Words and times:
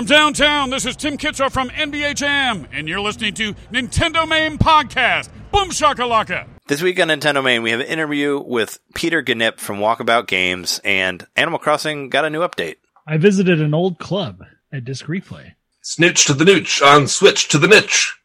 From 0.00 0.06
downtown, 0.06 0.70
this 0.70 0.86
is 0.86 0.96
Tim 0.96 1.18
Kitzrow 1.18 1.52
from 1.52 1.68
NBA 1.68 2.14
Jam, 2.14 2.66
and 2.72 2.88
you're 2.88 3.02
listening 3.02 3.34
to 3.34 3.52
Nintendo 3.70 4.26
Main 4.26 4.56
Podcast. 4.56 5.28
Boom 5.52 5.68
shakalaka! 5.68 6.46
This 6.68 6.80
week 6.80 6.98
on 6.98 7.08
Nintendo 7.08 7.44
Main, 7.44 7.62
we 7.62 7.70
have 7.70 7.80
an 7.80 7.86
interview 7.86 8.40
with 8.40 8.78
Peter 8.94 9.22
Gnyp 9.22 9.58
from 9.58 9.76
Walkabout 9.76 10.26
Games, 10.26 10.80
and 10.84 11.26
Animal 11.36 11.58
Crossing 11.58 12.08
got 12.08 12.24
a 12.24 12.30
new 12.30 12.40
update. 12.40 12.76
I 13.06 13.18
visited 13.18 13.60
an 13.60 13.74
old 13.74 13.98
club 13.98 14.42
at 14.72 14.86
Disc 14.86 15.04
Replay. 15.04 15.52
Snitch 15.82 16.24
to 16.24 16.32
the 16.32 16.46
nooch 16.46 16.80
on 16.80 17.06
Switch 17.06 17.48
to 17.48 17.58
the 17.58 17.68
niche. 17.68 18.16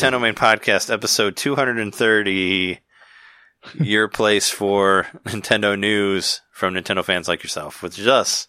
Nintendo 0.00 0.18
Main 0.18 0.34
Podcast, 0.34 0.90
episode 0.90 1.36
230. 1.36 2.80
Your 3.74 4.08
place 4.08 4.48
for 4.48 5.06
Nintendo 5.26 5.78
news 5.78 6.40
from 6.50 6.72
Nintendo 6.72 7.04
fans 7.04 7.28
like 7.28 7.42
yourself, 7.42 7.82
which 7.82 7.98
is 7.98 8.06
us. 8.06 8.48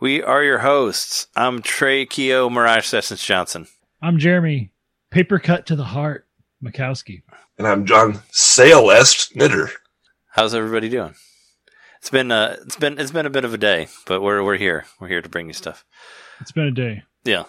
We 0.00 0.20
are 0.20 0.42
your 0.42 0.58
hosts. 0.58 1.28
I'm 1.36 1.62
Trey 1.62 2.06
Keo 2.06 2.50
Mirage 2.50 2.86
Sessions 2.86 3.22
Johnson. 3.22 3.68
I'm 4.02 4.18
Jeremy. 4.18 4.72
Paper 5.12 5.38
cut 5.38 5.64
to 5.66 5.76
the 5.76 5.84
heart. 5.84 6.26
Mikowski. 6.60 7.22
And 7.56 7.68
I'm 7.68 7.86
John 7.86 8.14
Sailest 8.32 9.36
Knitter. 9.36 9.70
How's 10.30 10.56
everybody 10.56 10.88
doing? 10.88 11.14
It's 12.00 12.10
been 12.10 12.32
uh, 12.32 12.56
it's 12.66 12.76
been 12.76 12.98
it's 12.98 13.12
been 13.12 13.26
a 13.26 13.30
bit 13.30 13.44
of 13.44 13.54
a 13.54 13.58
day, 13.58 13.86
but 14.06 14.22
we're 14.22 14.42
we're 14.42 14.56
here. 14.56 14.86
We're 14.98 15.06
here 15.06 15.22
to 15.22 15.28
bring 15.28 15.46
you 15.46 15.52
stuff. 15.52 15.84
It's 16.40 16.50
been 16.50 16.66
a 16.66 16.72
day. 16.72 17.04
Yeah. 17.22 17.44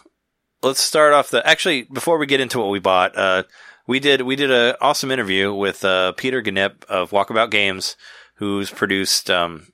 Let's 0.63 0.79
start 0.79 1.13
off 1.13 1.29
the 1.29 1.45
actually 1.47 1.83
before 1.83 2.17
we 2.17 2.25
get 2.25 2.39
into 2.39 2.59
what 2.59 2.69
we 2.69 2.79
bought, 2.79 3.17
uh, 3.17 3.43
we 3.87 3.99
did 3.99 4.21
we 4.21 4.35
did 4.35 4.51
an 4.51 4.75
awesome 4.81 5.11
interview 5.11 5.53
with 5.53 5.85
uh, 5.85 6.13
Peter 6.13 6.41
Gnyp 6.41 6.85
of 6.85 7.11
Walkabout 7.11 7.51
Games, 7.51 7.95
who's 8.35 8.71
produced 8.71 9.29
um, 9.29 9.67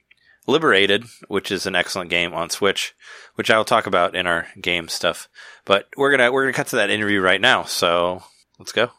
Liberated, 0.47 1.05
which 1.27 1.51
is 1.51 1.65
an 1.65 1.75
excellent 1.75 2.09
game 2.09 2.33
on 2.33 2.49
Switch, 2.49 2.93
which 3.35 3.49
I 3.49 3.57
will 3.57 3.65
talk 3.65 3.85
about 3.85 4.15
in 4.15 4.27
our 4.27 4.47
game 4.59 4.87
stuff. 4.87 5.29
But 5.65 5.87
we're 5.95 6.11
gonna 6.11 6.31
we're 6.31 6.43
gonna 6.43 6.53
cut 6.53 6.67
to 6.67 6.75
that 6.77 6.89
interview 6.89 7.21
right 7.21 7.39
now. 7.39 7.63
So 7.63 8.23
let's 8.59 8.71
go. 8.71 8.89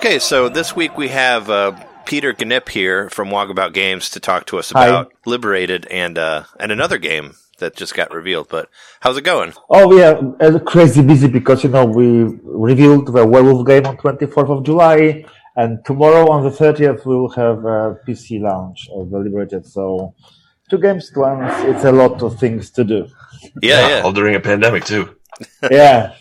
Okay, 0.00 0.18
so 0.18 0.48
this 0.48 0.74
week 0.74 0.96
we 0.96 1.08
have 1.08 1.50
uh, 1.50 1.72
Peter 2.06 2.32
Gnyp 2.32 2.70
here 2.70 3.10
from 3.10 3.28
Walkabout 3.28 3.74
Games 3.74 4.08
to 4.08 4.18
talk 4.18 4.46
to 4.46 4.58
us 4.58 4.70
Hi. 4.70 4.86
about 4.86 5.12
Liberated 5.26 5.84
and 5.90 6.16
uh, 6.16 6.44
and 6.58 6.72
another 6.72 6.96
game 6.96 7.34
that 7.58 7.76
just 7.76 7.94
got 7.94 8.10
revealed. 8.10 8.48
But 8.48 8.70
how's 9.00 9.18
it 9.18 9.24
going? 9.24 9.52
Oh 9.68 9.94
yeah, 9.94 10.18
uh, 10.40 10.58
crazy 10.60 11.02
busy 11.02 11.28
because 11.28 11.64
you 11.64 11.68
know 11.68 11.84
we 11.84 12.22
revealed 12.42 13.12
the 13.12 13.26
werewolf 13.26 13.66
game 13.66 13.84
on 13.84 13.98
24th 13.98 14.48
of 14.48 14.64
July, 14.64 15.26
and 15.54 15.84
tomorrow 15.84 16.30
on 16.30 16.44
the 16.44 16.50
30th 16.50 17.04
we 17.04 17.14
will 17.14 17.32
have 17.32 17.58
a 17.66 18.00
PC 18.08 18.40
launch 18.40 18.88
of 18.94 19.10
the 19.10 19.18
Liberated. 19.18 19.66
So 19.66 20.14
two 20.70 20.78
games 20.78 21.10
at 21.10 21.18
once. 21.18 21.52
It's 21.64 21.84
a 21.84 21.92
lot 21.92 22.22
of 22.22 22.40
things 22.40 22.70
to 22.70 22.84
do. 22.84 23.06
Yeah, 23.60 23.86
yeah, 23.88 24.00
All 24.00 24.12
during 24.12 24.34
a 24.34 24.40
pandemic, 24.40 24.86
too. 24.86 25.14
Yeah, 25.70 26.14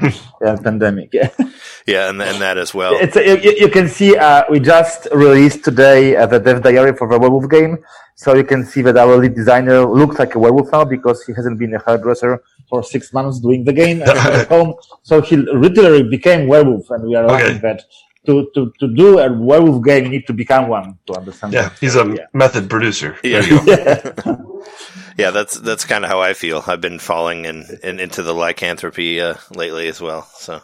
yeah, 0.40 0.56
pandemic. 0.62 1.10
Yeah, 1.12 1.30
yeah, 1.94 2.08
and 2.10 2.18
and 2.30 2.38
that 2.44 2.56
as 2.64 2.70
well. 2.78 2.92
it's 3.04 3.16
you, 3.30 3.36
you 3.46 3.52
you 3.64 3.68
can 3.76 3.86
see 3.98 4.10
uh, 4.16 4.42
we 4.52 4.58
just 4.74 5.00
released 5.24 5.60
today 5.68 6.00
uh, 6.20 6.26
the 6.32 6.38
dev 6.46 6.58
diary 6.62 6.92
for 6.98 7.06
the 7.10 7.18
werewolf 7.22 7.48
game. 7.58 7.74
So 8.22 8.28
you 8.40 8.46
can 8.52 8.62
see 8.72 8.82
that 8.86 8.96
our 9.02 9.14
lead 9.22 9.34
designer 9.40 9.78
looks 10.00 10.16
like 10.22 10.32
a 10.34 10.40
werewolf 10.44 10.68
now 10.76 10.84
because 10.96 11.18
he 11.26 11.32
hasn't 11.38 11.56
been 11.62 11.72
a 11.78 11.80
hairdresser 11.86 12.32
for 12.68 12.82
six 12.82 13.12
months 13.16 13.38
doing 13.46 13.60
the 13.68 13.72
game 13.82 14.02
at 14.02 14.48
home. 14.54 14.74
So 15.08 15.14
he 15.28 15.36
literally 15.36 16.02
became 16.16 16.48
werewolf, 16.52 16.90
and 16.90 17.00
we 17.08 17.14
are 17.18 17.24
Okay. 17.26 17.34
laughing 17.44 17.60
that 17.66 17.78
to, 18.26 18.50
to, 18.54 18.60
to 18.80 18.86
do 19.02 19.20
a 19.20 19.32
werewolf 19.50 19.84
game, 19.84 20.02
you 20.06 20.10
need 20.10 20.26
to 20.26 20.34
become 20.34 20.64
one 20.68 20.98
to 21.06 21.12
understand. 21.20 21.52
Yeah, 21.54 21.68
that. 21.68 21.78
he's 21.78 21.94
a 21.94 22.04
Yeah. 22.04 22.26
method 22.34 22.68
producer. 22.68 23.10
Yeah. 23.22 23.40
There 23.40 23.48
you 23.48 23.60
go. 23.60 24.64
Yeah, 25.16 25.30
that's 25.36 25.54
that's 25.68 25.84
kind 25.84 26.02
of 26.04 26.10
how 26.10 26.20
I 26.20 26.34
feel. 26.34 26.58
I've 26.66 26.80
been 26.88 26.98
falling 26.98 27.44
in, 27.50 27.64
in 27.84 28.00
into 28.00 28.24
the 28.24 28.34
lycanthropy 28.34 29.20
uh, 29.20 29.34
lately 29.54 29.86
as 29.88 30.00
well. 30.00 30.22
So 30.46 30.60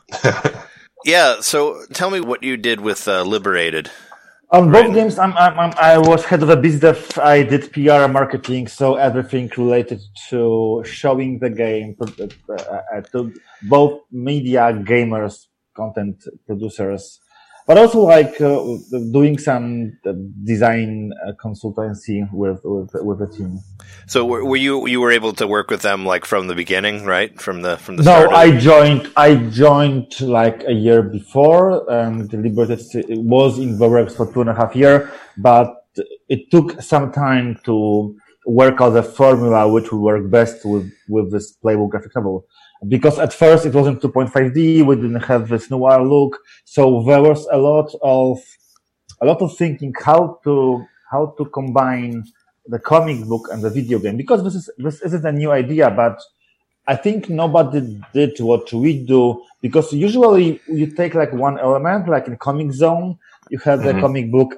yeah, 1.05 1.41
so 1.41 1.85
tell 1.93 2.11
me 2.11 2.21
what 2.21 2.43
you 2.45 2.57
did 2.57 2.81
with 2.81 3.09
uh, 3.09 3.23
Liberated. 3.25 3.91
On 4.51 4.73
both 4.73 4.93
Right. 4.93 4.95
games, 4.95 5.19
I'm, 5.19 5.37
I'm, 5.37 5.59
I'm, 5.61 5.75
I 5.79 5.99
was 5.99 6.25
head 6.25 6.43
of 6.43 6.49
a 6.51 6.57
biz 6.57 6.81
dev. 6.81 7.19
I 7.23 7.43
did 7.43 7.71
PR 7.73 8.05
and 8.07 8.15
marketing, 8.15 8.67
so 8.69 8.95
everything 8.97 9.51
related 9.59 10.01
to 10.31 10.83
showing 10.87 11.39
the 11.39 11.51
game 11.51 11.97
uh, 12.01 12.63
uh, 12.65 13.03
to 13.13 13.35
both 13.61 14.01
media, 14.11 14.73
gamers, 14.73 15.49
content 15.77 16.25
producers, 16.47 17.21
but 17.67 17.79
also 17.79 18.01
like 18.01 18.41
uh, 18.41 18.63
doing 19.13 19.39
some 19.39 19.97
uh, 20.07 20.13
design 20.45 21.13
uh, 21.27 21.33
consultancy 21.43 22.31
with, 22.33 22.61
with 22.65 22.91
with 22.95 23.19
the 23.19 23.27
team. 23.27 23.61
So 24.07 24.25
were, 24.25 24.57
you 24.57 24.87
you 24.87 25.01
were 25.01 25.13
able 25.13 25.33
to 25.35 25.47
work 25.47 25.71
with 25.71 25.83
them 25.83 26.05
like 26.05 26.25
from 26.25 26.47
the 26.47 26.55
beginning, 26.55 27.05
right? 27.05 27.41
From 27.41 27.63
the 27.63 27.77
from 27.79 27.97
the 27.97 28.03
No. 28.03 28.31
I 28.31 28.57
joined. 28.59 29.11
I 29.17 29.37
joined 29.37 30.21
like 30.21 30.65
a 30.67 30.73
year 30.73 31.03
before, 31.03 31.91
and 31.91 32.31
Liberated 32.33 33.05
was 33.19 33.59
in 33.59 33.79
works 33.79 34.15
for 34.15 34.31
two 34.33 34.41
and 34.43 34.51
a 34.51 34.55
half 34.55 34.77
year. 34.77 35.11
But 35.39 35.75
it 36.29 36.51
took 36.51 36.83
some 36.83 37.13
time 37.13 37.59
to 37.65 38.17
work 38.47 38.81
out 38.81 38.91
the 38.91 39.03
formula 39.03 39.67
which 39.67 39.91
would 39.91 40.01
work 40.01 40.31
best 40.31 40.65
with 40.65 40.91
with 41.09 41.33
this 41.33 41.53
playable 41.53 41.89
graphic 41.89 42.15
novel. 42.15 42.47
Because 42.89 43.19
at 43.19 43.33
first 43.33 43.67
it 43.67 43.75
wasn't 43.75 44.01
2.5D, 44.01 44.85
we 44.85 44.97
didn't 44.97 45.23
have 45.23 45.49
this 45.49 45.71
noir 45.71 46.05
look, 46.05 46.39
so 46.65 47.03
there 47.05 47.23
was 47.23 47.47
a 47.51 47.57
lot 47.57 47.93
of 48.03 48.43
a 49.21 49.27
lot 49.27 49.41
of 49.41 49.57
thinking 49.57 49.95
how 50.05 50.39
to 50.45 50.85
how 51.11 51.35
to 51.39 51.45
combine 51.47 52.25
the 52.67 52.79
comic 52.79 53.25
book 53.27 53.49
and 53.53 53.63
the 53.63 53.71
video 53.71 53.99
game. 53.99 54.17
Because 54.17 54.43
this 54.43 54.55
is 54.55 54.71
this 54.79 55.01
isn't 55.03 55.25
a 55.25 55.33
new 55.33 55.51
idea, 55.53 55.91
but 55.91 56.21
I 56.87 56.97
think 56.97 57.31
nobody 57.31 58.01
did 58.13 58.39
what 58.41 58.71
we 58.73 59.05
do 59.05 59.43
because 59.63 59.93
usually 59.93 60.61
you 60.69 60.87
take 60.89 61.15
like 61.15 61.33
one 61.33 61.59
element, 61.59 62.09
like 62.09 62.27
in 62.27 62.37
Comix 62.37 62.73
Zone, 62.73 63.19
you 63.55 63.61
have 63.71 63.81
the 63.89 63.93
Mhm. 63.95 64.01
comic 64.05 64.27
book 64.37 64.51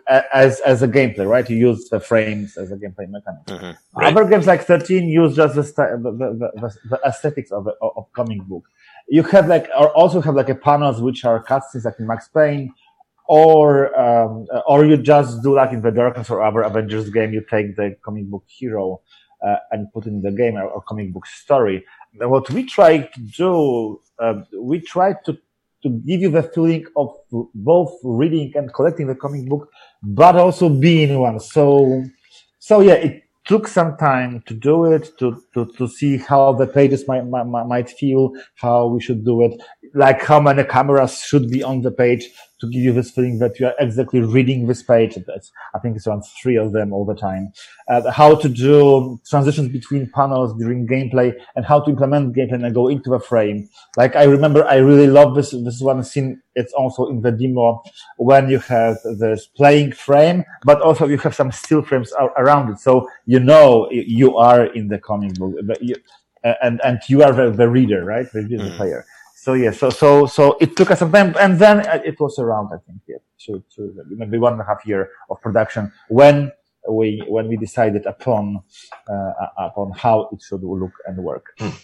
as 0.43 0.53
as 0.73 0.79
a 0.89 0.91
gameplay, 0.97 1.27
right? 1.35 1.47
You 1.53 1.59
use 1.71 1.81
the 1.95 2.01
frames 2.11 2.49
as 2.63 2.69
a 2.75 2.77
gameplay 2.83 3.07
mechanism. 3.17 3.57
Mhm, 3.59 3.73
right. 3.95 4.07
Other 4.09 4.25
games 4.31 4.47
like 4.53 4.63
13 4.73 5.05
use 5.21 5.33
just 5.43 5.55
the, 5.59 5.65
sti- 5.73 5.97
the, 6.05 6.11
the, 6.21 6.29
the, 6.63 6.69
the 6.93 6.99
aesthetics 7.11 7.51
of, 7.57 7.61
the, 7.69 7.75
of 7.99 8.05
comic 8.19 8.41
book. 8.51 8.65
You 9.17 9.23
have 9.35 9.47
like, 9.55 9.67
or 9.81 9.89
also 10.01 10.19
have 10.27 10.35
like 10.41 10.51
a 10.57 10.59
panels 10.69 10.97
which 11.07 11.21
are 11.29 11.39
cutscenes 11.51 11.85
like 11.89 11.99
in 12.03 12.07
Max 12.13 12.23
Payne, 12.37 12.65
or 13.41 13.99
um, 14.05 14.33
or 14.71 14.79
you 14.91 14.97
just 15.15 15.31
do 15.45 15.51
like 15.61 15.73
in 15.77 15.83
the 15.87 15.95
Darkness 16.01 16.29
or 16.35 16.39
other 16.49 16.63
Avengers 16.71 17.07
game, 17.17 17.31
you 17.37 17.43
take 17.57 17.69
the 17.81 17.87
comic 18.07 18.27
book 18.33 18.45
hero 18.59 18.87
uh, 19.47 19.57
and 19.73 19.81
put 19.95 20.05
in 20.11 20.17
the 20.27 20.33
game 20.41 20.55
or, 20.61 20.67
or 20.75 20.81
comic 20.91 21.09
book 21.15 21.27
story. 21.27 21.79
What 22.35 22.49
we 22.57 22.61
try 22.79 22.93
to 23.15 23.21
do, 23.43 23.51
uh, 24.25 24.35
we 24.71 24.77
try 24.95 25.11
to 25.27 25.33
to 25.87 26.03
give 26.07 26.21
you 26.21 26.31
the 26.31 26.43
feeling 26.43 26.85
of 26.97 27.15
both 27.55 27.93
reading 28.03 28.53
and 28.57 28.73
collecting 28.75 29.07
the 29.07 29.15
comic 29.15 29.49
book, 29.49 29.69
but 30.03 30.37
also 30.37 30.69
being 30.69 31.19
one. 31.19 31.39
So 31.41 32.03
so 32.59 32.81
yeah, 32.81 32.95
it 32.95 33.23
took 33.47 33.69
some 33.69 33.97
time 33.97 34.43
to 34.47 34.55
do 34.55 34.87
it, 34.87 35.17
to, 35.19 35.41
to, 35.55 35.67
to 35.79 35.87
see 35.87 36.17
how 36.17 36.53
the 36.53 36.67
pages 36.67 37.07
might, 37.07 37.25
might, 37.25 37.45
might 37.45 37.89
feel, 37.89 38.33
how 38.57 38.89
we 38.89 39.01
should 39.01 39.25
do 39.25 39.43
it, 39.43 39.61
like 39.95 40.21
how 40.23 40.41
many 40.41 40.65
cameras 40.65 41.21
should 41.21 41.49
be 41.49 41.63
on 41.63 41.83
the 41.83 41.93
page 41.93 42.29
to 42.61 42.71
give 42.71 42.83
you 42.83 42.93
this 42.93 43.11
feeling 43.11 43.39
that 43.39 43.59
you 43.61 43.67
are 43.67 43.75
exactly 43.79 44.21
reading 44.21 44.67
this 44.67 44.83
page. 44.83 45.17
That's, 45.27 45.53
I 45.75 45.79
think 45.79 45.97
it's 45.97 46.07
around 46.07 46.23
three 46.43 46.57
of 46.57 46.73
them 46.73 46.93
all 46.93 47.05
the 47.05 47.15
time. 47.15 47.53
Uh, 47.89 48.11
how 48.11 48.35
to 48.35 48.49
do 48.49 49.21
transitions 49.29 49.69
between 49.69 50.11
panels 50.15 50.57
during 50.59 50.87
gameplay 50.87 51.35
and 51.55 51.65
how 51.65 51.81
to 51.81 51.91
implement 51.91 52.35
gameplay 52.35 52.65
and 52.65 52.75
go 52.75 52.89
into 52.89 53.15
a 53.15 53.21
frame. 53.21 53.69
Like 53.97 54.17
I 54.17 54.25
remember, 54.25 54.65
I 54.65 54.77
really 54.77 55.07
love 55.07 55.35
this, 55.35 55.51
this 55.51 55.81
one 55.81 56.03
scene. 56.03 56.41
It's 56.55 56.73
also 56.73 57.09
in 57.09 57.21
the 57.21 57.33
demo 57.33 57.83
when 58.17 58.49
you 58.49 58.59
have 58.61 58.97
this 59.19 59.47
playing 59.47 59.93
frame, 59.93 60.45
but 60.65 60.81
also 60.81 61.07
you 61.07 61.19
have 61.19 61.35
some 61.35 61.53
still 61.53 61.83
frames 61.83 62.13
around 62.39 62.73
it. 62.73 62.79
So 62.79 63.09
you 63.27 63.41
know 63.41 63.89
you 63.91 64.37
are 64.39 64.65
in 64.65 64.89
the 64.89 64.99
comic 64.99 65.35
book 65.35 65.55
and, 66.43 66.81
and 66.85 67.01
you 67.09 67.23
are 67.23 67.33
the, 67.33 67.51
the 67.51 67.69
reader, 67.69 68.05
right? 68.05 68.31
The, 68.33 68.43
the 68.43 68.57
mm. 68.57 68.77
player 68.77 69.05
so 69.47 69.53
yeah, 69.55 69.71
so 69.71 69.91
so 69.91 70.27
so 70.27 70.57
it 70.61 70.75
took 70.77 70.91
us 70.91 70.99
some 70.99 71.13
time, 71.13 71.33
and 71.39 71.57
then 71.57 71.77
it 72.05 72.19
was 72.19 72.37
around 72.41 72.67
I 72.77 72.79
think 72.85 72.99
yeah, 73.07 73.23
to, 73.45 73.63
to 73.77 73.81
maybe 74.09 74.39
one 74.39 74.55
and 74.55 74.61
a 74.61 74.65
half 74.65 74.85
year 74.85 75.11
of 75.31 75.41
production 75.41 75.93
when 76.09 76.51
we 76.91 77.23
when 77.29 77.47
we 77.47 77.57
decided 77.57 78.07
upon 78.07 78.61
uh, 79.09 79.33
upon 79.69 79.93
how 79.93 80.29
it 80.33 80.41
should 80.43 80.65
look 80.65 80.95
and 81.07 81.17
work. 81.19 81.45
Hmm. 81.61 81.77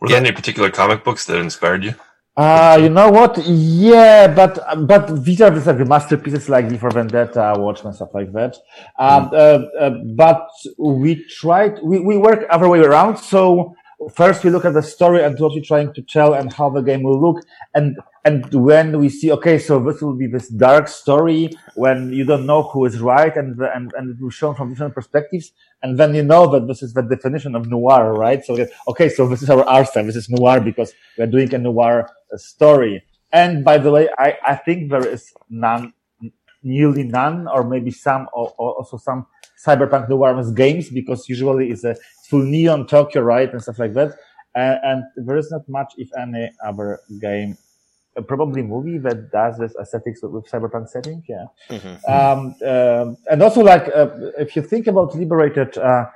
Were 0.00 0.08
there 0.10 0.18
any 0.18 0.30
particular 0.30 0.70
comic 0.70 1.02
books 1.02 1.26
that 1.26 1.38
inspired 1.40 1.82
you? 1.82 1.94
Uh, 2.36 2.78
you 2.80 2.88
know 2.88 3.10
what? 3.10 3.36
Yeah, 3.46 4.28
but 4.28 4.52
but 4.86 5.24
these 5.24 5.40
are 5.40 5.52
are 5.52 5.78
the 5.82 5.84
masterpieces 5.84 6.48
like 6.48 6.66
V 6.70 6.76
for 6.76 6.88
Vendetta, 6.88 7.54
Watchmen, 7.58 7.92
stuff 7.94 8.14
like 8.14 8.30
that. 8.32 8.54
Um, 8.96 9.30
mm. 9.30 9.32
uh, 9.32 9.80
uh, 9.84 9.90
but 10.14 10.48
we 10.78 11.24
tried, 11.24 11.80
we, 11.82 11.98
we 11.98 12.16
work 12.16 12.46
other 12.48 12.68
way 12.68 12.78
around. 12.78 13.16
So 13.16 13.74
first 14.14 14.44
we 14.44 14.50
look 14.50 14.64
at 14.64 14.74
the 14.74 14.82
story 14.82 15.24
and 15.24 15.38
what 15.38 15.52
you're 15.52 15.64
trying 15.64 15.92
to 15.92 16.02
tell 16.02 16.34
and 16.34 16.52
how 16.52 16.70
the 16.70 16.80
game 16.80 17.02
will 17.02 17.20
look. 17.20 17.44
And 17.74 17.98
and 18.24 18.52
when 18.54 18.98
we 18.98 19.08
see 19.08 19.32
okay 19.32 19.58
so 19.58 19.80
this 19.80 20.00
will 20.00 20.14
be 20.14 20.26
this 20.26 20.48
dark 20.48 20.88
story 20.88 21.50
when 21.74 22.12
you 22.12 22.24
don't 22.24 22.46
know 22.46 22.62
who 22.62 22.84
is 22.84 23.00
right 23.00 23.34
and 23.36 23.60
and, 23.60 23.92
and 23.96 24.10
it 24.10 24.22
will 24.22 24.30
show 24.30 24.54
from 24.54 24.70
different 24.70 24.94
perspectives. 24.94 25.52
And 25.82 25.98
then 25.98 26.14
you 26.14 26.22
know 26.22 26.46
that 26.52 26.66
this 26.66 26.82
is 26.82 26.94
the 26.94 27.02
definition 27.02 27.54
of 27.54 27.68
noir 27.68 28.14
right? 28.14 28.44
So 28.44 28.66
okay 28.88 29.08
so 29.08 29.26
this 29.26 29.42
is 29.42 29.50
our 29.50 29.64
art 29.64 29.88
style. 29.88 30.04
This 30.04 30.16
is 30.16 30.28
noir 30.28 30.60
because 30.60 30.92
we're 31.16 31.26
doing 31.26 31.52
a 31.54 31.58
noir 31.58 32.08
uh, 32.32 32.36
story. 32.36 33.02
And 33.32 33.64
by 33.64 33.78
the 33.78 33.90
way 33.90 34.08
i 34.18 34.38
i 34.46 34.54
think 34.54 34.90
there 34.90 35.06
is 35.06 35.34
none 35.50 35.92
nearly 36.62 37.04
none 37.04 37.46
or 37.48 37.64
maybe 37.64 37.90
some 37.90 38.28
or, 38.32 38.52
or 38.58 38.74
also 38.74 38.96
some 38.96 39.26
cyberpunk 39.64 40.08
noir 40.08 40.40
games 40.52 40.88
because 40.88 41.28
usually 41.28 41.70
it's 41.70 41.84
a 41.84 41.96
full 42.28 42.42
neon 42.42 42.86
Tokyo, 42.86 43.22
right, 43.22 43.50
and 43.52 43.62
stuff 43.62 43.78
like 43.78 43.94
that. 43.94 44.12
And, 44.54 44.78
and 44.82 45.26
there 45.26 45.36
is 45.36 45.50
not 45.50 45.68
much, 45.68 45.94
if 45.98 46.08
any, 46.18 46.50
other 46.64 47.00
game, 47.20 47.56
uh, 48.16 48.22
probably 48.22 48.62
movie 48.62 48.98
that 48.98 49.30
does 49.30 49.58
this 49.58 49.74
aesthetics 49.80 50.22
with, 50.22 50.32
with 50.32 50.50
cyberpunk 50.50 50.88
setting. 50.88 51.22
Yeah. 51.28 51.46
Mm-hmm. 51.70 52.10
Um, 52.10 52.54
um, 52.68 53.16
and 53.30 53.42
also, 53.42 53.62
like, 53.62 53.88
uh, 53.94 54.08
if 54.38 54.56
you 54.56 54.62
think 54.62 54.86
about 54.86 55.14
Liberated, 55.14 55.76
uh, 55.78 56.06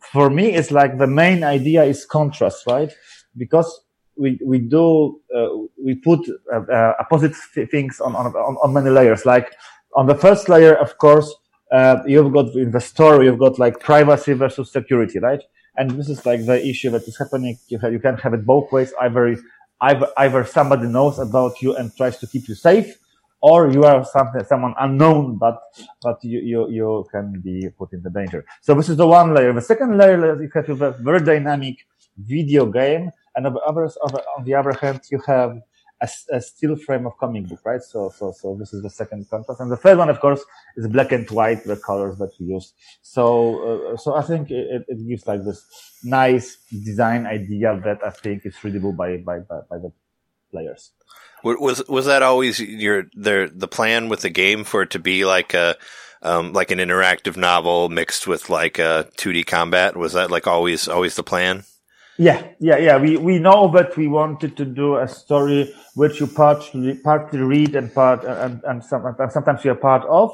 for 0.00 0.30
me, 0.30 0.54
it's 0.54 0.70
like 0.70 0.98
the 0.98 1.06
main 1.06 1.44
idea 1.44 1.84
is 1.84 2.04
contrast, 2.04 2.66
right? 2.66 2.92
Because 3.36 3.84
we 4.16 4.38
we 4.44 4.58
do 4.58 5.20
uh, 5.34 5.48
we 5.82 5.94
put 5.94 6.20
opposite 7.00 7.34
things 7.70 8.00
on, 8.00 8.14
on 8.14 8.26
on 8.34 8.72
many 8.72 8.90
layers. 8.90 9.24
Like 9.24 9.54
on 9.94 10.06
the 10.06 10.14
first 10.14 10.48
layer, 10.48 10.74
of 10.74 10.98
course, 10.98 11.34
uh, 11.72 11.96
you've 12.06 12.32
got 12.32 12.54
in 12.54 12.70
the 12.70 12.80
story, 12.80 13.26
you've 13.26 13.38
got 13.38 13.58
like 13.58 13.80
privacy 13.80 14.34
versus 14.34 14.70
security, 14.70 15.18
right? 15.18 15.42
And 15.76 15.90
this 15.92 16.08
is 16.08 16.26
like 16.26 16.44
the 16.44 16.64
issue 16.72 16.90
that 16.90 17.04
is 17.08 17.16
happening. 17.18 17.56
You, 17.68 17.78
have, 17.78 17.92
you 17.92 17.98
can 17.98 18.16
have 18.18 18.34
it 18.34 18.44
both 18.44 18.70
ways. 18.70 18.92
Either, 19.00 19.36
either, 19.80 20.08
either 20.18 20.44
somebody 20.44 20.86
knows 20.86 21.18
about 21.18 21.62
you 21.62 21.74
and 21.74 21.94
tries 21.96 22.18
to 22.18 22.26
keep 22.26 22.46
you 22.46 22.54
safe, 22.54 22.98
or 23.40 23.70
you 23.70 23.82
are 23.84 24.04
something, 24.04 24.44
someone 24.44 24.74
unknown, 24.78 25.38
but, 25.38 25.60
but 26.02 26.22
you, 26.22 26.40
you, 26.40 26.70
you 26.70 27.06
can 27.10 27.40
be 27.40 27.68
put 27.78 27.92
in 27.92 28.02
the 28.02 28.10
danger. 28.10 28.44
So 28.60 28.74
this 28.74 28.88
is 28.88 28.98
the 28.98 29.06
one 29.06 29.34
layer. 29.34 29.52
The 29.52 29.62
second 29.62 29.96
layer, 29.96 30.34
is 30.34 30.40
you 30.42 30.50
have 30.54 30.82
a 30.82 30.92
very 30.92 31.20
dynamic 31.20 31.76
video 32.18 32.66
game. 32.66 33.10
And 33.34 33.46
on 33.46 33.54
the 33.54 33.60
on 34.36 34.44
the 34.44 34.54
other 34.54 34.72
hand, 34.72 35.00
you 35.10 35.20
have 35.26 35.58
a, 36.02 36.08
a, 36.36 36.40
still 36.40 36.76
frame 36.76 37.06
of 37.06 37.16
comic 37.16 37.48
book, 37.48 37.60
right? 37.64 37.82
So, 37.82 38.10
so, 38.10 38.32
so 38.32 38.56
this 38.58 38.74
is 38.74 38.82
the 38.82 38.90
second 38.90 39.28
contrast. 39.30 39.60
And 39.60 39.70
the 39.70 39.76
third 39.76 39.98
one, 39.98 40.10
of 40.10 40.20
course, 40.20 40.44
is 40.76 40.88
black 40.88 41.12
and 41.12 41.28
white, 41.30 41.64
the 41.64 41.76
colors 41.76 42.18
that 42.18 42.32
we 42.38 42.46
use. 42.46 42.74
So, 43.02 43.92
uh, 43.92 43.96
so 43.96 44.14
I 44.14 44.22
think 44.22 44.50
it, 44.50 44.84
it 44.88 45.08
gives 45.08 45.26
like 45.26 45.44
this 45.44 45.64
nice 46.02 46.56
design 46.70 47.26
idea 47.26 47.80
that 47.84 48.04
I 48.04 48.10
think 48.10 48.44
is 48.44 48.62
readable 48.64 48.92
by, 48.92 49.18
by, 49.18 49.38
by, 49.38 49.60
by 49.70 49.78
the 49.78 49.92
players. 50.50 50.90
Was, 51.44 51.86
was 51.88 52.06
that 52.06 52.22
always 52.22 52.60
your, 52.60 53.04
the, 53.14 53.50
the 53.52 53.68
plan 53.68 54.08
with 54.08 54.20
the 54.20 54.30
game 54.30 54.64
for 54.64 54.82
it 54.82 54.90
to 54.90 54.98
be 54.98 55.24
like 55.24 55.54
a, 55.54 55.76
um, 56.22 56.52
like 56.52 56.70
an 56.70 56.78
interactive 56.78 57.36
novel 57.36 57.88
mixed 57.88 58.26
with 58.26 58.50
like 58.50 58.78
a 58.78 59.08
2D 59.16 59.46
combat? 59.46 59.96
Was 59.96 60.12
that 60.12 60.30
like 60.30 60.46
always, 60.46 60.88
always 60.88 61.16
the 61.16 61.22
plan? 61.22 61.64
Yeah, 62.18 62.42
yeah, 62.60 62.76
yeah. 62.76 62.98
We 62.98 63.16
we 63.16 63.38
know 63.38 63.72
that 63.72 63.96
we 63.96 64.06
wanted 64.06 64.54
to 64.58 64.66
do 64.66 64.96
a 64.96 65.08
story 65.08 65.74
which 65.94 66.20
you 66.20 66.26
partly 66.26 66.98
partly 67.02 67.40
read 67.40 67.74
and 67.74 67.92
part 67.92 68.22
and 68.24 68.60
and, 68.64 68.84
some, 68.84 69.06
and 69.06 69.32
sometimes 69.32 69.64
you're 69.64 69.74
part 69.74 70.04
of, 70.04 70.30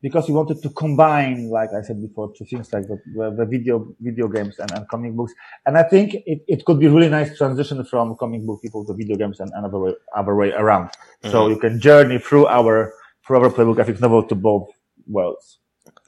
because 0.00 0.26
we 0.26 0.32
wanted 0.32 0.62
to 0.62 0.70
combine, 0.70 1.50
like 1.50 1.68
I 1.78 1.82
said 1.82 2.00
before, 2.00 2.32
two 2.36 2.46
things 2.46 2.72
like 2.72 2.84
the, 2.88 3.34
the 3.36 3.44
video 3.44 3.94
video 4.00 4.26
games 4.28 4.58
and, 4.58 4.72
and 4.72 4.88
comic 4.88 5.12
books. 5.12 5.34
And 5.66 5.76
I 5.76 5.82
think 5.82 6.14
it, 6.14 6.44
it 6.48 6.64
could 6.64 6.80
be 6.80 6.88
really 6.88 7.10
nice 7.10 7.36
transition 7.36 7.84
from 7.84 8.16
comic 8.16 8.46
book 8.46 8.62
people 8.62 8.86
to 8.86 8.94
video 8.94 9.16
games 9.16 9.38
and 9.38 9.52
another 9.54 9.78
way 9.78 9.92
other 10.16 10.34
way 10.34 10.52
around. 10.52 10.88
Mm-hmm. 10.88 11.30
So 11.30 11.48
you 11.48 11.58
can 11.58 11.78
journey 11.78 12.18
through 12.18 12.46
our 12.46 12.94
through 13.26 13.44
our 13.44 13.50
playbook 13.50 13.74
graphic 13.74 14.00
novel 14.00 14.22
to 14.28 14.34
both 14.34 14.68
worlds. 15.06 15.58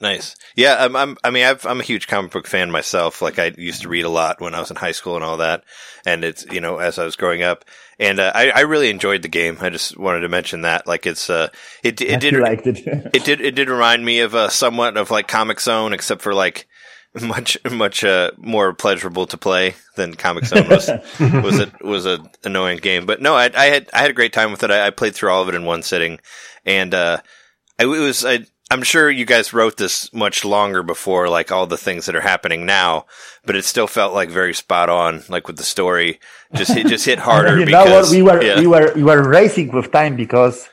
Nice. 0.00 0.34
Yeah, 0.56 0.76
I'm, 0.78 0.96
I'm, 0.96 1.16
i 1.22 1.30
mean, 1.30 1.44
i 1.44 1.70
am 1.70 1.80
a 1.80 1.84
huge 1.84 2.06
comic 2.06 2.30
book 2.30 2.46
fan 2.46 2.70
myself. 2.70 3.20
Like 3.20 3.38
I 3.38 3.52
used 3.58 3.82
to 3.82 3.88
read 3.88 4.06
a 4.06 4.10
lot 4.10 4.40
when 4.40 4.54
I 4.54 4.60
was 4.60 4.70
in 4.70 4.76
high 4.76 4.92
school 4.92 5.14
and 5.14 5.24
all 5.24 5.36
that. 5.38 5.64
And 6.06 6.24
it's, 6.24 6.46
you 6.46 6.60
know, 6.60 6.78
as 6.78 6.98
I 6.98 7.04
was 7.04 7.16
growing 7.16 7.42
up 7.42 7.66
and, 7.98 8.18
uh, 8.18 8.32
I, 8.34 8.50
I 8.50 8.60
really 8.60 8.88
enjoyed 8.88 9.20
the 9.20 9.28
game. 9.28 9.58
I 9.60 9.68
just 9.68 9.98
wanted 9.98 10.20
to 10.20 10.30
mention 10.30 10.62
that. 10.62 10.86
Like 10.86 11.06
it's, 11.06 11.28
uh, 11.28 11.48
it, 11.82 12.00
it 12.00 12.20
did, 12.20 12.34
liked 12.34 12.66
it. 12.66 12.78
it 13.14 13.24
did, 13.24 13.42
it 13.42 13.54
did 13.54 13.68
remind 13.68 14.04
me 14.04 14.20
of, 14.20 14.34
uh, 14.34 14.48
somewhat 14.48 14.96
of 14.96 15.10
like 15.10 15.28
Comix 15.28 15.60
Zone, 15.60 15.92
except 15.92 16.22
for 16.22 16.32
like, 16.32 16.66
much 17.20 17.58
much 17.72 18.04
uh, 18.04 18.30
more 18.36 18.72
pleasurable 18.72 19.26
to 19.26 19.36
play 19.36 19.74
than 19.96 20.14
Comix 20.14 20.46
Zone 20.46 20.68
was 20.68 20.88
was 21.42 21.58
a 21.58 21.72
was 21.80 22.06
a 22.06 22.24
annoying 22.44 22.78
game. 22.78 23.04
But 23.04 23.20
no, 23.20 23.34
I, 23.34 23.50
I 23.52 23.66
had 23.66 23.90
I 23.92 23.98
had 23.98 24.10
a 24.10 24.14
great 24.14 24.32
time 24.32 24.52
with 24.52 24.62
it. 24.62 24.70
I, 24.70 24.86
I 24.86 24.90
played 24.90 25.14
through 25.16 25.30
all 25.30 25.42
of 25.42 25.48
it 25.48 25.56
in 25.56 25.64
one 25.64 25.82
sitting, 25.82 26.20
and 26.64 26.94
uh, 26.94 27.20
I, 27.80 27.82
it 27.82 27.86
was 27.86 28.24
I 28.24 28.46
I'm 28.70 28.84
sure 28.84 29.10
you 29.10 29.24
guys 29.24 29.52
wrote 29.52 29.78
this 29.78 30.12
much 30.12 30.44
longer 30.44 30.84
before 30.84 31.28
like 31.28 31.50
all 31.50 31.66
the 31.66 31.76
things 31.76 32.06
that 32.06 32.14
are 32.14 32.20
happening 32.20 32.66
now, 32.66 33.06
but 33.44 33.56
it 33.56 33.64
still 33.64 33.88
felt 33.88 34.14
like 34.14 34.30
very 34.30 34.54
spot 34.54 34.88
on, 34.88 35.24
like 35.28 35.48
with 35.48 35.56
the 35.56 35.64
story. 35.64 36.20
Just 36.54 36.76
it 36.76 36.86
just 36.86 37.04
hit 37.04 37.18
harder. 37.28 37.58
you 37.58 37.66
because, 37.66 37.86
know 37.86 37.92
what? 37.92 38.10
We 38.10 38.22
were 38.22 38.42
yeah. 38.42 38.60
we 38.60 38.68
were 38.68 38.92
we 38.94 39.02
were 39.02 39.28
racing 39.28 39.72
with 39.72 39.90
time 39.90 40.14
because 40.14 40.68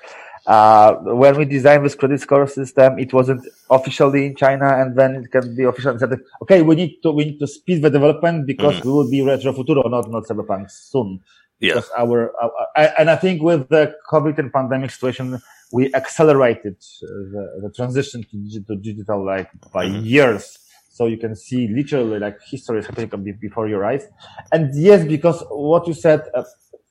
uh, 0.45 0.93
when 0.93 1.37
we 1.37 1.45
designed 1.45 1.83
this 1.83 1.95
credit 1.95 2.21
score 2.21 2.47
system, 2.47 2.99
it 2.99 3.13
wasn't 3.13 3.41
officially 3.71 4.27
in 4.27 4.35
China, 4.35 4.79
and 4.79 4.95
then 4.95 5.15
it 5.15 5.31
can 5.31 5.55
be 5.55 5.63
official. 5.63 5.97
Said, 5.97 6.19
okay, 6.43 6.61
we 6.61 6.75
need 6.75 7.01
to 7.01 7.11
we 7.11 7.25
need 7.25 7.39
to 7.39 7.47
speed 7.47 7.81
the 7.81 7.89
development 7.89 8.45
because 8.45 8.75
mm. 8.75 8.85
we 8.85 8.91
will 8.91 9.09
be 9.09 9.23
retro 9.23 9.53
futuro, 9.53 9.89
not 9.89 10.07
not 10.11 10.23
cyberpunk 10.25 10.69
soon. 10.69 11.19
Yeah. 11.59 11.81
Our, 11.97 12.31
our, 12.39 12.51
and 12.99 13.09
I 13.09 13.15
think 13.15 13.41
with 13.41 13.69
the 13.69 13.95
COVID 14.11 14.37
and 14.37 14.53
pandemic 14.53 14.91
situation, 14.91 15.41
we 15.71 15.93
accelerated 15.93 16.75
uh, 16.75 17.07
the, 17.07 17.59
the, 17.63 17.71
transition 17.75 18.23
to 18.23 18.37
digital, 18.37 18.75
digital 18.77 19.25
like 19.25 19.49
by 19.71 19.85
mm-hmm. 19.85 20.05
years. 20.05 20.57
So 20.89 21.05
you 21.05 21.17
can 21.17 21.35
see 21.35 21.67
literally 21.67 22.19
like 22.19 22.39
history 22.49 22.79
is 22.79 22.87
happening 22.87 23.37
before 23.39 23.67
your 23.67 23.85
eyes. 23.85 24.03
And 24.51 24.73
yes, 24.73 25.05
because 25.05 25.43
what 25.49 25.87
you 25.87 25.93
said, 25.93 26.23
uh, 26.33 26.43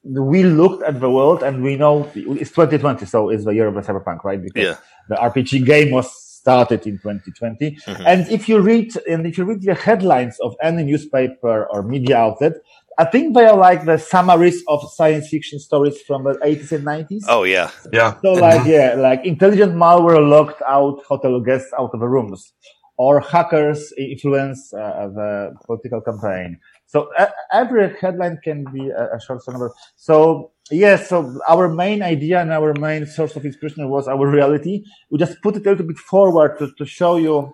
we 0.04 0.44
looked 0.44 0.84
at 0.84 1.00
the 1.00 1.10
world 1.10 1.42
and 1.42 1.62
we 1.62 1.76
know 1.76 2.08
it's 2.14 2.50
2020, 2.50 3.04
so 3.06 3.30
it's 3.30 3.44
the 3.44 3.50
year 3.50 3.66
of 3.66 3.74
the 3.74 3.80
cyberpunk, 3.80 4.22
right? 4.22 4.40
Because 4.40 4.62
yeah. 4.62 4.76
the 5.08 5.16
RPG 5.16 5.66
game 5.66 5.90
was 5.90 6.08
started 6.46 6.86
in 6.86 6.98
2020. 6.98 7.72
Mm-hmm. 7.72 8.06
And 8.06 8.28
if 8.30 8.48
you 8.48 8.60
read, 8.60 8.92
and 9.10 9.26
if 9.26 9.36
you 9.36 9.44
read 9.44 9.62
the 9.62 9.74
headlines 9.74 10.38
of 10.38 10.54
any 10.62 10.84
newspaper 10.84 11.66
or 11.66 11.82
media 11.82 12.18
outlet, 12.18 12.52
I 12.98 13.04
think 13.04 13.34
they 13.34 13.44
are 13.44 13.56
like 13.56 13.84
the 13.84 13.98
summaries 13.98 14.62
of 14.68 14.80
science 14.92 15.28
fiction 15.28 15.58
stories 15.58 16.00
from 16.02 16.24
the 16.24 16.34
80s 16.44 16.72
and 16.72 16.86
90s. 16.86 17.24
Oh, 17.28 17.42
yeah. 17.44 17.70
Yeah. 17.92 18.14
So, 18.22 18.32
like, 18.32 18.66
yeah, 18.66 18.94
like 18.94 19.24
intelligent 19.26 19.74
malware 19.74 20.26
locked 20.26 20.62
out 20.66 21.02
hotel 21.04 21.38
guests 21.40 21.70
out 21.78 21.90
of 21.92 22.00
the 22.00 22.08
rooms, 22.08 22.54
or 22.96 23.20
hackers 23.20 23.92
influence 23.98 24.72
uh, 24.72 25.08
the 25.14 25.54
political 25.66 26.00
campaign. 26.00 26.58
So, 26.86 27.10
uh, 27.18 27.26
every 27.52 27.94
headline 28.00 28.38
can 28.42 28.64
be 28.72 28.88
a, 28.88 29.16
a 29.16 29.20
short 29.20 29.42
summary. 29.42 29.70
So, 29.96 30.52
yes, 30.70 31.00
yeah, 31.00 31.06
so 31.06 31.38
our 31.46 31.68
main 31.68 32.02
idea 32.02 32.40
and 32.40 32.50
our 32.50 32.72
main 32.72 33.04
source 33.04 33.36
of 33.36 33.44
inspiration 33.44 33.86
was 33.90 34.08
our 34.08 34.26
reality. 34.26 34.84
We 35.10 35.18
just 35.18 35.42
put 35.42 35.56
it 35.56 35.66
a 35.66 35.70
little 35.70 35.86
bit 35.86 35.98
forward 35.98 36.58
to, 36.60 36.70
to 36.78 36.86
show 36.86 37.16
you 37.16 37.52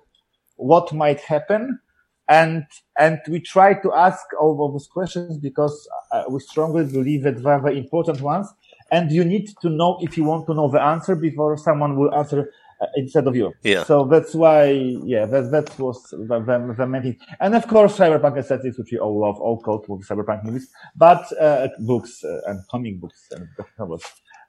what 0.54 0.92
might 0.92 1.20
happen. 1.20 1.80
And, 2.32 2.66
and 2.98 3.20
we 3.28 3.40
try 3.40 3.74
to 3.84 3.92
ask 3.92 4.24
all 4.40 4.52
of 4.64 4.72
those 4.72 4.88
questions 4.88 5.36
because 5.38 5.76
uh, 6.12 6.24
we 6.30 6.40
strongly 6.40 6.84
believe 6.84 7.24
that 7.24 7.36
they 7.42 7.50
are 7.50 7.60
very 7.60 7.78
important 7.78 8.22
ones. 8.22 8.46
And 8.90 9.12
you 9.12 9.24
need 9.24 9.46
to 9.60 9.68
know 9.68 9.98
if 10.00 10.16
you 10.16 10.24
want 10.24 10.46
to 10.46 10.54
know 10.54 10.68
the 10.70 10.80
answer 10.80 11.14
before 11.14 11.58
someone 11.58 11.96
will 11.98 12.14
answer 12.14 12.50
uh, 12.80 12.86
instead 12.96 13.26
of 13.26 13.36
you. 13.36 13.52
Yeah. 13.62 13.84
So 13.84 14.06
that's 14.12 14.34
why, 14.34 14.64
yeah, 15.14 15.26
that, 15.26 15.50
that 15.50 15.78
was 15.78 16.02
the, 16.10 16.40
the, 16.48 16.74
the 16.78 16.86
main 16.86 17.02
thing. 17.02 17.18
And 17.38 17.54
of 17.54 17.68
course, 17.68 17.98
cyberpunk 17.98 18.38
aesthetics, 18.38 18.78
which 18.78 18.92
we 18.92 18.98
all 18.98 19.18
love, 19.20 19.38
all 19.38 19.60
code 19.60 19.84
with 19.88 20.08
cyberpunk 20.08 20.44
movies, 20.44 20.68
but, 20.96 21.24
uh, 21.38 21.68
books 21.80 22.24
uh, 22.24 22.40
and 22.46 22.60
comic 22.70 22.98
books 22.98 23.28
and 23.32 23.46
novels. 23.78 24.04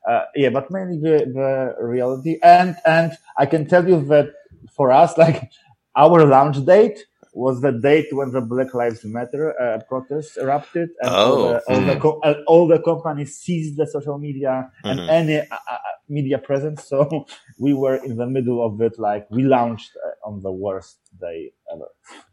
Uh, 0.09 0.23
yeah, 0.35 0.49
but 0.49 0.71
mainly 0.71 0.99
the, 0.99 1.17
the 1.37 1.85
reality. 1.85 2.39
And, 2.43 2.77
and 2.85 3.11
I 3.37 3.45
can 3.45 3.67
tell 3.67 3.87
you 3.87 4.01
that 4.05 4.27
for 4.75 4.91
us, 4.91 5.17
like 5.23 5.51
our 5.95 6.25
launch 6.25 6.65
date 6.65 7.05
was 7.33 7.61
the 7.61 7.71
date 7.71 8.07
when 8.11 8.31
the 8.31 8.41
Black 8.41 8.73
Lives 8.73 9.03
Matter 9.03 9.53
uh, 9.59 9.79
protests 9.89 10.37
erupted, 10.37 10.89
and 11.01 11.11
all, 11.11 11.37
Oh, 11.37 11.43
the, 11.43 11.59
all, 11.67 11.81
the 11.85 11.95
co- 11.97 12.19
uh, 12.23 12.35
all 12.47 12.67
the 12.67 12.79
companies 12.81 13.37
seized 13.37 13.77
the 13.77 13.87
social 13.87 14.17
media 14.17 14.69
and 14.83 14.99
Mhm. 14.99 15.09
any 15.09 15.37
uh, 15.39 15.43
uh, 15.51 15.77
media 16.09 16.37
presence. 16.37 16.85
So 16.87 17.25
we 17.59 17.73
were 17.73 17.95
in 17.95 18.17
the 18.17 18.27
middle 18.27 18.65
of 18.65 18.79
it. 18.81 18.99
Like 18.99 19.27
we 19.31 19.43
launched 19.43 19.91
uh, 20.05 20.27
on 20.29 20.41
the 20.41 20.51
worst 20.51 20.97
day 21.19 21.53
ever. 21.71 21.87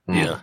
Yeah. 0.09 0.40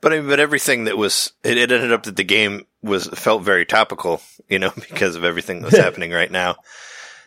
But 0.00 0.12
I 0.12 0.20
mean, 0.20 0.28
but 0.28 0.40
everything 0.40 0.84
that 0.84 0.96
was, 0.98 1.32
it, 1.42 1.56
it 1.56 1.72
ended 1.72 1.92
up 1.92 2.04
that 2.04 2.16
the 2.16 2.24
game 2.24 2.66
was, 2.82 3.06
felt 3.08 3.42
very 3.42 3.64
topical, 3.66 4.20
you 4.48 4.58
know, 4.58 4.70
because 4.88 5.16
of 5.16 5.24
everything 5.24 5.62
that's 5.62 5.76
happening 5.86 6.10
right 6.12 6.30
now. 6.30 6.56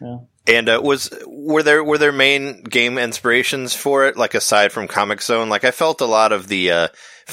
Yeah. 0.01 0.17
And, 0.47 0.67
uh, 0.69 0.81
was, 0.83 1.11
were 1.27 1.61
there, 1.61 1.83
were 1.83 1.97
there 1.99 2.11
main 2.11 2.63
game 2.63 2.97
inspirations 2.97 3.75
for 3.75 4.07
it? 4.07 4.17
Like 4.17 4.33
aside 4.33 4.71
from 4.71 4.87
Comix 4.87 5.23
Zone? 5.23 5.47
Like 5.49 5.63
I 5.63 5.71
felt 5.71 6.01
a 6.01 6.05
lot 6.05 6.31
of 6.31 6.47
the, 6.47 6.71
uh, 6.71 6.87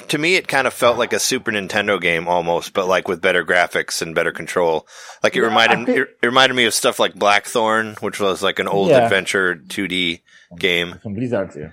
to 0.09 0.19
me, 0.19 0.35
it 0.35 0.49
kind 0.49 0.67
of 0.67 0.75
felt 0.75 0.99
like 0.99 1.15
a 1.15 1.19
Super 1.19 1.51
Nintendo 1.51 1.99
game 1.99 2.29
almost, 2.29 2.75
but 2.75 2.87
like 2.89 3.09
with 3.09 3.23
better 3.23 3.43
graphics 3.45 4.03
and 4.03 4.15
better 4.15 4.33
control. 4.33 4.87
Like 5.23 5.35
it 5.35 5.41
Yeah, 5.41 5.47
reminded, 5.47 5.87
think- 5.87 5.99
it, 6.23 6.27
reminded 6.27 6.55
me 6.55 6.67
of 6.67 6.75
stuff 6.75 6.99
like 6.99 7.15
Blackthorne, 7.15 7.95
which 8.01 8.21
was 8.21 8.43
like 8.43 8.59
an 8.59 8.69
old 8.69 8.91
Yeah. 8.91 9.05
adventure 9.05 9.55
2D 9.57 10.21
game. 10.59 10.99
from 11.03 11.15
Blizzard. 11.15 11.53
Yeah. 11.57 11.71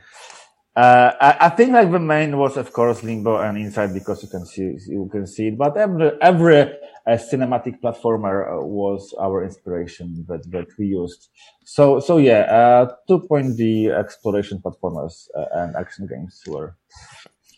Uh, 0.75 1.11
I, 1.21 1.37
I 1.41 1.49
think 1.49 1.71
like 1.71 1.91
the 1.91 1.99
main 1.99 2.35
was 2.35 2.57
of 2.57 2.73
course 2.73 3.03
Limbo 3.03 3.37
and 3.37 3.59
Inside 3.59 3.93
because 3.93 4.23
you 4.23 4.29
can 4.29 4.43
see 4.43 4.75
you 4.87 5.07
can 5.11 5.27
see 5.27 5.49
it, 5.49 5.57
but 5.57 5.77
every 5.77 6.11
every 6.19 6.61
uh, 6.61 7.11
cinematic 7.11 7.79
platformer 7.79 8.51
uh, 8.51 8.65
was 8.65 9.13
our 9.19 9.43
inspiration 9.43 10.25
that 10.27 10.49
that 10.49 10.67
we 10.79 10.87
used. 10.87 11.29
So 11.63 11.99
so 11.99 12.17
yeah, 12.17 12.41
uh, 12.49 12.95
two 13.07 13.19
point 13.19 13.55
D 13.55 13.87
exploration 13.91 14.63
platformers 14.65 15.27
uh, 15.37 15.45
and 15.53 15.75
action 15.75 16.07
games 16.07 16.41
were 16.47 16.75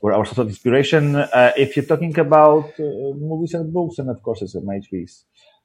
were 0.02 0.14
our 0.14 0.26
sort 0.26 0.40
of 0.40 0.48
inspiration. 0.50 1.16
Uh, 1.16 1.54
if 1.56 1.78
you're 1.78 1.86
talking 1.86 2.20
about 2.20 2.78
movies 2.78 3.54
and 3.54 3.72
books, 3.72 3.98
and 3.98 4.10
of 4.10 4.22
course 4.24 4.42
it's 4.42 4.56
a 4.56 4.62
Matrix. 4.62 5.24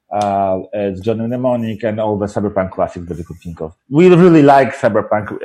Uh, 0.09 0.59
it's 0.71 1.01
Johnny 1.01 1.27
Mnemonic 1.27 1.83
and 1.83 1.99
all 1.99 2.17
the 2.17 2.27
cyberpunk 2.27 2.71
classics 2.71 3.07
that 3.07 3.17
you 3.17 3.23
could 3.25 3.39
think 3.43 3.59
of. 3.61 3.75
We 3.89 4.07
really 4.07 4.41
like 4.41 4.73
cyberpunk. 4.73 5.37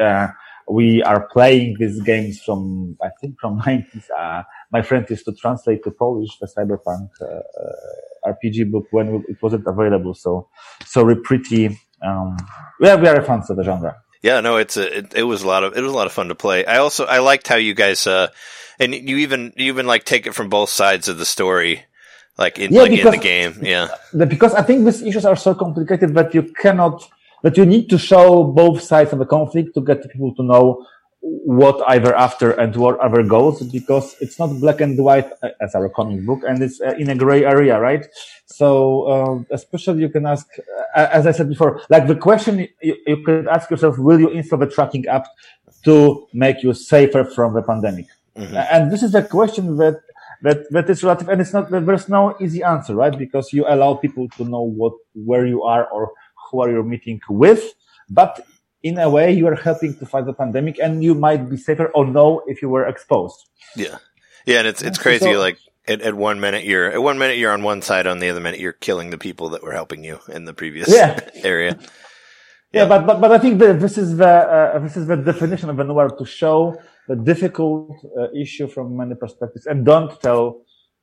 We 0.68 1.02
are 1.02 1.28
playing 1.28 1.76
these 1.78 2.00
games 2.02 2.42
from, 2.42 2.96
I 3.02 3.08
think 3.20 3.38
from 3.40 3.60
90s. 3.62 4.08
Uh, 4.16 4.42
my 4.72 4.82
friend 4.82 5.06
used 5.08 5.24
to 5.26 5.32
translate 5.32 5.84
to 5.84 5.90
Polish 5.90 6.38
the 6.40 6.46
cyberpunk, 6.46 7.08
uh, 7.20 7.26
uh, 7.26 8.32
RPG 8.32 8.70
book 8.70 8.86
when 8.90 9.24
it 9.28 9.40
wasn't 9.40 9.66
available. 9.66 10.14
So, 10.14 10.48
so 10.84 11.04
we're 11.04 11.16
pretty, 11.16 11.78
um, 12.02 12.36
we 12.80 12.88
are 12.88 12.98
very 12.98 13.24
fans 13.24 13.48
of 13.50 13.56
the 13.56 13.62
genre. 13.62 13.96
Yeah, 14.22 14.40
no, 14.40 14.56
it's 14.56 14.76
a, 14.76 14.98
it, 14.98 15.14
it 15.14 15.22
was 15.22 15.42
a 15.42 15.46
lot 15.46 15.62
of, 15.62 15.76
it 15.76 15.82
was 15.82 15.92
a 15.92 15.94
lot 15.94 16.06
of 16.06 16.12
fun 16.12 16.28
to 16.28 16.34
play. 16.34 16.64
I 16.64 16.78
also, 16.78 17.04
I 17.04 17.20
liked 17.20 17.46
how 17.46 17.56
you 17.56 17.74
guys, 17.74 18.06
uh, 18.06 18.28
and 18.80 18.92
you 18.92 19.18
even, 19.18 19.52
you 19.56 19.66
even 19.66 19.86
like 19.86 20.04
take 20.04 20.26
it 20.26 20.34
from 20.34 20.48
both 20.48 20.68
sides 20.68 21.06
of 21.06 21.18
the 21.18 21.24
story, 21.24 21.84
like 22.36 22.58
in, 22.58 22.72
Yeah, 22.72 22.82
like 22.82 22.90
in 22.92 23.10
the 23.10 23.18
game. 23.18 23.58
Yeah. 23.62 23.88
Because 24.16 24.54
I 24.54 24.62
think 24.62 24.84
these 24.84 25.02
issues 25.02 25.24
are 25.24 25.36
so 25.36 25.54
complicated 25.54 26.14
that 26.14 26.34
you 26.34 26.42
cannot, 26.42 27.08
that 27.46 27.56
you 27.56 27.64
need 27.64 27.88
to 27.88 27.96
show 27.96 28.42
both 28.42 28.82
sides 28.82 29.12
of 29.12 29.20
the 29.20 29.24
conflict 29.24 29.72
to 29.72 29.80
get 29.80 30.02
people 30.10 30.34
to 30.34 30.42
know 30.42 30.84
what 31.60 31.80
either 31.86 32.12
after 32.26 32.50
and 32.50 32.74
what 32.74 32.98
other 32.98 33.22
goes 33.22 33.62
because 33.78 34.16
it's 34.20 34.36
not 34.40 34.48
black 34.58 34.80
and 34.80 34.98
white 34.98 35.30
uh, 35.44 35.50
as 35.60 35.76
our 35.76 35.88
comic 35.88 36.26
book 36.26 36.40
and 36.48 36.60
it's 36.60 36.80
uh, 36.80 36.94
in 36.98 37.08
a 37.08 37.14
gray 37.14 37.44
area, 37.44 37.78
right? 37.78 38.04
So, 38.46 38.68
um, 39.12 39.46
especially 39.52 40.00
you 40.00 40.08
can 40.08 40.26
ask, 40.26 40.48
uh, 40.96 41.06
as 41.12 41.24
I 41.24 41.30
said 41.30 41.48
before, 41.48 41.80
like 41.88 42.08
the 42.08 42.16
question 42.16 42.66
you, 42.82 42.96
you 43.06 43.22
could 43.24 43.46
ask 43.46 43.70
yourself, 43.70 43.96
will 43.96 44.18
you 44.18 44.30
install 44.30 44.58
the 44.58 44.66
tracking 44.66 45.06
app 45.06 45.26
to 45.84 46.26
make 46.32 46.64
you 46.64 46.74
safer 46.74 47.24
from 47.24 47.54
the 47.54 47.62
pandemic? 47.62 48.06
Mhm. 48.36 48.66
And 48.72 48.90
this 48.92 49.04
is 49.04 49.14
a 49.14 49.22
question 49.22 49.76
that 49.76 50.00
that 50.42 50.58
that 50.70 50.90
is 50.90 51.02
relative, 51.02 51.28
and 51.28 51.40
it's 51.40 51.52
not. 51.52 51.70
There's 51.70 52.08
no 52.08 52.36
easy 52.44 52.62
answer, 52.62 52.94
right? 52.94 53.16
Because 53.16 53.52
you 53.52 53.64
allow 53.66 53.94
people 53.94 54.28
to 54.36 54.44
know 54.44 54.62
what 54.80 54.94
where 55.14 55.46
you 55.46 55.62
are 55.62 55.86
or 55.86 56.10
who 56.56 56.62
are 56.62 56.70
you 56.70 56.82
meeting 56.82 57.20
with, 57.28 57.62
but 58.08 58.40
in 58.82 58.98
a 58.98 59.08
way 59.10 59.32
you 59.32 59.46
are 59.46 59.54
helping 59.54 59.92
to 59.98 60.06
fight 60.06 60.26
the 60.26 60.32
pandemic, 60.32 60.78
and 60.78 61.02
you 61.02 61.14
might 61.14 61.48
be 61.50 61.56
safer 61.56 61.86
or 61.94 62.06
no 62.06 62.42
if 62.46 62.62
you 62.62 62.68
were 62.68 62.86
exposed. 62.86 63.38
Yeah. 63.76 63.98
Yeah. 64.46 64.58
And 64.60 64.68
it's, 64.68 64.82
it's 64.82 64.98
So- 64.98 65.02
crazy. 65.02 65.36
like 65.36 65.58
at, 65.88 66.00
at 66.02 66.14
one 66.14 66.38
minute 66.40 66.64
you're, 66.64 66.90
at 66.90 67.02
one 67.02 67.18
minute 67.18 67.36
you're 67.38 67.52
on 67.52 67.62
one 67.62 67.82
side, 67.82 68.06
on 68.06 68.18
the 68.20 68.28
other 68.30 68.40
minute 68.40 68.60
you're 68.60 68.72
killing 68.72 69.10
the 69.10 69.18
people 69.18 69.48
that 69.50 69.62
were 69.62 69.72
helping 69.72 70.02
you 70.04 70.18
in 70.28 70.44
the 70.44 70.54
previous 70.54 70.88
Yeah. 70.88 71.18
area. 71.52 71.72
Yeah, 72.72 72.82
Yeah. 72.82 72.88
but 72.92 73.06
but 73.08 73.20
but 73.22 73.30
I 73.32 73.38
think 73.38 73.58
that 73.62 73.80
this 73.80 73.96
is 73.98 74.16
the 74.16 74.28
uh, 74.28 74.78
this 74.78 74.96
is 74.96 75.06
the 75.06 75.16
definition 75.16 75.68
of 75.70 75.78
a 75.78 75.84
noir 75.84 76.08
to 76.20 76.24
show 76.24 76.56
the 77.08 77.16
difficult 77.16 77.90
uh, 78.20 78.28
issue 78.44 78.66
from 78.74 78.96
many 78.96 79.14
perspectives, 79.14 79.66
and 79.66 79.84
don't 79.84 80.10
tell 80.26 80.44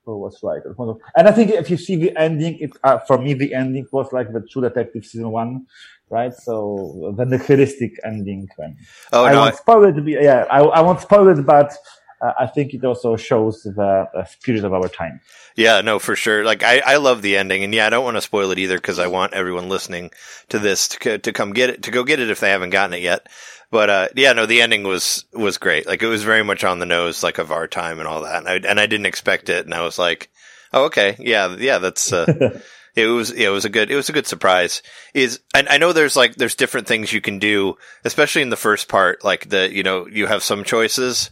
who 0.05 0.17
was 0.19 0.39
right 0.43 0.61
or. 0.65 0.97
And 1.17 1.27
I 1.27 1.31
think 1.31 1.51
if 1.51 1.69
you 1.69 1.77
see 1.77 1.95
the 1.97 2.15
ending, 2.17 2.57
it 2.59 2.71
uh, 2.83 2.99
for 2.99 3.17
me 3.19 3.33
the 3.33 3.53
ending 3.53 3.87
was 3.91 4.11
like 4.13 4.33
the 4.33 4.41
True 4.51 4.63
Detective 4.63 5.05
season 5.05 5.31
one, 5.31 5.67
right? 6.09 6.33
So 6.33 7.13
the 7.17 7.25
nihilistic 7.25 7.93
ending. 8.05 8.49
When 8.57 8.77
Oh, 9.13 9.27
I 9.27 9.29
no. 9.29 9.39
won't 9.39 9.55
spoil 9.55 9.85
it. 9.85 9.95
Yeah, 10.07 10.45
I, 10.51 10.61
I 10.61 10.81
won't 10.81 11.01
spoil 11.01 11.27
it, 11.29 11.45
but 11.45 11.73
uh, 12.21 12.33
I 12.39 12.47
think 12.47 12.73
it 12.73 12.83
also 12.85 13.17
shows 13.17 13.63
the 13.63 14.07
uh, 14.15 14.25
spirit 14.25 14.63
of 14.65 14.73
our 14.73 14.89
time. 14.89 15.21
Yeah, 15.55 15.81
no, 15.81 15.99
for 15.99 16.15
sure. 16.15 16.45
Like 16.45 16.63
I, 16.63 16.81
I 16.85 16.97
love 16.97 17.21
the 17.21 17.37
ending, 17.37 17.63
and 17.63 17.75
yeah, 17.75 17.87
I 17.87 17.91
don't 17.91 18.05
want 18.05 18.17
to 18.17 18.21
spoil 18.21 18.51
it 18.51 18.59
either 18.59 18.77
because 18.77 18.99
I 18.99 19.07
want 19.07 19.35
everyone 19.35 19.69
listening 19.69 20.11
to 20.49 20.59
this 20.59 20.89
to 20.89 21.19
to 21.19 21.33
come 21.33 21.53
get 21.53 21.69
it, 21.71 21.83
to 21.83 21.91
go 21.91 22.03
get 22.05 22.19
it 22.21 22.31
if 22.31 22.41
they 22.41 22.49
haven't 22.51 22.71
gotten 22.71 22.95
it 22.95 23.03
yet. 23.03 23.29
But 23.73 23.89
uh, 23.89 24.07
yeah, 24.15 24.33
no, 24.33 24.45
the 24.45 24.61
ending 24.61 24.83
was 24.83 25.25
was 25.33 25.57
great. 25.57 25.87
Like 25.87 26.03
it 26.03 26.07
was 26.07 26.21
very 26.21 26.43
much 26.43 26.63
on 26.63 26.77
the 26.77 26.85
nose, 26.85 27.23
like 27.23 27.39
of 27.39 27.51
our 27.51 27.67
time 27.67 27.97
and 27.97 28.07
all 28.07 28.21
that. 28.21 28.37
And 28.37 28.47
I, 28.47 28.69
and 28.69 28.79
I 28.79 28.85
didn't 28.85 29.07
expect 29.07 29.49
it, 29.49 29.65
and 29.65 29.73
I 29.73 29.81
was 29.81 29.97
like, 29.97 30.29
oh, 30.71 30.85
okay, 30.85 31.15
yeah, 31.17 31.55
yeah, 31.57 31.79
that's. 31.79 32.13
Uh, 32.13 32.59
it 32.95 33.07
was 33.07 33.33
yeah, 33.33 33.47
it 33.47 33.51
was 33.51 33.65
a 33.65 33.71
good 33.71 33.89
it 33.89 33.95
was 33.95 34.09
a 34.09 34.13
good 34.13 34.27
surprise. 34.27 34.83
Is 35.15 35.39
I, 35.55 35.65
I 35.67 35.77
know 35.79 35.91
there's 35.91 36.15
like 36.15 36.35
there's 36.35 36.53
different 36.53 36.85
things 36.85 37.11
you 37.11 37.19
can 37.19 37.39
do, 37.39 37.75
especially 38.05 38.43
in 38.43 38.51
the 38.51 38.55
first 38.55 38.89
part. 38.89 39.23
Like 39.23 39.49
the 39.49 39.73
you 39.73 39.81
know 39.81 40.05
you 40.05 40.27
have 40.27 40.43
some 40.43 40.63
choices, 40.63 41.31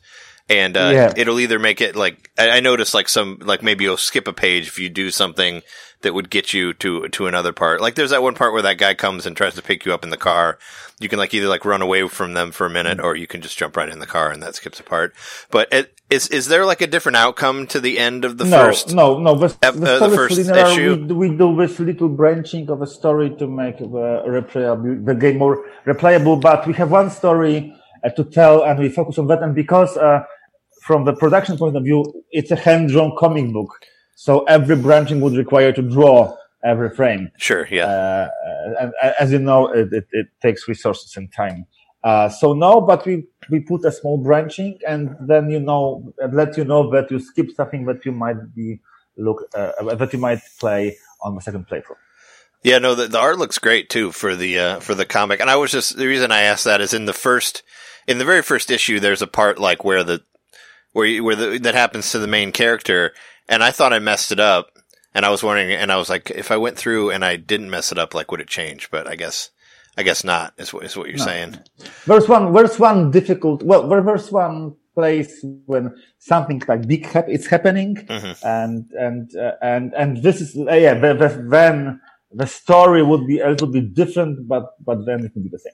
and 0.52 0.76
uh, 0.78 0.92
Yeah. 0.94 1.14
it'll 1.16 1.40
either 1.40 1.60
make 1.60 1.82
it 1.82 1.96
like 1.96 2.30
I, 2.38 2.50
I 2.58 2.60
noticed 2.60 2.94
like 2.94 3.10
some 3.10 3.38
like 3.42 3.64
maybe 3.64 3.86
you'll 3.86 3.98
skip 3.98 4.28
a 4.28 4.34
page 4.34 4.68
if 4.68 4.78
you 4.80 4.90
do 4.90 5.10
something 5.12 5.62
that 6.02 6.14
would 6.14 6.30
get 6.30 6.52
you 6.54 6.74
to 6.74 7.08
to 7.10 7.28
another 7.28 7.54
part. 7.54 7.80
Like 7.82 7.96
there's 7.96 8.10
that 8.10 8.24
one 8.24 8.34
part 8.36 8.54
where 8.54 8.64
that 8.64 8.78
guy 8.78 8.94
comes 8.94 9.26
and 9.26 9.36
tries 9.38 9.56
to 9.56 9.62
pick 9.62 9.86
you 9.86 9.94
up 9.94 10.04
in 10.04 10.10
the 10.10 10.18
car. 10.18 10.58
You 11.00 11.10
can 11.10 11.18
like 11.20 11.34
either 11.34 11.48
like 11.48 11.66
run 11.66 11.82
away 11.82 12.08
from 12.08 12.34
them 12.34 12.52
for 12.52 12.66
a 12.66 12.70
minute, 12.70 13.00
or 13.00 13.16
you 13.16 13.26
can 13.28 13.42
just 13.42 13.58
jump 13.58 13.76
right 13.78 13.90
in 13.90 14.00
the 14.00 14.06
car, 14.08 14.30
and 14.32 14.42
that 14.44 14.56
skips 14.56 14.80
a 14.80 14.84
part. 14.84 15.16
But 15.50 15.72
it, 15.74 15.98
is 16.10 16.28
is 16.28 16.48
there 16.48 16.66
like 16.66 16.82
a 16.82 16.88
different 16.88 17.16
outcome 17.18 17.66
to 17.68 17.80
the 17.80 17.98
end 17.98 18.26
of 18.26 18.38
the 18.38 18.46
no, 18.46 18.58
first? 18.66 18.94
no, 18.94 19.18
no. 19.20 19.34
The, 19.36 19.56
ep- 19.64 19.76
the, 19.76 19.96
uh, 19.96 20.08
the 20.10 20.16
first 20.16 20.38
linear. 20.38 20.66
issue? 20.68 20.96
We, 21.02 21.08
do- 21.08 21.16
we 21.16 21.30
do 21.38 21.56
this 21.56 21.80
little 21.80 22.10
branching 22.10 22.70
of 22.70 22.82
a 22.82 22.88
story 22.88 23.30
to 23.38 23.48
make 23.48 23.78
the 23.80 23.86
replayable, 24.28 25.06
the 25.06 25.16
game 25.16 25.38
more 25.38 25.66
replayable. 25.86 26.40
But 26.42 26.68
we 26.68 26.74
have 26.74 26.92
one 26.92 27.10
story 27.10 27.74
uh, 28.04 28.10
to 28.10 28.24
tell, 28.24 28.64
and 28.64 28.78
we 28.80 28.90
focus 28.90 29.18
on 29.18 29.28
that. 29.28 29.42
And 29.42 29.56
because 29.56 29.98
uh, 29.98 30.24
from 30.92 31.06
the 31.06 31.14
production 31.14 31.58
point 31.58 31.78
of 31.78 31.84
view, 31.84 32.04
it's 32.32 32.52
a 32.52 32.58
hand-drawn 32.58 33.16
comic 33.18 33.48
book, 33.54 33.72
so 34.16 34.44
every 34.56 34.76
branching 34.76 35.22
would 35.22 35.36
require 35.44 35.72
to 35.72 35.82
draw 35.82 36.36
every 36.66 36.90
frame. 36.90 37.32
Sure, 37.38 37.66
yeah. 37.72 37.86
Uh, 37.86 38.30
and 38.82 38.94
uh, 39.02 39.12
as 39.18 39.32
you 39.32 39.40
know, 39.40 39.72
it, 39.72 39.88
it, 39.94 40.06
it 40.12 40.28
takes 40.42 40.68
resources 40.68 41.16
and 41.16 41.32
time. 41.32 41.66
Uh, 42.04 42.28
so 42.28 42.52
no, 42.52 42.82
but 42.82 43.06
we, 43.06 43.26
we 43.50 43.62
put 43.62 43.86
a 43.86 43.92
small 43.92 44.18
branching 44.18 44.78
and 44.86 45.16
then 45.22 45.50
you 45.50 45.62
know, 45.62 46.14
let 46.34 46.58
you 46.58 46.66
know 46.66 46.92
that 46.92 47.10
you 47.10 47.20
skip 47.20 47.48
something 47.56 47.86
that 47.86 48.06
you 48.06 48.12
might 48.12 48.54
be 48.54 48.82
look, 49.18 49.38
uh, 49.56 49.96
that 49.96 50.12
you 50.12 50.20
might 50.20 50.42
play 50.60 50.98
on 51.22 51.36
the 51.36 51.42
second 51.42 51.66
playthrough. 51.70 51.96
Yeah, 52.64 52.80
no, 52.80 52.96
the, 52.96 53.08
the 53.08 53.20
art 53.20 53.38
looks 53.38 53.60
great 53.60 53.90
too 53.90 54.12
for 54.12 54.36
the 54.36 54.60
uh, 54.60 54.80
for 54.82 54.94
the 54.94 55.06
comic. 55.06 55.40
And 55.40 55.50
I 55.50 55.56
was 55.56 55.72
just 55.72 55.96
the 55.96 56.08
reason 56.08 56.32
I 56.32 56.42
asked 56.42 56.66
that 56.66 56.82
is 56.82 56.94
in 56.94 57.06
the 57.06 57.14
first, 57.14 57.64
in 58.08 58.18
the 58.18 58.26
very 58.26 58.42
first 58.42 58.70
issue, 58.70 59.00
there's 59.00 59.22
a 59.22 59.28
part 59.28 59.58
like 59.58 59.86
where 59.86 60.04
the 60.04 60.22
where 60.94 61.06
you, 61.06 61.24
where 61.24 61.36
the 61.36 61.60
that 61.60 61.76
happens 61.76 62.12
to 62.12 62.20
the 62.20 62.28
main 62.28 62.52
character, 62.52 63.14
and 63.50 63.64
I 63.64 63.72
thought 63.72 63.94
I 63.94 64.00
messed 64.00 64.32
it 64.32 64.40
up, 64.40 64.68
and 65.14 65.26
I 65.26 65.30
was 65.30 65.44
wondering, 65.44 65.72
and 65.72 65.92
I 65.92 65.98
was 65.98 66.10
like, 66.10 66.30
if 66.32 66.52
I 66.52 66.58
went 66.58 66.78
through 66.78 67.12
and 67.12 67.24
I 67.26 67.36
didn't 67.36 67.70
mess 67.70 67.92
it 67.92 67.98
up, 67.98 68.14
like 68.14 68.32
would 68.32 68.42
it 68.42 68.48
change? 68.48 68.90
But 68.92 69.08
I 69.08 69.16
guess 69.16 69.50
I 69.98 70.04
guess 70.04 70.24
not. 70.24 70.54
Is 70.58 70.74
what 70.74 70.84
is 70.86 70.96
what 70.98 71.08
you're 71.10 71.18
No. 71.18 71.26
saying? 71.26 71.60
Verse 72.06 72.28
one, 72.28 72.54
verse 72.54 72.80
one 72.80 73.12
difficult, 73.12 73.64
well, 73.64 73.88
verse 73.88 74.32
one 74.32 74.76
place 74.94 75.44
when 75.66 75.96
something 76.20 76.62
like 76.68 76.86
big 76.88 77.06
hap- 77.06 77.30
is 77.30 77.48
happening, 77.48 77.96
Mhm. 77.96 78.36
and 78.44 78.86
and 79.00 79.36
uh, 79.36 79.52
and 79.62 79.94
and 79.96 80.18
this 80.24 80.42
is 80.42 80.56
uh, 80.58 80.74
yeah. 80.74 80.94
The, 80.96 81.14
the, 81.14 81.48
then 81.50 82.02
the 82.34 82.46
story 82.48 83.02
would 83.04 83.26
be 83.28 83.40
a 83.40 83.50
little 83.50 83.68
bit 83.68 83.94
different, 83.94 84.48
but 84.48 84.66
but 84.86 85.06
then 85.06 85.24
it 85.26 85.32
would 85.36 85.44
be 85.44 85.50
the 85.50 85.60
same. 85.60 85.74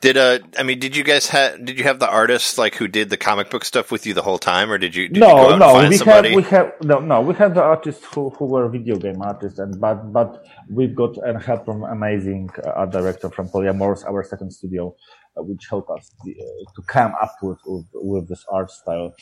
Did 0.00 0.16
uh, 0.16 0.38
I 0.58 0.62
mean, 0.62 0.78
did 0.78 0.96
you 0.96 1.04
guys 1.04 1.28
have? 1.28 1.62
Did 1.64 1.78
you 1.78 1.84
have 1.84 1.98
the 1.98 2.08
artists 2.08 2.56
like 2.56 2.74
who 2.76 2.88
did 2.88 3.10
the 3.10 3.18
comic 3.18 3.50
book 3.50 3.64
stuff 3.66 3.90
with 3.90 4.06
you 4.06 4.14
the 4.14 4.22
whole 4.22 4.38
time, 4.38 4.70
or 4.70 4.78
did 4.78 4.94
you? 4.96 5.08
Did 5.08 5.16
you 5.16 5.22
go 5.22 5.36
no, 5.36 5.50
and 5.50 5.60
no, 5.60 5.88
we 5.88 5.96
somebody? 5.96 6.28
have 6.30 6.36
we 6.36 6.42
have 6.44 6.72
no, 6.82 6.98
no, 7.00 7.20
we 7.20 7.34
have 7.34 7.54
the 7.54 7.62
artists 7.62 8.04
who, 8.14 8.30
who 8.30 8.46
were 8.46 8.66
video 8.68 8.96
game 8.96 9.20
artists, 9.20 9.58
and 9.58 9.78
but 9.78 10.10
but 10.12 10.42
we've 10.70 10.94
got 10.94 11.18
and 11.18 11.42
help 11.42 11.66
from 11.66 11.84
amazing 11.84 12.48
uh, 12.64 12.70
art 12.70 12.92
director 12.92 13.28
from 13.28 13.48
Polyamorous, 13.48 14.04
our 14.06 14.22
second 14.24 14.50
studio, 14.52 14.94
uh, 15.36 15.42
which 15.42 15.66
helped 15.68 15.90
us 15.90 16.10
uh, 16.22 16.30
to 16.74 16.82
come 16.86 17.12
up 17.20 17.34
with 17.42 17.58
with, 17.66 17.86
with 17.92 18.28
this 18.28 18.44
art 18.50 18.70
style, 18.70 19.12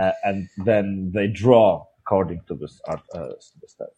uh, 0.00 0.12
and 0.22 0.48
then 0.64 1.10
they 1.12 1.26
draw 1.26 1.84
according 2.00 2.40
to 2.46 2.54
this 2.54 2.80
art 2.86 3.02
uh, 3.12 3.30
style. 3.66 3.88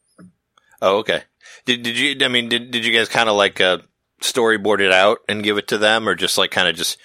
Oh, 0.82 0.98
okay. 0.98 1.22
Did 1.66 1.82
did 1.82 1.98
you? 1.98 2.16
I 2.24 2.28
mean, 2.28 2.48
did 2.48 2.70
did 2.70 2.86
you 2.86 2.92
guys 2.92 3.08
kind 3.08 3.28
of 3.28 3.36
like 3.36 3.60
uh, 3.60 3.78
storyboard 4.20 4.80
it 4.80 4.92
out 4.92 5.20
and 5.28 5.42
give 5.42 5.58
it 5.58 5.68
to 5.68 5.78
them, 5.78 6.08
or 6.08 6.14
just 6.14 6.38
like 6.38 6.50
kind 6.50 6.68
of 6.68 6.76
just 6.76 6.98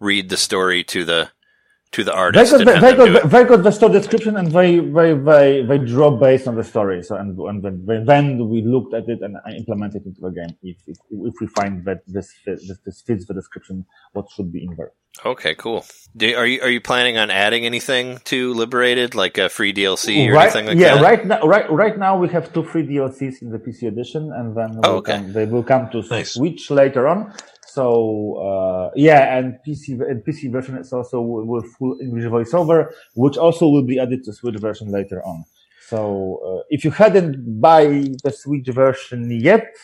read 0.00 0.28
the 0.28 0.36
story 0.36 0.82
to 0.84 1.04
the 1.04 1.30
to 1.92 2.04
the 2.04 2.12
They 2.32 2.44
artist? 2.44 2.50
got, 2.50 2.60
and 2.60 2.68
the, 2.68 2.72
have 2.74 2.80
they, 2.80 2.94
them 2.96 2.98
do 2.98 3.12
got, 3.12 3.24
it? 3.24 3.62
the 3.64 3.70
story 3.72 3.92
description 3.92 4.36
and 4.36 4.50
they, 4.52 4.78
they, 4.80 5.14
they, 5.14 5.62
they 5.64 5.78
draw 5.78 6.10
based 6.10 6.48
on 6.48 6.56
the 6.56 6.64
story. 6.64 7.02
So, 7.02 7.16
and, 7.16 7.38
and 7.38 7.62
then, 7.62 8.04
then 8.06 8.48
we 8.48 8.62
looked 8.62 8.94
at 8.94 9.08
it 9.08 9.20
and 9.22 9.36
implemented 9.56 10.02
it 10.02 10.06
into 10.08 10.20
the 10.22 10.30
game. 10.30 10.56
If, 10.62 10.78
if, 10.86 10.98
if 11.10 11.34
we 11.40 11.46
find 11.48 11.84
that 11.86 12.00
this, 12.06 12.32
fit, 12.44 12.60
this, 12.66 12.78
this 12.86 13.02
fits 13.02 13.26
the 13.26 13.34
description, 13.34 13.86
what 14.12 14.30
should 14.30 14.52
be 14.52 14.64
in 14.64 14.74
there. 14.76 14.92
Okay, 15.26 15.54
cool. 15.54 15.84
Do, 16.16 16.34
are 16.34 16.46
you 16.46 16.62
are 16.62 16.70
you 16.70 16.80
planning 16.80 17.18
on 17.18 17.30
adding 17.30 17.66
anything 17.66 18.18
to 18.24 18.54
Liberated, 18.54 19.14
like 19.14 19.36
a 19.38 19.50
free 19.50 19.72
DLC 19.72 20.28
or 20.28 20.32
right, 20.32 20.44
anything 20.44 20.66
like 20.66 20.78
yeah, 20.78 20.94
that? 20.94 21.00
Yeah, 21.02 21.08
right 21.08 21.26
now, 21.26 21.40
right, 21.46 21.70
right 21.70 21.98
now 21.98 22.16
we 22.18 22.28
have 22.30 22.52
two 22.54 22.62
free 22.64 22.86
DLCs 22.86 23.42
in 23.42 23.50
the 23.50 23.58
PC 23.58 23.88
edition 23.88 24.32
and 24.32 24.56
then 24.56 24.80
Oh, 24.82 24.92
will 24.92 24.98
okay. 25.00 25.18
come, 25.18 25.32
they 25.34 25.44
will 25.44 25.62
come 25.62 25.90
to 25.90 26.02
Nice. 26.10 26.32
Switch 26.32 26.70
later 26.70 27.06
on. 27.08 27.32
So, 27.72 28.36
uh, 28.36 28.90
yeah, 28.94 29.38
and 29.38 29.58
PC, 29.66 29.98
and 30.10 30.22
PC 30.22 30.52
version 30.52 30.76
is 30.76 30.92
also 30.92 31.22
with 31.22 31.64
full 31.76 31.96
English 32.02 32.24
voiceover, 32.24 32.92
which 33.14 33.38
also 33.38 33.66
will 33.66 33.86
be 33.92 33.98
added 33.98 34.24
to 34.24 34.32
Switch 34.34 34.58
version 34.60 34.92
later 34.92 35.24
on. 35.24 35.44
So, 35.88 35.98
uh, 36.46 36.62
if 36.68 36.84
you 36.84 36.90
hadn't 36.90 37.62
buy 37.62 37.86
the 38.24 38.30
Switch 38.30 38.68
version 38.68 39.30
yet, 39.30 39.74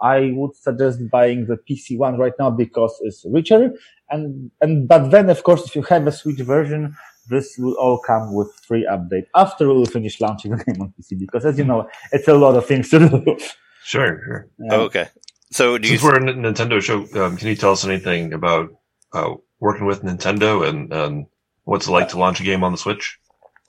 I 0.00 0.32
would 0.34 0.56
suggest 0.56 0.98
buying 1.12 1.46
the 1.46 1.56
PC 1.56 1.96
one 1.96 2.18
right 2.18 2.32
now 2.40 2.50
because 2.50 2.98
it's 3.02 3.24
richer. 3.28 3.72
And, 4.10 4.50
and, 4.60 4.88
but 4.88 5.10
then, 5.10 5.30
of 5.30 5.44
course, 5.44 5.64
if 5.64 5.76
you 5.76 5.82
have 5.82 6.08
a 6.08 6.12
Switch 6.12 6.40
version, 6.40 6.96
this 7.30 7.54
will 7.56 7.74
all 7.74 7.98
come 7.98 8.34
with 8.34 8.52
free 8.66 8.84
update 8.90 9.26
after 9.36 9.68
we 9.68 9.74
will 9.74 9.86
finish 9.86 10.20
launching 10.20 10.56
the 10.56 10.64
game 10.64 10.82
on 10.82 10.92
PC 10.98 11.16
because 11.16 11.44
as 11.44 11.56
you 11.56 11.64
know, 11.64 11.88
it's 12.10 12.26
a 12.26 12.34
lot 12.34 12.56
of 12.56 12.66
things 12.66 12.88
to 12.90 12.98
do. 12.98 13.38
Sure, 13.84 14.20
sure. 14.24 14.48
Yeah. 14.58 14.74
Oh, 14.74 14.80
okay. 14.82 15.08
So 15.50 15.78
do 15.78 15.88
you? 15.88 15.98
Since 15.98 16.02
we're 16.02 16.18
a 16.18 16.28
N- 16.28 16.42
Nintendo 16.42 16.82
show, 16.82 17.00
um, 17.22 17.36
can 17.36 17.48
you 17.48 17.56
tell 17.56 17.72
us 17.72 17.84
anything 17.84 18.32
about 18.32 18.70
uh, 19.12 19.34
working 19.60 19.86
with 19.86 20.02
Nintendo 20.02 20.68
and, 20.68 20.92
and 20.92 21.26
what's 21.64 21.88
it 21.88 21.90
like 21.90 22.08
to 22.10 22.18
launch 22.18 22.40
a 22.40 22.44
game 22.44 22.62
on 22.64 22.72
the 22.72 22.78
Switch? 22.78 23.18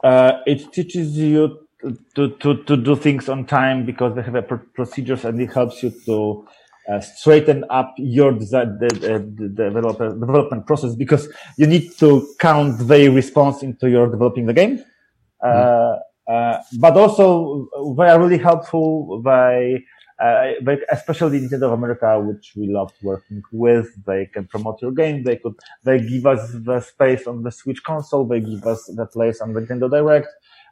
Uh, 0.04 0.34
it 0.46 0.72
teaches 0.74 1.18
you 1.18 1.60
to, 2.16 2.30
to, 2.38 2.64
to 2.64 2.78
do 2.78 2.96
things 2.96 3.30
on 3.30 3.46
time 3.46 3.86
because 3.86 4.16
they 4.16 4.22
have 4.22 4.36
a 4.36 4.42
pr- 4.42 4.56
procedures 4.74 5.26
and 5.26 5.42
it 5.42 5.54
helps 5.54 5.82
you 5.82 5.92
to 6.06 6.46
uh, 6.92 7.00
straighten 7.00 7.64
up 7.70 7.94
your 7.98 8.34
desi- 8.34 8.80
the, 8.80 8.88
the, 8.88 9.48
the 9.48 9.50
developer, 9.50 10.10
development 10.10 10.66
process 10.66 10.96
because 10.96 11.28
you 11.58 11.68
need 11.68 11.92
to 11.98 12.28
count 12.40 12.88
the 12.88 13.10
response 13.10 13.64
into 13.64 13.90
your 13.90 14.10
developing 14.10 14.46
the 14.46 14.54
game. 14.54 14.84
Uh, 15.44 15.96
uh, 16.28 16.62
but 16.80 16.98
also 16.98 17.68
they 17.98 18.10
are 18.10 18.20
really 18.20 18.38
helpful. 18.38 19.22
They, 19.22 19.84
uh, 20.22 20.52
they, 20.62 20.80
especially 20.92 21.40
Nintendo 21.40 21.64
of 21.64 21.72
America, 21.74 22.20
which 22.20 22.54
we 22.56 22.68
loved 22.68 22.96
working 23.02 23.42
with. 23.52 23.88
They 24.06 24.26
can 24.34 24.48
promote 24.48 24.82
your 24.82 24.92
game. 24.92 25.24
They 25.24 25.38
could, 25.38 25.56
they 25.84 26.00
give 26.00 26.26
us 26.26 26.52
the 26.54 26.80
space 26.82 27.28
on 27.28 27.44
the 27.44 27.52
Switch 27.52 27.84
console. 27.84 28.26
They 28.26 28.42
give 28.42 28.66
us 28.66 28.86
the 28.96 29.06
place 29.06 29.42
on 29.42 29.54
the 29.54 29.62
Nintendo 29.62 29.90
Direct. 29.90 30.28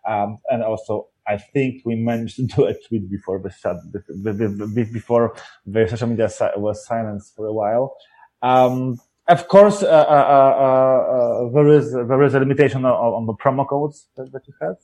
Um, 0.08 0.40
and 0.50 0.64
also, 0.64 1.08
I 1.28 1.38
think 1.38 1.82
we 1.86 1.96
managed 1.96 2.38
to 2.38 2.44
do 2.44 2.66
a 2.66 2.74
tweet 2.74 3.10
before 3.10 3.40
the 3.40 3.50
shut, 3.50 3.78
be- 3.92 4.32
be- 4.32 4.66
be- 4.76 4.92
before 4.92 5.36
the 5.66 5.88
social 5.88 6.08
media 6.08 6.30
was 6.56 6.86
silenced 6.86 7.36
for 7.36 7.48
a 7.48 7.54
while. 7.54 7.96
Um, 8.42 9.00
of 9.28 9.48
course, 9.50 9.84
uh, 9.84 9.88
uh, 9.88 9.90
uh, 9.90 11.46
uh, 11.46 11.50
there 11.54 11.68
is 11.68 11.92
there 11.92 12.24
is 12.24 12.34
a 12.34 12.40
limitation 12.40 12.86
on, 12.86 12.94
on 12.94 13.26
the 13.26 13.34
promo 13.34 13.68
codes 13.68 14.08
that, 14.16 14.32
that 14.32 14.48
you 14.48 14.54
have, 14.62 14.78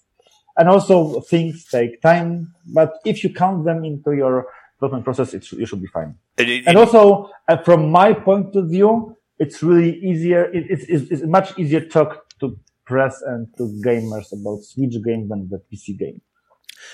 and 0.58 0.70
also 0.70 1.20
things 1.22 1.66
take 1.66 2.02
time. 2.02 2.54
But 2.68 2.94
if 3.06 3.24
you 3.24 3.34
count 3.34 3.66
them 3.66 3.84
into 3.84 4.14
your 4.14 4.48
development 4.80 5.06
process, 5.06 5.34
it 5.34 5.44
should, 5.46 5.60
you 5.60 5.66
should 5.66 5.82
be 5.82 5.88
fine. 5.88 6.16
and 6.38 6.48
you- 6.48 6.64
And 6.68 6.78
also, 6.78 7.30
uh, 7.48 7.58
from 7.58 7.90
my 7.92 8.14
point 8.14 8.56
of 8.56 8.70
view, 8.70 9.16
it's 9.40 9.62
really 9.64 9.98
easier. 10.00 10.44
It, 10.46 10.66
it's, 10.70 10.84
it's, 10.94 11.12
it's 11.12 11.24
much 11.24 11.58
easier 11.58 11.82
talk 11.86 12.24
to 12.40 12.58
press 12.86 13.22
and 13.22 13.48
to 13.58 13.64
gamers 13.86 14.28
about 14.32 14.62
Switch 14.64 14.96
game 15.04 15.28
than 15.30 15.50
the 15.50 15.60
PC 15.72 15.98
game. 15.98 16.22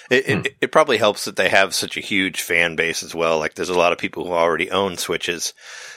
It, 0.10 0.26
hmm. 0.26 0.46
it, 0.46 0.56
it 0.62 0.72
probably 0.72 0.98
helps 0.98 1.26
that 1.26 1.36
they 1.36 1.50
have 1.50 1.74
such 1.74 1.98
a 1.98 2.02
huge 2.02 2.42
fan 2.42 2.76
base 2.76 3.04
as 3.04 3.14
well. 3.14 3.40
Like, 3.40 3.56
there's 3.56 3.70
a 3.70 3.78
lot 3.78 3.92
of 3.92 3.98
people 3.98 4.26
who 4.26 4.34
already 4.34 4.72
own 4.72 4.98
Switches. 4.98 5.54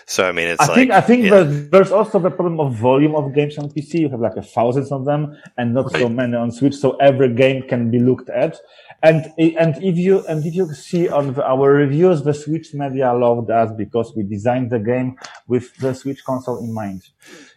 So, 0.07 0.29
I 0.29 0.33
mean, 0.33 0.49
it's 0.49 0.61
I 0.61 0.67
like. 0.67 0.75
think 0.75 0.91
I 0.91 1.01
think 1.01 1.25
yeah. 1.25 1.45
there's 1.45 1.93
also 1.93 2.19
the 2.19 2.31
problem 2.31 2.61
of 2.61 2.75
volume 2.75 3.15
of 3.15 3.35
games 3.35 3.57
on 3.57 3.71
PC. 3.71 4.01
You 4.01 4.11
have 4.11 4.21
like 4.21 4.37
a 4.37 4.43
thousands 4.43 4.93
of 4.93 5.05
them, 5.05 5.37
and 5.57 5.75
not 5.75 5.91
so 5.93 6.09
many 6.09 6.35
on 6.35 6.51
Switch. 6.51 6.75
So 6.75 6.97
every 6.97 7.33
game 7.35 7.63
can 7.69 7.91
be 7.91 7.99
looked 7.99 8.29
at. 8.29 8.59
And 9.03 9.33
and 9.39 9.83
if 9.83 9.97
you 9.97 10.25
and 10.27 10.45
if 10.45 10.55
you 10.55 10.73
see 10.75 11.09
on 11.09 11.35
the, 11.35 11.45
our 11.45 11.73
reviews, 11.73 12.23
the 12.23 12.35
Switch 12.35 12.75
media 12.75 13.13
loved 13.13 13.51
us 13.51 13.71
because 13.77 14.13
we 14.17 14.23
designed 14.23 14.71
the 14.71 14.79
game 14.79 15.17
with 15.47 15.75
the 15.79 15.95
Switch 15.95 16.25
console 16.25 16.59
in 16.59 16.73
mind. 16.73 17.03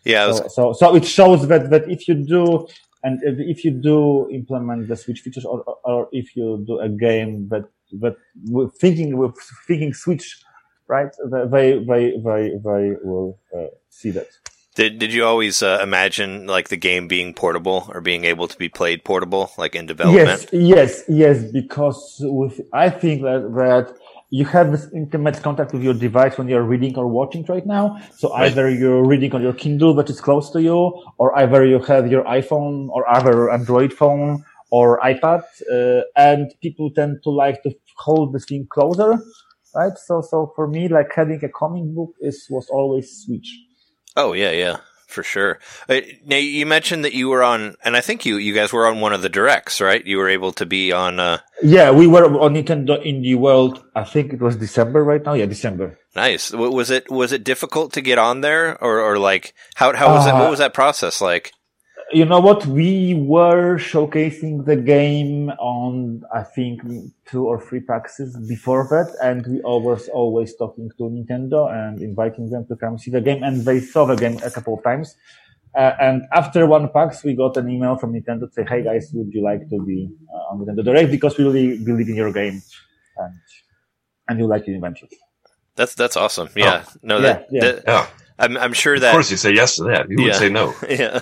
yeah, 0.04 0.24
I 0.24 0.28
was, 0.28 0.38
So, 0.38 0.48
so, 0.48 0.74
so 0.74 0.96
it 0.96 1.06
shows 1.06 1.48
that, 1.48 1.70
that 1.70 1.90
if 1.90 2.08
you 2.08 2.16
do, 2.16 2.68
and 3.06 3.14
if, 3.24 3.36
if 3.58 3.64
you 3.66 3.72
do 3.72 4.30
implement 4.32 4.88
the 4.88 4.96
Switch 4.96 5.22
features, 5.22 5.46
or, 5.46 5.64
or- 5.84 6.10
if 6.12 6.36
you 6.36 6.64
do 6.68 6.80
a 6.80 6.90
game 6.90 7.48
that, 7.52 7.66
that 8.02 8.16
thinking, 8.82 9.18
with 9.18 9.36
thinking 9.68 9.94
Switch, 9.94 10.28
right, 10.88 11.12
they, 11.32 11.80
they, 11.90 12.12
they, 12.28 12.44
they 12.68 12.84
will 13.04 13.40
uh, 13.56 13.68
see 13.90 14.12
that. 14.12 14.28
Did 14.76 15.00
Did 15.00 15.14
you 15.14 15.24
always 15.24 15.64
uh, 15.64 15.80
imagine 15.82 16.48
like 16.48 16.68
the 16.68 16.76
game 16.90 17.08
being 17.08 17.34
portable 17.34 17.90
or 17.94 18.02
being 18.02 18.26
able 18.26 18.48
to 18.50 18.58
be 18.58 18.68
played 18.68 19.06
portable, 19.06 19.52
like 19.58 19.74
in 19.74 19.86
development? 19.86 20.50
Yes, 20.52 20.52
yes, 20.52 21.04
yes, 21.08 21.38
because 21.52 22.18
with, 22.20 22.60
I 22.74 22.90
think 22.90 23.22
that, 23.22 23.42
that 23.56 23.96
you 24.30 24.46
have 24.46 24.72
this 24.72 24.88
intimate 24.94 25.42
contact 25.42 25.74
with 25.74 25.84
your 25.84 25.94
device 25.94 26.38
when 26.38 26.48
you're 26.48 26.64
reading 26.64 26.98
or 26.98 27.08
watching 27.08 27.46
right 27.48 27.66
now. 27.66 27.98
So 28.16 28.30
Right. 28.30 28.52
either 28.52 28.70
you're 28.70 29.06
reading 29.06 29.34
on 29.34 29.42
your 29.42 29.54
Kindle 29.54 29.94
that 29.96 30.10
is 30.10 30.20
close 30.22 30.50
to 30.52 30.62
you, 30.62 30.94
or 31.18 31.38
either 31.38 31.66
you 31.66 31.80
have 31.80 32.12
your 32.12 32.24
iPhone 32.24 32.90
or 32.90 33.08
other 33.10 33.52
Android 33.52 33.94
phone 33.94 34.44
or 34.72 35.00
iPad, 35.02 35.44
uh, 35.72 36.02
and 36.18 36.54
people 36.62 36.90
tend 36.92 37.22
to 37.24 37.30
like 37.30 37.62
to 37.64 37.72
hold 37.98 38.34
this 38.34 38.46
thing 38.46 38.68
closer, 38.70 39.20
right? 39.76 39.98
So, 39.98 40.22
so 40.22 40.52
for 40.56 40.68
me, 40.68 40.88
like 40.88 41.14
having 41.16 41.44
a 41.44 41.50
comic 41.50 41.84
book 41.96 42.14
is, 42.20 42.48
was 42.50 42.68
always 42.70 43.24
Switch. 43.24 43.50
Oh 44.18 44.34
yeah, 44.34 44.52
yeah, 44.52 44.78
for 45.16 45.24
sure. 45.24 45.58
Uh, 45.90 46.02
now 46.26 46.36
you 46.38 46.66
mentioned 46.68 47.06
that 47.06 47.14
you 47.16 47.30
were 47.32 47.42
on, 47.44 47.76
and 47.86 47.96
I 47.96 48.02
think 48.02 48.26
you 48.28 48.36
you 48.38 48.54
guys 48.54 48.72
were 48.76 48.86
on 48.92 49.00
one 49.02 49.14
of 49.16 49.22
the 49.24 49.30
directs, 49.40 49.80
right? 49.82 50.04
You 50.06 50.18
were 50.20 50.30
able 50.30 50.52
to 50.60 50.66
be 50.66 50.92
on. 50.92 51.20
Uh, 51.20 51.38
Yeah, 51.64 51.90
we 51.96 52.06
were 52.06 52.26
on 52.44 52.54
Nintendo 52.54 53.00
Indie 53.02 53.40
World. 53.40 53.82
I 53.96 54.04
think 54.04 54.34
it 54.34 54.42
was 54.42 54.56
December 54.58 55.02
right 55.04 55.24
now. 55.26 55.34
Yeah, 55.40 55.48
December. 55.48 55.98
nice. 56.16 56.52
Was 56.52 56.90
it 56.92 57.10
was 57.10 57.32
it 57.32 57.44
difficult 57.44 57.94
to 57.94 58.02
get 58.02 58.20
on 58.20 58.42
there, 58.42 58.76
or 58.84 59.00
or 59.02 59.16
like 59.18 59.54
how 59.80 59.96
how 59.96 60.14
was 60.16 60.28
it? 60.28 60.34
Uh, 60.36 60.40
What 60.42 60.50
was 60.52 60.60
that 60.60 60.74
process 60.76 61.22
like? 61.22 61.52
You 62.12 62.26
know 62.26 62.40
what? 62.40 62.66
We 62.68 63.16
were 63.16 63.78
showcasing 63.78 64.66
the 64.66 64.76
game 64.76 65.50
on, 65.60 66.22
I 66.34 66.44
think, 66.44 66.82
two 67.26 67.46
or 67.48 67.60
three 67.60 67.80
PAXs 67.82 68.48
before 68.48 68.88
that, 68.92 69.16
and 69.24 69.46
we 69.48 69.62
always, 69.62 70.08
always 70.10 70.56
talking 70.56 70.90
to 70.98 71.04
Nintendo 71.04 71.72
and 71.74 72.02
inviting 72.02 72.50
them 72.50 72.66
to 72.68 72.76
come 72.76 72.98
see 72.98 73.12
the 73.12 73.22
game, 73.22 73.44
and 73.44 73.66
they 73.66 73.80
saw 73.80 74.06
the 74.06 74.16
game 74.16 74.40
a 74.44 74.52
couple 74.52 74.76
of 74.78 74.84
times. 74.84 75.16
Uh, 75.76 75.94
and 76.00 76.24
after 76.34 76.66
one 76.68 76.90
PAX, 76.90 77.24
we 77.24 77.36
got 77.36 77.58
an 77.58 77.70
email 77.70 77.98
from 77.98 78.14
Nintendo 78.14 78.42
to 78.48 78.52
say, 78.54 78.64
"Hey 78.68 78.84
guys, 78.84 79.12
would 79.14 79.34
you 79.34 79.42
like 79.44 79.68
to 79.70 79.84
be 79.84 80.10
uh, 80.34 80.52
on 80.54 80.60
Nintendo 80.60 80.84
Direct 80.86 81.12
because 81.12 81.38
we 81.38 81.44
really 81.44 81.78
believe 81.84 82.08
in 82.08 82.16
your 82.16 82.32
game, 82.32 82.62
and 83.18 83.34
and 84.30 84.40
you 84.40 84.48
like 84.48 84.68
it 84.68 84.72
eventually." 84.76 85.18
That's 85.76 85.96
that's 85.96 86.16
awesome. 86.16 86.50
Yeah, 86.56 86.86
no, 87.04 87.18
Yeah, 87.18 87.22
that, 87.24 87.48
yeah. 87.52 87.62
that- 87.62 87.84
Yeah, 87.88 88.08
I'm 88.40 88.58
I'm 88.58 88.74
sure 88.74 89.00
that. 89.00 89.10
of 89.12 89.14
course 89.14 89.32
you 89.32 89.38
say 89.38 89.54
yes 89.54 89.78
to 89.78 89.84
that. 89.86 90.08
You 90.10 90.20
Yeah. 90.20 90.24
would 90.24 90.36
say 90.36 90.50
no. 90.50 90.76
yeah, 90.90 91.20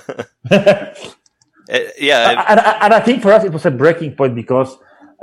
Uh, 1.70 1.80
yeah. 2.00 2.30
and, 2.50 2.60
and 2.60 2.94
I 2.94 3.00
think 3.02 3.22
for 3.22 3.32
us 3.34 3.44
it 3.44 3.52
was 3.54 3.66
a 3.66 3.72
breaking 3.72 4.16
point 4.16 4.36
because 4.36 4.78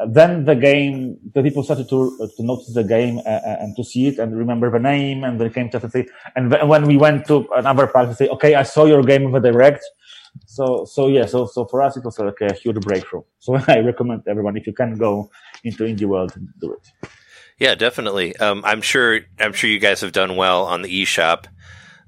then 0.09 0.45
the 0.47 0.55
game, 0.57 1.19
the 1.35 1.43
people 1.43 1.63
started 1.63 1.89
to 1.91 2.17
to 2.37 2.43
notice 2.45 2.73
the 2.75 2.85
game 2.85 3.19
uh, 3.19 3.23
uh, 3.23 3.57
and 3.61 3.77
to 3.77 3.85
see 3.85 4.07
it 4.09 4.19
and 4.19 4.37
remember 4.37 4.71
the 4.71 4.79
name, 4.81 5.25
and 5.25 5.41
they 5.41 5.51
came 5.51 5.71
to 5.71 5.77
us 5.79 5.85
and 5.85 5.93
say, 5.93 6.07
and 6.37 6.51
when 6.69 6.87
we 6.87 6.97
went 6.97 7.27
to 7.29 7.47
another 7.57 7.87
park 7.87 8.09
to 8.09 8.15
say, 8.15 8.29
okay, 8.29 8.55
I 8.55 8.63
saw 8.65 8.87
your 8.87 9.03
game 9.05 9.31
with 9.31 9.43
the 9.43 9.53
direct, 9.53 9.85
So, 10.47 10.85
so 10.87 11.09
yeah, 11.09 11.27
so, 11.27 11.47
so 11.47 11.65
for 11.67 11.83
us, 11.83 11.97
it 11.97 12.05
was 12.05 12.19
like 12.19 12.41
a 12.43 12.53
huge 12.55 12.81
breakthrough. 12.83 13.23
So 13.41 13.57
I 13.69 13.81
recommend 13.81 14.23
everyone, 14.29 14.57
if 14.57 14.67
you 14.67 14.73
can 14.75 14.97
go 14.99 15.31
into 15.65 15.85
indie 15.85 16.07
world, 16.07 16.33
do 16.61 16.73
it. 16.75 16.85
Yeah, 17.59 17.75
definitely. 17.75 18.37
Um, 18.37 18.63
I'm 18.65 18.81
sure, 18.83 19.21
I'm 19.39 19.53
sure 19.53 19.71
you 19.71 19.79
guys 19.81 20.01
have 20.03 20.13
done 20.13 20.37
well 20.37 20.65
on 20.67 20.83
the 20.83 21.03
eShop 21.03 21.47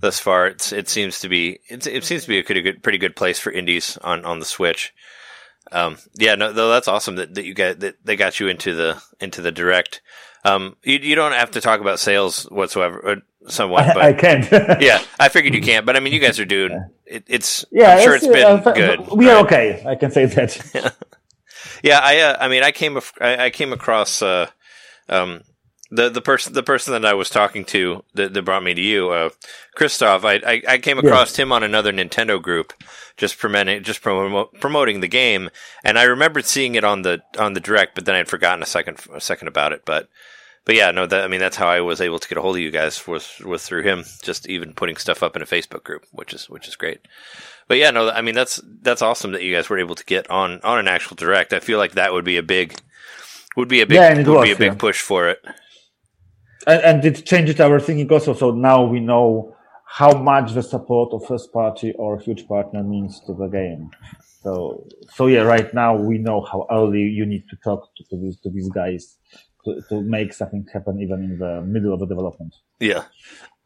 thus 0.03 0.21
far. 0.21 0.49
It's, 0.49 0.73
it 0.73 0.91
seems 0.91 1.21
to 1.21 1.31
be, 1.31 1.61
it 1.71 2.05
seems 2.05 2.23
to 2.23 2.29
be 2.29 2.39
a 2.39 2.45
pretty 2.45 2.61
good, 2.61 2.83
pretty 2.83 2.99
good 2.99 3.17
place 3.17 3.39
for 3.39 3.51
indies 3.51 3.97
on, 4.03 4.27
on 4.27 4.39
the 4.39 4.45
Switch. 4.45 4.93
Um, 5.71 5.97
yeah, 6.15 6.35
no, 6.35 6.53
though 6.53 6.69
that's 6.69 6.89
awesome 6.89 7.17
that, 7.17 7.35
that 7.37 7.47
you 7.47 7.55
got, 7.55 7.81
that 7.81 8.05
they 8.05 8.17
got 8.17 8.39
you 8.39 8.49
into 8.49 8.75
the, 8.75 9.03
into 9.21 9.41
the 9.41 9.53
direct. 9.53 10.03
Um, 10.45 10.77
you, 10.83 10.99
you 10.99 11.15
don't 11.15 11.33
have 11.33 11.53
to 11.53 11.61
talk 11.61 11.81
about 11.81 12.01
sales 12.01 12.45
whatsoever, 12.45 13.23
somewhat. 13.47 13.87
But, 13.95 14.03
I, 14.03 14.09
I 14.09 14.13
can't. 14.13 14.51
yeah, 14.83 15.03
I 15.19 15.29
figured 15.29 15.55
you 15.55 15.63
can't. 15.63 15.87
But 15.87 15.97
I 15.97 16.01
mean, 16.01 16.13
you 16.13 16.19
guys 16.19 16.41
are 16.41 16.45
doing 16.45 16.85
it, 17.07 17.25
it's. 17.29 17.65
yeah, 17.71 17.95
I'm 17.95 18.03
sure 18.03 18.17
it's 18.17 18.27
been 18.27 18.45
uh, 18.45 18.73
good. 18.73 19.09
We 19.13 19.29
are 19.31 19.37
right? 19.37 19.45
okay. 19.45 19.85
I 19.87 19.95
can 19.95 20.11
say 20.11 20.27
that. 20.27 20.97
Yeah, 21.85 21.99
I. 22.01 22.21
Uh, 22.21 22.37
I 22.41 22.49
mean, 22.49 22.63
I 22.63 22.71
came. 22.71 22.97
af- 22.97 23.15
I, 23.21 23.47
I 23.47 23.51
came 23.51 23.73
across. 23.73 24.23
Uh, 24.23 24.49
um, 25.09 25.43
the 25.93 26.09
the 26.09 26.23
person 26.23 26.55
the 26.55 26.63
person 26.63 26.93
that 26.95 27.05
I 27.05 27.15
was 27.15 27.31
talking 27.31 27.65
to 27.67 28.03
that, 28.15 28.33
that 28.33 28.43
brought 28.43 28.65
me 28.65 28.75
to 28.75 28.81
you, 28.81 29.11
uh, 29.11 29.31
Christoph. 29.75 30.25
I, 30.25 30.37
I 30.37 30.63
I 30.67 30.79
came 30.79 30.99
across 30.99 31.37
him 31.37 31.53
on 31.53 31.63
another 31.63 31.93
Nintendo 31.93 32.41
group, 32.41 32.73
just 33.19 33.39
promoting 33.39 33.83
just 33.85 34.03
promo- 34.03 34.49
promoting 34.59 35.01
the 35.01 35.09
game, 35.09 35.51
and 35.85 35.99
I 35.99 36.05
remembered 36.05 36.47
seeing 36.47 36.75
it 36.77 36.83
on 36.85 37.03
the 37.03 37.23
on 37.39 37.53
the 37.53 37.61
direct, 37.61 37.95
but 37.95 38.07
then 38.07 38.17
I'd 38.17 38.29
forgotten 38.29 38.63
a 38.63 38.67
second 38.67 39.01
a 39.15 39.21
second 39.21 39.49
about 39.49 39.73
it. 39.75 39.83
But 39.85 40.09
but 40.65 40.77
yeah, 40.77 40.93
no, 40.93 41.07
that 41.07 41.25
I 41.25 41.29
mean 41.29 41.41
that's 41.41 41.57
how 41.59 41.69
I 41.69 41.83
was 41.83 42.01
able 42.01 42.19
to 42.19 42.29
get 42.29 42.39
a 42.39 42.43
hold 42.43 42.57
of 42.57 42.63
you 42.63 42.71
guys 42.71 43.07
was 43.07 43.39
was 43.45 43.65
through 43.67 43.83
him, 43.83 44.05
just 44.23 44.49
even 44.49 44.73
putting 44.73 44.97
stuff 44.97 45.23
up 45.23 45.37
in 45.37 45.43
a 45.43 45.47
Facebook 45.47 45.85
group, 45.85 46.07
which 46.11 46.33
is 46.33 46.49
which 46.49 46.69
is 46.69 46.77
great. 46.77 47.07
But 47.69 47.77
yeah, 47.77 47.91
no, 47.91 48.09
I 48.11 48.23
mean 48.23 48.35
that's 48.35 48.61
that's 48.81 49.03
awesome 49.03 49.33
that 49.33 49.43
you 49.43 49.55
guys 49.55 49.69
were 49.69 49.79
able 49.79 49.97
to 49.97 50.05
get 50.07 50.31
on 50.31 50.61
on 50.63 50.79
an 50.79 50.89
actual 50.89 51.17
direct. 51.17 51.53
I 51.53 51.61
feel 51.61 51.79
like 51.79 51.93
that 51.93 52.15
would 52.15 52.25
be 52.25 52.39
a 52.39 52.43
big 52.43 52.77
would 53.57 53.69
be 53.69 53.83
a 53.83 53.87
big 53.87 53.97
Yeah, 53.97 54.15
would 54.23 54.27
was, 54.27 54.45
be 54.45 54.53
a 54.53 54.57
big 54.57 54.73
yeah. 54.73 54.79
push 54.79 55.01
for 55.03 55.29
it. 55.29 55.45
And, 56.67 56.83
and 56.83 57.05
it 57.05 57.25
changed 57.27 57.61
our 57.61 57.81
thinking 57.81 58.11
also. 58.11 58.35
So 58.35 58.51
now 58.51 58.85
we 58.85 59.01
know 59.01 59.57
how 59.87 60.13
much 60.13 60.55
the 60.55 60.63
support 60.63 61.13
of 61.13 61.27
first 61.27 61.53
party 61.53 61.93
or 61.99 62.19
huge 62.19 62.47
partner 62.49 62.83
means 62.83 63.21
to 63.27 63.35
the 63.35 63.47
game. 63.47 63.91
So, 64.43 64.87
so 65.15 65.27
yeah, 65.27 65.43
right 65.43 65.73
now 65.75 65.97
we 65.97 66.19
know 66.19 66.41
how 66.41 66.67
early 66.71 67.03
you 67.03 67.27
need 67.27 67.45
to 67.51 67.57
talk 67.57 67.95
to, 67.97 68.05
to 68.11 68.17
these, 68.17 68.37
to 68.41 68.51
these 68.51 68.71
guys 68.71 69.19
to, 69.65 69.81
to 69.89 70.01
make 70.03 70.33
something 70.33 70.67
happen 70.73 71.01
even 71.01 71.23
in 71.23 71.39
the 71.39 71.63
middle 71.63 71.93
of 71.93 72.01
the 72.01 72.07
development. 72.07 72.55
Yeah. 72.81 73.05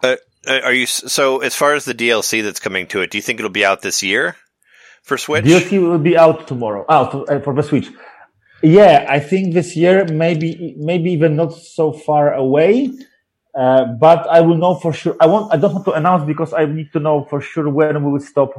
Uh, 0.02 0.16
are 0.46 0.72
you 0.72 0.86
so 0.86 1.38
as 1.38 1.54
far 1.54 1.74
as 1.74 1.84
the 1.84 1.94
DLC 1.94 2.42
that's 2.42 2.60
coming 2.60 2.86
to 2.88 3.00
it? 3.00 3.10
Do 3.10 3.18
you 3.18 3.22
think 3.22 3.38
it'll 3.38 3.50
be 3.50 3.64
out 3.64 3.82
this 3.82 4.02
year 4.02 4.36
for 5.02 5.16
Switch? 5.16 5.44
DLC 5.44 5.80
will 5.80 5.98
be 5.98 6.16
out 6.16 6.46
tomorrow. 6.46 6.84
Out 6.88 7.30
uh, 7.30 7.40
for 7.40 7.54
the 7.54 7.62
Switch. 7.62 7.88
Yeah, 8.62 9.06
I 9.08 9.20
think 9.20 9.54
this 9.54 9.76
year, 9.76 10.06
maybe, 10.06 10.74
maybe 10.78 11.12
even 11.12 11.36
not 11.36 11.52
so 11.52 11.92
far 11.92 12.32
away. 12.34 12.90
Uh, 13.54 13.84
but 14.00 14.26
I 14.28 14.40
will 14.40 14.56
know 14.56 14.74
for 14.74 14.92
sure. 14.92 15.16
I 15.20 15.26
want, 15.26 15.52
I 15.52 15.56
don't 15.56 15.72
want 15.72 15.84
to 15.86 15.92
announce 15.92 16.24
because 16.26 16.52
I 16.52 16.66
need 16.66 16.92
to 16.92 17.00
know 17.00 17.24
for 17.24 17.40
sure 17.40 17.68
when 17.70 18.04
we 18.04 18.12
will 18.12 18.20
stop 18.20 18.50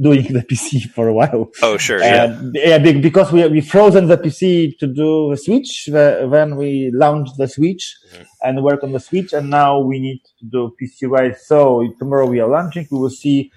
doing 0.00 0.22
the 0.32 0.40
PC 0.40 0.90
for 0.94 1.08
a 1.08 1.12
while. 1.12 1.50
Oh, 1.62 1.76
sure. 1.76 1.98
Yeah. 2.00 2.24
Uh, 2.24 2.50
yeah, 2.54 2.78
be- 2.78 3.00
because 3.00 3.32
we 3.32 3.46
we 3.48 3.60
frozen 3.60 4.06
the 4.08 4.16
PC 4.16 4.78
to 4.78 4.86
do 4.86 5.30
the 5.30 5.36
Switch 5.36 5.86
the, 5.86 6.26
when 6.28 6.56
we 6.56 6.90
launched 6.94 7.36
the 7.38 7.48
Switch 7.48 7.94
Mm-hmm. 8.14 8.22
and 8.44 8.62
work 8.64 8.82
on 8.82 8.92
the 8.92 9.00
Switch, 9.00 9.32
and 9.34 9.50
now 9.50 9.78
we 9.80 9.98
need 9.98 10.20
to 10.38 10.44
do 10.46 10.72
PC 10.80 11.08
right. 11.10 11.36
So 11.36 11.92
tomorrow 11.98 12.26
we 12.26 12.40
are 12.40 12.48
launching. 12.48 12.86
We 12.90 12.98
will 12.98 13.10
see 13.10 13.50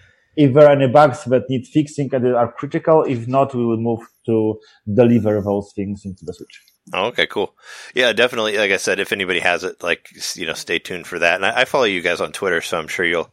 if 0.44 0.54
there 0.54 0.68
are 0.68 0.72
any 0.80 0.88
bugs 0.88 1.26
that 1.26 1.50
need 1.50 1.68
fixing 1.68 2.10
and 2.14 2.26
are 2.36 2.52
critical. 2.54 3.04
If 3.04 3.28
not, 3.28 3.54
we 3.54 3.66
will 3.66 3.78
move 3.90 4.00
to 4.28 4.60
deliver 5.02 5.42
those 5.42 5.72
things 5.76 6.06
into 6.06 6.24
the 6.26 6.34
Switch. 6.34 6.56
Oh, 6.94 7.08
okay, 7.08 7.28
cool. 7.28 7.56
Yeah, 7.94 8.14
definitely. 8.14 8.58
Like 8.58 8.72
I 8.72 8.78
said, 8.78 9.00
if 9.00 9.12
anybody 9.12 9.42
has 9.42 9.64
it, 9.64 9.84
like 9.84 10.10
you 10.36 10.46
know, 10.48 10.54
stay 10.56 10.80
tuned 10.80 11.08
for 11.08 11.20
that. 11.20 11.36
And 11.36 11.46
I, 11.46 11.62
I 11.62 11.66
follow 11.66 11.84
you 11.84 12.02
guys 12.02 12.22
on 12.22 12.32
Twitter, 12.32 12.62
so 12.62 12.80
I'm 12.80 12.88
sure 12.88 13.06
you'll 13.06 13.32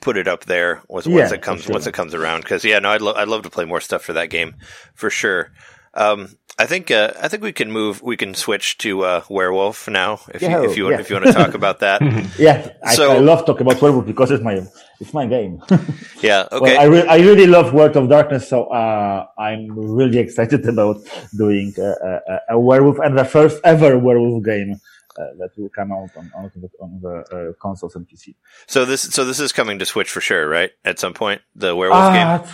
put 0.00 0.16
it 0.16 0.28
up 0.28 0.44
there 0.44 0.82
once, 0.88 1.06
once 1.06 1.32
it 1.32 1.42
comes 1.42 1.62
sure. 1.64 1.72
once 1.72 1.86
it 1.86 1.94
comes 1.94 2.14
around. 2.14 2.42
Because 2.42 2.64
yeah, 2.64 2.78
no, 2.78 2.90
I'd 2.90 3.02
lo- 3.02 3.14
I'd 3.14 3.28
love 3.28 3.42
to 3.42 3.50
play 3.50 3.64
more 3.64 3.80
stuff 3.80 4.02
for 4.02 4.12
that 4.14 4.30
game 4.30 4.54
for 4.94 5.10
sure. 5.10 5.50
Um, 5.94 6.28
I 6.58 6.66
think 6.66 6.90
uh, 6.90 7.12
I 7.20 7.28
think 7.28 7.42
we 7.42 7.52
can 7.52 7.70
move. 7.70 8.00
We 8.02 8.16
can 8.16 8.34
switch 8.34 8.78
to 8.78 9.02
uh, 9.04 9.22
Werewolf 9.28 9.88
now 9.88 10.20
if 10.32 10.40
Yeah, 10.40 10.62
you 10.62 10.70
if 10.70 10.76
you 10.78 10.90
yeah. 10.90 11.00
if 11.00 11.10
you 11.10 11.16
want 11.16 11.26
to 11.26 11.32
talk 11.32 11.54
about 11.54 11.80
that. 11.80 12.00
Yeah, 12.38 12.70
I, 12.84 12.94
So- 12.94 13.12
I 13.12 13.18
love 13.18 13.44
talking 13.44 13.66
about 13.66 13.82
Werewolf 13.82 14.06
because 14.06 14.30
it's 14.30 14.42
my 14.44 14.60
it's 15.00 15.12
my 15.14 15.26
game. 15.26 15.62
yeah. 16.22 16.46
Okay. 16.52 16.60
Well, 16.60 16.80
I, 16.80 16.84
re- 16.84 17.06
I 17.08 17.16
really 17.18 17.46
love 17.46 17.72
World 17.72 17.96
of 17.96 18.08
Darkness, 18.08 18.48
so 18.48 18.64
uh, 18.64 19.26
I'm 19.38 19.70
really 19.78 20.18
excited 20.26 20.66
about 20.68 20.98
doing 21.36 21.74
uh, 21.78 21.82
a, 21.82 22.20
a, 22.28 22.40
a 22.50 22.60
werewolf 22.60 22.98
and 23.00 23.16
the 23.18 23.24
first 23.24 23.60
ever 23.64 23.98
werewolf 23.98 24.44
game 24.44 24.80
uh, 25.18 25.24
that 25.38 25.50
will 25.56 25.70
come 25.70 25.92
out 25.92 26.10
on 26.16 26.30
on 26.36 26.50
the, 26.56 26.68
on 26.80 27.00
the 27.00 27.14
uh, 27.34 27.52
consoles 27.60 27.96
and 27.96 28.06
PC. 28.08 28.34
so 28.66 28.84
this 28.84 29.00
so 29.02 29.24
this 29.24 29.40
is 29.40 29.50
coming 29.52 29.78
to 29.78 29.86
Switch 29.86 30.10
for 30.10 30.20
sure, 30.20 30.46
right? 30.48 30.72
At 30.84 30.98
some 30.98 31.14
point, 31.14 31.40
the 31.54 31.74
Werewolf 31.74 32.12
game. 32.12 32.26
Uh, 32.26 32.46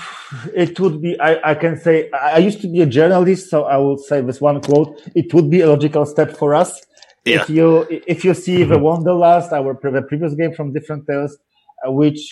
it 0.55 0.79
would 0.81 1.03
be. 1.03 1.19
I, 1.21 1.51
I 1.51 1.55
can 1.55 1.77
say 1.81 2.09
I 2.13 2.35
I 2.35 2.39
used 2.39 2.61
to 2.63 2.69
be 2.69 2.81
a 2.83 2.87
journalist, 2.87 3.51
so 3.51 3.65
I 3.65 3.77
will 3.79 3.99
say 3.99 4.21
this 4.21 4.41
one 4.41 4.61
quote: 4.61 5.01
"It 5.15 5.33
would 5.35 5.51
be 5.51 5.61
a 5.61 5.69
logical 5.69 6.07
step 6.07 6.37
for 6.37 6.55
us 6.55 6.71
Yeah. 7.25 7.43
if 7.43 7.51
you 7.51 7.67
if 8.15 8.25
you 8.25 8.35
see 8.35 8.59
the 8.65 8.79
Wanderlust, 8.79 9.53
our 9.53 9.75
pre- 9.75 9.93
the 9.99 10.03
previous 10.03 10.35
game 10.35 10.53
from 10.55 10.73
Different 10.73 11.07
Tales, 11.09 11.37
which 11.85 12.29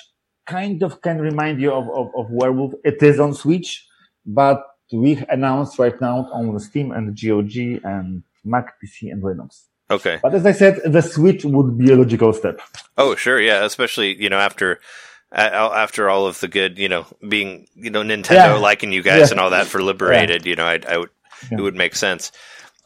kind 0.47 0.83
of 0.83 1.01
can 1.03 1.19
remind 1.21 1.61
you 1.61 1.73
of, 1.73 1.89
of, 1.91 2.09
of 2.17 2.27
Werewolf. 2.31 2.73
It 2.85 3.03
is 3.03 3.21
on 3.21 3.35
Switch, 3.35 3.87
but 4.27 4.63
we 4.93 5.23
announced 5.29 5.79
right 5.79 5.99
now 6.01 6.29
on 6.33 6.59
Steam 6.59 6.91
and 6.93 7.17
GOG 7.21 7.81
and 7.85 8.23
Mac, 8.45 8.75
PC, 8.83 9.13
and 9.13 9.23
Linux. 9.23 9.65
Okay. 9.91 10.19
But 10.23 10.35
as 10.35 10.47
I 10.47 10.53
said, 10.53 10.81
the 10.85 11.01
Switch 11.03 11.45
would 11.45 11.77
be 11.79 11.93
a 11.93 11.97
logical 11.97 12.33
step. 12.33 12.61
Oh, 12.97 13.15
sure, 13.17 13.41
yeah. 13.41 13.65
Especially 13.65 14.21
you 14.21 14.29
know 14.29 14.39
after 14.39 14.81
uh, 15.33 15.71
after 15.75 16.09
all 16.09 16.27
of 16.27 16.41
the 16.41 16.49
good, 16.49 16.79
you 16.79 16.89
know, 16.89 17.07
being 17.29 17.67
you 17.75 17.91
know 17.91 18.03
Nintendo 18.03 18.31
Yeah. 18.35 18.55
liking 18.55 18.93
you 18.93 19.03
guys 19.03 19.29
Yeah. 19.29 19.31
and 19.33 19.41
all 19.41 19.51
that 19.51 19.67
for 19.67 19.83
Liberated, 19.83 20.47
you 20.47 20.57
know, 20.57 20.65
I, 20.65 20.81
I 20.89 20.99
would 20.99 21.11
Yeah. 21.51 21.59
it 21.59 21.61
would 21.63 21.77
make 21.77 21.95
sense. 21.97 22.33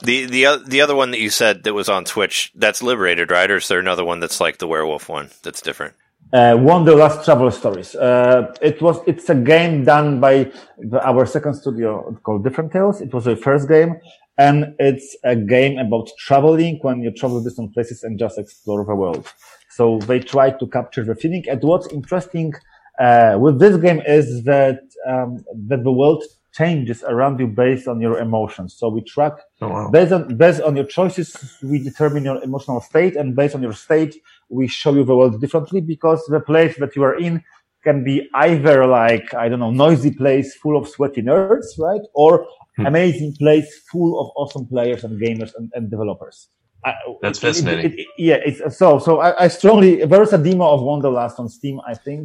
The 0.00 0.26
the 0.26 0.62
the 0.66 0.80
other 0.80 0.94
one 0.94 1.10
that 1.12 1.20
you 1.20 1.30
said 1.30 1.64
that 1.64 1.72
was 1.74 1.88
on 1.88 2.04
Switch, 2.06 2.52
that's 2.54 2.82
Liberated, 2.82 3.30
right? 3.30 3.50
Or 3.50 3.56
is 3.56 3.68
there 3.68 3.78
another 3.78 4.04
one 4.04 4.20
that's 4.20 4.40
like 4.40 4.58
the 4.58 4.66
Werewolf 4.68 5.08
one 5.08 5.30
that's 5.42 5.62
different? 5.62 5.94
Uh, 6.34 6.56
Wanderlust 6.58 7.24
Travel 7.24 7.50
Stories. 7.50 7.94
Uh, 7.94 8.52
it 8.60 8.82
was 8.82 8.98
it's 9.06 9.30
a 9.30 9.34
game 9.34 9.84
done 9.84 10.20
by 10.20 10.50
the, 10.78 11.00
our 11.06 11.26
second 11.26 11.54
studio 11.54 12.18
called 12.24 12.42
Different 12.42 12.72
Tales. 12.72 13.00
It 13.00 13.14
was 13.14 13.24
the 13.24 13.36
first 13.36 13.68
game, 13.68 14.00
and 14.36 14.74
it's 14.80 15.16
a 15.24 15.36
game 15.36 15.78
about 15.78 16.10
traveling 16.18 16.80
when 16.82 17.02
you 17.02 17.12
travel 17.12 17.42
different 17.42 17.72
places 17.72 18.02
and 18.02 18.18
just 18.18 18.36
explore 18.36 18.84
the 18.84 18.96
world. 18.96 19.32
So 19.70 19.98
they 19.98 20.18
try 20.18 20.50
to 20.50 20.66
capture 20.66 21.04
the 21.04 21.14
feeling. 21.14 21.44
And 21.48 21.62
what's 21.62 21.86
interesting 21.92 22.52
uh, 22.98 23.36
with 23.40 23.60
this 23.60 23.76
game 23.76 24.02
is 24.06 24.42
that 24.44 24.80
um, 25.06 25.44
that 25.68 25.84
the 25.84 25.92
world 25.92 26.24
changes 26.58 27.02
around 27.12 27.40
you 27.40 27.46
based 27.64 27.86
on 27.88 28.00
your 28.00 28.16
emotions. 28.26 28.74
So 28.78 28.88
we 28.88 29.00
track 29.02 29.34
Oh, 29.60 29.68
wow. 29.68 29.90
Based 29.90 30.12
on 30.12 30.36
based 30.36 30.60
on 30.68 30.76
your 30.76 30.84
choices, 30.98 31.28
we 31.62 31.76
determine 31.90 32.22
your 32.24 32.38
emotional 32.48 32.80
state, 32.80 33.14
and 33.20 33.34
based 33.40 33.54
on 33.54 33.62
your 33.62 33.72
state, 33.86 34.12
we 34.58 34.64
show 34.68 34.92
you 34.98 35.04
the 35.04 35.16
world 35.16 35.40
differently 35.40 35.80
because 35.80 36.20
the 36.36 36.40
place 36.40 36.74
that 36.82 36.94
you 36.96 37.02
are 37.08 37.16
in 37.28 37.42
can 37.86 38.04
be 38.10 38.16
either 38.46 38.86
like 38.86 39.26
I 39.34 39.48
don't 39.48 39.60
know, 39.64 39.70
noisy 39.86 40.10
place 40.22 40.48
full 40.62 40.76
of 40.80 40.84
sweaty 40.88 41.22
nerds, 41.22 41.66
right, 41.88 42.04
or 42.14 42.32
Hmm. 42.76 42.86
amazing 42.92 43.32
place 43.42 43.68
full 43.92 44.12
of 44.20 44.26
awesome 44.40 44.66
players 44.66 45.04
and 45.04 45.12
gamers 45.24 45.52
and, 45.58 45.66
and 45.76 45.84
developers. 45.94 46.36
I, 46.84 46.92
That's 47.22 47.38
it- 47.38 47.46
fascinating. 47.46 47.84
it- 47.92 47.98
it- 48.02 48.08
yeah, 48.28 48.38
it's 48.48 48.60
so. 48.82 48.98
So 49.06 49.12
I, 49.26 49.44
I 49.44 49.48
strongly 49.48 50.04
there 50.10 50.22
is 50.26 50.32
a 50.32 50.38
demo 50.48 50.66
of 50.74 50.80
Wanderlust 50.88 51.36
on 51.42 51.48
Steam, 51.48 51.76
I 51.92 51.94
think, 52.06 52.22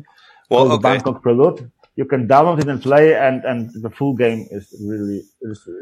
Well, 0.49 0.59
called 0.67 0.71
okay. 0.79 0.87
Bangkok 0.89 1.17
Prelude. 1.25 1.59
You 1.99 2.05
can 2.05 2.21
download 2.33 2.59
it 2.63 2.69
and 2.73 2.81
play, 2.89 3.05
and 3.27 3.37
and 3.49 3.59
the 3.85 3.91
full 3.97 4.13
game 4.23 4.41
is 4.57 4.65
really 4.91 5.19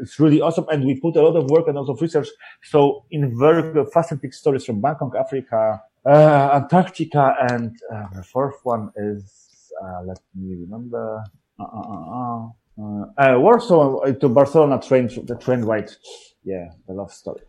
it's, 0.02 0.18
really 0.22 0.40
awesome. 0.46 0.66
And 0.72 0.78
we 0.88 0.94
put 1.06 1.14
a 1.20 1.22
lot 1.28 1.36
of 1.40 1.44
work 1.54 1.64
and 1.68 1.76
a 1.76 1.80
lot 1.80 1.90
of 1.94 1.98
research. 2.06 2.28
So 2.72 2.78
in 3.16 3.22
very 3.38 3.62
fascinating 3.94 4.32
stories 4.32 4.64
from 4.66 4.80
Bangkok, 4.80 5.12
Africa, 5.24 5.60
uh, 6.04 6.60
Antarctica, 6.60 7.24
and 7.50 7.70
uh, 7.92 8.06
the 8.16 8.24
fourth 8.32 8.58
one 8.64 8.84
is 8.96 9.22
uh, 9.82 10.00
let 10.10 10.20
me 10.34 10.56
remember. 10.64 11.22
Uh, 11.60 11.64
uh, 11.64 12.48
uh, 13.16 13.38
Warsaw 13.38 14.04
to 14.22 14.28
Barcelona 14.28 14.80
train 14.88 15.06
the 15.30 15.36
train 15.36 15.62
ride. 15.62 15.90
Yeah, 16.44 16.66
the 16.86 16.94
love 16.94 17.12
story. 17.12 17.42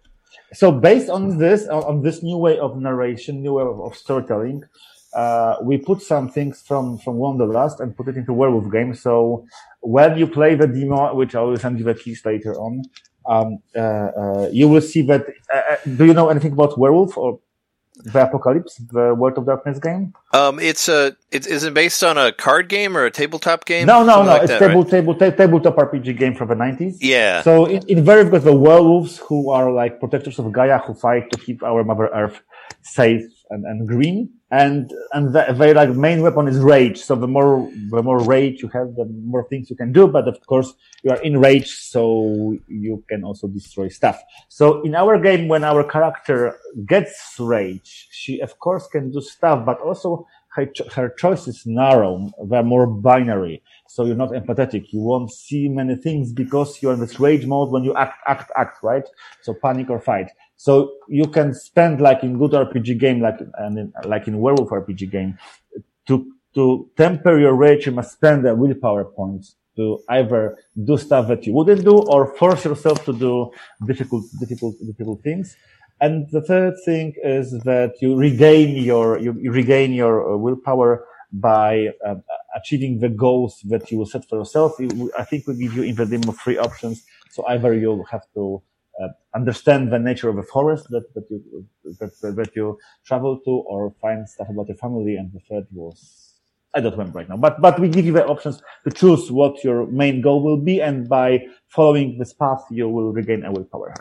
So 0.54 0.72
based 0.72 1.10
on 1.10 1.38
this, 1.38 1.68
on, 1.68 1.84
on 1.84 2.02
this 2.02 2.24
new 2.24 2.38
way 2.38 2.58
of 2.60 2.78
narration, 2.78 3.42
new 3.42 3.54
way 3.54 3.64
of, 3.64 3.80
of 3.82 3.96
storytelling, 3.96 4.64
uh, 5.14 5.56
we 5.64 5.78
put 5.78 6.02
some 6.02 6.30
things 6.30 6.62
from 6.62 6.98
from 7.00 7.16
Wanderlust 7.16 7.80
and 7.80 7.96
put 7.96 8.08
it 8.08 8.18
into 8.18 8.34
Werewolf 8.34 8.72
game. 8.72 8.94
So 8.94 9.46
when 9.82 10.18
you 10.18 10.28
play 10.28 10.56
the 10.56 10.68
demo, 10.68 11.14
which 11.16 11.36
I 11.36 11.42
will 11.42 11.58
send 11.58 11.80
you 11.80 11.86
the 11.86 11.96
keys 11.96 12.26
later 12.26 12.54
on, 12.56 12.84
um, 13.26 13.60
uh, 13.76 13.80
uh, 13.80 14.50
you 14.52 14.68
will 14.68 14.82
see 14.82 15.02
that. 15.04 15.26
Uh, 15.54 15.58
uh, 15.58 15.76
do 15.98 16.06
you 16.06 16.14
know 16.14 16.30
anything 16.30 16.54
about 16.54 16.78
Werewolf 16.78 17.18
or 17.18 17.40
the 17.96 18.24
Apocalypse, 18.24 18.76
the 18.76 19.14
World 19.14 19.38
of 19.38 19.46
Darkness 19.46 19.80
game? 19.80 20.14
Um, 20.34 20.60
it's 20.60 20.88
a 20.88 21.18
it 21.32 21.46
is 21.46 21.48
is 21.48 21.64
it 21.64 21.74
based 21.74 22.04
on 22.04 22.18
a 22.18 22.32
card 22.32 22.70
game 22.70 22.96
or 22.96 23.06
a 23.06 23.12
tabletop 23.12 23.66
game? 23.66 23.88
No, 23.88 24.04
no, 24.04 24.14
Something 24.14 24.26
no. 24.26 24.32
like 24.32 24.42
it's 24.44 24.52
that, 24.52 24.60
table, 24.60 24.84
right? 24.84 24.92
table, 24.92 25.16
ta- 25.16 25.32
tabletop 25.32 25.76
RPG 25.76 26.18
game 26.18 26.36
from 26.36 26.48
the 26.48 26.56
nineties. 26.56 26.98
Yeah. 27.02 27.42
So 27.42 27.66
in, 27.66 27.82
in 27.88 28.06
very 28.06 28.24
because 28.24 28.44
the 28.44 28.56
werewolves 28.56 29.18
who 29.18 29.50
are 29.52 29.72
like 29.72 30.00
protectors 30.00 30.40
of 30.40 30.52
Gaia 30.52 30.80
who 30.80 30.94
fight 30.94 31.32
to 31.32 31.40
keep 31.40 31.64
our 31.64 31.84
Mother 31.84 32.10
Earth 32.14 32.42
safe 32.82 33.24
and, 33.50 33.66
and 33.66 33.88
green. 33.88 34.30
And 34.52 34.92
and 35.14 35.34
the, 35.34 35.46
their 35.54 35.76
like 35.76 35.92
main 35.92 36.22
weapon 36.22 36.48
is 36.48 36.58
rage. 36.60 37.00
So 37.00 37.16
the 37.16 37.28
more 37.28 37.70
the 37.92 38.02
more 38.02 38.20
rage 38.20 38.64
you 38.64 38.70
have, 38.70 38.96
the 38.96 39.06
more 39.06 39.48
things 39.48 39.70
you 39.70 39.76
can 39.76 39.92
do. 39.92 40.08
But 40.08 40.28
of 40.28 40.44
course 40.48 40.74
you 41.04 41.12
are 41.12 41.22
in 41.22 41.40
rage, 41.40 41.70
so 41.70 42.58
you 42.68 43.04
can 43.08 43.24
also 43.24 43.48
destroy 43.48 43.90
stuff. 43.90 44.20
So 44.48 44.82
in 44.82 44.96
our 44.96 45.20
game, 45.20 45.48
when 45.48 45.64
our 45.64 45.84
character 45.84 46.58
gets 46.88 47.36
rage, 47.40 48.08
she 48.12 48.40
of 48.40 48.58
course 48.58 48.88
can 48.88 49.12
do 49.12 49.22
stuff, 49.22 49.66
but 49.66 49.80
also 49.82 50.26
her, 50.56 50.66
cho- 50.66 50.90
her 50.90 51.10
choice 51.10 51.48
is 51.48 51.66
narrow. 51.66 52.32
They're 52.50 52.64
more 52.64 52.88
binary. 52.88 53.62
So 53.88 54.06
you're 54.06 54.16
not 54.16 54.32
empathetic. 54.32 54.92
You 54.92 55.00
won't 55.00 55.32
see 55.32 55.68
many 55.68 55.96
things 55.96 56.34
because 56.34 56.82
you're 56.82 56.94
in 56.94 57.00
this 57.00 57.20
rage 57.20 57.46
mode 57.46 57.70
when 57.70 57.84
you 57.84 57.96
act, 57.96 58.18
act, 58.28 58.52
act, 58.58 58.84
right? 58.84 59.04
So 59.42 59.54
panic 59.54 59.90
or 59.90 60.00
fight. 60.00 60.32
So 60.60 60.92
you 61.08 61.28
can 61.28 61.54
spend 61.54 62.02
like 62.02 62.22
in 62.22 62.38
good 62.38 62.52
RPG 62.52 63.00
game, 63.00 63.22
like 63.22 63.40
and 63.60 63.80
in, 63.80 63.94
like 64.04 64.28
in 64.28 64.40
werewolf 64.40 64.70
RPG 64.70 65.10
game, 65.10 65.38
to 66.08 66.16
to 66.54 66.90
temper 66.98 67.40
your 67.40 67.56
rage, 67.56 67.86
you 67.86 67.94
must 67.94 68.12
spend 68.12 68.46
a 68.46 68.54
willpower 68.54 69.06
point 69.06 69.46
to 69.78 70.04
either 70.10 70.58
do 70.84 70.98
stuff 70.98 71.30
that 71.30 71.48
you 71.48 71.54
wouldn't 71.54 71.86
do 71.86 72.00
or 72.14 72.36
force 72.36 72.66
yourself 72.66 73.06
to 73.06 73.14
do 73.14 73.50
difficult, 73.86 74.26
difficult, 74.38 74.76
difficult 74.86 75.24
things. 75.24 75.56
And 76.02 76.30
the 76.30 76.42
third 76.42 76.74
thing 76.84 77.14
is 77.24 77.52
that 77.64 77.94
you 78.02 78.18
regain 78.18 78.76
your 78.84 79.18
you, 79.18 79.32
you 79.40 79.54
regain 79.54 79.94
your 79.94 80.34
uh, 80.34 80.36
willpower 80.36 81.06
by 81.32 81.88
uh, 82.06 82.16
achieving 82.54 83.00
the 83.00 83.08
goals 83.08 83.62
that 83.70 83.90
you 83.92 83.98
will 83.98 84.12
set 84.14 84.28
for 84.28 84.40
yourself. 84.40 84.74
I 85.18 85.24
think 85.24 85.48
we 85.48 85.56
give 85.56 85.74
you 85.74 85.84
in 85.84 85.96
the 85.96 86.06
demo 86.06 86.34
three 86.34 86.58
options. 86.58 87.06
So 87.32 87.46
either 87.48 87.74
you 87.74 88.04
have 88.12 88.26
to 88.34 88.62
uh, 89.02 89.08
understand 89.34 89.92
the 89.92 90.00
nature 90.00 90.30
of 90.30 90.38
a 90.38 90.44
forest 90.44 90.88
that, 90.90 91.14
that 91.14 91.26
you 91.30 91.66
that, 92.00 92.12
that, 92.22 92.56
you 92.56 92.78
travel 93.06 93.40
to, 93.40 93.52
or 93.52 93.94
find 94.02 94.28
stuff 94.28 94.50
about 94.50 94.68
your 94.68 94.78
family. 94.78 95.16
And 95.16 95.32
the 95.32 95.40
third 95.40 95.68
was 95.72 96.30
I 96.76 96.82
don't 96.82 96.92
remember 96.92 97.18
right 97.20 97.30
now, 97.30 97.38
but 97.38 97.62
but 97.62 97.80
we 97.80 97.90
give 97.90 98.06
you 98.06 98.14
the 98.14 98.26
options 98.28 98.62
to 98.84 98.92
choose 98.92 99.32
what 99.32 99.64
your 99.64 99.88
main 99.88 100.22
goal 100.22 100.44
will 100.44 100.58
be, 100.58 100.82
and 100.82 101.10
by 101.10 101.46
following 101.68 102.18
this 102.20 102.34
path, 102.34 102.64
you 102.70 102.88
will 102.88 103.12
regain 103.12 103.44
a 103.44 103.52
willpower. 103.52 103.94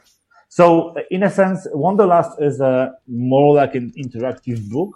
So 0.49 0.95
in 1.11 1.23
a 1.23 1.31
sense, 1.31 1.67
Wanderlust 1.73 2.41
is 2.41 2.61
a 2.61 2.95
more 3.07 3.55
like 3.55 3.75
an 3.75 3.93
interactive 3.97 4.69
book, 4.69 4.95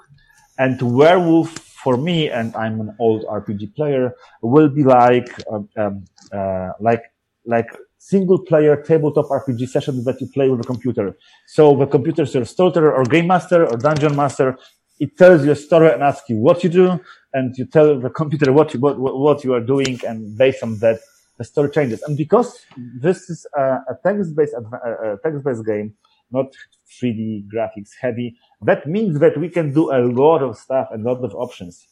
and 0.59 0.81
Werewolf 0.83 1.51
for 1.83 1.97
me, 1.97 2.29
and 2.29 2.55
I'm 2.55 2.81
an 2.81 2.95
old 2.99 3.25
RPG 3.25 3.75
player, 3.75 4.15
will 4.43 4.69
be 4.69 4.85
like 4.85 5.29
um, 5.51 5.69
um, 5.77 6.05
uh, 6.31 6.73
like 6.79 7.05
like 7.47 7.71
single 8.11 8.39
player 8.51 8.75
tabletop 8.83 9.27
RPG 9.29 9.69
session 9.69 10.03
that 10.05 10.21
you 10.21 10.27
play 10.27 10.49
with 10.51 10.61
a 10.61 10.69
computer. 10.73 11.17
So 11.47 11.77
the 11.77 11.87
computer 11.87 12.23
is 12.23 12.35
your 12.35 12.45
storyteller 12.45 12.93
or 12.93 13.05
game 13.05 13.29
master 13.29 13.61
or 13.71 13.77
dungeon 13.77 14.17
master. 14.17 14.59
It 14.99 15.17
tells 15.17 15.45
you 15.45 15.53
a 15.53 15.57
story 15.57 15.91
and 15.93 16.03
asks 16.03 16.29
you 16.29 16.37
what 16.37 16.65
you 16.65 16.71
do, 16.71 17.01
and 17.33 17.57
you 17.57 17.65
tell 17.65 17.89
the 17.99 18.11
computer 18.11 18.53
what 18.53 18.75
you 18.75 18.81
what, 18.81 18.99
what 18.99 19.45
you 19.45 19.55
are 19.55 19.65
doing, 19.75 20.01
and 20.09 20.37
based 20.37 20.63
on 20.63 20.79
that, 20.79 20.99
the 21.39 21.45
story 21.45 21.71
changes. 21.71 22.03
And 22.03 22.17
because 22.17 22.49
this 22.77 23.31
is 23.31 23.47
a, 23.57 23.63
a 23.93 23.95
text-based 24.05 24.55
a 24.55 25.17
text-based 25.25 25.65
game, 25.65 25.95
not 26.31 26.49
3D 26.95 27.47
graphics 27.55 27.93
heavy, 28.01 28.37
that 28.63 28.87
means 28.87 29.19
that 29.21 29.35
we 29.39 29.49
can 29.49 29.73
do 29.73 29.85
a 29.93 30.01
lot 30.23 30.43
of 30.43 30.59
stuff 30.59 30.89
and 30.93 31.07
a 31.07 31.13
lot 31.13 31.25
of 31.25 31.35
options. 31.35 31.87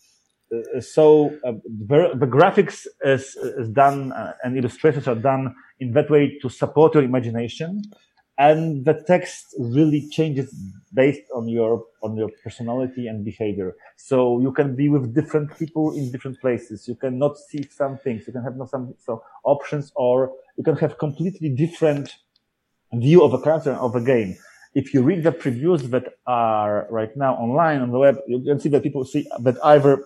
Uh, 0.52 0.80
so 0.80 1.36
uh, 1.44 1.52
the, 1.64 2.26
graphics 2.26 2.86
is, 3.04 3.36
is 3.36 3.68
done 3.68 4.12
uh, 4.12 4.32
and 4.42 4.56
illustrations 4.56 5.06
are 5.06 5.14
done 5.14 5.54
in 5.78 5.92
that 5.92 6.10
way 6.10 6.38
to 6.42 6.48
support 6.48 6.94
your 6.94 7.04
imagination. 7.04 7.82
And 8.38 8.86
the 8.86 9.02
text 9.06 9.54
really 9.58 10.08
changes 10.08 10.54
based 10.94 11.22
on 11.34 11.46
your 11.46 11.84
on 12.02 12.16
your 12.16 12.30
personality 12.42 13.06
and 13.06 13.22
behavior. 13.22 13.74
So 13.96 14.40
you 14.40 14.50
can 14.50 14.74
be 14.74 14.88
with 14.88 15.14
different 15.14 15.58
people 15.58 15.94
in 15.94 16.10
different 16.10 16.40
places. 16.40 16.88
You 16.88 16.94
cannot 16.94 17.36
see 17.36 17.68
some 17.70 17.98
things. 17.98 18.26
You 18.26 18.32
can 18.32 18.42
have 18.42 18.56
no 18.56 18.64
some 18.64 18.94
so 18.98 19.22
options 19.44 19.92
or 19.94 20.32
you 20.56 20.64
can 20.64 20.76
have 20.76 20.96
completely 20.96 21.50
different 21.50 22.14
view 22.94 23.22
of 23.22 23.34
a 23.34 23.40
character 23.40 23.72
of 23.72 23.94
a 23.94 24.00
game. 24.00 24.36
If 24.74 24.94
you 24.94 25.02
read 25.02 25.22
the 25.22 25.32
previews 25.32 25.90
that 25.90 26.14
are 26.26 26.86
right 26.90 27.14
now 27.16 27.34
online 27.34 27.82
on 27.82 27.90
the 27.90 27.98
web 27.98 28.16
you 28.26 28.42
can 28.42 28.58
see 28.58 28.68
that 28.70 28.82
people 28.82 29.04
see 29.04 29.28
that 29.40 29.56
either 29.64 30.02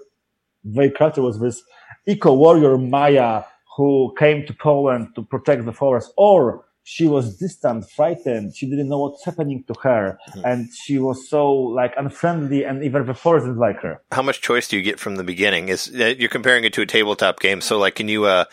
their 0.64 0.90
character 0.90 1.22
was 1.22 1.38
this 1.40 1.62
eco 2.07 2.35
warrior 2.35 2.79
Maya 2.79 3.42
who 3.77 4.14
came 4.18 4.46
to 4.46 4.55
Poland 4.55 5.09
to 5.16 5.22
protect 5.22 5.64
the 5.64 5.72
forest, 5.72 6.12
or 6.16 6.64
she 6.85 7.09
was 7.09 7.38
distant, 7.38 7.90
frightened. 7.90 8.55
She 8.55 8.68
didn't 8.68 8.88
know 8.88 8.98
what's 8.98 9.24
happening 9.24 9.64
to 9.66 9.74
her, 9.83 10.18
and 10.44 10.68
she 10.85 10.98
was 10.98 11.29
so 11.29 11.50
like 11.53 11.94
unfriendly, 11.96 12.64
and 12.64 12.85
even 12.85 13.07
the 13.07 13.14
forest 13.14 13.46
didn't 13.46 13.59
like 13.59 13.81
her. 13.81 14.03
How 14.12 14.22
much 14.22 14.42
choice 14.42 14.68
do 14.68 14.77
you 14.77 14.83
get 14.83 15.00
from 15.00 15.16
the 15.16 15.24
beginning? 15.24 15.70
Is 15.70 15.90
uh, 15.98 16.14
you're 16.18 16.29
comparing 16.29 16.64
it 16.64 16.72
to 16.74 16.83
a 16.83 16.87
tabletop 16.87 17.40
game? 17.40 17.61
So 17.61 17.79
like, 17.79 17.94
can 17.96 18.09
you 18.09 18.27
uh, 18.27 18.44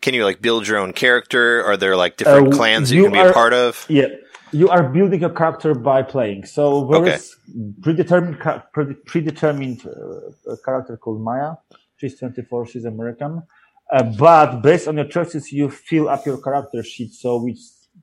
can 0.00 0.14
you 0.14 0.24
like 0.24 0.40
build 0.42 0.66
your 0.68 0.78
own 0.78 0.92
character? 0.92 1.64
Are 1.64 1.76
there 1.76 1.96
like 1.96 2.16
different 2.16 2.48
Uh, 2.48 2.56
clans 2.56 2.90
you 2.90 2.98
you 2.98 3.04
can 3.04 3.12
be 3.12 3.20
a 3.20 3.32
part 3.32 3.52
of? 3.52 3.86
Yeah, 3.88 4.08
you 4.52 4.68
are 4.68 4.88
building 4.88 5.24
a 5.24 5.30
character 5.30 5.74
by 5.74 6.02
playing. 6.02 6.46
So 6.46 6.86
there 6.88 7.06
is 7.06 7.36
Okay. 7.46 7.82
predetermined 7.82 8.38
predetermined 9.06 9.86
uh, 9.86 10.52
a 10.52 10.56
character 10.64 10.96
called 10.96 11.20
Maya. 11.20 11.54
She's 11.98 12.18
24. 12.18 12.66
She's 12.66 12.84
American. 12.84 13.42
Uh, 13.92 14.04
but 14.04 14.62
based 14.62 14.88
on 14.88 14.96
your 14.96 15.06
choices, 15.06 15.52
you 15.52 15.70
fill 15.70 16.08
up 16.08 16.24
your 16.26 16.40
character 16.40 16.82
sheet. 16.82 17.12
So 17.12 17.36
we 17.42 17.58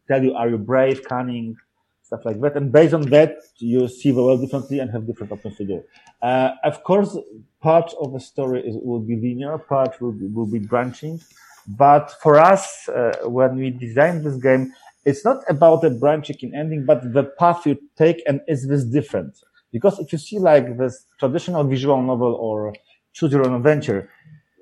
tell 0.07 0.23
you, 0.23 0.33
are 0.35 0.49
you 0.49 0.57
brave, 0.57 1.03
cunning, 1.03 1.55
stuff 2.03 2.25
like 2.25 2.39
that. 2.41 2.55
And 2.57 2.71
based 2.71 2.93
on 2.93 3.03
that, 3.11 3.37
you 3.59 3.87
see 3.87 4.11
the 4.11 4.23
world 4.23 4.41
differently 4.41 4.79
and 4.79 4.91
have 4.91 5.07
different 5.07 5.31
options 5.31 5.57
to 5.57 5.65
do. 5.65 5.83
Uh, 6.21 6.51
of 6.63 6.83
course, 6.83 7.17
part 7.61 7.93
of 8.01 8.13
the 8.13 8.19
story 8.19 8.61
is, 8.67 8.75
will 8.81 8.99
be 9.01 9.15
linear, 9.15 9.57
part 9.57 10.01
will 10.01 10.13
be, 10.13 10.27
will 10.27 10.45
be 10.45 10.59
branching. 10.59 11.21
But 11.67 12.13
for 12.21 12.39
us, 12.39 12.87
uh, 12.87 13.17
when 13.25 13.57
we 13.57 13.71
designed 13.71 14.25
this 14.25 14.37
game, 14.37 14.71
it's 15.05 15.23
not 15.25 15.43
about 15.49 15.83
a 15.83 15.89
branching 15.89 16.37
in 16.41 16.55
ending, 16.55 16.85
but 16.85 17.13
the 17.13 17.23
path 17.23 17.65
you 17.65 17.77
take 17.97 18.21
and 18.27 18.41
is 18.47 18.67
this 18.67 18.83
different? 18.85 19.37
Because 19.71 19.99
if 19.99 20.11
you 20.11 20.17
see 20.17 20.39
like 20.39 20.77
this 20.77 21.05
traditional 21.19 21.63
visual 21.65 22.01
novel 22.01 22.33
or 22.35 22.73
choose 23.13 23.31
your 23.31 23.45
own 23.45 23.55
adventure, 23.55 24.09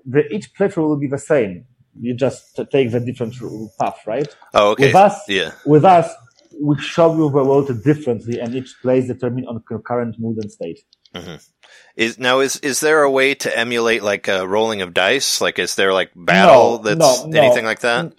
the, 0.05 0.27
each 0.33 0.53
playthrough 0.53 0.87
will 0.87 0.97
be 0.99 1.07
the 1.07 1.17
same. 1.17 1.65
You 1.99 2.13
just 2.15 2.59
take 2.71 2.91
the 2.91 2.99
different 2.99 3.35
path, 3.79 3.99
right? 4.05 4.27
Oh, 4.53 4.71
okay. 4.71 4.87
With 4.87 4.95
us, 4.95 5.29
Yeah. 5.29 5.51
with 5.65 5.85
us, 5.85 6.11
we 6.61 6.77
show 6.79 7.13
you 7.15 7.29
the 7.29 7.43
world 7.43 7.83
differently, 7.83 8.39
and 8.39 8.55
each 8.55 8.75
place 8.81 9.07
determined 9.07 9.47
on 9.47 9.63
your 9.69 9.79
current 9.79 10.19
mood 10.19 10.37
and 10.37 10.51
state. 10.51 10.79
Is 11.95 12.19
now 12.19 12.41
is 12.41 12.57
is 12.57 12.81
there 12.81 13.03
a 13.03 13.09
way 13.11 13.35
to 13.35 13.57
emulate 13.57 14.03
like 14.03 14.27
a 14.27 14.45
rolling 14.47 14.81
of 14.81 14.93
dice? 14.93 15.39
Like, 15.39 15.59
is 15.59 15.75
there 15.75 15.93
like 15.93 16.11
battle 16.15 16.77
No, 16.83 16.95
that's 16.95 17.23
no, 17.23 17.29
no. 17.29 17.41
anything 17.41 17.65
like 17.65 17.79
that? 17.81 18.11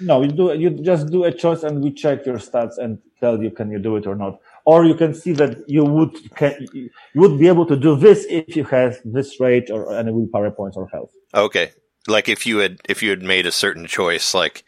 No, 0.00 0.22
you 0.22 0.32
do 0.32 0.54
you 0.54 0.70
just 0.70 1.08
do 1.10 1.24
a 1.24 1.32
choice, 1.32 1.62
and 1.62 1.82
we 1.82 1.92
check 1.92 2.24
your 2.24 2.36
stats 2.38 2.78
and 2.78 2.98
tell 3.20 3.42
you 3.42 3.50
can 3.50 3.70
you 3.70 3.78
do 3.78 3.96
it 3.96 4.06
or 4.06 4.14
not. 4.14 4.38
Or 4.64 4.84
you 4.84 4.94
can 4.94 5.12
see 5.14 5.32
that 5.32 5.58
you 5.68 5.84
would 5.84 6.14
can, 6.36 6.54
you 6.72 6.90
would 7.20 7.38
be 7.38 7.48
able 7.48 7.66
to 7.66 7.76
do 7.76 7.96
this 7.96 8.24
if 8.30 8.54
you 8.56 8.64
have 8.64 8.98
this 9.04 9.40
rate 9.40 9.70
or 9.70 9.92
any 9.94 10.12
willpower 10.12 10.50
points 10.50 10.76
or 10.76 10.88
health. 10.88 11.10
Okay. 11.34 11.72
Like 12.06 12.28
if 12.28 12.46
you 12.46 12.58
had 12.58 12.78
if 12.88 13.02
you 13.02 13.10
had 13.10 13.22
made 13.22 13.44
a 13.46 13.52
certain 13.52 13.86
choice, 13.86 14.32
like 14.34 14.64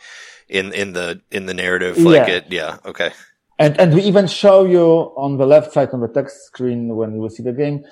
in 0.48 0.72
in 0.74 0.92
the 0.92 1.20
in 1.30 1.46
the 1.46 1.54
narrative, 1.54 1.96
Yeah. 1.96 2.04
like 2.10 2.28
it. 2.28 2.44
Yeah. 2.50 2.76
Okay. 2.84 3.10
And 3.58 3.78
and 3.78 3.94
we 3.94 4.02
even 4.02 4.26
show 4.26 4.64
you 4.64 4.84
on 5.16 5.36
the 5.38 5.46
left 5.46 5.72
side 5.72 5.90
on 5.92 6.00
the 6.00 6.08
text 6.08 6.44
screen 6.46 6.96
when 6.96 7.14
you 7.14 7.20
will 7.20 7.30
see 7.30 7.42
the 7.42 7.52
game 7.52 7.84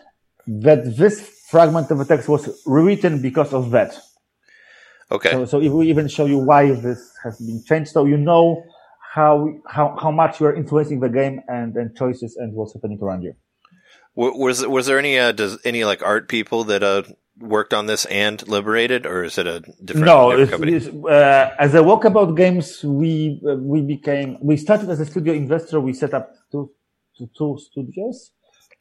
that 0.49 0.97
this 0.97 1.21
fragment 1.51 1.91
of 1.91 1.99
the 1.99 2.05
text 2.05 2.29
was 2.29 2.63
rewritten 2.67 3.23
because 3.23 3.53
of 3.53 3.71
that. 3.71 3.99
Okay. 5.11 5.31
So, 5.31 5.45
so 5.45 5.61
if 5.61 5.73
we 5.73 5.89
even 5.89 6.09
show 6.09 6.27
you 6.27 6.39
why 6.39 6.71
this 6.73 7.13
has 7.23 7.39
been 7.39 7.63
changed, 7.65 7.93
so 7.93 8.05
you 8.05 8.17
know 8.17 8.63
how 9.15 9.49
how 9.67 9.97
how 10.01 10.11
much 10.11 10.41
you 10.41 10.47
are 10.47 10.55
influencing 10.55 11.01
the 11.01 11.09
game 11.09 11.41
and 11.49 11.77
and 11.77 11.97
choices 11.97 12.37
and 12.37 12.53
what's 12.55 12.75
happening 12.75 12.99
around 13.01 13.23
you. 13.23 13.35
Was 14.15 14.67
was 14.67 14.87
there 14.87 14.99
any 14.99 15.19
uh, 15.19 15.33
does 15.33 15.59
any 15.65 15.85
like 15.85 16.03
art 16.03 16.29
people 16.29 16.65
that 16.65 16.83
uh 16.83 17.03
worked 17.39 17.73
on 17.73 17.87
this 17.87 18.05
and 18.07 18.47
liberated, 18.49 19.07
or 19.07 19.23
is 19.25 19.39
it 19.39 19.47
a 19.47 19.61
different, 19.61 20.07
no, 20.07 20.37
different 20.37 20.41
it's, 20.41 20.51
company? 20.51 20.73
it's, 20.75 21.07
uh, 21.07 21.55
as 21.59 21.75
a 21.75 21.79
walkabout 21.79 22.37
games, 22.37 22.83
we 22.85 23.41
uh, 23.49 23.55
we 23.55 23.81
became 23.81 24.39
we 24.43 24.57
started 24.57 24.91
as 24.91 25.01
a 25.01 25.07
studio 25.07 25.33
investor. 25.33 25.81
We 25.81 25.93
set 25.93 26.15
up 26.15 26.33
two 26.51 26.71
two, 27.17 27.31
two 27.37 27.59
studios, 27.71 28.33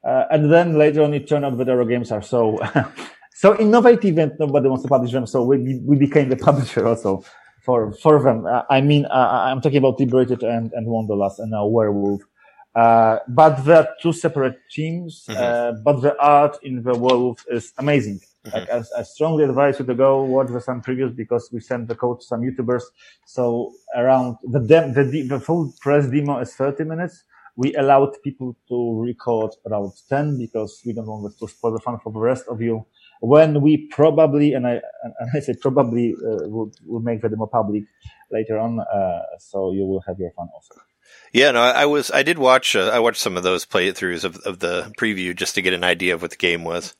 uh, 0.03 0.25
and 0.31 0.51
then 0.51 0.77
later 0.77 1.03
on 1.03 1.13
it 1.13 1.27
turned 1.27 1.45
out 1.45 1.57
that 1.57 1.69
our 1.69 1.86
games 1.86 2.12
are 2.12 2.21
so 2.21 2.60
so 3.33 3.57
innovative 3.60 4.17
and 4.17 4.31
nobody 4.39 4.67
wants 4.67 4.83
to 4.83 4.89
publish 4.89 5.12
them. 5.12 5.25
So 5.25 5.43
we 5.43 5.79
we 5.86 5.95
became 5.97 6.29
the 6.29 6.38
publisher 6.49 6.86
also 6.88 7.23
for 7.63 7.93
for 7.93 8.21
them. 8.21 8.45
Uh, 8.45 8.63
I 8.69 8.81
mean, 8.81 9.05
uh, 9.05 9.43
I'm 9.51 9.62
talking 9.62 9.77
about 9.77 9.99
Liberated 9.99 10.43
and 10.43 10.71
and 10.73 10.88
Wanderlust 10.88 11.39
and 11.39 11.51
now 11.51 11.65
Werewolf. 11.67 12.21
Uh, 12.75 13.17
but 13.29 13.55
they 13.65 13.73
are 13.73 13.88
two 14.01 14.13
separate 14.13 14.55
teams, 14.69 15.25
Mhm. 15.27 15.36
uh, 15.36 15.71
but 15.83 15.99
the 16.01 16.15
art 16.21 16.60
in 16.62 16.83
the 16.83 16.93
Werewolf 16.93 17.43
is 17.49 17.73
amazing. 17.79 18.19
Like, 18.53 18.69
I, 18.69 18.83
I 18.99 19.03
strongly 19.03 19.43
advise 19.45 19.79
you 19.79 19.86
to 19.86 19.95
go 19.95 20.23
watch 20.23 20.47
the 20.49 20.62
some 20.62 20.81
previews 20.81 21.13
because 21.15 21.49
we 21.51 21.60
sent 21.60 21.88
the 21.88 21.95
code 21.95 22.19
to 22.21 22.25
some 22.25 22.41
YouTubers. 22.41 22.83
So 23.25 23.73
around 23.95 24.38
the 24.43 24.60
dem- 24.60 24.93
the, 24.93 25.03
de- 25.03 25.27
the 25.27 25.39
full 25.39 25.73
press 25.81 26.07
demo 26.07 26.38
is 26.39 26.53
30 26.53 26.83
minutes. 26.86 27.23
We 27.58 27.76
allowed 27.76 28.22
people 28.24 28.56
to 28.70 29.02
record 29.04 29.52
around 29.70 29.91
10 30.10 30.38
because 30.38 30.82
we 30.86 30.93
don't 30.93 31.08
want 31.08 31.38
to 31.38 31.48
spoil 31.48 31.74
the 31.74 31.80
fun 31.80 32.00
for 32.04 32.13
the 32.13 32.20
rest 32.20 32.46
of 32.50 32.62
you. 32.62 32.86
When 33.20 33.62
we 33.62 33.88
probably, 33.88 34.54
and 34.54 34.67
I, 34.67 34.80
and 35.04 35.30
I 35.36 35.39
say 35.39 35.56
probably, 35.60 36.13
uh, 36.13 36.48
will, 36.48 36.72
will 36.86 37.02
make 37.02 37.22
the 37.22 37.30
demo 37.30 37.48
public 37.48 37.84
later 38.32 38.60
on, 38.60 38.80
uh, 38.80 39.22
so 39.39 39.74
you 39.74 39.86
will 39.86 40.04
have 40.08 40.20
your 40.20 40.32
fun 40.32 40.50
also. 40.54 40.82
Yeah, 41.34 41.52
no, 41.52 41.62
I 41.62 41.84
I 41.84 41.86
was, 41.86 42.12
I 42.12 42.24
did 42.24 42.38
watch, 42.38 42.76
uh, 42.76 42.91
I 42.93 43.00
watched 43.00 43.22
some 43.22 43.38
of 43.38 43.43
those 43.43 43.65
playthroughs 43.65 44.24
of, 44.24 44.38
of 44.46 44.60
the 44.60 44.93
preview 45.00 45.36
just 45.36 45.56
to 45.56 45.62
get 45.62 45.74
an 45.74 45.84
idea 45.84 46.13
of 46.13 46.22
what 46.22 46.32
the 46.32 46.38
game 46.38 46.63
was. 46.63 46.96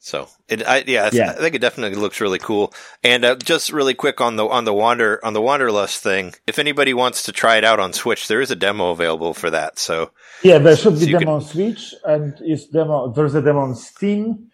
So 0.00 0.28
it, 0.48 0.66
I, 0.66 0.84
yeah, 0.86 1.06
I, 1.06 1.10
th- 1.10 1.14
Yeah. 1.14 1.30
I 1.30 1.34
think 1.40 1.54
it 1.54 1.60
definitely 1.60 1.98
looks 1.98 2.20
really 2.20 2.38
cool. 2.38 2.72
And 3.02 3.24
uh, 3.24 3.34
just 3.36 3.72
really 3.72 3.94
quick 3.94 4.20
on 4.20 4.36
the 4.36 4.46
on 4.46 4.64
the 4.64 4.72
wander 4.72 5.24
on 5.24 5.32
the 5.32 5.42
wanderlust 5.42 6.02
thing, 6.02 6.34
if 6.46 6.58
anybody 6.58 6.94
wants 6.94 7.24
to 7.24 7.32
try 7.32 7.56
it 7.56 7.64
out 7.64 7.80
on 7.80 7.92
Switch, 7.92 8.28
there 8.28 8.40
is 8.40 8.50
a 8.50 8.56
demo 8.56 8.90
available 8.90 9.34
for 9.34 9.50
that. 9.50 9.78
So 9.78 10.10
Yeah, 10.42 10.58
there 10.58 10.76
should 10.76 10.98
So 10.98 11.06
be 11.06 11.12
demo 11.12 11.34
on 11.34 11.40
Switch, 11.42 11.94
and 12.04 12.34
it's 12.40 12.66
demo. 12.66 13.12
There's 13.12 13.34
a 13.34 13.42
demo 13.42 13.60
on 13.60 13.74
Steam, 13.74 14.50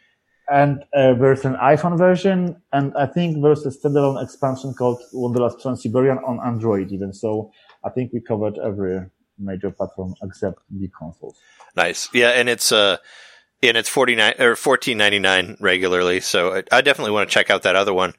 and 0.50 0.80
uh, 0.96 1.14
there's 1.14 1.44
an 1.44 1.56
iPhone 1.56 1.98
version, 1.98 2.56
and 2.72 2.94
I 2.96 3.06
think 3.06 3.42
there's 3.42 3.66
a 3.66 3.70
standalone 3.70 4.22
expansion 4.22 4.72
called 4.74 5.00
Wanderlust 5.12 5.60
Trans-Siberian 5.60 6.18
on 6.18 6.40
Android 6.44 6.90
even. 6.90 7.12
So 7.12 7.52
I 7.84 7.90
think 7.90 8.12
we 8.14 8.20
covered 8.20 8.58
every 8.58 9.00
major 9.38 9.70
platform 9.70 10.14
except 10.22 10.58
the 10.70 10.88
consoles. 10.98 11.36
nice, 11.76 12.08
yeah, 12.14 12.30
and 12.30 12.48
it's 12.48 12.72
uh, 12.72 12.96
and 13.62 13.76
it's 13.76 13.88
forty 13.88 14.14
nine 14.14 14.34
or 14.38 14.56
fourteen 14.56 14.98
ninety 14.98 15.18
nine 15.18 15.56
regularly. 15.60 16.20
So 16.20 16.54
I, 16.56 16.62
I 16.72 16.80
definitely 16.80 17.12
want 17.12 17.28
to 17.28 17.32
check 17.32 17.50
out 17.50 17.62
that 17.62 17.76
other 17.76 17.94
one 17.94 18.14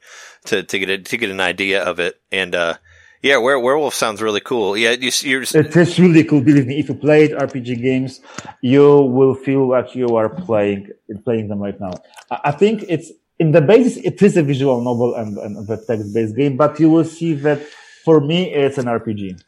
to 0.46 0.62
to 0.62 0.78
get 0.78 0.90
a, 0.90 0.98
to 0.98 1.16
get 1.16 1.30
an 1.30 1.40
idea 1.40 1.82
of 1.82 2.00
it. 2.00 2.20
And 2.32 2.54
uh, 2.54 2.74
yeah, 3.22 3.38
Were- 3.38 3.58
werewolf 3.60 3.94
sounds 3.94 4.22
really 4.22 4.40
cool. 4.40 4.76
Yeah, 4.76 4.92
you, 4.92 5.10
you're 5.22 5.42
It 5.42 5.76
is 5.76 5.98
really 5.98 6.24
cool. 6.24 6.40
Believe 6.40 6.66
me, 6.66 6.78
if 6.78 6.88
you 6.88 6.94
played 6.94 7.32
RPG 7.32 7.82
games, 7.82 8.20
you 8.62 8.82
will 9.02 9.34
feel 9.34 9.68
like 9.68 9.94
you 9.94 10.08
are 10.16 10.28
playing 10.28 10.88
playing 11.24 11.48
them 11.48 11.60
right 11.60 11.78
now. 11.80 11.92
I 12.30 12.40
I 12.44 12.52
think 12.52 12.84
it's 12.88 13.10
in 13.38 13.52
the 13.52 13.60
basis 13.60 13.96
it 13.98 14.20
is 14.22 14.36
a 14.36 14.42
visual 14.42 14.80
novel 14.82 15.14
and, 15.14 15.36
and 15.38 15.68
a 15.68 15.76
text-based 15.76 16.36
game, 16.36 16.56
but 16.56 16.80
you 16.80 16.88
will 16.90 17.04
see 17.04 17.34
that 17.34 17.60
for 18.04 18.20
me 18.20 18.52
it's 18.52 18.78
an 18.78 18.86
RPG. 18.86 19.40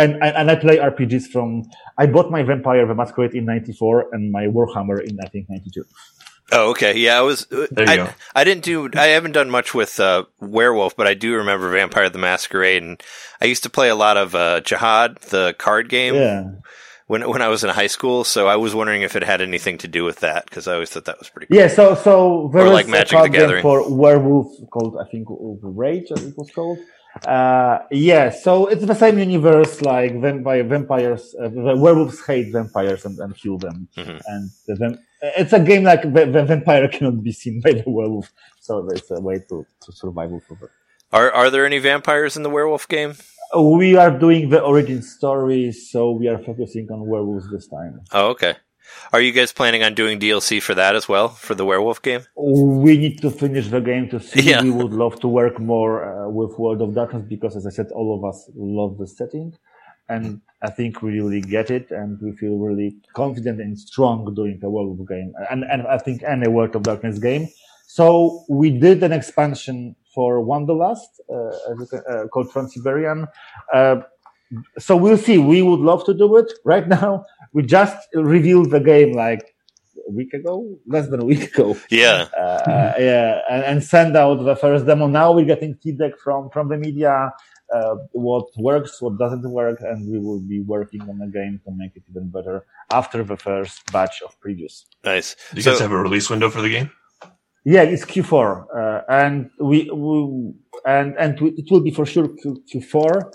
And, 0.00 0.14
and 0.14 0.36
and 0.36 0.50
I 0.50 0.56
play 0.56 0.76
RPGs 0.78 1.26
from 1.32 1.64
I 1.98 2.06
bought 2.06 2.30
my 2.30 2.42
Vampire 2.42 2.86
the 2.86 2.94
Masquerade 2.94 3.34
in 3.34 3.44
'94 3.44 4.14
and 4.14 4.32
my 4.32 4.44
Warhammer 4.46 4.98
in 5.02 5.18
I 5.24 5.28
think 5.28 5.48
'92. 5.48 5.84
Oh, 6.52 6.70
okay. 6.70 6.98
Yeah, 6.98 7.16
I 7.16 7.20
was. 7.20 7.46
you 7.52 7.68
I, 7.76 7.96
go. 7.96 8.08
I 8.34 8.42
didn't 8.42 8.64
do. 8.64 8.90
I 8.94 9.06
haven't 9.16 9.32
done 9.32 9.50
much 9.50 9.72
with 9.72 10.00
uh, 10.00 10.24
werewolf, 10.40 10.96
but 10.96 11.06
I 11.06 11.14
do 11.14 11.36
remember 11.36 11.70
Vampire 11.70 12.08
the 12.10 12.18
Masquerade, 12.18 12.82
and 12.82 13.00
I 13.40 13.44
used 13.44 13.62
to 13.62 13.70
play 13.70 13.88
a 13.88 13.94
lot 13.94 14.16
of 14.16 14.34
uh, 14.34 14.60
Jyhad, 14.62 15.20
the 15.30 15.54
card 15.58 15.88
game, 15.88 16.14
Yeah, 16.16 16.50
when 17.06 17.22
when 17.28 17.40
I 17.40 17.46
was 17.48 17.62
in 17.62 17.70
high 17.70 17.86
school. 17.86 18.24
So 18.24 18.48
I 18.48 18.56
was 18.56 18.74
wondering 18.74 19.02
if 19.02 19.14
it 19.14 19.22
had 19.22 19.40
anything 19.40 19.78
to 19.78 19.86
do 19.88 20.02
with 20.04 20.20
that 20.20 20.46
because 20.46 20.66
I 20.66 20.74
always 20.74 20.90
thought 20.90 21.04
that 21.04 21.20
was 21.20 21.28
pretty. 21.28 21.46
cool. 21.46 21.56
yeah. 21.60 21.68
So 21.68 21.94
so 21.94 22.50
there 22.52 22.62
Or 22.62 22.66
is 22.66 22.72
like 22.72 22.86
a 22.88 22.90
Magic 22.90 23.16
the 23.22 23.28
game 23.28 23.40
Gathering. 23.42 23.62
for 23.62 23.88
werewolf 23.94 24.48
called 24.72 24.96
I 25.00 25.08
think 25.08 25.28
Rage, 25.62 26.10
as 26.10 26.24
it 26.24 26.36
was 26.36 26.50
called. 26.50 26.78
Uh, 27.26 27.78
yeah, 27.90 28.30
so 28.30 28.66
it's 28.66 28.84
the 28.86 28.94
same 28.94 29.18
universe 29.18 29.82
like 29.82 30.18
vampire, 30.20 30.64
vampires, 30.64 31.34
uh, 31.42 31.48
the 31.48 31.76
werewolves 31.76 32.24
hate 32.24 32.52
vampires 32.52 33.04
and, 33.04 33.18
and 33.18 33.36
kill 33.36 33.58
them. 33.58 33.88
Mhm. 33.96 34.20
And 34.26 34.50
the 34.66 34.74
vamp- 34.76 35.00
it's 35.36 35.52
a 35.52 35.60
game 35.60 35.82
like 35.84 36.02
the, 36.02 36.26
the 36.26 36.44
vampire 36.44 36.88
cannot 36.88 37.22
be 37.22 37.32
seen 37.32 37.60
by 37.60 37.72
the 37.72 37.84
werewolf. 37.86 38.32
So 38.60 38.88
it's 38.90 39.10
a 39.10 39.20
way 39.20 39.38
to, 39.48 39.66
to 39.82 39.92
survival 39.92 40.40
for 40.46 40.54
them. 40.54 40.68
Are 41.12 41.30
are 41.32 41.50
there 41.50 41.66
any 41.66 41.78
vampires 41.80 42.36
in 42.36 42.42
the 42.44 42.50
werewolf 42.50 42.86
game? 42.86 43.14
We 43.58 43.96
are 43.96 44.16
doing 44.16 44.48
the 44.48 44.62
origin 44.62 45.02
story, 45.02 45.72
so 45.72 46.12
we 46.12 46.28
are 46.28 46.38
focusing 46.38 46.86
on 46.92 47.04
werewolves 47.06 47.50
this 47.50 47.66
time. 47.66 48.00
Oh, 48.12 48.28
okay. 48.28 48.54
Are 49.12 49.20
you 49.20 49.32
guys 49.32 49.52
planning 49.52 49.82
on 49.82 49.94
doing 49.94 50.18
DLC 50.20 50.62
for 50.62 50.74
that 50.74 50.94
as 50.94 51.08
well 51.08 51.28
for 51.28 51.54
the 51.54 51.64
werewolf 51.64 52.00
game? 52.02 52.22
We 52.36 52.96
need 52.96 53.20
to 53.22 53.30
finish 53.30 53.68
the 53.68 53.80
game 53.80 54.08
to 54.10 54.20
see. 54.20 54.42
Yeah. 54.42 54.62
We 54.62 54.70
would 54.70 54.92
love 54.92 55.20
to 55.20 55.28
work 55.28 55.58
more 55.58 56.04
uh, 56.04 56.28
with 56.28 56.58
World 56.58 56.80
of 56.82 56.94
Darkness 56.94 57.24
because, 57.28 57.56
as 57.56 57.66
I 57.66 57.70
said, 57.70 57.90
all 57.92 58.16
of 58.16 58.24
us 58.24 58.50
love 58.54 58.98
the 58.98 59.06
setting, 59.06 59.56
and 60.08 60.40
I 60.62 60.70
think 60.70 61.02
we 61.02 61.12
really 61.12 61.40
get 61.40 61.70
it, 61.70 61.90
and 61.90 62.20
we 62.20 62.32
feel 62.32 62.56
really 62.58 62.96
confident 63.14 63.60
and 63.60 63.78
strong 63.78 64.32
doing 64.34 64.60
a 64.62 64.70
World 64.70 65.00
of 65.00 65.08
game, 65.08 65.32
and 65.50 65.64
and 65.64 65.86
I 65.86 65.98
think 65.98 66.22
any 66.22 66.48
World 66.48 66.76
of 66.76 66.82
Darkness 66.82 67.18
game. 67.18 67.48
So 67.86 68.44
we 68.48 68.70
did 68.70 69.02
an 69.02 69.10
expansion 69.12 69.96
for 70.14 70.40
Wanderlust, 70.40 71.20
uh, 71.28 71.50
uh, 72.08 72.26
called 72.28 72.52
Trans-Siberian. 72.52 73.26
Uh, 73.72 73.96
so 74.78 74.96
we'll 74.96 75.16
see. 75.16 75.38
We 75.38 75.62
would 75.62 75.80
love 75.80 76.04
to 76.06 76.14
do 76.14 76.36
it. 76.36 76.52
Right 76.64 76.86
now, 76.98 77.24
we 77.52 77.62
just 77.62 77.96
revealed 78.14 78.70
the 78.70 78.80
game 78.80 79.12
like 79.12 79.42
a 80.08 80.12
week 80.12 80.32
ago, 80.34 80.54
less 80.86 81.08
than 81.10 81.20
a 81.22 81.24
week 81.24 81.44
ago 81.52 81.76
Yeah. 81.90 82.28
uh, 82.36 82.94
yeah, 82.98 83.40
and, 83.50 83.62
and 83.64 83.84
send 83.84 84.16
out 84.16 84.36
the 84.44 84.56
first 84.56 84.86
demo. 84.86 85.06
Now 85.06 85.32
we're 85.32 85.44
getting 85.54 85.74
feedback 85.82 86.18
from 86.24 86.50
from 86.50 86.68
the 86.68 86.76
media, 86.76 87.32
uh, 87.74 87.94
what 88.12 88.46
works, 88.56 89.00
what 89.02 89.18
doesn't 89.18 89.48
work, 89.50 89.78
and 89.80 90.10
we 90.10 90.18
will 90.18 90.40
be 90.40 90.60
working 90.60 91.02
on 91.10 91.18
the 91.18 91.26
game 91.26 91.60
to 91.64 91.70
make 91.76 91.92
it 91.96 92.02
even 92.10 92.28
better 92.30 92.64
after 92.90 93.22
the 93.24 93.36
first 93.36 93.90
batch 93.92 94.22
of 94.26 94.30
previews. 94.44 94.84
Nice. 95.04 95.36
Do 95.50 95.56
you 95.56 95.62
So- 95.62 95.70
guys 95.72 95.80
have 95.80 95.92
a 95.92 95.98
release 96.08 96.28
window 96.30 96.50
for 96.50 96.62
the 96.62 96.70
game? 96.70 96.90
Yeah, 97.64 97.82
it's 97.82 98.06
Q4, 98.06 98.64
uh, 98.74 99.02
and 99.10 99.50
we, 99.60 99.90
we 99.90 100.54
and 100.86 101.14
and 101.18 101.38
it 101.60 101.66
will 101.70 101.82
be 101.82 101.90
for 101.90 102.06
sure 102.06 102.26
Q, 102.40 102.62
Q4. 102.72 103.30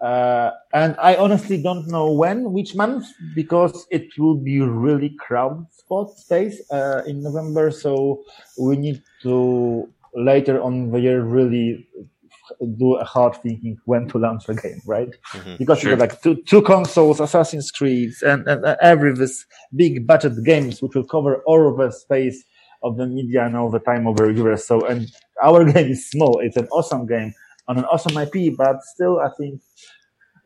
Uh, 0.00 0.50
and 0.74 0.94
I 1.00 1.16
honestly 1.16 1.62
don't 1.62 1.86
know 1.88 2.12
when, 2.12 2.52
which 2.52 2.74
month, 2.74 3.06
because 3.34 3.86
it 3.90 4.08
will 4.18 4.36
be 4.36 4.60
really 4.60 5.16
crowded 5.18 5.66
spot 5.72 6.10
space 6.18 6.60
uh, 6.70 7.02
in 7.06 7.22
November. 7.22 7.70
So 7.70 8.22
we 8.58 8.76
need 8.76 9.02
to 9.22 9.88
later 10.14 10.60
on 10.60 10.90
the 10.90 11.00
year 11.00 11.22
really 11.22 11.86
do 12.78 12.94
a 12.96 13.04
hard 13.04 13.34
thinking 13.42 13.76
when 13.86 14.06
to 14.08 14.18
launch 14.18 14.46
the 14.46 14.54
game, 14.54 14.80
right? 14.86 15.08
Mhm. 15.34 15.58
Because 15.58 15.80
Sure. 15.80 15.90
you 15.90 15.96
got 15.96 16.08
like 16.10 16.22
two, 16.22 16.36
two 16.46 16.62
consoles, 16.62 17.18
Assassin's 17.20 17.70
Creed, 17.70 18.12
and, 18.24 18.46
and 18.46 18.64
uh, 18.64 18.76
every 18.80 19.12
this 19.14 19.44
big 19.74 20.06
budget 20.06 20.32
games 20.44 20.80
which 20.80 20.94
will 20.94 21.04
cover 21.04 21.42
all 21.46 21.68
of 21.68 21.76
the 21.78 21.90
space 21.90 22.44
of 22.82 22.96
the 22.98 23.06
media 23.06 23.44
and 23.46 23.56
all 23.56 23.70
the 23.70 23.80
time 23.80 24.06
over 24.06 24.18
the 24.18 24.28
reviewers. 24.28 24.64
So, 24.66 24.86
and 24.86 25.08
our 25.42 25.64
game 25.72 25.90
is 25.90 26.08
small. 26.08 26.38
It's 26.40 26.56
an 26.56 26.68
awesome 26.68 27.06
game 27.06 27.32
on 27.68 27.78
an 27.78 27.84
awesome 27.84 28.16
IP, 28.16 28.56
but 28.56 28.82
still, 28.82 29.20
I 29.20 29.30
think 29.30 29.60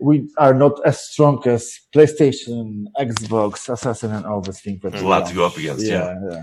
we 0.01 0.29
are 0.39 0.55
not 0.55 0.81
as 0.87 0.99
strong 1.01 1.47
as 1.47 1.79
PlayStation, 1.95 2.87
Xbox, 2.99 3.69
Assassin, 3.69 4.13
and 4.13 4.25
all 4.25 4.41
these 4.41 4.61
things. 4.61 4.81
that 4.83 4.93
There's 4.93 5.03
a 5.03 5.07
lot 5.07 5.23
are. 5.23 5.29
to 5.29 5.35
go 5.35 5.47
up 5.47 5.57
against. 5.57 5.85
Yeah. 5.85 6.15
Yeah, 6.23 6.31
yeah. 6.31 6.43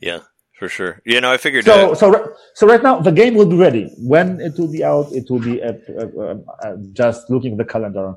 Yeah, 0.00 0.18
for 0.58 0.68
sure. 0.68 1.02
You 1.04 1.20
know, 1.20 1.32
I 1.32 1.36
figured. 1.36 1.64
So, 1.64 1.94
so, 1.94 2.34
so 2.54 2.66
right 2.66 2.82
now 2.82 3.00
the 3.00 3.12
game 3.12 3.34
will 3.34 3.46
be 3.46 3.56
ready. 3.56 3.92
When 3.98 4.40
it 4.40 4.58
will 4.58 4.70
be 4.70 4.84
out, 4.84 5.12
it 5.12 5.28
will 5.28 5.40
be 5.40 5.62
uh, 5.62 5.72
uh, 5.88 6.06
uh, 6.18 6.34
uh, 6.62 6.76
just 6.92 7.28
looking 7.30 7.52
at 7.52 7.58
the 7.58 7.64
calendar. 7.64 8.14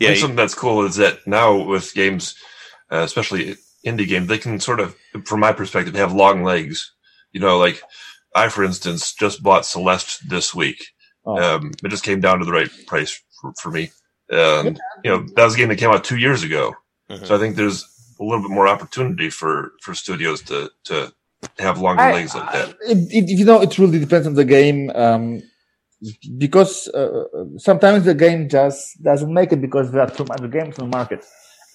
Yeah, 0.00 0.08
think 0.08 0.20
something 0.20 0.36
that's 0.36 0.54
cool 0.54 0.84
is 0.84 0.96
that 0.96 1.26
now 1.26 1.64
with 1.64 1.94
games, 1.94 2.34
uh, 2.90 2.98
especially 2.98 3.56
indie 3.86 4.08
games, 4.08 4.28
they 4.28 4.38
can 4.38 4.58
sort 4.60 4.80
of, 4.80 4.96
from 5.24 5.40
my 5.40 5.52
perspective, 5.52 5.94
have 5.94 6.12
long 6.12 6.44
legs. 6.44 6.92
You 7.32 7.40
know, 7.40 7.58
like 7.58 7.82
I, 8.34 8.48
for 8.48 8.64
instance, 8.64 9.12
just 9.14 9.42
bought 9.42 9.66
Celeste 9.66 10.28
this 10.28 10.54
week. 10.54 10.82
Oh. 11.24 11.38
Um, 11.38 11.72
it 11.84 11.88
just 11.88 12.04
came 12.04 12.20
down 12.20 12.38
to 12.38 12.44
the 12.44 12.52
right 12.52 12.70
price 12.86 13.20
for, 13.40 13.52
for 13.60 13.70
me. 13.70 13.90
Um, 14.32 14.76
you 15.04 15.10
know, 15.10 15.26
that 15.36 15.44
was 15.44 15.54
a 15.54 15.58
game 15.58 15.68
that 15.68 15.76
came 15.76 15.90
out 15.90 16.04
two 16.04 16.16
years 16.16 16.42
ago. 16.42 16.74
Mhm. 17.10 17.26
So 17.26 17.34
I 17.34 17.38
think 17.38 17.56
there's 17.56 17.84
a 18.18 18.24
little 18.24 18.40
bit 18.40 18.50
more 18.50 18.68
opportunity 18.68 19.28
for, 19.30 19.72
for 19.82 19.94
studios 19.94 20.42
to, 20.42 20.70
to 20.84 21.12
have 21.58 21.78
longer 21.78 22.02
I- 22.02 22.12
legs 22.12 22.34
like 22.34 22.52
that. 22.52 22.70
It, 22.82 22.98
it, 23.12 23.28
you 23.28 23.44
know, 23.44 23.60
it 23.60 23.78
really 23.78 23.98
depends 23.98 24.26
on 24.26 24.34
the 24.34 24.44
game. 24.44 24.90
Um, 24.94 25.42
because 26.36 26.88
uh, 26.88 27.24
sometimes 27.58 28.04
the 28.04 28.14
game 28.14 28.48
just 28.48 29.00
doesn't 29.02 29.32
make 29.32 29.52
it 29.52 29.60
because 29.60 29.92
there 29.92 30.02
are 30.02 30.10
too 30.10 30.26
many 30.28 30.50
games 30.50 30.76
on 30.78 30.90
the 30.90 30.96
market, 30.96 31.24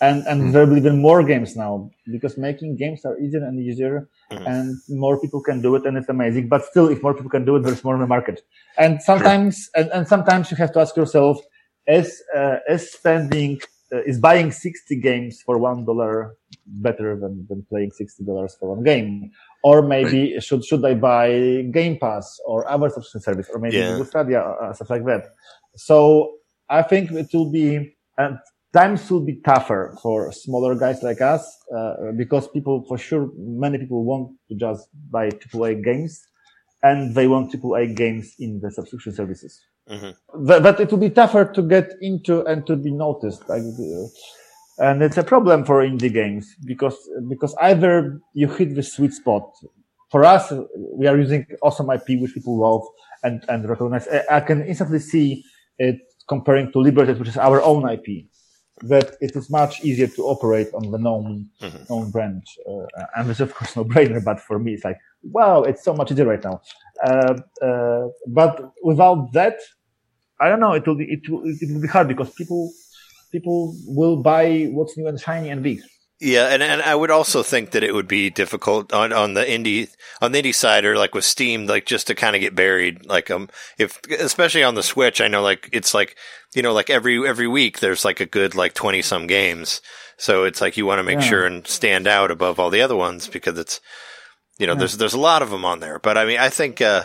and 0.01 0.25
and 0.27 0.39
Hmm. 0.41 0.51
there 0.51 0.65
will 0.65 0.75
be 0.75 0.81
even 0.81 1.01
more 1.01 1.23
games 1.23 1.55
now 1.55 1.89
because 2.11 2.37
making 2.37 2.77
games 2.77 3.05
are 3.05 3.17
easier 3.19 3.43
and 3.43 3.59
easier, 3.59 4.07
Mhm. 4.31 4.45
and 4.53 4.75
more 4.89 5.19
people 5.19 5.41
can 5.41 5.61
do 5.61 5.75
it, 5.75 5.85
and 5.85 5.97
it's 5.97 6.09
amazing. 6.09 6.47
But 6.49 6.63
still, 6.65 6.87
if 6.89 7.01
more 7.01 7.13
people 7.13 7.29
can 7.29 7.45
do 7.45 7.55
it, 7.55 7.61
there's 7.63 7.83
more 7.83 7.95
in 7.95 8.01
the 8.01 8.07
market. 8.07 8.41
And 8.77 9.01
sometimes, 9.01 9.69
and, 9.75 9.89
and 9.95 10.07
sometimes 10.07 10.51
you 10.51 10.57
have 10.57 10.71
to 10.73 10.79
ask 10.79 10.95
yourself, 10.95 11.39
is 11.87 12.21
uh, 12.35 12.57
is 12.69 12.91
spending 12.91 13.59
uh, 13.93 14.03
is 14.03 14.19
buying 14.19 14.51
sixty 14.51 14.99
games 14.99 15.41
for 15.45 15.57
one 15.57 15.85
dollar 15.85 16.35
better 16.65 17.15
than 17.21 17.45
than 17.49 17.65
playing 17.69 17.91
sixty 17.91 18.23
dollars 18.23 18.55
for 18.59 18.75
one 18.75 18.83
game? 18.83 19.31
Or 19.63 19.81
maybe 19.81 20.39
should 20.39 20.63
should 20.63 20.83
I 20.85 20.93
buy 20.93 21.27
Game 21.71 21.97
Pass 21.97 22.39
or 22.45 22.69
other 22.69 22.89
subscription 22.89 23.21
service, 23.21 23.49
or 23.53 23.59
maybe 23.59 23.77
Yeah. 23.77 23.89
Google 23.91 24.05
Stadia, 24.05 24.41
uh, 24.41 24.73
stuff 24.73 24.89
like 24.89 25.05
that. 25.05 25.23
So 25.75 25.97
I 26.69 26.81
think 26.83 27.11
it 27.11 27.29
will 27.33 27.51
be, 27.51 27.95
and 28.17 28.37
times 28.73 29.09
will 29.09 29.25
be 29.25 29.41
tougher 29.41 29.97
for 30.01 30.31
smaller 30.31 30.75
guys 30.75 31.01
like 31.03 31.21
us 31.21 31.43
uh, 31.75 32.11
because 32.15 32.47
people, 32.49 32.85
for 32.87 32.97
sure, 32.97 33.29
many 33.37 33.77
people 33.77 34.03
want 34.03 34.35
to 34.49 34.55
just 34.55 34.89
buy 35.09 35.29
AAA 35.29 35.83
games, 35.83 36.21
and 36.83 37.15
they 37.15 37.27
want 37.27 37.51
AAA 37.51 37.95
games 37.95 38.35
in 38.39 38.59
the 38.61 38.71
subscription 38.71 39.13
services. 39.13 39.59
Mm-hmm. 39.89 40.45
But, 40.45 40.63
but, 40.63 40.79
it 40.79 40.91
will 40.91 40.97
be 40.97 41.09
tougher 41.09 41.45
to 41.45 41.61
get 41.61 41.93
into 42.01 42.43
and 42.45 42.67
to 42.67 42.75
be 42.75 42.91
noticed. 42.91 43.43
And 44.79 45.01
it's 45.01 45.17
a 45.17 45.23
problem 45.23 45.63
for 45.65 45.81
indie 45.81 46.13
games 46.13 46.53
because 46.65 46.97
because 47.29 47.55
either 47.61 48.19
you 48.33 48.47
hit 48.47 48.75
the 48.75 48.83
sweet 48.83 49.13
spot. 49.13 49.49
For 50.11 50.23
us, 50.23 50.53
we 50.93 51.07
are 51.07 51.17
using 51.17 51.45
awesome 51.63 51.89
IP 51.89 52.21
which 52.21 52.33
people 52.33 52.59
love 52.59 52.83
and 53.23 53.43
and 53.49 53.67
recognize. 53.67 54.07
I 54.29 54.41
can 54.41 54.65
instantly 54.65 54.99
see 54.99 55.43
it 55.79 55.97
comparing 56.27 56.71
to 56.73 56.79
Liberated, 56.79 57.17
which 57.17 57.29
is 57.29 57.37
our 57.37 57.61
own 57.61 57.89
IP. 57.89 58.27
That 58.81 59.15
it 59.21 59.35
is 59.35 59.49
much 59.49 59.83
easier 59.83 60.07
to 60.07 60.21
operate 60.23 60.71
on 60.73 60.91
the 60.91 60.99
known 60.99 61.49
mm-hmm. 61.61 61.83
known 61.89 62.11
brand, 62.11 62.43
uh, 62.69 62.85
and 63.15 63.29
it's 63.29 63.39
of 63.39 63.53
course 63.55 63.75
no 63.75 63.83
brainer. 63.83 64.23
But 64.23 64.39
for 64.39 64.59
me, 64.59 64.73
it's 64.73 64.83
like 64.83 64.99
wow, 65.23 65.63
it's 65.63 65.83
so 65.83 65.93
much 65.93 66.11
easier 66.11 66.25
right 66.25 66.43
now. 66.43 66.61
Uh, 67.03 67.39
uh, 67.61 68.07
but 68.27 68.71
without 68.83 69.33
that, 69.33 69.57
I 70.39 70.49
don't 70.49 70.59
know. 70.59 70.73
It 70.73 70.85
will 70.85 70.95
be 70.95 71.05
it 71.05 71.27
will, 71.27 71.41
it 71.45 71.73
will 71.73 71.81
be 71.81 71.87
hard 71.87 72.07
because 72.07 72.29
people 72.31 72.71
people 73.31 73.75
will 73.87 74.17
buy 74.17 74.69
what's 74.71 74.95
new 74.97 75.07
and 75.07 75.19
shiny 75.19 75.49
and 75.49 75.63
big. 75.63 75.81
Yeah, 76.19 76.47
and, 76.47 76.63
and 76.63 76.81
I 76.81 76.95
would 76.95 77.11
also 77.11 77.43
think 77.43 77.71
that 77.71 77.83
it 77.83 77.93
would 77.93 78.07
be 78.07 78.31
difficult 78.31 78.91
on, 78.91 79.13
on 79.13 79.35
the 79.35 79.45
indie 79.45 79.89
on 80.19 80.31
the 80.31 80.41
indie 80.41 80.55
side 80.55 80.83
or 80.83 80.97
like 80.97 81.13
with 81.13 81.23
Steam, 81.23 81.67
like 81.67 81.85
just 81.85 82.07
to 82.07 82.15
kind 82.15 82.35
of 82.35 82.41
get 82.41 82.55
buried. 82.55 83.05
Like 83.05 83.29
um, 83.29 83.49
if 83.77 84.01
especially 84.09 84.63
on 84.63 84.73
the 84.73 84.81
Switch, 84.81 85.21
I 85.21 85.27
know 85.27 85.43
like 85.43 85.69
it's 85.71 85.93
like 85.93 86.15
you 86.55 86.63
know 86.63 86.73
like 86.73 86.89
every 86.89 87.27
every 87.27 87.47
week 87.47 87.79
there's 87.79 88.03
like 88.03 88.19
a 88.19 88.25
good 88.25 88.55
like 88.55 88.73
twenty 88.73 89.03
some 89.03 89.27
games, 89.27 89.79
so 90.17 90.45
it's 90.45 90.59
like 90.59 90.75
you 90.75 90.87
want 90.87 90.97
to 90.97 91.03
make 91.03 91.19
yeah. 91.19 91.29
sure 91.29 91.45
and 91.45 91.67
stand 91.67 92.07
out 92.07 92.31
above 92.31 92.59
all 92.59 92.71
the 92.71 92.81
other 92.81 92.95
ones 92.95 93.27
because 93.27 93.59
it's 93.59 93.79
you 94.57 94.65
know 94.65 94.73
yeah. 94.73 94.79
there's 94.79 94.97
there's 94.97 95.13
a 95.13 95.19
lot 95.19 95.43
of 95.43 95.51
them 95.51 95.65
on 95.65 95.81
there. 95.81 95.99
But 95.99 96.17
I 96.17 96.25
mean, 96.25 96.39
I 96.39 96.49
think 96.49 96.81
uh, 96.81 97.03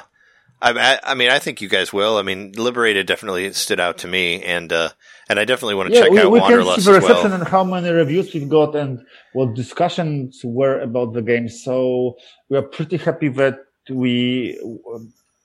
I 0.62 0.98
I 1.04 1.14
mean 1.14 1.28
I 1.28 1.38
think 1.38 1.60
you 1.60 1.68
guys 1.68 1.92
will. 1.92 2.16
I 2.16 2.22
mean, 2.22 2.52
Liberated 2.52 3.06
definitely 3.06 3.52
stood 3.52 3.78
out 3.78 3.98
to 3.98 4.08
me, 4.08 4.42
and 4.42 4.72
uh, 4.72 4.88
and 5.32 5.40
I 5.40 5.46
definitely 5.46 5.76
want 5.76 5.88
to 5.88 5.94
yeah, 5.94 6.02
check 6.02 6.10
we, 6.10 6.20
out 6.20 6.30
we 6.30 6.40
Wanderlust 6.40 6.74
can 6.74 6.82
see 6.84 6.90
the 6.90 7.00
reception 7.00 7.30
well. 7.30 7.40
and 7.40 7.48
how 7.48 7.64
many 7.64 7.88
reviews 7.88 8.34
we've 8.34 8.50
got 8.50 8.76
and 8.76 9.00
what 9.32 9.54
discussions 9.54 10.42
were 10.44 10.78
about 10.80 11.14
the 11.14 11.22
game. 11.22 11.48
So 11.48 12.16
we 12.50 12.58
are 12.58 12.62
pretty 12.76 12.98
happy 12.98 13.28
that 13.40 13.56
we 13.88 14.60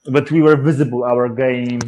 that 0.04 0.30
we 0.30 0.42
were 0.42 0.56
visible. 0.56 1.04
Our 1.04 1.30
game 1.30 1.80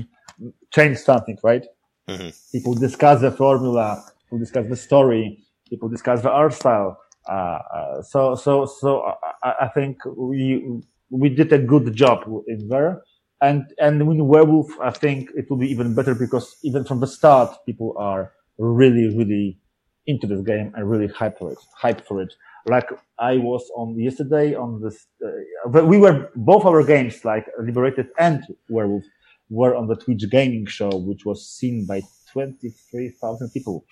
changed 0.72 1.00
something, 1.00 1.36
right? 1.42 1.66
Mm-hmm. 2.08 2.30
People 2.52 2.72
discuss 2.72 3.20
the 3.20 3.32
formula, 3.32 4.02
people 4.24 4.38
discuss 4.38 4.66
the 4.66 4.76
story, 4.76 5.44
people 5.68 5.90
discuss 5.90 6.22
the 6.22 6.30
art 6.30 6.54
style. 6.54 6.98
Uh, 7.28 7.32
uh, 7.76 8.02
so 8.02 8.34
so 8.34 8.64
so 8.64 9.12
I, 9.42 9.66
I 9.66 9.68
think 9.68 9.98
we 10.16 10.64
we 11.10 11.28
did 11.28 11.52
a 11.52 11.58
good 11.58 11.94
job 11.94 12.18
in 12.48 12.66
there 12.68 13.02
and 13.40 13.72
and 13.78 14.06
with 14.06 14.18
werewolf 14.18 14.68
i 14.80 14.90
think 14.90 15.30
it 15.34 15.48
will 15.48 15.56
be 15.56 15.70
even 15.70 15.94
better 15.94 16.14
because 16.14 16.56
even 16.62 16.84
from 16.84 17.00
the 17.00 17.06
start 17.06 17.56
people 17.66 17.94
are 17.98 18.32
really 18.58 19.16
really 19.16 19.58
into 20.06 20.26
this 20.26 20.40
game 20.42 20.72
and 20.74 20.90
really 20.90 21.06
hype 21.08 21.38
for 21.38 21.52
it 21.52 21.58
hyped 21.80 22.04
for 22.06 22.20
it. 22.22 22.32
Like 22.66 22.90
i 23.18 23.36
was 23.38 23.62
on 23.74 23.98
yesterday 23.98 24.54
on 24.54 24.82
this 24.82 25.06
uh, 25.24 25.84
we 25.84 25.98
were 25.98 26.30
both 26.36 26.64
our 26.66 26.82
games 26.84 27.24
like 27.24 27.46
liberated 27.58 28.08
and 28.18 28.44
werewolf 28.68 29.04
were 29.48 29.74
on 29.74 29.86
the 29.88 29.96
twitch 29.96 30.24
gaming 30.30 30.66
show 30.66 30.90
which 30.90 31.24
was 31.24 31.48
seen 31.48 31.86
by 31.86 32.02
23000 32.32 33.50
people. 33.50 33.84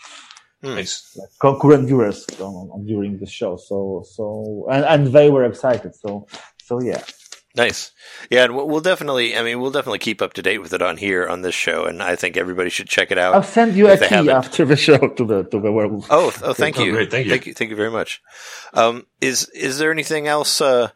Nice. 0.63 1.17
Like 1.19 1.29
concurrent 1.41 1.87
viewers 1.87 2.27
on, 2.41 2.71
on, 2.71 2.87
during 2.87 3.19
the 3.19 3.27
show. 3.27 3.57
So 3.57 4.05
so 4.05 4.67
and, 4.71 4.85
and 4.85 5.15
they 5.15 5.31
were 5.31 5.45
excited. 5.45 5.95
So 5.95 6.27
so 6.63 6.81
yeah 6.81 7.03
Nice. 7.59 7.91
Yeah, 8.31 8.45
and 8.45 8.55
we'll 8.55 8.81
definitely. 8.81 9.37
I 9.37 9.43
mean, 9.43 9.61
we'll 9.61 9.73
definitely 9.73 9.99
keep 9.99 10.23
up 10.23 10.33
to 10.35 10.43
date 10.43 10.59
with 10.59 10.73
it 10.73 10.81
on 10.81 10.97
here 10.97 11.27
on 11.27 11.43
this 11.43 11.55
show, 11.55 11.85
and 11.85 12.03
I 12.03 12.15
think 12.15 12.37
everybody 12.37 12.71
should 12.71 12.89
check 12.89 13.11
it 13.11 13.19
out. 13.19 13.35
I'll 13.35 13.43
send 13.43 13.75
you 13.75 13.89
a 13.89 13.97
key 13.97 14.07
haven't. 14.07 14.31
after 14.31 14.65
the 14.65 14.77
show 14.77 14.99
to 14.99 15.25
the 15.25 15.43
to 15.43 15.61
the 15.61 15.73
werewolf. 15.73 16.07
Oh, 16.09 16.33
oh, 16.43 16.53
thank 16.53 16.79
you. 16.79 16.97
Oh. 16.97 17.07
Thank 17.07 17.27
you. 17.27 17.31
Thank 17.31 17.47
you. 17.47 17.55
Thank 17.55 17.71
you 17.71 17.77
very 17.77 17.91
much. 17.91 18.23
Um, 18.75 19.07
is 19.21 19.49
is 19.49 19.79
there 19.79 19.91
anything 19.91 20.29
else? 20.29 20.61
Uh, 20.61 20.91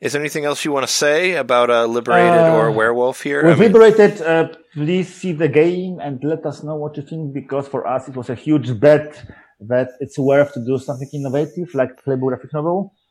is 0.00 0.12
there 0.12 0.20
anything 0.20 0.44
else 0.44 0.64
you 0.64 0.72
want 0.72 0.86
to 0.86 0.92
say 0.92 1.34
about 1.34 1.70
uh, 1.70 1.86
Liberated 1.86 2.40
uh, 2.40 2.56
or 2.56 2.70
Werewolf 2.72 3.22
here? 3.22 3.44
With 3.44 3.56
I 3.56 3.60
mean, 3.60 3.72
Liberated, 3.72 4.20
uh, 4.20 4.48
please 4.74 5.08
see 5.14 5.32
the 5.32 5.48
game 5.48 5.98
and 6.00 6.22
let 6.22 6.44
us 6.44 6.62
know 6.62 6.76
what 6.76 6.96
you 6.96 7.04
think 7.04 7.32
because 7.32 7.68
for 7.68 7.86
us 7.86 8.08
it 8.08 8.16
was 8.16 8.28
a 8.28 8.34
huge 8.34 8.78
bet 8.78 9.22
that 9.60 9.90
it's 10.00 10.18
worth 10.18 10.52
to 10.54 10.64
do 10.64 10.76
something 10.78 11.08
innovative 11.14 11.72
like 11.74 12.02
playable 12.02 12.28
graphic 12.28 12.52
novel 12.52 12.92
get 12.92 13.01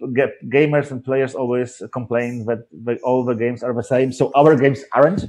gamers 0.00 0.90
and 0.90 1.04
players 1.04 1.34
always 1.34 1.82
complain 1.92 2.44
that 2.46 2.66
the, 2.70 2.98
all 3.02 3.24
the 3.24 3.34
games 3.34 3.62
are 3.62 3.74
the 3.74 3.82
same. 3.82 4.12
So 4.12 4.30
our 4.34 4.56
games 4.56 4.82
aren't. 4.92 5.24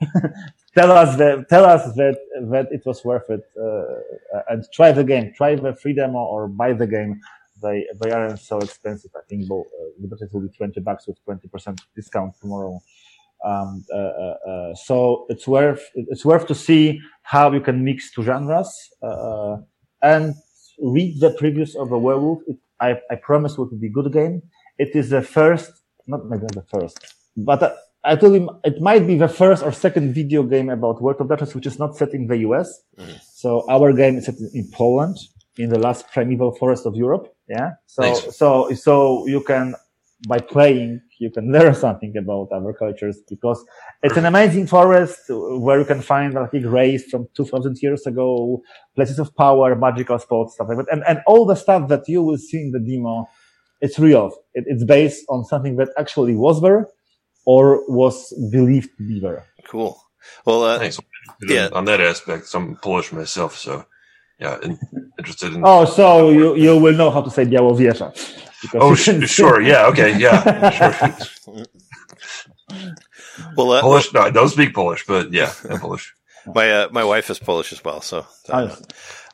tell 0.74 0.90
us 0.90 1.16
that 1.16 1.48
tell 1.48 1.64
us 1.64 1.84
that 1.94 2.16
that 2.50 2.68
it 2.70 2.82
was 2.86 3.04
worth 3.04 3.28
it 3.28 3.42
uh, 3.60 4.40
and 4.48 4.64
try 4.72 4.92
the 4.92 5.04
game. 5.04 5.32
Try 5.36 5.56
the 5.56 5.74
free 5.74 5.92
demo 5.92 6.18
or 6.18 6.48
buy 6.48 6.72
the 6.72 6.86
game. 6.86 7.20
They 7.62 7.86
they 8.02 8.10
aren't 8.10 8.40
so 8.40 8.58
expensive. 8.58 9.10
I 9.14 9.20
think 9.28 9.46
both 9.46 9.66
uh, 9.66 10.16
will 10.32 10.40
be 10.40 10.48
twenty 10.56 10.80
bucks 10.80 11.06
with 11.06 11.22
twenty 11.24 11.48
percent 11.48 11.80
discount 11.94 12.34
tomorrow. 12.40 12.80
Um, 13.44 13.84
uh, 13.92 13.96
uh, 13.96 14.36
uh, 14.48 14.74
so 14.74 15.26
it's 15.30 15.48
worth 15.48 15.82
it's 15.94 16.24
worth 16.24 16.46
to 16.46 16.54
see 16.54 17.00
how 17.22 17.50
you 17.52 17.60
can 17.60 17.82
mix 17.84 18.10
two 18.12 18.22
genres 18.22 18.70
uh, 19.02 19.56
and 20.02 20.34
read 20.78 21.20
the 21.20 21.30
previews 21.40 21.74
of 21.74 21.88
the 21.88 21.98
werewolf. 21.98 22.40
It 22.46 22.56
I, 22.80 22.98
I 23.10 23.16
promise 23.16 23.52
it 23.52 23.58
will 23.58 23.66
be 23.66 23.88
a 23.88 23.90
good 23.90 24.12
game. 24.12 24.42
It 24.78 24.94
is 24.94 25.10
the 25.10 25.22
first, 25.22 25.70
not 26.06 26.26
maybe 26.26 26.42
not 26.42 26.54
the 26.54 26.78
first, 26.78 27.14
but 27.36 27.62
uh, 27.62 27.74
I 28.02 28.16
told 28.16 28.34
him 28.34 28.48
it 28.64 28.80
might 28.80 29.06
be 29.06 29.16
the 29.16 29.28
first 29.28 29.62
or 29.62 29.72
second 29.72 30.14
video 30.14 30.42
game 30.42 30.70
about 30.70 31.02
World 31.02 31.20
of 31.20 31.28
Darkness, 31.28 31.54
which 31.54 31.66
is 31.66 31.78
not 31.78 31.96
set 31.96 32.14
in 32.14 32.26
the 32.26 32.38
US. 32.48 32.82
Mm-hmm. 32.98 33.12
So 33.20 33.70
our 33.70 33.92
game 33.92 34.16
is 34.16 34.26
set 34.26 34.36
in 34.54 34.70
Poland, 34.72 35.16
in 35.58 35.68
the 35.68 35.78
last 35.78 36.10
primeval 36.10 36.52
forest 36.52 36.86
of 36.86 36.96
Europe. 36.96 37.34
Yeah. 37.48 37.72
So, 37.86 38.14
so, 38.14 38.72
so 38.72 39.26
you 39.26 39.42
can, 39.42 39.74
by 40.26 40.38
playing, 40.38 41.02
you 41.20 41.30
can 41.30 41.52
learn 41.56 41.74
something 41.74 42.16
about 42.16 42.48
our 42.52 42.72
cultures 42.72 43.18
because 43.28 43.64
it's 44.02 44.16
an 44.16 44.26
amazing 44.26 44.66
forest 44.66 45.20
where 45.28 45.78
you 45.78 45.84
can 45.84 46.00
find 46.00 46.34
like 46.34 46.50
graves 46.50 47.04
from 47.04 47.28
2000 47.36 47.76
years 47.80 48.06
ago, 48.06 48.60
places 48.96 49.18
of 49.20 49.34
power, 49.36 49.76
magical 49.76 50.18
spots, 50.18 50.54
stuff 50.54 50.68
like 50.68 50.78
that. 50.78 50.86
And, 50.90 51.04
and 51.06 51.20
all 51.26 51.46
the 51.46 51.54
stuff 51.54 51.88
that 51.88 52.08
you 52.08 52.22
will 52.22 52.38
see 52.38 52.62
in 52.62 52.72
the 52.72 52.80
demo, 52.80 53.28
it's 53.80 53.98
real. 53.98 54.32
It, 54.54 54.64
it's 54.66 54.84
based 54.84 55.24
on 55.28 55.44
something 55.44 55.76
that 55.76 55.90
actually 55.98 56.34
was 56.34 56.60
there 56.60 56.88
or 57.44 57.82
was 57.88 58.32
believed 58.50 58.90
to 58.96 59.06
be 59.06 59.20
there. 59.20 59.46
Cool. 59.68 60.00
Well, 60.44 60.64
uh, 60.64 60.78
Thanks. 60.78 60.98
yeah. 61.42 61.68
On 61.72 61.84
that 61.84 62.00
aspect, 62.00 62.52
I'm 62.54 62.76
Polish 62.76 63.12
myself, 63.12 63.56
so 63.56 63.84
yeah, 64.38 64.58
interested 65.18 65.54
in. 65.54 65.62
Oh, 65.64 65.84
so 65.84 66.30
you, 66.30 66.56
you 66.56 66.76
will 66.78 66.94
know 66.94 67.10
how 67.10 67.22
to 67.22 67.30
say 67.30 67.44
Białowieża. 67.44 68.49
Oh, 68.74 68.94
sh- 68.96 69.28
sure. 69.28 69.60
Yeah. 69.60 69.86
Okay. 69.86 70.18
Yeah. 70.18 70.70
Sure. 70.70 71.64
well, 73.56 73.72
uh, 73.72 73.80
Polish. 73.80 74.12
No, 74.12 74.20
I 74.20 74.30
don't 74.30 74.48
speak 74.48 74.74
Polish, 74.74 75.04
but 75.06 75.32
yeah, 75.32 75.52
I'm 75.68 75.80
Polish. 75.80 76.14
My 76.54 76.72
uh, 76.72 76.88
my 76.90 77.04
wife 77.04 77.28
is 77.28 77.38
Polish 77.38 77.70
as 77.70 77.84
well, 77.84 78.00
so. 78.00 78.24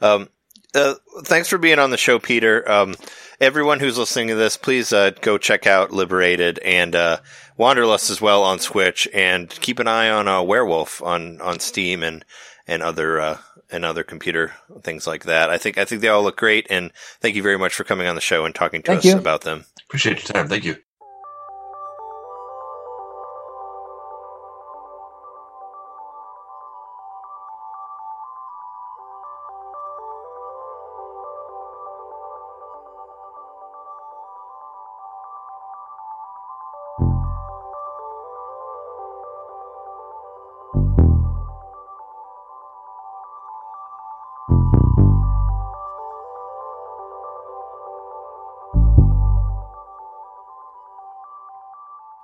Um, 0.02 0.28
uh, 0.74 0.94
thanks 1.22 1.48
for 1.48 1.56
being 1.56 1.78
on 1.78 1.90
the 1.90 1.96
show, 1.96 2.18
Peter. 2.18 2.68
Um, 2.68 2.96
everyone 3.40 3.78
who's 3.78 3.96
listening 3.96 4.26
to 4.28 4.34
this, 4.34 4.56
please 4.56 4.92
uh, 4.92 5.10
go 5.20 5.38
check 5.38 5.68
out 5.68 5.92
Liberated 5.92 6.58
and 6.58 6.96
uh, 6.96 7.18
Wanderlust 7.56 8.10
as 8.10 8.20
well 8.20 8.42
on 8.42 8.58
Switch, 8.58 9.06
and 9.14 9.48
keep 9.48 9.78
an 9.78 9.86
eye 9.86 10.10
on 10.10 10.26
uh, 10.26 10.42
Werewolf 10.42 11.00
on 11.00 11.40
on 11.40 11.60
Steam 11.60 12.02
and 12.02 12.24
and 12.66 12.82
other 12.82 13.20
uh, 13.20 13.38
and 13.70 13.84
other 13.84 14.04
computer 14.04 14.52
things 14.82 15.06
like 15.06 15.24
that. 15.24 15.50
I 15.50 15.58
think 15.58 15.78
I 15.78 15.84
think 15.84 16.00
they 16.00 16.08
all 16.08 16.22
look 16.22 16.36
great, 16.36 16.66
and 16.70 16.92
thank 17.20 17.36
you 17.36 17.42
very 17.42 17.58
much 17.58 17.74
for 17.74 17.84
coming 17.84 18.06
on 18.06 18.14
the 18.14 18.20
show 18.20 18.44
and 18.44 18.54
talking 18.54 18.82
to 18.82 18.86
thank 18.86 18.98
us 19.00 19.04
you. 19.04 19.16
about 19.16 19.42
them. 19.42 19.64
Appreciate 19.88 20.18
your 20.18 20.34
time. 20.34 20.48
Thank 20.48 20.64
you. 20.64 20.76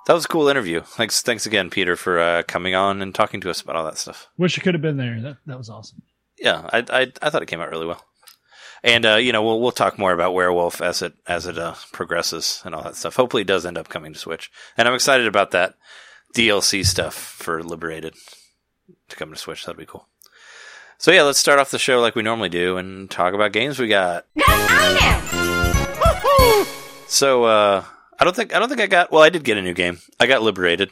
That 0.06 0.14
was 0.14 0.24
a 0.24 0.28
cool 0.28 0.48
interview. 0.48 0.80
Thanks, 0.80 1.22
thanks 1.22 1.46
again, 1.46 1.70
Peter, 1.70 1.94
for 1.96 2.18
uh, 2.18 2.42
coming 2.48 2.74
on 2.74 3.00
and 3.02 3.14
talking 3.14 3.40
to 3.40 3.50
us 3.50 3.60
about 3.60 3.76
all 3.76 3.84
that 3.84 3.98
stuff. 3.98 4.28
Wish 4.36 4.56
you 4.56 4.62
could 4.62 4.74
have 4.74 4.82
been 4.82 4.96
there. 4.96 5.20
That 5.20 5.36
that 5.46 5.58
was 5.58 5.70
awesome. 5.70 6.02
yeah, 6.38 6.68
I, 6.72 6.84
I 6.90 7.12
I 7.22 7.30
thought 7.30 7.42
it 7.42 7.46
came 7.48 7.60
out 7.60 7.70
really 7.70 7.86
well. 7.86 8.04
And 8.82 9.06
uh, 9.06 9.14
you 9.16 9.30
know, 9.32 9.44
we'll 9.44 9.60
we'll 9.60 9.70
talk 9.70 9.98
more 9.98 10.12
about 10.12 10.34
Werewolf 10.34 10.80
as 10.82 11.02
it 11.02 11.14
as 11.28 11.46
it 11.46 11.56
uh, 11.56 11.74
progresses 11.92 12.60
and 12.64 12.74
all 12.74 12.82
that 12.82 12.96
stuff. 12.96 13.14
Hopefully, 13.14 13.42
it 13.42 13.46
does 13.48 13.64
end 13.64 13.78
up 13.78 13.88
coming 13.88 14.12
to 14.12 14.18
Switch, 14.18 14.50
and 14.76 14.88
I'm 14.88 14.94
excited 14.94 15.28
about 15.28 15.52
that 15.52 15.74
DLC 16.34 16.84
stuff 16.84 17.14
for 17.14 17.62
Liberated 17.62 18.14
to 19.08 19.16
come 19.16 19.30
to 19.30 19.38
Switch. 19.38 19.64
That'd 19.64 19.78
be 19.78 19.86
cool. 19.86 20.08
So 20.98 21.12
yeah, 21.12 21.22
let's 21.22 21.38
start 21.38 21.60
off 21.60 21.70
the 21.70 21.78
show 21.78 22.00
like 22.00 22.16
we 22.16 22.22
normally 22.22 22.48
do 22.48 22.76
and 22.76 23.08
talk 23.10 23.34
about 23.34 23.52
games 23.52 23.78
we 23.78 23.86
got. 23.88 24.26
So 27.06 27.44
uh, 27.44 27.84
I 28.22 28.24
don't 28.24 28.36
think 28.36 28.54
I 28.54 28.60
don't 28.60 28.68
think 28.68 28.80
I 28.80 28.86
got. 28.86 29.10
Well, 29.10 29.20
I 29.20 29.30
did 29.30 29.42
get 29.42 29.56
a 29.56 29.62
new 29.62 29.74
game. 29.74 29.98
I 30.20 30.28
got 30.28 30.42
Liberated. 30.42 30.90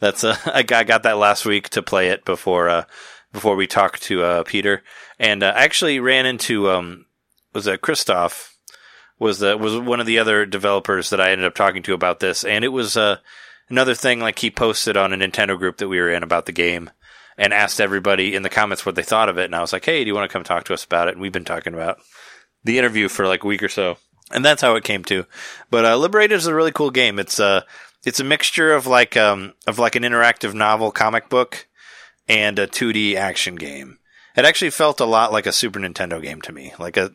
That's 0.00 0.22
uh, 0.22 0.36
I 0.44 0.62
got, 0.62 0.80
I 0.80 0.84
got 0.84 1.02
that 1.04 1.16
last 1.16 1.46
week 1.46 1.70
to 1.70 1.82
play 1.82 2.08
it 2.08 2.26
before 2.26 2.68
uh, 2.68 2.84
before 3.32 3.56
we 3.56 3.66
talked 3.66 4.02
to 4.02 4.22
uh, 4.22 4.42
Peter, 4.42 4.82
and 5.18 5.42
uh, 5.42 5.54
I 5.56 5.64
actually 5.64 5.98
ran 5.98 6.26
into 6.26 6.68
um, 6.68 7.06
was 7.54 7.66
it 7.66 7.80
Christoph 7.80 8.54
was 9.18 9.38
the 9.38 9.56
was 9.56 9.78
one 9.78 9.98
of 9.98 10.04
the 10.04 10.18
other 10.18 10.44
developers 10.44 11.08
that 11.08 11.22
I 11.22 11.30
ended 11.30 11.46
up 11.46 11.54
talking 11.54 11.82
to 11.84 11.94
about 11.94 12.20
this, 12.20 12.44
and 12.44 12.66
it 12.66 12.68
was 12.68 12.98
uh, 12.98 13.16
another 13.70 13.94
thing 13.94 14.20
like 14.20 14.38
he 14.38 14.50
posted 14.50 14.94
on 14.94 15.14
a 15.14 15.16
Nintendo 15.16 15.56
group 15.56 15.78
that 15.78 15.88
we 15.88 15.98
were 15.98 16.10
in 16.10 16.22
about 16.22 16.44
the 16.44 16.52
game, 16.52 16.90
and 17.38 17.54
asked 17.54 17.80
everybody 17.80 18.34
in 18.34 18.42
the 18.42 18.50
comments 18.50 18.84
what 18.84 18.94
they 18.94 19.02
thought 19.02 19.30
of 19.30 19.38
it, 19.38 19.46
and 19.46 19.54
I 19.54 19.62
was 19.62 19.72
like, 19.72 19.86
hey, 19.86 20.04
do 20.04 20.08
you 20.08 20.14
want 20.14 20.28
to 20.30 20.32
come 20.34 20.44
talk 20.44 20.64
to 20.64 20.74
us 20.74 20.84
about 20.84 21.08
it? 21.08 21.12
And 21.12 21.22
we've 21.22 21.32
been 21.32 21.46
talking 21.46 21.72
about 21.72 21.96
the 22.62 22.78
interview 22.78 23.08
for 23.08 23.26
like 23.26 23.42
a 23.42 23.46
week 23.46 23.62
or 23.62 23.70
so, 23.70 23.96
and 24.30 24.44
that's 24.44 24.62
how 24.62 24.74
it 24.76 24.84
came 24.84 25.04
to. 25.04 25.24
But 25.70 25.84
uh, 25.84 25.96
Liberated 25.96 26.36
is 26.36 26.46
a 26.46 26.54
really 26.54 26.72
cool 26.72 26.90
game. 26.90 27.18
It's 27.18 27.40
uh 27.40 27.62
it's 28.04 28.20
a 28.20 28.24
mixture 28.24 28.72
of 28.72 28.86
like 28.86 29.16
um 29.16 29.54
of 29.66 29.78
like 29.78 29.96
an 29.96 30.02
interactive 30.02 30.54
novel 30.54 30.90
comic 30.90 31.28
book 31.28 31.66
and 32.28 32.58
a 32.58 32.66
2D 32.66 33.14
action 33.14 33.56
game. 33.56 33.98
It 34.36 34.44
actually 34.44 34.70
felt 34.70 35.00
a 35.00 35.06
lot 35.06 35.32
like 35.32 35.46
a 35.46 35.52
Super 35.52 35.80
Nintendo 35.80 36.22
game 36.22 36.40
to 36.42 36.52
me, 36.52 36.72
like 36.78 36.96
a 36.96 37.12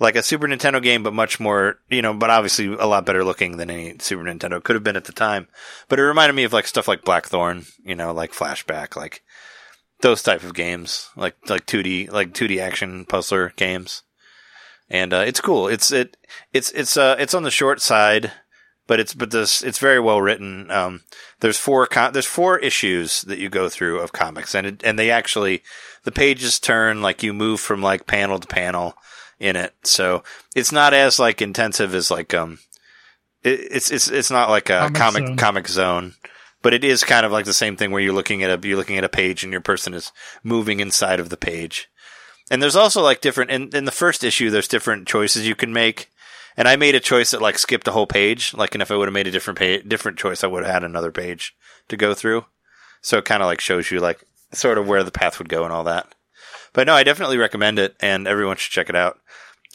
like 0.00 0.16
a 0.16 0.22
Super 0.22 0.48
Nintendo 0.48 0.82
game, 0.82 1.02
but 1.02 1.12
much 1.12 1.38
more, 1.38 1.78
you 1.88 2.02
know, 2.02 2.14
but 2.14 2.30
obviously 2.30 2.66
a 2.66 2.86
lot 2.86 3.06
better 3.06 3.24
looking 3.24 3.58
than 3.58 3.70
any 3.70 3.96
Super 4.00 4.24
Nintendo 4.24 4.62
could 4.62 4.74
have 4.74 4.82
been 4.82 4.96
at 4.96 5.04
the 5.04 5.12
time. 5.12 5.46
But 5.88 5.98
it 5.98 6.04
reminded 6.04 6.34
me 6.34 6.44
of 6.44 6.52
like 6.52 6.66
stuff 6.66 6.88
like 6.88 7.04
Blackthorne, 7.04 7.66
you 7.84 7.94
know, 7.94 8.12
like 8.12 8.32
Flashback, 8.32 8.96
like 8.96 9.22
those 10.00 10.22
type 10.22 10.42
of 10.42 10.54
games, 10.54 11.10
like 11.16 11.36
like 11.48 11.66
2D 11.66 12.10
like 12.10 12.32
2D 12.32 12.60
action 12.60 13.04
puzzler 13.04 13.52
games. 13.56 14.02
And 14.90 15.12
uh, 15.12 15.24
it's 15.26 15.40
cool. 15.40 15.68
It's 15.68 15.90
it 15.90 16.16
it's 16.52 16.70
it's 16.72 16.96
uh 16.96 17.16
it's 17.18 17.34
on 17.34 17.42
the 17.42 17.50
short 17.50 17.80
side, 17.80 18.32
but 18.86 19.00
it's 19.00 19.14
but 19.14 19.30
this 19.30 19.62
it's 19.62 19.78
very 19.78 19.98
well 19.98 20.20
written. 20.20 20.70
Um, 20.70 21.02
there's 21.40 21.58
four 21.58 21.86
com- 21.86 22.12
there's 22.12 22.26
four 22.26 22.58
issues 22.58 23.22
that 23.22 23.38
you 23.38 23.48
go 23.48 23.68
through 23.68 24.00
of 24.00 24.12
comics, 24.12 24.54
and 24.54 24.66
it, 24.66 24.82
and 24.84 24.98
they 24.98 25.10
actually 25.10 25.62
the 26.04 26.12
pages 26.12 26.60
turn 26.60 27.02
like 27.02 27.22
you 27.22 27.32
move 27.32 27.60
from 27.60 27.82
like 27.82 28.06
panel 28.06 28.38
to 28.38 28.46
panel 28.46 28.94
in 29.38 29.56
it, 29.56 29.74
so 29.84 30.22
it's 30.54 30.72
not 30.72 30.92
as 30.92 31.18
like 31.18 31.40
intensive 31.40 31.94
as 31.94 32.10
like 32.10 32.34
um, 32.34 32.58
it, 33.42 33.60
it's 33.70 33.90
it's 33.90 34.08
it's 34.08 34.30
not 34.30 34.50
like 34.50 34.68
a 34.68 34.90
Comic 34.94 35.24
Comix 35.24 35.26
Zone. 35.26 35.36
Comix 35.36 35.68
Zone. 35.68 36.14
But 36.62 36.72
it 36.72 36.82
is 36.82 37.04
kind 37.04 37.26
of 37.26 37.32
like 37.32 37.44
the 37.44 37.52
same 37.52 37.76
thing 37.76 37.90
where 37.90 38.00
you're 38.00 38.14
looking 38.14 38.42
at 38.42 38.64
a 38.64 38.66
you're 38.66 38.78
looking 38.78 38.96
at 38.96 39.04
a 39.04 39.08
page 39.08 39.42
and 39.44 39.52
your 39.52 39.60
person 39.60 39.92
is 39.92 40.12
moving 40.42 40.80
inside 40.80 41.20
of 41.20 41.28
the 41.28 41.36
page. 41.36 41.90
And 42.50 42.62
there's 42.62 42.76
also 42.76 43.02
like 43.02 43.20
different 43.20 43.50
in, 43.50 43.74
in 43.74 43.84
the 43.84 43.90
first 43.90 44.22
issue 44.22 44.50
there's 44.50 44.68
different 44.68 45.08
choices 45.08 45.46
you 45.46 45.54
can 45.54 45.72
make. 45.72 46.10
And 46.56 46.68
I 46.68 46.76
made 46.76 46.94
a 46.94 47.00
choice 47.00 47.32
that 47.32 47.42
like 47.42 47.58
skipped 47.58 47.88
a 47.88 47.92
whole 47.92 48.06
page. 48.06 48.54
Like 48.54 48.74
and 48.74 48.82
if 48.82 48.90
I 48.90 48.96
would 48.96 49.08
have 49.08 49.14
made 49.14 49.26
a 49.26 49.32
different 49.32 49.58
page 49.58 49.88
different 49.88 50.18
choice 50.18 50.44
I 50.44 50.48
would 50.48 50.64
have 50.64 50.72
had 50.72 50.84
another 50.84 51.10
page 51.10 51.56
to 51.88 51.96
go 51.96 52.14
through. 52.14 52.44
So 53.00 53.18
it 53.18 53.24
kind 53.24 53.42
of 53.42 53.46
like 53.46 53.60
shows 53.60 53.90
you 53.90 54.00
like 54.00 54.24
sort 54.52 54.78
of 54.78 54.86
where 54.86 55.02
the 55.02 55.10
path 55.10 55.38
would 55.38 55.48
go 55.48 55.64
and 55.64 55.72
all 55.72 55.84
that. 55.84 56.14
But 56.72 56.86
no, 56.86 56.94
I 56.94 57.02
definitely 57.02 57.38
recommend 57.38 57.78
it 57.78 57.96
and 58.00 58.26
everyone 58.26 58.56
should 58.56 58.72
check 58.72 58.88
it 58.88 58.96
out. 58.96 59.18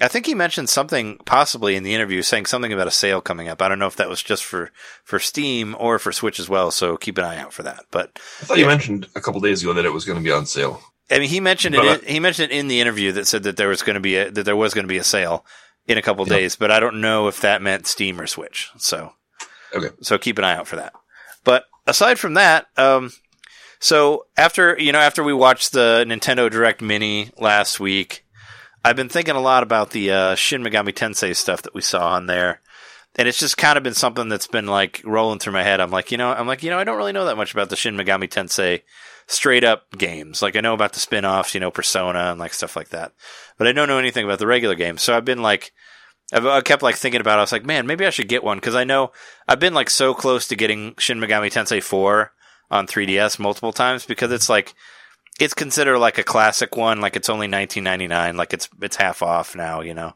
I 0.02 0.08
think 0.08 0.26
he 0.26 0.34
mentioned 0.34 0.70
something 0.70 1.18
possibly 1.26 1.76
in 1.76 1.84
the 1.84 1.94
interview 1.94 2.22
saying 2.22 2.46
something 2.46 2.72
about 2.72 2.88
a 2.88 2.92
sale 2.92 3.20
coming 3.20 3.50
up. 3.50 3.62
I 3.62 3.68
don't 3.68 3.80
know 3.80 3.88
if 3.88 3.98
that 3.98 4.10
was 4.10 4.24
just 4.24 4.46
for, 4.46 4.72
for 5.04 5.20
Steam 5.20 5.76
or 5.78 6.00
for 6.00 6.14
Switch 6.14 6.40
as 6.40 6.48
well, 6.48 6.72
so 6.72 6.96
keep 6.96 7.18
an 7.18 7.26
eye 7.26 7.38
out 7.38 7.52
for 7.52 7.64
that. 7.64 7.86
But 7.92 8.18
I 8.42 8.46
thought 8.46 8.58
you 8.60 8.66
mentioned 8.66 9.08
a 9.16 9.22
couple 9.22 9.42
days 9.42 9.62
ago 9.62 9.74
that 9.74 9.86
it 9.86 9.94
was 9.94 10.06
going 10.06 10.18
to 10.18 10.24
be 10.24 10.32
on 10.32 10.46
sale. 10.46 10.82
I 11.12 11.20
mean, 11.20 11.30
he 11.30 11.40
mentioned 11.40 11.76
it. 11.76 11.84
In- 12.04 12.08
he 12.14 12.20
mentioned 12.20 12.52
it 12.52 12.56
in 12.56 12.68
the 12.68 12.82
interview 12.82 13.12
that 13.14 13.28
said 13.28 13.44
that 13.44 13.58
there 13.58 13.68
was 13.70 13.82
going 13.82 13.96
to 13.96 14.00
be 14.00 14.16
a, 14.18 14.30
that 14.32 14.44
there 14.44 14.56
was 14.56 14.74
going 14.74 14.84
to 14.86 14.90
be 14.90 14.98
a 14.98 15.04
sale 15.04 15.46
in 15.88 15.98
a 15.98 16.02
couple 16.02 16.28
Yeah. 16.28 16.36
days, 16.36 16.56
but 16.56 16.70
I 16.72 16.80
don't 16.80 17.02
know 17.02 17.28
if 17.28 17.42
that 17.42 17.62
meant 17.62 17.88
Steam 17.88 18.20
or 18.22 18.28
Switch. 18.28 18.70
So, 18.78 19.14
Okay. 19.74 19.90
so 20.02 20.18
keep 20.18 20.38
an 20.38 20.44
eye 20.44 20.56
out 20.56 20.68
for 20.68 20.76
that. 20.76 20.94
But 21.44 21.66
aside 21.88 22.20
from 22.20 22.36
that, 22.36 22.68
um, 22.78 23.12
so 23.80 24.26
after 24.38 24.78
you 24.80 24.92
know 24.92 25.00
after 25.00 25.24
we 25.24 25.34
watched 25.34 25.72
the 25.72 26.04
Nintendo 26.08 26.50
Direct 26.52 26.82
Mini 26.82 27.32
last 27.38 27.80
week, 27.80 28.26
I've 28.86 28.96
been 28.96 29.10
thinking 29.10 29.36
a 29.36 29.42
lot 29.42 29.64
about 29.64 29.92
the 29.92 30.12
uh, 30.12 30.36
Shin 30.36 30.64
Megami 30.64 30.94
Tensei 30.94 31.36
stuff 31.36 31.62
that 31.64 31.74
we 31.74 31.82
saw 31.82 32.10
on 32.10 32.28
there. 32.28 32.62
And 33.16 33.28
it's 33.28 33.40
just 33.40 33.58
kind 33.58 33.78
of 33.78 33.84
been 33.84 33.96
something 33.96 34.30
that's 34.30 34.48
been 34.48 34.68
like 34.68 35.02
rolling 35.04 35.40
through 35.40 35.54
my 35.54 35.64
head. 35.64 35.82
I'm 35.82 35.92
like, 35.92 36.12
you 36.12 36.18
know, 36.18 36.32
I'm 36.32 36.48
like, 36.48 36.64
you 36.64 36.70
know, 36.70 36.78
I 36.78 36.84
don't 36.84 36.98
really 36.98 37.12
know 37.12 37.26
that 37.26 37.38
much 37.38 37.54
about 37.54 37.70
the 37.70 37.76
Shin 37.76 37.98
Megami 37.98 38.30
Tensei 38.30 38.84
straight 39.28 39.64
up 39.64 39.92
games. 39.98 40.42
Like 40.42 40.56
I 40.56 40.62
know 40.62 40.74
about 40.74 40.94
the 40.94 41.00
spin-offs, 41.00 41.54
you 41.54 41.60
know, 41.60 41.72
Persona 41.72 42.32
and 42.32 42.40
like 42.40 42.54
stuff 42.54 42.76
like 42.76 42.90
that. 42.90 43.14
But 43.58 43.68
I 43.68 43.72
don't 43.72 43.88
know 43.88 43.98
anything 43.98 44.26
about 44.26 44.40
the 44.40 44.48
regular 44.48 44.76
games. 44.76 45.02
So 45.02 45.18
I've 45.18 45.26
been 45.26 45.42
like 45.42 45.72
I've, 46.32 46.46
I 46.46 46.62
kept 46.62 46.84
like 46.84 46.96
thinking 46.96 47.22
about 47.22 47.36
it. 47.36 47.40
I 47.40 47.42
was 47.42 47.52
like, 47.52 47.66
man, 47.66 47.88
maybe 47.88 48.06
I 48.06 48.12
should 48.12 48.28
get 48.28 48.44
one 48.44 48.58
because 48.58 48.76
I 48.76 48.84
know 48.84 49.12
I've 49.48 49.60
been 49.60 49.74
like 49.74 49.90
so 49.90 50.14
close 50.14 50.48
to 50.48 50.56
getting 50.56 50.96
Shin 50.98 51.20
Megami 51.20 51.52
Tensei 51.52 51.82
4 51.82 52.32
on 52.72 52.88
3DS 52.88 53.40
multiple 53.40 53.74
times 53.74 54.06
because 54.06 54.32
it's 54.32 54.50
like 54.50 54.76
it's 55.40 55.54
considered 55.54 56.00
like 56.00 56.18
a 56.18 56.24
classic 56.24 56.76
one. 56.76 57.02
Like 57.02 57.16
it's 57.16 57.30
only 57.30 57.48
19.99. 57.48 58.36
Like 58.36 58.54
it's 58.54 58.70
it's 58.82 58.98
half 58.98 59.24
off 59.24 59.56
now, 59.56 59.82
you 59.82 59.94
know. 59.94 60.14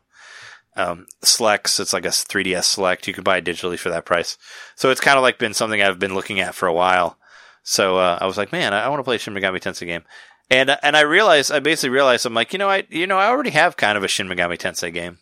Um, 0.76 1.08
Slex, 1.24 1.80
it's 1.80 1.94
like 1.94 2.06
a 2.06 2.10
3DS 2.10 2.64
Select. 2.64 3.08
You 3.08 3.14
can 3.14 3.24
buy 3.24 3.38
it 3.38 3.46
digitally 3.46 3.78
for 3.78 3.90
that 3.90 4.06
price. 4.06 4.38
So 4.76 4.90
it's 4.90 5.02
kind 5.02 5.18
of 5.18 5.22
like 5.22 5.38
been 5.38 5.54
something 5.54 5.82
I've 5.82 6.00
been 6.00 6.16
looking 6.16 6.40
at 6.40 6.56
for 6.56 6.68
a 6.68 6.74
while. 6.74 7.18
So 7.64 7.98
uh, 7.98 8.18
I 8.20 8.26
was 8.26 8.38
like, 8.38 8.52
man, 8.52 8.74
I, 8.74 8.86
I 8.86 8.90
want 8.90 9.00
to 9.00 9.04
play 9.04 9.18
Shin 9.18 9.34
Megami 9.34 9.60
Tensei 9.60 9.86
game. 9.86 10.04
And 10.50 10.78
and 10.84 10.98
I 10.98 11.02
realized, 11.02 11.52
I 11.52 11.60
basically 11.60 11.90
realized, 11.90 12.26
I'm 12.26 12.34
like, 12.34 12.54
you 12.54 12.60
know, 12.60 12.70
I 12.70 12.86
you 12.90 13.08
know, 13.08 13.18
I 13.18 13.28
already 13.28 13.52
have 13.52 13.78
kind 13.78 13.98
of 13.98 14.04
a 14.04 14.08
Shin 14.08 14.28
Megami 14.28 14.58
Tensei 14.58 14.94
game. 14.94 15.20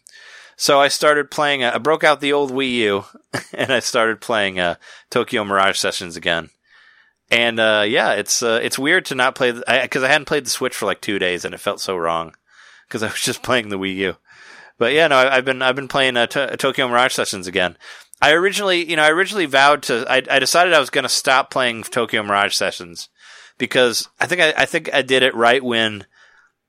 So 0.57 0.79
I 0.79 0.89
started 0.89 1.31
playing. 1.31 1.63
Uh, 1.63 1.71
I 1.75 1.77
broke 1.77 2.03
out 2.03 2.21
the 2.21 2.33
old 2.33 2.51
Wii 2.51 2.73
U, 2.73 3.05
and 3.53 3.71
I 3.71 3.79
started 3.79 4.21
playing 4.21 4.59
uh, 4.59 4.75
Tokyo 5.09 5.43
Mirage 5.43 5.77
Sessions 5.77 6.15
again. 6.15 6.49
And 7.29 7.59
uh, 7.59 7.85
yeah, 7.87 8.13
it's 8.13 8.43
uh, 8.43 8.59
it's 8.61 8.77
weird 8.77 9.05
to 9.05 9.15
not 9.15 9.35
play 9.35 9.51
because 9.51 10.03
I, 10.03 10.07
I 10.07 10.11
hadn't 10.11 10.27
played 10.27 10.45
the 10.45 10.49
Switch 10.49 10.75
for 10.75 10.85
like 10.85 11.01
two 11.01 11.17
days, 11.17 11.45
and 11.45 11.55
it 11.55 11.59
felt 11.59 11.79
so 11.79 11.95
wrong 11.95 12.35
because 12.87 13.03
I 13.03 13.07
was 13.07 13.21
just 13.21 13.43
playing 13.43 13.69
the 13.69 13.79
Wii 13.79 13.95
U. 13.95 14.17
But 14.81 14.93
yeah, 14.93 15.07
no, 15.09 15.17
I, 15.17 15.37
I've 15.37 15.45
been 15.45 15.61
I've 15.61 15.75
been 15.75 15.87
playing 15.87 16.17
uh, 16.17 16.25
to- 16.25 16.57
Tokyo 16.57 16.87
Mirage 16.87 17.13
Sessions 17.13 17.45
again. 17.45 17.77
I 18.19 18.31
originally, 18.31 18.89
you 18.89 18.95
know, 18.95 19.03
I 19.03 19.11
originally 19.11 19.45
vowed 19.45 19.83
to. 19.83 20.11
I, 20.11 20.23
I 20.27 20.39
decided 20.39 20.73
I 20.73 20.79
was 20.79 20.89
going 20.89 21.03
to 21.03 21.07
stop 21.09 21.51
playing 21.51 21.83
Tokyo 21.83 22.23
Mirage 22.23 22.55
Sessions 22.55 23.07
because 23.59 24.09
I 24.19 24.25
think 24.25 24.41
I, 24.41 24.53
I 24.57 24.65
think 24.65 24.91
I 24.91 25.03
did 25.03 25.21
it 25.21 25.35
right 25.35 25.63
when 25.63 26.07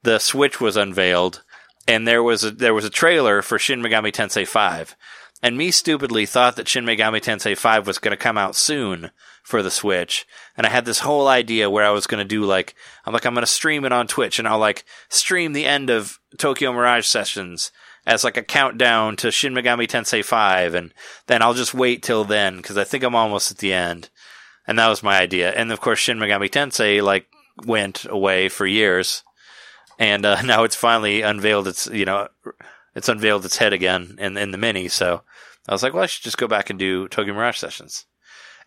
the 0.03 0.19
Switch 0.19 0.61
was 0.61 0.77
unveiled, 0.77 1.43
and 1.89 2.07
there 2.07 2.23
was 2.23 2.45
a 2.45 2.51
there 2.51 2.75
was 2.75 2.85
a 2.85 2.91
trailer 2.91 3.41
for 3.41 3.59
Shin 3.59 3.81
Megami 3.81 4.13
Tensei 4.13 4.47
Five, 4.47 4.95
and 5.43 5.57
me 5.57 5.71
stupidly 5.71 6.27
thought 6.27 6.57
that 6.57 6.69
Shin 6.69 6.85
Megami 6.85 7.23
Tensei 7.23 7.57
Five 7.57 7.87
was 7.87 7.97
going 7.97 8.11
to 8.11 8.23
come 8.23 8.37
out 8.37 8.55
soon 8.55 9.11
for 9.43 9.63
the 9.63 9.71
Switch, 9.71 10.27
and 10.55 10.67
I 10.67 10.71
had 10.71 10.85
this 10.85 10.99
whole 10.99 11.29
idea 11.29 11.71
where 11.71 11.87
I 11.87 11.93
was 11.93 12.07
going 12.07 12.23
to 12.23 12.29
do 12.29 12.45
like 12.45 12.75
I'm 13.07 13.15
like 13.15 13.25
I'm 13.25 13.33
going 13.33 13.41
to 13.41 13.47
stream 13.47 13.87
it 13.87 13.93
on 13.93 14.07
Twitch, 14.07 14.39
and 14.39 14.47
I'll 14.47 14.59
like 14.59 14.85
stream 15.09 15.55
the 15.55 15.65
end 15.65 15.89
of 15.89 16.21
Tokyo 16.37 16.75
Mirage 16.75 17.07
Sessions 17.07 17.73
as 18.07 18.25
like 18.25 18.37
a 18.37 18.43
countdown 18.43 19.17
to 19.17 19.31
Shin 19.31 19.55
Megami 19.55 19.87
Tensei 19.87 20.25
5 20.25 20.75
and 20.75 20.93
then 21.27 21.43
I'll 21.43 21.55
just 21.55 21.75
wait 21.75 22.03
till 22.03 22.25
then 22.25 22.63
cuz 22.63 22.77
I 22.77 22.85
think 22.85 23.05
I'm 23.05 23.15
almost 23.15 23.51
at 23.51 23.59
the 23.59 23.73
end. 23.73 24.11
And 24.67 24.79
that 24.79 24.89
was 24.89 25.03
my 25.03 25.19
idea. 25.19 25.51
And 25.53 25.73
of 25.73 25.81
course 25.81 25.99
Shin 25.99 26.19
Megami 26.19 26.49
Tensei 26.49 27.03
like 27.03 27.27
went 27.65 28.07
away 28.09 28.49
for 28.49 28.67
years 28.67 29.23
and 29.99 30.25
uh, 30.27 30.43
now 30.45 30.65
it's 30.65 30.77
finally 30.77 31.23
unveiled 31.23 31.69
its 31.69 31.87
you 31.87 32.05
know 32.05 32.29
it's 32.95 33.09
unveiled 33.09 33.45
its 33.45 33.59
head 33.59 33.73
again 33.73 34.17
in 34.19 34.37
in 34.37 34.51
the 34.51 34.59
mini 34.59 34.89
so 34.89 35.23
I 35.69 35.73
was 35.73 35.83
like 35.83 35.95
well 35.95 36.03
I 36.03 36.07
should 36.07 36.25
just 36.25 36.39
go 36.39 36.49
back 36.49 36.71
and 36.71 36.79
do 36.79 37.09
Tokyo 37.09 37.35
Mirage 37.35 37.59
Sessions. 37.59 38.07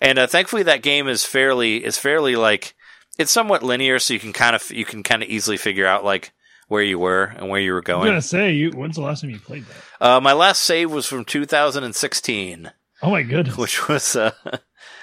And 0.02 0.20
uh, 0.20 0.28
thankfully 0.28 0.64
that 0.64 0.84
game 0.84 1.08
is 1.08 1.26
fairly 1.26 1.84
is 1.84 1.98
fairly 1.98 2.36
like 2.36 2.76
it's 3.18 3.32
somewhat 3.32 3.64
linear 3.64 4.00
so 4.00 4.14
you 4.14 4.20
can 4.20 4.34
kind 4.34 4.56
of 4.56 4.72
you 4.72 4.86
can 4.86 5.04
kind 5.04 5.24
of 5.24 5.30
easily 5.30 5.58
figure 5.58 5.88
out 5.88 6.04
like 6.04 6.34
where 6.68 6.84
you 6.84 6.98
were 7.00 7.24
and 7.24 7.50
where 7.50 7.60
you 7.60 7.74
were 7.74 7.82
going. 7.82 8.00
I'm 8.02 8.06
going. 8.06 8.14
gonna 8.14 8.22
say, 8.22 8.52
you. 8.54 8.72
When's 8.72 8.96
the 8.96 9.02
last 9.02 9.22
time 9.22 9.30
you 9.30 9.40
played 9.40 9.66
that? 9.66 10.06
Uh, 10.06 10.20
my 10.20 10.34
last 10.34 10.62
save 10.62 10.92
was 10.92 11.06
from 11.06 11.26
2016, 11.26 12.72
Oh 13.02 13.12
my 13.12 13.24
goodness! 13.24 13.58
which 13.58 13.88
was, 13.88 14.16
uh, 14.16 14.32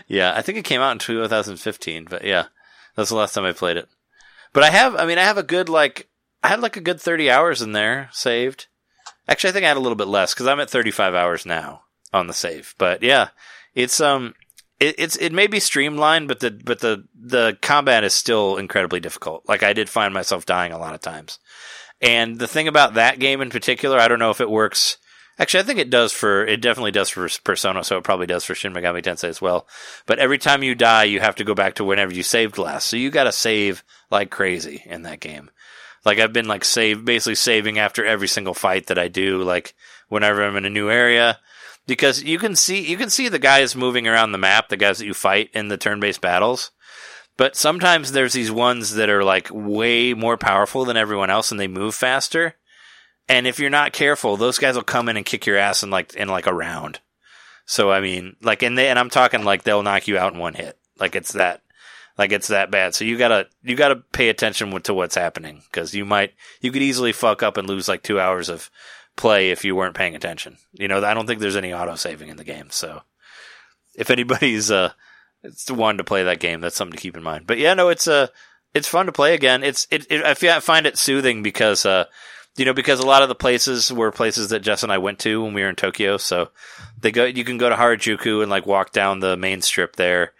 yeah, 0.08 0.32
I 0.34 0.42
think 0.42 0.58
it 0.58 0.64
came 0.64 0.80
out 0.80 0.92
in 0.92 0.98
2015, 0.98 2.06
but 2.08 2.24
yeah, 2.24 2.46
that's 2.96 3.10
the 3.10 3.16
last 3.16 3.34
time 3.34 3.44
I 3.44 3.52
played 3.52 3.76
it. 3.76 3.88
But 4.52 4.64
I 4.64 4.70
have, 4.70 4.96
I 4.96 5.06
mean, 5.06 5.18
I 5.18 5.24
have 5.24 5.38
a 5.38 5.42
good, 5.42 5.68
like, 5.68 6.08
I 6.42 6.48
had 6.48 6.60
like 6.60 6.76
a 6.76 6.80
good 6.80 7.00
30 7.00 7.30
hours 7.30 7.62
in 7.62 7.72
there 7.72 8.08
saved. 8.12 8.66
Actually, 9.28 9.50
I 9.50 9.52
think 9.52 9.64
I 9.64 9.68
had 9.68 9.76
a 9.76 9.80
little 9.80 9.96
bit 9.96 10.08
less 10.08 10.34
because 10.34 10.46
I'm 10.46 10.60
at 10.60 10.68
35 10.68 11.14
hours 11.14 11.46
now 11.46 11.82
on 12.12 12.26
the 12.26 12.32
save. 12.34 12.74
But 12.78 13.02
yeah, 13.02 13.28
it's, 13.74 14.00
um, 14.00 14.34
it, 14.82 14.94
it's 14.98 15.16
it 15.16 15.32
may 15.32 15.46
be 15.46 15.60
streamlined, 15.60 16.28
but 16.28 16.40
the 16.40 16.50
but 16.50 16.80
the 16.80 17.04
the 17.14 17.56
combat 17.62 18.04
is 18.04 18.14
still 18.14 18.56
incredibly 18.56 19.00
difficult. 19.00 19.44
Like 19.48 19.62
I 19.62 19.72
did 19.72 19.88
find 19.88 20.12
myself 20.12 20.44
dying 20.44 20.72
a 20.72 20.78
lot 20.78 20.94
of 20.94 21.00
times. 21.00 21.38
And 22.00 22.38
the 22.38 22.48
thing 22.48 22.66
about 22.66 22.94
that 22.94 23.20
game 23.20 23.40
in 23.40 23.50
particular, 23.50 23.98
I 23.98 24.08
don't 24.08 24.18
know 24.18 24.30
if 24.30 24.40
it 24.40 24.50
works. 24.50 24.98
Actually, 25.38 25.60
I 25.60 25.66
think 25.66 25.78
it 25.78 25.90
does 25.90 26.12
for 26.12 26.44
it 26.44 26.60
definitely 26.60 26.90
does 26.90 27.08
for 27.08 27.28
Persona, 27.44 27.84
so 27.84 27.96
it 27.96 28.04
probably 28.04 28.26
does 28.26 28.44
for 28.44 28.54
Shin 28.54 28.74
Megami 28.74 29.02
Tensei 29.02 29.28
as 29.28 29.40
well. 29.40 29.66
But 30.04 30.18
every 30.18 30.38
time 30.38 30.62
you 30.62 30.74
die, 30.74 31.04
you 31.04 31.20
have 31.20 31.36
to 31.36 31.44
go 31.44 31.54
back 31.54 31.74
to 31.74 31.84
whenever 31.84 32.12
you 32.12 32.24
saved 32.24 32.58
last. 32.58 32.88
So 32.88 32.96
you 32.96 33.10
got 33.10 33.24
to 33.24 33.32
save 33.32 33.84
like 34.10 34.30
crazy 34.30 34.82
in 34.84 35.02
that 35.02 35.20
game. 35.20 35.50
Like 36.04 36.18
I've 36.18 36.32
been 36.32 36.48
like 36.48 36.64
save 36.64 37.04
basically 37.04 37.36
saving 37.36 37.78
after 37.78 38.04
every 38.04 38.28
single 38.28 38.54
fight 38.54 38.88
that 38.88 38.98
I 38.98 39.08
do. 39.08 39.42
Like 39.42 39.74
whenever 40.08 40.42
I'm 40.42 40.56
in 40.56 40.64
a 40.64 40.70
new 40.70 40.90
area, 40.90 41.38
because 41.86 42.22
you 42.22 42.38
can 42.38 42.56
see 42.56 42.88
you 42.88 42.96
can 42.96 43.10
see 43.10 43.28
the 43.28 43.38
guys 43.38 43.76
moving 43.76 44.06
around 44.06 44.32
the 44.32 44.38
map, 44.38 44.68
the 44.68 44.76
guys 44.76 44.98
that 44.98 45.06
you 45.06 45.14
fight 45.14 45.50
in 45.52 45.68
the 45.68 45.76
turn-based 45.76 46.20
battles. 46.20 46.70
But 47.36 47.56
sometimes 47.56 48.12
there's 48.12 48.34
these 48.34 48.50
ones 48.50 48.94
that 48.94 49.08
are 49.08 49.24
like 49.24 49.48
way 49.50 50.14
more 50.14 50.36
powerful 50.36 50.84
than 50.84 50.96
everyone 50.96 51.30
else 51.30 51.50
and 51.50 51.58
they 51.58 51.68
move 51.68 51.94
faster. 51.94 52.56
And 53.28 53.46
if 53.46 53.58
you're 53.58 53.70
not 53.70 53.92
careful, 53.92 54.36
those 54.36 54.58
guys 54.58 54.74
will 54.74 54.82
come 54.82 55.08
in 55.08 55.16
and 55.16 55.24
kick 55.24 55.46
your 55.46 55.56
ass 55.56 55.82
in 55.82 55.90
like 55.90 56.14
in 56.14 56.28
like 56.28 56.46
a 56.46 56.54
round. 56.54 57.00
So 57.64 57.90
I 57.90 58.00
mean, 58.00 58.36
like 58.42 58.62
and 58.62 58.76
they 58.76 58.88
and 58.88 58.98
I'm 58.98 59.10
talking 59.10 59.44
like 59.44 59.62
they'll 59.62 59.82
knock 59.82 60.08
you 60.08 60.18
out 60.18 60.34
in 60.34 60.38
one 60.38 60.54
hit. 60.54 60.78
Like 60.98 61.16
it's 61.16 61.32
that 61.32 61.62
like 62.18 62.32
it's 62.32 62.48
that 62.48 62.70
bad. 62.70 62.94
So 62.94 63.04
you 63.04 63.16
gotta 63.16 63.46
you 63.62 63.76
gotta 63.76 63.96
pay 63.96 64.28
attention 64.28 64.80
to 64.82 64.94
what's 64.94 65.14
happening 65.14 65.62
because 65.70 65.94
you 65.94 66.04
might 66.04 66.34
you 66.60 66.70
could 66.70 66.82
easily 66.82 67.12
fuck 67.12 67.42
up 67.42 67.56
and 67.56 67.68
lose 67.68 67.88
like 67.88 68.02
two 68.02 68.20
hours 68.20 68.48
of 68.48 68.70
play 69.16 69.50
if 69.50 69.64
you 69.64 69.76
weren't 69.76 69.94
paying 69.94 70.14
attention. 70.14 70.58
You 70.72 70.88
know, 70.88 71.04
I 71.04 71.14
don't 71.14 71.26
think 71.26 71.40
there's 71.40 71.56
any 71.56 71.72
auto 71.72 71.94
saving 71.94 72.28
in 72.28 72.36
the 72.36 72.44
game. 72.44 72.70
So 72.70 73.02
if 73.94 74.10
anybody's 74.10 74.70
uh, 74.70 74.92
one 75.68 75.98
to 75.98 76.04
play 76.04 76.24
that 76.24 76.40
game, 76.40 76.60
that's 76.60 76.76
something 76.76 76.96
to 76.96 77.02
keep 77.02 77.16
in 77.16 77.22
mind. 77.22 77.46
But 77.46 77.58
yeah, 77.58 77.74
no, 77.74 77.88
it's 77.88 78.08
uh, 78.08 78.28
it's 78.74 78.88
fun 78.88 79.06
to 79.06 79.12
play 79.12 79.34
again. 79.34 79.62
It's 79.62 79.86
it, 79.90 80.06
it 80.10 80.24
I 80.24 80.60
find 80.60 80.86
it 80.86 80.98
soothing 80.98 81.42
because 81.42 81.84
uh, 81.84 82.06
you 82.56 82.64
know, 82.64 82.74
because 82.74 83.00
a 83.00 83.06
lot 83.06 83.22
of 83.22 83.28
the 83.28 83.34
places 83.34 83.92
were 83.92 84.12
places 84.12 84.50
that 84.50 84.60
Jess 84.60 84.82
and 84.82 84.92
I 84.92 84.98
went 84.98 85.18
to 85.20 85.42
when 85.42 85.54
we 85.54 85.62
were 85.62 85.68
in 85.68 85.76
Tokyo. 85.76 86.16
So 86.18 86.50
they 87.00 87.10
go, 87.10 87.24
you 87.24 87.44
can 87.44 87.58
go 87.58 87.68
to 87.68 87.74
Harajuku 87.74 88.42
and 88.42 88.50
like 88.50 88.66
walk 88.66 88.92
down 88.92 89.20
the 89.20 89.36
main 89.36 89.62
strip 89.62 89.96
there 89.96 90.32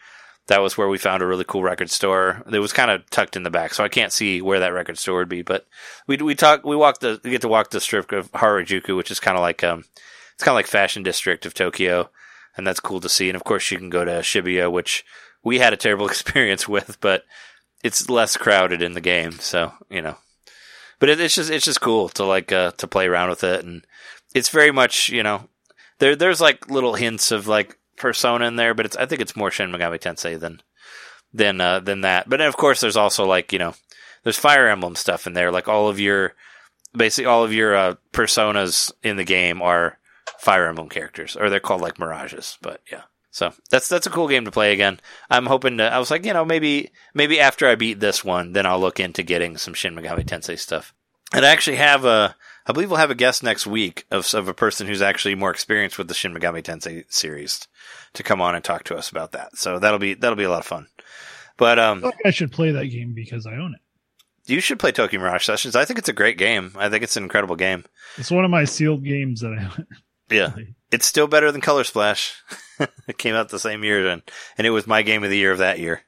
that 0.49 0.61
was 0.61 0.76
where 0.76 0.88
we 0.88 0.99
found 0.99 1.22
a 1.22 1.26
really 1.26 1.45
cool 1.45 1.62
record 1.62 1.90
store. 1.90 2.43
It 2.53 2.59
was 2.59 2.72
kind 2.72 2.90
of 2.90 3.09
tucked 3.11 3.36
in 3.36 3.43
the 3.43 3.51
back, 3.51 3.74
so 3.74 3.84
I 3.84 3.88
can't 3.88 4.12
see 4.12 4.43
where 4.43 4.61
that 4.61 4.72
record 4.72 4.99
store 4.99 5.18
would 5.18 5.28
be. 5.28 5.43
But 5.43 5.66
we 6.07 6.16
we 6.16 6.34
talk 6.34 6.64
we 6.64 6.76
walk 6.76 7.01
the 7.01 7.20
we 7.22 7.30
get 7.30 7.43
to 7.43 7.49
walk 7.49 7.70
the 7.70 7.80
strip 7.80 8.11
of 8.12 8.30
Harajuku, 8.32 8.97
which 8.97 9.11
is 9.11 9.20
kind 9.20 9.36
of 9.36 9.43
like 9.43 9.62
um 9.62 9.84
it's 10.34 10.45
kind 10.45 10.53
of 10.53 10.57
like 10.57 10.66
fashion 10.66 11.03
district 11.03 11.47
of 11.47 11.55
Tokyo, 11.55 12.11
and 12.57 12.66
that's 12.66 12.80
cool 12.80 13.01
to 13.01 13.09
see. 13.09 13.28
And 13.28 13.36
of 13.36 13.45
course, 13.45 13.70
you 13.70 13.78
can 13.78 13.90
go 13.90 14.05
to 14.05 14.11
Shibuya, 14.20 14.70
which 14.70 15.05
we 15.45 15.59
had 15.59 15.72
a 15.72 15.76
terrible 15.76 16.07
experience 16.09 16.68
with, 16.68 17.01
but 17.01 17.24
it's 17.82 18.11
less 18.11 18.36
crowded 18.36 18.82
in 18.82 18.93
the 18.93 19.01
game, 19.01 19.32
so 19.32 19.72
you 19.90 20.03
know. 20.03 20.16
But 20.99 21.09
it, 21.09 21.20
it's 21.20 21.34
just 21.34 21.51
it's 21.51 21.64
just 21.64 21.80
cool 21.80 22.09
to 22.11 22.24
like 22.24 22.53
uh, 22.53 22.72
to 22.72 22.86
play 22.86 23.07
around 23.07 23.28
with 23.28 23.45
it, 23.45 23.64
and 23.64 23.84
it's 24.34 24.49
very 24.49 24.72
much 24.72 25.09
you 25.09 25.22
know 25.22 25.49
there 25.99 26.16
there's 26.16 26.40
like 26.40 26.68
little 26.68 26.95
hints 26.95 27.30
of 27.30 27.47
like 27.47 27.78
persona 28.03 28.47
in 28.47 28.57
there, 28.57 28.75
but 28.75 28.85
it's 28.85 28.97
I 28.97 29.07
think 29.07 29.23
it's 29.23 29.37
more 29.37 29.51
Shin 29.51 29.73
Megami 29.73 29.99
Tensei 29.99 30.39
than 30.39 30.61
than 31.33 31.61
uh, 31.61 31.81
than 31.81 32.03
that. 32.03 32.29
But 32.29 32.43
of 32.43 32.57
course, 32.57 32.81
there's 32.81 32.97
also 32.97 33.25
like 33.25 33.53
you 33.53 33.59
know, 33.59 33.75
there's 34.25 34.39
Fire 34.39 34.69
Emblem 34.69 34.95
stuff 34.95 35.27
in 35.27 35.33
there. 35.33 35.51
Like 35.51 35.69
all 35.69 35.89
of 35.89 35.99
your 35.99 36.35
basically 36.95 37.27
all 37.27 37.45
of 37.45 37.55
your 37.55 37.75
uh, 37.75 37.95
personas 38.13 38.93
in 39.03 39.17
the 39.17 39.25
game 39.25 39.63
are 39.63 39.99
Fire 40.39 40.69
Emblem 40.69 40.91
characters, 40.91 41.37
or 41.37 41.49
they're 41.49 41.61
called 41.61 41.81
like 41.81 41.99
mirages. 41.99 42.59
But 42.61 42.83
yeah. 42.91 43.03
So 43.31 43.55
that's 43.71 43.89
that's 43.89 44.07
a 44.07 44.11
cool 44.11 44.29
game 44.29 44.45
to 44.45 44.51
play 44.51 44.75
again. 44.75 45.01
I'm 45.31 45.47
hoping 45.47 45.79
to. 45.79 45.85
I 45.85 45.99
was 45.99 46.11
like, 46.11 46.27
you 46.27 46.35
know, 46.35 46.45
maybe 46.45 46.91
maybe 47.15 47.41
after 47.41 47.67
I 47.67 47.77
beat 47.77 47.99
this 47.99 48.23
one, 48.23 48.53
then 48.53 48.67
I'll 48.67 48.79
look 48.79 49.01
into 49.01 49.23
getting 49.23 49.57
some 49.57 49.73
Shin 49.73 49.95
Megami 49.95 50.27
Tensei 50.27 50.59
stuff. 50.59 50.93
And 51.33 51.47
I 51.47 51.49
actually 51.49 51.79
have 51.79 52.05
a 52.05 52.37
I 52.67 52.73
believe 52.73 52.91
we'll 52.91 52.99
have 52.99 53.11
a 53.11 53.17
guest 53.17 53.43
next 53.43 53.67
week 53.67 54.07
of, 54.11 54.33
of 54.35 54.49
a 54.49 54.55
person 54.55 54.87
who's 54.87 55.03
actually 55.03 55.35
more 55.35 55.51
experienced 55.51 55.99
with 55.99 56.09
the 56.09 56.15
Shin 56.15 56.33
Megami 56.33 56.63
Tensei 56.63 57.05
series 57.13 57.67
to 58.15 58.23
come 58.23 58.41
on 58.41 58.55
and 58.55 58.63
talk 58.63 58.85
to 58.85 58.97
us 58.97 59.11
about 59.11 59.33
that. 59.33 59.57
So 59.57 59.79
that'll 59.79 59.99
be 59.99 60.15
that'll 60.15 60.37
be 60.37 60.45
a 60.45 60.51
lot 60.51 60.61
of 60.61 60.67
fun. 60.67 60.87
But 61.57 61.79
um, 61.79 62.05
I, 62.05 62.29
I 62.29 62.31
should 62.31 62.53
play 62.53 62.71
that 62.73 62.87
game 62.87 63.15
because 63.15 63.47
I 63.47 63.55
own 63.55 63.75
it. 63.75 63.81
You 64.47 64.61
should 64.61 64.79
play 64.79 64.93
Tokyo 64.93 65.21
Mirage 65.21 65.45
Sessions. 65.45 65.77
I 65.77 65.85
think 65.85 65.99
it's 65.99 66.09
a 66.09 66.15
great 66.15 66.37
game. 66.37 66.73
I 66.77 66.89
think 66.89 67.05
it's 67.05 67.17
an 67.17 67.23
incredible 67.23 67.57
game. 67.57 67.85
It's 68.17 68.31
one 68.31 68.45
of 68.45 68.51
my 68.51 68.65
sealed 68.65 69.05
games 69.05 69.41
that 69.41 69.53
I. 69.53 69.65
Own. 69.65 69.87
Yeah, 70.31 70.55
it's 70.91 71.07
still 71.07 71.27
better 71.27 71.53
than 71.53 71.61
Color 71.61 71.85
Splash. 71.85 72.35
it 73.07 73.19
came 73.19 73.35
out 73.35 73.51
the 73.51 73.59
same 73.59 73.85
year, 73.85 74.07
and 74.07 74.23
and 74.57 74.67
it 74.67 74.71
was 74.71 74.87
my 74.87 75.03
game 75.03 75.25
of 75.25 75.31
the 75.31 75.37
year 75.37 75.53
of 75.53 75.59
that 75.59 75.79
year. 75.79 76.03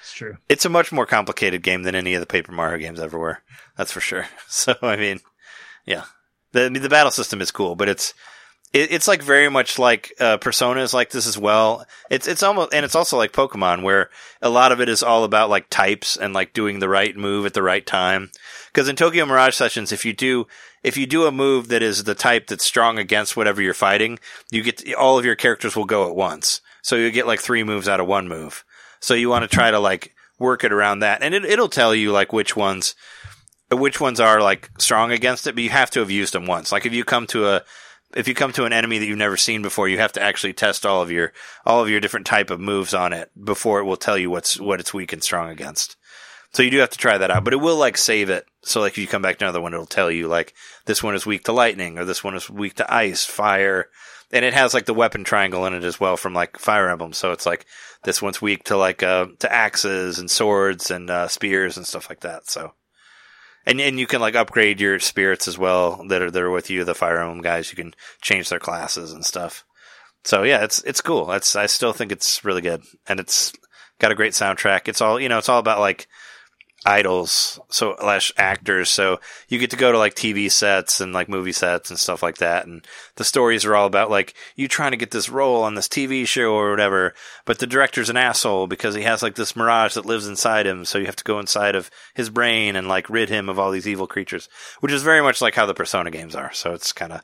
It's 0.00 0.12
true. 0.12 0.36
It's 0.48 0.64
a 0.64 0.68
much 0.68 0.92
more 0.92 1.06
complicated 1.06 1.62
game 1.62 1.84
than 1.84 1.94
any 1.94 2.14
of 2.14 2.20
the 2.20 2.26
Paper 2.26 2.52
Mario 2.52 2.78
games 2.78 3.00
ever 3.00 3.18
were. 3.18 3.38
That's 3.76 3.92
for 3.92 4.00
sure. 4.00 4.26
So 4.48 4.74
I 4.82 4.96
mean, 4.96 5.20
yeah. 5.86 6.04
The 6.52 6.68
the 6.68 6.88
battle 6.88 7.10
system 7.10 7.40
is 7.40 7.50
cool, 7.50 7.76
but 7.76 7.88
it's 7.88 8.14
it, 8.72 8.90
it's 8.90 9.08
like 9.08 9.22
very 9.22 9.48
much 9.48 9.78
like 9.78 10.12
uh, 10.18 10.38
Persona 10.38 10.80
is 10.80 10.94
like 10.94 11.10
this 11.10 11.26
as 11.26 11.36
well. 11.38 11.86
It's 12.10 12.26
it's 12.26 12.42
almost 12.42 12.72
and 12.72 12.84
it's 12.84 12.94
also 12.94 13.16
like 13.16 13.32
Pokemon, 13.32 13.82
where 13.82 14.10
a 14.40 14.48
lot 14.48 14.72
of 14.72 14.80
it 14.80 14.88
is 14.88 15.02
all 15.02 15.24
about 15.24 15.50
like 15.50 15.68
types 15.70 16.16
and 16.16 16.32
like 16.32 16.52
doing 16.52 16.78
the 16.78 16.88
right 16.88 17.16
move 17.16 17.46
at 17.46 17.54
the 17.54 17.62
right 17.62 17.84
time. 17.84 18.30
Because 18.72 18.88
in 18.88 18.96
Tokyo 18.96 19.26
Mirage 19.26 19.54
Sessions, 19.54 19.92
if 19.92 20.04
you 20.04 20.12
do 20.12 20.46
if 20.82 20.96
you 20.96 21.06
do 21.06 21.26
a 21.26 21.32
move 21.32 21.68
that 21.68 21.82
is 21.82 22.04
the 22.04 22.14
type 22.14 22.46
that's 22.46 22.64
strong 22.64 22.98
against 22.98 23.36
whatever 23.36 23.60
you're 23.60 23.74
fighting, 23.74 24.18
you 24.50 24.62
get 24.62 24.94
all 24.94 25.18
of 25.18 25.24
your 25.24 25.36
characters 25.36 25.76
will 25.76 25.84
go 25.84 26.08
at 26.08 26.16
once. 26.16 26.60
So 26.82 26.96
you 26.96 27.10
get 27.10 27.26
like 27.26 27.40
three 27.40 27.64
moves 27.64 27.88
out 27.88 28.00
of 28.00 28.06
one 28.06 28.28
move. 28.28 28.64
So 29.00 29.14
you 29.14 29.28
want 29.28 29.48
to 29.48 29.54
try 29.54 29.70
to 29.70 29.78
like 29.78 30.14
work 30.38 30.64
it 30.64 30.72
around 30.72 31.00
that, 31.00 31.22
and 31.22 31.34
it, 31.34 31.44
it'll 31.44 31.68
tell 31.68 31.94
you 31.94 32.10
like 32.10 32.32
which 32.32 32.56
ones 32.56 32.94
which 33.76 34.00
ones 34.00 34.20
are 34.20 34.40
like 34.40 34.70
strong 34.78 35.12
against 35.12 35.46
it, 35.46 35.54
but 35.54 35.64
you 35.64 35.70
have 35.70 35.90
to 35.90 36.00
have 36.00 36.10
used 36.10 36.34
them 36.34 36.46
once. 36.46 36.72
Like 36.72 36.86
if 36.86 36.92
you 36.92 37.04
come 37.04 37.26
to 37.28 37.48
a 37.48 37.62
if 38.14 38.28
you 38.28 38.34
come 38.34 38.52
to 38.52 38.64
an 38.64 38.72
enemy 38.72 38.98
that 38.98 39.06
you've 39.06 39.18
never 39.18 39.36
seen 39.36 39.62
before, 39.62 39.88
you 39.88 39.98
have 39.98 40.12
to 40.12 40.22
actually 40.22 40.52
test 40.52 40.84
all 40.84 41.02
of 41.02 41.10
your 41.10 41.32
all 41.64 41.82
of 41.82 41.88
your 41.88 42.00
different 42.00 42.26
type 42.26 42.50
of 42.50 42.60
moves 42.60 42.94
on 42.94 43.12
it 43.12 43.30
before 43.42 43.80
it 43.80 43.84
will 43.84 43.96
tell 43.96 44.18
you 44.18 44.30
what's 44.30 44.60
what 44.60 44.80
it's 44.80 44.94
weak 44.94 45.12
and 45.12 45.22
strong 45.22 45.50
against. 45.50 45.96
So 46.52 46.62
you 46.62 46.70
do 46.70 46.78
have 46.78 46.90
to 46.90 46.98
try 46.98 47.16
that 47.16 47.30
out, 47.30 47.44
but 47.44 47.54
it 47.54 47.60
will 47.60 47.76
like 47.76 47.96
save 47.96 48.28
it. 48.28 48.46
So 48.62 48.80
like 48.80 48.92
if 48.92 48.98
you 48.98 49.06
come 49.06 49.22
back 49.22 49.38
to 49.38 49.44
another 49.44 49.60
one, 49.60 49.72
it'll 49.72 49.86
tell 49.86 50.10
you 50.10 50.28
like 50.28 50.54
this 50.84 51.02
one 51.02 51.14
is 51.14 51.24
weak 51.24 51.44
to 51.44 51.52
lightning 51.52 51.98
or 51.98 52.04
this 52.04 52.22
one 52.22 52.34
is 52.34 52.50
weak 52.50 52.74
to 52.74 52.94
ice, 52.94 53.24
fire, 53.24 53.88
and 54.30 54.44
it 54.44 54.52
has 54.52 54.74
like 54.74 54.84
the 54.84 54.94
weapon 54.94 55.24
triangle 55.24 55.64
in 55.64 55.72
it 55.72 55.84
as 55.84 55.98
well 55.98 56.16
from 56.16 56.34
like 56.34 56.58
Fire 56.58 56.90
Emblem. 56.90 57.14
So 57.14 57.32
it's 57.32 57.46
like 57.46 57.64
this 58.04 58.20
one's 58.20 58.42
weak 58.42 58.64
to 58.64 58.76
like 58.76 59.02
uh 59.02 59.26
to 59.38 59.50
axes 59.50 60.18
and 60.18 60.30
swords 60.30 60.90
and 60.90 61.08
uh, 61.08 61.28
spears 61.28 61.78
and 61.78 61.86
stuff 61.86 62.10
like 62.10 62.20
that. 62.20 62.50
So 62.50 62.74
and 63.66 63.80
and 63.80 63.98
you 63.98 64.06
can 64.06 64.20
like 64.20 64.34
upgrade 64.34 64.80
your 64.80 64.98
spirits 64.98 65.48
as 65.48 65.58
well 65.58 66.04
that 66.08 66.22
are 66.22 66.30
that 66.30 66.42
are 66.42 66.50
with 66.50 66.70
you, 66.70 66.84
the 66.84 66.94
Fire 66.94 67.20
Emblem 67.20 67.42
guys. 67.42 67.70
You 67.70 67.76
can 67.76 67.94
change 68.20 68.48
their 68.48 68.58
classes 68.58 69.12
and 69.12 69.24
stuff. 69.24 69.64
So 70.24 70.42
yeah, 70.42 70.64
it's 70.64 70.82
it's 70.84 71.00
cool. 71.00 71.30
It's 71.32 71.56
I 71.56 71.66
still 71.66 71.92
think 71.92 72.12
it's 72.12 72.44
really 72.44 72.62
good, 72.62 72.82
and 73.08 73.20
it's 73.20 73.52
got 73.98 74.12
a 74.12 74.16
great 74.16 74.32
soundtrack. 74.32 74.88
It's 74.88 75.00
all 75.00 75.20
you 75.20 75.28
know. 75.28 75.38
It's 75.38 75.48
all 75.48 75.58
about 75.58 75.80
like 75.80 76.06
idols, 76.84 77.60
so 77.68 77.96
slash 78.00 78.32
actors. 78.36 78.90
So 78.90 79.20
you 79.48 79.58
get 79.58 79.70
to 79.70 79.76
go 79.76 79.92
to 79.92 79.98
like 79.98 80.14
TV 80.14 80.50
sets 80.50 81.00
and 81.00 81.12
like 81.12 81.28
movie 81.28 81.52
sets 81.52 81.90
and 81.90 81.98
stuff 81.98 82.22
like 82.22 82.38
that. 82.38 82.66
And 82.66 82.84
the 83.16 83.24
stories 83.24 83.64
are 83.64 83.74
all 83.74 83.86
about 83.86 84.10
like 84.10 84.34
you 84.56 84.68
trying 84.68 84.92
to 84.92 84.96
get 84.96 85.10
this 85.10 85.28
role 85.28 85.62
on 85.62 85.74
this 85.74 85.88
TV 85.88 86.26
show 86.26 86.54
or 86.54 86.70
whatever. 86.70 87.14
But 87.44 87.58
the 87.58 87.66
director's 87.66 88.10
an 88.10 88.16
asshole 88.16 88.66
because 88.66 88.94
he 88.94 89.02
has 89.02 89.22
like 89.22 89.34
this 89.34 89.56
mirage 89.56 89.94
that 89.94 90.06
lives 90.06 90.26
inside 90.26 90.66
him. 90.66 90.84
So 90.84 90.98
you 90.98 91.06
have 91.06 91.16
to 91.16 91.24
go 91.24 91.38
inside 91.38 91.74
of 91.74 91.90
his 92.14 92.30
brain 92.30 92.76
and 92.76 92.88
like 92.88 93.10
rid 93.10 93.28
him 93.28 93.48
of 93.48 93.58
all 93.58 93.70
these 93.70 93.88
evil 93.88 94.06
creatures, 94.06 94.48
which 94.80 94.92
is 94.92 95.02
very 95.02 95.22
much 95.22 95.40
like 95.40 95.54
how 95.54 95.66
the 95.66 95.74
Persona 95.74 96.10
games 96.10 96.34
are. 96.34 96.52
So 96.52 96.72
it's 96.72 96.92
kind 96.92 97.12
of, 97.12 97.22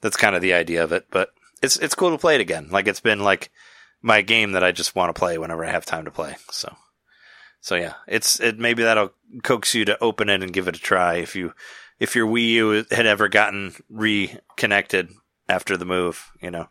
that's 0.00 0.16
kind 0.16 0.36
of 0.36 0.42
the 0.42 0.54
idea 0.54 0.84
of 0.84 0.92
it. 0.92 1.06
But 1.10 1.32
it's, 1.62 1.76
it's 1.76 1.94
cool 1.94 2.10
to 2.10 2.18
play 2.18 2.34
it 2.34 2.40
again. 2.40 2.68
Like 2.70 2.86
it's 2.86 3.00
been 3.00 3.20
like 3.20 3.50
my 4.02 4.22
game 4.22 4.52
that 4.52 4.64
I 4.64 4.72
just 4.72 4.94
want 4.94 5.14
to 5.14 5.18
play 5.18 5.38
whenever 5.38 5.64
I 5.64 5.70
have 5.70 5.86
time 5.86 6.04
to 6.04 6.10
play. 6.10 6.36
So. 6.50 6.74
So 7.60 7.74
yeah, 7.76 7.94
it's 8.06 8.40
it 8.40 8.58
maybe 8.58 8.82
that'll 8.82 9.12
coax 9.42 9.74
you 9.74 9.84
to 9.84 10.02
open 10.02 10.28
it 10.28 10.42
and 10.42 10.52
give 10.52 10.68
it 10.68 10.76
a 10.76 10.80
try 10.80 11.16
if 11.16 11.36
you 11.36 11.52
if 11.98 12.16
your 12.16 12.26
Wii 12.26 12.48
U 12.48 12.86
had 12.90 13.06
ever 13.06 13.28
gotten 13.28 13.74
reconnected 13.90 15.10
after 15.48 15.76
the 15.76 15.84
move. 15.84 16.30
You 16.40 16.50
know, 16.50 16.68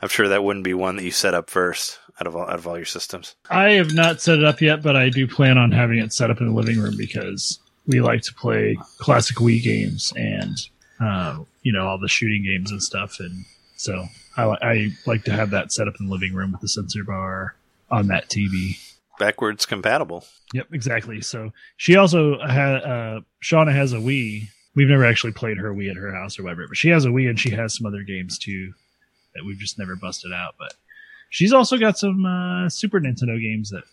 I'm 0.00 0.08
sure 0.08 0.28
that 0.28 0.42
wouldn't 0.42 0.64
be 0.64 0.74
one 0.74 0.96
that 0.96 1.04
you 1.04 1.12
set 1.12 1.34
up 1.34 1.48
first 1.48 2.00
out 2.20 2.26
of 2.26 2.34
all, 2.34 2.48
out 2.48 2.58
of 2.58 2.66
all 2.66 2.76
your 2.76 2.86
systems. 2.86 3.36
I 3.50 3.72
have 3.72 3.94
not 3.94 4.20
set 4.20 4.38
it 4.38 4.44
up 4.44 4.60
yet, 4.60 4.82
but 4.82 4.96
I 4.96 5.10
do 5.10 5.26
plan 5.28 5.58
on 5.58 5.70
having 5.70 5.98
it 5.98 6.12
set 6.12 6.30
up 6.30 6.40
in 6.40 6.48
the 6.48 6.54
living 6.54 6.80
room 6.80 6.96
because 6.96 7.60
we 7.86 8.00
like 8.00 8.22
to 8.22 8.34
play 8.34 8.76
classic 8.98 9.36
Wii 9.36 9.62
games 9.62 10.12
and 10.16 10.56
uh, 11.00 11.38
you 11.62 11.72
know 11.72 11.86
all 11.86 11.98
the 11.98 12.08
shooting 12.08 12.42
games 12.42 12.72
and 12.72 12.82
stuff, 12.82 13.20
and 13.20 13.44
so 13.76 14.06
I, 14.36 14.44
I 14.60 14.88
like 15.06 15.24
to 15.24 15.32
have 15.32 15.50
that 15.50 15.72
set 15.72 15.86
up 15.86 15.94
in 16.00 16.06
the 16.06 16.12
living 16.12 16.34
room 16.34 16.52
with 16.52 16.62
the 16.62 16.68
sensor 16.68 17.04
bar 17.04 17.54
on 17.90 18.08
that 18.08 18.28
TV 18.28 18.76
backwards 19.18 19.66
compatible. 19.66 20.24
Yep, 20.52 20.68
exactly. 20.72 21.20
So 21.20 21.52
she 21.76 21.96
also 21.96 22.38
had 22.40 22.76
uh, 22.82 23.20
Shauna 23.42 23.74
has 23.74 23.92
a 23.92 23.98
Wii. 23.98 24.48
We've 24.74 24.88
never 24.88 25.04
actually 25.04 25.32
played 25.32 25.58
her 25.58 25.72
Wii 25.72 25.90
at 25.90 25.96
her 25.96 26.14
house 26.14 26.38
or 26.38 26.42
whatever, 26.42 26.66
but 26.68 26.76
she 26.76 26.90
has 26.90 27.04
a 27.04 27.08
Wii 27.08 27.28
and 27.28 27.40
she 27.40 27.50
has 27.50 27.74
some 27.74 27.86
other 27.86 28.02
games 28.02 28.38
too 28.38 28.72
that 29.34 29.44
we've 29.44 29.58
just 29.58 29.78
never 29.78 29.96
busted 29.96 30.32
out. 30.32 30.54
But 30.58 30.74
she's 31.30 31.52
also 31.52 31.78
got 31.78 31.98
some 31.98 32.24
uh, 32.24 32.68
Super 32.68 33.00
Nintendo 33.00 33.40
games 33.40 33.70
that 33.70 33.84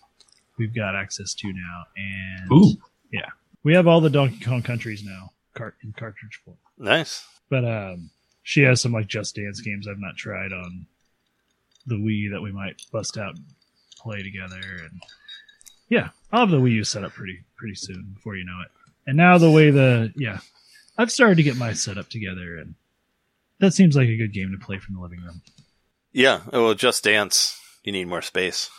we've 0.58 0.74
got 0.74 0.94
access 0.94 1.34
to 1.34 1.52
now, 1.52 1.84
and 1.96 2.52
Ooh. 2.52 2.76
yeah, 3.12 3.30
we 3.62 3.74
have 3.74 3.86
all 3.86 4.00
the 4.00 4.10
Donkey 4.10 4.44
Kong 4.44 4.62
countries 4.62 5.02
now 5.04 5.32
cart 5.54 5.76
in 5.82 5.92
cartridge 5.92 6.40
form. 6.44 6.58
Nice. 6.78 7.26
But 7.48 7.64
um, 7.64 8.10
she 8.42 8.62
has 8.62 8.80
some 8.80 8.92
like 8.92 9.06
Just 9.06 9.36
Dance 9.36 9.60
games 9.60 9.88
I've 9.88 9.98
not 9.98 10.16
tried 10.16 10.52
on 10.52 10.86
the 11.86 11.96
Wii 11.96 12.30
that 12.32 12.42
we 12.42 12.52
might 12.52 12.82
bust 12.92 13.16
out 13.18 13.36
and 13.36 13.44
play 14.04 14.22
together. 14.22 14.60
And 14.82 15.02
yeah, 15.88 16.10
I'll 16.30 16.40
have 16.40 16.50
the 16.50 16.58
Wii 16.60 16.72
U 16.72 16.84
set 16.84 17.02
up 17.04 17.12
pretty 17.12 17.42
pretty 17.56 17.74
soon 17.74 18.12
before 18.14 18.36
you 18.36 18.44
know 18.44 18.60
it. 18.64 18.70
And 19.06 19.16
now 19.16 19.38
the 19.38 19.50
way 19.50 19.70
the 19.70 20.12
yeah, 20.16 20.38
I've 20.96 21.10
started 21.10 21.36
to 21.38 21.42
get 21.42 21.56
my 21.56 21.72
setup 21.72 22.08
together, 22.08 22.56
and 22.58 22.74
that 23.58 23.74
seems 23.74 23.96
like 23.96 24.08
a 24.08 24.16
good 24.16 24.32
game 24.32 24.52
to 24.58 24.64
play 24.64 24.78
from 24.78 24.94
the 24.94 25.00
living 25.00 25.20
room. 25.20 25.42
Yeah. 26.12 26.40
Well, 26.52 26.74
Just 26.74 27.02
Dance. 27.02 27.58
You 27.82 27.92
need 27.92 28.06
more 28.06 28.22
space. 28.22 28.70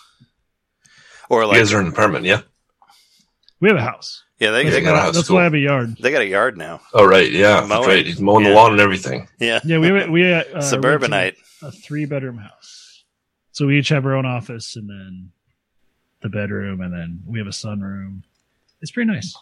Or 1.30 1.44
You 1.44 1.52
guys 1.54 1.74
are 1.74 1.80
in 1.82 1.88
an 1.88 1.92
apartment, 1.92 2.26
yeah? 2.26 2.42
We 3.60 3.70
have 3.70 3.78
a 3.78 3.82
house. 3.82 4.24
yeah, 4.40 4.52
they, 4.52 4.68
they 4.70 4.82
got 4.82 4.96
a 4.96 5.00
house. 5.00 5.16
That's 5.16 5.28
cool. 5.28 5.36
why 5.36 5.42
I 5.42 5.44
have 5.46 5.54
a 5.54 5.60
yard. 5.60 5.98
they 6.00 6.12
got 6.12 6.22
a 6.22 6.28
yard 6.28 6.58
now. 6.58 6.82
Oh, 6.94 7.06
right. 7.06 7.32
Yeah. 7.32 7.58
Mowing. 7.62 7.70
That's 7.70 7.88
right. 7.88 8.06
He's 8.06 8.20
mowing 8.22 8.44
Yeah. 8.46 8.52
the 8.52 8.56
lawn 8.56 8.72
and 8.74 8.82
everything. 8.82 9.28
Yeah. 9.40 9.60
Yeah, 9.64 9.80
we 9.80 10.08
we 10.10 10.34
uh, 10.34 10.62
Suburbanite. 10.62 11.36
a 11.62 11.72
three 11.72 12.06
bedroom 12.06 12.38
house. 12.38 12.85
So 13.56 13.68
we 13.68 13.80
each 13.80 13.88
have 13.88 14.06
our 14.06 14.16
own 14.16 14.26
office 14.26 14.76
and 14.76 14.90
then 14.90 15.32
the 16.22 16.28
bedroom 16.28 16.82
and 16.82 16.92
then 16.94 17.22
we 17.26 17.40
have 17.40 17.48
a 17.48 17.52
sunroom. 17.52 18.24
It's 18.82 18.92
pretty 18.92 19.10
nice. 19.10 19.34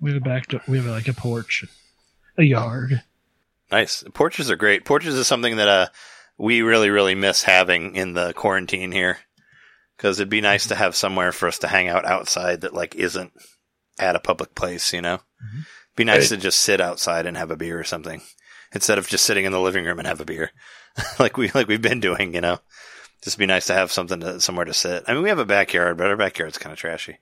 We 0.00 0.12
have 0.12 0.20
a 0.20 0.24
back 0.24 0.48
door, 0.48 0.60
we 0.68 0.76
have 0.76 0.86
like 0.86 1.08
a 1.08 1.14
porch, 1.14 1.64
a 2.36 2.42
yard. 2.44 3.02
Nice. 3.72 4.04
Porches 4.12 4.50
are 4.50 4.56
great. 4.56 4.84
Porches 4.84 5.14
is 5.14 5.26
something 5.26 5.56
that 5.56 5.68
uh 5.68 5.86
we 6.36 6.60
really 6.60 6.90
really 6.90 7.14
miss 7.14 7.42
having 7.42 7.94
in 7.96 8.12
the 8.12 8.34
quarantine 8.34 8.92
here 8.92 9.16
because 9.96 10.20
it'd 10.20 10.28
be 10.28 10.42
nice 10.42 10.66
to 10.66 10.74
have 10.74 10.94
somewhere 10.94 11.32
for 11.32 11.48
us 11.48 11.58
to 11.60 11.68
hang 11.68 11.88
out 11.88 12.04
outside 12.04 12.60
that 12.60 12.74
like 12.74 12.94
isn't 12.96 13.32
at 13.98 14.14
a 14.14 14.20
public 14.20 14.54
place. 14.54 14.92
You 14.92 15.00
know, 15.00 15.20
Mhm. 15.42 15.64
be 15.96 16.04
nice 16.04 16.30
Right. 16.30 16.36
to 16.36 16.42
just 16.42 16.60
sit 16.60 16.82
outside 16.82 17.24
and 17.24 17.34
have 17.38 17.50
a 17.50 17.56
beer 17.56 17.80
or 17.80 17.84
something 17.84 18.20
instead 18.74 18.98
of 18.98 19.08
just 19.08 19.24
sitting 19.24 19.46
in 19.46 19.52
the 19.52 19.60
living 19.60 19.86
room 19.86 19.98
and 19.98 20.06
have 20.06 20.20
a 20.20 20.26
beer 20.26 20.50
like 21.18 21.38
we 21.38 21.50
like 21.54 21.66
we've 21.66 21.80
been 21.80 22.00
doing. 22.00 22.34
You 22.34 22.42
know, 22.42 22.58
just 23.22 23.38
be 23.38 23.46
nice 23.46 23.66
to 23.66 23.74
have 23.74 23.90
something 23.92 24.20
to 24.20 24.40
somewhere 24.40 24.64
to 24.64 24.74
sit. 24.74 25.04
I 25.06 25.14
mean, 25.14 25.22
we 25.22 25.28
have 25.28 25.38
a 25.38 25.44
backyard, 25.46 25.96
but 25.98 26.06
our 26.06 26.16
backyard's 26.16 26.58
kind 26.58 26.72
of 26.72 26.78
trashy. 26.78 27.18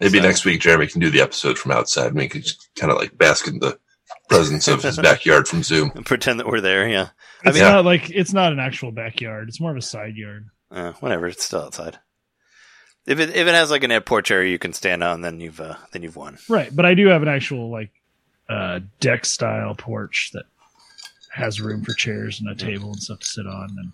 Maybe 0.00 0.18
So- 0.18 0.24
next 0.24 0.44
week 0.44 0.60
Jeremy 0.60 0.86
can 0.86 1.00
do 1.00 1.10
the 1.10 1.20
episode 1.20 1.58
from 1.58 1.72
outside 1.72 2.08
and 2.08 2.16
we 2.16 2.28
can 2.28 2.42
just 2.42 2.68
kind 2.76 2.90
of 2.92 2.98
like 2.98 3.16
bask 3.16 3.46
in 3.46 3.58
the 3.60 3.78
presence 4.28 4.68
of 4.68 4.82
his 4.82 4.96
backyard 5.02 5.46
from 5.48 5.62
Zoom. 5.62 5.92
and 5.94 6.04
Pretend 6.06 6.40
that 6.40 6.46
we're 6.46 6.60
there. 6.60 6.88
Yeah. 6.88 7.08
I 7.44 7.48
It's 7.50 7.58
mean, 7.58 7.64
not 7.68 7.84
like 7.84 8.10
it's 8.10 8.32
not 8.32 8.52
an 8.52 8.58
actual 8.60 8.90
backyard. 8.92 9.48
It's 9.48 9.60
more 9.60 9.70
of 9.72 9.76
a 9.76 9.82
side 9.82 10.16
yard. 10.16 10.48
Uh, 10.70 10.92
whatever, 11.00 11.26
it's 11.26 11.44
still 11.44 11.62
outside. 11.62 11.98
If 13.04 13.18
it 13.18 13.30
if 13.30 13.48
it 13.48 13.54
has 13.54 13.70
like 13.70 13.82
an 13.82 13.90
air 13.90 14.00
porch 14.00 14.30
area 14.30 14.50
you 14.52 14.58
can 14.60 14.72
stand 14.72 15.02
on, 15.02 15.22
then 15.22 15.40
you've 15.40 15.60
uh, 15.60 15.74
then 15.92 16.02
you've 16.04 16.14
won. 16.16 16.38
Right, 16.48 16.74
but 16.74 16.84
I 16.86 16.94
do 16.94 17.08
have 17.08 17.22
an 17.22 17.28
actual 17.28 17.68
like 17.70 17.90
uh, 18.48 18.78
deck 19.00 19.24
style 19.24 19.74
porch 19.74 20.30
that 20.34 20.44
has 21.32 21.60
room 21.60 21.82
for 21.84 21.94
chairs 21.94 22.40
and 22.40 22.48
a 22.48 22.54
table 22.54 22.92
and 22.92 23.02
stuff 23.02 23.18
to 23.20 23.26
sit 23.26 23.46
on, 23.46 23.70
and 23.76 23.92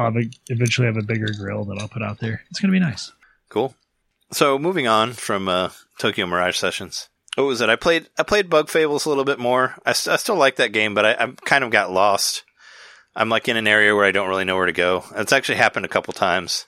I'll 0.00 0.12
have 0.12 0.24
eventually 0.48 0.86
have 0.86 0.96
a 0.96 1.02
bigger 1.02 1.32
grill 1.36 1.64
that 1.64 1.78
I'll 1.78 1.88
put 1.88 2.02
out 2.02 2.18
there. 2.18 2.42
It's 2.50 2.60
gonna 2.60 2.72
be 2.72 2.80
nice. 2.80 3.12
Cool. 3.48 3.74
So 4.32 4.58
moving 4.58 4.86
on 4.86 5.12
from 5.12 5.48
uh, 5.48 5.70
Tokyo 5.98 6.26
Mirage 6.26 6.56
Sessions. 6.56 7.08
What 7.34 7.44
was 7.44 7.60
it? 7.60 7.68
I 7.68 7.76
played 7.76 8.08
I 8.18 8.22
played 8.22 8.50
Bug 8.50 8.68
Fables 8.68 9.04
a 9.04 9.08
little 9.08 9.24
bit 9.24 9.38
more. 9.38 9.76
I, 9.84 9.92
st- 9.92 10.14
I 10.14 10.16
still 10.16 10.36
like 10.36 10.56
that 10.56 10.72
game, 10.72 10.94
but 10.94 11.04
I, 11.04 11.24
I 11.24 11.32
kind 11.44 11.64
of 11.64 11.70
got 11.70 11.92
lost. 11.92 12.44
I'm 13.14 13.28
like 13.28 13.48
in 13.48 13.56
an 13.56 13.66
area 13.66 13.94
where 13.94 14.04
I 14.04 14.12
don't 14.12 14.28
really 14.28 14.44
know 14.44 14.56
where 14.56 14.66
to 14.66 14.72
go. 14.72 15.04
It's 15.16 15.32
actually 15.32 15.56
happened 15.56 15.84
a 15.84 15.88
couple 15.90 16.12
times 16.12 16.66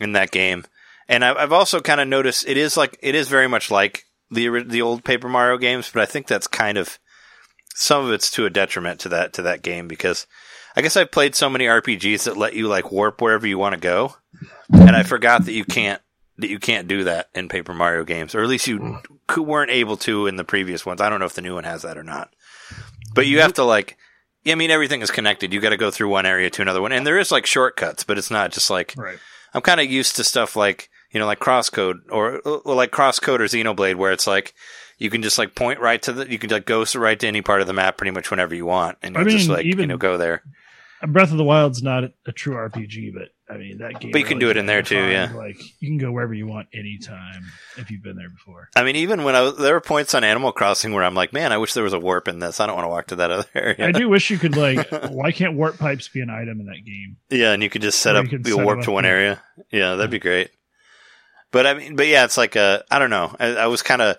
in 0.00 0.12
that 0.12 0.30
game, 0.30 0.64
and 1.08 1.24
I, 1.24 1.34
I've 1.34 1.52
also 1.52 1.80
kind 1.80 2.00
of 2.00 2.08
noticed 2.08 2.48
it 2.48 2.56
is 2.56 2.76
like 2.76 2.96
it 3.02 3.14
is 3.14 3.28
very 3.28 3.48
much 3.48 3.70
like 3.70 4.04
the 4.30 4.62
the 4.64 4.82
old 4.82 5.04
Paper 5.04 5.28
Mario 5.28 5.58
games, 5.58 5.90
but 5.92 6.02
I 6.02 6.06
think 6.06 6.26
that's 6.26 6.46
kind 6.46 6.78
of 6.78 6.98
some 7.74 8.04
of 8.04 8.12
it's 8.12 8.30
to 8.32 8.46
a 8.46 8.50
detriment 8.50 9.00
to 9.00 9.08
that 9.10 9.32
to 9.34 9.42
that 9.42 9.62
game 9.62 9.88
because 9.88 10.26
I 10.76 10.82
guess 10.82 10.96
I've 10.96 11.10
played 11.10 11.34
so 11.34 11.48
many 11.48 11.66
RPGs 11.66 12.24
that 12.24 12.36
let 12.36 12.54
you 12.54 12.68
like 12.68 12.90
warp 12.90 13.20
wherever 13.20 13.46
you 13.46 13.58
want 13.58 13.74
to 13.74 13.80
go, 13.80 14.16
and 14.72 14.96
I 14.96 15.02
forgot 15.02 15.44
that 15.44 15.52
you 15.52 15.64
can't 15.64 16.00
that 16.38 16.50
you 16.50 16.58
can't 16.58 16.88
do 16.88 17.04
that 17.04 17.28
in 17.34 17.48
Paper 17.48 17.74
Mario 17.74 18.04
games, 18.04 18.34
or 18.34 18.42
at 18.42 18.48
least 18.48 18.66
you 18.66 18.78
hmm. 18.78 19.40
weren't 19.40 19.70
able 19.70 19.96
to 19.98 20.26
in 20.26 20.36
the 20.36 20.44
previous 20.44 20.84
ones. 20.84 21.00
I 21.00 21.08
don't 21.08 21.20
know 21.20 21.26
if 21.26 21.34
the 21.34 21.42
new 21.42 21.54
one 21.54 21.64
has 21.64 21.82
that 21.82 21.96
or 21.96 22.02
not, 22.02 22.34
but 23.14 23.26
you 23.26 23.40
have 23.40 23.54
to 23.54 23.64
like. 23.64 23.96
I 24.46 24.56
mean, 24.56 24.70
everything 24.70 25.00
is 25.00 25.10
connected. 25.10 25.54
You 25.54 25.60
got 25.60 25.70
to 25.70 25.78
go 25.78 25.90
through 25.90 26.10
one 26.10 26.26
area 26.26 26.50
to 26.50 26.60
another 26.60 26.82
one, 26.82 26.92
and 26.92 27.06
there 27.06 27.18
is 27.18 27.32
like 27.32 27.46
shortcuts, 27.46 28.04
but 28.04 28.18
it's 28.18 28.30
not 28.30 28.52
just 28.52 28.68
like 28.68 28.94
Right. 28.96 29.18
I'm 29.54 29.62
kind 29.62 29.80
of 29.80 29.90
used 29.90 30.16
to 30.16 30.24
stuff 30.24 30.56
like 30.56 30.90
you 31.14 31.20
know, 31.20 31.26
like 31.26 31.38
Crosscode 31.38 32.00
or, 32.10 32.40
or 32.40 32.74
like 32.74 32.90
Crosscode 32.90 33.38
or 33.38 33.44
Xenoblade, 33.44 33.94
where 33.94 34.10
it's 34.10 34.26
like 34.26 34.52
you 34.98 35.10
can 35.10 35.22
just 35.22 35.38
like 35.38 35.54
point 35.54 35.78
right 35.80 36.02
to 36.02 36.12
the, 36.12 36.30
you 36.30 36.38
can 36.38 36.50
like 36.50 36.66
go 36.66 36.84
right 36.96 37.18
to 37.20 37.26
any 37.26 37.40
part 37.40 37.60
of 37.60 37.68
the 37.68 37.72
map 37.72 37.96
pretty 37.96 38.10
much 38.10 38.30
whenever 38.30 38.54
you 38.54 38.66
want, 38.66 38.98
and 39.00 39.16
I 39.16 39.22
you 39.22 39.30
just 39.30 39.48
like 39.48 39.64
you 39.64 39.86
know 39.86 39.96
go 39.96 40.18
there. 40.18 40.42
Breath 41.06 41.30
of 41.30 41.38
the 41.38 41.44
Wild's 41.44 41.82
not 41.82 42.04
a, 42.04 42.12
a 42.26 42.32
true 42.32 42.54
RPG, 42.54 43.14
but 43.14 43.28
I 43.48 43.58
mean 43.58 43.78
that 43.78 44.00
game. 44.00 44.10
But 44.10 44.18
you 44.18 44.24
can 44.24 44.38
do 44.38 44.50
it 44.50 44.56
in 44.56 44.66
there, 44.66 44.82
too, 44.82 44.96
yeah. 44.96 45.32
Like 45.34 45.58
you 45.80 45.88
can 45.88 45.98
go 45.98 46.10
wherever 46.12 46.34
you 46.34 46.46
want 46.46 46.68
anytime 46.72 47.44
if 47.76 47.90
you've 47.90 48.02
been 48.02 48.16
there 48.16 48.30
before. 48.30 48.68
I 48.74 48.84
mean, 48.84 48.96
even 48.96 49.24
when 49.24 49.36
I 49.36 49.42
was, 49.42 49.56
there 49.56 49.74
were 49.74 49.80
points 49.80 50.14
on 50.14 50.24
Animal 50.24 50.52
Crossing 50.52 50.92
where 50.92 51.04
I'm 51.04 51.14
like, 51.14 51.32
man, 51.32 51.52
I 51.52 51.58
wish 51.58 51.74
there 51.74 51.84
was 51.84 51.92
a 51.92 51.98
warp 51.98 52.28
in 52.28 52.38
this. 52.38 52.60
I 52.60 52.66
don't 52.66 52.76
want 52.76 52.86
to 52.86 52.90
walk 52.90 53.06
to 53.08 53.16
that 53.16 53.30
other 53.30 53.46
area. 53.54 53.86
I 53.86 53.92
do 53.92 54.08
wish 54.08 54.30
you 54.30 54.38
could 54.38 54.56
like. 54.56 54.88
why 55.10 55.32
can't 55.32 55.54
warp 55.54 55.78
pipes 55.78 56.08
be 56.08 56.20
an 56.20 56.30
item 56.30 56.60
in 56.60 56.66
that 56.66 56.84
game? 56.84 57.16
Yeah, 57.30 57.52
and 57.52 57.62
you 57.62 57.70
could 57.70 57.82
just 57.82 58.00
set 58.00 58.16
Or 58.16 58.20
up 58.20 58.30
be 58.30 58.50
set 58.50 58.64
warp 58.64 58.82
to 58.82 58.90
one 58.90 59.04
area. 59.04 59.42
Yeah, 59.70 59.96
that'd 59.96 60.10
be 60.10 60.18
great. 60.18 60.50
But 61.50 61.66
I 61.66 61.74
mean, 61.74 61.96
but 61.96 62.08
yeah, 62.08 62.24
it's 62.24 62.36
like 62.36 62.56
a 62.56 62.84
I 62.90 62.98
don't 62.98 63.10
know. 63.10 63.34
I, 63.38 63.54
I 63.54 63.66
was 63.68 63.82
kind 63.82 64.02
of 64.02 64.16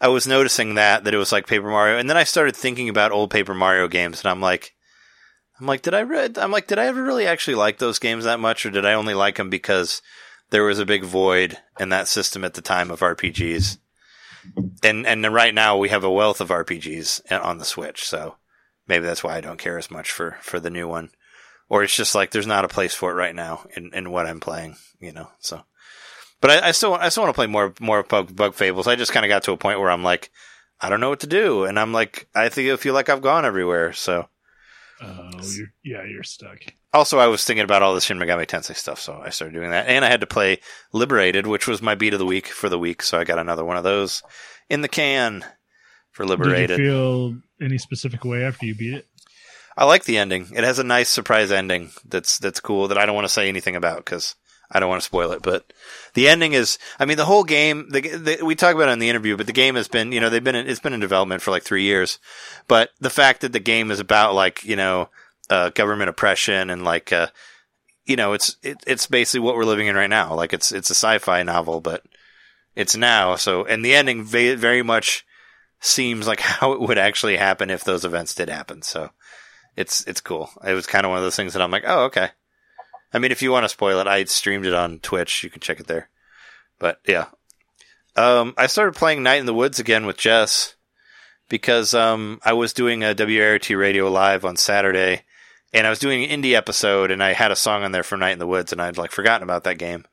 I 0.00 0.08
was 0.08 0.26
noticing 0.26 0.74
that 0.74 1.04
that 1.04 1.14
it 1.14 1.18
was 1.18 1.32
like 1.32 1.46
Paper 1.46 1.68
Mario, 1.68 1.96
and 1.96 2.10
then 2.10 2.16
I 2.18 2.24
started 2.24 2.54
thinking 2.54 2.90
about 2.90 3.10
old 3.10 3.30
Paper 3.30 3.54
Mario 3.54 3.88
games, 3.88 4.20
and 4.22 4.30
I'm 4.30 4.40
like, 4.42 4.74
I'm 5.60 5.66
like, 5.66 5.82
did 5.82 5.94
I 5.94 6.02
read? 6.02 6.38
I'm 6.38 6.50
like, 6.50 6.66
did 6.66 6.78
I 6.78 6.86
ever 6.86 7.02
really 7.02 7.26
actually 7.26 7.54
like 7.54 7.78
those 7.78 7.98
games 7.98 8.24
that 8.24 8.40
much, 8.40 8.66
or 8.66 8.70
did 8.70 8.84
I 8.84 8.94
only 8.94 9.14
like 9.14 9.36
them 9.36 9.50
because 9.50 10.02
there 10.50 10.64
was 10.64 10.78
a 10.78 10.86
big 10.86 11.04
void 11.04 11.58
in 11.78 11.90
that 11.90 12.08
system 12.08 12.44
at 12.44 12.54
the 12.54 12.60
time 12.60 12.90
of 12.90 13.00
RPGs? 13.00 13.78
And 14.82 15.06
and 15.06 15.32
right 15.32 15.54
now 15.54 15.76
we 15.78 15.88
have 15.88 16.04
a 16.04 16.10
wealth 16.10 16.40
of 16.40 16.48
RPGs 16.48 17.42
on 17.42 17.58
the 17.58 17.64
Switch, 17.64 18.04
so 18.04 18.36
maybe 18.86 19.06
that's 19.06 19.24
why 19.24 19.36
I 19.36 19.40
don't 19.40 19.58
care 19.58 19.78
as 19.78 19.90
much 19.90 20.10
for 20.10 20.36
for 20.40 20.60
the 20.60 20.70
new 20.70 20.88
one 20.88 21.10
or 21.68 21.82
it's 21.82 21.94
just 21.94 22.14
like 22.14 22.30
there's 22.30 22.46
not 22.46 22.64
a 22.64 22.68
place 22.68 22.94
for 22.94 23.10
it 23.10 23.14
right 23.14 23.34
now 23.34 23.66
in, 23.76 23.92
in 23.94 24.10
what 24.10 24.26
I'm 24.26 24.40
playing, 24.40 24.76
you 25.00 25.12
know. 25.12 25.30
So, 25.38 25.62
but 26.40 26.50
I, 26.50 26.68
I 26.68 26.70
still 26.72 26.94
I 26.94 27.08
still 27.08 27.24
want 27.24 27.34
to 27.34 27.38
play 27.38 27.46
more 27.46 27.74
more 27.80 28.02
bug, 28.02 28.34
bug 28.34 28.54
fables. 28.54 28.86
I 28.86 28.96
just 28.96 29.12
kind 29.12 29.24
of 29.24 29.28
got 29.28 29.44
to 29.44 29.52
a 29.52 29.56
point 29.56 29.80
where 29.80 29.90
I'm 29.90 30.02
like, 30.02 30.30
I 30.80 30.90
don't 30.90 31.00
know 31.00 31.08
what 31.08 31.20
to 31.20 31.26
do, 31.26 31.64
and 31.64 31.78
I'm 31.78 31.92
like, 31.92 32.28
I 32.34 32.48
think 32.48 32.70
I 32.70 32.76
feel 32.76 32.94
like 32.94 33.08
I've 33.08 33.22
gone 33.22 33.44
everywhere. 33.44 33.92
So, 33.92 34.28
Oh, 35.02 35.30
you're, 35.56 35.72
yeah, 35.84 36.04
you're 36.04 36.22
stuck. 36.22 36.58
also 36.92 37.18
I 37.18 37.26
was 37.26 37.44
thinking 37.44 37.64
about 37.64 37.82
all 37.82 37.94
the 37.94 38.00
Shin 38.00 38.18
Megami 38.18 38.46
Tensei 38.46 38.76
stuff, 38.76 39.00
so 39.00 39.20
I 39.24 39.30
started 39.30 39.54
doing 39.54 39.70
that, 39.70 39.88
and 39.88 40.04
I 40.04 40.08
had 40.08 40.20
to 40.20 40.26
play 40.26 40.60
Liberated, 40.92 41.46
which 41.46 41.66
was 41.66 41.82
my 41.82 41.94
beat 41.94 42.12
of 42.12 42.18
the 42.20 42.26
week 42.26 42.46
for 42.46 42.68
the 42.68 42.78
week. 42.78 43.02
So 43.02 43.18
I 43.18 43.24
got 43.24 43.38
another 43.38 43.64
one 43.64 43.76
of 43.76 43.84
those 43.84 44.22
in 44.70 44.82
the 44.82 44.88
can 44.88 45.44
for 46.12 46.24
Liberated. 46.24 46.78
Did 46.78 46.84
you 46.84 46.86
feel 46.90 47.36
any 47.60 47.78
specific 47.78 48.24
way 48.24 48.44
after 48.44 48.66
you 48.66 48.74
beat 48.74 48.94
it? 48.94 49.06
I 49.76 49.84
like 49.84 50.04
the 50.04 50.18
ending. 50.18 50.48
It 50.54 50.62
has 50.62 50.78
a 50.78 50.84
nice 50.84 51.08
surprise 51.08 51.50
ending 51.50 51.90
that's 52.04 52.38
that's 52.38 52.60
cool 52.60 52.88
that 52.88 52.98
I 52.98 53.06
don't 53.06 53.16
want 53.16 53.26
to 53.26 53.32
say 53.32 53.48
anything 53.48 53.74
about 53.74 53.98
because 53.98 54.36
I 54.74 54.80
don't 54.80 54.88
want 54.88 55.00
to 55.00 55.06
spoil 55.06 55.30
it. 55.30 55.42
But 55.42 55.72
the 56.14 56.28
ending 56.28 56.52
is, 56.52 56.78
I 56.98 57.04
mean, 57.04 57.16
the 57.16 57.24
whole 57.24 57.44
game. 57.44 57.88
The, 57.90 58.00
the, 58.00 58.44
we 58.44 58.56
talk 58.56 58.74
about 58.74 58.88
it 58.88 58.92
in 58.92 58.98
the 58.98 59.08
interview, 59.08 59.36
but 59.36 59.46
the 59.46 59.52
game 59.52 59.76
has 59.76 59.86
been, 59.86 60.10
you 60.10 60.20
know, 60.20 60.28
they've 60.28 60.42
been 60.42 60.56
in, 60.56 60.68
it's 60.68 60.80
been 60.80 60.92
in 60.92 61.00
development 61.00 61.42
for 61.42 61.52
like 61.52 61.62
three 61.62 61.84
years. 61.84 62.18
But 62.66 62.90
the 63.00 63.10
fact 63.10 63.42
that 63.42 63.52
the 63.52 63.60
game 63.60 63.90
is 63.90 64.00
about 64.00 64.34
like 64.34 64.64
you 64.64 64.76
know 64.76 65.08
uh, 65.48 65.70
government 65.70 66.10
oppression 66.10 66.70
and 66.70 66.84
like 66.84 67.12
uh, 67.12 67.28
you 68.04 68.16
know 68.16 68.32
it's 68.32 68.56
it, 68.62 68.78
it's 68.86 69.06
basically 69.06 69.40
what 69.40 69.56
we're 69.56 69.64
living 69.64 69.86
in 69.86 69.96
right 69.96 70.10
now. 70.10 70.34
Like 70.34 70.52
it's 70.52 70.72
it's 70.72 70.90
a 70.90 70.94
sci-fi 70.94 71.42
novel, 71.44 71.80
but 71.80 72.02
it's 72.74 72.96
now. 72.96 73.36
So 73.36 73.64
and 73.64 73.84
the 73.84 73.94
ending 73.94 74.24
ve- 74.24 74.56
very 74.56 74.82
much 74.82 75.24
seems 75.80 76.26
like 76.26 76.40
how 76.40 76.72
it 76.72 76.80
would 76.80 76.98
actually 76.98 77.36
happen 77.36 77.70
if 77.70 77.84
those 77.84 78.04
events 78.04 78.34
did 78.34 78.48
happen. 78.48 78.82
So 78.82 79.10
it's 79.76 80.04
it's 80.06 80.20
cool. 80.20 80.50
It 80.66 80.74
was 80.74 80.86
kind 80.86 81.04
of 81.04 81.10
one 81.10 81.18
of 81.18 81.24
those 81.24 81.36
things 81.36 81.52
that 81.52 81.62
I'm 81.62 81.70
like, 81.70 81.84
oh, 81.86 82.04
okay. 82.04 82.30
I 83.14 83.20
mean, 83.20 83.32
if 83.32 83.42
you 83.42 83.52
want 83.52 83.64
to 83.64 83.68
spoil 83.68 84.00
it, 84.00 84.08
I 84.08 84.24
streamed 84.24 84.66
it 84.66 84.74
on 84.74 84.98
Twitch. 84.98 85.44
You 85.44 85.50
can 85.50 85.60
check 85.60 85.78
it 85.78 85.86
there. 85.86 86.10
But 86.80 87.00
yeah, 87.06 87.26
um, 88.16 88.54
I 88.58 88.66
started 88.66 88.96
playing 88.96 89.22
Night 89.22 89.38
in 89.38 89.46
the 89.46 89.54
Woods 89.54 89.78
again 89.78 90.04
with 90.04 90.18
Jess 90.18 90.74
because 91.48 91.94
um, 91.94 92.40
I 92.44 92.52
was 92.52 92.72
doing 92.72 93.04
a 93.04 93.14
WRT 93.14 93.78
Radio 93.78 94.10
live 94.10 94.44
on 94.44 94.56
Saturday, 94.56 95.22
and 95.72 95.86
I 95.86 95.90
was 95.90 96.00
doing 96.00 96.24
an 96.24 96.42
indie 96.42 96.54
episode, 96.54 97.10
and 97.12 97.22
I 97.22 97.32
had 97.32 97.52
a 97.52 97.56
song 97.56 97.84
on 97.84 97.92
there 97.92 98.02
from 98.02 98.20
Night 98.20 98.32
in 98.32 98.40
the 98.40 98.46
Woods, 98.46 98.72
and 98.72 98.82
I'd 98.82 98.98
like 98.98 99.12
forgotten 99.12 99.44
about 99.44 99.64
that 99.64 99.78
game, 99.78 100.04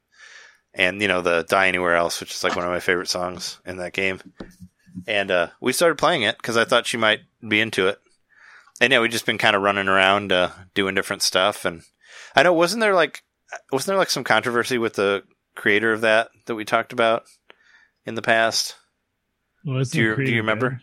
and 0.73 1.01
you 1.01 1.07
know 1.07 1.21
the 1.21 1.43
Die 1.49 1.67
Anywhere 1.67 1.95
Else, 1.95 2.19
which 2.19 2.31
is 2.31 2.43
like 2.43 2.55
one 2.55 2.65
of 2.65 2.71
my 2.71 2.79
favorite 2.79 3.09
songs 3.09 3.59
in 3.65 3.77
that 3.77 3.93
game, 3.93 4.21
and 5.07 5.31
uh, 5.31 5.47
we 5.59 5.73
started 5.73 5.97
playing 5.97 6.21
it 6.21 6.37
because 6.37 6.55
I 6.55 6.65
thought 6.65 6.85
she 6.85 6.97
might 6.97 7.21
be 7.47 7.59
into 7.59 7.87
it 7.87 7.99
and 8.81 8.91
yeah, 8.91 8.99
we've 8.99 9.11
just 9.11 9.27
been 9.27 9.37
kind 9.37 9.55
of 9.55 9.61
running 9.61 9.87
around 9.87 10.31
uh, 10.31 10.49
doing 10.73 10.95
different 10.95 11.21
stuff. 11.21 11.65
And 11.65 11.83
I 12.36 12.43
know, 12.43 12.53
wasn't 12.53 12.82
there 12.82 12.93
like 12.95 13.24
wasn't 13.72 13.88
there 13.88 13.97
like 13.97 14.09
some 14.09 14.24
controversy 14.24 14.78
with 14.78 14.93
the 14.93 15.24
creator 15.55 15.91
of 15.93 16.01
that 16.01 16.30
that 16.45 16.55
we 16.55 16.64
talked 16.66 16.93
about 16.93 17.24
in 18.05 18.16
the 18.16 18.22
past 18.22 18.76
Well, 19.66 19.84
Do 19.84 19.99
you- 20.01 20.09
not 20.09 20.18
do 20.18 20.32
you 20.32 20.38
remember? 20.38 20.70
better. 20.70 20.82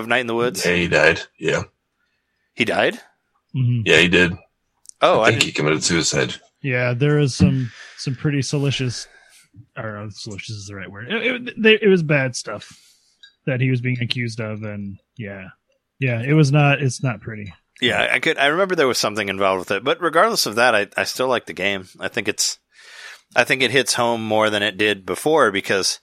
of 0.00 0.06
Night 0.08 0.20
in 0.20 0.26
the 0.26 0.34
Woods? 0.34 0.64
Yeah, 0.64 0.74
he 0.74 0.88
died. 0.88 1.20
Yeah, 1.38 1.62
He 2.54 2.64
died. 2.64 3.00
Mhm. 3.54 3.82
yeah, 3.84 3.98
he 3.98 4.08
did. 4.08 4.32
Oh, 5.02 5.20
I 5.20 5.24
I 5.24 5.30
think 5.30 5.40
didn't, 5.40 5.46
he 5.48 5.52
committed 5.52 5.84
suicide. 5.84 6.34
Yeah, 6.62 6.94
there 6.94 7.18
is 7.18 7.34
some 7.34 7.70
some 7.98 8.14
pretty 8.16 8.42
salacious, 8.42 9.06
or 9.76 9.98
uh, 9.98 10.10
salacious 10.10 10.56
is 10.56 10.66
the 10.66 10.74
right 10.74 10.90
word. 10.90 11.10
It, 11.12 11.48
it, 11.48 11.62
they, 11.62 11.78
it 11.80 11.88
was 11.88 12.02
bad 12.02 12.34
stuff 12.34 12.80
that 13.46 13.60
he 13.60 13.70
was 13.70 13.80
being 13.80 14.00
accused 14.00 14.40
of, 14.40 14.62
and 14.62 14.98
yeah, 15.16 15.48
yeah, 15.98 16.22
it 16.22 16.32
was 16.32 16.50
not. 16.50 16.80
It's 16.82 17.02
not 17.02 17.20
pretty. 17.20 17.52
Yeah, 17.80 18.08
I 18.10 18.18
could. 18.20 18.38
I 18.38 18.46
remember 18.46 18.74
there 18.74 18.86
was 18.88 18.98
something 18.98 19.28
involved 19.28 19.58
with 19.60 19.70
it, 19.70 19.84
but 19.84 20.00
regardless 20.00 20.46
of 20.46 20.54
that, 20.56 20.74
I 20.74 20.88
I 20.96 21.04
still 21.04 21.28
like 21.28 21.46
the 21.46 21.52
game. 21.52 21.88
I 22.00 22.08
think 22.08 22.28
it's, 22.28 22.58
I 23.34 23.44
think 23.44 23.62
it 23.62 23.70
hits 23.70 23.94
home 23.94 24.22
more 24.24 24.50
than 24.50 24.62
it 24.62 24.78
did 24.78 25.04
before 25.04 25.50
because 25.50 26.00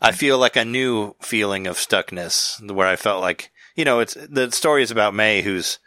I 0.00 0.12
feel 0.12 0.38
like 0.38 0.56
a 0.56 0.64
new 0.64 1.14
feeling 1.20 1.66
of 1.66 1.76
stuckness 1.76 2.60
where 2.70 2.88
I 2.88 2.96
felt 2.96 3.20
like 3.20 3.50
you 3.76 3.84
know 3.84 4.00
it's 4.00 4.14
the 4.14 4.50
story 4.50 4.82
is 4.82 4.90
about 4.90 5.14
May 5.14 5.42
who's 5.42 5.78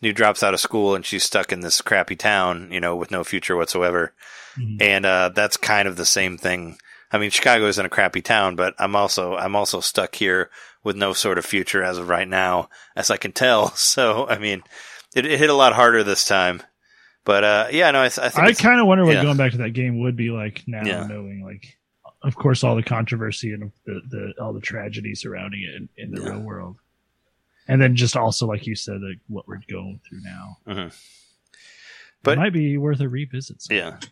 who 0.00 0.12
drops 0.12 0.42
out 0.42 0.54
of 0.54 0.60
school 0.60 0.94
and 0.96 1.06
she's 1.06 1.22
stuck 1.22 1.52
in 1.52 1.60
this 1.60 1.80
crappy 1.80 2.16
town, 2.16 2.68
you 2.72 2.80
know, 2.80 2.96
with 2.96 3.12
no 3.12 3.22
future 3.22 3.56
whatsoever. 3.56 4.12
Mhm. 4.58 4.82
And 4.82 5.06
uh, 5.06 5.30
that's 5.32 5.56
kind 5.56 5.86
of 5.86 5.96
the 5.96 6.04
same 6.04 6.36
thing. 6.36 6.76
I 7.12 7.18
mean, 7.18 7.30
Chicago 7.30 7.66
isn't 7.66 7.86
a 7.86 7.90
crappy 7.90 8.20
town, 8.20 8.56
but 8.56 8.74
I'm 8.78 8.96
also 8.96 9.36
I'm 9.36 9.54
also 9.54 9.80
stuck 9.80 10.16
here 10.16 10.50
with 10.84 10.96
no 10.96 11.12
sort 11.12 11.38
of 11.38 11.44
future 11.44 11.82
as 11.82 11.98
of 11.98 12.08
right 12.08 12.28
now, 12.28 12.68
as 12.96 13.10
I 13.10 13.16
can 13.16 13.32
tell. 13.32 13.68
So, 13.76 14.26
I 14.28 14.38
mean, 14.38 14.62
it, 15.14 15.26
it 15.26 15.38
hit 15.38 15.50
a 15.50 15.54
lot 15.54 15.72
harder 15.74 16.02
this 16.02 16.24
time. 16.24 16.62
But 17.24 17.44
uh, 17.44 17.66
yeah, 17.70 17.90
no, 17.92 18.00
I, 18.00 18.06
I 18.06 18.08
think 18.10 18.38
I 18.38 18.52
kind 18.54 18.80
of 18.80 18.86
wonder 18.88 19.04
what 19.04 19.14
yeah. 19.14 19.22
going 19.22 19.36
back 19.36 19.52
to 19.52 19.58
that 19.58 19.70
game 19.70 20.00
would 20.00 20.16
be 20.16 20.30
like 20.30 20.64
now, 20.66 20.82
Yeah. 20.84 21.06
knowing 21.06 21.44
like, 21.44 21.78
of 22.22 22.34
course, 22.34 22.64
all 22.64 22.74
the 22.74 22.82
controversy 22.82 23.52
and 23.52 23.70
the, 23.86 24.00
the 24.08 24.34
all 24.42 24.52
the 24.52 24.60
tragedy 24.60 25.14
surrounding 25.14 25.62
it 25.62 25.74
in, 25.74 25.88
in 25.96 26.10
the 26.14 26.20
Yeah. 26.22 26.30
real 26.30 26.40
world, 26.40 26.76
and 27.68 27.80
then 27.80 27.94
just 27.94 28.16
also 28.16 28.46
like 28.46 28.66
you 28.66 28.74
said, 28.74 29.00
like 29.02 29.18
what 29.28 29.46
we're 29.46 29.60
going 29.70 30.00
through 30.08 30.20
now. 30.22 30.56
Mhm. 30.66 30.88
But 30.88 30.92
But- 32.24 32.32
it 32.32 32.40
might 32.40 32.52
be 32.52 32.76
worth 32.76 33.00
a 33.00 33.08
revisit. 33.08 33.62
sometime. 33.62 33.92
Yeah. 34.00 34.08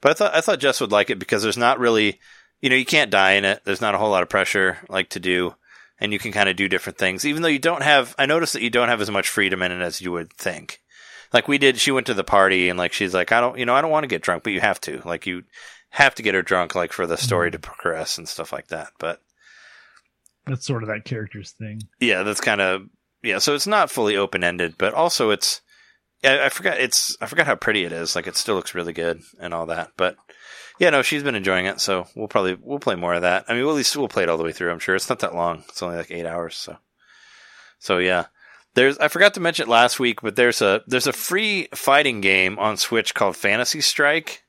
But 0.00 0.10
I 0.10 0.14
thought 0.14 0.34
I 0.34 0.40
thought 0.40 0.60
Jess 0.60 0.80
would 0.80 0.92
like 0.92 1.10
it 1.10 1.18
because 1.18 1.42
there's 1.42 1.56
not 1.58 1.78
really, 1.80 2.20
you 2.60 2.70
know, 2.70 2.76
you 2.76 2.84
can't 2.84 3.10
die 3.10 3.32
in 3.32 3.44
it. 3.44 3.62
There's 3.64 3.80
not 3.80 3.94
a 3.94 3.98
whole 3.98 4.10
lot 4.10 4.22
of 4.22 4.28
pressure 4.28 4.78
like 4.88 5.08
to 5.10 5.20
do, 5.20 5.54
and 6.02 6.12
you 6.12 6.18
can 6.18 6.32
kind 6.32 6.48
of 6.48 6.56
do 6.56 6.68
different 6.68 6.98
things. 6.98 7.24
Even 7.24 7.42
though 7.42 7.48
you 7.48 7.60
don't 7.60 7.84
have, 7.84 8.12
I 8.18 8.26
noticed 8.26 8.54
that 8.54 8.62
you 8.62 8.70
don't 8.70 8.88
have 8.88 9.00
as 9.00 9.10
much 9.10 9.28
freedom 9.28 9.62
in 9.62 9.70
it 9.70 9.80
as 9.80 10.00
you 10.00 10.10
would 10.10 10.32
think. 10.32 10.82
Like 11.32 11.46
we 11.46 11.58
did, 11.58 11.78
she 11.78 11.92
went 11.92 12.08
to 12.08 12.14
the 12.14 12.24
party 12.24 12.68
and 12.68 12.76
like 12.76 12.92
she's 12.92 13.14
like, 13.14 13.30
I 13.30 13.40
don't, 13.40 13.56
you 13.56 13.64
know, 13.64 13.74
I 13.74 13.80
don't 13.80 13.90
want 13.92 14.02
to 14.02 14.08
get 14.08 14.20
drunk, 14.20 14.42
but 14.42 14.52
you 14.52 14.60
have 14.60 14.80
to. 14.80 15.00
Like 15.04 15.26
you 15.26 15.44
have 15.90 16.16
to 16.16 16.22
get 16.22 16.34
her 16.34 16.42
drunk, 16.42 16.74
like 16.74 16.92
for 16.92 17.06
the 17.06 17.16
story 17.16 17.52
to 17.52 17.58
mm-hmm. 17.58 17.72
progress 17.72 18.18
and 18.18 18.28
stuff 18.28 18.52
like 18.52 18.66
that. 18.68 18.88
But 18.98 19.22
that's 20.44 20.66
sort 20.66 20.82
of 20.82 20.88
that 20.88 21.04
character's 21.04 21.52
thing. 21.52 21.82
yeah, 22.00 22.24
that's 22.24 22.40
kind 22.40 22.60
of 22.60 22.88
yeah. 23.22 23.38
So 23.38 23.54
it's 23.54 23.68
not 23.68 23.88
fully 23.88 24.16
open 24.16 24.42
ended, 24.42 24.74
but 24.76 24.94
also 24.94 25.30
it's 25.30 25.60
I, 26.24 26.46
I 26.46 26.48
forgot 26.48 26.80
it's 26.80 27.16
I 27.20 27.26
forgot 27.26 27.46
how 27.46 27.54
pretty 27.54 27.84
it 27.84 27.92
is. 27.92 28.16
Like 28.16 28.26
it 28.26 28.36
still 28.36 28.56
looks 28.56 28.74
really 28.74 28.92
good 28.92 29.22
and 29.38 29.54
all 29.54 29.66
that. 29.66 29.92
But 29.96 30.16
yeah, 30.82 30.90
no, 30.90 31.02
she's 31.02 31.22
been 31.22 31.34
enjoying 31.34 31.66
it, 31.66 31.80
so 31.80 32.06
we'll 32.14 32.28
probably 32.28 32.54
we'll 32.60 32.78
play 32.78 32.96
more 32.96 33.14
of 33.14 33.22
that. 33.22 33.44
I 33.48 33.54
mean, 33.54 33.62
we'll 33.62 33.72
at 33.72 33.76
least 33.76 33.96
we'll 33.96 34.08
play 34.08 34.24
it 34.24 34.28
all 34.28 34.36
the 34.36 34.44
way 34.44 34.52
through. 34.52 34.70
I'm 34.70 34.78
sure 34.78 34.94
it's 34.94 35.08
not 35.08 35.20
that 35.20 35.34
long. 35.34 35.64
It's 35.68 35.82
only 35.82 35.96
like 35.96 36.10
eight 36.10 36.26
hours. 36.26 36.56
So 36.56 36.76
so 37.78 37.98
yeah. 37.98 38.26
There's 38.74 38.96
I 38.98 39.08
forgot 39.08 39.34
to 39.34 39.40
mention 39.40 39.68
it 39.68 39.70
last 39.70 40.00
week, 40.00 40.22
but 40.22 40.34
there's 40.34 40.62
a 40.62 40.82
there's 40.86 41.06
a 41.06 41.12
free 41.12 41.68
fighting 41.74 42.20
game 42.20 42.58
on 42.58 42.76
Switch 42.76 43.14
called 43.14 43.36
Fantasy 43.36 43.82
Strike 43.82 44.44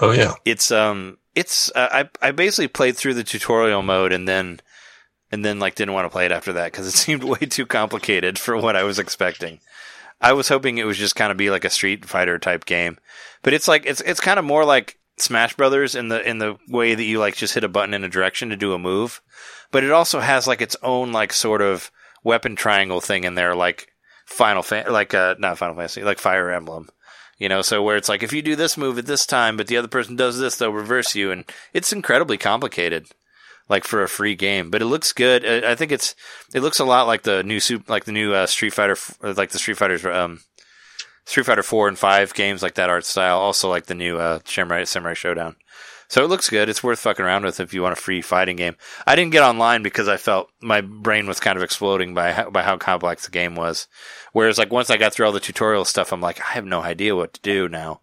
Oh 0.00 0.12
yeah, 0.12 0.34
it's 0.44 0.70
um 0.70 1.18
it's 1.34 1.70
uh, 1.74 1.88
I 2.22 2.26
I 2.26 2.30
basically 2.30 2.68
played 2.68 2.96
through 2.96 3.14
the 3.14 3.24
tutorial 3.24 3.82
mode 3.82 4.12
and 4.12 4.26
then 4.26 4.60
and 5.30 5.44
then 5.44 5.58
like 5.58 5.74
didn't 5.74 5.94
want 5.94 6.06
to 6.06 6.10
play 6.10 6.24
it 6.24 6.32
after 6.32 6.52
that 6.54 6.72
because 6.72 6.86
it 6.86 6.92
seemed 6.96 7.24
way 7.24 7.40
too 7.40 7.66
complicated 7.66 8.38
for 8.38 8.56
what 8.56 8.76
I 8.76 8.84
was 8.84 8.98
expecting. 8.98 9.60
I 10.20 10.32
was 10.32 10.48
hoping 10.48 10.78
it 10.78 10.86
was 10.86 10.98
just 10.98 11.16
kind 11.16 11.32
of 11.32 11.36
be 11.36 11.50
like 11.50 11.64
a 11.64 11.70
Street 11.70 12.04
Fighter 12.04 12.38
type 12.38 12.64
game, 12.64 12.96
but 13.42 13.52
it's 13.52 13.68
like 13.68 13.84
it's 13.84 14.00
it's 14.02 14.20
kind 14.20 14.38
of 14.38 14.44
more 14.44 14.64
like 14.64 14.98
Smash 15.18 15.54
Brothers 15.56 15.94
in 15.94 16.08
the 16.08 16.26
in 16.28 16.38
the 16.38 16.56
way 16.68 16.94
that 16.94 17.04
you 17.04 17.18
like 17.18 17.36
just 17.36 17.54
hit 17.54 17.64
a 17.64 17.68
button 17.68 17.94
in 17.94 18.04
a 18.04 18.08
direction 18.08 18.48
to 18.48 18.56
do 18.56 18.72
a 18.72 18.78
move, 18.78 19.20
but 19.70 19.84
it 19.84 19.90
also 19.90 20.20
has 20.20 20.46
like 20.46 20.60
its 20.60 20.76
own 20.82 21.12
like 21.12 21.32
sort 21.32 21.62
of 21.62 21.90
weapon 22.24 22.56
triangle 22.56 23.00
thing 23.00 23.24
in 23.24 23.34
there, 23.34 23.54
like 23.54 23.88
Final 24.26 24.62
Fan, 24.62 24.90
like 24.90 25.14
uh 25.14 25.34
not 25.38 25.58
Final 25.58 25.76
Fantasy, 25.76 26.02
like 26.02 26.18
Fire 26.18 26.50
Emblem. 26.50 26.88
You 27.38 27.48
know, 27.48 27.62
so 27.62 27.82
where 27.82 27.96
it's 27.96 28.08
like 28.08 28.22
if 28.22 28.32
you 28.32 28.42
do 28.42 28.56
this 28.56 28.76
move 28.76 28.98
at 28.98 29.06
this 29.06 29.26
time, 29.26 29.56
but 29.56 29.66
the 29.66 29.76
other 29.76 29.88
person 29.88 30.16
does 30.16 30.38
this, 30.38 30.56
they'll 30.56 30.70
reverse 30.70 31.14
you, 31.14 31.30
and 31.30 31.44
it's 31.72 31.92
incredibly 31.92 32.38
complicated, 32.38 33.06
like 33.68 33.84
for 33.84 34.02
a 34.02 34.08
free 34.08 34.36
game. 34.36 34.70
But 34.70 34.80
it 34.80 34.86
looks 34.86 35.12
good. 35.12 35.44
I 35.44 35.72
I 35.72 35.74
think 35.74 35.92
it's 35.92 36.14
it 36.54 36.60
looks 36.60 36.78
a 36.78 36.84
lot 36.84 37.06
like 37.06 37.22
the 37.22 37.42
new 37.42 37.58
soup, 37.58 37.90
like 37.90 38.04
the 38.04 38.12
new 38.12 38.32
uh, 38.32 38.46
Street 38.46 38.74
Fighter, 38.74 38.96
like 39.22 39.50
the 39.50 39.58
Street 39.58 39.76
Fighters, 39.76 40.04
um, 40.06 40.40
Street 41.24 41.46
Fighter 41.46 41.62
four 41.62 41.88
and 41.88 41.98
five 41.98 42.34
games, 42.34 42.62
like 42.62 42.74
that 42.74 42.90
art 42.90 43.04
style. 43.04 43.38
Also 43.38 43.68
like 43.68 43.86
the 43.86 43.94
new 43.94 44.18
uh, 44.18 44.40
Samurai 44.44 44.84
Samurai 44.84 45.14
Shodown. 45.14 45.56
So 46.08 46.22
it 46.22 46.28
looks 46.28 46.50
good. 46.50 46.68
It's 46.68 46.82
worth 46.82 46.98
fucking 46.98 47.24
around 47.24 47.44
with 47.44 47.58
if 47.58 47.72
you 47.72 47.80
want 47.80 47.96
a 47.96 48.00
free 48.00 48.20
fighting 48.20 48.56
game. 48.56 48.76
I 49.06 49.16
didn't 49.16 49.32
get 49.32 49.42
online 49.42 49.82
because 49.82 50.08
I 50.08 50.18
felt 50.18 50.50
my 50.60 50.82
brain 50.82 51.26
was 51.26 51.40
kind 51.40 51.56
of 51.56 51.62
exploding 51.62 52.12
by 52.12 52.32
how, 52.32 52.50
by 52.50 52.62
how 52.62 52.76
complex 52.76 53.24
the 53.24 53.30
game 53.30 53.54
was. 53.54 53.88
Whereas 54.32 54.58
like 54.58 54.70
once 54.70 54.90
I 54.90 54.98
got 54.98 55.14
through 55.14 55.24
all 55.24 55.32
the 55.32 55.40
tutorial 55.40 55.86
stuff, 55.86 56.12
I'm 56.12 56.20
like, 56.20 56.38
I 56.40 56.52
have 56.52 56.66
no 56.66 56.82
idea 56.82 57.16
what 57.16 57.32
to 57.32 57.40
do 57.40 57.66
now. 57.66 58.02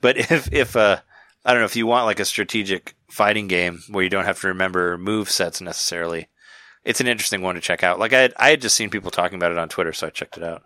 But 0.00 0.16
if 0.32 0.52
if 0.52 0.74
uh 0.74 1.00
I 1.44 1.52
don't 1.52 1.60
know 1.60 1.66
if 1.66 1.76
you 1.76 1.86
want 1.86 2.06
like 2.06 2.18
a 2.18 2.24
strategic 2.24 2.96
fighting 3.08 3.46
game 3.46 3.82
where 3.88 4.02
you 4.02 4.10
don't 4.10 4.24
have 4.24 4.40
to 4.40 4.48
remember 4.48 4.98
move 4.98 5.30
sets 5.30 5.60
necessarily, 5.60 6.28
it's 6.84 7.00
an 7.00 7.06
interesting 7.06 7.42
one 7.42 7.54
to 7.54 7.60
check 7.60 7.82
out. 7.82 7.98
Like 7.98 8.12
I 8.12 8.20
had, 8.20 8.34
I 8.36 8.50
had 8.50 8.62
just 8.62 8.76
seen 8.76 8.90
people 8.90 9.10
talking 9.10 9.36
about 9.36 9.52
it 9.52 9.58
on 9.58 9.68
Twitter, 9.68 9.92
so 9.92 10.06
I 10.06 10.10
checked 10.10 10.36
it 10.36 10.42
out. 10.42 10.62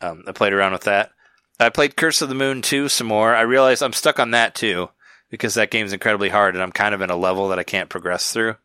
Um, 0.00 0.24
I 0.26 0.32
played 0.32 0.52
around 0.52 0.72
with 0.72 0.84
that. 0.84 1.10
I 1.58 1.68
played 1.68 1.96
Curse 1.96 2.22
of 2.22 2.28
the 2.28 2.34
Moon 2.34 2.62
2 2.62 2.88
some 2.88 3.06
more. 3.06 3.34
I 3.34 3.42
realized 3.42 3.82
I'm 3.82 3.92
stuck 3.92 4.18
on 4.18 4.30
that 4.30 4.54
too 4.54 4.88
because 5.30 5.54
that 5.54 5.70
game's 5.70 5.92
incredibly 5.92 6.30
hard 6.30 6.54
and 6.54 6.62
I'm 6.62 6.72
kind 6.72 6.94
of 6.94 7.02
in 7.02 7.10
a 7.10 7.16
level 7.16 7.48
that 7.48 7.58
I 7.58 7.64
can't 7.64 7.90
progress 7.90 8.32
through. 8.32 8.56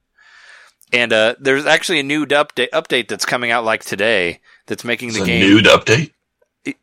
And 0.93 1.11
uh, 1.11 1.35
there's 1.39 1.65
actually 1.65 1.99
a 1.99 2.03
new 2.03 2.25
update 2.25 2.69
update 2.69 3.07
that's 3.07 3.25
coming 3.25 3.51
out 3.51 3.65
like 3.65 3.83
today 3.83 4.39
that's 4.67 4.85
making 4.85 5.09
it's 5.09 5.17
the 5.17 5.23
a 5.23 5.27
game 5.27 5.41
nude 5.41 5.65
update. 5.65 6.11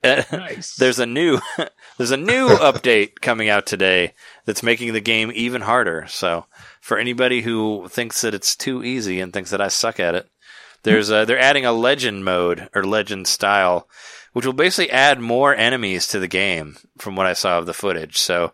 Nice. 0.04 0.76
there's 0.76 1.00
a 1.00 1.06
new 1.06 1.40
there's 1.98 2.12
a 2.12 2.16
new 2.16 2.48
update 2.50 3.20
coming 3.20 3.48
out 3.48 3.66
today 3.66 4.14
that's 4.44 4.62
making 4.62 4.92
the 4.92 5.00
game 5.00 5.32
even 5.34 5.62
harder. 5.62 6.06
So 6.08 6.46
for 6.80 6.98
anybody 6.98 7.42
who 7.42 7.88
thinks 7.88 8.20
that 8.20 8.32
it's 8.32 8.54
too 8.54 8.84
easy 8.84 9.18
and 9.20 9.32
thinks 9.32 9.50
that 9.50 9.60
I 9.60 9.66
suck 9.66 9.98
at 9.98 10.14
it, 10.14 10.28
there's 10.84 11.10
a, 11.10 11.24
they're 11.24 11.38
adding 11.38 11.64
a 11.64 11.72
legend 11.72 12.24
mode 12.24 12.68
or 12.74 12.84
legend 12.84 13.26
style, 13.26 13.88
which 14.32 14.46
will 14.46 14.52
basically 14.52 14.90
add 14.90 15.20
more 15.20 15.54
enemies 15.54 16.06
to 16.08 16.18
the 16.18 16.28
game 16.28 16.76
from 16.98 17.16
what 17.16 17.26
I 17.26 17.32
saw 17.32 17.58
of 17.58 17.66
the 17.66 17.74
footage. 17.74 18.18
So 18.18 18.52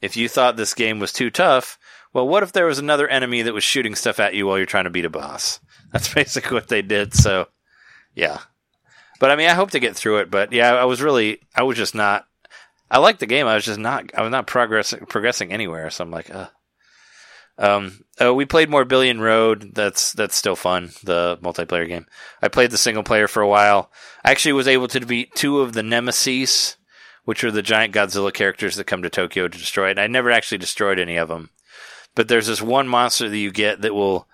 if 0.00 0.16
you 0.16 0.28
thought 0.28 0.56
this 0.56 0.74
game 0.74 0.98
was 0.98 1.12
too 1.12 1.30
tough, 1.30 1.78
well, 2.12 2.26
what 2.26 2.42
if 2.42 2.52
there 2.52 2.66
was 2.66 2.78
another 2.78 3.08
enemy 3.08 3.42
that 3.42 3.54
was 3.54 3.64
shooting 3.64 3.94
stuff 3.94 4.20
at 4.20 4.34
you 4.34 4.46
while 4.46 4.56
you're 4.56 4.66
trying 4.66 4.84
to 4.84 4.90
beat 4.90 5.04
a 5.04 5.10
boss? 5.10 5.60
That's 5.92 6.12
basically 6.12 6.54
what 6.54 6.68
they 6.68 6.82
did. 6.82 7.14
So 7.14 7.48
yeah. 8.14 8.40
But 9.20 9.30
I 9.30 9.36
mean, 9.36 9.48
I 9.48 9.54
hope 9.54 9.70
to 9.70 9.80
get 9.80 9.96
through 9.96 10.18
it. 10.18 10.30
But 10.30 10.52
yeah, 10.52 10.74
I 10.74 10.84
was 10.84 11.00
really, 11.00 11.40
I 11.54 11.62
was 11.62 11.76
just 11.76 11.94
not. 11.94 12.26
I 12.90 12.98
liked 12.98 13.20
the 13.20 13.26
game. 13.26 13.46
I 13.46 13.54
was 13.54 13.64
just 13.64 13.78
not. 13.78 14.10
I 14.14 14.22
was 14.22 14.30
not 14.30 14.46
progressing 14.46 15.06
progressing 15.06 15.52
anywhere. 15.52 15.90
So 15.90 16.04
I'm 16.04 16.10
like, 16.10 16.34
uh. 16.34 16.48
Um, 17.58 18.04
uh, 18.20 18.34
we 18.34 18.44
played 18.44 18.68
more 18.68 18.84
Billion 18.84 19.20
Road. 19.20 19.72
That's 19.74 20.12
that's 20.12 20.36
still 20.36 20.56
fun. 20.56 20.90
The 21.02 21.38
multiplayer 21.42 21.88
game. 21.88 22.06
I 22.42 22.48
played 22.48 22.70
the 22.70 22.78
single 22.78 23.02
player 23.02 23.28
for 23.28 23.42
a 23.42 23.48
while. 23.48 23.90
I 24.24 24.30
actually 24.30 24.52
was 24.52 24.68
able 24.68 24.88
to 24.88 25.04
beat 25.04 25.34
two 25.34 25.60
of 25.60 25.72
the 25.72 25.82
Nemesis, 25.82 26.76
which 27.24 27.44
are 27.44 27.50
the 27.50 27.62
giant 27.62 27.94
Godzilla 27.94 28.32
characters 28.32 28.76
that 28.76 28.84
come 28.84 29.02
to 29.02 29.10
Tokyo 29.10 29.48
to 29.48 29.58
destroy 29.58 29.90
it. 29.90 29.98
I 29.98 30.06
never 30.06 30.30
actually 30.30 30.58
destroyed 30.58 30.98
any 30.98 31.16
of 31.16 31.28
them, 31.28 31.50
but 32.14 32.28
there's 32.28 32.46
this 32.46 32.62
one 32.62 32.88
monster 32.88 33.28
that 33.28 33.38
you 33.38 33.50
get 33.50 33.80
that 33.82 33.94
will 33.94 34.28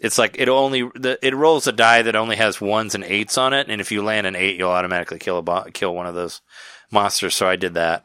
it's 0.00 0.18
like 0.18 0.36
it 0.38 0.48
only 0.48 0.82
the, 0.94 1.18
it 1.22 1.34
rolls 1.34 1.66
a 1.66 1.72
die 1.72 2.02
that 2.02 2.16
only 2.16 2.36
has 2.36 2.60
ones 2.60 2.94
and 2.94 3.04
eights 3.04 3.36
on 3.36 3.52
it, 3.52 3.68
and 3.68 3.80
if 3.80 3.90
you 3.90 4.02
land 4.02 4.26
an 4.26 4.36
eight, 4.36 4.56
you'll 4.56 4.70
automatically 4.70 5.18
kill 5.18 5.38
a 5.38 5.42
bo- 5.42 5.66
kill 5.72 5.94
one 5.94 6.06
of 6.06 6.14
those 6.14 6.40
monsters. 6.90 7.34
So 7.34 7.48
I 7.48 7.56
did 7.56 7.74
that, 7.74 8.04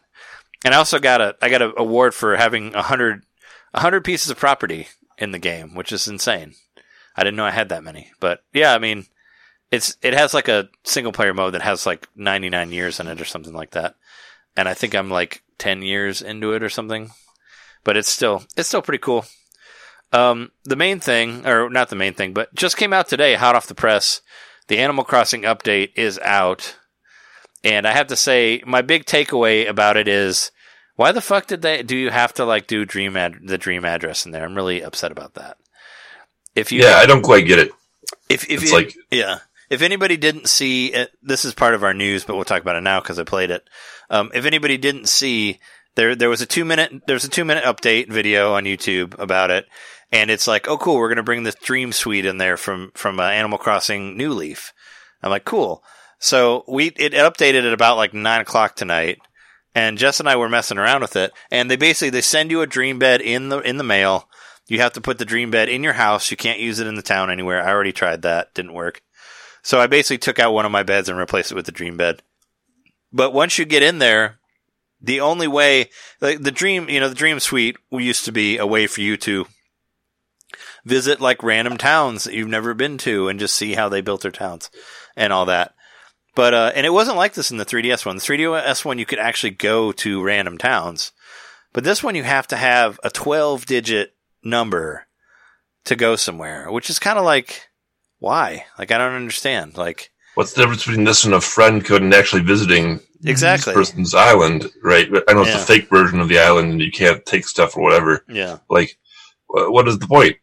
and 0.66 0.74
I 0.74 0.78
also 0.78 0.99
got 0.99 1.22
a 1.22 1.36
I 1.41 1.49
got 1.49 1.61
an 1.61 1.74
award 1.78 2.14
for 2.14 2.36
having 2.36 2.74
a 2.74 2.82
hundred 2.82 3.26
a 3.74 3.80
hundred 3.80 4.03
pieces 4.03 4.30
of 4.30 4.38
property 4.38 4.88
in 5.17 5.32
the 5.32 5.39
game, 5.39 5.76
which 5.76 5.91
is 5.91 6.07
insane. 6.07 6.55
I 7.15 7.24
didn't 7.24 7.38
know 7.38 7.45
I 7.45 7.51
had 7.51 7.69
that 7.69 7.84
many, 7.84 8.11
but 8.19 8.43
yeah, 8.53 8.74
I 8.74 8.80
mean, 8.80 9.05
it's 9.71 9.97
it 10.01 10.13
has 10.13 10.34
like 10.34 10.47
a 10.47 10.69
single 10.84 11.11
player 11.11 11.34
mode 11.34 11.53
that 11.53 11.61
has 11.61 11.86
like 11.86 12.07
ninety 12.15 12.49
nine 12.49 12.71
years 12.71 12.99
in 12.99 13.07
it 13.07 13.21
or 13.21 13.26
something 13.26 13.53
like 13.53 13.71
that, 13.71 13.95
and 14.55 14.67
I 14.67 14.74
think 14.74 14.95
I'm 14.95 15.09
like 15.09 15.43
ten 15.57 15.82
years 15.82 16.21
into 16.21 16.53
it 16.53 16.63
or 16.63 16.69
something, 16.69 17.11
but 17.84 17.97
it's 17.97 18.09
still 18.09 18.43
it's 18.55 18.67
still 18.67 18.82
pretty 18.82 19.01
cool. 19.01 19.26
Um, 20.11 20.51
the 20.63 20.76
main 20.76 20.99
thing, 20.99 21.45
or 21.47 21.69
not 21.69 21.89
the 21.89 21.95
main 21.95 22.13
thing, 22.13 22.34
but 22.34 22.53
just 22.53 22.78
came 22.78 22.93
out 22.93 23.07
today, 23.07 23.34
hot 23.34 23.55
off 23.55 23.67
the 23.67 23.76
press. 23.76 24.21
The 24.67 24.78
Animal 24.78 25.03
Crossing 25.03 25.41
update 25.41 25.91
is 25.95 26.19
out. 26.19 26.78
And 27.63 27.88
I 27.88 27.93
have 27.93 28.07
to 28.07 28.15
say, 28.15 28.61
my 28.65 28.82
big 28.82 29.05
takeaway 29.05 29.67
about 29.67 29.97
it 29.97 30.07
is 30.07 30.51
Why 30.95 31.11
the 31.11 31.21
fuck 31.21 31.47
did 31.47 31.61
they? 31.61 31.81
Do 31.83 31.97
you 31.97 32.09
have 32.11 32.33
to 32.35 32.45
like 32.45 32.67
do 32.67 32.85
dream 32.85 33.17
ad, 33.17 33.39
the 33.43 33.57
dream 33.57 33.83
address 33.85 34.25
in 34.25 34.31
there? 34.31 34.43
I'm 34.45 34.55
really 34.55 34.81
upset 34.83 35.11
about 35.11 35.33
that. 35.35 35.57
If 36.55 36.71
you, 36.71 36.81
Yeah, 36.83 36.97
I 36.97 37.05
don't 37.05 37.23
quite 37.23 37.47
get 37.47 37.59
it. 37.59 37.71
if 38.29 38.43
if 38.49 38.61
It's 38.61 38.71
you, 38.71 38.77
like 38.77 38.95
yeah, 39.09 39.39
if 39.69 39.81
anybody 39.81 40.17
didn't 40.17 40.47
see 40.49 40.93
it, 40.93 41.11
this 41.23 41.45
is 41.45 41.53
part 41.55 41.73
of 41.73 41.83
our 41.83 41.93
news, 41.93 42.23
but 42.23 42.35
we'll 42.35 42.45
talk 42.45 42.61
about 42.61 42.75
it 42.75 42.81
now 42.81 42.99
because 43.01 43.17
I 43.17 43.23
played 43.23 43.49
it. 43.49 43.67
Um, 44.09 44.31
if 44.35 44.45
anybody 44.45 44.77
didn't 44.77 45.07
see, 45.09 45.59
there 45.95 46.15
there 46.15 46.29
was 46.29 46.41
a 46.41 46.45
two 46.45 46.63
minute 46.65 46.91
there's 47.07 47.23
a 47.25 47.29
two 47.29 47.45
minute 47.45 47.63
update 47.63 48.09
video 48.09 48.53
on 48.53 48.65
YouTube 48.65 49.17
about 49.17 49.49
it, 49.49 49.65
and 50.11 50.29
it's 50.29 50.45
like, 50.47 50.67
oh 50.67 50.77
cool, 50.77 50.97
we're 50.97 51.09
gonna 51.09 51.23
bring 51.23 51.41
this 51.43 51.55
Dream 51.55 51.91
Suite 51.91 52.25
in 52.25 52.37
there 52.37 52.55
from 52.57 52.91
from 52.93 53.19
uh, 53.19 53.23
Animal 53.23 53.57
Crossing 53.57 54.15
New 54.15 54.33
Leaf. 54.33 54.73
I'm 55.23 55.31
like, 55.31 55.45
cool. 55.45 55.83
So 56.19 56.63
we 56.67 56.87
it 56.87 57.13
updated 57.13 57.65
at 57.65 57.73
about 57.73 57.97
like 57.97 58.13
nine 58.13 58.41
o'clock 58.41 58.75
tonight, 58.75 59.17
and 59.76 59.97
Jess 59.97 60.19
and 60.19 60.30
I 60.30 60.36
were 60.36 60.49
messing 60.49 60.78
around 60.78 61.01
with 61.01 61.15
it, 61.15 61.32
and 61.51 61.69
they 61.69 61.76
basically 61.76 62.09
they 62.09 62.21
send 62.21 62.51
you 62.51 62.61
a 62.61 62.67
dream 62.67 62.99
bed 62.99 63.21
in 63.21 63.49
the 63.49 63.59
in 63.59 63.78
the 63.78 63.84
mail. 63.84 64.30
You 64.67 64.80
have 64.80 64.93
to 64.93 65.01
put 65.01 65.17
the 65.17 65.26
dream 65.26 65.51
bed 65.51 65.69
in 65.69 65.84
your 65.84 65.93
house. 65.93 66.32
You 66.32 66.38
can't 66.38 66.59
use 66.59 66.80
it 66.80 66.88
in 66.88 66.95
the 66.95 67.01
town 67.01 67.30
anywhere. 67.30 67.61
I 67.61 67.71
already 67.71 67.91
tried 67.91 68.21
that, 68.21 68.53
didn't 68.53 68.74
work. 68.74 69.01
So 69.61 69.80
I 69.80 69.88
basically 69.88 70.19
took 70.19 70.39
out 70.39 70.53
one 70.53 70.65
of 70.65 70.71
my 70.71 70.84
beds 70.84 71.09
and 71.09 71.17
replaced 71.17 71.51
it 71.51 71.55
with 71.55 71.65
the 71.65 71.71
dream 71.71 71.97
bed. 71.97 72.21
But 73.11 73.34
once 73.34 73.57
you 73.57 73.65
get 73.65 73.84
in 73.84 73.99
there, 73.99 74.39
the 75.01 75.19
only 75.19 75.47
way, 75.47 75.89
like 76.21 76.41
the 76.41 76.51
dream, 76.51 76.89
you 76.89 76.99
know, 76.99 77.09
the 77.09 77.15
dream 77.15 77.39
suite 77.39 77.78
used 77.91 78.26
to 78.26 78.32
be 78.32 78.57
a 78.57 78.65
way 78.65 78.88
for 78.88 79.01
you 79.01 79.17
to 79.17 79.45
visit 80.86 81.21
like 81.21 81.43
random 81.43 81.78
towns 81.78 82.24
that 82.24 82.34
you've 82.34 82.47
never 82.47 82.74
been 82.74 82.97
to 82.99 83.28
and 83.28 83.39
just 83.39 83.55
see 83.55 83.74
how 83.74 83.89
they 83.89 84.01
built 84.01 84.21
their 84.21 84.32
towns 84.32 84.69
and 85.15 85.32
all 85.32 85.45
that. 85.45 85.74
But, 86.36 86.53
uh, 86.53 86.71
and 86.75 86.86
it 86.86 86.91
wasn't 86.93 87.17
like 87.17 87.34
this 87.34 87.51
in 87.51 87.57
the 87.57 87.65
3DS 87.65 88.05
one. 88.05 88.15
The 88.15 88.21
3DS 88.21 88.84
one, 88.84 88.97
you 88.97 89.05
could 89.05 89.19
actually 89.19 89.51
go 89.51 89.91
to 89.93 90.23
random 90.23 90.57
towns. 90.57 91.11
But 91.73 91.84
this 91.84 92.03
one, 92.03 92.15
you 92.15 92.23
have 92.23 92.47
to 92.47 92.57
have 92.57 92.99
a 93.03 93.09
12 93.09 93.65
digit 93.65 94.15
number 94.43 95.05
to 95.86 95.95
go 95.95 96.15
somewhere, 96.15 96.71
which 96.71 96.89
is 96.89 96.99
kind 96.99 97.19
of 97.19 97.25
like, 97.25 97.67
why? 98.19 98.65
Like, 98.79 98.91
I 98.91 98.97
don't 98.97 99.13
understand. 99.13 99.77
Like, 99.77 100.11
what's 100.36 100.53
the 100.53 100.61
difference 100.61 100.86
between 100.86 101.05
this 101.05 101.23
and 101.25 101.34
a 101.34 101.41
friend 101.41 101.84
code 101.84 102.01
and 102.01 102.13
actually 102.13 102.41
visiting 102.43 102.99
exactly. 103.23 103.73
this 103.73 103.91
person's 103.91 104.15
island, 104.15 104.65
right? 104.84 105.07
I 105.27 105.34
know 105.34 105.41
it's 105.41 105.49
Yeah. 105.51 105.61
a 105.61 105.65
fake 105.65 105.89
version 105.89 106.19
of 106.19 106.29
the 106.29 106.39
island 106.39 106.71
and 106.71 106.81
you 106.81 106.91
can't 106.91 107.25
take 107.25 107.45
stuff 107.47 107.75
or 107.77 107.84
whatever. 107.84 108.23
Yeah. 108.27 108.59
Like, 108.69 108.97
what 109.47 109.88
is 109.88 109.99
the 109.99 110.07
point? 110.07 110.38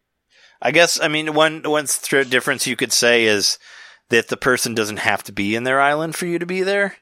I 0.63 0.73
guess, 0.73 1.01
I 1.01 1.09
mean, 1.09 1.33
one, 1.35 1.63
one 1.63 1.87
th- 1.87 2.29
difference 2.29 2.67
you 2.67 2.77
could 2.77 2.93
say 2.93 3.25
is 3.25 3.59
that 4.11 4.29
the 4.29 4.37
person 4.37 4.75
doesn't 4.75 4.99
have 4.99 5.23
to 5.25 5.33
be 5.33 5.55
in 5.57 5.65
their 5.65 5.81
island 5.81 6.15
for 6.15 6.27
you 6.27 6.39
to 6.39 6.47
be 6.47 6.63
there. 6.63 6.97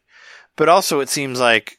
But 0.56 0.68
also 0.68 1.00
it 1.00 1.08
seems 1.08 1.40
like, 1.40 1.78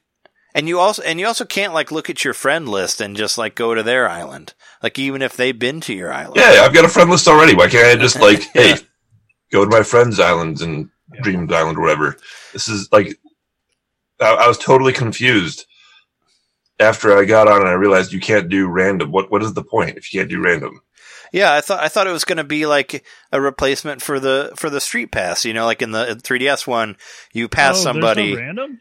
and 0.53 0.67
you 0.67 0.80
also, 0.80 1.01
and 1.03 1.19
you 1.19 1.27
also 1.27 1.45
can't 1.45 1.73
like 1.73 1.91
look 1.91 2.09
at 2.09 2.23
your 2.23 2.34
friend 2.34 2.67
list 2.67 2.99
and 3.01 3.15
just 3.15 3.38
like 3.38 3.55
go 3.55 3.73
to 3.75 3.84
their 3.84 4.09
island. 4.09 4.53
Like 4.84 4.97
even 4.99 5.21
if 5.21 5.36
they've 5.38 5.57
been 5.57 5.82
to 5.82 5.93
your 5.93 6.11
island. 6.13 6.38
Yeah, 6.38 6.61
I've 6.63 6.73
got 6.73 6.86
a 6.86 6.89
friend 6.89 7.09
list 7.09 7.27
already. 7.27 7.55
Why 7.55 7.67
can't 7.69 7.88
I 7.88 8.01
just 8.01 8.19
like, 8.19 8.43
Yeah. 8.55 8.75
hey, 8.75 8.75
go 9.51 9.63
to 9.63 9.69
my 9.71 9.84
friend's 9.84 10.19
island 10.19 10.61
and 10.61 10.89
Yeah. 11.13 11.21
Dreams 11.21 11.51
Island 11.51 11.77
or 11.77 11.82
whatever? 11.82 12.17
This 12.53 12.67
is 12.67 12.91
like, 12.91 13.19
I, 14.21 14.34
I 14.34 14.47
was 14.47 14.57
totally 14.57 14.93
confused 14.93 15.65
after 16.80 17.15
I 17.17 17.25
got 17.25 17.47
on 17.47 17.59
and 17.61 17.69
I 17.69 17.73
realized 17.73 18.13
you 18.13 18.19
can't 18.21 18.49
do 18.49 18.67
random. 18.67 19.11
What 19.11 19.32
What 19.32 19.43
is 19.43 19.53
the 19.53 19.63
point 19.63 19.97
if 19.97 20.11
you 20.13 20.19
can't 20.19 20.30
do 20.30 20.41
random? 20.41 20.82
Yeah, 21.32 21.53
I 21.53 21.61
thought 21.61 21.80
I 21.82 21.88
thought 21.89 22.07
it 22.07 22.11
was 22.11 22.23
going 22.25 22.38
to 22.38 22.43
be 22.43 22.65
like 22.65 23.03
a 23.32 23.39
replacement 23.39 24.01
for 24.01 24.19
the 24.19 24.51
for 24.55 24.69
the 24.69 24.82
street 24.82 25.11
pass. 25.11 25.45
You 25.45 25.53
know, 25.53 25.65
like 25.65 25.82
in 25.82 25.91
the 25.91 26.19
3DS 26.21 26.65
one, 26.65 26.95
you 27.34 27.47
pass 27.47 27.75
Oh, 27.82 27.84
there's 27.84 27.86
no 27.86 27.91
somebody. 27.91 28.36
random. 28.36 28.80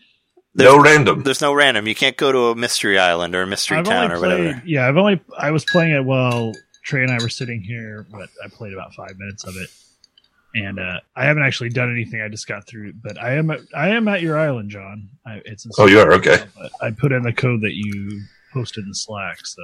There's- 0.54 0.72
no 0.74 0.82
random. 0.82 1.22
There's 1.22 1.40
no 1.40 1.52
random. 1.52 1.86
You 1.86 1.94
can't 1.94 2.16
go 2.16 2.32
to 2.32 2.38
a 2.48 2.56
mystery 2.56 2.98
island 2.98 3.34
or 3.34 3.42
a 3.42 3.46
mystery 3.46 3.76
I've 3.78 3.84
town 3.84 4.10
or 4.10 4.18
played. 4.18 4.38
whatever. 4.46 4.62
Yeah, 4.66 4.88
I've 4.88 4.96
only. 4.96 5.20
I 5.38 5.50
was 5.50 5.64
playing 5.64 5.94
it 5.94 6.04
while 6.04 6.52
Trey 6.84 7.02
and 7.02 7.12
I 7.12 7.18
were 7.22 7.28
sitting 7.28 7.60
here, 7.60 8.06
but 8.10 8.28
I 8.44 8.48
played 8.48 8.72
about 8.72 8.94
five 8.94 9.16
minutes 9.18 9.44
of 9.44 9.54
it, 9.56 9.68
and 10.54 10.80
uh, 10.80 11.00
I 11.14 11.26
haven't 11.26 11.44
actually 11.44 11.68
done 11.68 11.92
anything. 11.92 12.22
I 12.22 12.28
just 12.28 12.48
got 12.48 12.66
through. 12.66 12.94
But 12.94 13.22
I 13.22 13.34
am. 13.34 13.50
At, 13.50 13.60
I 13.76 13.90
am 13.90 14.08
at 14.08 14.22
your 14.22 14.38
island, 14.38 14.70
John. 14.70 15.10
I, 15.26 15.42
it's 15.44 15.66
Oh, 15.78 15.86
you 15.86 16.00
are? 16.00 16.14
Okay. 16.14 16.38
But 16.58 16.72
I 16.80 16.90
put 16.92 17.12
in 17.12 17.22
the 17.22 17.32
code 17.32 17.60
that 17.60 17.74
you 17.74 18.22
posted 18.52 18.84
in 18.86 18.94
Slack, 18.94 19.44
so 19.46 19.62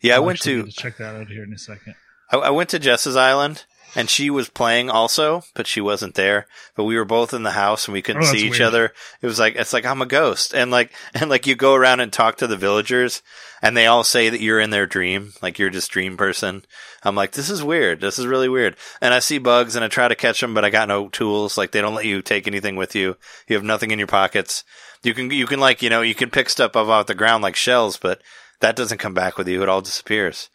Yeah, 0.00 0.14
I 0.14 0.16
oh, 0.16 0.20
I'll 0.20 0.26
went 0.26 0.38
actually 0.38 0.62
to 0.64 0.70
check 0.72 0.96
that 0.98 1.14
out 1.16 1.28
here 1.28 1.44
in 1.44 1.52
a 1.52 1.58
second. 1.58 1.94
I, 2.30 2.36
I 2.36 2.50
went 2.50 2.68
to 2.70 2.78
Jess's 2.78 3.16
island 3.16 3.64
and 3.96 4.10
she 4.10 4.28
was 4.28 4.50
playing 4.50 4.90
also, 4.90 5.44
but 5.54 5.66
she 5.66 5.80
wasn't 5.80 6.14
there. 6.14 6.46
But 6.76 6.84
we 6.84 6.94
were 6.96 7.06
both 7.06 7.32
in 7.32 7.42
the 7.42 7.52
house 7.52 7.86
and 7.88 7.94
we 7.94 8.02
couldn't 8.02 8.22
Oh, 8.22 8.26
see 8.26 8.46
each 8.46 8.58
weird. 8.58 8.62
other. 8.68 8.92
It 9.22 9.26
was 9.26 9.38
like 9.38 9.56
it's 9.56 9.72
like 9.72 9.86
I'm 9.86 10.02
a 10.02 10.06
ghost, 10.06 10.54
and 10.54 10.70
like 10.70 10.92
and 11.14 11.30
like 11.30 11.46
you 11.46 11.54
go 11.56 11.74
around 11.74 12.00
and 12.00 12.12
talk 12.12 12.36
to 12.36 12.46
the 12.46 12.56
villagers, 12.56 13.22
and 13.62 13.74
they 13.76 13.86
all 13.86 14.04
say 14.04 14.28
that 14.28 14.40
you're 14.42 14.60
in 14.60 14.70
their 14.70 14.86
dream, 14.86 15.32
like 15.42 15.58
you're 15.58 15.70
just 15.70 15.90
dream 15.90 16.16
person. 16.18 16.64
I'm 17.02 17.14
like, 17.14 17.32
this 17.32 17.48
is 17.48 17.62
weird. 17.62 18.00
This 18.00 18.18
is 18.18 18.26
really 18.26 18.48
weird. 18.48 18.76
And 19.00 19.14
I 19.14 19.20
see 19.20 19.38
bugs 19.38 19.74
and 19.76 19.84
I 19.84 19.88
try 19.88 20.08
to 20.08 20.16
catch 20.16 20.40
them, 20.40 20.52
but 20.52 20.64
I 20.64 20.70
got 20.70 20.88
no 20.88 21.08
tools. 21.08 21.56
Like 21.56 21.70
they 21.70 21.80
don't 21.80 21.94
let 21.94 22.04
you 22.04 22.20
take 22.22 22.46
anything 22.46 22.74
with 22.76 22.94
you. 22.94 23.16
You 23.46 23.54
have 23.56 23.64
nothing 23.64 23.90
in 23.92 23.98
your 23.98 24.08
pockets. 24.08 24.64
You 25.02 25.14
can 25.14 25.30
you 25.30 25.46
can 25.46 25.60
like 25.60 25.80
you 25.80 25.88
know 25.90 26.02
you 26.02 26.14
can 26.14 26.28
pick 26.28 26.50
stuff 26.50 26.76
up 26.76 26.88
off 26.88 27.06
the 27.06 27.14
ground 27.14 27.42
like 27.42 27.56
shells, 27.56 27.96
but 27.96 28.20
that 28.60 28.76
doesn't 28.76 28.98
come 28.98 29.14
back 29.14 29.38
with 29.38 29.48
you. 29.48 29.62
It 29.62 29.68
all 29.68 29.80
disappears. 29.80 30.48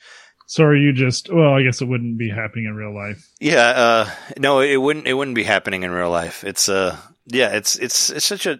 So 0.47 0.65
are 0.65 0.75
you 0.75 0.91
just? 0.93 1.31
Well, 1.31 1.53
I 1.53 1.63
guess 1.63 1.81
it 1.81 1.87
wouldn't 1.87 2.17
be 2.17 2.29
happening 2.29 2.65
in 2.65 2.75
real 2.75 2.93
life. 2.93 3.27
Yeah, 3.39 3.65
uh, 3.65 4.09
no, 4.37 4.59
it 4.59 4.77
wouldn't. 4.77 5.07
It 5.07 5.13
wouldn't 5.13 5.35
be 5.35 5.43
happening 5.43 5.83
in 5.83 5.91
real 5.91 6.09
life. 6.11 6.43
It's 6.43 6.67
uh, 6.69 6.97
yeah, 7.27 7.55
it's 7.55 7.77
it's 7.77 8.09
it's 8.09 8.25
such 8.25 8.45
a. 8.45 8.59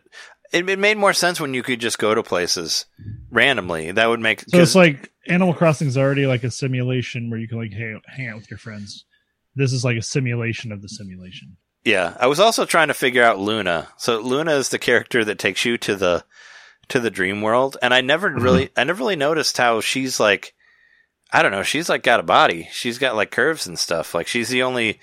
It, 0.54 0.70
it 0.70 0.80
made 0.80 0.98
more 0.98 1.14
sense 1.14 1.42
when 1.42 1.54
you 1.54 1.64
could 1.64 1.82
just 1.82 1.98
go 2.00 2.14
to 2.16 2.24
places 2.24 2.86
randomly. 3.32 3.92
That 3.92 4.08
would 4.08 4.20
make. 4.22 4.42
So 4.42 4.60
it's 4.60 4.76
like 4.76 5.12
Animal 5.28 5.54
Crossing 5.54 5.88
is 5.88 5.98
already 5.98 6.26
like 6.26 6.44
a 6.44 6.52
simulation 6.52 7.30
where 7.30 7.40
you 7.40 7.48
can 7.48 7.58
like 7.58 7.74
hang, 7.74 8.00
hang 8.08 8.28
out 8.30 8.38
with 8.38 8.50
your 8.52 8.60
friends. 8.60 9.06
This 9.56 9.74
is 9.74 9.84
like 9.84 9.98
a 9.98 10.02
simulation 10.02 10.72
of 10.72 10.82
the 10.82 10.90
simulation. 10.90 11.58
yeah. 11.84 12.16
I 12.20 12.28
was 12.28 12.40
also 12.40 12.66
trying 12.66 12.88
to 12.88 12.94
figure 12.96 13.24
out 13.24 13.40
Luna. 13.40 13.90
So 13.98 14.20
Luna 14.20 14.54
is 14.54 14.70
the 14.70 14.80
character 14.80 15.24
that 15.26 15.38
takes 15.38 15.64
you 15.66 15.78
to 15.80 15.96
the 15.96 16.24
to 16.94 17.00
the 17.00 17.12
dream 17.12 17.42
world, 17.42 17.78
and 17.82 17.94
I 17.94 18.02
never 18.02 18.30
really, 18.30 18.70
I 18.78 18.84
never 18.84 19.00
really 19.00 19.16
noticed 19.16 19.58
how 19.58 19.82
she's 19.82 20.20
like. 20.20 20.54
I 21.36 21.42
don't 21.42 21.52
know. 21.52 21.64
She's 21.64 21.90
like 21.90 22.04
got 22.04 22.20
a 22.20 22.24
body. 22.24 22.70
She's 22.72 23.00
got 23.00 23.16
like 23.16 23.32
curves 23.32 23.66
and 23.66 23.80
stuff. 23.80 24.14
Like 24.14 24.28
she's 24.28 24.50
the 24.50 24.62
only 24.62 25.00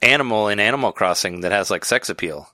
animal 0.00 0.46
in 0.46 0.60
Animal 0.60 0.92
Crossing 0.92 1.40
that 1.40 1.50
has 1.50 1.68
like 1.68 1.84
sex 1.84 2.08
appeal. 2.08 2.48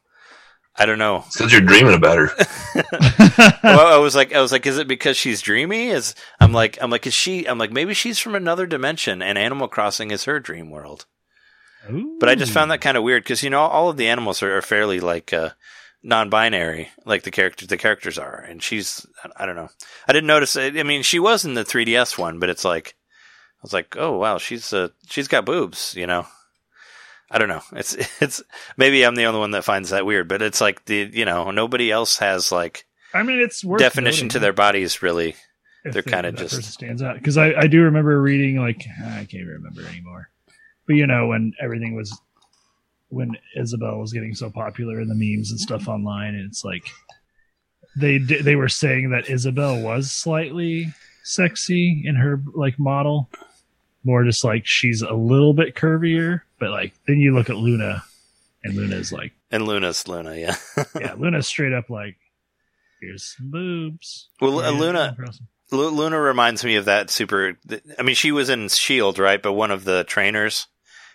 I 0.75 0.87
don't 0.87 0.99
know. 0.99 1.25
It's 1.27 1.37
because 1.37 1.53
you're 1.53 1.61
dreaming 1.61 1.93
about 1.93 2.17
her. 2.17 2.31
well, 3.63 3.95
I 3.95 3.99
was 3.99 4.17
like, 4.17 4.33
I 4.33 4.41
was 4.41 4.53
like, 4.53 4.65
is 4.65 4.79
it 4.79 4.89
because 4.89 5.19
she's 5.19 5.43
dreamy? 5.43 5.89
Is 5.89 6.15
I'm 6.41 6.55
like, 6.55 6.79
I'm 6.81 6.91
like, 6.91 7.07
is 7.07 7.13
she? 7.13 7.47
I'm 7.47 7.59
like, 7.59 7.73
maybe 7.73 7.93
she's 7.93 8.19
from 8.19 8.35
another 8.35 8.67
dimension, 8.67 9.21
and 9.21 9.37
Animal 9.37 9.69
Crossing 9.69 10.11
is 10.11 10.25
her 10.25 10.41
dream 10.41 10.71
world. 10.71 11.05
But 12.19 12.29
I 12.31 12.35
just 12.35 12.53
found 12.53 12.71
that 12.71 12.81
kind 12.81 12.97
of 12.97 13.03
weird 13.03 13.25
because 13.25 13.43
you 13.43 13.51
know 13.51 13.61
all 13.61 13.91
of 13.91 13.99
the 13.99 14.09
animals 14.09 14.43
are, 14.43 14.57
are 14.57 14.63
fairly 14.63 15.01
like 15.01 15.33
uh, 15.33 15.51
non-binary, 16.03 16.89
like 17.05 17.23
the 17.23 17.31
characters 17.31 17.69
the 17.69 17.77
characters 17.77 18.19
are, 18.19 18.41
and 18.41 18.63
she's 18.63 19.07
I 19.37 19.47
don't 19.47 19.57
know. 19.57 19.69
I 20.09 20.13
didn't 20.13 20.27
notice. 20.27 20.57
I 20.57 20.67
I 20.67 20.83
mean, 20.83 21.03
she 21.03 21.19
was 21.19 21.45
in 21.45 21.55
the 21.55 21.65
3DS 21.65 22.17
one, 22.19 22.39
but 22.39 22.49
it's 22.49 22.65
like 22.65 22.95
I 23.59 23.63
was 23.63 23.73
like, 23.73 23.97
oh 23.99 24.17
wow, 24.19 24.39
she's 24.39 24.73
uh, 24.73 24.89
she's 25.09 25.29
got 25.29 25.45
boobs, 25.45 25.95
you 25.97 26.07
know. 26.07 26.27
I 27.31 27.39
don't 27.39 27.49
know. 27.49 27.63
It's 27.73 27.95
it's 28.21 28.43
maybe 28.77 29.05
I'm 29.05 29.15
the 29.15 29.27
only 29.27 29.41
one 29.41 29.53
that 29.53 29.65
finds 29.65 29.91
that 29.91 30.07
weird, 30.07 30.29
but 30.29 30.43
it's 30.43 30.61
like 30.61 30.85
the 30.87 31.11
you 31.13 31.25
know 31.25 31.51
nobody 31.51 31.91
else 31.91 32.19
has 32.19 32.51
like 32.51 32.87
I 33.15 33.23
mean, 33.23 33.41
it's 33.41 33.65
worth 33.65 33.81
definition 33.81 34.27
noting 34.27 34.29
to 34.31 34.39
their 34.41 34.53
bodies 34.53 35.03
really. 35.03 35.37
they're 35.85 36.03
kinda 36.03 36.33
just- 36.33 36.63
stands 36.65 37.03
out 37.03 37.17
because 37.17 37.37
I, 37.39 37.53
I 37.55 37.67
do 37.67 37.83
remember 37.83 38.21
reading 38.21 38.57
like 38.61 38.85
I 39.03 39.27
can't 39.31 39.35
even 39.35 39.49
remember 39.63 39.83
anymore, 39.87 40.31
but 40.87 40.97
you 40.97 41.07
know 41.07 41.29
when 41.29 41.53
everything 41.63 41.95
was 41.95 42.19
when 43.11 43.37
Isabelle 43.57 43.99
was 43.99 44.13
getting 44.13 44.35
so 44.35 44.51
popular 44.51 45.01
in 45.01 45.09
the 45.09 45.15
memes 45.15 45.51
and 45.51 45.61
stuff 45.61 45.89
online, 45.89 46.35
and 46.35 46.49
it's 46.49 46.65
like 46.65 46.89
they 47.97 48.19
they 48.19 48.57
were 48.57 48.69
saying 48.69 49.11
that 49.11 49.29
Isabelle 49.29 49.81
was 49.81 50.11
slightly 50.11 50.93
sexy 51.25 52.03
in 52.05 52.17
her 52.17 52.41
like 52.55 52.79
model, 52.79 53.29
more 54.05 54.25
just 54.25 54.45
like 54.45 54.67
she's 54.67 55.03
a 55.03 55.13
little 55.13 55.53
bit 55.53 55.75
curvier, 55.75 56.43
but 56.59 56.71
like 56.71 56.95
then 57.07 57.19
you 57.19 57.35
look 57.35 57.51
at 57.51 57.57
Luna, 57.57 58.03
and 58.65 58.75
Luna's 58.75 59.13
like 59.13 59.33
And 59.51 59.67
Luna's 59.67 60.07
Luna, 60.07 60.37
yeah. 60.37 60.57
yeah, 60.99 61.15
Luna's 61.19 61.47
straight 61.47 61.73
up 61.73 61.91
like 61.91 62.17
here's 63.01 63.35
some 63.37 63.51
boobs. 63.51 64.29
Well, 64.41 64.61
Yeah, 64.61 64.71
Luna-. 64.71 65.17
Luna 65.73 66.21
reminds 66.21 66.65
me 66.65 66.77
of 66.77 66.87
that 66.87 67.11
super. 67.11 67.57
I 67.99 68.03
mean, 68.03 68.17
she 68.17 68.33
was 68.33 68.49
in 68.51 68.69
Shield, 68.69 69.19
right? 69.19 69.41
But 69.41 69.53
one 69.53 69.71
of 69.71 69.85
the 69.85 70.05
trainers 70.05 70.67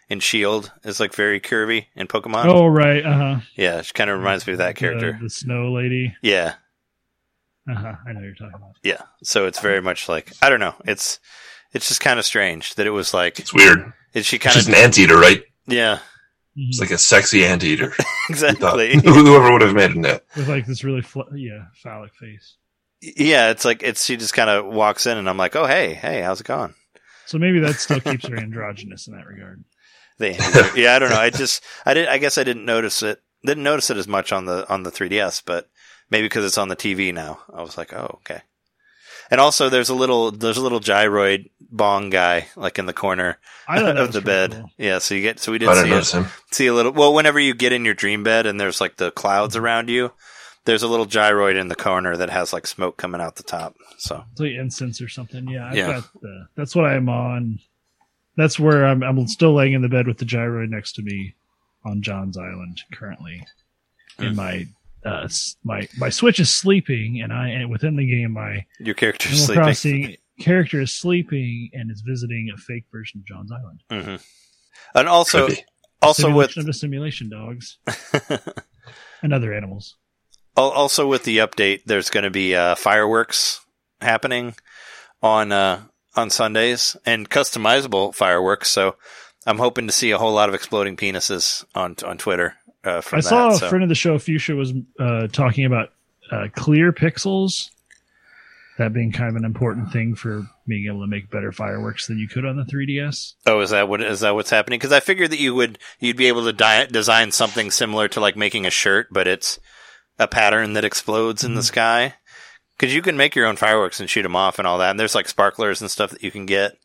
in 0.09 0.19
Shield 0.19 0.71
is 0.83 0.99
like 0.99 1.13
very 1.13 1.39
curvy 1.39 1.87
in 1.95 2.07
Pokemon. 2.07 2.45
Oh 2.45 2.67
right, 2.67 3.05
uh 3.05 3.13
huh. 3.17 3.39
Yeah, 3.55 3.81
she 3.81 3.93
kind 3.93 4.09
of 4.09 4.17
reminds 4.19 4.45
me 4.47 4.53
of 4.53 4.59
that 4.59 4.75
character. 4.75 5.13
The, 5.13 5.23
the 5.25 5.29
snow 5.29 5.71
lady. 5.73 6.15
Yeah, 6.21 6.53
Uh 7.67 7.73
huh. 7.75 7.93
I 8.07 8.13
know 8.13 8.21
you're 8.21 8.35
talking 8.35 8.55
about. 8.55 8.75
yeah. 8.83 9.01
So 9.23 9.45
it's 9.47 9.59
very 9.59 9.81
much 9.81 10.07
like 10.09 10.31
I 10.41 10.49
don't 10.49 10.59
know. 10.59 10.75
It's 10.85 11.19
it's 11.73 11.87
just 11.87 12.01
kind 12.01 12.19
of 12.19 12.25
strange 12.25 12.75
that 12.75 12.87
it 12.87 12.91
was 12.91 13.13
like 13.13 13.39
It's 13.39 13.53
weird. 13.53 13.91
is 14.13 14.25
she 14.25 14.37
kind 14.39 14.53
She's 14.53 14.67
of 14.67 14.73
an 14.73 14.79
anteater, 14.79 15.17
right? 15.17 15.43
yeah 15.67 15.99
It's 16.55 16.79
like 16.79 16.91
a 16.91 16.97
sexy 16.97 17.43
anteater. 17.45 17.93
exactly 18.29 18.97
Whoever 19.03 19.51
would 19.51 19.61
have 19.61 19.71
imagined 19.71 20.05
that. 20.05 20.23
With 20.35 20.47
like 20.47 20.65
this 20.67 20.83
really 20.83 21.01
fl- 21.01 21.21
yeah 21.35 21.65
phallic 21.83 22.13
face. 22.15 22.55
Yeah, 23.01 23.49
it's 23.51 23.65
like 23.65 23.83
it's 23.83 24.05
she 24.05 24.15
just 24.17 24.33
kind 24.33 24.49
of 24.49 24.65
walks 24.65 25.05
in, 25.05 25.17
and 25.17 25.29
I'm 25.29 25.37
like, 25.37 25.55
oh 25.55 25.65
hey, 25.67 25.93
hey, 25.93 26.21
how's 26.21 26.39
it 26.41 26.47
going? 26.47 26.73
So 27.27 27.37
maybe 27.37 27.59
that 27.59 27.75
still 27.75 27.99
keeps 27.99 28.25
her 28.27 28.37
androgynous 28.37 29.07
in 29.07 29.15
that 29.15 29.25
regard. 29.27 29.63
They, 30.17 30.31
yeah, 30.75 30.95
I 30.95 30.99
don't 30.99 31.09
know. 31.09 31.17
I 31.19 31.29
just, 31.29 31.63
I 31.85 31.93
did, 31.93 32.07
I 32.07 32.17
guess 32.17 32.37
I 32.37 32.43
didn't 32.43 32.65
notice 32.65 33.03
it. 33.03 33.21
Didn't 33.45 33.63
notice 33.63 33.89
it 33.89 33.97
as 33.97 34.07
much 34.07 34.31
on 34.31 34.45
the 34.45 34.67
on 34.71 34.83
the 34.83 34.91
3ds, 34.91 35.43
but 35.45 35.69
maybe 36.09 36.25
because 36.25 36.45
it's 36.45 36.57
on 36.57 36.69
the 36.69 36.75
TV 36.75 37.13
now. 37.13 37.39
I 37.53 37.61
was 37.61 37.77
like, 37.77 37.93
oh, 37.93 38.19
okay. 38.21 38.41
And 39.31 39.41
also, 39.41 39.69
there's 39.69 39.89
a 39.89 39.95
little, 39.95 40.31
there's 40.31 40.57
a 40.57 40.61
little 40.61 40.79
gyroid 40.79 41.49
bong 41.59 42.09
guy 42.11 42.47
like 42.55 42.77
in 42.79 42.85
the 42.85 42.93
corner 42.93 43.39
I 43.67 43.79
thought 43.79 43.85
that 43.95 43.97
of 43.97 44.13
the 44.13 44.21
bed. 44.21 44.51
cool. 44.51 44.69
Yeah, 44.77 44.99
so 44.99 45.15
you 45.15 45.21
get, 45.21 45.39
so 45.39 45.51
we 45.51 45.57
did 45.57 45.69
I 45.69 45.83
see 45.83 46.17
a, 46.17 46.21
him. 46.21 46.27
see 46.51 46.67
a 46.67 46.73
little. 46.73 46.91
Well, 46.91 47.13
whenever 47.13 47.39
you 47.39 47.53
get 47.55 47.73
in 47.73 47.85
your 47.85 47.93
dream 47.95 48.23
bed 48.23 48.45
and 48.45 48.59
there's 48.59 48.79
like 48.81 48.97
the 48.97 49.05
Mm-hmm. 49.07 49.15
clouds 49.19 49.55
around 49.55 49.89
you, 49.89 50.11
there's 50.65 50.83
a 50.83 50.87
little 50.87 51.05
gyroid 51.07 51.59
in 51.59 51.67
the 51.67 51.75
corner 51.75 52.15
that 52.17 52.29
has 52.29 52.53
like 52.53 52.65
smoke 52.67 52.97
coming 52.97 53.19
out 53.21 53.35
the 53.35 53.43
top. 53.43 53.75
So 53.97 54.23
It's 54.31 54.41
like 54.41 54.51
incense 54.53 55.01
or 55.01 55.09
something. 55.09 55.47
Yeah, 55.47 55.67
I've 55.67 55.75
Yeah. 55.75 55.87
got 55.93 56.03
the, 56.21 56.47
that's 56.55 56.75
what 56.75 56.85
I'm 56.85 57.09
on. 57.09 57.59
That's 58.37 58.59
where 58.59 58.85
I'm. 58.85 59.03
I'm 59.03 59.27
still 59.27 59.53
laying 59.53 59.73
in 59.73 59.81
the 59.81 59.89
bed 59.89 60.07
with 60.07 60.17
the 60.17 60.25
gyroid 60.25 60.69
next 60.69 60.93
to 60.93 61.01
me 61.01 61.35
on 61.85 62.01
John's 62.01 62.37
Island 62.37 62.81
currently. 62.93 63.45
And 64.17 64.35
my 64.35 64.67
uh, 65.05 65.27
my 65.63 65.87
my 65.97 66.09
Switch 66.09 66.39
is 66.39 66.53
sleeping, 66.53 67.21
and 67.21 67.31
I 67.31 67.49
and 67.49 67.69
within 67.69 67.95
the 67.95 68.09
game 68.09 68.31
my 68.31 68.65
your 68.79 68.95
character's 68.95 69.49
Animal 69.49 69.73
sleeping. 69.73 70.03
Crossing 70.03 70.17
character 70.39 70.81
is 70.81 70.91
sleeping 70.91 71.69
and 71.73 71.91
is 71.91 72.01
visiting 72.01 72.51
a 72.53 72.57
fake 72.57 72.85
version 72.91 73.21
of 73.21 73.25
John's 73.25 73.51
Island. 73.51 73.83
Mm-hmm. 73.89 74.97
And 74.97 75.07
also, 75.07 75.47
Could 75.47 75.55
be. 75.55 75.63
also 76.01 76.33
with 76.33 76.51
simulation 76.51 76.61
of 76.61 76.69
a 76.69 76.73
simulation 76.73 77.29
dogs 77.29 77.77
and 79.21 79.33
other 79.33 79.53
animals. 79.53 79.95
Also, 80.57 81.05
with 81.05 81.23
the 81.23 81.39
update, 81.39 81.81
there's 81.85 82.09
going 82.09 82.23
to 82.23 82.29
be 82.29 82.55
uh, 82.55 82.75
fireworks 82.75 83.65
happening 83.99 84.55
on 85.21 85.51
uh, 85.51 85.81
on 86.15 86.29
Sundays 86.29 86.95
and 87.05 87.29
customizable 87.29 88.13
fireworks. 88.15 88.69
So 88.71 88.95
I'm 89.45 89.57
hoping 89.57 89.87
to 89.87 89.93
see 89.93 90.11
a 90.11 90.17
whole 90.17 90.33
lot 90.33 90.49
of 90.49 90.55
exploding 90.55 90.97
penises 90.97 91.63
on 91.75 91.95
on 92.05 92.17
Twitter. 92.17 92.55
Uh, 92.83 93.01
from 93.01 93.17
I 93.17 93.21
that, 93.21 93.27
saw 93.27 93.49
a 93.49 93.55
so. 93.57 93.69
friend 93.69 93.83
of 93.83 93.89
the 93.89 93.95
show, 93.95 94.17
Fuchsia, 94.19 94.55
was 94.55 94.71
uh, 94.99 95.27
talking 95.27 95.65
about 95.65 95.89
uh, 96.31 96.47
clear 96.55 96.91
pixels. 96.93 97.69
That 98.77 98.91
being 98.93 99.13
kind 99.13 99.29
of 99.29 99.37
an 99.37 99.45
important 99.45 99.93
thing 99.93 100.15
for 100.15 100.45
being 100.67 100.87
able 100.87 100.99
to 100.99 101.07
make 101.07 101.31
better 101.31 101.53
fireworks 101.53 102.07
than 102.07 102.19
you 102.19 102.27
could 102.27 102.45
on 102.45 102.57
the 102.57 102.63
3DS. 102.63 103.35
Oh, 103.45 103.61
is 103.61 103.69
that 103.69 103.87
what 103.87 104.01
is 104.01 104.19
that 104.19 104.35
what's 104.35 104.49
happening? 104.49 104.77
Because 104.79 104.91
I 104.91 104.99
figured 104.99 105.31
that 105.31 105.39
you 105.39 105.55
would 105.55 105.79
you'd 105.99 106.17
be 106.17 106.27
able 106.27 106.43
to 106.43 106.51
di- 106.53 106.85
design 106.87 107.31
something 107.31 107.71
similar 107.71 108.07
to 108.09 108.19
like 108.19 108.35
making 108.35 108.65
a 108.65 108.69
shirt, 108.69 109.07
but 109.11 109.27
it's 109.27 109.59
a 110.19 110.27
pattern 110.27 110.73
that 110.73 110.83
explodes 110.83 111.43
in 111.45 111.53
the 111.55 111.61
Mm-hmm. 111.61 111.65
sky. 111.65 112.13
Because 112.77 112.93
you 112.93 113.01
can 113.01 113.17
make 113.17 113.35
your 113.35 113.47
own 113.47 113.55
fireworks 113.55 113.99
and 113.99 114.09
shoot 114.09 114.23
them 114.23 114.35
off 114.35 114.59
and 114.59 114.67
all 114.67 114.79
that, 114.79 114.91
and 114.91 114.99
there's 114.99 115.15
like 115.15 115.29
sparklers 115.29 115.81
and 115.81 115.89
stuff 115.89 116.11
that 116.11 116.23
you 116.23 116.31
can 116.31 116.45
get. 116.45 116.77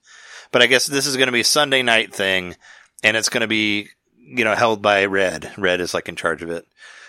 But 0.53 0.63
I 0.63 0.67
guess 0.67 0.87
this 0.87 1.07
is 1.07 1.17
going 1.17 1.27
to 1.27 1.33
be 1.33 1.41
a 1.41 1.45
Sunday 1.45 1.83
night 1.83 2.15
thing, 2.15 2.57
and 3.03 3.17
it's 3.17 3.29
going 3.29 3.43
to 3.43 3.49
be 3.49 3.89
you 4.17 4.45
know 4.45 4.55
held 4.55 4.83
by 4.83 5.05
Red. 5.07 5.53
Red 5.59 5.81
is 5.81 5.95
like 5.95 6.09
in 6.09 6.17
charge 6.17 6.43
of 6.43 6.51
it. 6.51 6.67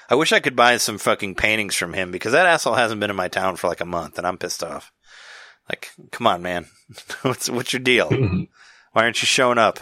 I 0.10 0.16
wish 0.16 0.34
I 0.34 0.40
could 0.40 0.56
buy 0.56 0.78
some 0.78 0.98
fucking 0.98 1.36
paintings 1.36 1.76
from 1.76 1.94
him 1.94 2.12
because 2.12 2.34
that 2.34 2.46
asshole 2.46 2.74
hasn't 2.74 3.00
been 3.00 3.10
in 3.10 3.16
my 3.16 3.30
town 3.30 3.56
for 3.56 3.68
like 3.68 3.82
a 3.82 3.86
month, 3.86 4.18
and 4.18 4.28
I'm 4.28 4.38
pissed 4.38 4.64
off. 4.64 4.92
Like, 5.70 5.92
come 6.12 6.28
on, 6.28 6.42
man, 6.42 6.66
what's 7.22 7.50
what's 7.50 7.72
your 7.72 7.80
deal? 7.82 8.10
Why 8.92 9.04
aren't 9.04 9.22
you 9.22 9.26
showing 9.28 9.58
up? 9.58 9.80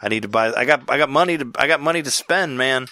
I 0.00 0.08
need 0.08 0.22
to 0.22 0.28
buy. 0.28 0.52
I 0.54 0.64
got. 0.64 0.90
I 0.90 0.96
got 0.96 1.10
money 1.10 1.36
to. 1.36 1.50
I 1.56 1.66
got 1.66 1.80
money 1.82 2.02
to 2.02 2.10
spend, 2.10 2.56
man. 2.56 2.86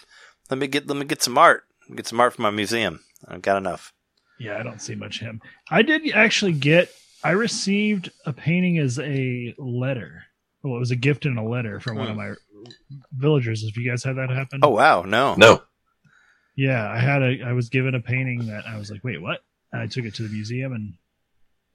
Let 0.50 0.58
me 0.58 0.66
get. 0.66 0.86
Let 0.86 0.98
me 0.98 1.06
get 1.06 1.22
some 1.22 1.38
art. 1.38 1.64
Get 1.94 2.06
some 2.06 2.20
art 2.20 2.34
for 2.34 2.42
my 2.42 2.50
museum. 2.50 3.00
I've 3.26 3.40
got 3.40 3.56
enough. 3.56 3.93
Yeah, 4.38 4.58
I 4.58 4.62
don't 4.62 4.80
see 4.82 4.94
much 4.94 5.20
him. 5.20 5.40
I 5.70 5.82
did 5.82 6.10
actually 6.12 6.52
get. 6.52 6.90
I 7.22 7.30
received 7.30 8.10
a 8.26 8.32
painting 8.32 8.78
as 8.78 8.98
a 8.98 9.54
letter. 9.58 10.24
Well, 10.62 10.76
it 10.76 10.80
was 10.80 10.90
a 10.90 10.96
gift 10.96 11.24
and 11.26 11.38
a 11.38 11.42
letter 11.42 11.80
from 11.80 11.96
one 11.98 12.10
of 12.10 12.16
my 12.16 12.32
villagers. 13.12 13.62
If 13.62 13.76
you 13.76 13.88
guys 13.88 14.02
had 14.04 14.16
that 14.16 14.30
happen, 14.30 14.60
Oh 14.62 14.70
wow, 14.70 15.02
no. 15.02 15.34
No. 15.36 15.62
Yeah, 16.56 16.88
I 16.88 16.98
had 16.98 17.22
a 17.22 17.42
I 17.46 17.52
was 17.52 17.68
given 17.68 17.94
a 17.94 18.00
painting 18.00 18.46
that 18.46 18.64
I 18.66 18.78
was 18.78 18.90
like, 18.90 19.02
wait, 19.04 19.20
what? 19.20 19.40
And 19.72 19.82
I 19.82 19.86
took 19.86 20.04
it 20.04 20.14
to 20.16 20.22
the 20.22 20.28
museum 20.28 20.72
and 20.72 20.94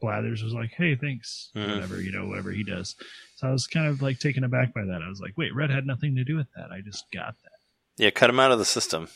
Blathers 0.01 0.41
was 0.41 0.53
like, 0.53 0.71
hey, 0.71 0.95
thanks. 0.95 1.49
Mhm. 1.55 1.75
Whatever, 1.75 2.01
you 2.01 2.11
know, 2.11 2.27
whatever 2.27 2.51
he 2.51 2.63
does. 2.63 2.95
So 3.35 3.47
I 3.47 3.51
was 3.51 3.67
kind 3.67 3.87
of 3.87 4.01
like 4.01 4.19
taken 4.19 4.43
aback 4.43 4.73
by 4.73 4.85
that. 4.85 5.01
I 5.05 5.09
was 5.09 5.19
like, 5.19 5.33
wait, 5.37 5.53
Red 5.53 5.69
had 5.69 5.85
nothing 5.85 6.15
to 6.15 6.23
do 6.23 6.35
with 6.37 6.47
that. 6.55 6.71
I 6.71 6.81
just 6.81 7.05
got 7.11 7.35
that. 7.43 7.51
Yeah, 7.97 8.09
cut 8.11 8.29
him 8.29 8.39
out 8.39 8.51
of 8.51 8.59
the 8.59 8.65
system. 8.65 9.09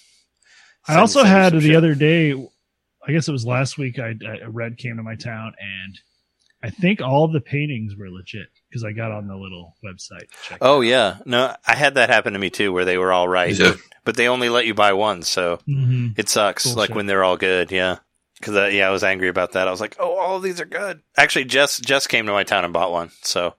I 0.88 0.98
also 0.98 1.24
had 1.24 1.54
the 1.54 1.62
shit. 1.62 1.76
other 1.76 1.96
day, 1.96 2.34
I 3.08 3.12
guess 3.12 3.28
it 3.28 3.32
was 3.32 3.46
last 3.46 3.78
week, 3.78 4.00
I, 4.00 4.16
I 4.26 4.46
Red 4.48 4.78
came 4.78 4.98
to 4.98 5.04
my 5.04 5.16
town 5.16 5.54
and 5.60 6.00
I 6.64 6.70
think 6.70 7.02
all 7.02 7.26
of 7.26 7.34
the 7.34 7.42
paintings 7.42 7.96
were 7.98 8.10
legit 8.10 8.48
because 8.70 8.86
I 8.86 8.94
got 8.94 9.12
on 9.12 9.28
the 9.28 9.36
little 9.36 9.76
website. 9.84 10.22
to 10.30 10.38
check 10.50 10.58
Oh 10.62 10.80
yeah, 10.82 11.18
no, 11.26 11.54
I 11.68 11.76
had 11.76 11.96
that 11.96 12.10
happen 12.10 12.34
to 12.34 12.40
me 12.40 12.50
too, 12.50 12.72
where 12.72 12.86
they 12.86 12.98
were 12.98 13.12
all 13.12 13.28
right, 13.28 13.54
Yeah. 13.54 13.74
but 14.06 14.16
they 14.16 14.30
only 14.30 14.48
let 14.50 14.66
you 14.66 14.74
buy 14.74 14.94
one, 14.94 15.24
so 15.24 15.60
Mhm. 15.68 16.18
it 16.18 16.30
sucks. 16.30 16.64
Bullshit. 16.64 16.78
Like 16.78 16.96
when 16.96 17.06
they're 17.06 17.24
all 17.24 17.36
good, 17.38 17.72
yeah. 17.72 17.98
Because 18.40 18.56
uh, 18.56 18.66
yeah, 18.68 18.88
I 18.88 18.92
was 18.92 19.04
angry 19.04 19.28
about 19.30 19.52
that. 19.54 19.68
I 19.68 19.72
was 19.72 19.82
like, 19.82 19.96
oh, 20.00 20.16
all 20.18 20.38
of 20.38 20.44
these 20.44 20.60
are 20.62 20.66
good. 20.66 21.02
Actually, 21.18 21.46
Jess 21.46 21.80
Jess 21.80 22.08
came 22.08 22.26
to 22.26 22.32
my 22.32 22.44
town 22.44 22.64
and 22.64 22.74
bought 22.74 22.92
one, 22.92 23.12
so 23.22 23.56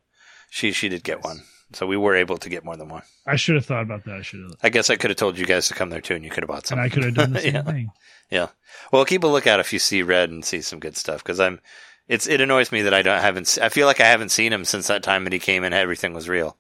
she 0.51 0.73
she 0.73 0.89
did 0.89 1.05
get 1.05 1.23
one. 1.23 1.43
So 1.75 1.87
we 1.87 1.97
were 1.97 2.15
able 2.17 2.39
to 2.39 2.49
get 2.49 2.65
more 2.65 2.77
than 2.77 2.89
one. 2.89 3.03
I 3.27 3.37
should 3.37 3.57
have 3.57 3.67
thought 3.67 3.83
about 3.83 4.05
that. 4.05 4.17
I 4.17 4.23
should 4.23 4.41
have. 4.41 4.53
I 4.63 4.69
guess 4.69 4.91
I 4.91 4.97
could 4.97 5.11
have 5.11 5.17
told 5.19 5.37
you 5.39 5.45
guys 5.47 5.69
to 5.69 5.75
come 5.75 5.91
there 5.91 6.01
too, 6.01 6.15
and 6.15 6.25
you 6.25 6.31
could 6.31 6.43
have 6.43 6.49
bought 6.49 6.67
some. 6.67 6.79
And 6.79 6.87
I 6.87 6.89
could 6.89 7.05
have 7.05 7.15
done 7.15 7.33
the 7.33 7.41
same 7.43 7.55
Yeah. 7.55 7.63
thing. 7.63 7.91
Yeah. 8.31 8.47
Well, 8.93 9.05
keep 9.05 9.23
a 9.25 9.27
lookout 9.27 9.61
if 9.61 9.73
you 9.73 9.79
see 9.79 10.03
Red 10.03 10.31
and 10.31 10.45
see 10.45 10.61
some 10.61 10.79
good 10.81 10.97
stuff 10.97 11.23
because 11.23 11.41
I'm. 11.41 11.61
It's 12.07 12.27
it 12.27 12.41
annoys 12.41 12.71
me 12.71 12.83
that 12.83 12.93
I 12.95 13.03
don't 13.03 13.21
haven't. 13.21 13.59
I 13.61 13.69
feel 13.71 13.87
like 13.87 14.01
I 14.01 14.07
haven't 14.07 14.29
seen 14.31 14.53
him 14.53 14.65
since 14.65 14.87
that 14.89 15.03
time 15.03 15.25
that 15.25 15.33
he 15.33 15.39
came 15.39 15.65
and 15.65 15.75
everything 15.75 16.13
was 16.15 16.29
real. 16.29 16.57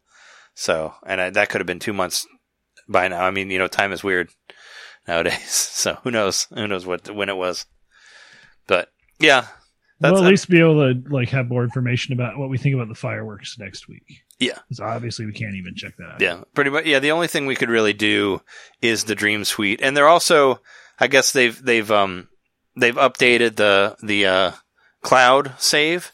So, 0.55 0.95
and 1.07 1.21
I, 1.21 1.31
that 1.31 1.49
could 1.51 1.61
have 1.61 1.67
been 1.67 1.81
two 1.81 1.93
months 1.93 2.27
by 2.89 3.09
now. 3.09 3.25
I 3.25 3.31
mean, 3.31 3.51
you 3.51 3.59
know, 3.59 3.67
time 3.69 3.93
is 3.93 4.03
weird 4.05 4.31
nowadays. 5.07 5.41
So 5.75 5.99
who 6.03 6.11
knows? 6.11 6.47
Who 6.55 6.67
knows 6.67 6.87
what 6.87 7.11
when 7.15 7.29
it 7.29 7.37
was? 7.37 7.67
But 8.67 8.91
yeah, 9.21 9.49
we'll 10.01 10.17
at 10.25 10.31
least 10.31 10.49
be 10.49 10.61
able 10.61 10.95
to 10.95 11.03
like 11.11 11.29
have 11.29 11.49
more 11.49 11.62
information 11.62 12.15
about 12.15 12.39
what 12.39 12.49
we 12.49 12.57
think 12.57 12.75
about 12.75 12.89
the 12.89 12.95
fireworks 12.95 13.59
next 13.59 13.87
week. 13.87 14.23
Yeah. 14.39 14.59
So 14.72 14.85
obviously 14.85 15.26
we 15.26 15.32
can't 15.32 15.55
even 15.55 15.74
check 15.74 15.97
that 15.99 16.14
out. 16.14 16.20
Yeah, 16.20 16.43
pretty 16.55 16.70
much. 16.70 16.87
Yeah, 16.87 16.99
the 16.99 17.12
only 17.12 17.28
thing 17.28 17.47
we 17.47 17.57
could 17.57 17.70
really 17.70 17.93
do 17.93 18.41
is 18.82 19.05
the 19.05 19.14
Dream 19.14 19.45
Suite, 19.45 19.80
and 19.82 19.97
they're 19.97 20.09
also, 20.09 20.61
I 20.99 21.07
guess 21.07 21.32
they've 21.32 21.61
they've 21.62 21.91
um 21.91 22.28
they've 22.76 22.97
updated 22.97 23.57
the 23.57 23.97
the 24.03 24.26
uh, 24.26 24.53
cloud 25.03 25.55
save. 25.59 26.12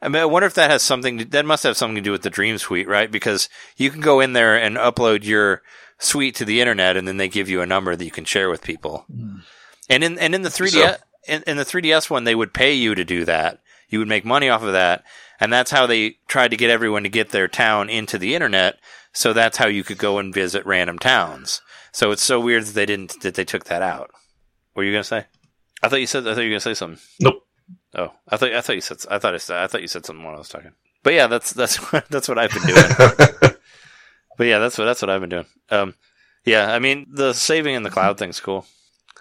I 0.00 0.08
mean, 0.08 0.20
I 0.20 0.24
wonder 0.24 0.46
if 0.46 0.54
that 0.54 0.70
has 0.70 0.82
something. 0.82 1.18
To, 1.18 1.24
that 1.26 1.46
must 1.46 1.62
have 1.62 1.76
something 1.76 1.94
to 1.96 2.00
do 2.00 2.10
with 2.10 2.22
the 2.22 2.30
Dream 2.30 2.58
Suite, 2.58 2.88
right? 2.88 3.10
Because 3.10 3.48
you 3.76 3.90
can 3.90 4.00
go 4.00 4.18
in 4.20 4.32
there 4.32 4.56
and 4.56 4.76
upload 4.76 5.24
your 5.24 5.62
suite 5.98 6.34
to 6.36 6.44
the 6.44 6.60
internet, 6.60 6.96
and 6.96 7.06
then 7.06 7.18
they 7.18 7.28
give 7.28 7.48
you 7.48 7.60
a 7.62 7.66
number 7.66 7.94
that 7.94 8.04
you 8.04 8.10
can 8.10 8.24
share 8.24 8.50
with 8.50 8.62
people. 8.62 9.06
Mm. 9.12 9.42
And 9.88 10.02
in 10.02 10.18
and 10.18 10.34
in 10.34 10.42
the 10.42 10.48
3DS 10.48 10.72
So- 10.72 10.96
in, 11.28 11.44
in 11.46 11.56
the 11.56 11.64
3DS 11.64 12.10
one, 12.10 12.24
they 12.24 12.34
would 12.34 12.52
pay 12.52 12.72
you 12.72 12.96
to 12.96 13.04
do 13.04 13.24
that. 13.24 13.60
You 13.88 14.00
would 14.00 14.08
make 14.08 14.24
money 14.24 14.48
off 14.48 14.62
of 14.64 14.72
that, 14.72 15.04
and 15.42 15.52
that's 15.52 15.72
how 15.72 15.86
they 15.86 16.18
tried 16.28 16.52
to 16.52 16.56
get 16.56 16.70
everyone 16.70 17.02
to 17.02 17.08
get 17.08 17.30
their 17.30 17.48
town 17.48 17.90
into 17.90 18.16
the 18.16 18.36
internet. 18.36 18.78
So 19.12 19.32
that's 19.32 19.56
how 19.56 19.66
you 19.66 19.82
could 19.82 19.98
go 19.98 20.18
and 20.18 20.32
visit 20.32 20.64
random 20.64 21.00
towns. 21.00 21.60
So 21.90 22.12
it's 22.12 22.22
so 22.22 22.38
weird 22.38 22.64
that 22.64 22.74
they 22.74 22.86
didn't 22.86 23.20
that 23.22 23.34
they 23.34 23.44
took 23.44 23.64
that 23.64 23.82
out. 23.82 24.12
What 24.72 24.82
were 24.82 24.84
you 24.84 24.92
gonna 24.92 25.02
say? 25.02 25.26
I 25.82 25.88
thought 25.88 25.98
you 25.98 26.06
said 26.06 26.28
I 26.28 26.34
thought 26.34 26.42
you 26.42 26.46
were 26.46 26.52
gonna 26.52 26.60
say 26.60 26.74
something. 26.74 27.02
Nope. 27.20 27.44
Oh, 27.92 28.12
I 28.28 28.36
thought 28.36 28.52
I 28.52 28.60
thought 28.60 28.76
you 28.76 28.80
said 28.80 28.98
I 29.10 29.18
thought 29.18 29.34
I 29.34 29.38
said 29.38 29.56
I 29.56 29.66
thought 29.66 29.82
you 29.82 29.88
said 29.88 30.06
something 30.06 30.24
while 30.24 30.36
I 30.36 30.38
was 30.38 30.48
talking. 30.48 30.74
But 31.02 31.14
yeah, 31.14 31.26
that's 31.26 31.52
that's 31.52 31.76
that's 32.08 32.28
what 32.28 32.38
I've 32.38 32.52
been 32.52 32.62
doing. 32.62 32.84
but 34.38 34.46
yeah, 34.46 34.60
that's 34.60 34.78
what 34.78 34.84
that's 34.84 35.02
what 35.02 35.10
I've 35.10 35.20
been 35.22 35.30
doing. 35.30 35.46
Um, 35.70 35.94
yeah, 36.44 36.72
I 36.72 36.78
mean 36.78 37.08
the 37.10 37.32
saving 37.32 37.74
in 37.74 37.82
the 37.82 37.90
cloud 37.90 38.16
thing's 38.16 38.38
cool. 38.38 38.64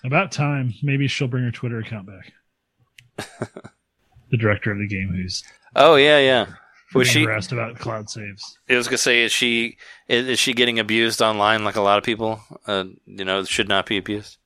About 0.03 0.31
time. 0.31 0.75
Maybe 0.83 1.07
she'll 1.07 1.27
bring 1.27 1.45
her 1.45 1.51
Twitter 1.51 1.79
account 1.79 2.05
back. 2.05 3.39
the 4.29 4.37
director 4.37 4.71
of 4.71 4.77
the 4.77 4.87
game, 4.87 5.09
who's 5.09 5.43
Oh 5.75 5.95
yeah, 5.95 6.19
yeah. 6.19 6.45
Was 6.93 7.07
being 7.07 7.13
she? 7.13 7.23
harassed 7.23 7.51
about 7.53 7.79
cloud 7.79 8.09
saves. 8.09 8.57
I 8.69 8.75
was 8.75 8.87
gonna 8.87 8.97
say, 8.97 9.21
is 9.23 9.31
she 9.31 9.77
is, 10.07 10.27
is 10.27 10.39
she 10.39 10.53
getting 10.53 10.77
abused 10.79 11.21
online 11.21 11.63
like 11.63 11.75
a 11.77 11.81
lot 11.81 11.97
of 11.97 12.03
people? 12.03 12.41
Uh, 12.67 12.85
you 13.05 13.23
know, 13.25 13.43
should 13.43 13.69
not 13.69 13.85
be 13.85 13.97
abused. 13.97 14.37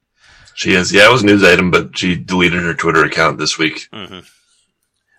she 0.53 0.73
is. 0.73 0.91
Yeah, 0.93 1.09
it 1.09 1.11
was 1.11 1.23
a 1.23 1.25
news 1.25 1.43
item, 1.43 1.71
but 1.71 1.97
she 1.97 2.15
deleted 2.15 2.61
her 2.61 2.73
Twitter 2.75 3.03
account 3.03 3.39
this 3.39 3.57
week. 3.57 3.87
hmm 3.91 4.19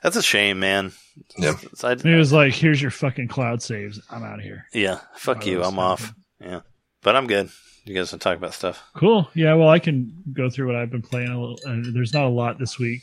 That's 0.03 0.17
a 0.17 0.23
shame, 0.23 0.61
man. 0.61 0.93
Yeah. 1.37 1.55
It's- 1.63 1.83
I- 1.83 1.97
He 1.97 2.15
was 2.15 2.33
like, 2.33 2.53
"Here's 2.55 2.81
your 2.81 2.91
fucking 2.93 3.27
cloud 3.29 3.61
saves. 3.63 4.01
I'm 4.11 4.23
out 4.23 4.39
of 4.39 4.45
here." 4.45 4.67
yeah, 4.73 5.01
fuck 5.17 5.39
One 5.39 5.47
you. 5.49 5.63
I'm 5.65 5.79
off. 5.81 6.01
things. 6.39 6.53
Yeah, 6.53 6.61
but 7.03 7.17
I'm 7.17 7.27
good. 7.27 7.51
You 7.85 7.95
guys 7.95 8.11
can 8.11 8.19
talk 8.21 8.37
about 8.37 8.53
stuff? 8.55 8.83
Cool. 8.95 9.29
Yeah. 9.35 9.55
Well, 9.55 9.69
I 9.69 9.79
can 9.81 10.13
go 10.33 10.49
through 10.51 10.67
what 10.69 10.77
I've 10.77 10.91
been 10.91 11.03
playing 11.03 11.29
a 11.29 11.41
little. 11.41 11.59
Uh, 11.67 11.91
there's 11.93 12.13
not 12.13 12.25
a 12.27 12.29
lot 12.29 12.59
this 12.59 12.79
week. 12.79 13.03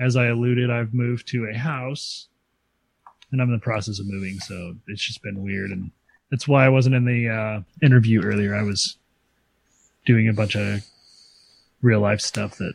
As 0.00 0.16
I 0.16 0.26
alluded, 0.26 0.70
I've 0.70 0.94
moved 0.94 1.28
to 1.28 1.48
a 1.48 1.56
house, 1.56 2.28
and 3.32 3.40
I'm 3.40 3.48
in 3.48 3.54
the 3.54 3.60
process 3.60 3.98
of 3.98 4.06
moving, 4.06 4.38
so 4.38 4.74
it's 4.86 5.04
just 5.04 5.22
been 5.22 5.42
weird, 5.42 5.70
and 5.70 5.90
that's 6.30 6.46
why 6.46 6.64
I 6.64 6.68
wasn't 6.68 6.94
in 6.94 7.04
the 7.04 7.28
uh, 7.28 7.60
interview 7.84 8.22
earlier. 8.22 8.54
I 8.54 8.62
was 8.62 8.96
doing 10.06 10.28
a 10.28 10.32
bunch 10.32 10.56
of 10.56 10.84
real 11.82 12.00
life 12.00 12.20
stuff 12.20 12.56
that 12.58 12.74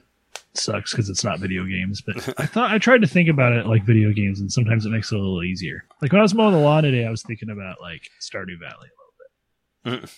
sucks 0.54 0.92
because 0.92 1.10
it's 1.10 1.24
not 1.24 1.40
video 1.40 1.66
games. 1.66 2.02
But 2.02 2.34
I 2.40 2.46
thought 2.46 2.72
I 2.72 2.78
tried 2.78 3.02
to 3.02 3.08
think 3.08 3.30
about 3.30 3.54
it 3.54 3.66
like 3.66 3.84
video 3.84 4.12
games, 4.12 4.40
and 4.40 4.52
sometimes 4.52 4.86
it 4.86 4.90
makes 4.90 5.12
it 5.12 5.16
a 5.16 5.20
little 5.20 5.44
easier. 5.44 5.86
Like 6.02 6.12
when 6.12 6.20
I 6.20 6.24
was 6.24 6.34
mowing 6.34 6.54
the 6.54 6.60
lawn 6.60 6.84
today, 6.84 7.06
I 7.06 7.12
was 7.12 7.24
thinking 7.24 7.50
about 7.50 7.82
like 7.82 8.10
Stardew 8.22 8.60
Valley 8.60 8.90
a 8.90 9.86
little 9.86 10.02
bit. 10.02 10.10
Mm. 10.10 10.18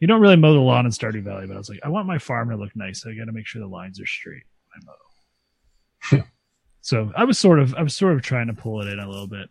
You 0.00 0.08
don't 0.08 0.20
really 0.20 0.36
mow 0.36 0.52
the 0.52 0.58
lawn 0.58 0.84
in 0.84 0.90
Stardew 0.90 1.22
Valley, 1.22 1.46
but 1.46 1.54
I 1.54 1.58
was 1.58 1.68
like, 1.68 1.80
I 1.84 1.88
want 1.88 2.08
my 2.08 2.18
farm 2.18 2.50
to 2.50 2.56
look 2.56 2.74
nice. 2.74 3.02
So 3.02 3.10
I 3.10 3.14
got 3.14 3.26
to 3.26 3.32
make 3.32 3.46
sure 3.46 3.60
the 3.60 3.68
lines 3.68 4.00
are 4.00 4.06
straight. 4.06 4.42
I 4.74 4.84
mow. 4.84 4.92
So 6.80 7.12
I 7.16 7.24
was 7.24 7.38
sort 7.38 7.58
of, 7.60 7.74
I 7.74 7.82
was 7.82 7.94
sort 7.96 8.14
of 8.14 8.22
trying 8.22 8.48
to 8.48 8.54
pull 8.54 8.80
it 8.80 8.88
in 8.88 8.98
a 8.98 9.08
little 9.08 9.26
bit 9.26 9.48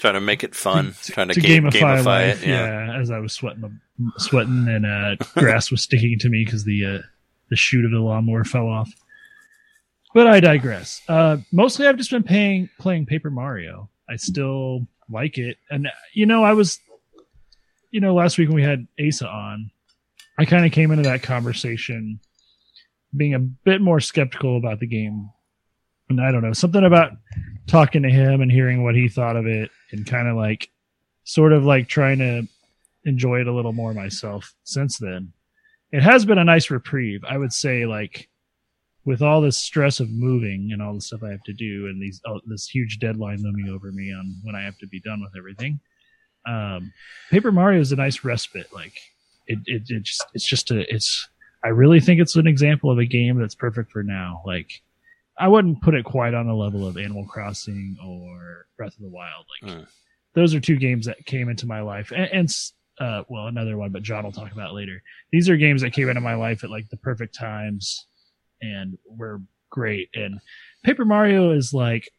Trying 0.00 0.14
to 0.14 0.20
make 0.20 0.44
it 0.44 0.54
fun. 0.54 0.94
trying 1.02 1.28
to, 1.28 1.34
to 1.34 1.40
game, 1.40 1.64
gamify, 1.64 1.80
gamify, 1.98 2.04
life. 2.04 2.42
it. 2.44 2.48
Yeah. 2.50 2.96
as 3.00 3.10
I 3.10 3.18
was 3.18 3.32
sweating, 3.32 3.80
sweating, 4.16 4.68
and 4.68 4.86
uh, 4.86 5.16
grass 5.36 5.72
was 5.72 5.82
sticking 5.82 6.18
to 6.20 6.28
me 6.28 6.44
because 6.44 6.64
the 6.64 6.84
uh, 6.84 6.98
the 7.50 7.56
chute 7.56 7.84
of 7.84 7.90
the 7.90 7.98
lawnmower 7.98 8.44
fell 8.44 8.68
off. 8.68 8.90
But 10.14 10.28
I 10.28 10.38
digress. 10.38 11.02
Uh, 11.08 11.38
mostly, 11.50 11.86
I've 11.88 11.96
just 11.96 12.12
been 12.12 12.22
paying, 12.22 12.70
playing 12.78 13.06
Paper 13.06 13.30
Mario. 13.30 13.90
I 14.08 14.16
still 14.16 14.86
like 15.10 15.36
it, 15.36 15.58
and 15.68 15.88
you 16.14 16.26
know, 16.26 16.44
I 16.44 16.52
was, 16.52 16.78
you 17.90 18.00
know, 18.00 18.14
last 18.14 18.38
week 18.38 18.48
when 18.48 18.56
we 18.56 18.62
had 18.62 18.86
Asa 19.04 19.26
on, 19.26 19.72
I 20.38 20.44
kind 20.44 20.64
of 20.64 20.70
came 20.70 20.92
into 20.92 21.02
that 21.04 21.24
conversation 21.24 22.20
being 23.16 23.34
a 23.34 23.40
bit 23.40 23.80
more 23.80 23.98
skeptical 23.98 24.56
about 24.56 24.78
the 24.78 24.86
game. 24.86 25.30
And 26.10 26.20
I 26.20 26.32
don't 26.32 26.42
know, 26.42 26.54
something 26.54 26.84
about 26.84 27.12
talking 27.66 28.02
to 28.02 28.08
him 28.08 28.40
and 28.40 28.50
hearing 28.50 28.82
what 28.82 28.94
he 28.94 29.08
thought 29.08 29.36
of 29.36 29.46
it 29.46 29.70
and 29.92 30.06
kind 30.06 30.26
of 30.26 30.36
like 30.36 30.70
sort 31.24 31.52
of 31.52 31.64
like 31.64 31.86
trying 31.86 32.18
to 32.18 32.48
enjoy 33.04 33.40
it 33.40 33.46
a 33.46 33.52
little 33.52 33.74
more 33.74 33.92
myself 33.92 34.54
since 34.64 34.98
then. 34.98 35.32
It 35.92 36.02
has 36.02 36.24
been 36.24 36.38
a 36.38 36.44
nice 36.44 36.70
reprieve. 36.70 37.24
I 37.28 37.36
would 37.36 37.52
say 37.52 37.84
like 37.84 38.28
with 39.04 39.22
all 39.22 39.40
this 39.40 39.58
stress 39.58 40.00
of 40.00 40.10
moving 40.10 40.70
and 40.72 40.82
all 40.82 40.94
the 40.94 41.00
stuff 41.00 41.22
I 41.22 41.30
have 41.30 41.42
to 41.44 41.52
do 41.52 41.86
and 41.86 42.00
these 42.00 42.20
oh, 42.26 42.40
this 42.46 42.66
huge 42.66 42.98
deadline 42.98 43.42
looming 43.42 43.68
over 43.68 43.92
me 43.92 44.12
on 44.12 44.36
when 44.44 44.54
I 44.54 44.62
have 44.62 44.78
to 44.78 44.86
be 44.86 45.00
done 45.00 45.20
with 45.20 45.36
everything. 45.36 45.80
Um, 46.46 46.92
Paper 47.30 47.52
Mario 47.52 47.80
is 47.80 47.92
a 47.92 47.96
nice 47.96 48.24
respite. 48.24 48.72
Like 48.72 48.94
it, 49.46 49.58
it, 49.66 49.82
it 49.88 50.02
just, 50.02 50.24
it's 50.32 50.48
just 50.48 50.70
a, 50.70 50.92
it's, 50.92 51.28
I 51.62 51.68
really 51.68 52.00
think 52.00 52.20
it's 52.20 52.36
an 52.36 52.46
example 52.46 52.90
of 52.90 52.98
a 52.98 53.04
game 53.04 53.38
that's 53.38 53.54
perfect 53.54 53.90
for 53.90 54.02
now. 54.02 54.42
Like, 54.46 54.82
I 55.38 55.48
wouldn't 55.48 55.80
put 55.82 55.94
it 55.94 56.04
quite 56.04 56.34
on 56.34 56.46
the 56.46 56.54
level 56.54 56.86
of 56.86 56.96
Animal 56.96 57.24
Crossing 57.26 57.96
or 58.04 58.66
Breath 58.76 58.94
of 58.94 59.00
the 59.02 59.08
Wild. 59.08 59.46
Like, 59.62 59.72
Mm. 59.72 59.86
those 60.34 60.54
are 60.54 60.60
two 60.60 60.76
games 60.76 61.06
that 61.06 61.24
came 61.26 61.48
into 61.48 61.66
my 61.66 61.80
life, 61.80 62.10
and, 62.12 62.28
and 62.32 62.54
uh, 63.00 63.22
well, 63.28 63.46
another 63.46 63.76
one, 63.76 63.90
but 63.92 64.02
John 64.02 64.24
will 64.24 64.32
talk 64.32 64.50
about 64.52 64.74
later. 64.74 65.00
These 65.30 65.48
are 65.48 65.56
games 65.56 65.82
that 65.82 65.92
came 65.92 66.08
into 66.08 66.20
my 66.20 66.34
life 66.34 66.64
at 66.64 66.70
like 66.70 66.88
the 66.88 66.96
perfect 66.96 67.34
times, 67.34 68.06
and 68.60 68.98
were 69.06 69.40
great. 69.70 70.08
And 70.14 70.40
Paper 70.84 71.04
Mario 71.04 71.52
is 71.52 71.72
like 71.72 72.10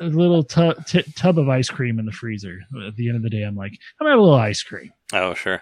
a 0.00 0.04
little 0.06 0.42
tu- 0.42 0.74
t- 0.86 1.02
tub 1.14 1.38
of 1.38 1.48
ice 1.50 1.68
cream 1.68 1.98
in 1.98 2.06
the 2.06 2.12
freezer. 2.12 2.60
At 2.86 2.96
the 2.96 3.08
end 3.08 3.16
of 3.16 3.22
the 3.22 3.28
day, 3.30 3.42
I'm 3.42 3.56
like, 3.56 3.72
I'm 4.00 4.04
gonna 4.06 4.10
have 4.12 4.18
a 4.18 4.22
little 4.22 4.38
ice 4.38 4.62
cream. 4.62 4.90
Oh, 5.12 5.34
sure. 5.34 5.60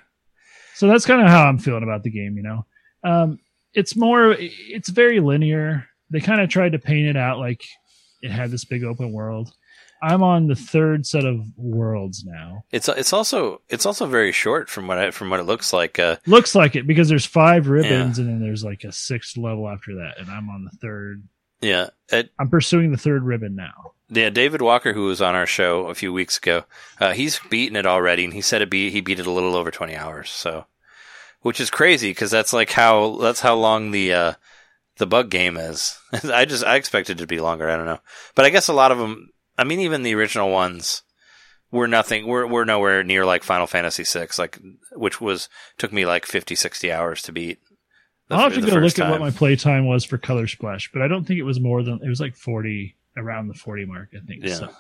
So 0.77 0.87
that's 0.87 1.05
kind 1.05 1.21
of 1.21 1.29
how 1.29 1.45
I'm 1.47 1.59
feeling 1.59 1.83
about 1.83 2.05
the 2.05 2.11
game, 2.11 2.37
you 2.37 2.43
know. 2.45 2.65
Um, 3.03 3.39
it's 3.75 3.97
more, 3.97 4.35
it's 4.39 4.89
very 4.89 5.19
linear. 5.21 5.87
They 6.11 6.21
kind 6.21 6.41
of 6.41 6.49
tried 6.49 6.73
to 6.73 6.79
paint 6.79 7.07
it 7.09 7.17
out 7.17 7.39
like 7.39 7.63
it 8.23 8.31
had 8.31 8.51
this 8.51 8.65
big 8.65 8.85
open 8.85 9.13
world. 9.13 9.53
I'm 10.03 10.23
on 10.23 10.47
the 10.47 10.55
third 10.55 11.07
set 11.07 11.25
of 11.27 11.41
worlds 11.57 12.25
now. 12.25 12.65
It's 12.73 12.89
it's 12.89 13.13
also 13.13 13.61
it's 13.69 13.85
also 13.85 14.07
very 14.07 14.33
short 14.33 14.71
from 14.71 14.87
what 14.87 14.97
I, 14.99 15.11
from 15.11 15.29
what 15.29 15.41
it 15.41 15.45
looks 15.45 15.73
like. 15.75 15.99
Uh, 15.99 16.17
Looks 16.27 16.55
like 16.55 16.75
it 16.75 16.87
because 16.87 17.09
there's 17.11 17.27
five 17.27 17.69
ribbons 17.69 18.19
and 18.19 18.27
then 18.29 18.41
there's 18.41 18.65
like 18.65 18.85
a 18.85 18.93
sixth 18.93 19.37
level 19.37 19.69
after 19.69 19.97
that, 19.97 20.19
and 20.19 20.31
I'm 20.31 20.49
on 20.49 20.65
the 20.65 20.71
third. 20.79 21.23
yeah, 21.61 21.91
it, 22.11 22.31
I'm 22.39 22.49
pursuing 22.49 22.93
the 22.93 22.97
third 22.97 23.23
ribbon 23.25 23.55
now. 23.55 23.93
yeah. 24.09 24.31
David 24.31 24.63
Walker, 24.63 24.95
who 24.95 25.05
was 25.05 25.21
on 25.21 25.35
our 25.35 25.47
show 25.47 25.89
a 25.89 25.95
few 25.95 26.15
weeks 26.15 26.39
ago, 26.39 26.65
uh, 26.99 27.13
he's 27.13 27.39
beaten 27.51 27.77
it 27.77 27.85
already, 27.85 28.25
and 28.25 28.33
he 28.33 28.41
said 28.41 28.63
it 28.63 28.71
beat 28.71 28.93
he 28.93 29.03
beat 29.03 29.21
it 29.21 29.27
a 29.27 29.31
little 29.31 29.55
over 29.55 29.71
twenty 29.71 29.97
hours. 29.97 30.31
So, 30.31 30.65
which 31.43 31.61
is 31.61 31.69
crazy 31.69 32.09
because 32.11 32.31
that's 32.31 32.55
like 32.55 32.71
how 32.71 33.19
that's 33.21 33.41
how 33.41 33.55
long 33.55 33.91
the 33.91 34.15
uh, 34.15 34.33
the 35.01 35.07
bug 35.07 35.31
game 35.31 35.57
is. 35.57 35.99
I 36.25 36.45
just 36.45 36.65
I 36.65 36.77
expected 36.77 37.19
it 37.19 37.23
to 37.23 37.27
be 37.27 37.41
longer. 37.41 37.69
I 37.69 37.77
don't 37.77 37.87
know, 37.87 38.01
but 38.37 38.45
I 38.45 38.51
guess 38.51 38.69
a 38.69 38.73
lot 38.73 38.93
of 38.93 38.99
them. 38.99 39.31
I 39.59 39.65
mean, 39.65 39.81
even 39.81 40.05
the 40.05 40.15
original 40.15 40.51
ones 40.51 41.03
were 41.73 41.89
nothing. 41.89 42.27
We're 42.27 42.47
we're 42.47 42.65
nowhere 42.65 43.03
near 43.03 43.27
like 43.27 43.43
Final 43.43 43.67
Fantasy 43.67 44.05
VI, 44.05 44.29
like 44.39 44.61
which 44.93 45.21
was 45.21 45.49
took 45.79 45.93
me 45.93 46.07
like 46.07 46.27
50, 46.27 46.55
60 46.55 46.93
hours 46.93 47.23
to 47.23 47.33
beat. 47.33 47.59
the 48.29 48.37
I'll 48.37 48.43
have 48.43 48.55
to 48.55 48.61
go 48.61 48.67
look 48.67 48.75
first 48.75 49.01
at 49.01 49.11
what 49.11 49.21
my 49.21 49.31
playtime 49.31 49.87
was 49.87 50.05
for 50.05 50.19
Color 50.19 50.47
Splash, 50.47 50.91
but 50.93 51.03
I 51.03 51.09
don't 51.09 51.27
think 51.27 51.41
it 51.41 51.45
was 51.45 51.59
more 51.59 51.83
than 51.83 51.99
it 52.05 52.09
was 52.09 52.21
like 52.21 52.37
40 52.37 52.95
around 53.17 53.49
the 53.49 53.55
40 53.55 53.87
mark. 53.87 54.11
I 54.15 54.25
think. 54.25 54.45
Yeah. 54.45 54.55
So. 54.55 54.71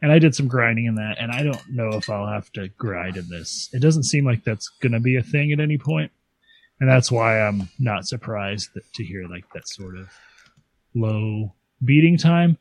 And 0.00 0.10
I 0.10 0.18
did 0.18 0.34
some 0.34 0.48
grinding 0.48 0.86
in 0.86 0.96
that, 0.96 1.18
and 1.20 1.30
I 1.30 1.44
don't 1.44 1.62
know 1.70 1.90
if 1.90 2.10
I'll 2.10 2.26
have 2.26 2.50
to 2.54 2.66
grind 2.70 3.16
in 3.16 3.28
this. 3.28 3.68
It 3.72 3.80
doesn't 3.80 4.02
seem 4.02 4.24
like 4.24 4.42
that's 4.42 4.68
going 4.80 4.90
to 4.90 4.98
be 4.98 5.14
a 5.14 5.22
thing 5.22 5.52
at 5.52 5.60
any 5.60 5.78
point, 5.78 6.10
and 6.82 6.90
that's 6.90 7.12
why 7.12 7.40
I'm 7.40 7.68
not 7.78 8.08
surprised 8.08 8.70
that, 8.74 8.82
to 8.94 9.04
hear 9.04 9.28
like 9.28 9.44
that 9.54 9.68
sort 9.68 9.96
of 9.96 10.08
low 10.96 11.54
beating 11.84 12.18
time. 12.18 12.58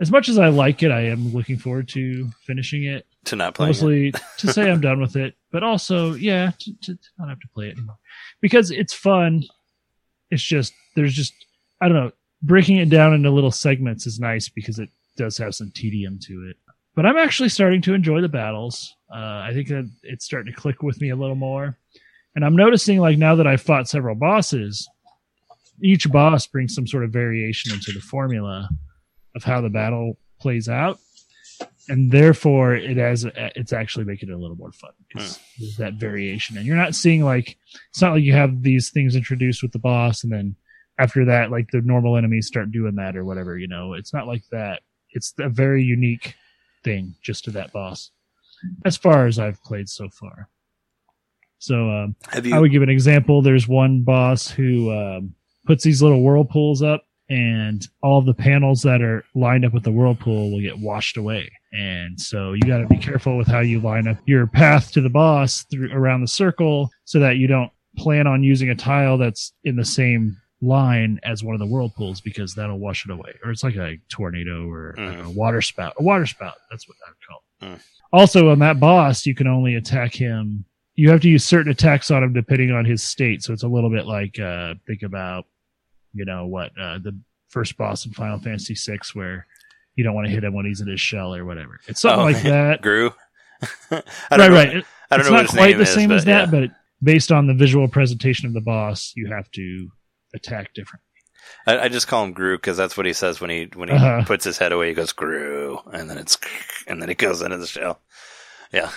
As 0.00 0.10
much 0.10 0.30
as 0.30 0.38
I 0.38 0.48
like 0.48 0.82
it, 0.82 0.90
I 0.90 1.02
am 1.02 1.34
looking 1.34 1.58
forward 1.58 1.86
to 1.88 2.30
finishing 2.46 2.84
it 2.84 3.06
to 3.26 3.36
not 3.36 3.60
it. 3.60 3.62
mostly 3.62 4.14
to 4.38 4.50
say 4.50 4.70
I'm 4.70 4.80
done 4.80 4.98
with 4.98 5.14
it, 5.14 5.34
but 5.52 5.62
also, 5.62 6.14
yeah, 6.14 6.52
to, 6.58 6.72
to, 6.72 6.94
to 6.94 7.08
not 7.18 7.28
have 7.28 7.40
to 7.40 7.48
play 7.48 7.66
it 7.66 7.72
anymore 7.76 7.98
because 8.40 8.70
it's 8.70 8.94
fun. 8.94 9.44
It's 10.30 10.42
just 10.42 10.72
there's 10.96 11.12
just 11.12 11.34
I 11.82 11.88
don't 11.88 11.98
know 12.02 12.12
breaking 12.40 12.78
it 12.78 12.88
down 12.88 13.12
into 13.12 13.28
little 13.28 13.50
segments 13.50 14.06
is 14.06 14.18
nice 14.18 14.48
because 14.48 14.78
it 14.78 14.88
does 15.18 15.36
have 15.36 15.54
some 15.54 15.70
tedium 15.72 16.18
to 16.22 16.48
it. 16.48 16.56
But 16.94 17.04
I'm 17.04 17.18
actually 17.18 17.50
starting 17.50 17.82
to 17.82 17.92
enjoy 17.92 18.22
the 18.22 18.28
battles. 18.30 18.96
Uh, 19.14 19.44
I 19.44 19.50
think 19.52 19.68
that 19.68 19.86
it's 20.02 20.24
starting 20.24 20.50
to 20.50 20.58
click 20.58 20.82
with 20.82 20.98
me 20.98 21.10
a 21.10 21.16
little 21.16 21.36
more, 21.36 21.76
and 22.34 22.44
I'm 22.44 22.56
noticing 22.56 22.98
like 23.00 23.18
now 23.18 23.34
that 23.36 23.46
I've 23.46 23.62
fought 23.62 23.88
several 23.88 24.14
bosses, 24.14 24.88
each 25.82 26.10
boss 26.10 26.46
brings 26.46 26.74
some 26.74 26.86
sort 26.86 27.04
of 27.04 27.10
variation 27.10 27.72
into 27.72 27.92
the 27.92 28.00
formula 28.00 28.68
of 29.34 29.44
how 29.44 29.60
the 29.60 29.70
battle 29.70 30.18
plays 30.40 30.68
out. 30.68 30.98
And 31.88 32.12
therefore 32.12 32.74
it 32.74 32.96
has 32.98 33.26
it's 33.34 33.72
actually 33.72 34.04
making 34.04 34.28
it 34.28 34.32
a 34.32 34.38
little 34.38 34.56
more 34.56 34.72
fun. 34.72 34.92
Because 35.08 35.36
hmm. 35.36 35.42
there's 35.58 35.76
that 35.76 35.94
variation. 35.94 36.56
And 36.56 36.66
you're 36.66 36.76
not 36.76 36.94
seeing 36.94 37.24
like 37.24 37.56
it's 37.90 38.00
not 38.00 38.12
like 38.12 38.22
you 38.22 38.32
have 38.32 38.62
these 38.62 38.90
things 38.90 39.16
introduced 39.16 39.62
with 39.62 39.72
the 39.72 39.78
boss 39.78 40.22
and 40.22 40.32
then 40.32 40.54
after 40.98 41.24
that 41.24 41.50
like 41.50 41.70
the 41.72 41.80
normal 41.80 42.16
enemies 42.16 42.46
start 42.46 42.70
doing 42.70 42.96
that 42.96 43.16
or 43.16 43.24
whatever 43.24 43.58
you 43.58 43.66
know? 43.66 43.94
It's 43.94 44.14
not 44.14 44.26
like 44.26 44.44
that. 44.52 44.82
It's 45.10 45.34
a 45.40 45.48
very 45.48 45.82
unique 45.82 46.34
thing 46.84 47.14
just 47.22 47.44
to 47.44 47.50
that 47.52 47.72
boss 47.72 48.10
as 48.84 48.96
far 48.96 49.26
as 49.26 49.38
i've 49.38 49.62
played 49.62 49.88
so 49.88 50.08
far 50.08 50.48
so 51.60 51.90
um, 51.90 52.16
you? 52.42 52.54
I 52.54 52.58
would 52.58 52.72
give 52.72 52.82
an 52.82 52.88
example. 52.88 53.42
There's 53.42 53.68
one 53.68 54.02
boss 54.02 54.50
who 54.50 54.90
um, 54.90 55.34
puts 55.66 55.84
these 55.84 56.02
little 56.02 56.22
whirlpools 56.22 56.82
up, 56.82 57.04
and 57.28 57.86
all 58.02 58.22
the 58.22 58.34
panels 58.34 58.82
that 58.82 59.02
are 59.02 59.24
lined 59.34 59.64
up 59.64 59.72
with 59.72 59.84
the 59.84 59.92
whirlpool 59.92 60.50
will 60.50 60.60
get 60.60 60.78
washed 60.78 61.16
away. 61.16 61.50
And 61.72 62.18
so 62.20 62.54
you 62.54 62.62
got 62.62 62.78
to 62.78 62.86
be 62.86 62.96
careful 62.96 63.36
with 63.36 63.46
how 63.46 63.60
you 63.60 63.78
line 63.78 64.08
up 64.08 64.16
your 64.24 64.46
path 64.46 64.90
to 64.92 65.00
the 65.00 65.10
boss 65.10 65.64
through 65.70 65.92
around 65.92 66.22
the 66.22 66.28
circle, 66.28 66.90
so 67.04 67.20
that 67.20 67.36
you 67.36 67.46
don't 67.46 67.70
plan 67.96 68.26
on 68.26 68.42
using 68.42 68.70
a 68.70 68.74
tile 68.74 69.18
that's 69.18 69.52
in 69.64 69.76
the 69.76 69.84
same 69.84 70.36
line 70.62 71.20
as 71.22 71.44
one 71.44 71.54
of 71.54 71.58
the 71.58 71.66
whirlpools 71.66 72.20
because 72.20 72.54
that'll 72.54 72.78
wash 72.78 73.04
it 73.04 73.12
away. 73.12 73.34
Or 73.44 73.50
it's 73.50 73.62
like 73.62 73.76
a 73.76 73.98
tornado 74.08 74.68
or 74.68 74.94
I 74.98 75.14
a 75.16 75.28
water 75.28 75.60
spout. 75.60 75.94
A 75.98 76.02
water 76.02 76.26
spout. 76.26 76.54
That's 76.70 76.88
what 76.88 76.96
I 77.06 77.10
would 77.10 77.26
call 77.28 77.42
it. 77.60 77.78
Mm. 77.78 77.84
Also, 78.12 78.50
on 78.50 78.58
that 78.60 78.80
boss, 78.80 79.24
you 79.24 79.34
can 79.34 79.46
only 79.46 79.76
attack 79.76 80.14
him 80.14 80.64
you 81.00 81.10
have 81.10 81.20
to 81.22 81.28
use 81.28 81.44
certain 81.44 81.72
attacks 81.72 82.10
on 82.10 82.22
him 82.22 82.32
depending 82.32 82.70
on 82.72 82.84
his 82.84 83.02
state. 83.02 83.42
So 83.42 83.52
it's 83.52 83.62
a 83.62 83.68
little 83.68 83.90
bit 83.90 84.06
like 84.06 84.38
uh, 84.38 84.74
think 84.86 85.02
about, 85.02 85.46
you 86.12 86.24
know, 86.24 86.46
what 86.46 86.72
uh, 86.78 86.98
the 86.98 87.18
first 87.48 87.76
boss 87.78 88.04
in 88.06 88.12
Final 88.12 88.38
Fantasy 88.38 88.74
VI, 88.74 88.98
where 89.14 89.46
you 89.96 90.04
don't 90.04 90.14
want 90.14 90.26
to 90.26 90.32
hit 90.32 90.44
him 90.44 90.54
when 90.54 90.66
he's 90.66 90.80
in 90.80 90.88
his 90.88 91.00
shell 91.00 91.34
or 91.34 91.44
whatever. 91.44 91.80
It's 91.88 92.00
something 92.02 92.20
Oh, 92.20 92.24
like 92.24 92.42
that. 92.42 92.82
Gru. 92.82 93.10
Right, 93.90 94.02
know, 94.38 94.48
right. 94.50 94.76
It- 94.76 94.84
I 95.10 95.16
don't 95.16 95.20
it's 95.26 95.30
know 95.30 95.36
not 95.42 95.48
quite 95.48 95.76
the 95.76 95.82
is, 95.82 95.92
same 95.94 96.08
but 96.10 96.18
as 96.18 96.24
that, 96.26 96.52
yeah. 96.52 96.60
but 96.60 96.70
based 97.02 97.32
on 97.32 97.46
the 97.48 97.54
visual 97.54 97.88
presentation 97.88 98.46
of 98.46 98.52
the 98.54 98.60
boss, 98.60 99.12
you 99.16 99.26
have 99.32 99.50
to 99.52 99.90
attack 100.34 100.72
different. 100.74 101.02
I, 101.66 101.78
I 101.80 101.88
just 101.88 102.06
call 102.08 102.22
him 102.24 102.32
Gru 102.32 102.56
because 102.56 102.76
that's 102.76 102.96
what 102.96 103.06
he 103.06 103.12
says 103.12 103.40
when 103.40 103.50
he 103.50 103.68
when 103.74 103.88
he 103.88 103.94
Uh-huh. 103.96 104.22
puts 104.24 104.44
his 104.44 104.56
head 104.58 104.70
away. 104.72 104.88
He 104.88 104.94
goes 104.94 105.12
Gru, 105.12 105.78
and 105.92 106.08
then 106.08 106.16
it's 106.18 106.38
and 106.86 107.00
then 107.02 107.08
he 107.08 107.14
goes 107.16 107.42
into 107.42 107.56
the 107.56 107.66
shell. 107.66 108.00
Yeah. 108.72 108.90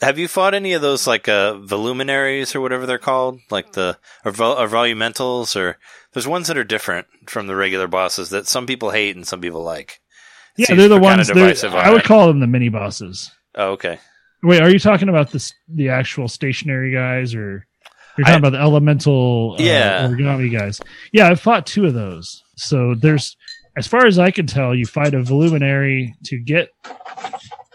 Have 0.00 0.18
you 0.18 0.28
fought 0.28 0.54
any 0.54 0.74
of 0.74 0.82
those 0.82 1.06
like 1.06 1.28
uh, 1.28 1.54
voluminaries 1.58 2.54
or 2.54 2.60
whatever 2.60 2.86
they're 2.86 2.98
called, 2.98 3.40
like 3.50 3.72
the 3.72 3.98
or, 4.24 4.30
vol- 4.30 4.58
or 4.58 4.68
volumentals, 4.68 5.56
or 5.56 5.76
there's 6.12 6.26
ones 6.28 6.46
that 6.46 6.56
are 6.58 6.64
different 6.64 7.06
from 7.26 7.46
the 7.48 7.56
regular 7.56 7.88
bosses 7.88 8.30
that 8.30 8.46
some 8.46 8.66
people 8.66 8.90
hate 8.90 9.16
and 9.16 9.26
some 9.26 9.40
people 9.40 9.62
like. 9.62 10.00
It 10.56 10.68
Yeah, 10.68 10.76
they're 10.76 10.88
the 10.88 10.98
ones. 11.00 11.26
divisive 11.28 11.74
on 11.74 11.84
I 11.84 11.90
would 11.90 12.04
call 12.04 12.28
them 12.28 12.40
the 12.40 12.46
mini 12.46 12.68
bosses. 12.68 13.30
Oh, 13.56 13.72
okay. 13.72 13.98
Wait, 14.42 14.62
are 14.62 14.70
you 14.70 14.78
talking 14.78 15.08
about 15.08 15.32
the 15.32 15.52
the 15.68 15.88
actual 15.88 16.28
stationary 16.28 16.92
guys 16.92 17.34
or 17.34 17.66
You're 18.16 18.24
talking 18.24 18.34
I- 18.36 18.48
about 18.48 18.52
the 18.52 18.60
elemental 18.62 19.56
uh, 19.58 19.62
origami 19.62 20.52
guys. 20.56 20.80
Yeah, 21.12 21.28
I've 21.28 21.40
fought 21.40 21.66
two 21.66 21.86
of 21.86 21.94
those. 21.94 22.44
So 22.56 22.94
there's, 22.94 23.36
as 23.76 23.88
far 23.88 24.06
as 24.06 24.18
I 24.20 24.30
can 24.30 24.46
tell, 24.46 24.74
you 24.76 24.86
fight 24.86 25.14
a 25.14 25.22
voluminary 25.24 26.14
to 26.26 26.38
get 26.38 26.68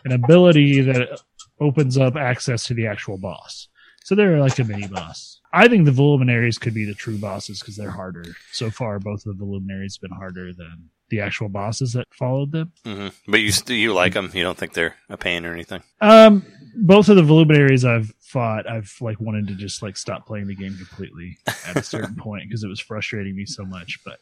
an 0.06 0.12
ability 0.14 0.82
that 0.82 1.22
opens 1.64 1.98
up 1.98 2.16
access 2.16 2.66
to 2.68 2.74
the 2.74 2.88
actual 2.88 3.18
boss. 3.18 3.70
So 4.04 4.16
they're 4.16 4.40
like 4.40 4.60
a 4.60 4.64
mini 4.64 4.88
boss. 4.88 5.40
I 5.54 5.68
think 5.68 5.86
the 5.86 5.92
voluminaries 5.92 6.58
could 6.58 6.74
be 6.74 6.84
the 6.84 6.94
true 6.94 7.18
bosses 7.18 7.60
because 7.60 7.78
they're 7.78 7.92
harder. 7.92 8.26
So 8.52 8.70
far, 8.70 9.00
both 9.00 9.26
of 9.26 9.38
the 9.38 9.46
voluminaries 9.46 9.96
have 9.96 10.10
been 10.10 10.18
harder 10.18 10.52
than 10.52 10.90
the 11.10 11.22
actual 11.22 11.48
bosses 11.48 11.94
that 11.94 12.08
followed 12.12 12.52
them. 12.52 12.72
Mm-hmm. 12.86 13.32
But 13.32 13.42
you 13.42 13.52
st- 13.52 13.80
you 13.80 13.94
like 13.94 14.14
them? 14.14 14.32
You 14.34 14.44
don't 14.44 14.58
think 14.58 14.74
they're 14.74 14.96
a 15.10 15.18
pain 15.18 15.46
or 15.46 15.54
anything? 15.54 15.84
Um, 16.02 16.44
both 16.76 17.08
of 17.08 17.16
the 17.16 17.24
voluminaries 17.24 17.86
I've 17.86 18.12
fought, 18.20 18.68
I've 18.70 18.94
like 19.00 19.22
wanted 19.22 19.48
to 19.50 19.56
just 19.56 19.84
like 19.84 19.96
stop 19.96 20.26
playing 20.26 20.48
the 20.48 20.56
game 20.56 20.76
completely 20.76 21.38
at 21.68 21.78
a 21.78 21.84
certain 21.84 22.16
point 22.20 22.44
because 22.50 22.64
it 22.64 22.70
was 22.70 22.80
frustrating 22.80 23.36
me 23.36 23.46
so 23.46 23.64
much. 23.64 24.00
But 24.04 24.20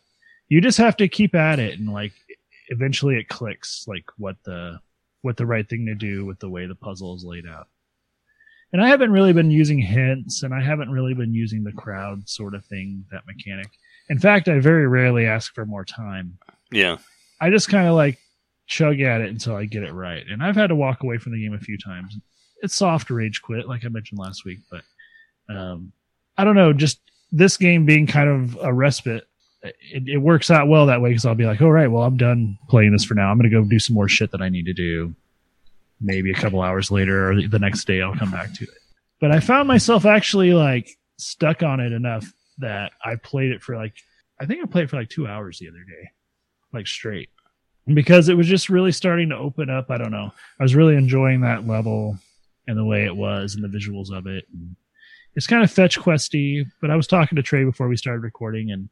you 0.49 0.59
just 0.59 0.77
have 0.79 0.97
to 0.97 1.07
keep 1.07 1.33
at 1.33 1.59
it, 1.59 1.79
and 1.79 1.91
like 1.91 2.11
eventually 2.67 3.15
it 3.15 3.29
clicks, 3.29 3.85
like 3.87 4.03
what 4.17 4.35
the 4.43 4.79
what 5.21 5.37
the 5.37 5.45
right 5.45 5.67
thing 5.67 5.85
to 5.85 5.95
do 5.95 6.25
with 6.25 6.39
the 6.39 6.49
way 6.49 6.65
the 6.65 6.75
puzzle 6.75 7.15
is 7.15 7.23
laid 7.23 7.45
out. 7.47 7.67
And 8.73 8.81
I 8.81 8.87
haven't 8.87 9.11
really 9.11 9.33
been 9.33 9.51
using 9.51 9.79
hints, 9.79 10.43
and 10.43 10.53
I 10.53 10.61
haven't 10.61 10.91
really 10.91 11.13
been 11.13 11.33
using 11.33 11.63
the 11.63 11.73
crowd 11.73 12.27
sort 12.29 12.55
of 12.55 12.65
thing, 12.65 13.05
that 13.11 13.25
mechanic. 13.27 13.69
In 14.09 14.17
fact, 14.17 14.47
I 14.47 14.59
very 14.59 14.87
rarely 14.87 15.25
ask 15.25 15.53
for 15.53 15.65
more 15.65 15.85
time. 15.85 16.37
Yeah. 16.71 16.97
I 17.39 17.49
just 17.49 17.69
kind 17.69 17.87
of 17.87 17.95
like 17.95 18.17
chug 18.67 19.01
at 19.01 19.21
it 19.21 19.29
until 19.29 19.55
I 19.55 19.65
get 19.65 19.83
it 19.83 19.93
right. 19.93 20.23
And 20.29 20.41
I've 20.41 20.55
had 20.55 20.67
to 20.67 20.75
walk 20.75 21.03
away 21.03 21.17
from 21.17 21.33
the 21.33 21.41
game 21.41 21.53
a 21.53 21.59
few 21.59 21.77
times. 21.77 22.17
It's 22.61 22.75
soft 22.75 23.09
rage 23.09 23.41
quit, 23.41 23.67
like 23.67 23.83
I 23.83 23.89
mentioned 23.89 24.19
last 24.19 24.45
week, 24.45 24.59
but 24.69 24.81
um, 25.53 25.91
I 26.37 26.43
don't 26.45 26.55
know. 26.55 26.71
Just 26.71 27.01
this 27.31 27.57
game 27.57 27.85
being 27.85 28.07
kind 28.07 28.29
of 28.29 28.57
a 28.61 28.73
respite, 28.73 29.27
it, 29.63 30.07
it 30.07 30.17
works 30.17 30.49
out 30.49 30.67
well 30.67 30.87
that 30.87 31.01
way 31.01 31.09
because 31.09 31.25
I'll 31.25 31.35
be 31.35 31.45
like, 31.45 31.61
all 31.61 31.71
right, 31.71 31.87
well, 31.87 32.03
I'm 32.03 32.17
done 32.17 32.57
playing 32.69 32.91
this 32.91 33.03
for 33.03 33.13
now. 33.13 33.29
I'm 33.29 33.37
going 33.37 33.49
to 33.49 33.55
go 33.55 33.63
do 33.63 33.79
some 33.79 33.93
more 33.93 34.09
shit 34.09 34.31
that 34.31 34.41
I 34.41 34.49
need 34.49 34.65
to 34.65 34.73
do. 34.73 35.15
Maybe 35.99 36.31
a 36.31 36.35
couple 36.35 36.61
hours 36.61 36.89
later 36.89 37.31
or 37.31 37.47
the 37.47 37.59
next 37.59 37.85
day, 37.85 38.01
I'll 38.01 38.15
come 38.15 38.31
back 38.31 38.53
to 38.55 38.63
it. 38.63 38.69
But 39.19 39.31
I 39.31 39.39
found 39.39 39.67
myself 39.67 40.05
actually 40.05 40.53
like 40.53 40.97
stuck 41.17 41.61
on 41.61 41.79
it 41.79 41.91
enough 41.91 42.25
that 42.57 42.91
I 43.05 43.15
played 43.15 43.51
it 43.51 43.61
for 43.61 43.75
like, 43.75 43.93
I 44.39 44.47
think 44.47 44.63
I 44.63 44.65
played 44.65 44.89
for 44.89 44.97
like 44.97 45.09
two 45.09 45.27
hours 45.27 45.59
the 45.59 45.67
other 45.67 45.83
day 45.83 46.09
like 46.73 46.87
straight 46.87 47.29
because 47.85 48.29
it 48.29 48.37
was 48.37 48.47
just 48.47 48.69
really 48.69 48.91
starting 48.91 49.29
to 49.29 49.37
open 49.37 49.69
up. 49.69 49.91
I 49.91 49.97
don't 49.97 50.11
know. 50.11 50.31
I 50.59 50.63
was 50.63 50.75
really 50.75 50.95
enjoying 50.95 51.41
that 51.41 51.67
level 51.67 52.17
and 52.67 52.77
the 52.77 52.85
way 52.85 53.05
it 53.05 53.15
was 53.15 53.55
and 53.55 53.63
the 53.63 53.77
visuals 53.77 54.11
of 54.11 54.27
it. 54.27 54.45
And 54.53 54.75
it's 55.35 55.47
kind 55.47 55.63
of 55.63 55.71
fetch 55.71 55.99
questy, 55.99 56.65
but 56.81 56.91
I 56.91 56.95
was 56.95 57.07
talking 57.07 57.35
to 57.35 57.43
Trey 57.43 57.63
before 57.63 57.87
we 57.87 57.97
started 57.97 58.23
recording, 58.23 58.71
and 58.71 58.89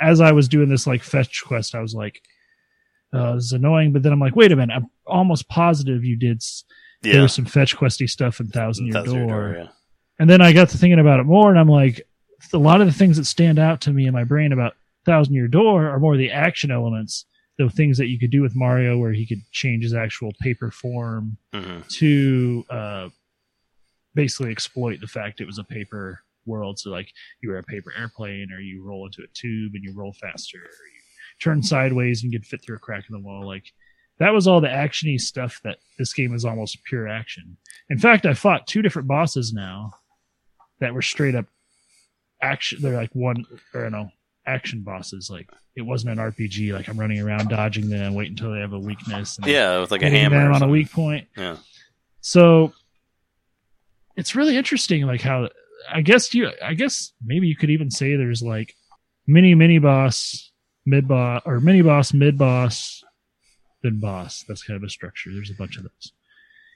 as 0.00 0.20
I 0.20 0.32
was 0.32 0.48
doing 0.48 0.68
this 0.68 0.86
like 0.86 1.02
fetch 1.02 1.42
quest, 1.46 1.74
I 1.74 1.80
was 1.80 1.94
like, 1.94 2.20
uh, 3.12 3.34
"This 3.34 3.44
is 3.44 3.52
annoying." 3.52 3.92
But 3.92 4.02
then 4.02 4.12
I'm 4.12 4.20
like, 4.20 4.36
"Wait 4.36 4.52
a 4.52 4.56
minute! 4.56 4.74
I'm 4.76 4.86
almost 5.06 5.48
positive 5.48 6.04
you 6.04 6.16
did. 6.16 6.38
s- 6.38 6.64
There 7.02 7.22
was 7.22 7.32
some 7.34 7.46
fetch 7.46 7.76
questy 7.76 8.08
stuff 8.08 8.40
in 8.40 8.48
Thousand 8.48 8.86
Year 8.86 8.92
Thousand 8.94 9.14
Year 9.14 9.26
Door." 9.26 9.52
Door, 9.52 9.62
yeah. 9.64 9.68
And 10.18 10.28
then 10.28 10.40
I 10.42 10.52
got 10.52 10.68
to 10.70 10.78
thinking 10.78 11.00
about 11.00 11.20
it 11.20 11.24
more, 11.24 11.48
and 11.50 11.58
I'm 11.58 11.68
like, 11.68 12.02
a 12.52 12.58
lot 12.58 12.80
of 12.80 12.86
the 12.86 12.92
things 12.92 13.16
that 13.16 13.24
stand 13.24 13.58
out 13.58 13.80
to 13.82 13.92
me 13.92 14.06
in 14.06 14.12
my 14.12 14.24
brain 14.24 14.52
about 14.52 14.74
Thousand 15.06 15.34
Year 15.34 15.48
Door 15.48 15.86
are 15.88 15.98
more 15.98 16.16
the 16.18 16.30
action 16.30 16.70
elements, 16.70 17.24
the 17.58 17.70
things 17.70 17.96
that 17.98 18.08
you 18.08 18.18
could 18.18 18.30
do 18.30 18.42
with 18.42 18.54
Mario, 18.54 18.98
where 18.98 19.12
he 19.12 19.24
could 19.26 19.40
change 19.50 19.82
his 19.82 19.94
actual 19.94 20.32
paper 20.40 20.70
form 20.70 21.36
Mhm. 21.54 21.86
to 21.98 22.64
uh, 22.70 23.08
basically 24.14 24.50
exploit 24.50 25.00
the 25.00 25.06
fact 25.06 25.40
it 25.40 25.46
was 25.46 25.58
a 25.58 25.64
paper 25.64 26.20
world. 26.46 26.78
So, 26.78 26.90
like, 26.90 27.10
you 27.42 27.50
were 27.50 27.58
a 27.58 27.62
paper 27.62 27.92
airplane, 27.96 28.48
or 28.52 28.60
you 28.60 28.82
roll 28.82 29.06
into 29.06 29.22
a 29.22 29.26
tube 29.34 29.72
and 29.74 29.82
you 29.84 29.92
roll 29.94 30.12
faster, 30.20 30.58
or 30.58 30.60
you 30.62 31.00
turn 31.42 31.62
sideways 31.62 32.22
and 32.22 32.32
you 32.32 32.40
fit 32.40 32.62
through 32.62 32.76
a 32.76 32.80
crack 32.80 33.04
in 33.08 33.14
the 33.14 33.26
wall. 33.26 33.46
Like, 33.46 33.64
that 34.18 34.34
was 34.34 34.46
all 34.46 34.60
the 34.60 34.68
actiony 34.68 35.18
stuff 35.20 35.60
that 35.64 35.78
this 35.98 36.12
game 36.12 36.34
is 36.34 36.44
almost 36.44 36.82
pure 36.84 37.08
action. 37.08 37.56
In 37.88 37.98
fact, 37.98 38.26
I 38.26 38.34
fought 38.34 38.66
two 38.66 38.82
different 38.82 39.08
bosses 39.08 39.52
now 39.52 39.92
that 40.80 40.92
were 40.94 41.02
straight 41.02 41.34
up 41.34 41.46
action. 42.42 42.80
They're 42.82 42.96
like 42.96 43.14
one 43.14 43.46
or 43.74 43.88
no 43.88 44.10
action 44.46 44.82
bosses. 44.82 45.30
Like 45.30 45.48
it 45.74 45.82
wasn't 45.82 46.18
an 46.18 46.30
RPG. 46.32 46.72
Like 46.74 46.88
I'm 46.88 46.98
running 47.00 47.20
around 47.20 47.48
dodging 47.48 47.88
them, 47.88 48.14
waiting 48.14 48.32
until 48.32 48.52
they 48.52 48.60
have 48.60 48.74
a 48.74 48.78
weakness. 48.78 49.38
And 49.38 49.46
Yeah, 49.46 49.78
with 49.80 49.90
like 49.90 50.02
a 50.02 50.10
hammer. 50.10 50.50
on 50.52 50.62
a 50.62 50.68
weak 50.68 50.90
point. 50.92 51.26
Yeah. 51.36 51.56
So 52.20 52.72
it's 54.16 54.34
really 54.36 54.56
interesting. 54.56 55.06
Like 55.06 55.22
how 55.22 55.48
I 55.88 56.02
guess 56.02 56.34
you. 56.34 56.50
I 56.62 56.74
guess 56.74 57.12
maybe 57.24 57.46
you 57.46 57.56
could 57.56 57.70
even 57.70 57.90
say 57.90 58.16
there's 58.16 58.42
like 58.42 58.74
mini 59.26 59.54
mini 59.54 59.78
boss, 59.78 60.50
mid 60.84 61.06
boss, 61.08 61.42
or 61.46 61.60
mini 61.60 61.82
boss, 61.82 62.12
mid 62.12 62.36
boss, 62.36 63.02
then 63.82 64.00
boss. 64.00 64.44
That's 64.46 64.62
kind 64.62 64.76
of 64.76 64.82
a 64.82 64.90
structure. 64.90 65.30
There's 65.32 65.50
a 65.50 65.54
bunch 65.54 65.76
of 65.76 65.84
those. 65.84 66.12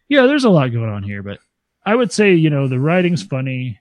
Yeah, 0.09 0.27
there's 0.27 0.45
a 0.45 0.51
lot 0.51 0.73
going 0.73 0.91
on 0.91 1.03
here, 1.03 1.23
but 1.23 1.39
I 1.85 1.95
would 1.95 2.13
say 2.13 2.35
you 2.35 2.51
know 2.51 2.69
the 2.69 2.81
writing's 2.81 3.23
funny. 3.23 3.81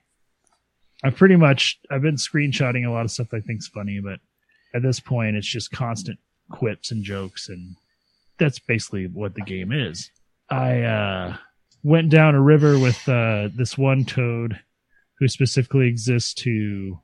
I 1.02 1.10
pretty 1.10 1.36
much 1.36 1.78
I've 1.90 2.02
been 2.02 2.16
screenshotting 2.16 2.86
a 2.86 2.90
lot 2.90 3.04
of 3.04 3.10
stuff 3.10 3.34
I 3.34 3.40
think's 3.40 3.68
funny, 3.68 4.00
but 4.00 4.20
at 4.74 4.82
this 4.82 5.00
point 5.00 5.36
it's 5.36 5.46
just 5.46 5.70
constant 5.70 6.18
quips 6.50 6.90
and 6.90 7.04
jokes, 7.04 7.48
and 7.48 7.76
that's 8.38 8.58
basically 8.58 9.06
what 9.06 9.34
the 9.34 9.42
game 9.42 9.72
is. 9.72 10.10
I 10.50 10.82
uh, 10.82 11.36
went 11.82 12.10
down 12.10 12.34
a 12.34 12.40
river 12.40 12.78
with 12.78 13.08
uh, 13.08 13.48
this 13.54 13.78
one 13.78 14.04
toad 14.04 14.60
who 15.18 15.28
specifically 15.28 15.88
exists 15.88 16.34
to 16.34 17.00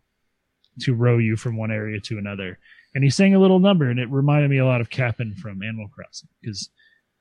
to 0.81 0.95
row 0.95 1.19
you 1.19 1.37
from 1.37 1.57
one 1.57 1.70
area 1.70 2.01
to 2.01 2.19
another, 2.19 2.59
and 2.95 3.05
he 3.05 3.11
sang 3.11 3.35
a 3.35 3.41
little 3.41 3.59
number, 3.59 3.91
and 3.91 3.99
it 4.01 4.11
reminded 4.11 4.51
me 4.51 4.59
a 4.59 4.66
lot 4.66 4.81
of 4.81 4.91
Cap'n 4.91 5.35
from 5.35 5.62
Animal 5.62 5.89
Crossing 5.89 6.28
because 6.41 6.70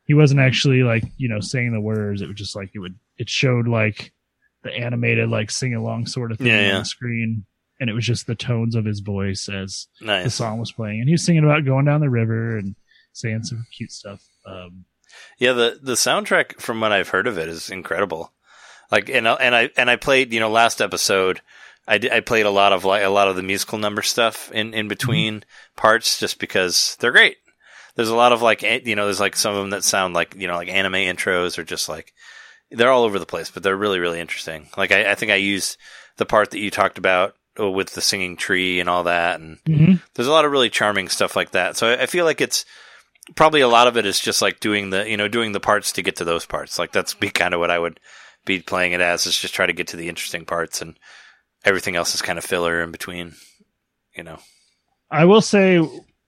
he 0.06 0.14
wasn't 0.14 0.40
actually 0.40 0.84
like 0.84 1.03
you 1.18 1.30
know 1.30 1.40
saying 1.40 1.72
the 1.74 1.82
words; 1.82 2.22
it 2.22 2.28
was 2.28 2.38
just 2.38 2.56
like 2.56 2.72
it 2.74 2.80
would 2.80 2.95
it 3.18 3.30
showed 3.30 3.68
like 3.68 4.14
the 4.64 4.72
animated 4.72 5.30
like 5.30 5.52
sing 5.52 5.74
along 5.74 6.06
sort 6.06 6.32
of 6.32 6.38
thing 6.38 6.48
Yeah, 6.48 6.74
on 6.76 6.80
the 6.80 6.86
screen, 6.86 7.45
and 7.80 7.90
it 7.90 7.94
was 7.94 8.06
just 8.06 8.28
the 8.28 8.36
tones 8.36 8.76
of 8.76 8.86
his 8.86 8.99
voice 8.99 9.48
as 9.49 9.88
the 10.26 10.30
song 10.32 10.60
was 10.60 10.72
playing, 10.72 10.99
and 10.99 11.07
he 11.07 11.14
was 11.14 11.26
singing 11.26 11.44
about 11.44 11.66
going 11.66 11.86
down 11.86 12.02
the 12.02 12.10
river 12.10 12.57
and 12.57 12.76
saying 13.14 13.44
some 13.44 13.66
cute 13.76 13.91
stuff. 13.91 14.22
Um, 14.45 14.86
Yeah, 15.38 15.53
the 15.53 15.80
the 15.82 15.94
soundtrack 15.94 16.60
from 16.60 16.80
what 16.82 16.91
I've 16.91 17.10
heard 17.10 17.28
of 17.28 17.38
it 17.38 17.48
is 17.48 17.70
incredible. 17.70 18.34
Like 18.91 19.10
and 19.10 19.28
I- 19.28 19.34
and 19.36 19.56
I 19.56 19.70
and 19.78 19.90
I 19.90 19.95
played 19.95 20.34
you 20.34 20.40
know 20.40 20.49
last 20.49 20.82
episode 20.82 21.41
I, 21.88 21.98
did, 21.98 22.11
I 22.11 22.20
played 22.20 22.45
a 22.45 22.52
lot 22.52 22.72
of 22.74 22.86
like 22.86 23.03
a 23.03 23.10
lot 23.10 23.28
of 23.30 23.36
the 23.36 23.44
musical 23.44 23.78
number 23.80 24.02
stuff 24.02 24.52
in 24.52 24.74
in 24.74 24.88
between 24.88 25.44
parts 25.76 26.20
just 26.20 26.40
because 26.40 26.95
they're 26.99 27.11
great. 27.11 27.38
There's 27.95 28.10
a 28.10 28.16
lot 28.16 28.32
of 28.32 28.41
like 28.41 28.61
you 28.61 28.95
know 28.95 29.06
there's 29.06 29.20
like 29.20 29.36
some 29.36 29.53
of 29.56 29.60
them 29.60 29.72
that 29.72 29.84
sound 29.84 30.14
like 30.14 30.36
you 30.36 30.48
know 30.48 30.56
like 30.56 30.70
anime 30.70 30.94
intros 30.94 31.57
or 31.57 31.64
just 31.64 31.90
like 31.90 32.14
they're 32.72 32.91
all 32.91 33.03
over 33.03 33.18
the 33.20 33.26
place, 33.26 33.49
but 33.49 33.64
they're 33.64 33.76
really 33.76 33.99
really 33.99 34.20
interesting. 34.20 34.70
Like 34.78 34.91
I, 34.91 35.11
I 35.11 35.16
think 35.16 35.32
I 35.32 35.36
used 35.36 35.78
the 36.18 36.26
part 36.26 36.52
that 36.52 36.60
you 36.60 36.70
talked 36.70 36.98
about 36.99 37.36
uh, 37.60 37.70
with 37.70 37.90
the 37.91 38.02
singing 38.02 38.38
tree 38.38 38.80
and 38.80 38.88
all 38.90 39.03
that, 39.06 39.40
and 39.40 39.57
there's 40.14 40.28
a 40.28 40.32
lot 40.32 40.45
of 40.45 40.52
really 40.52 40.70
charming 40.70 41.10
stuff 41.10 41.36
like 41.36 41.52
that. 41.52 41.76
So 41.78 41.88
I 41.88 42.03
I 42.03 42.06
feel 42.06 42.26
like 42.26 42.40
it's 42.41 42.66
probably 43.36 43.61
a 43.61 43.68
lot 43.68 43.88
of 43.88 43.98
it 43.98 44.06
is 44.06 44.20
just 44.20 44.41
like 44.41 44.60
doing 44.60 44.91
the 44.91 45.10
you 45.10 45.18
know 45.18 45.28
doing 45.28 45.52
the 45.53 45.60
parts 45.60 45.91
to 45.94 46.02
get 46.03 46.18
to 46.18 46.24
those 46.26 46.45
parts. 46.45 46.78
Like 46.78 46.91
that's 46.91 47.14
be 47.16 47.30
kind 47.32 47.53
of 47.56 47.60
what 47.60 47.72
I 47.72 47.80
would 47.80 47.99
be 48.45 48.60
playing 48.60 48.94
it 48.94 49.02
as 49.02 49.26
is 49.26 49.38
just 49.38 49.53
try 49.53 49.66
to 49.66 49.74
get 49.74 49.88
to 49.88 49.98
the 49.98 50.10
interesting 50.10 50.45
parts 50.45 50.82
and 50.82 50.98
everything 51.66 51.95
else 51.95 52.16
is 52.16 52.22
kind 52.22 52.38
of 52.38 52.45
filler 52.45 52.82
in 52.82 52.91
between. 52.91 53.34
You 54.16 54.24
know. 54.24 54.40
I 55.11 55.26
will 55.26 55.41
say 55.41 55.78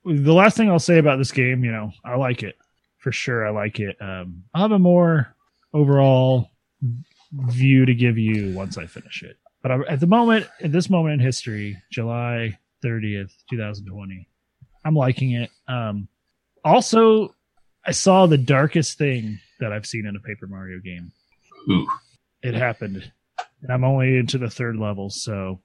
the 0.06 0.34
last 0.34 0.58
thing 0.58 0.70
I'll 0.70 0.80
say 0.80 0.98
about 0.98 1.18
this 1.18 1.32
game, 1.32 1.64
you 1.64 1.72
know, 1.72 1.92
I 2.04 2.16
like 2.16 2.44
it 2.44 2.56
for 2.98 3.12
sure. 3.12 3.46
I 3.46 3.52
like 3.52 3.80
it. 3.80 3.98
Um, 4.02 4.44
I'll 4.54 4.64
have 4.64 4.72
a 4.72 4.80
more 4.80 5.36
overall 5.74 6.50
view 7.32 7.86
to 7.86 7.94
give 7.94 8.18
you 8.18 8.56
once 8.56 8.78
I 8.78 8.86
finish 8.86 9.24
it. 9.24 9.38
But 9.62 9.72
I, 9.72 9.80
at 9.88 10.00
the 10.00 10.08
moment, 10.08 10.48
at 10.62 10.72
this 10.72 10.90
moment 10.90 11.16
in 11.16 11.20
history, 11.20 11.78
July 11.92 12.58
30th, 12.84 13.32
2020, 13.50 14.28
I'm 14.84 14.96
liking 14.96 15.32
it. 15.32 15.52
Um, 15.68 16.08
also, 16.66 17.36
I 17.86 17.92
saw 17.92 18.26
the 18.26 18.38
darkest 18.38 18.98
thing 18.98 19.40
that 19.60 19.72
I've 19.72 19.86
seen 19.86 20.06
in 20.06 20.16
a 20.16 20.20
Paper 20.20 20.48
Mario 20.48 20.80
game. 20.80 21.12
Ooh. 21.70 21.88
It 22.42 22.54
happened. 22.54 23.12
And 23.62 23.72
I'm 23.72 23.84
only 23.84 24.18
into 24.18 24.38
the 24.38 24.50
third 24.50 24.78
level, 24.78 25.10
so 25.10 25.62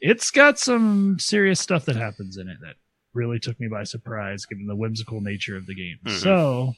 it's 0.00 0.30
got 0.30 0.58
some 0.58 1.18
serious 1.18 1.60
stuff 1.60 1.86
that 1.86 1.96
happens 1.96 2.36
in 2.36 2.48
it 2.48 2.58
that 2.60 2.74
really 3.14 3.38
took 3.38 3.58
me 3.58 3.68
by 3.68 3.84
surprise 3.84 4.44
given 4.44 4.66
the 4.66 4.76
whimsical 4.76 5.20
nature 5.22 5.56
of 5.56 5.66
the 5.66 5.74
game. 5.74 5.96
Mhm. 6.04 6.18
So 6.18 6.74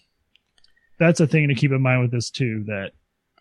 that's 0.98 1.19
a 1.20 1.27
thing 1.27 1.48
to 1.48 1.55
keep 1.55 1.73
in 1.73 1.82
mind 1.82 2.01
with 2.02 2.12
this 2.12 2.31
too 2.31 2.65
that 2.69 2.93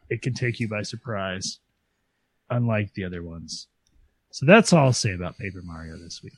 it 0.09 0.21
can 0.21 0.33
take 0.33 0.59
you 0.59 0.67
by 0.67 0.81
surprise 0.81 1.59
unlike 2.49 2.93
the 2.93 3.03
other 3.03 3.21
ones. 3.21 3.67
So 4.31 4.45
that's 4.45 4.73
all 4.73 4.85
I'll 4.85 4.93
say 4.93 5.13
about 5.13 5.37
Paper 5.37 5.61
Mario 5.63 5.97
this 5.97 6.21
week. 6.23 6.33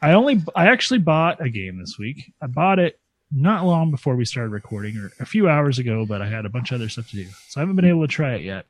I 0.00 0.12
only 0.12 0.42
I 0.54 0.66
actually 0.66 0.98
bought 0.98 1.40
a 1.40 1.48
game 1.48 1.78
this 1.78 1.98
week. 1.98 2.32
I 2.40 2.46
bought 2.46 2.78
it 2.78 3.00
not 3.34 3.64
long 3.64 3.90
before 3.90 4.16
we 4.16 4.24
started 4.24 4.50
recording 4.50 4.96
or 4.96 5.10
a 5.20 5.26
few 5.26 5.48
hours 5.48 5.78
ago, 5.78 6.04
but 6.06 6.20
I 6.20 6.28
had 6.28 6.44
a 6.44 6.50
bunch 6.50 6.70
of 6.70 6.76
other 6.76 6.88
stuff 6.88 7.08
to 7.10 7.16
do. 7.16 7.26
So 7.48 7.60
I 7.60 7.62
haven't 7.62 7.76
been 7.76 7.86
able 7.86 8.02
to 8.02 8.08
try 8.08 8.34
it 8.34 8.42
yet. 8.42 8.66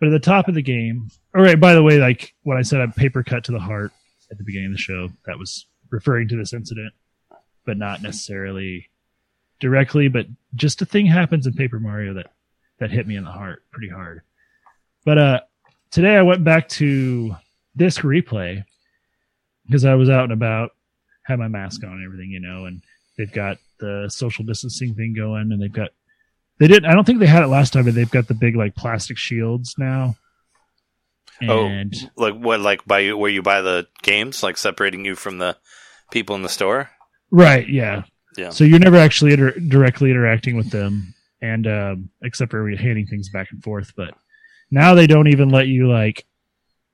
But 0.00 0.08
at 0.08 0.12
the 0.12 0.18
top 0.18 0.48
of 0.48 0.54
the 0.54 0.62
game, 0.62 1.10
all 1.34 1.42
right. 1.42 1.58
By 1.58 1.74
the 1.74 1.82
way, 1.82 1.98
like 1.98 2.34
when 2.42 2.56
I 2.56 2.62
said 2.62 2.80
a 2.80 2.88
paper 2.88 3.22
cut 3.22 3.44
to 3.44 3.52
the 3.52 3.58
heart 3.58 3.92
at 4.30 4.38
the 4.38 4.44
beginning 4.44 4.68
of 4.68 4.72
the 4.72 4.78
show, 4.78 5.08
that 5.26 5.38
was 5.38 5.66
referring 5.90 6.28
to 6.28 6.36
this 6.36 6.52
incident, 6.52 6.92
but 7.64 7.76
not 7.76 8.02
necessarily 8.02 8.88
directly. 9.60 10.08
But 10.08 10.26
just 10.54 10.82
a 10.82 10.86
thing 10.86 11.06
happens 11.06 11.46
in 11.46 11.54
Paper 11.54 11.80
Mario 11.80 12.14
that 12.14 12.30
that 12.78 12.90
hit 12.90 13.06
me 13.06 13.16
in 13.16 13.24
the 13.24 13.32
heart 13.32 13.64
pretty 13.70 13.88
hard. 13.88 14.22
But 15.04 15.18
uh, 15.18 15.40
today 15.90 16.16
I 16.16 16.22
went 16.22 16.44
back 16.44 16.68
to 16.70 17.36
disc 17.76 18.02
replay 18.02 18.64
because 19.66 19.84
I 19.84 19.94
was 19.94 20.08
out 20.08 20.24
and 20.24 20.32
about, 20.32 20.70
had 21.22 21.38
my 21.38 21.48
mask 21.48 21.82
on 21.84 21.90
and 21.90 22.04
everything, 22.04 22.30
you 22.30 22.40
know, 22.40 22.66
and 22.66 22.82
they've 23.16 23.32
got 23.32 23.58
the 23.78 24.08
social 24.08 24.44
distancing 24.44 24.94
thing 24.94 25.14
going, 25.16 25.52
and 25.52 25.62
they've 25.62 25.72
got 25.72 25.90
they 26.58 26.66
didn't. 26.66 26.86
I 26.86 26.94
don't 26.94 27.04
think 27.04 27.20
they 27.20 27.26
had 27.26 27.42
it 27.42 27.48
last 27.48 27.72
time, 27.72 27.84
but 27.84 27.94
they've 27.94 28.10
got 28.10 28.28
the 28.28 28.34
big 28.34 28.56
like 28.56 28.74
plastic 28.74 29.16
shields 29.16 29.76
now. 29.78 30.16
And 31.40 31.94
oh, 31.94 32.08
like 32.16 32.34
what? 32.34 32.60
Like 32.60 32.84
by 32.84 33.12
where 33.12 33.30
you 33.30 33.42
buy 33.42 33.60
the 33.60 33.86
games, 34.02 34.42
like 34.42 34.56
separating 34.56 35.04
you 35.04 35.14
from 35.14 35.38
the 35.38 35.56
people 36.10 36.34
in 36.34 36.42
the 36.42 36.48
store. 36.48 36.90
right, 37.30 37.68
yeah, 37.68 38.02
Yeah. 38.36 38.50
So 38.50 38.64
you're 38.64 38.80
never 38.80 38.96
actually 38.96 39.34
inter- 39.34 39.58
directly 39.58 40.10
interacting 40.10 40.56
with 40.56 40.70
them, 40.70 41.14
and 41.40 41.66
um, 41.66 42.10
except 42.22 42.50
for 42.50 42.68
handing 42.70 43.06
things 43.06 43.28
back 43.28 43.48
and 43.52 43.62
forth. 43.62 43.92
But 43.96 44.14
now 44.70 44.94
they 44.94 45.06
don't 45.06 45.28
even 45.28 45.50
let 45.50 45.68
you 45.68 45.88
like 45.88 46.26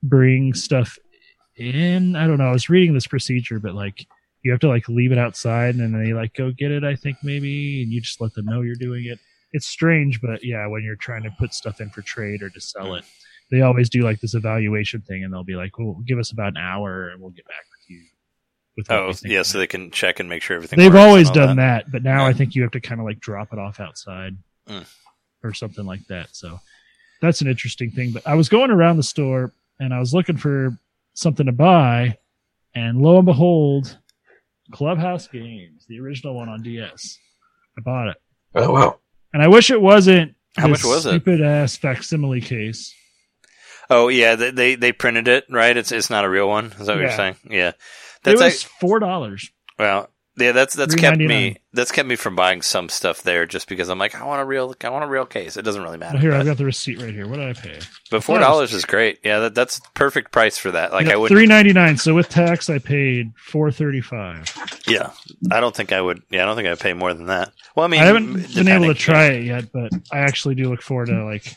bring 0.02 0.52
stuff 0.52 0.98
in. 1.56 2.14
I 2.14 2.26
don't 2.26 2.36
know. 2.36 2.48
I 2.48 2.52
was 2.52 2.68
reading 2.68 2.92
this 2.92 3.06
procedure, 3.06 3.60
but 3.60 3.74
like 3.74 4.06
you 4.44 4.50
have 4.52 4.60
to 4.60 4.68
like 4.68 4.88
leave 4.88 5.10
it 5.10 5.18
outside, 5.18 5.74
and 5.74 5.80
then 5.94 6.04
they 6.04 6.12
like 6.12 6.34
go 6.34 6.52
get 6.52 6.70
it. 6.70 6.84
I 6.84 6.94
think 6.94 7.16
maybe, 7.22 7.82
and 7.82 7.92
you 7.92 8.00
just 8.00 8.20
let 8.20 8.34
them 8.34 8.44
know 8.46 8.60
you're 8.60 8.74
doing 8.76 9.06
it. 9.06 9.18
It's 9.52 9.66
strange, 9.66 10.20
but 10.20 10.44
yeah, 10.44 10.66
when 10.66 10.82
you're 10.84 10.96
trying 10.96 11.22
to 11.24 11.30
put 11.38 11.54
stuff 11.54 11.80
in 11.80 11.88
for 11.90 12.02
trade 12.02 12.42
or 12.42 12.50
to 12.50 12.60
sell 12.60 12.94
it, 12.94 13.04
they 13.50 13.62
always 13.62 13.88
do 13.88 14.02
like 14.02 14.20
this 14.20 14.34
evaluation 14.34 15.00
thing, 15.00 15.24
and 15.24 15.32
they'll 15.32 15.44
be 15.44 15.56
like, 15.56 15.78
"Well, 15.78 16.00
give 16.06 16.18
us 16.18 16.30
about 16.30 16.48
an 16.48 16.56
hour, 16.58 17.08
and 17.08 17.20
we'll 17.20 17.30
get 17.30 17.46
back 17.46 17.64
with 17.70 17.90
you." 17.90 18.02
With 18.76 18.90
Oh, 18.90 19.12
yeah. 19.24 19.42
So 19.42 19.58
they 19.58 19.68
can 19.68 19.90
check 19.92 20.18
and 20.18 20.28
make 20.28 20.42
sure 20.42 20.56
everything. 20.56 20.78
They've 20.78 20.94
always 20.94 21.30
done 21.30 21.56
that. 21.58 21.90
but 21.92 22.02
now 22.02 22.22
Yeah. 22.24 22.26
I 22.30 22.32
think 22.32 22.54
you 22.56 22.62
have 22.62 22.72
to 22.72 22.80
kind 22.80 23.00
of 23.00 23.04
like 23.06 23.20
drop 23.20 23.52
it 23.52 23.58
off 23.58 23.78
outside 23.80 24.36
Mm. 24.68 24.84
or 25.44 25.52
something 25.54 25.84
like 25.86 26.04
that. 26.08 26.34
So 26.34 26.58
that's 27.20 27.40
an 27.40 27.46
interesting 27.46 27.92
thing. 27.92 28.10
But 28.10 28.26
I 28.26 28.34
was 28.34 28.48
going 28.48 28.70
around 28.72 28.96
the 28.96 29.02
store 29.04 29.52
and 29.78 29.94
I 29.94 30.00
was 30.00 30.12
looking 30.12 30.36
for 30.36 30.76
something 31.14 31.46
to 31.46 31.52
buy, 31.52 32.18
and 32.74 33.00
lo 33.00 33.16
and 33.18 33.26
behold, 33.26 33.96
Clubhouse 34.72 35.28
Games, 35.28 35.84
the 35.88 36.00
original 36.00 36.34
one 36.34 36.48
on 36.48 36.62
DS. 36.62 37.18
I 37.78 37.82
bought 37.82 38.08
it, 38.08 38.16
Oh 38.54 38.72
wow. 38.72 38.98
and 39.32 39.42
I 39.42 39.48
wish 39.48 39.70
it 39.70 39.80
wasn't. 39.80 40.34
How 40.56 40.68
this 40.68 40.84
much 40.84 40.90
was 40.90 41.06
it? 41.06 41.10
Stupid 41.10 41.40
ass 41.42 41.76
facsimile 41.76 42.40
case. 42.40 42.94
Oh 43.90 44.08
yeah, 44.08 44.36
they, 44.36 44.50
they 44.50 44.74
they 44.76 44.92
printed 44.92 45.28
it 45.28 45.44
right. 45.50 45.76
It's 45.76 45.92
it's 45.92 46.08
not 46.10 46.24
a 46.24 46.30
real 46.30 46.48
one. 46.48 46.66
Is 46.78 46.86
that 46.86 46.94
what 46.94 47.00
you're 47.00 47.10
saying? 47.10 47.36
Yeah. 47.50 47.68
It 47.70 47.76
That's 48.22 48.40
was 48.40 48.62
like, 48.64 48.70
four 48.80 49.00
dollars. 49.00 49.50
well, 49.78 50.08
yeah. 50.36 50.52
That's 50.52 50.74
that's 50.74 50.94
kept 50.94 51.18
me 51.18 51.58
that's 51.72 51.92
kept 51.92 52.08
me 52.08 52.16
from 52.16 52.36
buying 52.36 52.62
some 52.62 52.88
stuff 52.88 53.22
there 53.22 53.46
just 53.46 53.68
because 53.68 53.88
I'm 53.88 53.98
like 53.98 54.14
I 54.14 54.24
want 54.24 54.42
a 54.42 54.44
real 54.44 54.74
I 54.82 54.88
want 54.90 55.04
a 55.04 55.08
real 55.08 55.26
case. 55.26 55.56
It 55.56 55.62
doesn't 55.62 55.82
really 55.82 55.98
matter. 55.98 56.14
Well, 56.14 56.22
here 56.22 56.34
I've 56.34 56.46
got 56.46 56.56
the 56.56 56.64
receipt 56.64 57.00
right 57.00 57.12
here. 57.12 57.26
What 57.26 57.36
did 57.36 57.56
I 57.56 57.60
pay? 57.60 57.80
but 58.10 58.22
four 58.22 58.38
dollars 58.38 58.72
is 58.72 58.84
great. 58.84 59.20
Yeah, 59.24 59.40
that, 59.40 59.54
that's 59.54 59.80
perfect 59.94 60.32
price 60.32 60.58
for 60.58 60.70
that. 60.70 60.92
Like 60.92 61.08
I 61.08 61.16
would. 61.16 61.28
three 61.28 61.46
ninety 61.46 61.72
nine. 61.72 61.96
So 61.96 62.14
with 62.14 62.28
tax, 62.28 62.70
I 62.70 62.78
paid 62.78 63.32
four 63.36 63.70
thirty 63.70 64.00
five. 64.00 64.52
Yeah, 64.86 65.10
I 65.50 65.60
don't 65.60 65.74
think 65.74 65.92
I 65.92 66.00
would. 66.00 66.22
Yeah, 66.30 66.42
I 66.42 66.46
don't 66.46 66.56
think 66.56 66.68
I'd 66.68 66.80
pay 66.80 66.92
more 66.92 67.14
than 67.14 67.26
that. 67.26 67.52
Well, 67.74 67.84
I 67.84 67.88
mean, 67.88 68.00
I 68.00 68.04
haven't 68.04 68.54
been 68.54 68.68
able 68.68 68.86
to 68.86 68.94
try 68.94 69.26
it 69.26 69.44
yet, 69.44 69.72
but 69.72 69.90
I 70.12 70.18
actually 70.18 70.54
do 70.54 70.68
look 70.70 70.82
forward 70.82 71.06
to 71.06 71.24
like 71.24 71.56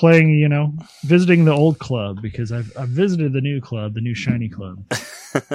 playing. 0.00 0.30
You 0.30 0.48
know, 0.48 0.72
visiting 1.04 1.44
the 1.44 1.52
old 1.52 1.78
club 1.78 2.20
because 2.20 2.50
I've 2.50 2.72
I've 2.76 2.88
visited 2.88 3.32
the 3.32 3.40
new 3.40 3.60
club, 3.60 3.94
the 3.94 4.00
new 4.00 4.14
shiny 4.14 4.48
club, 4.48 4.82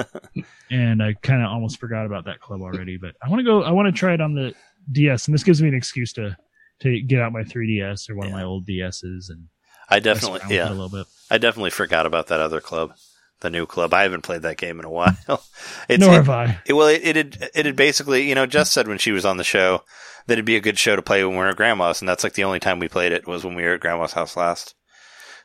and 0.70 1.02
I 1.02 1.14
kind 1.14 1.42
of 1.42 1.50
almost 1.50 1.78
forgot 1.78 2.06
about 2.06 2.24
that 2.24 2.40
club 2.40 2.62
already. 2.62 2.96
But 2.96 3.16
I 3.22 3.28
want 3.28 3.40
to 3.40 3.44
go. 3.44 3.62
I 3.62 3.72
want 3.72 3.86
to 3.86 3.92
try 3.92 4.14
it 4.14 4.20
on 4.20 4.34
the 4.34 4.54
DS, 4.92 5.26
and 5.26 5.34
this 5.34 5.44
gives 5.44 5.60
me 5.60 5.68
an 5.68 5.74
excuse 5.74 6.12
to 6.14 6.36
to 6.80 7.00
get 7.00 7.20
out 7.20 7.32
my 7.32 7.42
3DS 7.42 8.08
or 8.10 8.16
one 8.16 8.26
of 8.26 8.32
my 8.32 8.42
old 8.42 8.66
DSs 8.66 9.30
and 9.30 9.48
I 9.88 10.00
definitely, 10.00 10.40
around 10.40 10.48
with 10.48 10.52
it 10.52 10.54
yeah, 10.56 10.68
a 10.68 10.70
little 10.70 10.88
bit. 10.88 11.06
I 11.30 11.38
definitely 11.38 11.70
forgot 11.70 12.06
about 12.06 12.26
that 12.28 12.40
other 12.40 12.60
club, 12.60 12.94
the 13.40 13.50
new 13.50 13.66
club. 13.66 13.92
I 13.94 14.02
haven't 14.02 14.22
played 14.22 14.42
that 14.42 14.56
game 14.58 14.78
in 14.78 14.84
a 14.84 14.90
while. 14.90 15.16
It's, 15.88 16.00
Nor 16.00 16.14
it- 16.14 16.16
have 16.16 16.30
I. 16.30 16.58
It, 16.66 16.72
well, 16.72 16.88
it, 16.88 17.00
it 17.04 17.16
had 17.16 17.50
it 17.54 17.66
had 17.66 17.76
basically, 17.76 18.28
you 18.28 18.34
know, 18.34 18.46
Jess 18.46 18.70
said 18.70 18.88
when 18.88 18.98
she 18.98 19.12
was 19.12 19.24
on 19.24 19.36
the 19.36 19.44
show 19.44 19.82
that 20.26 20.34
it'd 20.34 20.44
be 20.44 20.56
a 20.56 20.60
good 20.60 20.78
show 20.78 20.96
to 20.96 21.02
play 21.02 21.22
when 21.24 21.34
we 21.34 21.38
were 21.38 21.48
at 21.48 21.56
grandma's, 21.56 22.00
and 22.00 22.08
that's 22.08 22.24
like 22.24 22.32
the 22.34 22.44
only 22.44 22.58
time 22.60 22.78
we 22.78 22.88
played 22.88 23.12
it 23.12 23.26
was 23.26 23.44
when 23.44 23.54
we 23.54 23.62
were 23.62 23.74
at 23.74 23.80
grandma's 23.80 24.12
house 24.14 24.36
last. 24.36 24.74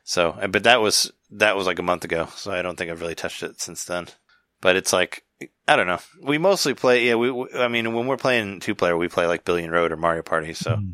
So, 0.03 0.35
but 0.49 0.63
that 0.63 0.81
was 0.81 1.11
that 1.31 1.55
was 1.55 1.68
like 1.68 1.77
a 1.80 1.84
month 1.84 2.03
ago, 2.03 2.27
so 2.35 2.51
I 2.51 2.61
don't 2.63 2.76
think 2.77 2.89
I've 2.89 3.01
really 3.01 3.13
touched 3.15 3.43
it 3.43 3.61
since 3.61 3.84
then. 3.85 4.07
But 4.61 4.76
it's 4.76 4.91
like 4.93 5.23
I 5.68 5.76
don't 5.76 5.88
know. 5.88 5.99
We 6.23 6.38
mostly 6.38 6.73
play. 6.73 7.05
Yeah, 7.07 7.15
we. 7.15 7.30
we 7.31 7.47
I 7.55 7.68
mean, 7.68 7.93
when 7.93 8.07
we're 8.07 8.18
playing 8.18 8.59
two 8.61 8.73
player, 8.76 8.97
we 8.97 9.07
play 9.07 9.27
like 9.27 9.45
Billion 9.45 9.69
Road 9.72 9.91
or 9.91 9.97
Mario 9.97 10.23
Party. 10.23 10.53
So 10.53 10.72
Mm. 10.76 10.93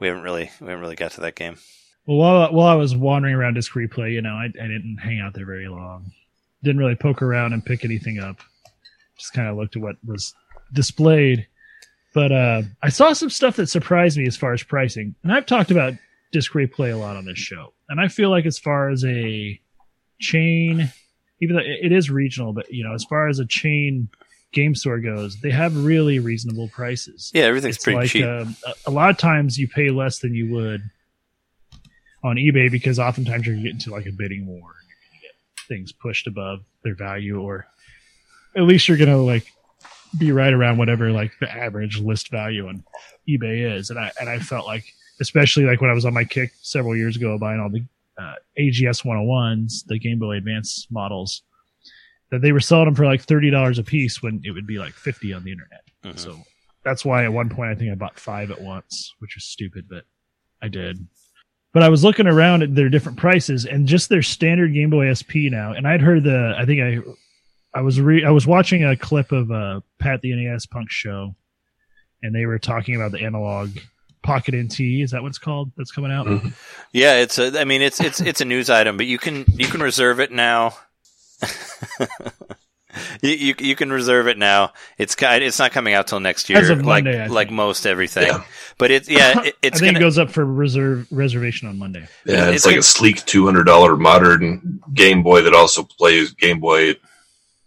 we 0.00 0.08
haven't 0.08 0.22
really 0.24 0.50
we 0.60 0.66
haven't 0.66 0.80
really 0.82 0.96
got 0.96 1.12
to 1.12 1.20
that 1.22 1.36
game. 1.36 1.56
Well, 2.06 2.16
while 2.18 2.52
while 2.52 2.66
I 2.68 2.74
was 2.74 2.96
wandering 2.96 3.34
around 3.34 3.54
disc 3.54 3.72
replay, 3.74 4.12
you 4.12 4.22
know, 4.22 4.30
I, 4.34 4.46
I 4.46 4.66
didn't 4.66 4.98
hang 5.02 5.20
out 5.20 5.34
there 5.34 5.46
very 5.46 5.68
long. 5.68 6.10
Didn't 6.62 6.80
really 6.80 6.94
poke 6.96 7.22
around 7.22 7.52
and 7.52 7.64
pick 7.64 7.84
anything 7.84 8.18
up. 8.18 8.36
Just 9.18 9.32
kind 9.32 9.48
of 9.48 9.56
looked 9.56 9.76
at 9.76 9.82
what 9.82 9.96
was 10.06 10.34
displayed. 10.72 11.46
But 12.12 12.32
uh, 12.32 12.62
I 12.82 12.88
saw 12.88 13.12
some 13.12 13.30
stuff 13.30 13.56
that 13.56 13.68
surprised 13.68 14.18
me 14.18 14.26
as 14.26 14.36
far 14.36 14.52
as 14.52 14.62
pricing. 14.62 15.14
And 15.22 15.32
I've 15.32 15.46
talked 15.46 15.70
about 15.70 15.94
disc 16.32 16.52
replay 16.52 16.92
a 16.92 16.96
lot 16.96 17.16
on 17.16 17.24
this 17.24 17.38
show. 17.38 17.72
And 17.88 18.00
I 18.00 18.08
feel 18.08 18.30
like 18.30 18.46
as 18.46 18.58
far 18.58 18.90
as 18.90 19.04
a 19.04 19.60
chain, 20.18 20.90
even 21.40 21.56
though 21.56 21.62
it 21.64 21.92
is 21.92 22.10
regional, 22.10 22.52
but 22.52 22.70
you 22.72 22.84
know, 22.84 22.94
as 22.94 23.04
far 23.04 23.28
as 23.28 23.38
a 23.38 23.46
chain 23.46 24.08
game 24.52 24.74
store 24.74 24.98
goes, 24.98 25.40
they 25.40 25.50
have 25.50 25.84
really 25.84 26.18
reasonable 26.18 26.68
prices 26.68 27.30
Yeah, 27.34 27.44
everything's 27.44 27.76
it's 27.76 27.84
pretty 27.84 27.98
like 28.00 28.08
cheap. 28.10 28.24
um, 28.24 28.56
a, 28.66 28.74
a 28.86 28.90
lot 28.90 29.10
of 29.10 29.16
times 29.16 29.56
you 29.58 29.68
pay 29.68 29.90
less 29.90 30.18
than 30.18 30.34
you 30.34 30.50
would 30.52 30.82
on 32.24 32.36
eBay 32.36 32.70
because 32.70 32.98
oftentimes 32.98 33.46
you're 33.46 33.56
getting 33.56 33.78
to 33.78 33.90
like 33.90 34.06
a 34.06 34.12
bidding 34.12 34.46
war 34.46 34.56
and 34.58 34.88
you're 34.88 34.98
going 35.08 35.20
to 35.20 35.22
get 35.22 35.34
things 35.70 35.92
pushed 35.92 36.26
above 36.26 36.60
their 36.84 36.94
value 36.94 37.40
or 37.40 37.66
at 38.56 38.64
least 38.64 38.88
you're 38.88 38.98
going 38.98 39.08
to 39.08 39.16
like 39.16 39.46
be 40.18 40.32
right 40.32 40.52
around 40.52 40.76
whatever 40.76 41.10
like 41.12 41.32
the 41.40 41.50
average 41.50 41.98
list 42.00 42.30
value 42.30 42.66
on 42.68 42.82
eBay 43.28 43.74
is 43.78 43.88
and 43.90 43.98
I 43.98 44.10
and 44.20 44.28
I 44.28 44.38
felt 44.40 44.66
like 44.66 44.84
especially 45.20 45.64
like 45.64 45.80
when 45.80 45.88
I 45.90 45.94
was 45.94 46.04
on 46.04 46.12
my 46.12 46.24
kick 46.24 46.50
several 46.60 46.96
years 46.96 47.16
ago 47.16 47.38
buying 47.38 47.60
all 47.60 47.70
the 47.70 47.84
uh, 48.18 48.34
AGS 48.58 49.04
101s 49.04 49.86
the 49.86 49.98
Game 49.98 50.18
Boy 50.18 50.36
Advance 50.36 50.86
models 50.90 51.42
that 52.30 52.42
they 52.42 52.52
were 52.52 52.60
selling 52.60 52.86
them 52.86 52.94
for 52.94 53.06
like 53.06 53.24
$30 53.24 53.78
a 53.78 53.82
piece 53.82 54.22
when 54.22 54.40
it 54.44 54.50
would 54.50 54.66
be 54.66 54.78
like 54.78 54.92
50 54.92 55.32
on 55.32 55.44
the 55.44 55.52
internet 55.52 55.82
Mhm. 56.04 56.18
so 56.18 56.36
that's 56.82 57.04
why 57.04 57.24
at 57.24 57.32
one 57.32 57.48
point 57.48 57.70
I 57.70 57.74
think 57.76 57.92
I 57.92 57.94
bought 57.94 58.18
five 58.18 58.50
at 58.50 58.58
once, 58.60 59.14
which 59.18 59.34
was 59.34 59.44
stupid, 59.44 59.86
but 59.88 60.04
I 60.62 60.68
did. 60.68 61.06
But 61.72 61.82
I 61.84 61.88
was 61.88 62.02
looking 62.02 62.26
around 62.26 62.62
at 62.62 62.74
their 62.74 62.88
different 62.88 63.18
prices 63.18 63.64
and 63.64 63.86
just 63.86 64.08
their 64.08 64.22
standard 64.22 64.74
Game 64.74 64.90
Boy 64.90 65.12
SP 65.14 65.46
now, 65.50 65.72
and 65.72 65.86
I'd 65.86 66.00
heard 66.00 66.24
the 66.24 66.54
I 66.58 66.66
think 66.66 66.80
I 66.80 66.98
I 67.78 67.82
was 67.82 68.00
re, 68.00 68.24
I 68.24 68.30
was 68.30 68.46
watching 68.46 68.84
a 68.84 68.96
clip 68.96 69.30
of 69.30 69.50
uh, 69.52 69.80
Pat 70.00 70.20
the 70.20 70.34
NES 70.34 70.66
Punk 70.66 70.90
show, 70.90 71.34
and 72.22 72.34
they 72.34 72.44
were 72.46 72.58
talking 72.58 72.96
about 72.96 73.12
the 73.12 73.22
Analogue 73.24 73.70
Pocket 74.22 74.54
NT. 74.56 74.80
Is 74.80 75.12
that 75.12 75.22
what 75.22 75.28
it's 75.28 75.38
called? 75.38 75.70
That's 75.76 75.92
coming 75.92 76.10
out. 76.10 76.26
Mhm. 76.26 76.52
Yeah, 76.92 77.14
it's 77.18 77.38
a. 77.38 77.60
I 77.60 77.64
mean, 77.64 77.82
it's 77.82 78.00
it's 78.00 78.20
it's 78.20 78.40
a 78.40 78.44
news 78.44 78.68
item, 78.68 78.96
but 78.96 79.06
you 79.06 79.18
can 79.18 79.44
you 79.46 79.66
can 79.68 79.80
reserve 79.80 80.18
it 80.18 80.32
now. 80.32 80.74
you, 83.22 83.30
you 83.30 83.54
you 83.58 83.76
can 83.76 83.90
reserve 83.90 84.28
it 84.28 84.38
now. 84.38 84.72
It's 84.98 85.14
it's 85.20 85.58
not 85.58 85.72
coming 85.72 85.94
out 85.94 86.06
till 86.06 86.20
next 86.20 86.48
year, 86.48 86.58
As 86.58 86.70
of 86.70 86.84
like 86.84 87.04
Monday, 87.04 87.22
I 87.22 87.26
like 87.26 87.48
think. 87.48 87.56
most 87.56 87.86
everything. 87.86 88.26
Yeah. 88.26 88.44
But 88.78 88.90
it's 88.90 89.08
yeah, 89.08 89.42
it, 89.42 89.56
I 89.62 89.70
think 89.70 89.80
gonna. 89.80 89.98
it 89.98 90.00
goes 90.00 90.18
up 90.18 90.30
for 90.30 90.44
reserve 90.44 91.06
reservation 91.10 91.68
on 91.68 91.78
Monday. 91.78 92.06
Yeah, 92.24 92.48
It's 92.48 92.56
it's, 92.56 92.66
like 92.66 92.74
good. 92.74 92.80
a 92.80 92.84
sleek 92.84 93.24
two 93.26 93.44
hundred 93.44 93.64
dollar 93.64 93.96
modern 93.96 94.80
Game 94.94 95.22
Boy 95.22 95.42
that 95.42 95.54
also 95.54 95.82
plays 95.82 96.32
Game 96.32 96.60
Boy 96.60 96.94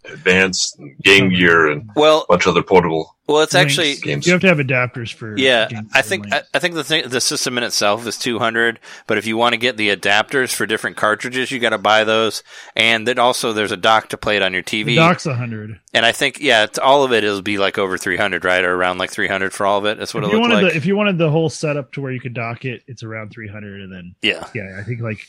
Advance, 0.06 0.76
Game 1.02 1.30
Gear, 1.30 1.70
and 1.70 1.90
well, 1.96 2.20
a 2.22 2.26
bunch 2.32 2.44
of 2.46 2.50
other 2.50 2.62
portable. 2.62 3.16
well, 3.26 3.40
it's 3.40 3.54
Links. 3.54 3.72
actually 3.78 3.96
Games. 3.96 4.26
you 4.26 4.32
have 4.32 4.42
to 4.42 4.48
have 4.48 4.58
adapters 4.58 5.12
for. 5.12 5.36
Yeah, 5.38 5.68
I 5.94 6.02
think 6.02 6.32
I. 6.32 6.42
I 6.52 6.58
think 6.58 6.74
the 6.74 6.84
thing, 6.84 7.08
the 7.08 7.20
system 7.22 7.56
in 7.56 7.64
itself 7.64 8.06
is 8.06 8.18
200, 8.18 8.80
but 9.06 9.16
if 9.16 9.26
you 9.26 9.36
want 9.38 9.54
to 9.54 9.56
get 9.56 9.76
the 9.78 9.88
adapters 9.96 10.54
for 10.54 10.66
different 10.66 10.96
cartridges, 10.98 11.50
you 11.50 11.58
got 11.58 11.70
to 11.70 11.78
buy 11.78 12.04
those, 12.04 12.42
and 12.76 13.08
then 13.08 13.18
also 13.18 13.52
there's 13.54 13.72
a 13.72 13.78
dock 13.78 14.10
to 14.10 14.18
play 14.18 14.36
it 14.36 14.42
on 14.42 14.52
your 14.52 14.62
TV. 14.62 14.84
the 14.86 14.96
dock's 14.96 15.24
a 15.24 15.34
hundred. 15.34 15.80
and 15.94 16.04
I 16.04 16.12
think 16.12 16.38
yeah, 16.40 16.64
it's, 16.64 16.78
all 16.78 17.02
of 17.04 17.12
it 17.12 17.24
will 17.24 17.40
be 17.42 17.56
like 17.56 17.78
over 17.78 17.96
300, 17.96 18.44
right, 18.44 18.62
or 18.64 18.74
around 18.74 18.98
like 18.98 19.10
300 19.10 19.54
for 19.54 19.64
all 19.64 19.78
of 19.78 19.86
it. 19.86 19.98
That's 19.98 20.12
what 20.12 20.22
If 20.24 20.28
it 20.28 20.32
you 20.32 20.38
looks 20.40 20.50
wanted 20.50 20.64
like. 20.64 20.72
the 20.74 20.76
if 20.76 20.84
you 20.86 20.96
wanted 20.96 21.16
the 21.16 21.30
whole 21.30 21.48
setup 21.48 21.92
to 21.92 22.02
where 22.02 22.12
you 22.12 22.20
could 22.20 22.34
dock 22.34 22.66
it, 22.66 22.82
it's 22.86 23.02
around 23.02 23.30
three 23.30 23.48
hundred, 23.48 23.80
and 23.80 23.90
then 23.92 24.14
yeah, 24.20 24.46
yeah, 24.54 24.76
I 24.78 24.82
think 24.82 25.00
like 25.00 25.26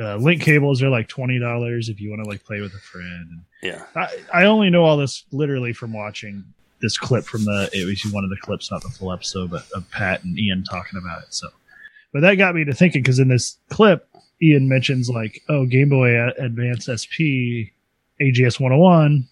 uh, 0.00 0.16
link 0.16 0.42
cables 0.42 0.82
are 0.82 0.88
like 0.88 1.08
twenty 1.08 1.38
dollars 1.38 1.88
if 1.88 2.00
you 2.00 2.10
want 2.10 2.22
to 2.24 2.30
like 2.30 2.44
play 2.44 2.60
with 2.60 2.72
a 2.74 2.78
friend. 2.78 3.42
yeah. 3.62 3.84
I, 3.94 4.08
I 4.32 4.44
only 4.44 4.70
know 4.70 4.84
all 4.84 4.96
this 4.96 5.24
literally 5.32 5.72
from 5.72 5.92
watching 5.92 6.44
this 6.80 6.96
clip 6.96 7.24
from 7.24 7.44
the 7.44 7.68
it 7.72 7.84
was 7.84 8.12
one 8.12 8.24
of 8.24 8.30
the 8.30 8.36
clips, 8.40 8.70
not 8.70 8.82
the 8.82 8.88
full 8.88 9.12
episode, 9.12 9.50
but 9.50 9.66
of 9.74 9.90
Pat 9.90 10.24
and 10.24 10.38
Ian 10.38 10.64
talking 10.64 10.98
about 10.98 11.22
it. 11.22 11.34
So, 11.34 11.48
but 12.12 12.20
that 12.22 12.36
got 12.36 12.54
me 12.54 12.64
to 12.64 12.74
thinking 12.74 13.02
because 13.02 13.18
in 13.18 13.28
this 13.28 13.58
clip, 13.68 14.08
Ian 14.42 14.68
mentions 14.68 15.10
like, 15.10 15.42
oh, 15.48 15.66
Game 15.66 15.90
Boy 15.90 16.28
Advance 16.38 16.88
SP 16.88 17.70
AGS 18.20 18.60
101 18.60 19.26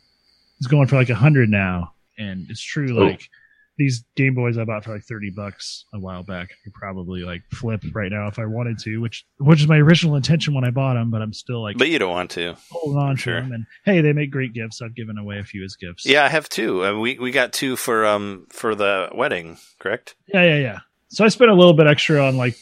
is 0.61 0.67
going 0.67 0.87
for 0.87 0.97
like 0.97 1.11
a 1.11 1.15
hundred 1.15 1.49
now, 1.49 1.93
and 2.19 2.47
it's 2.51 2.63
true. 2.63 2.99
Oh. 2.99 3.05
Like 3.05 3.31
these 3.79 4.05
Game 4.17 4.35
Boys 4.35 4.59
I 4.59 4.65
bought 4.65 4.85
for 4.85 4.93
like 4.93 5.05
thirty 5.05 5.31
bucks 5.31 5.85
a 5.95 5.99
while 5.99 6.23
back, 6.25 6.51
I 6.51 6.57
could 6.65 6.75
probably 6.75 7.23
like 7.23 7.43
flip 7.53 7.83
right 7.95 8.11
now 8.13 8.27
if 8.27 8.39
I 8.39 8.45
wanted 8.45 8.79
to, 8.81 8.99
which 8.99 9.25
which 9.39 9.61
is 9.61 9.69
my 9.69 9.79
original 9.79 10.17
intention 10.17 10.53
when 10.53 10.65
I 10.65 10.71
bought 10.71 10.95
them, 10.95 11.11
but 11.11 11.23
I'm 11.23 11.33
still 11.33 11.63
like 11.63 11.79
But 11.79 11.89
you 11.89 11.99
don't 11.99 12.11
want 12.11 12.31
to. 12.33 12.57
hold 12.71 12.97
on 12.97 13.17
sure. 13.17 13.37
to 13.37 13.41
them. 13.43 13.53
And 13.53 13.67
hey, 13.85 14.01
they 14.01 14.13
make 14.13 14.31
great 14.31 14.53
gifts. 14.53 14.83
I've 14.83 14.95
given 14.97 15.17
away 15.17 15.39
a 15.39 15.45
few 15.45 15.65
as 15.65 15.77
gifts. 15.77 16.05
Yeah, 16.05 16.25
I 16.25 16.29
have 16.29 16.49
two. 16.49 16.85
Uh, 16.85 16.99
we 16.99 17.19
we 17.19 17.31
got 17.31 17.53
two 17.53 17.77
for 17.77 18.05
um 18.05 18.47
for 18.51 18.75
the 18.75 19.09
wedding, 19.15 19.59
correct? 19.79 20.17
yeah, 20.27 20.43
yeah, 20.43 20.57
yeah. 20.59 20.79
So 21.11 21.25
I 21.25 21.29
spent 21.29 21.51
a 21.51 21.55
little 21.55 21.73
bit 21.73 21.87
extra 21.87 22.23
on 22.23 22.37
like 22.37 22.57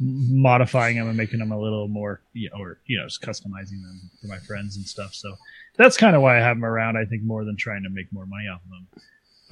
modifying 0.00 0.96
them 0.96 1.08
and 1.08 1.16
making 1.16 1.38
them 1.38 1.52
a 1.52 1.58
little 1.60 1.88
more, 1.88 2.20
you 2.32 2.50
know, 2.50 2.60
or 2.60 2.78
you 2.86 2.98
know, 2.98 3.06
just 3.06 3.22
customizing 3.22 3.80
them 3.82 4.10
for 4.20 4.26
my 4.26 4.38
friends 4.38 4.76
and 4.76 4.84
stuff. 4.86 5.14
So 5.14 5.36
that's 5.76 5.96
kind 5.96 6.16
of 6.16 6.22
why 6.22 6.36
I 6.36 6.40
have 6.40 6.56
them 6.56 6.64
around. 6.64 6.96
I 6.98 7.04
think 7.04 7.22
more 7.22 7.44
than 7.44 7.56
trying 7.56 7.84
to 7.84 7.90
make 7.90 8.12
more 8.12 8.26
money 8.26 8.48
off 8.48 8.60
of 8.64 8.70
them. 8.70 9.02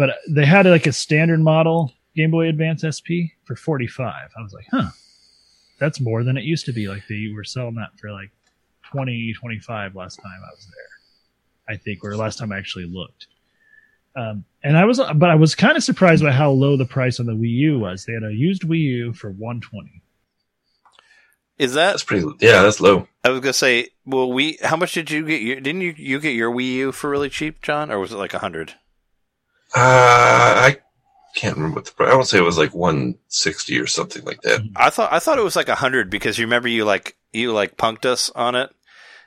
But 0.01 0.17
they 0.27 0.47
had 0.47 0.65
like 0.65 0.87
a 0.87 0.93
standard 0.93 1.41
model 1.41 1.93
Game 2.17 2.31
Boy 2.31 2.49
Advance 2.49 2.87
SP 2.89 3.37
for 3.45 3.55
forty 3.55 3.87
five. 3.87 4.31
I 4.35 4.41
was 4.41 4.55
like, 4.55 4.65
huh, 4.71 4.93
that's 5.79 6.01
more 6.01 6.25
than 6.25 6.39
it 6.39 6.45
used 6.45 6.65
to 6.65 6.73
be. 6.73 6.89
Like 6.89 7.03
they 7.07 7.31
were 7.35 7.45
selling 7.45 7.75
that 7.75 7.91
for 8.01 8.11
like 8.11 8.31
20, 8.93 9.35
25 9.39 9.95
last 9.95 10.17
time 10.17 10.33
I 10.33 10.55
was 10.55 10.67
there. 10.67 11.75
I 11.75 11.77
think, 11.77 12.03
or 12.03 12.17
last 12.17 12.39
time 12.39 12.51
I 12.51 12.57
actually 12.57 12.87
looked. 12.87 13.27
Um, 14.17 14.47
and 14.65 14.79
I 14.79 14.87
was, 14.87 14.99
but 15.17 15.29
I 15.29 15.35
was 15.35 15.55
kind 15.55 15.77
of 15.77 15.85
surprised 15.85 16.25
by 16.25 16.33
how 16.33 16.51
low 16.51 16.79
the 16.79 16.87
price 16.87 17.21
on 17.21 17.27
the 17.27 17.35
Wii 17.35 17.51
U 17.51 17.79
was. 17.81 18.07
They 18.07 18.15
had 18.15 18.25
a 18.25 18.33
used 18.33 18.63
Wii 18.63 18.81
U 18.81 19.13
for 19.13 19.31
one 19.31 19.61
twenty. 19.61 20.01
Is 21.59 21.75
that? 21.75 21.91
That's 21.91 22.05
pretty. 22.05 22.27
Yeah, 22.41 22.63
that's 22.63 22.81
low. 22.81 23.07
I 23.23 23.29
was 23.29 23.41
gonna 23.41 23.53
say. 23.53 23.89
Well, 24.07 24.33
we. 24.33 24.59
How 24.63 24.77
much 24.77 24.95
did 24.95 25.11
you 25.11 25.27
get? 25.27 25.43
Your, 25.43 25.61
didn't 25.61 25.83
you 25.83 25.93
you 25.95 26.21
get 26.21 26.35
your 26.35 26.51
Wii 26.51 26.73
U 26.73 26.93
for 26.93 27.11
really 27.11 27.29
cheap, 27.29 27.61
John, 27.61 27.91
or 27.91 27.99
was 27.99 28.13
it 28.13 28.17
like 28.17 28.33
a 28.33 28.39
hundred? 28.39 28.77
Uh, 29.75 29.79
I 30.67 30.77
can't 31.37 31.57
remember 31.57 31.77
what 31.77 31.85
the 31.87 31.93
price. 31.93 32.13
I 32.13 32.17
to 32.19 32.25
say 32.25 32.39
it 32.39 32.43
was 32.43 32.59
like 32.59 32.75
one 32.75 33.17
sixty 33.29 33.79
or 33.79 33.87
something 33.87 34.25
like 34.25 34.43
that. 34.43 34.61
I 34.77 34.91
thought 34.91 35.13
I 35.13 35.19
thought 35.19 35.39
it 35.39 35.45
was 35.45 35.57
like 35.57 35.69
a 35.69 35.75
hundred 35.77 36.11
because 36.11 36.39
you 36.39 36.45
remember 36.47 36.69
you 36.69 36.85
like 36.85 37.17
you 37.33 37.53
like 37.53 37.77
punked 37.77 38.05
us 38.05 38.31
on 38.35 38.55
it 38.57 38.71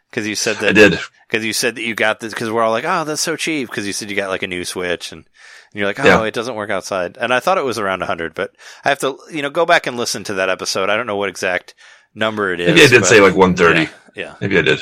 because 0.10 0.28
you 0.28 0.36
said 0.36 0.57
that 0.57 0.70
I 0.72 0.74
did. 0.74 0.99
because 1.30 1.45
you 1.45 1.53
said 1.53 1.76
that 1.76 1.84
you 1.84 1.95
got 1.95 2.20
this 2.20 2.34
because 2.34 2.52
we're 2.52 2.61
all 2.61 2.72
like, 2.72 2.84
oh, 2.86 3.03
that's 3.06 3.22
so 3.22 3.36
cheap 3.36 3.70
because 3.70 3.88
you 3.88 3.94
said 3.94 4.10
you 4.10 4.15
got 4.15 4.30
like 4.30 4.44
a 4.44 4.48
new 4.48 4.65
Switch 4.65 5.11
and, 5.11 5.20
and 5.20 5.80
you're 5.80 5.88
like, 5.88 5.99
oh, 5.99 6.03
Yeah. 6.06 6.24
it 6.24 6.34
doesn't 6.34 6.56
work 6.56 6.70
outside. 6.70 7.18
And 7.20 7.34
I 7.34 7.40
thought 7.40 7.57
it 7.57 7.64
was 7.65 7.80
around 7.80 7.99
100, 8.02 8.36
but 8.36 8.52
I 8.86 8.90
have 8.90 8.99
to, 8.99 9.18
you 9.32 9.41
know, 9.41 9.49
go 9.49 9.65
back 9.65 9.88
and 9.88 9.98
listen 9.98 10.24
to 10.26 10.34
that 10.36 10.49
episode. 10.49 10.90
I 10.90 10.98
don't 10.98 11.07
know 11.07 11.15
what 11.15 11.30
exact 11.30 11.74
number 12.14 12.53
it 12.53 12.60
is. 12.60 12.68
Maybe 12.68 12.84
I 12.84 12.88
did 12.88 13.02
but- 13.02 13.07
say 13.07 13.22
like 13.22 13.36
one 13.36 13.56
thirty. 13.56 13.84
Yeah, 13.84 13.90
yeah, 14.15 14.36
Maybe 14.41 14.57
I 14.60 14.61
did. 14.61 14.82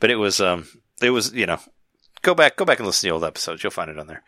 but 0.00 0.10
it 0.10 0.16
was, 0.16 0.40
um, 0.40 0.66
it 1.00 1.10
was, 1.10 1.32
you 1.32 1.46
know, 1.46 1.58
go 2.22 2.34
back, 2.34 2.56
go 2.56 2.64
back 2.64 2.78
and 2.78 2.86
listen 2.86 3.02
to 3.02 3.10
the 3.10 3.14
old 3.14 3.24
episodes. 3.24 3.62
You'll 3.62 3.70
find 3.70 3.90
it 3.90 3.98
on 3.98 4.06
there. 4.06 4.22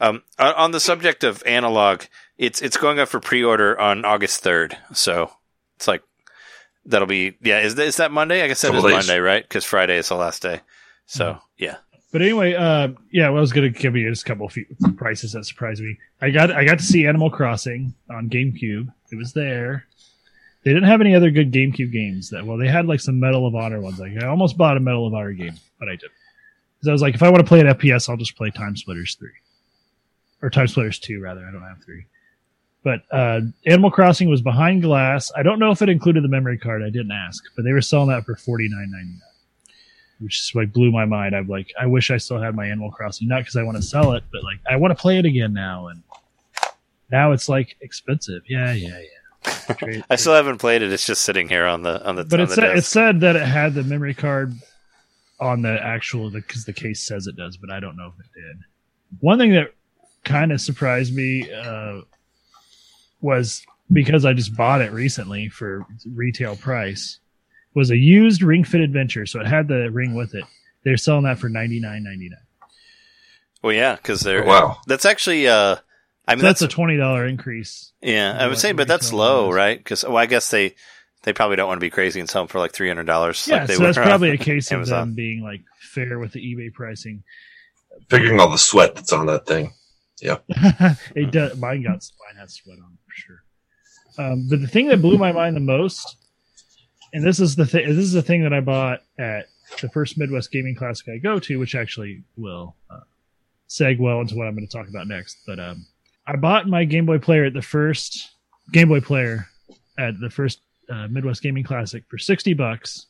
Um, 0.00 0.22
on 0.38 0.54
on 0.54 0.70
the 0.72 0.80
subject 0.80 1.22
of 1.24 1.42
Analogue, 1.46 2.06
it's 2.38 2.60
it's 2.62 2.76
going 2.76 2.98
up 2.98 3.08
for 3.08 3.20
pre-order 3.20 3.78
on 3.78 4.04
August 4.04 4.42
3rd. 4.42 4.76
So 4.94 5.30
it's 5.76 5.86
like 5.88 6.02
that'll 6.84 7.06
be 7.06 7.36
yeah. 7.42 7.60
Is 7.60 7.74
that, 7.76 7.86
is 7.86 7.96
that 7.98 8.10
Monday? 8.12 8.42
I 8.42 8.48
guess 8.48 8.60
that 8.62 8.68
is 8.68 8.74
Couple 8.82 8.88
days. 8.90 9.06
Monday, 9.08 9.20
right? 9.20 9.42
Because 9.42 9.64
Friday 9.64 9.96
is 9.98 10.08
the 10.08 10.16
last 10.16 10.42
day. 10.42 10.60
So 11.06 11.24
Mm-hmm. 11.34 11.38
yeah. 11.58 11.76
But 12.10 12.20
anyway, 12.20 12.52
uh, 12.52 12.88
yeah, 13.10 13.30
well, 13.30 13.38
I 13.38 13.40
was 13.40 13.54
going 13.54 13.72
to 13.72 13.78
give 13.78 13.96
you 13.96 14.06
just 14.10 14.22
a 14.22 14.26
couple 14.26 14.44
of 14.44 14.52
few 14.52 14.66
prices 14.98 15.32
that 15.32 15.44
surprised 15.46 15.80
me. 15.80 15.96
I 16.20 16.28
got 16.28 16.50
I 16.52 16.64
got 16.66 16.78
to 16.78 16.84
see 16.84 17.06
Animal 17.06 17.30
Crossing 17.30 17.94
on 18.10 18.28
GameCube. 18.28 18.92
It 19.10 19.16
was 19.16 19.32
there. 19.32 19.86
They 20.62 20.74
didn't 20.74 20.88
have 20.90 21.00
any 21.00 21.14
other 21.14 21.30
good 21.30 21.52
GameCube 21.52 21.90
games. 21.90 22.28
That 22.30 22.44
well, 22.44 22.58
they 22.58 22.68
had 22.68 22.84
like 22.86 23.00
some 23.00 23.18
Medal 23.18 23.46
of 23.46 23.54
Honor 23.54 23.80
ones. 23.80 23.98
Like 23.98 24.22
I 24.22 24.26
almost 24.26 24.58
bought 24.58 24.76
a 24.76 24.80
Medal 24.80 25.06
of 25.06 25.14
Honor 25.14 25.32
game, 25.32 25.54
but 25.78 25.88
I 25.88 25.92
didn't. 25.92 26.12
Because 26.82 26.88
I 26.88 26.92
was 26.92 27.02
like, 27.02 27.14
if 27.14 27.22
I 27.22 27.28
want 27.28 27.38
to 27.38 27.48
play 27.48 27.60
an 27.60 27.68
FPS, 27.68 28.08
I'll 28.08 28.16
just 28.16 28.36
play 28.36 28.50
TimeSplitters 28.50 29.16
three, 29.16 29.30
or 30.42 30.50
TimeSplitters 30.50 31.00
two 31.00 31.20
rather. 31.20 31.46
I 31.46 31.52
don't 31.52 31.62
have 31.62 31.82
three. 31.84 32.06
But 32.82 33.02
uh, 33.12 33.42
Animal 33.64 33.92
Crossing 33.92 34.28
was 34.28 34.42
behind 34.42 34.82
glass. 34.82 35.30
I 35.36 35.44
don't 35.44 35.60
know 35.60 35.70
if 35.70 35.80
it 35.80 35.88
included 35.88 36.24
the 36.24 36.28
memory 36.28 36.58
card. 36.58 36.82
I 36.82 36.90
didn't 36.90 37.12
ask, 37.12 37.44
but 37.54 37.64
they 37.64 37.70
were 37.70 37.80
selling 37.80 38.08
that 38.08 38.24
for 38.24 38.34
forty 38.34 38.68
nine 38.68 38.90
ninety 38.90 39.10
nine 39.10 39.20
which 40.22 40.38
is 40.38 40.52
like 40.54 40.72
blew 40.72 40.90
my 40.90 41.04
mind. 41.04 41.34
I'm 41.34 41.48
like, 41.48 41.72
I 41.80 41.86
wish 41.86 42.10
I 42.10 42.16
still 42.16 42.40
had 42.40 42.54
my 42.54 42.66
Animal 42.66 42.90
Crossing, 42.90 43.28
not 43.28 43.40
because 43.40 43.56
I 43.56 43.62
want 43.62 43.76
to 43.76 43.82
sell 43.82 44.12
it, 44.12 44.22
but 44.32 44.44
like 44.44 44.58
I 44.68 44.76
want 44.76 44.96
to 44.96 45.00
play 45.00 45.18
it 45.18 45.24
again 45.24 45.52
now. 45.52 45.88
And 45.88 46.02
now 47.10 47.32
it's 47.32 47.48
like 47.48 47.76
expensive. 47.80 48.42
Yeah, 48.48 48.72
yeah, 48.72 49.00
yeah. 49.00 49.74
Trade- 49.74 50.04
I 50.08 50.16
still 50.16 50.34
haven't 50.34 50.58
played 50.58 50.82
it. 50.82 50.92
It's 50.92 51.06
just 51.06 51.22
sitting 51.22 51.48
here 51.48 51.66
on 51.66 51.82
the 51.82 52.04
on 52.06 52.16
the. 52.16 52.24
but 52.24 52.40
on 52.40 52.44
it 52.44 52.48
the 52.50 52.54
said 52.54 52.76
it 52.78 52.84
said 52.84 53.20
that 53.20 53.36
it 53.36 53.46
had 53.46 53.74
the 53.74 53.82
memory 53.82 54.14
card 54.14 54.54
on 55.42 55.62
the 55.62 55.78
actual 55.82 56.30
because 56.30 56.64
the 56.64 56.72
case 56.72 57.00
says 57.02 57.26
it 57.26 57.36
does, 57.36 57.56
but 57.56 57.70
I 57.70 57.80
don't 57.80 57.96
know 57.96 58.12
if 58.16 58.24
it 58.24 58.30
did. 58.40 58.56
One 59.20 59.38
thing 59.38 59.52
that 59.52 59.74
kind 60.24 60.52
of 60.52 60.60
surprised 60.60 61.14
me 61.14 61.50
uh, 61.52 62.02
was 63.20 63.62
because 63.92 64.24
I 64.24 64.32
just 64.32 64.56
bought 64.56 64.80
it 64.80 64.92
recently 64.92 65.48
for 65.48 65.84
retail 66.14 66.56
price 66.56 67.18
was 67.74 67.90
a 67.90 67.96
used 67.96 68.42
Ring 68.42 68.64
Fit 68.64 68.80
Adventure, 68.80 69.26
so 69.26 69.40
it 69.40 69.46
had 69.46 69.68
the 69.68 69.90
ring 69.90 70.14
with 70.14 70.34
it. 70.34 70.44
They're 70.84 70.96
selling 70.96 71.24
that 71.24 71.38
for 71.38 71.48
ninety 71.48 71.80
nine 71.80 72.02
ninety 72.04 72.28
nine. 72.28 72.38
well, 73.62 73.72
yeah, 73.72 73.96
because 73.96 74.20
they're 74.20 74.44
Oh, 74.44 74.48
wow. 74.48 74.76
That's 74.86 75.04
actually. 75.04 75.46
uh 75.48 75.76
I 76.26 76.34
mean, 76.36 76.40
So 76.40 76.46
that's, 76.46 76.60
that's, 76.60 76.72
a 76.72 76.74
twenty 76.76 76.96
dollar 76.96 77.26
increase. 77.26 77.92
yeah. 78.00 78.36
I 78.38 78.42
what 78.44 78.50
would 78.50 78.58
say, 78.58 78.72
but 78.72 78.86
that's 78.88 79.12
low, 79.12 79.50
is. 79.50 79.54
right? 79.56 79.76
Because 79.78 80.04
well, 80.04 80.16
I 80.16 80.26
guess 80.26 80.50
they 80.50 80.74
they 81.22 81.32
probably 81.32 81.56
don't 81.56 81.68
want 81.68 81.78
to 81.78 81.84
be 81.84 81.90
crazy 81.90 82.20
and 82.20 82.28
sell 82.28 82.42
them 82.42 82.48
for 82.48 82.58
like 82.58 82.72
three 82.72 82.88
hundred 82.88 83.06
dollars. 83.06 83.46
Yeah, 83.48 83.58
like 83.58 83.68
they 83.68 83.74
so 83.74 83.82
that's 83.84 83.98
were 83.98 84.04
probably 84.04 84.30
a 84.30 84.38
case 84.38 84.70
of 84.70 84.76
Amazon. 84.76 85.08
them 85.08 85.14
being 85.14 85.42
like 85.42 85.62
fair 85.80 86.18
with 86.18 86.32
the 86.32 86.40
eBay 86.40 86.72
pricing. 86.72 87.22
Figuring 88.08 88.40
all 88.40 88.50
the 88.50 88.58
sweat 88.58 88.94
that's 88.94 89.12
on 89.12 89.26
that 89.26 89.46
thing. 89.46 89.72
Yeah, 90.20 90.38
it 91.16 91.30
does. 91.32 91.56
Mine 91.58 91.82
got 91.82 91.92
mine 91.92 92.40
has 92.40 92.54
sweat 92.54 92.78
on 92.78 92.92
it 92.92 92.98
for 93.06 93.14
sure. 93.14 93.42
Um, 94.18 94.46
but 94.48 94.60
the 94.60 94.68
thing 94.68 94.88
that 94.88 95.02
blew 95.02 95.18
my 95.18 95.32
mind 95.32 95.56
the 95.56 95.60
most, 95.60 96.16
and 97.12 97.24
this 97.24 97.40
is 97.40 97.56
the 97.56 97.66
thing, 97.66 97.88
this 97.88 97.98
is 97.98 98.12
the 98.12 98.22
thing 98.22 98.42
that 98.42 98.52
I 98.52 98.60
bought 98.60 99.00
at 99.18 99.46
the 99.80 99.88
first 99.88 100.18
Midwest 100.18 100.52
Gaming 100.52 100.74
Classic 100.74 101.08
I 101.08 101.18
go 101.18 101.38
to, 101.38 101.58
which 101.58 101.74
actually 101.74 102.24
will 102.36 102.76
uh, 102.90 103.00
seg 103.68 103.98
well 103.98 104.20
into 104.20 104.36
what 104.36 104.46
I'm 104.46 104.54
going 104.54 104.66
to 104.66 104.72
talk 104.72 104.88
about 104.88 105.06
next. 105.06 105.38
But 105.46 105.58
um, 105.58 105.86
I 106.26 106.36
bought 106.36 106.68
my 106.68 106.84
Game 106.84 107.06
Boy 107.06 107.18
Player 107.18 107.44
at 107.44 107.54
the 107.54 107.62
first 107.62 108.30
Game 108.72 108.88
Boy 108.88 109.00
Player 109.00 109.48
at 109.98 110.20
the 110.20 110.30
first 110.30 110.60
uh, 110.92 111.08
Midwest 111.08 111.42
Gaming 111.42 111.64
Classic 111.64 112.04
for 112.08 112.18
sixty 112.18 112.54
bucks. 112.54 113.06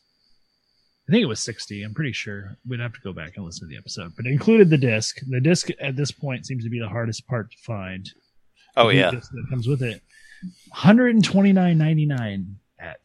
I 1.09 1.11
think 1.11 1.21
it 1.21 1.25
was 1.27 1.41
60. 1.41 1.83
I'm 1.83 1.93
pretty 1.93 2.13
sure. 2.13 2.55
We'd 2.65 2.79
have 2.79 2.93
to 2.93 3.01
go 3.01 3.11
back 3.11 3.33
and 3.35 3.45
listen 3.45 3.67
to 3.67 3.69
the 3.69 3.77
episode. 3.77 4.13
But 4.15 4.25
it 4.25 4.31
included 4.31 4.69
the 4.69 4.77
disc. 4.77 5.17
The 5.27 5.41
disc 5.41 5.67
at 5.81 5.97
this 5.97 6.11
point 6.11 6.45
seems 6.45 6.63
to 6.63 6.69
be 6.69 6.79
the 6.79 6.87
hardest 6.87 7.27
part 7.27 7.51
to 7.51 7.57
find. 7.57 8.09
Oh 8.77 8.87
The 8.87 8.95
yeah, 8.95 9.11
that 9.11 9.45
comes 9.49 9.67
with 9.67 9.81
it. 9.83 10.01
129.99 10.73 12.45
at 12.79 12.99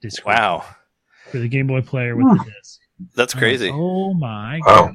disc. 0.00 0.24
wow, 0.26 0.64
For 1.30 1.38
the 1.38 1.48
Game 1.48 1.66
Boy 1.66 1.82
Player 1.82 2.16
with 2.16 2.26
the 2.38 2.44
disc. 2.44 2.80
that's 3.14 3.34
I'm 3.34 3.38
like, 3.38 3.42
crazy. 3.42 3.70
oh 3.72 4.14
my 4.14 4.60
Wow. 4.64 4.86
god. 4.86 4.94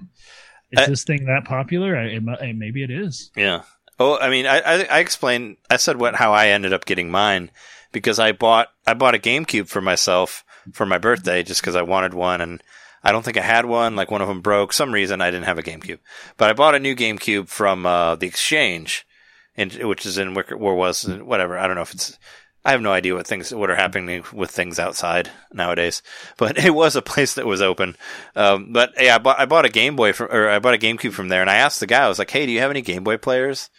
Is 0.72 0.80
I- 0.80 0.86
this 0.88 1.04
thing 1.04 1.26
that 1.26 1.46
popular? 1.46 1.96
I, 1.98 2.06
it, 2.08 2.24
mu- 2.24 2.36
maybe 2.56 2.84
it 2.84 2.92
is. 2.92 3.32
Yeah. 3.36 3.64
Oh, 4.00 4.18
I 4.18 4.30
mean, 4.30 4.48
I, 4.48 4.60
I 4.62 4.84
I 4.86 5.00
explained. 5.00 5.58
I 5.70 5.78
said 5.78 5.98
what 5.98 6.16
how 6.16 6.34
I 6.34 6.48
ended 6.48 6.74
up 6.74 6.86
getting 6.86 7.12
mine 7.12 7.52
because 7.92 8.20
I 8.20 8.32
bought 8.32 8.70
I 8.86 8.94
bought 8.94 9.16
a 9.16 9.20
GameCube 9.20 9.68
for 9.68 9.82
myself 9.82 10.44
for 10.74 10.86
my 10.86 10.98
birthday 10.98 11.44
just 11.44 11.62
because 11.62 11.76
I 11.76 11.82
wanted 11.82 12.14
one 12.14 12.42
and 12.42 12.62
I 13.04 13.12
don't 13.12 13.24
think 13.24 13.38
I 13.38 13.42
had 13.42 13.66
one. 13.66 13.96
Like 13.96 14.12
one 14.12 14.22
of 14.22 14.28
them 14.28 14.42
broke. 14.42 14.74
Some 14.74 14.94
reason 14.94 15.22
I 15.22 15.32
didn't 15.32 15.46
have 15.46 15.58
a 15.58 15.64
GameCube, 15.64 16.00
but 16.38 16.50
I 16.50 16.54
bought 16.54 16.76
a 16.76 16.80
new 16.80 16.96
GameCube 16.96 17.48
from 17.48 17.86
uh, 17.86 18.16
the 18.16 18.28
Exchange, 18.28 19.08
and 19.56 19.74
which 19.74 20.06
is 20.06 20.18
in 20.18 20.34
Wicker, 20.34 20.56
or 20.56 20.76
was 20.76 21.04
whatever. 21.04 21.58
I 21.58 21.68
don't 21.68 21.76
know 21.76 21.82
if 21.82 21.94
it's. 21.94 22.18
I 22.64 22.72
have 22.72 22.82
no 22.82 22.92
idea 22.92 23.16
what 23.16 23.26
things 23.26 23.52
what 23.52 23.72
are 23.72 23.76
happening 23.76 24.24
with 24.32 24.52
things 24.52 24.78
outside 24.78 25.32
nowadays, 25.52 26.04
but 26.38 26.64
it 26.64 26.76
was 26.76 26.96
a 26.96 27.02
place 27.02 27.34
that 27.34 27.48
was 27.48 27.62
open. 27.62 27.98
Um, 28.36 28.72
but 28.72 28.94
yeah, 29.00 29.16
I 29.16 29.18
bought 29.18 29.40
I 29.40 29.46
bought 29.46 29.66
a 29.66 29.70
Game 29.70 29.96
Boy 29.96 30.14
from 30.14 30.28
or 30.32 30.48
I 30.48 30.60
bought 30.60 30.76
a 30.76 30.78
GameCube 30.78 31.14
from 31.14 31.30
there, 31.30 31.42
and 31.42 31.50
I 31.50 31.56
asked 31.56 31.80
the 31.80 31.88
guy, 31.88 32.06
I 32.06 32.08
was 32.08 32.20
like, 32.20 32.30
"Hey, 32.30 32.46
do 32.46 32.52
you 32.52 32.60
have 32.60 32.72
any 32.72 32.82
Game 32.82 33.04
Boy 33.04 33.18
players?" 33.18 33.72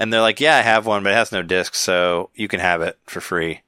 And 0.00 0.12
they're 0.12 0.20
like, 0.20 0.40
"Yeah, 0.40 0.56
I 0.56 0.62
have 0.62 0.86
one, 0.86 1.04
but 1.04 1.12
it 1.12 1.16
has 1.16 1.30
no 1.30 1.42
disc, 1.42 1.74
so 1.76 2.30
you 2.34 2.48
can 2.48 2.58
have 2.58 2.82
it 2.82 2.98
for 3.06 3.20
free." 3.20 3.60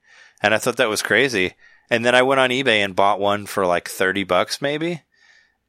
And 0.43 0.53
I 0.55 0.59
thought 0.59 0.79
that 0.79 0.89
was 0.89 1.03
crazy. 1.03 1.55
And 1.91 2.05
then 2.05 2.15
I 2.17 2.23
went 2.23 2.41
on 2.41 2.51
eBay 2.51 2.79
and 2.85 2.97
bought 2.97 3.21
one 3.21 3.47
for 3.47 3.67
like 3.67 3.89
thirty 3.89 4.25
bucks, 4.25 4.61
maybe. 4.61 5.03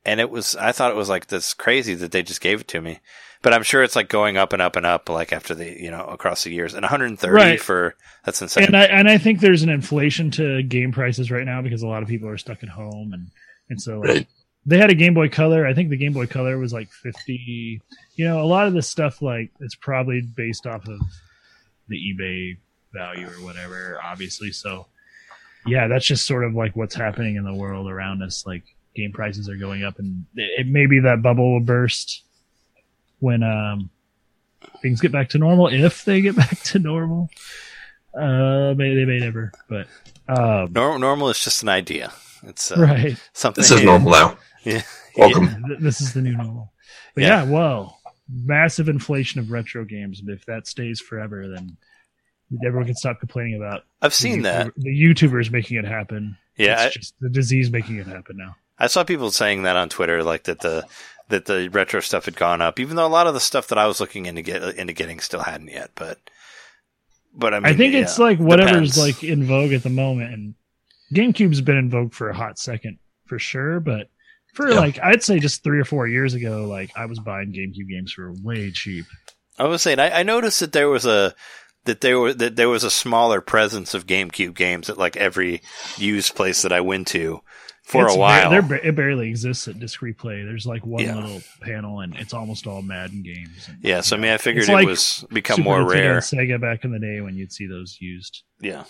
And 0.05 0.19
it 0.19 0.29
was 0.31 0.55
I 0.55 0.71
thought 0.71 0.91
it 0.91 0.97
was 0.97 1.09
like 1.09 1.27
this 1.27 1.53
crazy 1.53 1.93
that 1.95 2.11
they 2.11 2.23
just 2.23 2.41
gave 2.41 2.61
it 2.61 2.67
to 2.69 2.81
me. 2.81 2.99
But 3.41 3.53
I'm 3.53 3.63
sure 3.63 3.83
it's 3.83 3.95
like 3.97 4.07
going 4.07 4.37
up 4.37 4.53
and 4.53 4.61
up 4.61 4.77
and 4.77 4.85
up, 4.85 5.09
like 5.09 5.33
after 5.33 5.53
the 5.53 5.65
you 5.79 5.91
know 5.91 6.05
across 6.05 6.45
the 6.45 6.51
years. 6.53 6.73
And 6.73 6.83
130 6.83 7.33
Right. 7.33 7.59
for 7.61 7.95
that's 8.23 8.41
insane. 8.41 8.63
And 8.67 8.77
I 8.77 8.85
and 8.85 9.09
I 9.09 9.17
think 9.17 9.41
there's 9.41 9.63
an 9.63 9.69
inflation 9.69 10.31
to 10.31 10.63
game 10.63 10.93
prices 10.93 11.29
right 11.29 11.45
now 11.45 11.61
because 11.61 11.83
a 11.83 11.87
lot 11.87 12.03
of 12.03 12.09
people 12.09 12.29
are 12.29 12.37
stuck 12.37 12.63
at 12.63 12.69
home 12.69 13.11
and 13.11 13.27
and 13.69 13.81
so 13.81 13.99
like, 13.99 14.07
Right. 14.09 14.27
They 14.65 14.77
had 14.77 14.89
a 14.89 14.95
Game 14.95 15.13
Boy 15.13 15.29
Color. 15.29 15.65
I 15.67 15.73
think 15.73 15.89
the 15.89 15.97
Game 15.97 16.13
Boy 16.13 16.27
Color 16.27 16.57
was 16.57 16.73
like 16.73 16.89
fifty. 16.91 17.81
You 18.15 18.25
know, 18.25 18.41
a 18.41 18.45
lot 18.45 18.67
of 18.67 18.73
this 18.73 18.89
stuff 18.89 19.21
like 19.21 19.51
it's 19.59 19.75
probably 19.75 20.21
based 20.21 20.65
off 20.65 20.87
of 20.87 20.99
the 21.87 21.97
eBay 21.97 22.57
value 22.93 23.27
or 23.27 23.43
whatever. 23.43 23.99
Obviously, 24.03 24.51
so 24.51 24.87
yeah, 25.65 25.87
that's 25.87 26.05
just 26.05 26.25
sort 26.25 26.43
of 26.43 26.53
like 26.53 26.75
what's 26.75 26.95
happening 26.95 27.35
in 27.35 27.43
the 27.43 27.53
world 27.53 27.89
around 27.89 28.21
us. 28.21 28.45
Like 28.45 28.63
game 28.95 29.11
prices 29.11 29.49
are 29.49 29.57
going 29.57 29.83
up, 29.83 29.99
and 29.99 30.25
it, 30.35 30.61
it 30.61 30.67
may 30.67 30.85
be 30.85 30.99
that 31.01 31.21
bubble 31.21 31.53
will 31.53 31.59
burst 31.59 32.23
when 33.19 33.43
um, 33.43 33.89
things 34.81 35.01
get 35.01 35.11
back 35.11 35.29
to 35.29 35.37
normal. 35.37 35.67
If 35.67 36.05
they 36.05 36.21
get 36.21 36.35
back 36.37 36.59
to 36.59 36.79
normal, 36.79 37.29
uh, 38.13 38.73
may 38.77 38.95
they 38.95 39.05
may 39.05 39.19
never, 39.19 39.51
but 39.67 39.87
um, 40.27 40.71
Normal, 40.71 40.99
normal 40.99 41.29
is 41.29 41.43
just 41.43 41.63
an 41.63 41.69
idea. 41.69 42.13
It's 42.43 42.71
uh, 42.71 42.75
right. 42.77 43.17
something. 43.33 43.61
This 43.61 43.71
is 43.71 43.83
normal 43.83 44.11
now. 44.11 44.37
Yeah. 44.63 44.81
Welcome. 45.17 45.45
Yeah, 45.69 45.75
this 45.79 46.01
is 46.01 46.13
the 46.13 46.21
new 46.21 46.35
normal. 46.35 46.71
But 47.15 47.23
Yeah. 47.23 47.43
yeah. 47.43 47.49
well, 47.51 47.99
massive 48.29 48.89
inflation 48.89 49.39
of 49.39 49.51
retro 49.51 49.85
games. 49.85 50.21
But 50.21 50.33
if 50.33 50.45
that 50.45 50.67
stays 50.67 50.99
forever, 50.99 51.47
then 51.47 51.77
everyone 52.65 52.85
can 52.85 52.95
stop 52.95 53.19
complaining 53.19 53.55
about. 53.55 53.83
I've 54.01 54.11
the 54.11 54.15
seen 54.15 54.41
that. 54.43 54.67
YouTuber- 54.67 54.73
The 54.77 55.03
YouTubers 55.03 55.51
making 55.51 55.77
it 55.77 55.85
happen. 55.85 56.37
Yeah, 56.57 56.81
I, 56.81 56.89
just 56.89 57.15
the 57.19 57.29
disease 57.29 57.71
making 57.71 57.97
it 57.97 58.05
happen 58.07 58.37
now. 58.37 58.55
I 58.77 58.87
saw 58.87 59.03
people 59.03 59.31
saying 59.31 59.63
that 59.63 59.75
on 59.75 59.89
Twitter, 59.89 60.23
like 60.23 60.43
that 60.43 60.59
the 60.59 60.85
that 61.29 61.45
the 61.45 61.69
retro 61.69 61.99
stuff 61.99 62.25
had 62.25 62.35
gone 62.35 62.61
up, 62.61 62.79
even 62.79 62.95
though 62.95 63.05
a 63.05 63.09
lot 63.09 63.25
of 63.27 63.33
the 63.33 63.39
stuff 63.39 63.67
that 63.69 63.77
I 63.77 63.87
was 63.87 63.99
looking 63.99 64.25
into 64.27 64.41
get 64.43 64.61
into 64.75 64.93
getting 64.93 65.19
still 65.19 65.41
hadn't 65.41 65.69
yet. 65.69 65.91
But 65.95 66.19
but 67.33 67.53
I 67.55 67.59
mean, 67.59 67.73
I 67.73 67.75
think 67.75 67.93
yeah, 67.93 68.01
it's 68.01 68.19
like 68.19 68.37
whatever's 68.37 68.93
depends. 68.93 68.97
like 68.99 69.23
in 69.23 69.45
vogue 69.45 69.73
at 69.73 69.81
the 69.83 69.89
moment, 69.89 70.33
and 70.33 70.55
GameCube's 71.13 71.61
been 71.61 71.77
in 71.77 71.89
vogue 71.89 72.13
for 72.13 72.29
a 72.29 72.35
hot 72.35 72.59
second 72.59 72.99
for 73.25 73.39
sure. 73.39 73.79
But 73.79 74.09
for 74.53 74.69
Yeah. 74.69 74.75
like, 74.79 74.99
I'd 75.01 75.23
say 75.23 75.39
just 75.39 75.63
three 75.63 75.79
or 75.79 75.85
four 75.85 76.07
years 76.07 76.33
ago, 76.33 76.65
like 76.65 76.91
I 76.95 77.05
was 77.05 77.19
buying 77.19 77.51
GameCube 77.53 77.89
games 77.89 78.13
for 78.13 78.33
way 78.41 78.71
cheap. 78.71 79.05
I 79.59 79.65
was 79.65 79.81
saying, 79.81 79.99
I, 79.99 80.19
I 80.19 80.23
noticed 80.23 80.59
that 80.61 80.71
there 80.71 80.89
was 80.89 81.05
a 81.05 81.33
that 81.85 82.01
there 82.01 82.17
were 82.19 82.33
that 82.33 82.55
there 82.55 82.69
was 82.69 82.83
a 82.83 82.89
smaller 82.89 83.41
presence 83.41 83.93
of 83.93 84.07
GameCube 84.07 84.53
games 84.55 84.89
at 84.89 84.97
like 84.97 85.17
every 85.17 85.61
used 85.97 86.33
place 86.35 86.61
that 86.61 86.71
I 86.71 86.79
went 86.81 87.07
to 87.09 87.41
for 87.83 88.05
It's 88.05 88.15
a 88.15 88.17
while. 88.17 88.49
they're 88.49 88.61
ba- 88.61 88.87
it 88.87 88.95
barely 88.95 89.27
exists 89.27 89.67
at 89.67 89.77
Disc 89.79 89.99
Replay. 89.99 90.45
There's 90.45 90.65
like 90.65 90.85
one 90.85 91.03
Yeah. 91.03 91.15
little 91.15 91.41
panel, 91.61 91.99
and 91.99 92.15
it's 92.15 92.33
almost 92.33 92.65
all 92.67 92.81
Madden 92.81 93.21
games. 93.21 93.67
And, 93.67 93.77
yeah, 93.81 93.99
so 93.99 94.15
I 94.15 94.19
mean, 94.19 94.31
I 94.31 94.37
figured 94.37 94.61
it's 94.63 94.69
it 94.69 94.73
like 94.73 94.87
was 94.87 95.25
become 95.33 95.57
Super 95.57 95.69
more 95.69 95.79
Nintendo 95.79 95.91
rare. 95.93 96.13
and 96.13 96.21
Sega 96.23 96.61
back 96.61 96.85
in 96.85 96.91
the 96.91 96.99
day 96.99 97.19
when 97.19 97.35
you'd 97.35 97.51
see 97.51 97.67
those 97.67 97.97
used 97.99 98.43
Yeah, 98.61 98.85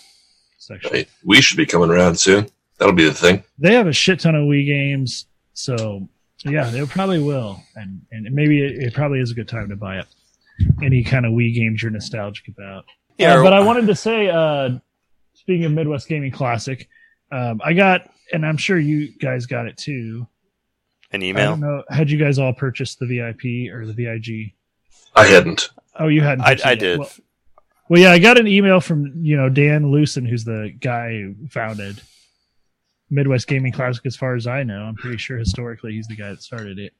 section. 0.59 0.91
Hey, 0.93 1.07
we 1.25 1.41
should 1.41 1.57
be 1.57 1.65
coming 1.65 1.89
around 1.89 2.19
soon. 2.19 2.47
That'll 2.77 2.93
be 2.93 3.05
the 3.05 3.13
thing. 3.15 3.43
They 3.57 3.73
have 3.73 3.87
a 3.87 3.93
shit 3.93 4.19
ton 4.19 4.35
of 4.35 4.43
Wii 4.43 4.65
games, 4.67 5.25
so 5.53 6.07
yeah, 6.45 6.69
they 6.69 6.85
probably 6.85 7.21
will, 7.21 7.61
and 7.75 8.01
and 8.11 8.33
maybe 8.33 8.61
it, 8.61 8.83
it 8.83 8.93
probably 8.93 9.19
is 9.19 9.31
a 9.31 9.33
good 9.33 9.47
time 9.47 9.69
to 9.69 9.75
buy 9.75 9.99
it. 9.99 10.05
Any 10.83 11.03
kind 11.03 11.25
of 11.25 11.33
Wii 11.33 11.53
games 11.55 11.81
you're 11.81 11.91
nostalgic 11.91 12.47
about. 12.47 12.85
yeah. 13.17 13.35
Uh, 13.39 13.43
but 13.43 13.53
I 13.53 13.59
wanted 13.61 13.87
to 13.87 13.95
say, 13.95 14.29
uh, 14.29 14.71
speaking 15.33 15.65
of 15.65 15.71
Midwest 15.71 16.07
Gaming 16.07 16.31
Classic, 16.31 16.87
um, 17.31 17.59
I 17.63 17.73
got, 17.73 18.09
and 18.31 18.45
I'm 18.45 18.57
sure 18.57 18.77
you 18.77 19.11
guys 19.17 19.45
got 19.45 19.65
it 19.65 19.77
too. 19.77 20.27
an 21.11 21.23
email. 21.23 21.41
I 21.41 21.53
email. 21.53 21.67
don't 21.67 21.77
know. 21.77 21.83
Had 21.89 22.11
you 22.11 22.17
guys 22.19 22.37
all 22.39 22.53
purchased 22.53 22.99
the 22.99 23.07
VIP 23.07 23.73
or 23.73 23.85
the 23.85 23.93
VIG? 23.93 24.53
I 25.15 25.25
hadn't. 25.25 25.69
Oh, 25.99 26.07
you 26.07 26.21
hadn't. 26.21 26.43
I, 26.45 26.57
I 26.71 26.75
did. 26.75 26.99
Well, 26.99 27.09
well, 27.89 28.01
yeah, 28.01 28.11
I 28.11 28.19
got 28.19 28.39
an 28.39 28.47
email 28.47 28.79
from 28.79 29.13
you 29.23 29.35
know 29.37 29.49
Dan 29.49 29.85
Lucen, 29.85 30.27
who's 30.27 30.43
the 30.43 30.73
guy 30.79 31.11
who 31.11 31.35
founded 31.49 32.01
Midwest 33.13 33.47
Gaming 33.47 33.71
Classic. 33.71 34.05
As 34.05 34.15
far 34.15 34.35
as 34.35 34.47
I 34.47 34.63
know, 34.63 34.81
I'm 34.81 34.95
pretty 34.95 35.17
sure 35.17 35.37
historically 35.37 35.93
he's 35.93 36.07
the 36.07 36.15
guy 36.15 36.29
that 36.29 36.41
started 36.41 36.79
it. 36.79 36.93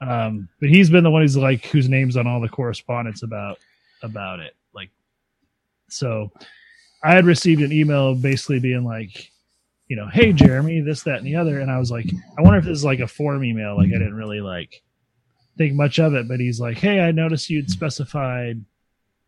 Um, 0.00 0.48
but 0.60 0.68
he's 0.68 0.90
been 0.90 1.04
the 1.04 1.10
one 1.10 1.22
who's 1.22 1.36
like 1.36 1.64
whose 1.66 1.88
name's 1.88 2.16
on 2.16 2.26
all 2.26 2.40
the 2.40 2.48
correspondence 2.48 3.22
about 3.22 3.58
about 4.02 4.40
it. 4.40 4.54
Like, 4.74 4.90
so 5.88 6.30
I 7.02 7.14
had 7.14 7.24
received 7.24 7.62
an 7.62 7.72
email 7.72 8.14
basically 8.14 8.60
being 8.60 8.84
like, 8.84 9.30
you 9.88 9.96
know, 9.96 10.08
hey 10.12 10.32
Jeremy, 10.32 10.80
this, 10.80 11.04
that, 11.04 11.18
and 11.18 11.26
the 11.26 11.36
other, 11.36 11.60
and 11.60 11.70
I 11.70 11.78
was 11.78 11.90
like, 11.90 12.06
I 12.36 12.42
wonder 12.42 12.58
if 12.58 12.64
this 12.64 12.78
is 12.78 12.84
like 12.84 13.00
a 13.00 13.06
form 13.06 13.44
email. 13.44 13.76
Like, 13.76 13.88
I 13.88 13.98
didn't 13.98 14.14
really 14.14 14.40
like 14.40 14.82
think 15.56 15.74
much 15.74 15.98
of 15.98 16.14
it, 16.14 16.28
but 16.28 16.40
he's 16.40 16.60
like, 16.60 16.76
hey, 16.76 17.00
I 17.00 17.12
noticed 17.12 17.48
you'd 17.48 17.70
specified 17.70 18.62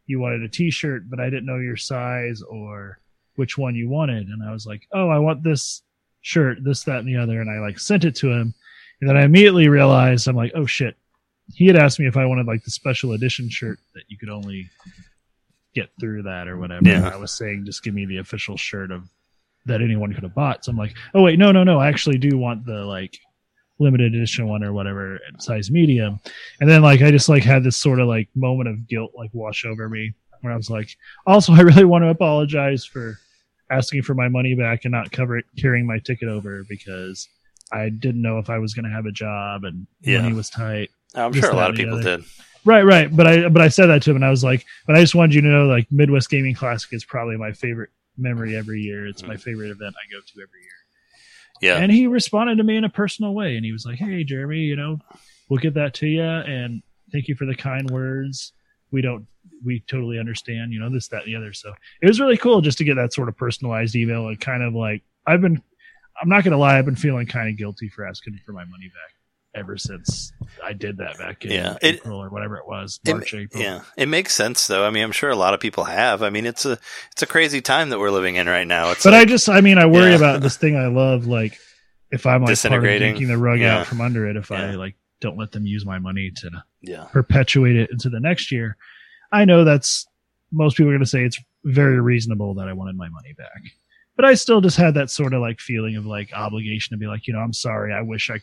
you 0.07 0.19
wanted 0.21 0.43
a 0.43 0.49
t-shirt, 0.49 1.09
but 1.09 1.21
I 1.21 1.31
didn't 1.31 1.47
know 1.47 1.59
your 1.59 1.77
size 1.77 2.43
or 2.43 2.99
which 3.37 3.57
one 3.57 3.75
you 3.75 3.89
wanted. 3.89 4.29
And 4.29 4.43
I 4.43 4.53
was 4.53 4.67
like, 4.67 4.89
oh, 4.93 5.09
I 5.09 5.19
want 5.19 5.45
this 5.45 5.83
shirt, 6.23 6.59
this, 6.63 6.85
that, 6.85 6.99
and 7.01 7.09
the 7.09 7.17
other. 7.17 7.41
And 7.41 7.51
I 7.51 7.61
like 7.61 7.79
sent 7.79 8.05
it 8.05 8.15
to 8.17 8.31
him. 8.31 8.55
And 9.01 9.09
then 9.09 9.17
I 9.17 9.23
immediately 9.23 9.69
realized 9.69 10.29
I'm 10.29 10.37
like, 10.37 10.53
oh 10.55 10.67
shit. 10.67 10.97
He 11.55 11.67
had 11.67 11.77
asked 11.77 11.99
me 11.99 12.07
if 12.07 12.17
I 12.17 12.27
wanted 12.27 12.47
like 12.47 12.63
the 12.65 12.71
special 12.71 13.13
edition 13.13 13.49
shirt 13.49 13.79
that 13.95 14.05
you 14.09 14.19
could 14.19 14.29
only 14.29 14.69
get 15.75 15.89
through 15.99 16.25
that 16.25 16.47
or 16.47 16.59
whatever. 16.59 16.87
Yeah. 16.87 17.09
I 17.09 17.17
was 17.17 17.33
saying, 17.33 17.65
just 17.65 17.83
give 17.83 17.95
me 17.95 18.05
the 18.05 18.19
official 18.19 18.57
shirt 18.57 18.91
of 18.91 19.09
that 19.67 19.81
anyone 19.81 20.13
could 20.13 20.25
have 20.25 20.35
bought. 20.35 20.65
So 20.65 20.73
I'm 20.73 20.77
like, 20.77 20.95
oh 21.15 21.23
wait, 21.23 21.39
no, 21.39 21.53
no, 21.53 21.65
no. 21.65 21.79
I 21.79 21.89
actually 21.89 22.19
do 22.19 22.37
want 22.37 22.67
the 22.67 22.85
like 22.85 23.19
limited 23.79 24.15
edition 24.15 24.49
one 24.49 24.65
or 24.65 24.73
whatever 24.73 25.21
size 25.39 25.71
medium. 25.71 26.21
And 26.61 26.69
then 26.69 26.83
like 26.83 27.01
I 27.01 27.11
just 27.11 27.29
like 27.29 27.45
had 27.45 27.65
this 27.65 27.77
sort 27.77 28.01
of 28.01 28.09
like 28.09 28.29
moment 28.35 28.69
of 28.69 28.89
guilt 28.89 29.13
like 29.15 29.31
wash 29.33 29.65
over 29.65 29.89
me 29.89 30.15
where 30.41 30.53
I 30.53 30.57
was 30.57 30.71
like, 30.71 30.97
also 31.27 31.53
I 31.55 31.61
really 31.61 31.85
want 31.85 32.03
to 32.05 32.09
apologize 32.09 32.85
for 32.85 33.19
asking 33.71 34.03
for 34.03 34.15
my 34.15 34.29
money 34.29 34.55
back 34.55 34.85
and 34.85 34.93
not 34.93 35.11
cover 35.11 35.39
it 35.39 35.45
carrying 35.59 35.87
my 35.87 35.99
ticket 35.99 36.29
over 36.29 36.65
because 36.69 37.29
I 37.73 37.91
didn't 37.91 38.23
know 38.23 38.39
if 38.39 38.51
I 38.51 38.59
was 38.59 38.75
going 38.75 38.87
to 38.87 38.91
have 38.91 39.07
a 39.07 39.13
job 39.13 39.65
and 39.65 39.87
Yeah. 40.03 40.23
money 40.23 40.35
was 40.35 40.51
tight. 40.51 40.91
I'm 41.15 41.33
sure 41.33 41.51
a 41.51 41.57
lot 41.57 41.71
of 41.71 41.77
people 41.77 41.99
other. 41.99 42.19
did. 42.19 42.27
Right, 42.65 42.83
right. 42.83 43.15
But 43.15 43.27
I 43.27 43.49
but 43.49 43.63
I 43.63 43.69
said 43.69 43.87
that 43.87 44.03
to 44.03 44.11
him 44.11 44.17
and 44.17 44.25
I 44.25 44.31
was 44.31 44.45
like, 44.45 44.65
but 44.87 44.97
I 44.97 45.01
just 45.01 45.15
wanted 45.15 45.35
you 45.35 45.41
to 45.43 45.49
know 45.49 45.67
like 45.67 45.91
Midwest 45.91 46.29
Gaming 46.29 46.55
Classic 46.55 46.93
is 46.93 47.05
probably 47.05 47.37
my 47.37 47.53
favorite 47.53 47.91
memory 48.17 48.57
every 48.57 48.81
year. 48.81 49.07
It's 49.07 49.23
my 49.23 49.35
mm-hmm. 49.35 49.43
favorite 49.43 49.71
event 49.71 49.95
I 49.97 50.13
go 50.13 50.21
to 50.21 50.33
every 50.35 50.61
year. 50.61 50.73
Yeah, 51.61 51.79
And 51.79 51.91
he 51.91 52.07
responded 52.07 52.59
to 52.59 52.65
me 52.65 52.77
in 52.77 52.85
a 52.85 52.89
personal 52.89 53.35
way, 53.35 53.57
and 53.57 53.65
he 53.65 53.73
was 53.73 53.85
like, 53.85 53.99
"Hey, 53.99 54.23
Jeremy, 54.23 54.61
you 54.61 54.77
know, 54.77 54.99
we'll 55.49 55.59
get 55.59 55.75
that 55.75 55.95
to 55.95 56.07
you, 56.07 56.23
and 56.23 56.83
thank 57.11 57.27
you 57.27 57.35
for 57.35 57.47
the 57.47 57.55
kind 57.55 57.91
words. 57.91 58.53
We 58.93 59.03
don't, 59.03 59.27
we 59.65 59.81
totally 59.89 60.19
understand, 60.19 60.73
you 60.73 60.81
know, 60.81 60.91
this, 60.91 61.09
that, 61.09 61.25
and 61.25 61.33
the 61.33 61.37
other." 61.37 61.53
So 61.53 61.73
it 62.03 62.07
was 62.07 62.21
really 62.21 62.37
cool 62.37 62.61
just 62.61 62.79
to 62.79 62.85
get 62.85 62.95
that 62.97 63.13
sort 63.13 63.29
of 63.29 63.37
personalized 63.37 63.95
email 63.97 64.29
and 64.29 64.41
kind 64.41 64.63
of 64.63 64.75
like 64.75 65.03
I've 65.27 65.41
been, 65.41 65.63
I'm 66.21 66.29
not 66.29 66.45
gonna 66.45 66.59
lie, 66.59 66.79
I've 66.79 66.85
been 66.85 66.97
feeling 66.97 67.27
kind 67.27 67.49
of 67.49 67.57
guilty 67.57 67.89
for 67.89 68.07
asking 68.07 68.39
for 68.45 68.53
my 68.53 68.65
money 68.65 68.89
back 68.89 69.15
ever 69.55 69.77
since 69.79 70.33
I 70.63 70.73
did 70.73 70.99
that 70.99 71.19
back 71.19 71.45
in 71.45 71.51
Yeah, 71.51 71.77
it- 71.83 71.97
April 71.97 72.23
or 72.23 72.29
whatever 72.29 72.57
it 72.59 72.67
was, 72.67 73.01
It- 73.05 73.17
April. 73.35 73.63
yeah, 73.63 73.81
it 73.97 74.07
makes 74.09 74.35
sense 74.35 74.67
though. 74.67 74.87
I 74.87 74.91
mean, 74.91 75.03
I'm 75.03 75.11
sure 75.13 75.31
a 75.31 75.37
lot 75.37 75.55
of 75.55 75.61
people 75.61 75.85
have. 75.85 76.23
I 76.23 76.31
mean, 76.31 76.47
it's 76.47 76.65
a 76.67 76.79
it's 77.13 77.23
a 77.23 77.27
crazy 77.27 77.61
time 77.61 77.89
that 77.91 77.99
we're 77.99 78.11
living 78.11 78.37
in 78.37 78.47
right 78.47 78.67
now. 78.67 78.91
It's 78.93 79.03
But 79.05 79.15
I 79.15 79.25
just, 79.25 79.49
I 79.49 79.61
mean, 79.61 79.79
I 79.79 79.87
worry 79.87 80.11
Yeah. 80.11 80.17
about 80.17 80.43
this 80.43 80.57
thing 80.57 80.77
I 80.77 80.87
love, 80.89 81.27
like 81.27 81.59
if 82.11 82.25
I'm 82.27 82.43
like 82.43 82.51
Disintegrating. 82.51 83.09
yanking 83.09 83.29
the 83.29 83.37
rug 83.39 83.59
Yeah. 83.61 83.79
out 83.81 83.87
from 83.87 84.01
under 84.01 84.27
it, 84.29 84.37
if 84.37 84.51
I 84.53 84.71
like 84.73 84.95
don't 85.21 85.37
let 85.37 85.51
them 85.53 85.67
use 85.67 85.85
my 85.85 85.99
money 85.99 86.31
to 86.37 86.51
yeah, 86.81 87.05
perpetuate 87.13 87.75
it 87.77 87.91
into 87.91 88.09
the 88.09 88.21
next 88.21 88.53
year. 88.53 88.77
I 89.33 89.45
know 89.45 89.65
that's 89.65 90.07
most 90.53 90.77
people 90.77 90.91
are 90.91 90.95
going 90.95 91.05
to 91.05 91.07
say 91.11 91.25
it's 91.25 91.39
very 91.65 92.01
reasonable 92.01 92.55
that 92.55 92.69
I 92.69 92.73
wanted 92.73 92.97
my 92.97 93.09
money 93.09 93.35
back, 93.37 93.63
but 94.17 94.25
I 94.25 94.35
still 94.35 94.61
just 94.61 94.77
had 94.77 94.95
that 94.95 95.11
sort 95.11 95.35
of 95.35 95.41
like 95.41 95.61
feeling 95.61 95.97
of 95.97 96.07
like 96.07 96.33
obligation 96.33 96.95
to 96.97 96.99
be 96.99 97.07
like, 97.07 97.27
you 97.27 97.35
know, 97.35 97.41
I'm 97.41 97.53
sorry. 97.53 97.93
I 97.93 98.01
wish 98.01 98.31
I 98.31 98.41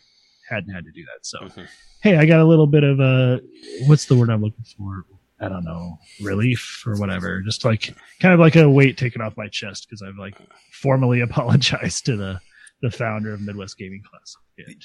hadn't 0.49 0.73
had 0.73 0.85
to 0.85 0.91
do 0.91 1.03
that. 1.05 1.25
So, 1.25 1.39
Mhm. 1.39 1.67
hey, 2.03 2.17
I 2.17 2.25
got 2.25 2.39
a 2.39 2.45
little 2.45 2.67
bit 2.67 2.83
of 2.83 2.99
a 2.99 3.41
what's 3.87 4.05
the 4.05 4.15
word 4.15 4.29
I'm 4.29 4.41
looking 4.41 4.65
for? 4.77 5.05
I 5.39 5.49
don't 5.49 5.65
know, 5.65 5.99
relief 6.21 6.83
or 6.85 6.95
whatever. 6.97 7.41
Just 7.41 7.65
like 7.65 7.93
kind 8.21 8.33
of 8.33 8.39
like 8.39 8.55
a 8.55 8.69
weight 8.69 8.97
taken 8.97 9.21
off 9.21 9.35
my 9.35 9.47
chest 9.49 9.87
because 9.89 10.01
I've 10.01 10.17
like 10.17 10.37
formally 10.71 11.19
apologized 11.21 12.05
to 12.05 12.15
the 12.15 12.39
the 12.81 12.91
founder 12.91 13.33
of 13.33 13.41
Midwest 13.41 13.77
Gaming 13.77 14.03
Classic. 14.09 14.41
And 14.67 14.83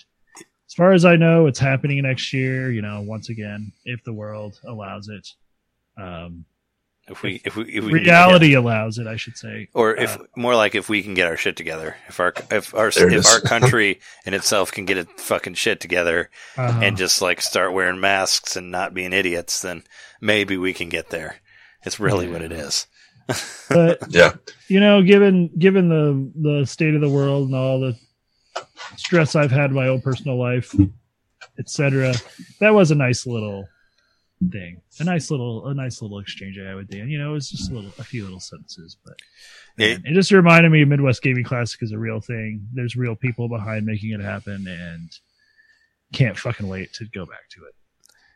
as 0.66 0.74
far 0.74 0.92
as 0.92 1.04
I 1.04 1.16
know, 1.16 1.46
it's 1.46 1.58
happening 1.58 2.02
next 2.02 2.32
year. 2.32 2.70
You 2.72 2.80
know, 2.82 3.00
once 3.02 3.28
again, 3.28 3.72
if 3.84 4.02
the 4.04 4.12
world 4.12 4.58
allows 4.66 5.08
it, 5.08 5.28
um, 6.00 6.44
if 7.08 7.22
we 7.22 7.40
if 7.44 7.56
we 7.56 7.64
if 7.64 7.84
we 7.84 7.92
reality 7.92 8.54
allows 8.54 8.98
it, 8.98 9.06
I 9.06 9.16
should 9.16 9.36
say. 9.36 9.68
or 9.74 9.96
if 9.96 10.16
Uh, 10.16 10.24
more 10.36 10.54
like 10.54 10.74
if 10.76 10.88
we 10.88 11.02
can 11.02 11.14
get 11.14 11.26
our 11.26 11.36
shit 11.36 11.56
together, 11.56 11.96
if 12.08 12.20
our 12.20 12.32
if 12.50 12.72
our 12.74 12.88
if 12.88 13.26
our 13.26 13.40
country 13.54 14.00
in 14.24 14.34
itself 14.34 14.70
can 14.70 14.84
get 14.84 14.96
its 14.98 15.22
fucking 15.22 15.54
shit 15.54 15.80
together 15.80 16.30
Uh, 16.56 16.78
and 16.82 16.96
just 16.96 17.20
like 17.20 17.40
start 17.42 17.72
wearing 17.72 18.00
masks 18.00 18.56
and 18.56 18.70
not 18.70 18.94
being 18.94 19.12
idiots, 19.12 19.60
then 19.62 19.82
maybe 20.20 20.56
we 20.56 20.72
can 20.72 20.88
get 20.88 21.10
there. 21.10 21.36
It's 21.84 21.98
really 21.98 22.28
what 22.28 22.42
it 22.42 22.52
is. 22.52 22.86
but 23.68 23.98
Yeah. 24.08 24.34
you 24.68 24.78
know, 24.78 25.02
given 25.02 25.50
given 25.58 25.88
the 25.88 26.30
the 26.60 26.66
state 26.66 26.94
of 26.94 27.00
the 27.00 27.10
world 27.10 27.46
and 27.48 27.56
all 27.56 27.80
the 27.80 27.96
stress 28.96 29.34
I've 29.34 29.50
had 29.50 29.70
in 29.70 29.76
my 29.76 29.88
own 29.88 30.00
personal 30.00 30.38
life, 30.38 30.74
etc., 31.58 32.14
that 32.60 32.74
was 32.74 32.90
a 32.90 32.94
nice 32.96 33.26
little 33.26 33.66
thing, 34.48 34.80
a 34.98 35.04
nice 35.04 35.30
little 35.30 35.66
a 35.66 35.74
nice 35.74 36.00
little 36.00 36.18
exchange 36.18 36.58
I 36.58 36.68
had 36.68 36.76
with 36.76 36.88
Dan. 36.88 37.08
You 37.08 37.18
know, 37.18 37.30
it 37.30 37.34
was 37.34 37.50
just 37.50 37.70
a 37.70 37.74
little 37.74 37.90
a 37.98 38.04
few 38.04 38.24
little 38.24 38.40
sentences, 38.40 38.96
but 39.04 39.14
man, 39.76 40.02
it 40.04 40.14
just 40.14 40.32
reminded 40.32 40.70
me 40.70 40.84
Midwest 40.84 41.22
Gaming 41.22 41.44
Classic 41.44 41.82
is 41.82 41.92
a 41.92 41.98
real 41.98 42.20
thing. 42.20 42.66
There's 42.72 42.96
real 42.96 43.16
people 43.16 43.48
behind 43.48 43.84
making 43.84 44.10
it 44.10 44.20
happen, 44.20 44.66
and 44.66 45.10
can't 46.12 46.38
fucking 46.38 46.66
wait 46.66 46.92
to 46.94 47.04
go 47.06 47.26
back 47.26 47.48
to 47.50 47.64
it. 47.64 47.74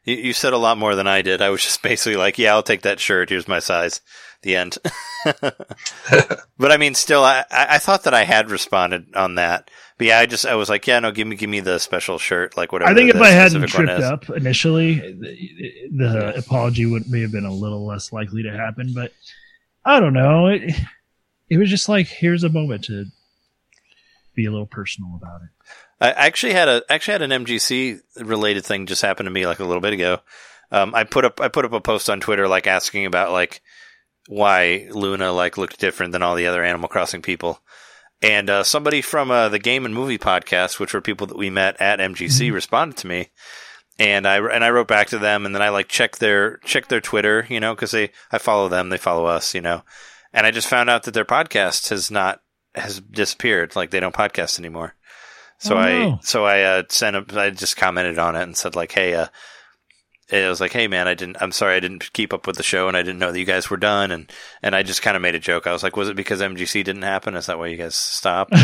You, 0.05 0.17
you 0.17 0.33
said 0.33 0.53
a 0.53 0.59
lot 0.59 0.79
more 0.79 0.95
than 0.95 1.07
I 1.07 1.23
did. 1.23 1.43
I 1.43 1.51
was 1.51 1.63
just 1.63 1.83
basically 1.83 2.17
like, 2.17 2.39
"Yeah, 2.39 2.55
I'll 2.55 2.63
take 2.63 2.83
that 2.83 3.01
shirt. 3.01 3.31
Here's 3.31 3.49
my 3.49 3.59
size." 3.59 4.01
The 4.43 4.57
end. 4.57 4.77
but 5.25 6.71
I 6.71 6.77
mean, 6.77 6.95
still, 6.95 7.25
I, 7.25 7.45
I 7.51 7.79
thought 7.79 8.05
that 8.05 8.13
I 8.13 8.25
had 8.25 8.51
responded 8.51 9.07
on 9.17 9.37
that. 9.37 9.71
But 9.97 10.09
yeah, 10.09 10.19
I 10.19 10.27
just 10.27 10.45
I 10.45 10.55
was 10.55 10.69
like, 10.69 10.87
"Yeah, 10.87 11.01
no, 11.01 11.13
give 11.13 11.27
me 11.27 11.37
give 11.37 11.49
me 11.49 11.61
the 11.61 11.79
special 11.79 12.19
shirt, 12.19 12.57
like 12.57 12.71
whatever." 12.71 12.91
I 12.91 12.95
think 12.95 13.15
if 13.15 13.21
I 13.21 13.31
hadn't 13.31 13.67
tripped 13.69 14.03
up 14.03 14.29
initially, 14.31 14.97
the, 14.97 15.89
the 15.93 16.35
apology 16.37 16.85
would 16.85 17.09
may 17.11 17.23
have 17.23 17.33
been 17.33 17.47
a 17.47 17.53
little 17.53 17.87
less 17.87 18.13
likely 18.13 18.43
to 18.43 18.53
happen. 18.53 18.93
But 18.95 19.13
I 19.85 19.99
don't 20.01 20.13
know. 20.13 20.49
It 20.49 20.75
it 21.49 21.59
was 21.59 21.71
just 21.71 21.89
like 21.89 22.09
here's 22.09 22.45
a 22.45 22.51
moment 22.51 22.85
to 22.85 23.07
be 24.35 24.47
a 24.47 24.51
little 24.51 24.67
personal 24.67 25.15
about 25.17 25.43
it. 25.43 25.49
I 26.01 26.11
actually 26.11 26.53
had 26.53 26.69
a 26.69 26.83
actually 26.89 27.13
had 27.13 27.23
an 27.23 27.45
MGC 27.45 28.01
related 28.19 28.65
thing 28.65 28.87
just 28.87 29.03
happen 29.03 29.25
to 29.25 29.31
me 29.31 29.47
like 29.47 29.61
a 29.61 29.65
little 29.65 29.81
bit 29.81 29.93
ago. 29.93 30.19
Um, 30.71 30.95
I 30.95 31.05
put 31.05 31.25
up 31.25 31.41
I 31.41 31.49
put 31.49 31.65
up 31.65 31.73
a 31.73 31.81
post 31.81 32.11
on 32.11 32.21
Twitter 32.21 32.49
like 32.49 32.67
asking 32.67 33.07
about 33.07 33.33
like 33.33 33.63
why 34.29 34.89
Luna 34.91 35.33
like 35.33 35.59
looked 35.59 35.79
different 35.79 36.13
than 36.13 36.23
all 36.23 36.35
the 36.35 36.47
other 36.47 36.65
Animal 36.65 36.89
Crossing 36.89 37.23
people, 37.23 37.61
and 38.23 38.49
uh, 38.51 38.63
somebody 38.63 39.03
from 39.03 39.31
uh, 39.31 39.49
the 39.49 39.59
Game 39.59 39.85
and 39.85 39.95
Movie 39.95 40.19
podcast, 40.19 40.81
which 40.81 40.95
were 40.95 41.01
people 41.01 41.27
that 41.29 41.37
we 41.37 41.51
met 41.51 41.81
at 41.81 42.01
MGC, 42.01 42.53
responded 42.53 42.97
to 42.99 43.07
me, 43.07 43.29
and 43.99 44.27
I 44.27 44.39
and 44.39 44.65
I 44.65 44.71
wrote 44.71 44.89
back 44.89 45.09
to 45.09 45.19
them, 45.19 45.47
and 45.47 45.55
then 45.55 45.63
I 45.63 45.69
like 45.69 45.89
checked 45.89 46.21
their 46.21 46.59
checked 46.59 46.89
their 46.89 47.01
Twitter, 47.01 47.47
you 47.49 47.61
know, 47.61 47.75
because 47.75 47.93
they 47.93 48.11
I 48.33 48.39
follow 48.39 48.69
them, 48.69 48.89
they 48.89 48.99
follow 48.99 49.27
us, 49.27 49.55
you 49.55 49.61
know, 49.61 49.83
and 50.33 50.47
I 50.47 50.51
just 50.51 50.69
found 50.69 50.91
out 50.91 51.05
that 51.05 51.15
their 51.15 51.25
podcast 51.25 51.91
has 51.91 52.11
not 52.11 52.41
has 52.75 53.01
disappeared, 53.01 53.77
like 53.77 53.91
they 53.91 54.01
don't 54.01 54.15
podcast 54.15 54.59
anymore. 54.59 54.95
So 55.59 55.77
Oh, 55.77 55.79
I 55.79 56.19
so 56.23 56.45
I 56.45 56.63
uh, 56.63 56.83
sent 56.89 57.17
a, 57.17 57.41
I 57.41 57.51
just 57.51 57.77
commented 57.77 58.19
on 58.19 58.37
it 58.37 58.43
and 58.43 58.57
said 58.57 58.77
like, 58.77 58.93
hey, 58.93 59.15
uh, 59.15 59.29
I 60.33 60.49
was 60.49 60.61
like, 60.61 60.73
hey 60.73 60.89
man, 60.89 61.07
I 61.07 61.15
didn't. 61.15 61.37
I'm 61.41 61.53
sorry, 61.53 61.77
I 61.77 61.81
didn't 61.81 62.13
keep 62.13 62.33
up 62.33 62.47
with 62.47 62.57
the 62.57 62.63
show, 62.63 62.89
and 62.89 62.97
I 62.97 63.03
didn't 63.03 63.19
know 63.19 63.31
that 63.31 63.39
you 63.39 63.45
guys 63.45 63.71
were 63.71 63.77
done, 63.77 64.11
and 64.11 64.31
and 64.63 64.75
I 64.75 64.83
just 64.83 65.03
kind 65.03 65.17
of 65.17 65.23
made 65.23 65.35
a 65.35 65.39
joke. 65.39 65.67
I 65.67 65.73
was 65.73 65.83
like, 65.83 65.97
was 65.97 66.09
it 66.09 66.17
because 66.17 66.41
MGC 66.41 66.83
didn't 66.85 67.03
happen? 67.03 67.35
Is 67.35 67.47
that 67.47 67.59
why 67.59 67.69
you 67.69 67.77
guys 67.77 67.95
stopped? 67.95 68.55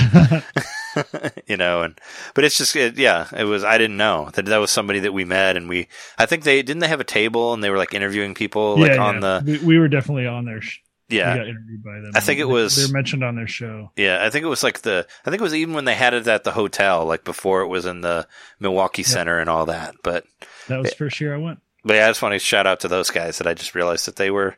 you 1.47 1.57
know, 1.57 1.82
and 1.82 2.01
but 2.35 2.45
it's 2.45 2.57
just 2.57 2.74
it, 2.77 2.99
yeah, 2.99 3.28
it 3.37 3.45
was. 3.45 3.62
I 3.62 3.78
didn't 3.78 3.97
know 3.97 4.31
that 4.35 4.47
that 4.47 4.59
was 4.59 4.70
somebody 4.70 5.01
that 5.01 5.12
we 5.12 5.24
met, 5.24 5.57
and 5.57 5.69
we. 5.69 5.89
I 6.19 6.27
think 6.27 6.45
they 6.45 6.62
didn't 6.62 6.81
they 6.81 6.89
have 6.89 7.01
a 7.01 7.05
table 7.05 7.53
and 7.53 7.62
they 7.62 7.70
were 7.70 7.78
like 7.78 7.95
interviewing 7.95 8.35
people 8.35 8.78
like 8.78 8.99
on 8.99 9.20
the 9.20 9.43
we, 9.45 9.59
we 9.59 9.78
were 9.78 9.89
definitely 9.89 10.27
on 10.27 10.45
their. 10.45 10.61
Sh- 10.61 10.81
yeah 11.11 11.35
interviewed 11.37 11.82
by 11.85 11.93
them. 12.01 12.12
I 12.15 12.20
think 12.20 12.41
it 12.41 12.45
They- 12.45 12.53
was- 12.53 12.77
they're 12.77 12.93
mentioned 12.95 13.23
on 13.24 13.37
their 13.37 13.47
show. 13.49 13.91
Yeah, 13.97 14.24
I 14.24 14.31
think 14.31 14.45
it 14.45 14.49
was 14.49 14.62
like 14.62 14.81
the. 14.82 15.07
I 15.27 15.31
think 15.31 15.41
it 15.41 15.45
was 15.45 15.55
even 15.55 15.74
when 15.74 15.85
they 15.85 15.95
had 15.95 16.15
it 16.15 16.27
at 16.28 16.45
the 16.45 16.53
hotel, 16.53 17.05
like 17.05 17.24
before 17.24 17.62
it 17.62 17.69
was 17.69 17.87
in 17.87 18.01
the 18.01 18.27
Milwaukee 18.59 19.03
Center 19.03 19.39
and 19.39 19.51
all 19.51 19.66
that. 19.66 19.95
But 20.03 20.24
That 20.69 20.78
was 20.81 20.91
the 20.91 20.97
first 20.97 21.20
year 21.20 21.35
I 21.35 21.39
went. 21.39 21.61
but 21.85 21.97
yeah, 21.97 22.07
I 22.07 22.11
just 22.11 22.23
want 22.23 22.35
to 22.35 22.39
shout 22.39 22.66
out 22.66 22.81
to 22.81 22.89
those 22.89 23.11
guys 23.11 23.39
that 23.39 23.47
I 23.47 23.55
just 23.55 23.74
realized 23.74 24.07
that 24.07 24.16
they 24.16 24.31
were 24.31 24.57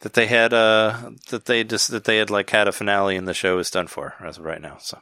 that 0.00 0.12
they 0.14 0.26
had 0.26 0.52
uh 0.52 1.10
that 1.30 1.46
they 1.46 1.64
just 1.64 1.90
that 1.90 2.04
they 2.04 2.18
had 2.18 2.28
like 2.30 2.50
had 2.50 2.68
a 2.68 2.72
finale 2.72 3.16
and 3.16 3.26
the 3.28 3.32
show 3.34 3.58
is 3.58 3.70
done 3.70 3.86
for 3.86 4.14
as 4.24 4.38
of 4.38 4.44
right 4.44 4.60
now. 4.60 4.76
So 4.80 4.98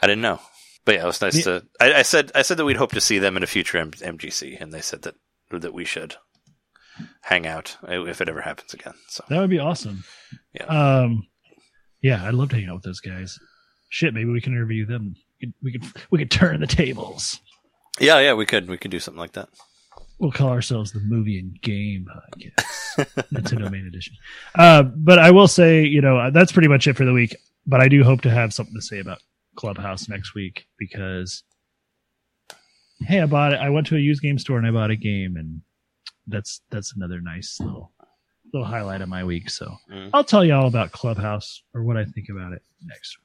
I 0.00 0.06
didn't 0.06 0.22
know, 0.22 0.40
but 0.84 0.94
yeah, 0.96 1.02
it 1.02 1.06
was 1.06 1.20
nice 1.22 1.36
Yeah. 1.38 1.42
to. 1.60 1.66
I, 1.80 1.94
I 1.94 2.02
said 2.02 2.30
I 2.34 2.42
said 2.42 2.58
that 2.58 2.64
we'd 2.64 2.76
hope 2.76 2.92
to 2.92 3.00
see 3.00 3.18
them 3.18 3.36
in 3.36 3.42
a 3.42 3.46
future 3.46 3.78
M- 3.78 3.90
MGC, 3.92 4.60
and 4.60 4.72
they 4.72 4.82
said 4.82 5.02
that 5.02 5.14
that 5.50 5.72
we 5.74 5.84
should 5.84 6.16
hang 7.22 7.46
out 7.46 7.76
if 7.88 8.20
it 8.20 8.28
ever 8.28 8.40
happens 8.40 8.74
again. 8.74 8.94
So 9.08 9.24
That 9.28 9.40
would 9.40 9.50
be 9.50 9.58
awesome. 9.58 10.04
Yeah. 10.54 10.64
Um, 10.66 11.26
yeah, 12.02 12.24
I'd 12.26 12.34
love 12.34 12.50
to 12.50 12.56
hang 12.56 12.68
out 12.68 12.74
with 12.76 12.84
those 12.84 13.00
guys. 13.00 13.38
Shit, 13.88 14.14
maybe 14.14 14.30
we 14.30 14.40
can 14.40 14.52
interview 14.52 14.86
them. 14.86 15.14
We 15.40 15.46
could 15.46 15.54
we 15.62 15.72
could, 15.72 16.02
we 16.10 16.18
could 16.18 16.30
turn 16.30 16.60
the 16.60 16.66
tables. 16.66 17.40
yeah, 18.00 18.18
yeah, 18.20 18.34
we 18.34 18.46
could 18.46 18.68
we 18.68 18.78
could 18.78 18.90
do 18.90 19.00
something 19.00 19.20
like 19.20 19.32
that. 19.32 19.48
We'll 20.18 20.32
call 20.32 20.48
ourselves 20.48 20.92
the 20.92 21.00
movie 21.00 21.38
and 21.38 21.60
game 21.60 22.06
podcast, 22.10 23.06
Nintendo 23.32 23.70
Main 23.70 23.86
Edition. 23.86 24.14
Uh, 24.54 24.82
but 24.82 25.18
I 25.18 25.30
will 25.30 25.48
say, 25.48 25.84
you 25.84 26.00
know, 26.00 26.30
that's 26.30 26.52
pretty 26.52 26.68
much 26.68 26.86
it 26.86 26.96
for 26.96 27.04
the 27.04 27.12
week. 27.12 27.36
But 27.66 27.82
I 27.82 27.88
do 27.88 28.02
hope 28.02 28.22
to 28.22 28.30
have 28.30 28.54
something 28.54 28.74
to 28.74 28.80
say 28.80 28.98
about 29.00 29.18
Clubhouse 29.56 30.08
next 30.08 30.34
week 30.34 30.64
because, 30.78 31.42
hey, 33.00 33.20
I 33.20 33.26
bought 33.26 33.52
it. 33.52 33.60
I 33.60 33.68
went 33.68 33.86
to 33.88 33.96
a 33.96 34.00
used 34.00 34.22
game 34.22 34.38
store 34.38 34.56
and 34.56 34.66
I 34.66 34.70
bought 34.70 34.90
a 34.90 34.96
game, 34.96 35.36
and 35.36 35.60
that's 36.26 36.60
that's 36.70 36.94
another 36.94 37.20
nice 37.20 37.58
little 37.60 37.92
little 38.52 38.66
highlight 38.66 39.00
of 39.02 39.08
my 39.08 39.24
week. 39.24 39.50
So 39.50 39.76
Mm. 39.92 40.10
I'll 40.14 40.24
tell 40.24 40.44
you 40.44 40.54
all 40.54 40.66
about 40.68 40.92
Clubhouse 40.92 41.62
or 41.74 41.82
what 41.82 41.96
I 41.96 42.04
think 42.04 42.28
about 42.28 42.52
it 42.52 42.62
next 42.84 43.16
week. 43.18 43.24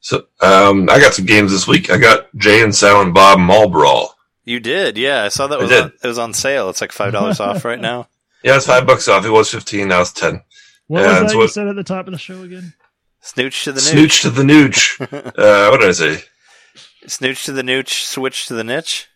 So 0.00 0.26
um, 0.40 0.88
I 0.90 1.00
got 1.00 1.14
some 1.14 1.26
games 1.26 1.50
this 1.50 1.66
week. 1.66 1.90
I 1.90 1.98
got 1.98 2.34
Jay 2.36 2.62
and 2.62 2.74
Silent 2.74 3.12
Bob 3.14 3.38
Mall 3.40 3.68
Brawl. 3.68 4.14
You 4.44 4.60
did, 4.60 4.96
yeah. 4.96 5.24
I 5.24 5.28
saw 5.28 5.48
that 5.48 5.58
I 5.58 5.62
was 5.62 5.70
did. 5.70 5.82
on, 5.84 5.92
it 6.04 6.06
was 6.06 6.18
on 6.18 6.32
sale. 6.32 6.68
It's 6.70 6.80
like 6.80 6.92
five 6.92 7.12
dollars 7.12 7.40
off 7.40 7.64
right 7.64 7.80
now. 7.80 8.08
Yeah, 8.44 8.56
it's 8.58 8.66
five 8.66 8.86
bucks 8.86 9.08
off. 9.08 9.24
It 9.24 9.30
was 9.30 9.50
fifteen. 9.50 9.88
Now 9.88 10.02
it's 10.02 10.12
ten. 10.12 10.40
What 10.86 11.00
Yeah, 11.00 11.06
was 11.06 11.12
that's 11.20 11.32
that 11.32 11.32
you 11.32 11.38
what- 11.40 11.50
said 11.50 11.66
at 11.66 11.74
the 11.74 11.82
top 11.82 12.06
of 12.06 12.12
the 12.12 12.18
show 12.18 12.42
again? 12.42 12.74
Snooch 13.20 13.64
to 13.64 13.72
the 13.72 13.80
nooch. 13.80 13.90
Snooch 13.90 14.22
to 14.22 14.30
the 14.30 14.42
nooch. 14.44 15.00
uh, 15.36 15.68
what 15.70 15.80
did 15.80 15.88
I 15.88 15.92
say? 15.92 16.22
Snooch 17.08 17.44
to 17.46 17.52
the 17.52 17.62
nooch. 17.62 18.04
Switch 18.04 18.46
to 18.46 18.54
the 18.54 18.62
niche. 18.62 19.08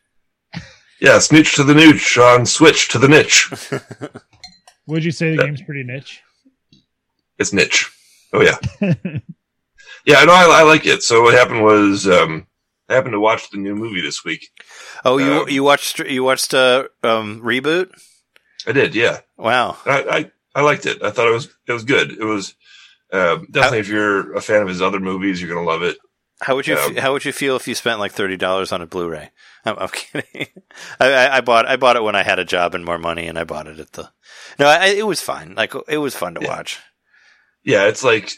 Yeah, 1.01 1.19
snooch 1.19 1.55
to 1.57 1.65
the 1.65 1.73
nooch 1.75 2.19
on 2.23 2.45
Switch 2.47 2.89
to 2.89 2.99
the 2.99 3.09
niche. 3.09 3.51
Would 4.87 5.05
you 5.05 5.11
say 5.13 5.31
the 5.31 5.37
Yeah. 5.43 5.47
game's 5.47 5.63
pretty 5.63 5.83
niche? 5.85 6.21
It's 7.39 7.53
niche. 7.53 7.91
Oh 8.33 8.43
yeah, 8.43 8.59
yeah. 8.81 10.25
No, 10.25 10.33
I, 10.33 10.61
I 10.61 10.63
like 10.63 10.87
it. 10.87 11.03
So 11.03 11.23
what 11.23 11.35
happened 11.35 11.65
was 11.65 12.07
um, 12.07 12.47
I 12.89 12.95
happened 12.95 13.13
to 13.15 13.21
watch 13.21 13.51
the 13.51 13.57
new 13.59 13.75
movie 13.75 14.03
this 14.03 14.25
week. 14.25 14.47
Oh, 15.05 15.17
you 15.19 15.33
Um, 15.43 15.49
you 15.49 15.63
watched 15.65 15.99
you 16.01 16.23
watched 16.23 16.53
uh, 16.55 16.85
um, 17.03 17.41
reboot? 17.43 17.91
I 18.67 18.73
did. 18.73 18.95
Yeah, 18.95 19.21
Wow. 19.39 19.79
I, 19.87 20.03
I 20.55 20.61
I 20.61 20.63
liked 20.63 20.87
it. 20.87 21.03
I 21.03 21.11
thought 21.11 21.29
it 21.29 21.33
was 21.35 21.49
it 21.67 21.73
was 21.73 21.85
good. 21.85 22.13
It 22.13 22.25
was 22.25 22.55
um, 23.13 23.47
definitely 23.51 23.79
if 23.81 23.89
you're 23.89 24.35
a 24.35 24.41
fan 24.43 24.63
of 24.63 24.69
his 24.69 24.83
other 24.83 25.01
movies, 25.01 25.41
you're 25.41 25.53
gonna 25.53 25.67
love 25.67 25.83
it. 25.83 25.97
How 26.43 26.57
would 26.57 26.67
you 26.67 26.77
Um, 26.77 26.97
f- 26.97 27.03
How 27.03 27.13
would 27.13 27.25
you 27.25 27.33
feel 27.33 27.57
if 27.57 27.69
you 27.69 27.75
spent 27.75 27.99
like 28.01 28.13
thirty 28.13 28.37
dollars 28.37 28.73
on 28.73 28.81
a 28.83 28.87
Blu-ray? 28.87 29.31
I'm, 29.65 29.79
I'm 29.79 29.89
kidding. 29.89 30.47
I, 30.99 31.13
I, 31.13 31.37
I 31.37 31.41
bought 31.43 31.67
I 31.67 31.77
bought 31.77 31.97
it 31.97 32.03
when 32.03 32.17
I 32.17 32.23
had 32.23 32.39
a 32.39 32.45
job 32.45 32.75
and 32.75 32.85
more 32.85 32.99
money, 32.99 33.27
and 33.27 33.39
I 33.39 33.45
bought 33.45 33.67
it 33.67 33.79
at 33.79 33.93
the. 33.93 34.11
No, 34.59 34.67
I, 34.67 34.87
it 34.87 35.07
was 35.07 35.21
fine. 35.21 35.55
Like 35.55 35.75
it 35.89 35.99
was 35.99 36.15
fun 36.17 36.35
to 36.35 36.41
Yeah. 36.43 36.49
watch. 36.49 36.81
Yeah, 37.63 37.89
it's 37.89 38.03
like, 38.03 38.33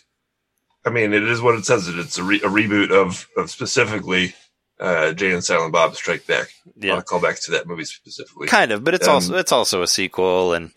I 0.84 0.90
mean, 0.90 1.12
it 1.12 1.22
is 1.22 1.40
what 1.40 1.54
it 1.54 1.64
says. 1.64 1.86
It 1.86 1.96
it's 1.98 2.18
a, 2.18 2.24
re- 2.24 2.40
a 2.42 2.48
reboot 2.48 2.90
of 2.90 3.28
of 3.36 3.50
specifically 3.50 4.34
uh, 4.80 5.12
Jay 5.12 5.32
and 5.32 5.44
Silent 5.44 5.72
Bob 5.72 5.94
Strike 5.94 6.26
Back. 6.26 6.48
Yeah, 6.74 6.94
I'll 6.94 7.02
call 7.02 7.20
back 7.20 7.38
to 7.42 7.52
that 7.52 7.68
movie 7.68 7.84
specifically. 7.84 8.48
kind 8.48 8.72
of, 8.72 8.82
but 8.82 8.94
it's 8.94 9.06
Um, 9.06 9.14
also 9.14 9.36
it's 9.36 9.52
also 9.52 9.82
a 9.82 9.86
sequel 9.86 10.54
and 10.54 10.76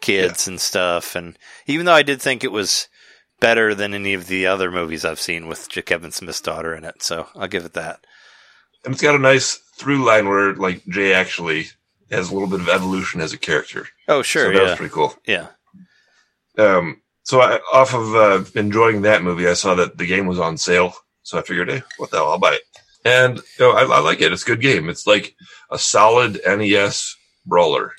kids 0.00 0.48
and 0.48 0.60
stuff. 0.60 1.14
And 1.14 1.38
even 1.68 1.86
though 1.86 1.92
I 1.94 2.02
did 2.02 2.20
think 2.20 2.42
it 2.42 2.50
was 2.50 2.88
better 3.44 3.74
than 3.74 3.92
any 3.92 4.14
of 4.14 4.26
the 4.26 4.46
other 4.46 4.70
movies 4.70 5.04
I've 5.04 5.20
seen 5.20 5.46
with 5.46 5.68
Kevin 5.84 6.10
Smith's 6.10 6.40
daughter 6.40 6.74
in 6.74 6.84
it, 6.84 7.02
so 7.02 7.28
I'll 7.34 7.46
give 7.48 7.64
it 7.64 7.74
that. 7.74 8.00
And 8.84 8.94
it's 8.94 9.02
got 9.02 9.14
a 9.14 9.18
nice 9.18 9.60
through 9.76 10.04
line 10.04 10.28
where 10.28 10.54
like 10.54 10.84
Jay 10.86 11.12
actually 11.12 11.66
has 12.10 12.30
a 12.30 12.34
little 12.34 12.48
bit 12.48 12.60
of 12.60 12.68
evolution 12.68 13.20
as 13.20 13.32
a 13.32 13.38
character. 13.38 13.86
Oh 14.08 14.22
sure, 14.22 14.46
so 14.46 14.52
that 14.52 14.62
was 14.62 14.70
yeah, 14.70 14.76
pretty 14.76 14.94
cool. 14.94 15.14
yeah. 15.26 15.48
Um, 16.56 17.02
so 17.22 17.40
I, 17.40 17.58
off 17.72 17.94
of 17.94 18.14
uh, 18.14 18.44
enjoying 18.58 19.02
that 19.02 19.22
movie, 19.22 19.48
I 19.48 19.54
saw 19.54 19.74
that 19.74 19.98
the 19.98 20.06
game 20.06 20.26
was 20.26 20.38
on 20.38 20.56
sale. 20.56 20.94
So 21.22 21.38
I 21.38 21.42
figured, 21.42 21.70
hey, 21.70 21.82
what 21.96 22.10
the 22.10 22.18
hell, 22.18 22.30
I'll 22.30 22.38
buy 22.38 22.54
it. 22.54 22.62
And 23.04 23.36
you 23.36 23.66
know, 23.66 23.72
I, 23.72 23.82
I 23.82 24.00
like 24.00 24.20
it. 24.20 24.32
It's 24.32 24.42
a 24.42 24.46
good 24.46 24.60
game. 24.60 24.88
It's 24.88 25.06
like 25.06 25.34
a 25.70 25.78
solid 25.78 26.40
NES 26.46 27.14
brawler. 27.44 27.92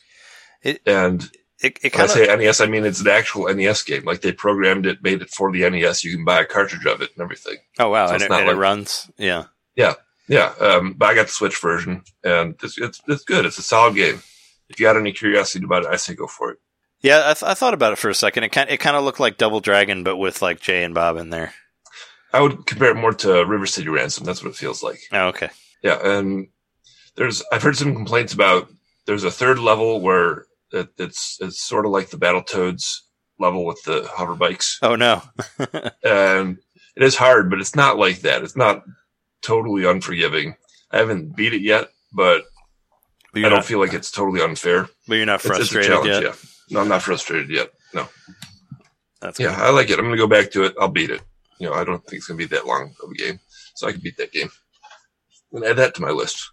It- 0.64 0.82
and 0.86 1.30
It, 1.62 1.80
it 1.84 1.96
when 1.96 2.04
I 2.04 2.08
say 2.08 2.36
NES, 2.36 2.60
I 2.62 2.66
mean 2.66 2.86
it's 2.86 3.00
an 3.02 3.08
actual 3.08 3.54
NES 3.54 3.84
game. 3.84 4.04
Like 4.04 4.22
they 4.22 4.32
programmed 4.34 4.86
it, 4.86 5.02
made 5.02 5.22
it 5.22 5.30
for 5.30 5.52
the 5.52 5.68
NES. 5.70 6.04
You 6.04 6.16
can 6.16 6.26
buy 6.26 6.42
a 6.42 6.46
cartridge 6.46 6.86
of 6.86 7.02
it 7.02 7.12
and 7.16 7.22
everything. 7.24 7.58
oh 7.80 7.90
wow, 7.90 8.08
so 8.08 8.14
and, 8.16 8.24
it, 8.24 8.32
and 8.32 8.50
it 8.50 8.56
runs. 8.56 9.10
Yeah, 9.18 9.46
Yeah, 9.76 9.94
yeah. 10.28 10.54
um, 10.60 10.94
but 10.98 11.10
I 11.10 11.16
got 11.16 11.28
the 11.28 11.32
Switch 11.32 11.58
version, 11.62 12.04
and 12.24 12.56
it's, 12.62 12.78
it's 12.78 13.02
it's 13.08 13.24
good. 13.24 13.46
It's 13.46 13.58
a 13.58 13.62
solid 13.64 13.96
game. 13.96 14.22
If 14.70 14.80
you 14.80 14.86
got 14.86 14.98
any 14.98 15.14
curiosity 15.14 15.64
about 15.64 15.84
it, 15.86 15.90
I 15.90 15.96
say 15.96 16.14
go 16.16 16.28
for 16.28 16.52
it. 16.52 16.58
yeah. 17.02 17.22
I, 17.30 17.34
th- 17.34 17.44
I 17.44 17.54
thought 17.54 17.74
about 17.76 17.94
it 17.94 18.00
for 18.00 18.10
a 18.10 18.16
second. 18.16 18.44
It 18.44 18.50
kind 18.52 18.70
it 18.70 18.80
kind 18.82 18.98
of 18.98 19.04
looked 19.06 19.20
like 19.22 19.38
Double 19.38 19.60
Dragon, 19.62 20.04
but 20.04 20.18
with 20.18 20.42
like 20.42 20.60
Jay 20.60 20.84
and 20.84 20.94
Bob 20.94 21.18
in 21.18 21.30
there. 21.30 21.54
I 22.34 22.42
would 22.42 22.66
compare 22.66 22.92
it 22.92 22.96
more 22.98 23.14
to 23.14 23.46
River 23.46 23.66
City 23.66 23.88
Ransom. 23.88 24.26
That's 24.26 24.44
what 24.44 24.50
it 24.50 24.58
feels 24.58 24.84
like. 24.84 25.00
Oh, 25.14 25.28
okay. 25.28 25.50
Yeah, 25.82 26.00
and 26.04 26.48
there's 27.16 27.42
I've 27.50 27.64
heard 27.64 27.78
some 27.78 27.96
complaints 27.96 28.34
about 28.34 28.70
there's 29.06 29.24
a 29.24 29.32
third 29.32 29.58
level 29.60 30.02
where 30.02 30.48
it, 30.76 30.90
it's 30.98 31.38
it's 31.42 31.62
sort 31.62 31.86
of 31.86 31.92
like 31.92 32.10
the 32.10 32.18
Battletoads 32.18 33.00
level 33.40 33.66
with 33.66 33.82
the 33.84 34.08
hover 34.14 34.36
bikes, 34.36 34.80
Oh 34.82 34.96
no. 34.96 35.22
and 36.04 36.58
it 36.96 37.04
is 37.04 37.16
hard, 37.16 37.50
but 37.50 37.60
it's 37.60 37.76
not 37.76 37.98
like 37.98 38.22
that. 38.22 38.44
It's 38.44 38.56
not 38.56 38.84
totally 39.42 39.86
unforgiving. 39.86 40.56
I 40.92 40.98
haven't 41.00 41.36
beat 41.36 41.54
it 41.54 41.62
yet, 41.62 41.90
but 42.14 42.44
But 43.34 43.40
I 43.46 43.50
don't 43.50 43.58
not, 43.60 43.66
feel 43.66 43.80
like 43.80 43.94
it's 43.94 44.12
totally 44.12 44.42
unfair. 44.42 44.88
but 45.08 45.16
you're 45.16 45.26
not 45.26 45.36
It's, 45.36 45.46
it's 45.46 45.58
frustrated 45.58 45.92
challenge. 45.92 46.08
yet. 46.10 46.24
Yeah, 46.24 46.34
no, 46.70 46.80
I'm 46.82 46.88
not 46.88 47.02
frustrated 47.02 47.50
yet. 47.50 47.70
No, 47.94 48.08
That's 49.22 49.40
yeah, 49.40 49.56
good. 49.56 49.66
I 49.66 49.70
like 49.72 49.90
it. 49.90 50.00
I'm 50.00 50.06
gonna 50.06 50.18
go 50.18 50.28
back 50.28 50.52
to 50.52 50.64
it. 50.64 50.74
I'll 50.80 50.88
beat 50.88 51.10
it. 51.10 51.22
You 51.60 51.68
know, 51.70 51.74
I 51.74 51.84
don't 51.84 52.00
think 52.06 52.20
it's 52.20 52.28
gonna 52.28 52.38
be 52.38 52.46
that 52.46 52.66
long 52.68 52.94
of 53.04 53.10
a 53.12 53.16
game, 53.16 53.40
so 53.76 53.88
I 53.88 53.92
can 53.92 54.02
beat 54.02 54.18
that 54.18 54.32
game. 54.32 54.50
And 55.52 55.64
add 55.66 55.78
that 55.78 55.96
to 55.96 56.02
my 56.02 56.12
list. 56.12 56.52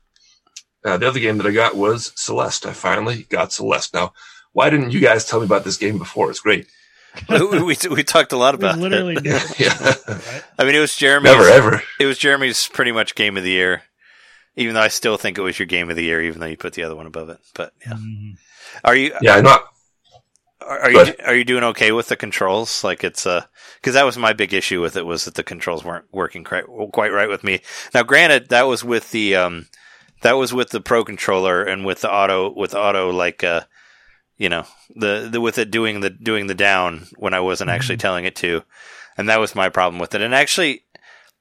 Uh, 0.84 0.96
the 0.98 1.08
other 1.08 1.20
game 1.20 1.38
that 1.38 1.46
I 1.46 1.50
got 1.52 1.76
was 1.76 2.12
Celeste. 2.16 2.66
I 2.66 2.72
finally 2.72 3.24
got 3.28 3.52
Celeste. 3.52 3.94
Now, 3.94 4.12
why 4.52 4.70
didn't 4.70 4.90
you 4.92 5.00
guys 5.00 5.24
tell 5.24 5.40
me 5.40 5.46
about 5.46 5.64
this 5.64 5.76
game 5.76 5.98
before? 5.98 6.30
It's 6.30 6.40
great. 6.40 6.66
we, 7.28 7.62
we 7.62 7.76
we 7.90 8.02
talked 8.02 8.32
a 8.32 8.36
lot 8.38 8.54
We 8.54 8.64
about 8.64 8.78
literally 8.78 9.16
it. 9.16 9.24
never, 9.24 9.54
Yeah. 9.58 9.94
I 10.58 10.64
mean, 10.64 10.74
it 10.74 10.80
was 10.80 10.96
Jeremy's. 10.96 11.32
Never 11.32 11.48
ever. 11.48 11.82
It 12.00 12.06
was 12.06 12.16
Jeremy's 12.18 12.68
pretty 12.68 12.92
much 12.92 13.14
game 13.14 13.36
of 13.36 13.44
the 13.44 13.50
year. 13.50 13.82
Even 14.56 14.74
though 14.74 14.80
I 14.82 14.88
still 14.88 15.16
think 15.16 15.38
it 15.38 15.42
was 15.42 15.58
your 15.58 15.66
game 15.66 15.88
of 15.90 15.96
the 15.96 16.04
year, 16.04 16.20
even 16.22 16.40
though 16.40 16.46
you 16.46 16.56
put 16.58 16.74
the 16.74 16.82
other 16.84 16.94
one 16.96 17.06
above 17.06 17.28
it. 17.30 17.38
But 17.54 17.72
yeah, 17.86 17.92
Mhm. 17.94 18.36
are 18.84 18.94
you 18.96 19.14
Yeah, 19.22 19.36
I'm 19.36 19.44
not. 19.44 19.64
are, 20.60 20.78
are 20.80 20.90
you 20.90 21.14
are 21.24 21.34
you 21.34 21.44
doing 21.44 21.64
okay 21.64 21.90
with 21.92 22.08
the 22.08 22.16
controls? 22.16 22.84
Like 22.84 23.02
it's 23.04 23.26
uh 23.26 23.44
because 23.76 23.94
that 23.94 24.04
was 24.06 24.16
my 24.18 24.32
big 24.32 24.52
issue 24.54 24.80
with 24.80 24.96
it 24.96 25.04
was 25.06 25.24
that 25.24 25.34
the 25.34 25.42
controls 25.42 25.84
weren't 25.84 26.04
working 26.12 26.44
quite 26.44 26.64
quite 26.92 27.12
right 27.12 27.28
with 27.28 27.44
me. 27.44 27.60
Now, 27.94 28.02
granted, 28.04 28.48
that 28.50 28.66
was 28.66 28.84
with 28.84 29.10
the 29.10 29.36
um 29.36 29.66
that 30.22 30.32
was 30.32 30.52
with 30.52 30.70
the 30.70 30.80
pro 30.80 31.04
controller 31.04 31.62
and 31.62 31.84
with 31.84 32.00
the 32.00 32.10
auto 32.12 32.52
with 32.52 32.74
auto 32.74 33.10
like 33.10 33.44
uh 33.44 33.62
you 34.38 34.48
know 34.48 34.64
the, 34.96 35.28
the 35.30 35.40
with 35.40 35.58
it 35.58 35.70
doing 35.70 36.00
the 36.00 36.10
doing 36.10 36.46
the 36.48 36.54
down 36.54 37.06
when 37.16 37.34
I 37.34 37.40
wasn't 37.40 37.70
actually 37.70 37.98
telling 37.98 38.24
it 38.24 38.34
to, 38.36 38.62
and 39.16 39.28
that 39.28 39.38
was 39.40 39.54
my 39.54 39.68
problem 39.68 40.00
with 40.00 40.14
it. 40.14 40.20
And 40.20 40.34
actually, 40.34 40.84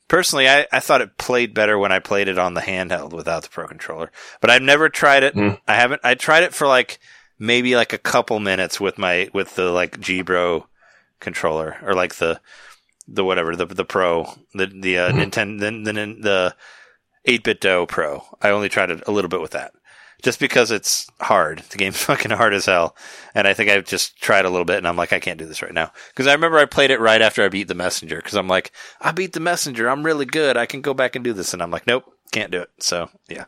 personally, 0.07 0.47
I, 0.47 0.67
I 0.71 0.79
thought 0.81 1.01
it 1.01 1.17
played 1.17 1.53
better 1.55 1.79
when 1.79 1.91
I 1.91 1.99
played 1.99 2.27
it 2.27 2.37
on 2.37 2.53
the 2.53 2.61
handheld 2.61 3.11
without 3.13 3.41
the 3.43 3.49
pro 3.49 3.67
controller. 3.67 4.11
But 4.39 4.51
I've 4.51 4.61
never 4.61 4.87
tried 4.89 5.23
it. 5.23 5.33
Mm. 5.35 5.59
I 5.67 5.75
haven't. 5.75 6.01
I 6.03 6.13
tried 6.13 6.43
it 6.43 6.53
for 6.53 6.67
like 6.67 6.99
maybe 7.39 7.75
like 7.75 7.91
a 7.93 7.97
couple 7.97 8.39
minutes 8.39 8.79
with 8.79 8.97
my 8.99 9.29
with 9.33 9.55
the 9.55 9.71
like 9.71 9.99
G 9.99 10.21
Bro 10.21 10.67
controller 11.19 11.77
or 11.83 11.93
like 11.93 12.15
the 12.15 12.39
the 13.07 13.23
whatever 13.23 13.55
the 13.55 13.65
the 13.65 13.85
Pro 13.85 14.31
the 14.53 14.67
the 14.67 14.99
uh, 14.99 15.11
Mhm. 15.11 15.31
Nintendo 15.31 15.59
the 15.59 15.91
the 15.91 16.21
the 16.21 16.55
eight 17.25 17.43
bit 17.43 17.61
Do 17.61 17.85
Pro. 17.87 18.23
I 18.41 18.49
only 18.49 18.69
tried 18.69 18.91
it 18.91 19.03
a 19.07 19.11
little 19.11 19.29
bit 19.29 19.41
with 19.41 19.51
that. 19.51 19.73
Just 20.21 20.39
because 20.39 20.69
it's 20.69 21.09
hard. 21.19 21.59
The 21.69 21.77
game's 21.77 21.97
fucking 22.03 22.31
hard 22.31 22.53
as 22.53 22.65
hell. 22.65 22.95
And 23.33 23.47
I 23.47 23.53
think 23.53 23.69
I've 23.71 23.85
just 23.85 24.21
tried 24.21 24.45
a 24.45 24.49
little 24.49 24.65
bit 24.65 24.77
and 24.77 24.87
I'm 24.87 24.95
like, 24.97 25.13
I 25.13 25.19
can't 25.19 25.39
do 25.39 25.47
this 25.47 25.63
right 25.63 25.73
now. 25.73 25.91
Because 26.09 26.27
I 26.27 26.33
remember 26.33 26.59
I 26.59 26.65
played 26.65 26.91
it 26.91 26.99
right 26.99 27.21
after 27.21 27.43
I 27.43 27.49
beat 27.49 27.67
the 27.67 27.73
messenger. 27.73 28.17
Because 28.17 28.35
I'm 28.35 28.47
like, 28.47 28.71
I 28.99 29.11
beat 29.11 29.33
the 29.33 29.39
messenger. 29.39 29.89
I'm 29.89 30.05
really 30.05 30.25
good. 30.25 30.57
I 30.57 30.67
can 30.67 30.81
go 30.81 30.93
back 30.93 31.15
and 31.15 31.23
do 31.23 31.33
this. 31.33 31.53
And 31.53 31.61
I'm 31.63 31.71
like, 31.71 31.87
nope, 31.87 32.05
can't 32.31 32.51
do 32.51 32.61
it. 32.61 32.69
So 32.79 33.09
yeah, 33.29 33.45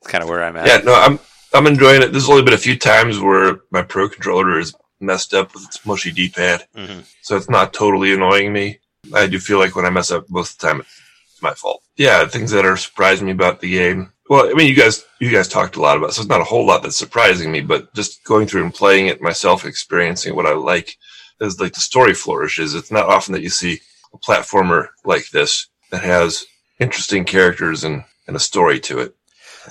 it's 0.00 0.10
kind 0.10 0.22
of 0.22 0.30
where 0.30 0.44
I'm 0.44 0.56
at. 0.56 0.66
Yeah, 0.66 0.78
no, 0.78 0.94
I'm 0.94 1.18
I'm 1.54 1.66
enjoying 1.66 2.02
it. 2.02 2.12
There's 2.12 2.28
only 2.28 2.42
been 2.42 2.54
a 2.54 2.58
few 2.58 2.78
times 2.78 3.18
where 3.18 3.60
my 3.70 3.82
pro 3.82 4.08
controller 4.08 4.58
is 4.58 4.74
messed 5.00 5.34
up 5.34 5.54
with 5.54 5.64
its 5.64 5.84
mushy 5.84 6.12
D-pad, 6.12 6.66
hmm 6.74 7.00
so 7.22 7.36
it's 7.36 7.50
not 7.50 7.74
totally 7.74 8.14
annoying 8.14 8.52
me. 8.52 8.78
I 9.12 9.26
do 9.26 9.38
feel 9.38 9.58
like 9.58 9.74
when 9.74 9.84
I 9.84 9.90
mess 9.90 10.10
up 10.10 10.28
most 10.30 10.52
of 10.54 10.58
the 10.58 10.66
time, 10.68 10.80
it's 10.80 11.00
my 11.46 11.54
fault. 11.54 11.82
Yeah, 11.96 12.26
things 12.26 12.50
that 12.50 12.64
are 12.66 12.76
surprising 12.76 13.26
me 13.26 13.32
about 13.32 13.60
the 13.60 13.70
game. 13.70 14.12
Well, 14.28 14.48
I 14.48 14.54
mean, 14.54 14.68
you 14.68 14.74
guys, 14.74 15.04
you 15.20 15.30
guys 15.30 15.46
talked 15.48 15.76
a 15.76 15.80
lot 15.80 15.96
about, 15.96 16.10
it, 16.10 16.12
so 16.14 16.22
it's 16.22 16.28
not 16.28 16.40
a 16.40 16.44
whole 16.52 16.66
lot 16.66 16.82
that's 16.82 16.96
surprising 16.96 17.52
me, 17.52 17.60
but 17.60 17.94
just 17.94 18.24
going 18.24 18.46
through 18.46 18.64
and 18.64 18.74
playing 18.74 19.06
it 19.06 19.22
myself, 19.22 19.64
experiencing 19.64 20.34
what 20.34 20.46
I 20.46 20.52
like 20.54 20.96
is 21.40 21.60
like 21.60 21.74
the 21.74 21.80
story 21.80 22.12
flourishes. 22.14 22.74
It's 22.74 22.90
not 22.90 23.06
often 23.08 23.32
that 23.34 23.42
you 23.42 23.50
see 23.50 23.80
a 24.12 24.18
platformer 24.18 24.88
like 25.04 25.30
this 25.30 25.68
that 25.92 26.02
has 26.02 26.44
interesting 26.80 27.24
characters 27.24 27.84
and, 27.84 28.02
and 28.26 28.34
a 28.36 28.40
story 28.40 28.80
to 28.80 28.98
it. 28.98 29.14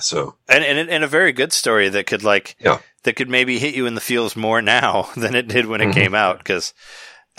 So 0.00 0.36
And, 0.48 0.64
and 0.64 0.90
and 0.90 1.04
a 1.04 1.08
very 1.08 1.32
good 1.32 1.52
story 1.52 1.88
that 1.90 2.06
could 2.06 2.22
like 2.22 2.56
Yeah. 2.60 2.78
that 3.04 3.16
could 3.16 3.30
maybe 3.30 3.58
hit 3.58 3.74
you 3.74 3.86
in 3.86 3.94
the 3.94 4.00
feels 4.00 4.36
more 4.36 4.60
now 4.78 5.08
than 5.16 5.34
it 5.34 5.48
did 5.48 5.66
when 5.66 5.80
it 5.80 5.88
Mhm. 5.88 5.94
came 5.94 6.14
out. 6.14 6.38
Because 6.38 6.72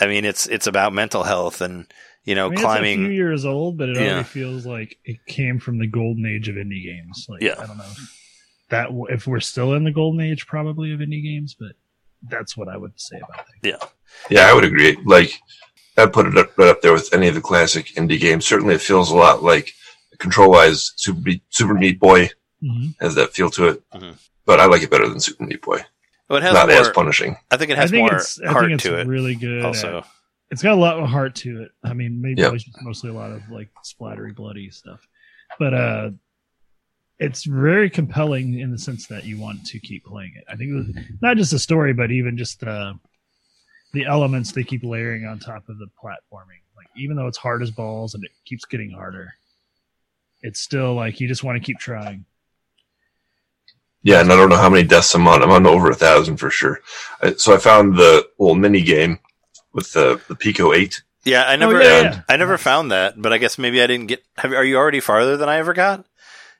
I 0.00 0.06
mean, 0.06 0.24
it's 0.24 0.46
it's 0.46 0.66
about 0.66 0.92
mental 0.92 1.24
health 1.24 1.60
and 1.60 1.86
you 2.28 2.34
know 2.34 2.46
I 2.46 2.50
mean, 2.50 2.58
It's 2.58 2.64
a 2.64 3.08
few 3.08 3.08
years 3.10 3.44
old, 3.44 3.78
but 3.78 3.88
it 3.88 3.96
Yeah. 3.96 4.02
already 4.12 4.24
feels 4.24 4.66
like 4.66 4.98
it 5.04 5.18
came 5.26 5.58
from 5.58 5.78
the 5.78 5.86
golden 5.86 6.26
age 6.26 6.48
of 6.48 6.56
indie 6.56 6.84
games. 6.84 7.26
Like, 7.28 7.42
Yeah. 7.42 7.54
I 7.58 7.66
don't 7.66 7.78
know 7.78 7.84
if 7.90 8.14
that 8.70 8.88
if 9.10 9.26
we're 9.26 9.40
still 9.40 9.72
in 9.74 9.84
the 9.84 9.90
golden 9.92 10.20
age, 10.20 10.46
probably 10.46 10.92
of 10.92 11.00
indie 11.00 11.22
games, 11.22 11.56
but 11.58 11.72
that's 12.28 12.56
what 12.56 12.68
I 12.68 12.76
would 12.76 12.92
say 13.00 13.16
about 13.16 13.46
that. 13.46 13.68
Yeah, 13.70 13.88
yeah, 14.30 14.50
I 14.50 14.52
would 14.54 14.64
agree. 14.64 14.96
Like, 15.04 15.32
I'd 15.96 16.12
put 16.12 16.26
it 16.26 16.36
up, 16.36 16.56
right 16.58 16.68
up 16.68 16.82
there 16.82 16.92
with 16.92 17.12
any 17.14 17.28
of 17.28 17.34
the 17.34 17.40
classic 17.40 17.86
indie 17.96 18.20
games. 18.20 18.44
Certainly, 18.46 18.74
it 18.74 18.80
feels 18.82 19.10
a 19.10 19.16
lot 19.16 19.42
like 19.42 19.72
Control 20.18 20.50
Wise 20.50 20.92
Super 20.96 21.20
Meat, 21.20 21.42
Super 21.50 21.74
Meat 21.74 21.98
Boy 21.98 22.28
Mhm. 22.62 22.94
has 23.00 23.14
that 23.14 23.32
feel 23.34 23.50
to 23.50 23.68
it. 23.68 23.82
Mhm. 23.94 24.16
But 24.44 24.60
I 24.60 24.66
like 24.66 24.82
it 24.82 24.90
better 24.90 25.08
than 25.08 25.20
Super 25.20 25.44
Meat 25.44 25.62
Boy. 25.62 25.80
well, 26.28 26.38
it 26.38 26.42
has 26.42 26.52
Not 26.54 26.68
more. 26.68 26.76
as 26.80 26.88
punishing. 26.90 27.36
I 27.50 27.56
think 27.56 27.70
it 27.70 27.78
I 27.78 27.82
has 27.82 27.90
think 27.90 28.02
more 28.02 28.16
it's 28.16 28.38
I 28.42 28.52
heart 28.52 28.64
think 28.66 28.74
it's 28.74 28.82
to 28.84 28.98
it. 29.00 29.06
really 29.06 29.34
good. 29.34 29.64
also, 29.64 29.98
at- 29.98 30.06
it's 30.50 30.62
got 30.62 30.72
a 30.72 30.80
lot 30.80 30.98
of 30.98 31.08
heart 31.08 31.34
to 31.36 31.62
it. 31.62 31.70
I 31.84 31.92
mean, 31.94 32.20
maybe 32.20 32.40
Yeah. 32.42 32.52
it's 32.52 32.64
mostly 32.82 33.10
a 33.10 33.14
lot 33.14 33.32
of 33.32 33.48
like 33.50 33.68
splattery, 33.84 34.34
bloody 34.34 34.70
stuff, 34.70 35.06
but 35.58 35.74
uh, 35.74 36.10
it's 37.18 37.44
very 37.44 37.90
compelling 37.90 38.58
in 38.60 38.70
the 38.70 38.78
sense 38.78 39.06
that 39.08 39.24
you 39.24 39.38
want 39.38 39.66
to 39.66 39.78
keep 39.78 40.04
playing 40.04 40.32
it. 40.36 40.44
I 40.48 40.56
think 40.56 40.70
it 40.70 40.74
was 40.74 41.04
not 41.20 41.36
just 41.36 41.50
the 41.50 41.58
story, 41.58 41.92
but 41.92 42.10
even 42.10 42.36
just 42.38 42.62
uh, 42.62 42.94
the 43.92 44.04
elements 44.06 44.52
they 44.52 44.64
keep 44.64 44.84
layering 44.84 45.26
on 45.26 45.38
top 45.38 45.68
of 45.68 45.78
the 45.78 45.86
platforming. 46.02 46.62
Like 46.76 46.86
even 46.96 47.16
though 47.16 47.26
it's 47.26 47.38
hard 47.38 47.62
as 47.62 47.70
balls 47.70 48.14
and 48.14 48.24
it 48.24 48.30
keeps 48.44 48.64
getting 48.64 48.90
harder, 48.92 49.34
it's 50.42 50.60
still 50.60 50.94
like 50.94 51.20
you 51.20 51.28
just 51.28 51.42
want 51.44 51.60
to 51.60 51.64
keep 51.66 51.78
trying. 51.78 52.24
Yeah, 54.04 54.20
and 54.20 54.32
I 54.32 54.36
don't 54.36 54.48
know 54.48 54.56
how 54.56 54.70
many 54.70 54.86
deaths 54.86 55.12
I'm 55.14 55.26
on. 55.26 55.42
I'm 55.42 55.50
on 55.50 55.66
over 55.66 55.90
a 55.90 55.94
thousand 55.94 56.36
for 56.36 56.50
sure. 56.50 56.80
I, 57.20 57.32
so 57.34 57.52
I 57.52 57.58
found 57.58 57.96
the 57.96 58.26
little 58.38 58.54
mini 58.54 58.80
game 58.80 59.18
with 59.72 59.92
the, 59.92 60.20
the 60.28 60.34
Pico 60.34 60.72
8. 60.72 61.02
yeah, 61.24 61.42
I 61.42 61.54
oh, 61.54 61.56
never, 61.56 61.76
Oh, 61.76 61.82
yeah, 61.82 62.02
yeah. 62.02 62.22
I 62.28 62.36
never 62.36 62.58
found 62.58 62.90
that, 62.90 63.20
but 63.20 63.32
I 63.32 63.38
guess 63.38 63.58
maybe 63.58 63.82
I 63.82 63.86
didn't 63.86 64.06
get. 64.06 64.22
Have, 64.38 64.52
are 64.52 64.64
you 64.64 64.76
already 64.76 65.00
farther 65.00 65.36
than 65.36 65.48
I 65.48 65.56
ever 65.58 65.72
got? 65.74 66.04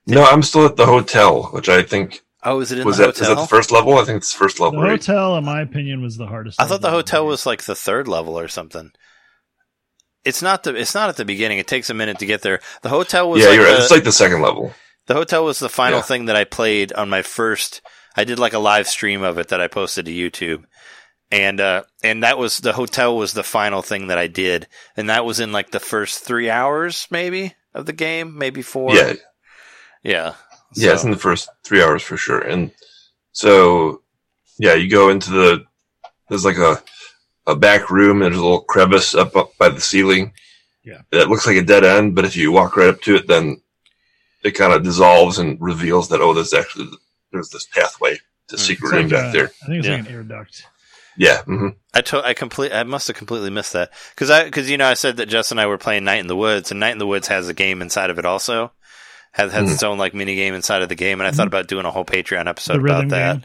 No, 0.06 0.24
I'm 0.24 0.42
still 0.42 0.64
at 0.66 0.76
the 0.76 0.86
hotel, 0.86 1.44
which 1.52 1.68
I 1.68 1.82
think 1.82 2.22
Oh, 2.42 2.60
is 2.60 2.70
it 2.72 2.78
in 2.78 2.86
was 2.86 2.96
the 2.98 3.06
that, 3.06 3.14
is 3.14 3.18
hotel? 3.20 3.34
that 3.34 3.40
the 3.42 3.46
first 3.48 3.70
level? 3.72 3.98
I 3.98 4.04
think 4.04 4.18
it's 4.18 4.32
the 4.32 4.38
first 4.38 4.56
The 4.58 4.64
level, 4.64 4.80
right? 4.80 4.90
hotel, 4.92 5.36
in 5.36 5.44
my 5.44 5.60
opinion, 5.60 6.00
was 6.02 6.16
the 6.16 6.26
hardest. 6.26 6.60
I 6.60 6.66
thought 6.66 6.80
the 6.82 6.90
hotel 6.90 7.26
was 7.26 7.44
like 7.46 7.64
the 7.64 7.74
third 7.74 8.06
level 8.08 8.38
or 8.38 8.48
something. 8.48 8.92
It's 10.24 10.42
not 10.42 10.62
the. 10.62 10.74
It's 10.74 10.94
not 10.94 11.08
at 11.08 11.16
the 11.16 11.24
beginning. 11.24 11.58
It 11.58 11.66
takes 11.66 11.90
a 11.90 11.94
minute 11.94 12.18
to 12.20 12.26
get 12.26 12.42
there. 12.42 12.60
The 12.82 12.88
hotel 12.90 13.30
was 13.30 13.42
Yeah, 13.42 13.48
like 13.48 13.56
you're 13.56 13.64
right. 13.66 13.76
the- 13.76 13.82
It's 13.82 13.90
like 13.90 14.04
the 14.04 14.12
second 14.12 14.42
level. 14.42 14.72
The 15.06 15.14
hotel 15.14 15.44
was 15.44 15.58
the 15.58 15.68
final 15.70 15.98
Yeah. 16.00 16.02
thing 16.02 16.26
that 16.26 16.36
I 16.36 16.44
played 16.44 16.92
on 16.92 17.08
my 17.08 17.22
first. 17.22 17.80
I 18.16 18.24
did 18.24 18.38
like 18.38 18.52
a 18.52 18.58
live 18.58 18.86
stream 18.88 19.22
of 19.22 19.38
it 19.38 19.48
that 19.48 19.60
I 19.60 19.68
posted 19.68 20.04
to 20.06 20.12
YouTube, 20.12 20.64
and 21.30 21.60
uh, 21.60 21.82
and 22.02 22.22
that 22.22 22.38
was 22.38 22.58
the 22.58 22.72
hotel 22.72 23.16
was 23.16 23.32
the 23.32 23.42
final 23.42 23.82
thing 23.82 24.06
that 24.08 24.18
I 24.18 24.26
did, 24.26 24.66
and 24.96 25.08
that 25.10 25.24
was 25.24 25.40
in 25.40 25.52
like 25.52 25.70
the 25.70 25.80
first 25.80 26.20
three 26.24 26.48
hours 26.50 27.06
maybe 27.10 27.54
of 27.74 27.86
the 27.86 27.92
game, 27.92 28.38
maybe 28.38 28.62
four. 28.62 28.94
Yeah, 28.94 29.12
yeah, 30.02 30.34
Yeah, 30.74 30.92
it's 30.94 31.04
in 31.04 31.10
the 31.10 31.16
first 31.18 31.48
three 31.64 31.82
hours 31.82 32.02
for 32.02 32.16
sure. 32.16 32.40
And 32.40 32.70
so, 33.32 34.02
yeah, 34.58 34.74
you 34.74 34.88
go 34.90 35.10
into 35.10 35.30
the, 35.30 35.64
there's 36.28 36.44
like 36.44 36.56
a, 36.58 36.82
a 37.46 37.54
back 37.54 37.90
room 37.90 38.22
and 38.22 38.32
there's 38.32 38.40
a 38.40 38.42
little 38.44 38.62
crevice 38.62 39.14
up, 39.14 39.36
up 39.36 39.50
by 39.58 39.68
the 39.68 39.80
ceiling. 39.80 40.32
Yeah. 40.82 41.02
That 41.12 41.28
looks 41.28 41.46
like 41.46 41.56
a 41.56 41.62
dead 41.62 41.84
end, 41.84 42.14
but 42.14 42.24
if 42.24 42.36
you 42.36 42.50
walk 42.50 42.76
right 42.76 42.88
up 42.88 43.00
to 43.02 43.16
it, 43.16 43.28
then 43.28 43.60
it 44.42 44.52
kind 44.52 44.72
of 44.72 44.82
dissolves 44.82 45.38
and 45.38 45.60
reveals 45.60 46.08
that, 46.08 46.20
oh, 46.20 46.32
there's 46.32 46.54
actually, 46.54 46.88
there's 47.32 47.50
this 47.50 47.66
pathway 47.66 48.18
to 48.48 48.56
Mm. 48.56 48.58
secret 48.58 48.86
It's 48.88 48.92
room 48.94 49.02
like 49.02 49.10
back 49.12 49.34
a- 49.34 49.36
there. 49.36 49.50
I 49.62 49.66
think 49.66 49.78
it's 49.78 49.86
Yeah. 49.86 49.96
like 49.96 50.08
an 50.08 50.14
air 50.14 50.22
duct. 50.22 50.64
Yeah. 51.18 51.42
hmm 51.42 51.68
I 51.94 52.00
to- 52.02 52.24
I 52.24 52.32
complete 52.32 52.72
I 52.72 52.84
must 52.84 53.08
have 53.08 53.16
completely 53.16 53.50
missed 53.50 53.72
that 53.74 53.90
because 54.14 54.30
I 54.30 54.44
because 54.44 54.70
you 54.70 54.76
know 54.78 54.86
I 54.86 54.94
said 54.94 55.16
that 55.18 55.26
Jess 55.28 55.50
and 55.50 55.60
I 55.60 55.66
were 55.66 55.76
playing 55.78 56.04
Night 56.04 56.20
in 56.20 56.28
the 56.28 56.36
Woods 56.36 56.70
and 56.70 56.78
Night 56.80 56.92
in 56.92 56.98
the 56.98 57.06
Woods 57.06 57.28
has 57.28 57.48
a 57.48 57.54
game 57.54 57.82
inside 57.82 58.08
of 58.10 58.18
it 58.18 58.24
also 58.24 58.72
has 59.32 59.52
has 59.52 59.68
Hmm. 59.68 59.74
its 59.74 59.82
own 59.82 59.98
like 59.98 60.14
mini 60.14 60.34
game 60.36 60.54
inside 60.54 60.80
of 60.82 60.88
the 60.88 60.94
game 60.94 61.20
and 61.20 61.26
I 61.26 61.32
Mhm. 61.32 61.36
thought 61.36 61.46
about 61.48 61.66
doing 61.68 61.84
a 61.86 61.90
whole 61.90 62.04
Patreon 62.04 62.46
episode 62.46 62.80
about 62.80 63.08
that 63.08 63.32
game. 63.40 63.44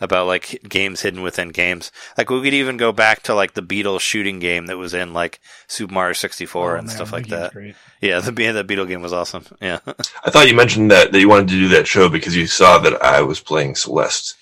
about 0.00 0.26
like 0.26 0.60
games 0.66 1.02
hidden 1.02 1.20
within 1.20 1.50
games 1.50 1.92
like 2.16 2.30
we 2.30 2.40
could 2.42 2.54
even 2.54 2.78
go 2.78 2.90
back 2.90 3.22
to 3.24 3.34
like 3.34 3.52
the 3.52 3.62
Beatles 3.62 4.00
shooting 4.00 4.38
game 4.38 4.64
that 4.66 4.78
was 4.78 4.94
in 4.94 5.12
like 5.12 5.40
Super 5.68 5.92
Mario 5.92 6.14
sixty 6.14 6.46
four 6.46 6.74
Oh, 6.76 6.78
and 6.78 6.86
man, 6.86 6.96
stuff 6.96 7.12
like 7.12 7.26
that 7.28 7.52
yeah 8.00 8.20
the 8.20 8.42
yeah, 8.42 8.52
the 8.52 8.64
Beatle 8.64 8.88
game 8.88 9.02
was 9.02 9.12
awesome 9.12 9.44
yeah 9.60 9.80
I 10.24 10.30
thought 10.30 10.48
you 10.48 10.54
mentioned 10.56 10.90
that, 10.90 11.12
that 11.12 11.20
you 11.20 11.28
wanted 11.28 11.48
to 11.48 11.54
do 11.56 11.68
that 11.68 11.86
show 11.86 12.08
because 12.08 12.34
you 12.34 12.46
saw 12.46 12.78
that 12.78 13.02
I 13.04 13.20
was 13.20 13.40
playing 13.40 13.74
Celeste. 13.74 14.36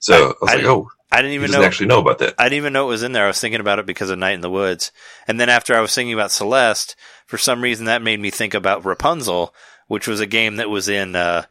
So 0.00 0.14
I, 0.14 0.26
was 0.40 0.50
I 0.50 0.54
like, 0.56 0.64
oh, 0.66 0.90
I 1.12 1.16
didn't 1.22 1.32
even 1.34 1.48
doesn't 1.48 1.60
know 1.60 1.66
actually 1.66 1.86
know 1.86 1.98
about 2.00 2.18
that. 2.18 2.34
I 2.38 2.44
didn't 2.44 2.58
even 2.58 2.72
know 2.72 2.86
it 2.86 2.90
was 2.90 3.02
in 3.02 3.12
there. 3.12 3.24
I 3.24 3.28
was 3.28 3.40
thinking 3.40 3.60
about 3.60 3.78
it 3.78 3.86
because 3.86 4.10
of 4.10 4.18
Night 4.18 4.32
in 4.34 4.40
the 4.42 4.50
Woods. 4.50 4.92
And 5.26 5.40
then 5.40 5.48
after 5.48 5.74
I 5.74 5.80
was 5.80 5.94
thinking 5.94 6.14
about 6.14 6.30
Celeste, 6.30 6.94
for 7.26 7.36
some 7.38 7.62
reason 7.62 7.86
that 7.86 8.02
made 8.02 8.20
me 8.20 8.30
think 8.30 8.54
about 8.54 8.84
Rapunzel, 8.84 9.54
which 9.88 10.06
was 10.06 10.20
a 10.20 10.26
game 10.26 10.56
that 10.56 10.70
was 10.70 10.88
in 10.88 11.16
uh, 11.16 11.44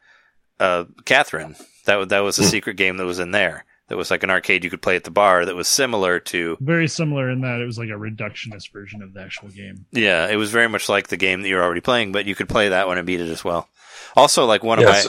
uh, 0.59 0.85
Catherine. 1.05 1.55
That 1.85 2.09
that 2.09 2.19
was 2.19 2.39
a 2.39 2.43
Hmm. 2.43 2.49
secret 2.49 2.77
game 2.77 2.97
that 2.97 3.05
was 3.05 3.19
in 3.19 3.31
there. 3.31 3.65
That 3.87 3.97
was 3.97 4.11
like 4.11 4.21
an 4.23 4.29
arcade 4.29 4.63
you 4.63 4.69
could 4.69 4.81
play 4.83 4.95
at 4.95 5.03
the 5.03 5.09
bar. 5.11 5.45
That 5.45 5.55
was 5.55 5.67
similar 5.67 6.19
to 6.19 6.57
Very 6.61 6.87
similar 6.87 7.29
in 7.31 7.41
that 7.41 7.59
it 7.59 7.65
was 7.65 7.79
like 7.79 7.89
a 7.89 7.93
reductionist 7.93 8.71
version 8.71 9.01
of 9.01 9.13
the 9.13 9.21
actual 9.21 9.49
game. 9.49 9.85
yeah. 9.91 10.27
It 10.27 10.35
was 10.35 10.51
very 10.51 10.69
much 10.69 10.87
like 10.89 11.07
the 11.07 11.17
game 11.17 11.41
that 11.41 11.49
you're 11.49 11.63
already 11.63 11.81
playing, 11.81 12.11
but 12.11 12.25
you 12.27 12.35
could 12.35 12.47
play 12.47 12.69
that 12.69 12.87
one 12.87 12.97
and 12.99 13.07
beat 13.07 13.19
it 13.19 13.29
as 13.29 13.43
well. 13.43 13.67
Also, 14.15 14.45
like 14.45 14.63
one 14.63 14.77
of 14.79 14.85
my 14.85 15.03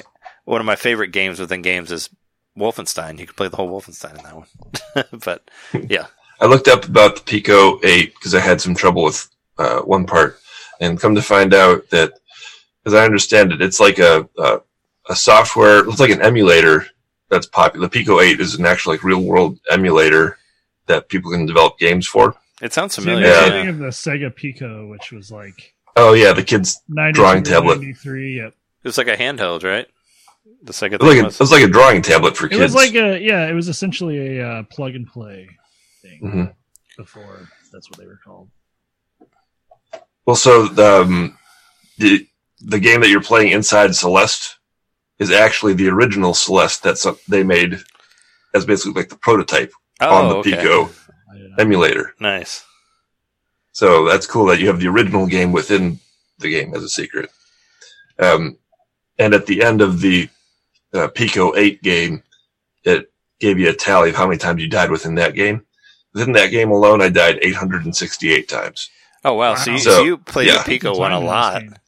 one 0.44 0.60
of 0.60 0.66
my 0.66 0.76
favorite 0.76 1.12
games 1.12 1.38
within 1.38 1.60
games 1.62 1.92
is 1.92 2.08
Wolfenstein. 2.58 3.18
You 3.18 3.26
could 3.26 3.36
play 3.36 3.48
the 3.48 3.56
whole 3.56 3.70
Wolfenstein 3.80 4.16
in 4.18 4.24
that 4.24 4.36
one. 4.36 5.20
but 5.24 5.50
yeah, 5.88 6.06
I 6.40 6.46
looked 6.46 6.68
up 6.68 6.84
about 6.86 7.16
the 7.16 7.22
Pico 7.22 7.80
8 7.84 8.14
because 8.14 8.34
I 8.34 8.40
had 8.40 8.60
some 8.60 8.74
trouble 8.74 9.04
with 9.04 9.28
uh, 9.58 9.80
one 9.80 10.06
part, 10.06 10.38
and 10.80 11.00
come 11.00 11.14
to 11.14 11.22
find 11.22 11.54
out 11.54 11.88
that, 11.90 12.12
as 12.86 12.94
I 12.94 13.04
understand 13.04 13.52
it, 13.52 13.60
it's 13.62 13.78
like 13.80 13.98
a, 13.98 14.28
a, 14.38 14.60
a 15.08 15.16
software. 15.16 15.78
It 15.78 15.86
looks 15.86 16.00
like 16.00 16.10
an 16.10 16.22
emulator 16.22 16.86
that's 17.28 17.46
popular. 17.46 17.86
The 17.86 17.90
Pico 17.90 18.20
Eight 18.20 18.40
is 18.40 18.54
an 18.56 18.66
actual 18.66 18.92
like 18.92 19.04
real 19.04 19.22
world 19.22 19.58
emulator 19.70 20.38
that 20.86 21.08
people 21.08 21.30
can 21.30 21.46
develop 21.46 21.78
games 21.78 22.06
for. 22.06 22.34
It 22.60 22.72
sounds 22.72 22.94
See, 22.94 23.02
familiar. 23.02 23.28
Yeah. 23.28 23.40
I'm 23.44 23.64
Yeah. 23.64 23.70
of 23.70 23.78
the 23.78 23.86
Sega 23.86 24.34
Pico, 24.34 24.86
which 24.88 25.12
was 25.12 25.30
like 25.30 25.74
Oh 25.96 26.12
yeah, 26.14 26.32
the 26.32 26.42
kids. 26.42 26.80
Drawing 27.12 27.42
tablet. 27.42 27.76
93, 27.76 28.36
Yep. 28.38 28.48
It 28.48 28.88
was 28.88 28.98
like 28.98 29.08
a 29.08 29.16
handheld, 29.16 29.62
right? 29.62 29.86
The 30.62 30.72
second 30.72 31.00
It 31.00 31.04
was, 31.04 31.14
like 31.14 31.22
a, 31.22 31.24
was. 31.24 31.34
it 31.34 31.40
was 31.40 31.50
like 31.52 31.64
a 31.64 31.68
drawing 31.68 32.02
tablet 32.02 32.36
for 32.36 32.48
kids. 32.48 32.58
It 32.58 32.62
kids. 32.64 32.74
was 32.74 32.84
like 32.84 32.94
a 32.94 33.18
yeah. 33.20 33.46
It 33.48 33.54
was 33.54 33.68
essentially 33.68 34.38
a 34.38 34.46
uh, 34.48 34.62
plug 34.64 34.94
and 34.94 35.06
play 35.06 35.48
thing 36.02 36.20
Mhm. 36.22 36.54
before. 36.96 37.48
That's 37.72 37.88
what 37.90 37.98
they 37.98 38.06
were 38.06 38.20
called. 38.24 38.50
Well, 40.26 40.36
so 40.36 40.66
the, 40.66 41.02
um, 41.02 41.38
the 41.98 42.26
the 42.60 42.78
game 42.78 43.00
that 43.00 43.08
you're 43.08 43.22
playing 43.22 43.52
inside 43.52 43.94
Celeste 43.94 44.58
is 45.18 45.30
actually 45.30 45.74
the 45.74 45.88
original 45.88 46.34
Celeste 46.34 46.82
that 46.82 46.98
some, 46.98 47.16
they 47.28 47.42
made 47.42 47.78
as 48.54 48.66
basically 48.66 48.92
like 49.00 49.08
the 49.08 49.16
prototype 49.16 49.72
oh, 50.00 50.14
on 50.14 50.28
the 50.28 50.34
okay. 50.36 50.50
Pico 50.56 50.90
I 51.32 51.38
don't 51.38 51.50
know. 51.50 51.56
emulator. 51.58 52.14
Nice. 52.20 52.64
So 53.72 54.06
that's 54.08 54.26
cool 54.26 54.46
that 54.46 54.60
you 54.60 54.66
have 54.66 54.80
the 54.80 54.88
original 54.88 55.26
game 55.26 55.52
within 55.52 56.00
the 56.38 56.50
game 56.50 56.74
as 56.74 56.82
a 56.82 56.88
secret. 56.88 57.30
Um, 58.18 58.58
and 59.20 59.34
at 59.34 59.46
the 59.46 59.62
end 59.62 59.80
of 59.80 60.00
the 60.00 60.28
uh, 60.92 61.06
Pico 61.08 61.54
8 61.56 61.80
game, 61.82 62.22
it 62.82 63.12
gave 63.38 63.58
you 63.60 63.68
a 63.68 63.72
tally 63.72 64.10
of 64.10 64.16
how 64.16 64.26
many 64.26 64.38
times 64.38 64.60
you 64.60 64.68
died 64.68 64.90
within 64.90 65.14
that 65.16 65.34
game. 65.34 65.64
Within 66.14 66.32
that 66.32 66.48
game 66.50 66.70
alone, 66.72 67.00
I 67.00 67.08
died 67.08 67.38
868 67.40 68.48
times. 68.48 68.90
Oh 69.24 69.34
wow! 69.34 69.54
So, 69.54 69.70
you, 69.72 69.78
So, 69.78 69.90
so 69.90 70.02
you 70.02 70.18
played 70.18 70.48
yeah. 70.48 70.58
the 70.58 70.64
Pico 70.64 70.96
one 70.98 71.12
a 71.12 71.20
time 71.20 71.62
in 71.62 71.68
this 71.68 71.78
lot. 71.78 71.80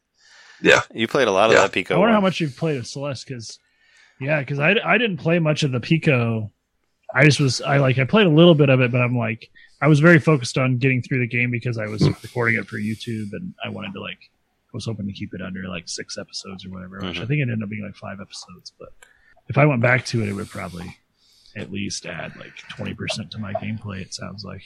Yeah. 0.63 0.81
You 0.95 1.09
played 1.09 1.27
a 1.27 1.33
lot 1.33 1.51
of 1.51 1.57
Yeah. 1.57 1.63
that 1.63 1.73
Pico. 1.73 1.97
I 1.97 1.99
wonder 1.99 2.13
how 2.15 2.21
much 2.21 2.39
you've 2.41 2.57
played 2.57 2.77
of 2.77 2.87
Celeste 2.87 3.27
because, 3.27 3.59
yeah, 4.21 4.39
because 4.41 4.61
I, 4.61 4.77
I 4.85 4.97
didn't 4.99 5.17
play 5.17 5.41
much 5.41 5.65
of 5.65 5.73
the 5.73 5.81
Pico. 5.81 6.53
I 7.15 7.25
just 7.25 7.41
was 7.41 7.61
I 7.61 7.79
like 7.79 7.99
I 7.99 8.05
played 8.05 8.27
a 8.27 8.31
little 8.31 8.55
bit 8.55 8.69
of 8.69 8.81
it, 8.81 8.93
but 8.93 9.01
I'm 9.01 9.17
like 9.17 9.49
I 9.81 9.89
was 9.89 9.99
very 9.99 10.21
focused 10.21 10.57
on 10.59 10.79
getting 10.79 11.03
through 11.03 11.19
the 11.21 11.27
game 11.27 11.51
because 11.51 11.79
I 11.79 11.87
was 11.87 12.03
Hmm. 12.03 12.13
recording 12.23 12.59
it 12.61 12.67
for 12.69 12.77
YouTube 12.79 13.33
and 13.33 13.55
I 13.65 13.71
wanted 13.71 13.93
to 13.95 14.01
like 14.01 14.19
I 14.21 14.32
was 14.73 14.87
hoping 14.87 15.07
to 15.07 15.13
keep 15.13 15.35
it 15.35 15.43
under 15.43 15.69
like 15.69 15.89
six 15.89 16.17
episodes 16.19 16.65
or 16.65 16.71
whatever, 16.71 17.01
which 17.01 17.19
Mhm. 17.19 17.23
I 17.23 17.27
think 17.27 17.39
it 17.41 17.43
ended 17.43 17.63
up 17.63 17.69
being 17.69 17.85
like 17.85 17.97
five 17.97 18.21
episodes. 18.21 18.73
But 18.79 18.89
if 19.49 19.59
I 19.59 19.67
went 19.67 19.83
back 19.83 20.05
to 20.07 20.23
it, 20.23 20.29
it 20.29 20.33
would 20.33 20.49
probably 20.51 20.97
at 21.57 21.71
least 21.71 22.07
add 22.07 22.35
like 22.37 22.57
twenty 22.71 22.95
percent 22.95 23.31
to 23.33 23.39
my 23.39 23.53
gameplay. 23.55 24.01
It 24.01 24.15
sounds 24.15 24.45
like. 24.45 24.63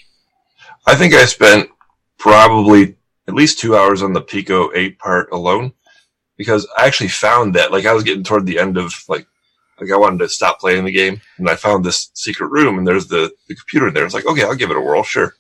I 0.87 0.95
think 0.95 1.12
I 1.15 1.24
spent 1.27 1.69
probably 2.19 2.97
at 3.28 3.35
least 3.35 3.59
two 3.59 3.77
hours 3.77 4.03
on 4.03 4.12
the 4.12 4.20
Pico 4.20 4.70
8 4.74 4.99
part 4.99 5.28
alone 5.33 5.73
because 6.37 6.66
I 6.78 6.87
actually 6.87 7.09
found 7.09 7.55
that 7.55 7.73
like 7.73 7.85
I 7.87 7.93
was 7.93 8.05
getting 8.05 8.24
toward 8.24 8.47
the 8.47 8.59
end 8.59 8.78
of 8.78 8.95
like 9.09 9.27
like 9.81 9.91
I 9.91 9.97
wanted 9.97 10.20
to 10.20 10.28
stop 10.28 10.59
playing 10.61 10.85
the 10.85 10.93
game 10.93 11.20
and 11.37 11.49
I 11.51 11.57
found 11.57 11.85
this 11.85 12.11
secret 12.15 12.49
room 12.49 12.78
and 12.78 12.87
there's 12.89 13.09
the, 13.09 13.31
the 13.49 13.55
computer 13.55 13.89
in 13.89 13.95
there. 13.95 14.07
It's 14.07 14.15
like, 14.15 14.24
okay, 14.27 14.43
I'll 14.45 14.55
give 14.55 14.70
it 14.70 14.77
a 14.77 14.81
whirl, 14.81 15.03
sure. 15.03 15.35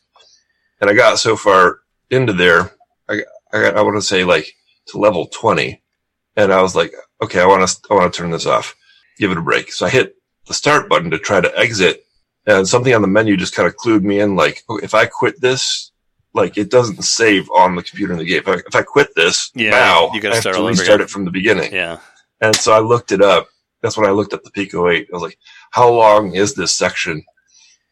And 0.80 0.90
I 0.90 0.94
got 0.94 1.18
so 1.18 1.36
far 1.36 1.78
into 2.10 2.34
there, 2.34 2.72
I 3.08 3.22
I, 3.52 3.62
got, 3.62 3.76
I 3.76 3.82
want 3.82 3.96
to 3.96 4.02
say 4.02 4.24
like 4.24 4.54
to 4.88 4.98
level 4.98 5.26
20 5.26 5.82
and 6.36 6.52
I 6.52 6.62
was 6.62 6.76
like, 6.76 6.92
okay, 7.22 7.40
I 7.40 7.46
want 7.46 7.68
to 7.68 7.80
I 7.90 7.94
want 7.94 8.12
to 8.12 8.16
turn 8.16 8.30
this 8.30 8.46
off. 8.46 8.74
Give 9.18 9.30
it 9.30 9.38
a 9.38 9.42
break. 9.42 9.72
So 9.72 9.86
I 9.86 9.90
hit 9.90 10.16
the 10.46 10.54
start 10.54 10.88
button 10.88 11.10
to 11.10 11.18
try 11.18 11.40
to 11.40 11.58
exit 11.58 12.06
and 12.46 12.66
something 12.66 12.94
on 12.94 13.02
the 13.02 13.08
menu 13.08 13.36
just 13.36 13.54
kind 13.54 13.66
of 13.66 13.76
clued 13.76 14.02
me 14.02 14.20
in 14.20 14.36
like, 14.36 14.62
oh, 14.68 14.78
if 14.78 14.94
I 14.94 15.06
quit 15.06 15.40
this, 15.40 15.90
like 16.32 16.56
it 16.56 16.70
doesn't 16.70 17.02
save 17.02 17.50
on 17.50 17.74
the 17.74 17.82
computer 17.82 18.12
in 18.12 18.18
the 18.18 18.24
game. 18.24 18.38
If 18.38 18.48
I, 18.48 18.54
if 18.54 18.74
I 18.74 18.82
quit 18.82 19.08
this 19.16 19.50
Yeah, 19.54 19.70
now, 19.70 20.12
you 20.12 20.20
gotta 20.20 20.34
I 20.34 20.36
have 20.36 20.42
start 20.42 20.56
to 20.56 20.66
restart 20.66 21.00
it 21.00 21.10
from 21.10 21.24
the 21.24 21.30
beginning. 21.30 21.72
Yeah. 21.72 21.98
And 22.40 22.54
so 22.54 22.72
I 22.72 22.78
looked 22.78 23.10
it 23.12 23.22
up. 23.22 23.48
That's 23.82 23.96
when 23.96 24.06
I 24.06 24.12
looked 24.12 24.32
at 24.32 24.44
the 24.44 24.50
Pico 24.50 24.88
8. 24.88 25.08
I 25.10 25.12
was 25.12 25.22
like, 25.22 25.38
how 25.70 25.90
long 25.90 26.34
is 26.34 26.54
this 26.54 26.76
section? 26.76 27.24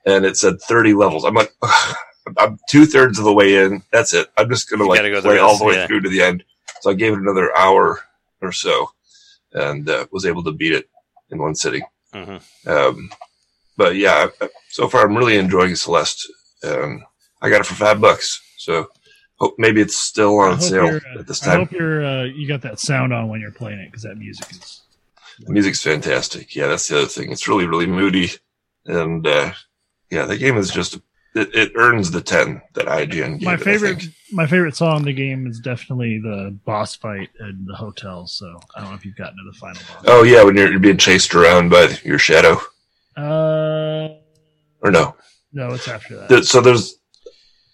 And 0.06 0.24
it 0.24 0.36
said 0.36 0.60
30 0.60 0.94
levels. 0.94 1.24
I'm 1.24 1.34
like, 1.34 1.52
I'm 2.38 2.58
two 2.68 2.86
thirds 2.86 3.18
of 3.18 3.24
the 3.24 3.32
way 3.32 3.56
in. 3.64 3.82
That's 3.92 4.14
it. 4.14 4.28
I'm 4.36 4.48
just 4.48 4.68
going 4.70 4.78
to 4.78 4.84
You 4.84 4.90
like 4.90 4.98
gotta 4.98 5.10
go 5.10 5.20
the 5.20 5.28
play 5.28 5.38
all 5.38 5.58
the 5.58 5.64
way 5.64 5.74
yeah. 5.74 5.86
through 5.86 6.00
to 6.02 6.08
the 6.08 6.22
end. 6.22 6.44
So 6.80 6.90
I 6.90 6.94
gave 6.94 7.12
it 7.12 7.18
another 7.18 7.56
hour 7.56 8.00
or 8.40 8.52
so 8.52 8.90
and 9.52 9.88
uh, 9.88 10.06
was 10.10 10.26
able 10.26 10.42
to 10.44 10.52
beat 10.52 10.72
it 10.72 10.88
in 11.30 11.38
one 11.38 11.54
sitting. 11.54 11.82
hmm 12.12 12.36
Um, 12.66 13.10
but 13.76 13.96
yeah, 13.96 14.28
I- 14.40 14.44
I- 14.44 14.48
so 14.70 14.88
far 14.88 15.06
I'm 15.06 15.16
really 15.16 15.36
enjoying 15.36 15.76
Celeste. 15.76 16.26
Um, 16.64 17.04
I 17.42 17.48
got 17.50 17.60
it 17.60 17.66
for 17.66 17.74
five 17.74 18.00
bucks. 18.00 18.40
So 18.58 18.88
hope 19.36 19.54
maybe 19.58 19.80
it's 19.80 20.00
still 20.00 20.38
on 20.38 20.60
sale 20.60 20.86
uh, 20.86 21.18
at 21.20 21.26
this 21.26 21.42
I 21.42 21.46
time. 21.46 21.58
hope 21.60 21.72
you're 21.72 22.04
uh, 22.04 22.24
you 22.24 22.48
got 22.48 22.62
that 22.62 22.80
sound 22.80 23.12
on 23.12 23.28
when 23.28 23.40
you're 23.40 23.50
playing 23.50 23.78
it 23.80 23.86
because 23.90 24.02
that 24.02 24.16
music 24.16 24.50
is. 24.50 24.80
The 25.40 25.52
music's 25.52 25.82
fantastic. 25.82 26.54
Yeah, 26.54 26.68
that's 26.68 26.88
the 26.88 26.98
other 26.98 27.06
thing. 27.08 27.32
It's 27.32 27.48
really, 27.48 27.66
really 27.66 27.86
moody. 27.86 28.30
And, 28.86 29.26
uh, 29.26 29.52
yeah, 30.10 30.26
the 30.26 30.36
game 30.36 30.56
is 30.56 30.70
just, 30.70 30.98
it, 31.34 31.54
it 31.54 31.72
earns 31.76 32.10
the 32.10 32.20
10 32.20 32.62
that 32.74 32.86
IGN 32.86 33.38
gave 33.38 33.42
my 33.46 33.54
it, 33.54 33.60
favorite 33.60 34.00
think. 34.02 34.14
my 34.32 34.46
favorite 34.46 34.76
song 34.76 34.98
in 34.98 35.04
the 35.04 35.12
game 35.12 35.46
is 35.46 35.58
definitely 35.60 36.18
the 36.18 36.56
boss 36.64 36.94
fight 36.96 37.30
in 37.40 37.64
the 37.66 37.74
hotel. 37.74 38.26
So 38.26 38.60
I 38.76 38.80
don't 38.80 38.90
know 38.90 38.96
if 38.96 39.04
you've 39.04 39.16
gotten 39.16 39.36
to 39.36 39.50
the 39.52 39.58
final 39.58 39.80
boss. 39.88 40.04
Oh, 40.06 40.22
yeah, 40.22 40.42
when 40.42 40.56
you're, 40.56 40.70
you're 40.70 40.80
being 40.80 40.96
chased 40.96 41.34
around 41.34 41.70
by 41.70 41.96
your 42.04 42.18
shadow. 42.18 42.58
Uh, 43.16 44.08
Or 44.82 44.90
no. 44.90 45.16
no, 45.52 45.72
it's 45.72 45.88
after 45.88 46.16
that. 46.16 46.28
There- 46.28 46.42
So 46.42 46.60
there's, 46.60 46.96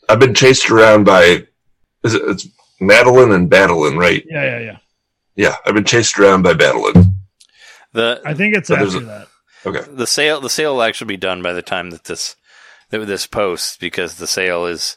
I've 0.09 0.21
been 0.21 0.35
chased 0.35 0.71
around 0.71 1.05
by, 1.05 1.47
is 2.05 2.15
it, 2.15 2.23
it's 2.27 2.49
Madeline 2.81 3.33
and 3.33 3.51
Badeline, 3.51 3.97
right? 3.99 4.25
yeah, 4.29 4.45
yeah, 4.45 4.59
yeah. 4.59 4.77
Yeah, 5.37 5.57
I've 5.65 5.75
been 5.75 5.85
chased 5.85 6.19
around 6.19 6.43
by 6.43 6.53
Badeline. 6.55 7.15
The 7.93 8.21
I 8.27 8.35
think 8.35 8.57
it's 8.57 8.69
So 8.69 8.77
after 8.77 8.99
a- 8.99 9.01
that. 9.01 9.27
Okay. 9.67 9.83
the 9.93 10.07
sale 10.07 10.41
the 10.41 10.49
sale 10.49 10.75
will 10.75 10.83
actually 10.83 11.09
be 11.09 11.17
done 11.19 11.43
by 11.43 11.53
the 11.53 11.61
time 11.63 11.91
that 11.91 12.05
this 12.05 12.35
that 12.35 12.40
this 12.91 13.27
post 13.27 13.81
because 13.81 14.17
the 14.17 14.27
sale 14.27 14.67
is 14.67 14.97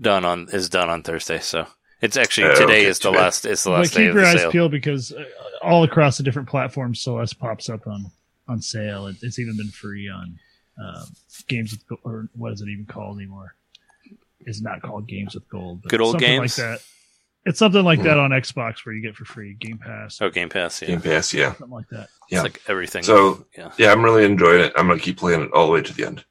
done 0.00 0.24
on 0.24 0.48
is 0.52 0.68
done 0.68 0.88
on 0.90 1.02
Thursday. 1.02 1.38
So 1.38 1.66
it's 2.00 2.16
actually 2.16 2.48
Oh, 2.48 2.54
today 2.54 2.64
okay, 2.80 2.84
is 2.86 2.98
the 2.98 3.10
too 3.10 3.16
last 3.16 3.44
is 3.44 3.62
the 3.64 3.70
But 3.70 3.78
last 3.80 3.94
day 3.94 4.00
keep 4.02 4.08
of 4.10 4.14
your 4.14 4.24
the 4.24 4.30
eyes 4.30 4.40
sale. 4.40 4.50
peeled 4.52 4.70
because 4.72 5.12
uh, 5.12 5.24
all 5.62 5.84
across 5.84 6.16
the 6.18 6.22
different 6.22 6.48
platforms, 6.48 7.00
Celeste 7.00 7.38
pops 7.38 7.68
up 7.68 7.86
on 7.86 8.06
on 8.48 8.60
sale. 8.60 9.06
It, 9.06 9.16
it's 9.22 9.38
even 9.38 9.56
been 9.56 9.70
free 9.70 10.08
on 10.08 10.38
um, 10.82 11.04
games 11.48 11.72
with 11.72 11.98
or 12.04 12.28
what 12.34 12.52
is 12.52 12.60
it 12.62 12.68
even 12.68 12.86
called 12.86 13.18
anymore? 13.18 13.54
It's 14.46 14.62
not 14.62 14.80
called 14.80 15.06
Games 15.06 15.34
with 15.34 15.46
Gold. 15.50 15.82
But 15.82 15.90
Good 15.90 16.00
old 16.00 16.12
something 16.12 16.26
games? 16.28 16.58
like 16.58 16.66
that. 16.66 16.80
It's 17.44 17.58
something 17.58 17.82
like 17.84 17.98
Hmm. 18.00 18.04
that 18.06 18.18
on 18.18 18.30
Xbox 18.30 18.84
where 18.86 18.94
you 18.94 19.02
get 19.02 19.14
for 19.14 19.24
free 19.26 19.54
Game 19.54 19.76
Pass, 19.78 20.18
Oh, 20.22 20.30
Game 20.30 20.48
Pass, 20.48 20.80
yeah. 20.80 20.88
Game 20.88 21.00
Pass, 21.02 21.32
yeah. 21.34 21.48
something 21.54 21.70
like 21.70 21.88
that. 21.90 22.08
Yeah. 22.30 22.38
It's 22.38 22.42
like 22.44 22.62
everything. 22.68 23.02
So- 23.02 23.46
yeah. 23.56 23.70
Yeah, 23.78 23.92
I'm 23.92 24.02
really 24.02 24.24
enjoying 24.24 24.62
it. 24.62 24.72
I'm 24.76 24.86
going 24.86 24.98
to 24.98 25.04
keep 25.04 25.18
playing 25.18 25.42
it 25.42 25.50
all 25.52 25.66
the 25.66 25.72
way 25.72 25.82
to 25.82 25.92
the 25.92 26.06
end. 26.06 26.24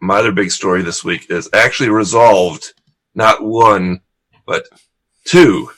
My 0.00 0.18
other 0.18 0.32
big 0.32 0.50
story 0.50 0.82
this 0.82 1.02
week 1.02 1.30
is 1.30 1.48
actually 1.52 1.88
resolved 1.88 2.72
not 3.14 3.42
one, 3.42 4.02
but 4.46 4.68
two 5.24 5.70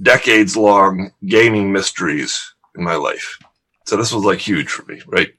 decades 0.00 0.56
long 0.56 1.12
gaming 1.26 1.72
mysteries 1.72 2.54
in 2.76 2.84
my 2.84 2.94
life. 2.94 3.38
So 3.86 3.96
this 3.96 4.12
was 4.12 4.24
like 4.24 4.38
huge 4.38 4.68
for 4.68 4.84
me, 4.90 5.00
right? 5.06 5.32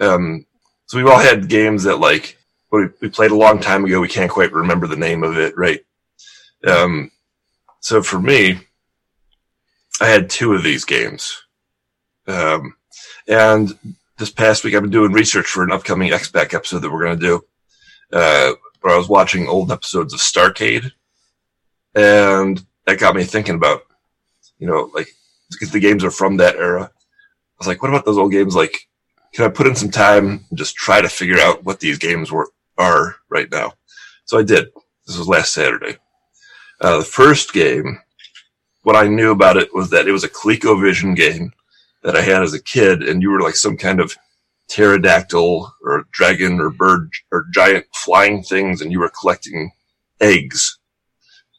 Um, 0.00 0.46
so 0.86 0.96
we've 0.96 1.06
all 1.06 1.18
had 1.18 1.48
games 1.48 1.84
that 1.84 1.98
like 1.98 2.38
we, 2.70 2.86
we 3.00 3.08
played 3.08 3.30
a 3.30 3.36
long 3.36 3.60
time 3.60 3.84
ago. 3.84 4.00
We 4.00 4.08
can't 4.08 4.30
quite 4.30 4.52
remember 4.52 4.86
the 4.86 4.96
name 4.96 5.22
of 5.22 5.36
it, 5.36 5.56
right? 5.56 5.80
Um, 6.66 7.10
so 7.80 8.02
for 8.02 8.20
me, 8.20 8.58
I 10.00 10.06
had 10.06 10.30
two 10.30 10.54
of 10.54 10.62
these 10.62 10.84
games. 10.84 11.42
Um, 12.26 12.76
and 13.26 13.78
this 14.18 14.30
past 14.30 14.64
week 14.64 14.74
I've 14.74 14.82
been 14.82 14.90
doing 14.90 15.12
research 15.12 15.46
for 15.46 15.62
an 15.62 15.72
upcoming 15.72 16.12
X-Back 16.12 16.54
episode 16.54 16.80
that 16.80 16.90
we're 16.90 17.04
going 17.04 17.18
to 17.18 17.26
do. 17.26 17.44
Uh, 18.12 18.52
where 18.80 18.94
I 18.94 18.98
was 18.98 19.08
watching 19.08 19.48
old 19.48 19.70
episodes 19.70 20.14
of 20.14 20.20
Starcade, 20.20 20.92
and 21.94 22.64
that 22.86 22.98
got 22.98 23.14
me 23.14 23.24
thinking 23.24 23.56
about, 23.56 23.82
you 24.58 24.66
know, 24.66 24.90
like 24.94 25.08
because 25.50 25.70
the 25.70 25.80
games 25.80 26.04
are 26.04 26.10
from 26.10 26.36
that 26.36 26.56
era. 26.56 26.84
I 26.84 27.58
was 27.58 27.66
like, 27.66 27.82
what 27.82 27.90
about 27.90 28.04
those 28.04 28.18
old 28.18 28.32
games? 28.32 28.54
Like, 28.54 28.76
can 29.32 29.44
I 29.44 29.48
put 29.48 29.66
in 29.66 29.74
some 29.74 29.90
time 29.90 30.44
and 30.48 30.58
just 30.58 30.76
try 30.76 31.00
to 31.00 31.08
figure 31.08 31.38
out 31.38 31.64
what 31.64 31.80
these 31.80 31.98
games 31.98 32.30
were 32.30 32.48
are 32.76 33.16
right 33.28 33.50
now? 33.50 33.72
So 34.24 34.38
I 34.38 34.42
did. 34.42 34.68
This 35.06 35.18
was 35.18 35.28
last 35.28 35.52
Saturday. 35.52 35.96
Uh, 36.80 36.98
the 36.98 37.04
first 37.04 37.52
game, 37.52 37.98
what 38.82 38.96
I 38.96 39.08
knew 39.08 39.32
about 39.32 39.56
it 39.56 39.74
was 39.74 39.90
that 39.90 40.06
it 40.06 40.12
was 40.12 40.24
a 40.24 40.28
ColecoVision 40.28 41.16
game 41.16 41.52
that 42.02 42.16
I 42.16 42.20
had 42.20 42.42
as 42.42 42.54
a 42.54 42.62
kid, 42.62 43.02
and 43.02 43.20
you 43.20 43.30
were 43.30 43.40
like 43.40 43.56
some 43.56 43.76
kind 43.76 44.00
of 44.00 44.16
pterodactyl 44.68 45.72
or 45.82 46.04
dragon 46.12 46.60
or 46.60 46.70
bird 46.70 47.10
or 47.32 47.46
giant 47.52 47.86
flying 47.94 48.42
things, 48.42 48.80
and 48.80 48.92
you 48.92 49.00
were 49.00 49.12
collecting 49.20 49.72
eggs. 50.20 50.78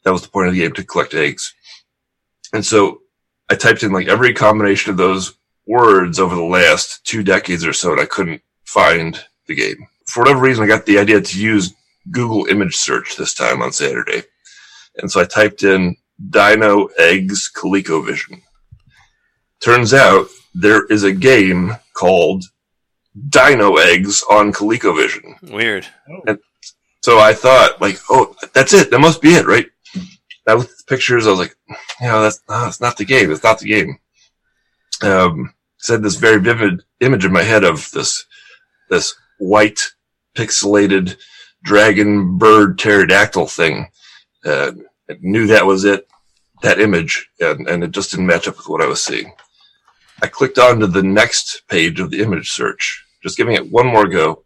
That 0.04 0.12
was 0.12 0.22
the 0.22 0.28
point 0.28 0.48
of 0.48 0.54
the 0.54 0.60
game 0.60 0.72
to 0.72 0.84
collect 0.84 1.14
eggs. 1.14 1.54
And 2.52 2.64
so 2.64 3.00
I 3.50 3.54
typed 3.54 3.82
in 3.82 3.92
like 3.92 4.08
every 4.08 4.32
combination 4.32 4.90
of 4.90 4.96
those 4.96 5.34
words 5.66 6.18
over 6.18 6.34
the 6.34 6.42
last 6.42 7.04
two 7.04 7.22
decades 7.22 7.64
or 7.64 7.72
so, 7.72 7.92
and 7.92 8.00
I 8.00 8.06
couldn't 8.06 8.42
find 8.64 9.22
the 9.46 9.54
game. 9.54 9.86
For 10.06 10.20
whatever 10.20 10.40
reason, 10.40 10.64
I 10.64 10.68
got 10.68 10.86
the 10.86 10.98
idea 10.98 11.20
to 11.20 11.40
use 11.40 11.74
Google 12.10 12.46
image 12.46 12.76
search 12.76 13.16
this 13.16 13.34
time 13.34 13.62
on 13.62 13.72
Saturday. 13.72 14.22
And 14.96 15.10
so 15.10 15.20
I 15.20 15.24
typed 15.24 15.62
in 15.62 15.96
Dino 16.30 16.86
Eggs 16.98 17.50
ColecoVision. 17.56 18.42
Turns 19.60 19.94
out 19.94 20.26
there 20.54 20.86
is 20.86 21.04
a 21.04 21.12
game 21.12 21.76
called 21.94 22.44
Dino 23.28 23.76
Eggs 23.76 24.22
on 24.30 24.52
ColecoVision. 24.52 25.50
Weird. 25.50 25.86
So 27.02 27.18
I 27.18 27.32
thought, 27.32 27.80
like, 27.80 27.98
oh, 28.10 28.34
that's 28.52 28.72
it. 28.72 28.90
That 28.90 29.00
must 29.00 29.22
be 29.22 29.30
it, 29.30 29.46
right? 29.46 29.66
I 30.46 30.54
looked 30.54 30.70
at 30.70 30.78
the 30.78 30.84
pictures. 30.86 31.26
I 31.26 31.30
was 31.30 31.38
like, 31.38 31.56
you 32.00 32.06
know, 32.06 32.22
that's 32.22 32.40
no, 32.48 32.66
it's 32.66 32.80
not 32.80 32.96
the 32.96 33.04
game. 33.04 33.30
It's 33.30 33.42
not 33.42 33.58
the 33.58 33.68
game. 33.68 33.98
Um, 35.02 35.54
said 35.78 36.02
this 36.02 36.16
very 36.16 36.40
vivid 36.40 36.82
image 37.00 37.24
in 37.24 37.32
my 37.32 37.42
head 37.42 37.64
of 37.64 37.90
this 37.92 38.26
this 38.88 39.14
white 39.38 39.80
pixelated 40.36 41.16
dragon 41.62 42.38
bird 42.38 42.78
pterodactyl 42.78 43.46
thing. 43.46 43.88
Uh, 44.44 44.72
I 45.08 45.16
knew 45.20 45.46
that 45.46 45.66
was 45.66 45.84
it, 45.84 46.06
that 46.62 46.80
image, 46.80 47.30
and, 47.40 47.68
and 47.68 47.84
it 47.84 47.90
just 47.90 48.10
didn't 48.10 48.26
match 48.26 48.48
up 48.48 48.56
with 48.56 48.68
what 48.68 48.82
I 48.82 48.86
was 48.86 49.02
seeing. 49.02 49.32
I 50.22 50.26
clicked 50.26 50.58
on 50.58 50.80
to 50.80 50.86
the 50.86 51.02
next 51.02 51.62
page 51.68 52.00
of 52.00 52.10
the 52.10 52.20
image 52.22 52.50
search, 52.50 53.04
just 53.22 53.36
giving 53.36 53.54
it 53.54 53.70
one 53.70 53.86
more 53.86 54.06
go. 54.06 54.44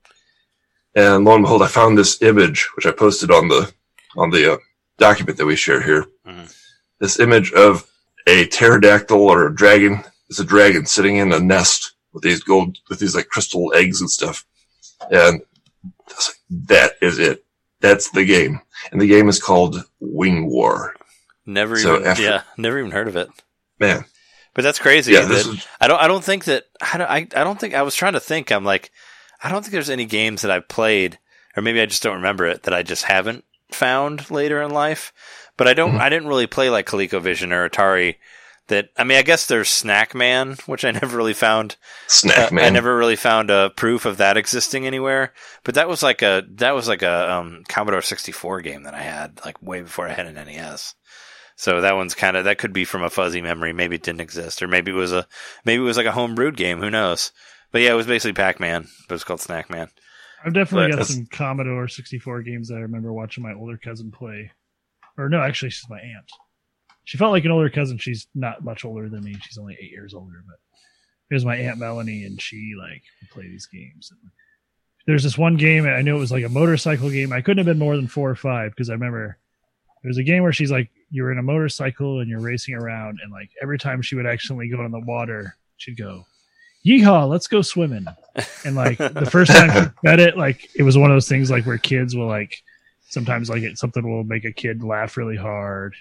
And 0.94 1.24
lo 1.24 1.34
and 1.34 1.42
behold, 1.44 1.62
I 1.62 1.66
found 1.68 1.98
this 1.98 2.22
image, 2.22 2.68
which 2.76 2.86
I 2.86 2.92
posted 2.92 3.30
on 3.30 3.48
the, 3.48 3.72
on 4.16 4.30
the 4.30 4.54
uh, 4.54 4.56
document 4.98 5.38
that 5.38 5.46
we 5.46 5.56
share 5.56 5.82
here. 5.82 6.06
Mhm. 6.26 6.54
This 7.00 7.18
image 7.18 7.52
of 7.52 7.88
a 8.26 8.46
pterodactyl 8.46 9.18
or 9.20 9.46
a 9.48 9.54
dragon. 9.54 10.04
It's 10.30 10.38
a 10.38 10.44
dragon 10.44 10.86
sitting 10.86 11.16
in 11.16 11.32
a 11.32 11.40
nest 11.40 11.94
with 12.12 12.22
these 12.22 12.42
gold, 12.42 12.78
with 12.88 13.00
these 13.00 13.14
like 13.16 13.28
crystal 13.28 13.72
eggs 13.74 14.00
and 14.00 14.08
stuff. 14.10 14.44
And 15.10 15.42
like, 16.08 16.36
that 16.68 16.92
is 17.02 17.18
it. 17.18 17.44
That's 17.80 18.10
the 18.10 18.24
game. 18.24 18.60
And 18.92 19.00
the 19.00 19.08
game 19.08 19.28
is 19.28 19.42
called 19.42 19.82
Wing 20.00 20.46
War. 20.48 20.94
Never 21.44 21.76
So 21.76 21.96
even 21.96 22.06
after- 22.06 22.22
yeah, 22.22 22.42
never 22.56 22.78
even 22.78 22.92
heard 22.92 23.08
of 23.08 23.16
it. 23.16 23.28
Man. 23.80 24.04
But 24.54 24.62
that's 24.62 24.78
crazy. 24.78 25.12
Yeah, 25.12 25.22
that- 25.26 25.30
is, 25.46 25.66
I 25.80 25.88
don't. 25.88 26.00
I 26.00 26.06
don't 26.08 26.24
think 26.24 26.44
that. 26.44 26.64
I 26.80 26.96
don't. 26.98 27.10
I, 27.10 27.16
I 27.40 27.44
don't 27.44 27.58
think. 27.60 27.74
I 27.74 27.82
was 27.82 27.94
trying 27.94 28.12
to 28.14 28.20
think. 28.20 28.50
I'm 28.52 28.64
like, 28.64 28.90
I 29.42 29.50
don't 29.50 29.62
think 29.62 29.72
there's 29.72 29.90
any 29.90 30.04
games 30.06 30.42
that 30.42 30.50
I've 30.50 30.68
played, 30.68 31.18
or 31.56 31.62
maybe 31.62 31.80
I 31.80 31.86
just 31.86 32.02
don't 32.02 32.16
remember 32.16 32.46
it 32.46 32.62
that 32.62 32.74
I 32.74 32.82
just 32.82 33.04
haven't 33.04 33.44
found 33.72 34.30
later 34.30 34.62
in 34.62 34.70
life. 34.70 35.12
But 35.56 35.68
I 35.68 35.74
don't. 35.74 35.92
Mhm. 35.94 36.00
I 36.00 36.08
didn't 36.08 36.28
really 36.28 36.46
play 36.46 36.70
like 36.70 36.86
ColecoVision 36.86 37.52
or 37.52 37.68
Atari. 37.68 38.16
That 38.68 38.88
I 38.96 39.04
mean, 39.04 39.18
I 39.18 39.22
guess 39.22 39.44
there's 39.46 39.68
Snack 39.68 40.14
Man, 40.14 40.56
which 40.66 40.84
I 40.86 40.90
never 40.92 41.16
really 41.16 41.34
found. 41.34 41.76
Snack 42.06 42.50
uh, 42.50 42.54
Man. 42.54 42.64
I 42.64 42.70
never 42.70 42.96
really 42.96 43.16
found 43.16 43.50
a 43.50 43.70
proof 43.76 44.06
of 44.06 44.16
that 44.16 44.36
existing 44.38 44.86
anywhere. 44.86 45.34
But 45.64 45.74
that 45.74 45.88
was 45.88 46.02
like 46.02 46.22
a 46.22 46.44
that 46.54 46.74
was 46.74 46.88
like 46.88 47.02
a 47.02 47.30
um, 47.32 47.64
Commodore 47.68 48.00
64 48.02 48.62
game 48.62 48.84
that 48.84 48.94
I 48.94 49.02
had 49.02 49.38
like 49.44 49.60
way 49.60 49.82
before 49.82 50.08
I 50.08 50.12
had 50.12 50.26
an 50.26 50.34
NES. 50.36 50.94
So 51.56 51.80
that 51.80 51.96
one's 51.96 52.14
kind 52.14 52.36
of 52.36 52.44
that 52.44 52.58
could 52.58 52.72
be 52.72 52.84
from 52.84 53.02
a 53.02 53.10
fuzzy 53.10 53.40
memory. 53.40 53.72
Maybe 53.72 53.96
it 53.96 54.02
didn't 54.02 54.20
exist, 54.20 54.62
or 54.62 54.68
maybe 54.68 54.90
it 54.90 54.94
was 54.94 55.12
a 55.12 55.26
maybe 55.64 55.82
it 55.82 55.86
was 55.86 55.96
like 55.96 56.06
a 56.06 56.10
homebrewed 56.10 56.56
game. 56.56 56.80
Who 56.80 56.90
knows? 56.90 57.32
But 57.70 57.82
yeah, 57.82 57.92
it 57.92 57.96
was 57.96 58.06
basically 58.06 58.34
Pac 58.34 58.60
Man, 58.60 58.88
but 59.08 59.14
it's 59.14 59.24
called 59.24 59.40
Snack 59.40 59.70
Man. 59.70 59.88
I've 60.44 60.52
definitely 60.52 60.90
But 60.90 60.98
got 60.98 61.06
some 61.06 61.26
Commodore 61.26 61.88
64 61.88 62.42
games 62.42 62.68
that 62.68 62.76
I 62.76 62.80
remember 62.80 63.12
watching 63.12 63.42
my 63.42 63.54
older 63.54 63.78
cousin 63.78 64.10
play. 64.10 64.50
Or 65.16 65.28
no, 65.28 65.40
actually, 65.40 65.70
she's 65.70 65.88
my 65.88 65.98
aunt. 65.98 66.30
She 67.04 67.18
felt 67.18 67.32
like 67.32 67.44
an 67.44 67.50
older 67.50 67.70
cousin. 67.70 67.98
She's 67.98 68.26
not 68.34 68.62
much 68.64 68.84
older 68.84 69.08
than 69.08 69.24
me. 69.24 69.36
She's 69.42 69.58
only 69.58 69.76
eight 69.80 69.90
years 69.90 70.12
older. 70.14 70.44
But 70.46 70.56
it 71.30 71.34
was 71.34 71.44
my 71.44 71.56
aunt 71.56 71.78
Melanie, 71.78 72.24
and 72.24 72.40
she 72.40 72.74
like 72.78 73.02
would 73.20 73.30
play 73.30 73.44
these 73.44 73.66
games. 73.66 74.10
And 74.10 74.30
there's 75.06 75.22
this 75.22 75.38
one 75.38 75.56
game. 75.56 75.86
I 75.86 76.02
knew 76.02 76.16
it 76.16 76.20
was 76.20 76.32
like 76.32 76.44
a 76.44 76.48
motorcycle 76.48 77.10
game. 77.10 77.32
I 77.32 77.40
couldn't 77.40 77.64
have 77.64 77.72
been 77.72 77.78
more 77.78 77.96
than 77.96 78.08
four 78.08 78.30
or 78.30 78.36
five 78.36 78.72
because 78.72 78.90
I 78.90 78.94
remember 78.94 79.38
there 80.02 80.08
was 80.10 80.18
a 80.18 80.24
game 80.24 80.42
where 80.42 80.52
she's 80.52 80.70
like 80.70 80.90
you're 81.14 81.30
in 81.30 81.38
a 81.38 81.42
motorcycle 81.42 82.18
and 82.20 82.28
you're 82.28 82.40
racing 82.40 82.74
around, 82.74 83.20
and 83.22 83.30
like 83.32 83.50
every 83.62 83.78
time 83.78 84.02
she 84.02 84.16
would 84.16 84.26
accidentally 84.26 84.68
go 84.68 84.84
in 84.84 84.90
the 84.90 84.98
water, 84.98 85.56
she'd 85.76 85.96
go, 85.96 86.26
"Yeehaw, 86.84 87.28
let's 87.28 87.46
go 87.46 87.62
swimming." 87.62 88.06
And 88.64 88.74
like 88.74 88.98
the 88.98 89.28
first 89.30 89.52
time 89.52 89.70
she 89.70 89.90
said 90.08 90.18
it, 90.20 90.36
like 90.36 90.68
it 90.74 90.82
was 90.82 90.98
one 90.98 91.10
of 91.10 91.14
those 91.14 91.28
things 91.28 91.50
like 91.50 91.64
where 91.66 91.78
kids 91.78 92.16
will 92.16 92.26
like 92.26 92.62
sometimes 93.08 93.48
like 93.48 93.62
it, 93.62 93.78
something 93.78 94.02
will 94.08 94.24
make 94.24 94.44
a 94.44 94.50
kid 94.52 94.82
laugh 94.82 95.16
really 95.16 95.36
hard, 95.36 95.94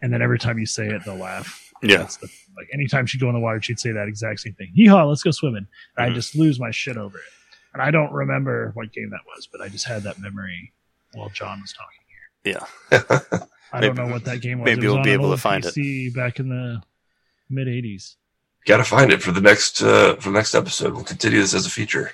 and 0.00 0.12
then 0.12 0.22
every 0.22 0.38
time 0.38 0.58
you 0.58 0.66
say 0.66 0.86
it, 0.86 1.02
they'll 1.04 1.16
laugh. 1.16 1.66
Yeah. 1.82 1.96
That's 1.98 2.18
the, 2.18 2.28
like 2.56 2.68
anytime 2.72 3.06
she'd 3.06 3.20
go 3.20 3.28
in 3.28 3.34
the 3.34 3.40
water, 3.40 3.60
she'd 3.60 3.80
say 3.80 3.90
that 3.90 4.06
exact 4.06 4.40
same 4.40 4.52
thing. 4.54 4.70
Yeehaw, 4.78 5.08
let's 5.08 5.22
go 5.22 5.30
swimming. 5.30 5.66
And 5.96 6.06
Mhm. 6.06 6.12
I 6.12 6.14
just 6.14 6.36
lose 6.36 6.60
my 6.60 6.70
shit 6.70 6.96
over 6.98 7.16
it. 7.18 7.24
And 7.72 7.82
I 7.82 7.90
don't 7.90 8.12
remember 8.12 8.70
what 8.74 8.92
game 8.92 9.10
that 9.10 9.20
was, 9.34 9.48
but 9.50 9.60
I 9.62 9.68
just 9.68 9.86
had 9.86 10.02
that 10.02 10.18
memory 10.20 10.72
while 11.14 11.30
John 11.30 11.60
was 11.62 11.72
talking 11.72 12.04
here. 12.06 12.60
Yeah. 13.32 13.40
I 13.72 13.80
Maybe- 13.80 13.96
don't 13.96 14.06
know 14.08 14.12
what 14.12 14.24
that 14.24 14.40
game 14.40 14.58
was. 14.60 14.66
maybe 14.66 14.86
It 14.86 14.88
was 14.88 14.94
we'll 14.96 15.04
be 15.04 15.10
able 15.10 15.24
to 15.26 15.30
old 15.32 15.40
find 15.40 15.64
it. 15.64 16.14
Back 16.14 16.40
in 16.40 16.48
the 16.48 16.82
mid 17.48 17.68
'80s. 17.68 18.16
Got 18.66 18.78
to 18.78 18.84
find 18.84 19.10
it 19.12 19.22
for 19.22 19.32
the 19.32 19.40
next 19.40 19.82
uh, 19.82 20.16
for 20.16 20.30
the 20.30 20.34
next 20.38 20.54
episode. 20.54 20.92
We'll 20.94 21.04
continue 21.04 21.40
this 21.40 21.54
as 21.54 21.66
a 21.66 21.70
feature. 21.70 22.12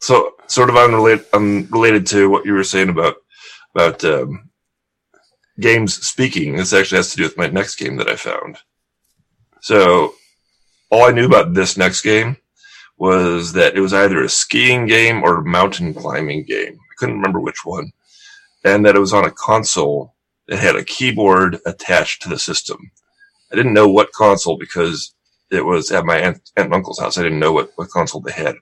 So, 0.00 0.34
sort 0.46 0.70
of 0.70 0.76
unrelated, 0.76 1.26
um, 1.32 1.66
related 1.70 2.06
to 2.08 2.28
what 2.30 2.44
you 2.46 2.52
were 2.52 2.64
saying 2.64 2.88
about 2.90 3.16
about 3.74 4.04
um, 4.04 4.50
games 5.60 5.94
speaking. 6.06 6.56
This 6.56 6.72
actually 6.72 6.96
has 6.98 7.10
to 7.10 7.16
do 7.16 7.22
with 7.24 7.36
my 7.36 7.48
next 7.48 7.76
game 7.76 7.96
that 7.96 8.08
I 8.08 8.16
found. 8.16 8.58
So, 9.60 10.14
all 10.90 11.04
I 11.04 11.10
knew 11.12 11.26
about 11.26 11.54
this 11.54 11.76
next 11.76 12.02
game 12.02 12.36
was 12.96 13.52
that 13.54 13.76
it 13.76 13.80
was 13.80 13.92
either 13.92 14.22
a 14.22 14.28
skiing 14.28 14.86
game 14.86 15.22
or 15.22 15.38
a 15.38 15.44
mountain 15.44 15.92
climbing 15.94 16.44
game. 16.44 16.74
I 16.74 16.94
couldn't 16.98 17.16
remember 17.16 17.40
which 17.40 17.64
one, 17.64 17.92
and 18.64 18.86
that 18.86 18.96
it 18.96 19.00
was 19.00 19.12
on 19.12 19.24
a 19.24 19.30
console 19.30 20.13
that 20.48 20.58
had 20.58 20.76
a 20.76 20.84
keyboard 20.84 21.58
attached 21.66 22.22
to 22.22 22.28
the 22.28 22.38
system. 22.38 22.90
I 23.52 23.56
didn't 23.56 23.74
know 23.74 23.88
what 23.88 24.12
console 24.12 24.58
because 24.58 25.14
it 25.50 25.64
was 25.64 25.90
at 25.90 26.04
my 26.04 26.18
aunt, 26.18 26.50
aunt 26.56 26.66
and 26.66 26.74
uncle's 26.74 26.98
house. 26.98 27.16
I 27.16 27.22
didn't 27.22 27.38
know 27.38 27.52
what, 27.52 27.72
what 27.76 27.90
console 27.90 28.20
they 28.20 28.32
had. 28.32 28.56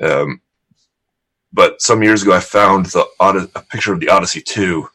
Um, 0.00 0.40
but 1.52 1.80
some 1.82 2.02
years 2.02 2.22
ago, 2.22 2.32
I 2.32 2.40
found 2.40 2.86
the 2.86 3.06
a 3.20 3.62
picture 3.62 3.92
of 3.92 4.00
the 4.00 4.08
Odyssey 4.08 4.40
2. 4.40 4.88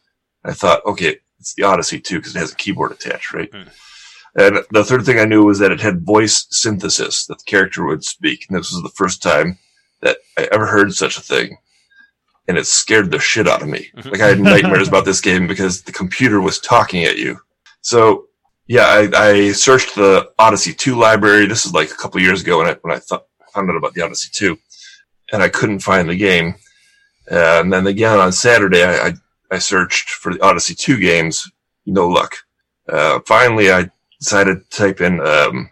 I 0.44 0.52
thought, 0.52 0.84
okay, 0.86 1.18
it's 1.38 1.54
the 1.54 1.64
Odyssey 1.64 2.00
2 2.00 2.18
because 2.18 2.34
it 2.34 2.38
has 2.38 2.52
a 2.52 2.56
keyboard 2.56 2.92
attached, 2.92 3.32
right? 3.32 3.50
Hmm. 3.52 3.68
And 4.38 4.58
the 4.70 4.84
third 4.84 5.04
thing 5.04 5.18
I 5.18 5.24
knew 5.24 5.44
was 5.44 5.58
that 5.60 5.72
it 5.72 5.80
had 5.80 6.04
voice 6.04 6.46
synthesis, 6.50 7.26
that 7.26 7.38
the 7.38 7.44
character 7.44 7.86
would 7.86 8.04
speak. 8.04 8.46
And 8.48 8.58
this 8.58 8.72
was 8.72 8.82
the 8.82 8.90
first 8.90 9.22
time 9.22 9.58
that 10.02 10.18
I 10.38 10.48
ever 10.52 10.66
heard 10.66 10.92
such 10.92 11.16
a 11.16 11.22
thing. 11.22 11.56
And 12.48 12.56
it 12.56 12.66
scared 12.66 13.10
the 13.10 13.18
shit 13.18 13.48
out 13.48 13.62
of 13.62 13.68
me. 13.68 13.90
Mhm. 13.96 14.12
Like 14.12 14.20
I 14.20 14.28
had 14.28 14.40
nightmares 14.40 14.88
about 14.88 15.04
this 15.04 15.20
game 15.20 15.46
because 15.46 15.82
the 15.82 15.92
computer 15.92 16.40
was 16.40 16.60
talking 16.60 17.04
at 17.04 17.18
you. 17.18 17.40
So 17.80 18.26
yeah, 18.68 18.86
I, 18.86 19.10
I 19.14 19.52
searched 19.52 19.94
the 19.94 20.30
Odyssey 20.38 20.72
2 20.72 20.96
library. 20.96 21.46
This 21.46 21.66
is 21.66 21.72
like 21.72 21.90
a 21.90 21.96
couple 21.96 22.20
years 22.20 22.42
ago 22.42 22.58
when 22.58 22.68
I, 22.68 22.74
when 22.82 22.94
I 22.94 22.98
thought, 22.98 23.26
found 23.52 23.70
out 23.70 23.76
about 23.76 23.94
the 23.94 24.02
Odyssey 24.02 24.28
2 24.32 24.58
and 25.32 25.42
I 25.42 25.48
couldn't 25.48 25.80
find 25.80 26.08
the 26.08 26.16
game. 26.16 26.54
Uh, 27.30 27.60
and 27.60 27.72
then 27.72 27.86
again 27.86 28.18
on 28.18 28.30
Saturday, 28.32 28.84
I, 28.84 29.08
I, 29.08 29.12
I 29.50 29.58
searched 29.58 30.10
for 30.10 30.34
the 30.34 30.42
Odyssey 30.44 30.74
2 30.74 30.98
games. 30.98 31.50
No 31.86 32.08
luck. 32.08 32.36
Uh, 32.88 33.20
finally, 33.26 33.72
I 33.72 33.90
decided 34.20 34.70
to 34.70 34.76
type 34.76 35.00
in, 35.00 35.20
um, 35.20 35.70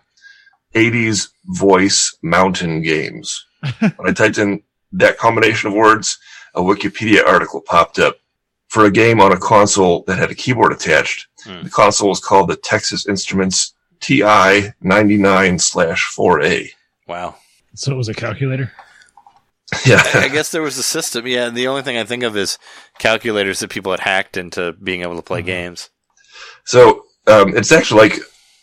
80s 0.75 1.29
voice 1.47 2.17
mountain 2.23 2.83
games. 2.83 3.47
when 3.79 4.09
I 4.09 4.13
typed 4.13 4.39
in 4.39 4.63
that 4.93 5.19
combination 5.19 5.69
of 5.69 5.75
words, 5.75 6.19
a 6.55 6.61
Wikipedia 6.61 7.27
article 7.27 7.61
popped 7.61 7.99
up 7.99 8.17
for 8.69 8.85
a 8.87 8.91
game 8.91 9.21
on 9.21 9.33
a 9.33 9.37
console 9.39 10.03
that 10.07 10.19
had 10.19 10.31
a 10.31 10.35
keyboard 10.35 10.73
attached. 10.73 11.27
Hmm. 11.45 11.63
The 11.65 11.71
console 11.71 12.09
was 12.09 12.21
called 12.21 12.49
the 12.49 12.57
Texas 12.57 13.07
Instruments 13.07 13.75
TI 14.01 14.73
99 14.81 15.59
slash 15.59 16.15
4A. 16.17 16.69
Wow. 17.07 17.37
So 17.75 17.93
it 17.93 17.97
was 17.97 18.09
a 18.09 18.15
calculator. 18.15 18.73
Yeah. 19.87 20.03
I 20.15 20.29
guess 20.29 20.51
there 20.51 20.63
was 20.63 20.79
a 20.79 20.83
system. 20.83 21.27
Yeah. 21.27 21.49
The 21.51 21.67
only 21.69 21.83
thing 21.83 21.97
I 21.97 22.05
think 22.05 22.23
of 22.23 22.37
is 22.37 22.59
calculators 22.99 23.61
that 23.61 23.71
people 23.71 23.91
had 23.93 24.01
hacked 24.01 24.37
into 24.37 24.73
being 24.73 25.03
able 25.03 25.17
to 25.17 25.23
play 25.23 25.43
Mhm. 25.43 25.47
games. 25.47 25.91
So 26.65 27.05
um, 27.27 27.57
it's 27.57 27.73
actually 27.73 28.01
like 28.09 28.19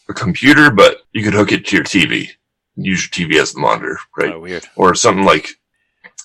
a 0.09 0.13
computer, 0.13 0.69
but 0.71 0.97
you 1.13 1.23
could 1.23 1.33
hook 1.33 1.51
it 1.51 1.65
to 1.67 1.75
your 1.75 1.85
TV. 1.85 2.29
Use 2.75 3.09
your 3.17 3.27
TV 3.29 3.39
as 3.41 3.53
the 3.53 3.59
monitor, 3.59 3.97
right? 4.17 4.33
Oh, 4.33 4.39
weird. 4.39 4.65
Or 4.75 4.93
something 4.95 5.25
like 5.25 5.49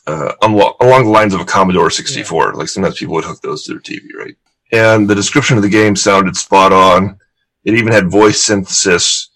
uh, 0.07 0.33
along 0.43 1.05
the 1.05 1.11
lines 1.11 1.35
of 1.35 1.41
a 1.41 1.45
Commodore 1.45 1.91
64. 1.91 2.55
Like 2.55 2.69
sometimes 2.69 2.99
people 2.99 3.15
would 3.15 3.25
hook 3.25 3.41
those 3.41 3.65
to 3.65 3.73
their 3.73 3.81
TV, 3.81 4.03
right? 4.17 4.37
And 4.73 5.09
the 5.09 5.15
description 5.15 5.57
of 5.57 5.63
the 5.63 5.69
game 5.69 5.97
sounded 5.97 6.37
spot 6.37 6.73
on. 6.73 7.19
It 7.65 7.75
even 7.75 7.93
had 7.93 8.11
voice 8.11 8.43
synthesis. 8.43 9.31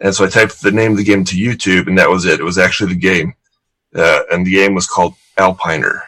And 0.00 0.14
so 0.14 0.24
I 0.24 0.28
typed 0.28 0.60
the 0.60 0.72
name 0.72 0.92
of 0.92 0.98
the 0.98 1.04
game 1.04 1.24
to 1.24 1.36
YouTube, 1.36 1.86
and 1.86 1.98
that 1.98 2.08
was 2.08 2.24
it. 2.24 2.40
It 2.40 2.44
was 2.44 2.58
actually 2.58 2.94
the 2.94 3.00
game. 3.00 3.34
Uh, 3.94 4.22
and 4.30 4.46
the 4.46 4.52
game 4.52 4.74
was 4.74 4.86
called 4.86 5.14
Alpiner. 5.36 6.02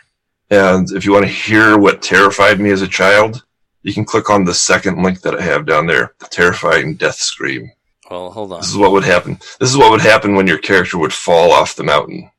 And 0.50 0.90
if 0.92 1.04
you 1.04 1.12
want 1.12 1.24
to 1.24 1.32
hear 1.32 1.78
what 1.78 2.02
terrified 2.02 2.60
me 2.60 2.70
as 2.70 2.82
a 2.82 2.88
child, 2.88 3.44
you 3.82 3.92
can 3.92 4.04
click 4.04 4.30
on 4.30 4.44
the 4.44 4.54
second 4.54 5.02
link 5.02 5.20
that 5.22 5.34
I 5.34 5.42
have 5.42 5.66
down 5.66 5.86
there, 5.86 6.14
the 6.18 6.26
terrifying 6.26 6.94
death 6.94 7.16
scream. 7.16 7.72
Well, 8.10 8.30
hold 8.30 8.52
on. 8.52 8.60
This 8.60 8.70
is 8.70 8.76
what 8.76 8.92
would 8.92 9.04
happen. 9.04 9.38
This 9.58 9.70
is 9.70 9.76
what 9.76 9.90
would 9.90 10.02
happen 10.02 10.34
when 10.34 10.46
your 10.46 10.58
character 10.58 10.98
would 10.98 11.12
fall 11.12 11.52
off 11.52 11.74
the 11.74 11.82
mountain. 11.82 12.30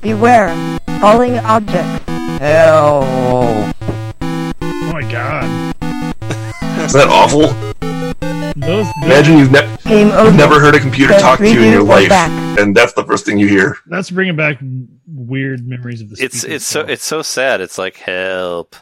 Beware, 0.00 0.48
falling 1.00 1.38
objects. 1.40 2.04
Help. 2.38 3.04
Oh 4.22 4.90
my 4.92 5.02
god! 5.10 5.44
Is 6.80 6.92
that 6.94 7.08
awful? 7.10 7.48
The 7.80 8.54
Those, 8.56 8.86
Imagine 9.04 9.38
you've, 9.38 9.52
ne- 9.52 9.76
Game 9.84 10.08
you've 10.08 10.34
never 10.34 10.58
heard 10.58 10.74
a 10.74 10.80
computer 10.80 11.12
talk 11.18 11.38
to 11.40 11.50
you 11.52 11.60
in 11.62 11.70
your 11.72 11.82
life, 11.82 12.08
back. 12.08 12.30
and 12.58 12.74
that's 12.74 12.94
the 12.94 13.04
first 13.04 13.26
thing 13.26 13.38
you 13.38 13.46
hear. 13.48 13.76
that's 13.86 14.10
bringing 14.10 14.36
back 14.36 14.58
weird 15.06 15.66
memories 15.66 16.00
of 16.00 16.08
the. 16.10 16.22
It's 16.24 16.44
it's 16.44 16.64
so 16.66 16.80
it's 16.80 17.04
so 17.04 17.20
sad. 17.22 17.60
It's 17.60 17.76
like 17.76 17.96
help. 17.96 18.76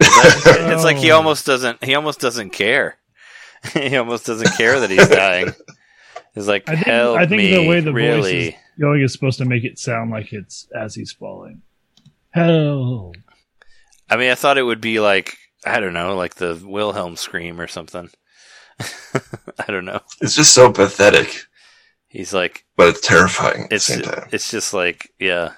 It's 0.00 0.46
like, 0.46 0.56
it's 0.72 0.84
like 0.84 0.96
he 0.98 1.10
Oh. 1.10 1.16
almost 1.16 1.46
doesn't 1.46 1.82
he 1.84 1.94
almost 1.96 2.20
doesn't 2.20 2.50
care. 2.50 2.96
he 3.74 3.96
almost 3.96 4.24
doesn't 4.24 4.56
care 4.56 4.78
that 4.80 4.90
he's 4.90 5.08
dying. 5.08 5.52
He's 6.32 6.46
like 6.46 6.68
I 6.68 6.74
think 6.76 6.86
help 6.86 7.18
I 7.18 7.26
think 7.26 7.42
me, 7.42 7.54
the 7.56 7.66
way 7.68 7.80
the 7.80 7.90
voice 7.90 7.96
really. 8.00 8.48
is 8.50 8.54
going 8.80 9.02
is 9.02 9.12
supposed 9.12 9.38
to 9.38 9.44
make 9.44 9.64
it 9.64 9.78
sound 9.78 10.10
like 10.10 10.32
it's 10.32 10.68
as 10.74 10.94
he's 10.94 11.12
falling. 11.12 11.62
Hell. 12.30 13.12
I 14.08 14.16
mean, 14.16 14.30
I 14.30 14.34
thought 14.34 14.58
it 14.58 14.62
would 14.62 14.80
be 14.80 15.00
like 15.00 15.36
I 15.64 15.80
don't 15.80 15.92
know, 15.92 16.16
like 16.16 16.36
the 16.36 16.60
Wilhelm 16.64 17.16
scream 17.16 17.60
or 17.60 17.66
something. 17.66 18.10
I 18.80 19.66
don't 19.70 19.84
know. 19.84 20.00
It's 20.20 20.34
just 20.34 20.54
so 20.54 20.72
pathetic, 20.72 21.44
He's 22.08 22.34
like 22.34 22.64
but 22.76 22.88
it's 22.88 23.06
terrifying 23.06 23.64
at 23.64 23.72
it's 23.72 23.86
the 23.86 23.92
same 23.94 24.02
time. 24.02 24.28
it's 24.32 24.50
just 24.50 24.74
like 24.74 25.10
yeah. 25.18 25.52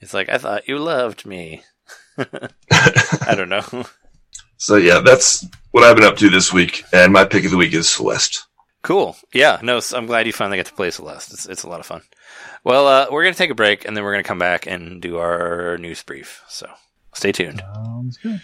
It's 0.00 0.14
like 0.14 0.28
I 0.28 0.38
thought 0.38 0.68
you 0.68 0.78
loved 0.78 1.26
me. 1.26 1.62
I 2.18 3.34
don't 3.34 3.48
know. 3.48 3.84
so 4.58 4.76
yeah, 4.76 5.00
that's 5.00 5.46
what 5.70 5.84
I've 5.84 5.96
been 5.96 6.04
up 6.04 6.16
to 6.18 6.28
this 6.28 6.52
week, 6.52 6.84
and 6.92 7.12
my 7.12 7.24
pick 7.24 7.44
of 7.44 7.50
the 7.50 7.56
week 7.56 7.72
is 7.72 7.88
Celeste. 7.88 8.46
Cool. 8.82 9.16
Yeah. 9.32 9.58
No, 9.62 9.80
I'm 9.94 10.06
glad 10.06 10.26
you 10.26 10.32
finally 10.32 10.58
got 10.58 10.66
to 10.66 10.74
play 10.74 10.90
Celeste. 10.90 11.32
It's, 11.32 11.46
it's 11.46 11.62
a 11.62 11.68
lot 11.68 11.80
of 11.80 11.86
fun. 11.86 12.02
Well, 12.64 12.86
uh, 12.86 13.06
we're 13.10 13.24
going 13.24 13.34
to 13.34 13.38
take 13.38 13.50
a 13.50 13.54
break 13.54 13.84
and 13.84 13.96
then 13.96 14.04
we're 14.04 14.12
going 14.12 14.22
to 14.22 14.28
come 14.28 14.38
back 14.38 14.66
and 14.66 15.02
do 15.02 15.18
our 15.18 15.76
news 15.78 16.02
brief. 16.02 16.42
So 16.48 16.68
stay 17.12 17.32
tuned. 17.32 17.62
Sounds 17.74 18.18
good. 18.18 18.40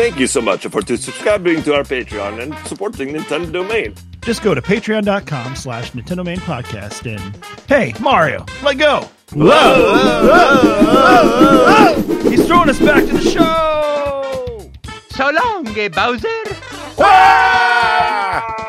Thank 0.00 0.18
you 0.18 0.26
so 0.26 0.40
much 0.40 0.66
for 0.66 0.80
subscribing 0.80 1.62
to 1.64 1.74
our 1.74 1.82
Patreon 1.82 2.40
and 2.40 2.56
supporting 2.66 3.10
Nintendo 3.10 3.52
Domain. 3.52 3.94
Just 4.22 4.42
go 4.42 4.54
to 4.54 4.62
patreon.com 4.62 5.56
slash 5.56 5.92
Nintendo 5.92 6.24
Main 6.24 6.38
Podcast 6.38 7.04
and 7.04 7.36
hey, 7.68 7.92
Mario, 8.00 8.46
let 8.62 8.78
go. 8.78 9.06
Whoa! 9.34 9.50
He's 12.30 12.46
throwing 12.46 12.70
us 12.70 12.78
back 12.78 13.04
to 13.04 13.12
the 13.12 13.20
show. 13.20 14.70
So 15.10 15.30
long, 15.30 15.68
eh, 15.78 15.88
Bowser. 15.88 16.28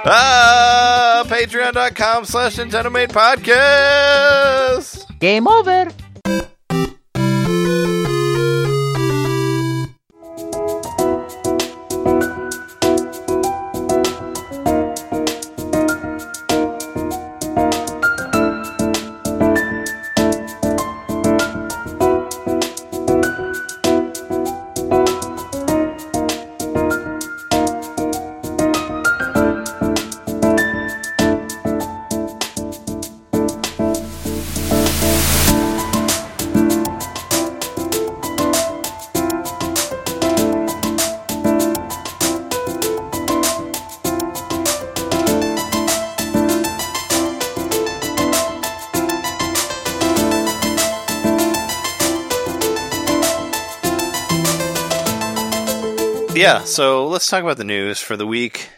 Ah, 0.03 1.23
patreon.com 1.27 2.25
slash 2.25 2.57
Nintendo 2.57 2.91
Main 2.91 3.07
Podcast. 3.07 5.05
Game 5.19 5.47
over. 5.47 5.87
Yeah, 56.59 56.63
so 56.65 57.07
let's 57.07 57.27
talk 57.29 57.43
about 57.43 57.57
the 57.57 57.63
news 57.63 57.99
for 58.01 58.17
the 58.17 58.27
week. 58.27 58.69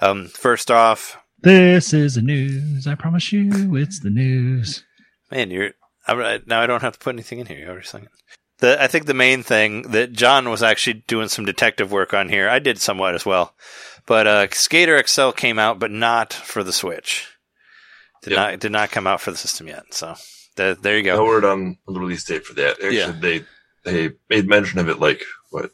Um, 0.00 0.28
first 0.28 0.70
off, 0.70 1.18
This 1.40 1.94
is 1.94 2.16
the 2.16 2.22
news. 2.22 2.86
I 2.86 2.94
promise 2.94 3.32
you, 3.32 3.76
it's 3.76 4.00
the 4.00 4.10
news. 4.10 4.84
man, 5.30 5.50
you're 5.50 5.70
I, 6.06 6.40
now 6.46 6.60
I 6.60 6.66
don't 6.66 6.82
have 6.82 6.92
to 6.92 6.98
put 6.98 7.14
anything 7.14 7.38
in 7.40 7.46
here. 7.46 7.58
You 7.58 7.66
already 7.66 7.86
sang 7.86 8.02
it. 8.04 8.10
The, 8.58 8.82
I 8.82 8.86
think 8.86 9.06
the 9.06 9.14
main 9.14 9.42
thing 9.42 9.82
that 9.92 10.12
John 10.12 10.48
was 10.50 10.62
actually 10.62 11.04
doing 11.06 11.28
some 11.28 11.44
detective 11.44 11.90
work 11.92 12.14
on 12.14 12.28
here. 12.28 12.48
I 12.48 12.58
did 12.58 12.78
somewhat 12.78 13.14
as 13.14 13.26
well, 13.26 13.54
but 14.06 14.26
uh, 14.26 14.46
Skater 14.52 15.02
XL 15.04 15.30
came 15.30 15.58
out, 15.58 15.78
but 15.78 15.90
not 15.90 16.32
for 16.32 16.62
the 16.62 16.72
Switch. 16.72 17.26
Did 18.22 18.30
Yep. 18.32 18.36
not 18.38 18.58
did 18.60 18.72
not 18.72 18.90
come 18.90 19.06
out 19.06 19.20
for 19.20 19.30
the 19.30 19.36
system 19.36 19.66
yet. 19.68 19.84
So 19.92 20.14
th- 20.56 20.78
there 20.80 20.96
you 20.96 21.02
go. 21.04 21.16
No 21.16 21.24
word 21.24 21.44
on 21.44 21.76
the 21.86 21.98
release 22.00 22.24
date 22.24 22.44
for 22.46 22.54
that. 22.54 22.72
Actually, 22.82 22.96
Yeah. 22.98 23.12
they 23.20 23.44
they 23.84 24.10
made 24.30 24.46
mention 24.48 24.78
of 24.78 24.88
it 24.88 24.98
like 25.00 25.22
what 25.50 25.70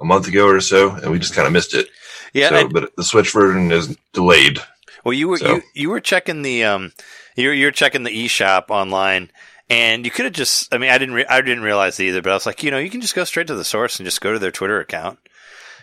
a 0.00 0.04
month 0.04 0.28
ago 0.28 0.46
or 0.46 0.60
so, 0.60 0.90
and 0.90 1.10
we 1.10 1.18
just 1.18 1.34
kind 1.34 1.46
of 1.46 1.52
missed 1.52 1.74
it. 1.74 1.88
yeah, 2.32 2.48
so, 2.50 2.68
but 2.68 2.94
the 2.96 3.04
Switch 3.04 3.32
version 3.32 3.70
is 3.72 3.96
delayed. 4.12 4.58
Well, 5.04 5.12
you 5.14 5.28
were 5.28 5.38
So- 5.38 5.54
you, 5.56 5.62
you 5.74 5.90
were 5.90 6.00
checking 6.00 6.42
the 6.42 6.64
um 6.64 6.92
you 7.36 7.48
were, 7.48 7.54
you're 7.54 7.70
checking 7.70 8.02
the 8.02 8.10
eShop 8.26 8.70
online, 8.70 9.30
and 9.70 10.04
you 10.04 10.10
could 10.10 10.24
have 10.24 10.34
just 10.34 10.72
I 10.74 10.78
mean 10.78 10.90
I 10.90 10.98
didn't 10.98 11.14
re- 11.14 11.26
I 11.28 11.40
didn't 11.40 11.62
realize 11.64 12.00
either, 12.00 12.22
but 12.22 12.30
I 12.30 12.34
was 12.34 12.46
like 12.46 12.62
you 12.62 12.70
know 12.70 12.78
you 12.78 12.90
can 12.90 13.00
just 13.00 13.14
go 13.14 13.24
straight 13.24 13.46
to 13.48 13.54
the 13.54 13.64
source 13.64 13.98
and 13.98 14.06
just 14.06 14.20
go 14.20 14.32
to 14.32 14.38
their 14.38 14.50
Twitter 14.50 14.80
account, 14.80 15.18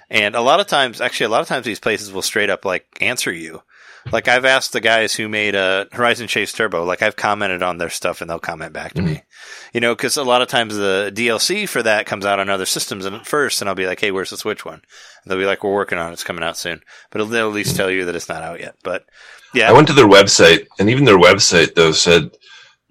and 0.09 0.35
a 0.35 0.41
lot 0.41 0.59
of 0.59 0.67
times 0.67 0.99
actually 1.01 1.25
a 1.27 1.29
lot 1.29 1.41
of 1.41 1.47
times 1.47 1.65
these 1.65 1.79
places 1.79 2.11
will 2.11 2.21
straight 2.21 2.49
up 2.49 2.65
like 2.65 2.85
answer 3.01 3.31
you 3.31 3.61
Like 4.11 4.27
I've 4.27 4.45
asked 4.45 4.73
the 4.73 4.81
guys 4.81 5.15
who 5.15 5.29
made 5.29 5.55
uh, 5.55 5.85
Horizon 5.91 6.27
Chase 6.27 6.51
Turbo, 6.51 6.83
like 6.83 7.01
I've 7.01 7.15
commented 7.15 7.63
on 7.63 7.77
their 7.77 7.89
stuff 7.89 8.21
and 8.21 8.29
they'll 8.29 8.39
comment 8.39 8.73
back 8.73 8.93
to 8.95 9.01
me. 9.01 9.23
You 9.73 9.79
know, 9.79 9.95
because 9.95 10.17
a 10.17 10.23
lot 10.23 10.41
of 10.41 10.49
times 10.49 10.75
the 10.75 11.11
DLC 11.13 11.67
for 11.67 11.81
that 11.83 12.05
comes 12.05 12.25
out 12.25 12.39
on 12.39 12.49
other 12.49 12.65
systems 12.65 13.05
and 13.05 13.25
first, 13.25 13.61
and 13.61 13.69
I'll 13.69 13.75
be 13.75 13.87
like, 13.87 13.99
"Hey, 13.99 14.11
where's 14.11 14.29
the 14.29 14.37
Switch 14.37 14.65
one?" 14.65 14.81
And 15.23 15.31
they'll 15.31 15.39
be 15.39 15.45
like, 15.45 15.63
"We're 15.63 15.73
working 15.73 15.97
on 15.97 16.09
it. 16.09 16.13
It's 16.13 16.23
coming 16.23 16.43
out 16.43 16.57
soon." 16.57 16.81
But 17.11 17.21
it'll, 17.21 17.31
they'll 17.31 17.47
at 17.47 17.53
least 17.53 17.75
tell 17.75 17.89
you 17.89 18.05
that 18.05 18.15
it's 18.15 18.29
not 18.29 18.43
out 18.43 18.59
yet. 18.59 18.75
But 18.83 19.05
yeah, 19.53 19.69
I 19.69 19.73
went 19.73 19.87
to 19.87 19.93
their 19.93 20.07
website, 20.07 20.67
and 20.79 20.89
even 20.89 21.05
their 21.05 21.17
website 21.17 21.75
though 21.75 21.91
said 21.91 22.31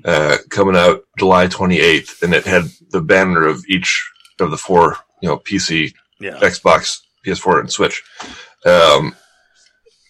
uh, 0.05 0.39
coming 0.51 0.77
out 0.77 1.05
July 1.19 1.47
28th, 1.47 2.23
and 2.23 2.35
it 2.35 2.45
had 2.47 2.65
the 2.91 3.01
banner 3.01 3.47
of 3.47 3.65
each 3.69 4.11
of 4.41 4.51
the 4.51 4.59
four, 4.59 4.97
you 5.21 5.29
know, 5.29 5.39
PC, 5.39 5.95
yeah, 6.21 6.39
Xbox, 6.41 7.01
PS4, 7.27 7.61
and 7.61 7.71
Switch. 7.71 8.03
Um, 8.65 9.15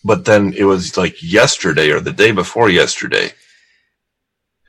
but 0.05 0.25
then 0.25 0.53
it 0.57 0.65
was 0.65 0.97
like 0.97 1.23
yesterday 1.23 1.91
or 1.91 2.01
the 2.01 2.13
day 2.13 2.33
before 2.33 2.69
yesterday. 2.71 3.33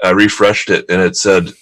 I 0.03 0.09
refreshed 0.11 0.69
it, 0.69 0.85
and 0.89 1.01
it 1.01 1.15
said 1.15 1.53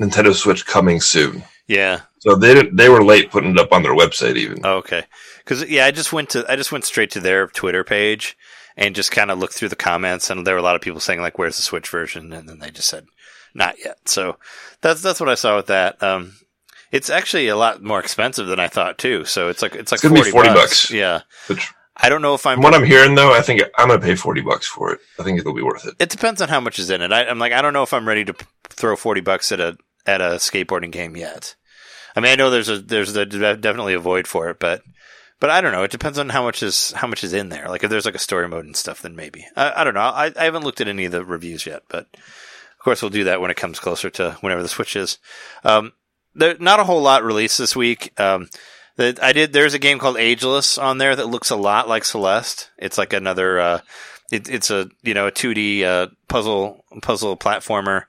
Nintendo 0.00 0.34
Switch 0.34 0.66
coming 0.66 1.00
soon. 1.00 1.44
yeah. 1.66 2.02
So 2.20 2.34
they 2.34 2.52
didn't, 2.52 2.74
they 2.76 2.88
were 2.88 3.04
late 3.04 3.30
putting 3.30 3.52
it 3.52 3.60
up 3.60 3.72
on 3.72 3.84
their 3.84 3.94
website 3.94 4.34
even. 4.36 4.58
Oh, 4.64 4.78
okay. 4.78 5.04
Because 5.38 5.68
yeah, 5.70 5.86
I 5.86 5.92
just 5.92 6.12
went 6.12 6.30
to 6.30 6.44
I 6.50 6.56
just 6.56 6.72
went 6.72 6.84
straight 6.84 7.12
to 7.12 7.20
their 7.20 7.46
Twitter 7.46 7.84
page 7.84 8.36
and 8.76 8.94
just 8.96 9.12
kind 9.12 9.30
of 9.30 9.38
looked 9.38 9.54
through 9.54 9.68
the 9.68 9.76
comments, 9.76 10.28
and 10.28 10.44
there 10.44 10.54
were 10.54 10.60
a 10.60 10.62
lot 10.64 10.74
of 10.74 10.82
people 10.82 10.98
saying 10.98 11.20
like, 11.20 11.38
"Where's 11.38 11.56
the 11.56 11.62
Switch 11.62 11.88
version?" 11.88 12.32
And 12.32 12.48
then 12.48 12.58
they 12.58 12.70
just 12.70 12.88
said, 12.88 13.06
"Not 13.54 13.76
yet." 13.84 14.08
So 14.08 14.36
that's 14.80 15.00
that's 15.00 15.20
what 15.20 15.28
I 15.28 15.36
saw 15.36 15.56
with 15.56 15.66
that. 15.68 16.02
Um, 16.02 16.34
it's 16.90 17.08
actually 17.08 17.46
a 17.48 17.56
lot 17.56 17.82
more 17.84 18.00
expensive 18.00 18.48
than 18.48 18.58
I 18.58 18.66
thought 18.66 18.98
too. 18.98 19.24
So 19.24 19.48
it's 19.48 19.62
like 19.62 19.76
it's 19.76 19.92
like 19.92 20.02
It's 20.02 20.08
gonna 20.08 20.22
be 20.24 20.30
40 20.30 20.48
bucks. 20.48 20.90
Yeah, 20.90 21.20
Which, 21.46 21.70
I 22.00 22.08
don't 22.08 22.22
know 22.22 22.34
if 22.34 22.46
I'm. 22.46 22.56
from 22.56 22.62
what 22.64 22.74
I'm 22.74 22.84
hearing 22.84 23.14
though, 23.14 23.32
I 23.32 23.42
think 23.42 23.62
I'm 23.76 23.88
gonna 23.88 24.00
pay 24.00 24.14
40 24.14 24.40
bucks 24.42 24.66
for 24.66 24.92
it. 24.92 25.00
I 25.18 25.24
think 25.24 25.38
it'll 25.38 25.54
be 25.54 25.62
worth 25.62 25.86
it. 25.86 25.94
it 25.98 26.10
depends 26.10 26.40
on 26.40 26.48
how 26.48 26.60
much 26.60 26.78
is 26.78 26.90
in 26.90 27.02
it. 27.02 27.12
I, 27.12 27.24
I'm 27.26 27.38
like, 27.38 27.52
I 27.52 27.60
don't 27.60 27.72
know 27.72 27.82
if 27.82 27.92
I'm 27.92 28.06
ready 28.06 28.24
to 28.24 28.34
p- 28.34 28.46
throw 28.68 28.96
forty 28.96 29.20
bucks 29.20 29.50
at 29.52 29.60
a 29.60 29.76
at 30.06 30.20
a 30.20 30.36
skateboarding 30.36 30.92
game 30.92 31.16
yet. 31.16 31.56
I 32.14 32.20
mean, 32.20 32.32
I 32.32 32.36
know 32.36 32.50
there's 32.50 32.68
a 32.68 32.78
there's 32.78 33.14
a, 33.16 33.26
definitely 33.26 33.94
a 33.94 33.98
void 33.98 34.26
for 34.26 34.48
it, 34.48 34.58
but 34.58 34.82
but 35.40 35.50
I 35.50 35.60
don't 35.60 35.72
know. 35.72 35.84
It 35.84 35.90
depends 35.90 36.18
on 36.18 36.30
how 36.30 36.42
much 36.42 36.62
is 36.62 36.92
how 36.92 37.06
much 37.06 37.22
is 37.24 37.32
in 37.32 37.48
there. 37.48 37.68
Like 37.68 37.84
if 37.84 37.90
there's 37.90 38.06
like 38.06 38.14
a 38.14 38.20
story 38.20 38.48
mode 38.48 38.64
and 38.64 38.76
stuff, 38.76 39.02
then 39.02 39.14
maybe. 39.14 39.46
I, 39.56 39.80
I 39.80 39.84
don't 39.84 39.94
know. 39.94 40.00
I, 40.00 40.32
I 40.36 40.44
haven't 40.44 40.64
looked 40.64 40.80
at 40.80 40.88
any 40.88 41.04
of 41.04 41.12
the 41.12 41.24
reviews 41.24 41.66
yet, 41.66 41.82
but 41.88 42.06
of 42.14 42.78
course 42.78 43.02
we'll 43.02 43.10
do 43.10 43.24
that 43.24 43.40
when 43.40 43.50
it 43.50 43.56
comes 43.56 43.78
closer 43.78 44.10
to 44.10 44.32
whenever 44.40 44.62
the 44.62 44.68
Switch 44.68 44.96
is. 44.96 45.18
Um, 45.64 45.92
there 46.34 46.56
not 46.58 46.80
a 46.80 46.84
whole 46.84 47.02
lot 47.02 47.24
released 47.24 47.58
this 47.58 47.76
week. 47.76 48.18
Um, 48.18 48.48
that 48.98 49.22
I 49.22 49.32
did. 49.32 49.52
There's 49.52 49.74
a 49.74 49.78
game 49.78 49.98
called 49.98 50.18
Ageless 50.18 50.76
on 50.76 50.98
there 50.98 51.16
that 51.16 51.28
looks 51.28 51.50
a 51.50 51.56
lot 51.56 51.88
like 51.88 52.04
Celeste. 52.04 52.70
It's 52.76 52.98
like 52.98 53.12
another. 53.12 53.58
Uh, 53.58 53.80
it, 54.30 54.48
it's 54.50 54.70
a 54.70 54.90
you 55.02 55.14
know 55.14 55.28
a 55.28 55.32
2D 55.32 55.82
uh, 55.84 56.08
puzzle 56.28 56.84
puzzle 57.00 57.36
platformer. 57.36 58.04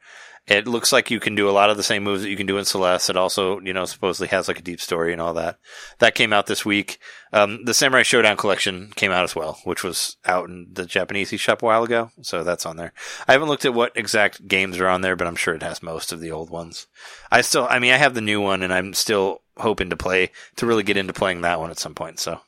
It 0.50 0.68
looks 0.68 0.92
like 0.92 1.12
you 1.12 1.20
can 1.20 1.36
do 1.36 1.48
a 1.48 1.52
lot 1.52 1.70
of 1.70 1.78
the 1.78 1.84
same 1.84 2.04
moves 2.04 2.24
that 2.24 2.30
you 2.32 2.36
can 2.36 2.48
do 2.48 2.58
in 2.58 2.66
Celeste. 2.66 3.12
It 3.12 3.16
also, 3.16 3.60
you 3.60 3.72
know, 3.72 3.86
supposedly 3.86 4.30
has 4.30 4.48
like 4.48 4.58
a 4.58 4.64
deep 4.64 4.82
story 4.82 5.14
and 5.14 5.22
all 5.22 5.36
that. 5.36 5.60
That 6.00 6.16
came 6.16 6.34
out 6.34 6.48
this 6.48 6.66
week. 6.66 6.98
Um, 7.32 7.64
the 7.66 7.74
Samurai 7.76 8.02
Shodown 8.02 8.36
collection 8.36 8.92
came 8.96 9.12
out 9.12 9.24
as 9.24 9.36
well, 9.36 9.60
which 9.64 9.84
was 9.84 10.18
out 10.26 10.50
in 10.50 10.66
the 10.74 10.88
Japanese 10.88 11.30
eShop 11.30 11.62
a 11.62 11.66
while 11.66 11.84
ago. 11.84 12.10
So 12.24 12.44
that's 12.44 12.66
on 12.66 12.78
there. 12.78 12.94
I 13.28 13.34
haven't 13.34 13.48
looked 13.48 13.66
at 13.66 13.76
what 13.76 13.96
exact 13.96 14.48
games 14.48 14.80
are 14.80 14.88
on 14.88 15.02
there, 15.02 15.16
but 15.16 15.28
I'm 15.28 15.36
sure 15.36 15.54
it 15.54 15.62
has 15.62 15.84
most 15.84 16.12
of 16.12 16.20
the 16.20 16.32
old 16.32 16.50
ones. 16.50 16.88
I 17.32 17.42
still, 17.42 17.68
I 17.70 17.78
mean, 17.78 17.94
I 17.94 17.98
have 17.98 18.16
the 18.16 18.22
new 18.22 18.42
one 18.42 18.64
and 18.64 18.74
I'm 18.74 18.96
still 18.96 19.44
hoping 19.58 19.92
to 19.92 19.98
play, 19.98 20.32
to 20.56 20.66
really 20.66 20.84
get 20.84 20.98
into 20.98 21.14
playing 21.14 21.42
that 21.42 21.60
one 21.60 21.70
at 21.70 21.78
some 21.78 21.94
point. 21.94 22.18
So 22.20 22.42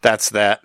that's 0.00 0.30
that. 0.30 0.60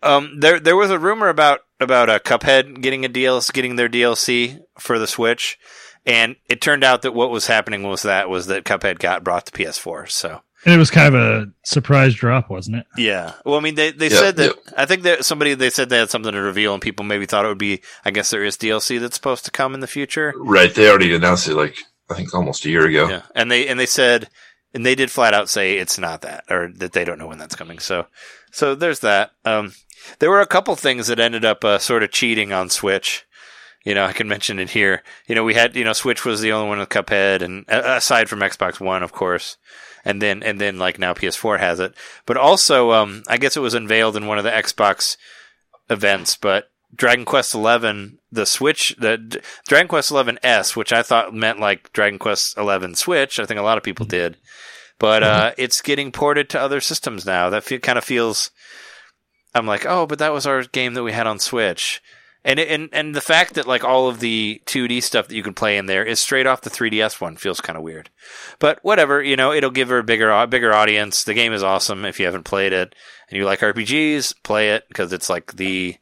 Um, 0.00 0.38
there, 0.38 0.60
there 0.60 0.76
was 0.76 0.92
a 0.92 0.98
rumor 0.98 1.28
about, 1.28 1.62
about 1.80 2.08
a 2.08 2.20
Cuphead 2.20 2.82
getting 2.82 3.04
a 3.04 3.08
DLC, 3.08 3.52
getting 3.52 3.74
their 3.74 3.88
DLC 3.88 4.60
for 4.78 5.00
the 5.00 5.08
Switch. 5.08 5.58
And 6.06 6.36
it 6.48 6.60
turned 6.60 6.84
out 6.84 7.02
that 7.02 7.14
what 7.14 7.30
was 7.30 7.46
happening 7.46 7.82
was 7.82 8.02
that 8.02 8.28
was 8.28 8.46
that 8.46 8.64
Cuphead 8.64 8.98
got 8.98 9.24
brought 9.24 9.46
to 9.46 9.52
PS4. 9.52 10.10
So 10.10 10.42
And 10.66 10.74
it 10.74 10.78
was 10.78 10.90
kind 10.90 11.14
of 11.14 11.20
a 11.20 11.46
surprise 11.64 12.14
drop, 12.14 12.50
wasn't 12.50 12.76
it? 12.76 12.86
yeah, 12.98 13.32
well, 13.44 13.56
I 13.56 13.60
mean, 13.60 13.74
they 13.74 13.90
they 13.90 14.10
Yeah, 14.10 14.18
said 14.18 14.36
that 14.36 14.54
I 14.76 14.84
think 14.86 15.02
that 15.04 15.24
somebody 15.24 15.54
they 15.54 15.70
said 15.70 15.88
they 15.88 15.98
had 15.98 16.10
something 16.10 16.32
to 16.32 16.40
reveal, 16.42 16.74
and 16.74 16.82
people 16.82 17.04
maybe 17.06 17.24
thought 17.26 17.44
it 17.46 17.48
would 17.48 17.58
be. 17.58 17.80
I 18.04 18.10
guess 18.10 18.30
there 18.30 18.44
is 18.44 18.56
DLC 18.58 19.00
that's 19.00 19.16
supposed 19.16 19.44
to 19.46 19.50
come 19.50 19.72
in 19.74 19.80
the 19.80 19.86
future. 19.86 20.34
Right. 20.36 20.74
They 20.74 20.88
already 20.90 21.14
announced 21.14 21.48
it 21.48 21.54
like, 21.54 21.76
I 22.10 22.14
think 22.14 22.34
almost 22.34 22.64
a 22.66 22.70
year 22.70 22.86
ago. 22.86 23.08
Yeah, 23.08 23.22
and 23.34 23.50
they 23.50 23.66
and 23.66 23.80
they 23.80 23.86
said, 23.86 24.28
and 24.74 24.84
they 24.84 24.94
did 24.94 25.10
flat 25.10 25.32
out 25.32 25.48
say 25.48 25.78
it's 25.78 25.98
not 25.98 26.20
that, 26.20 26.44
or 26.50 26.70
that 26.76 26.92
they 26.92 27.04
don't 27.06 27.18
know 27.18 27.28
when 27.28 27.38
that's 27.38 27.56
coming. 27.56 27.78
So, 27.78 28.08
so 28.52 28.74
there's 28.74 29.00
that. 29.00 29.30
Um, 29.46 29.72
there 30.18 30.28
were 30.30 30.42
a 30.42 30.46
couple 30.46 30.76
things 30.76 31.06
that 31.06 31.18
ended 31.18 31.46
up 31.46 31.64
uh, 31.64 31.78
sort 31.78 32.02
of 32.02 32.10
cheating 32.10 32.52
on 32.52 32.68
Switch. 32.68 33.24
You 33.84 33.94
know, 33.94 34.04
I 34.04 34.12
can 34.12 34.28
mention 34.28 34.58
it 34.58 34.70
here. 34.70 35.02
You 35.26 35.34
know, 35.34 35.44
we 35.44 35.54
had 35.54 35.76
you 35.76 35.84
know 35.84 35.92
Switch 35.92 36.24
was 36.24 36.40
the 36.40 36.52
only 36.52 36.68
one 36.68 36.78
with 36.78 36.88
Cuphead, 36.88 37.42
and 37.42 37.64
aside 37.68 38.28
from 38.28 38.40
Xbox 38.40 38.80
One, 38.80 39.02
of 39.02 39.12
course, 39.12 39.58
and 40.04 40.22
then 40.22 40.42
and 40.42 40.60
then 40.60 40.78
like 40.78 40.98
now 40.98 41.12
PS4 41.12 41.60
has 41.60 41.80
it. 41.80 41.94
But 42.26 42.36
also, 42.38 42.92
um, 42.92 43.22
I 43.28 43.36
guess 43.36 43.56
it 43.56 43.60
was 43.60 43.74
unveiled 43.74 44.16
in 44.16 44.26
one 44.26 44.38
of 44.38 44.44
the 44.44 44.50
Xbox 44.50 45.16
events, 45.88 46.36
but. 46.36 46.68
Dragon 46.96 47.24
Quest 47.24 47.56
Eleven, 47.56 48.20
the 48.30 48.46
Switch, 48.46 48.94
the 49.00 49.18
D- 49.18 49.40
Dragon 49.66 49.88
Quest 49.88 50.12
Eleven 50.12 50.38
S, 50.44 50.76
which 50.76 50.92
I 50.92 51.02
thought 51.02 51.34
meant 51.34 51.58
like 51.58 51.92
Dragon 51.92 52.20
Quest 52.20 52.56
Eleven 52.56 52.94
Switch. 52.94 53.40
I 53.40 53.46
think 53.46 53.58
a 53.58 53.64
lot 53.64 53.78
of 53.78 53.82
people 53.82 54.06
did, 54.06 54.36
but 55.00 55.24
uh, 55.24 55.52
it's 55.58 55.80
getting 55.80 56.12
ported 56.12 56.48
to 56.50 56.60
other 56.60 56.80
systems 56.80 57.26
now. 57.26 57.50
That 57.50 57.64
fe- 57.64 57.80
kind 57.80 57.98
of 57.98 58.04
feels. 58.04 58.52
I'm 59.56 59.66
like, 59.66 59.84
oh, 59.86 60.06
but 60.06 60.20
that 60.20 60.32
was 60.32 60.46
our 60.46 60.62
game 60.62 60.94
that 60.94 61.02
we 61.02 61.10
had 61.10 61.26
on 61.26 61.40
Switch, 61.40 62.00
and 62.44 62.60
and 62.60 62.88
and 62.92 63.14
the 63.14 63.20
fact 63.20 63.54
that 63.54 63.66
like 63.66 63.84
all 63.84 64.08
of 64.08 64.20
the 64.20 64.60
2D 64.66 65.02
stuff 65.02 65.28
that 65.28 65.34
you 65.34 65.42
can 65.42 65.54
play 65.54 65.76
in 65.76 65.86
there 65.86 66.04
is 66.04 66.20
straight 66.20 66.46
off 66.46 66.60
the 66.60 66.70
3DS 66.70 67.20
one 67.20 67.36
feels 67.36 67.60
kind 67.60 67.76
of 67.76 67.82
weird. 67.82 68.10
But 68.58 68.78
whatever, 68.82 69.22
you 69.22 69.36
know, 69.36 69.52
it'll 69.52 69.70
give 69.70 69.88
her 69.88 69.98
a 69.98 70.04
bigger 70.04 70.46
bigger 70.46 70.72
audience. 70.72 71.24
The 71.24 71.34
game 71.34 71.52
is 71.52 71.62
awesome 71.62 72.04
if 72.04 72.18
you 72.20 72.26
haven't 72.26 72.44
played 72.44 72.72
it 72.72 72.94
and 73.30 73.38
you 73.38 73.44
like 73.44 73.60
RPGs, 73.60 74.34
play 74.42 74.70
it 74.70 74.84
because 74.88 75.12
it's 75.12 75.30
like 75.30 75.54
the 75.56 75.96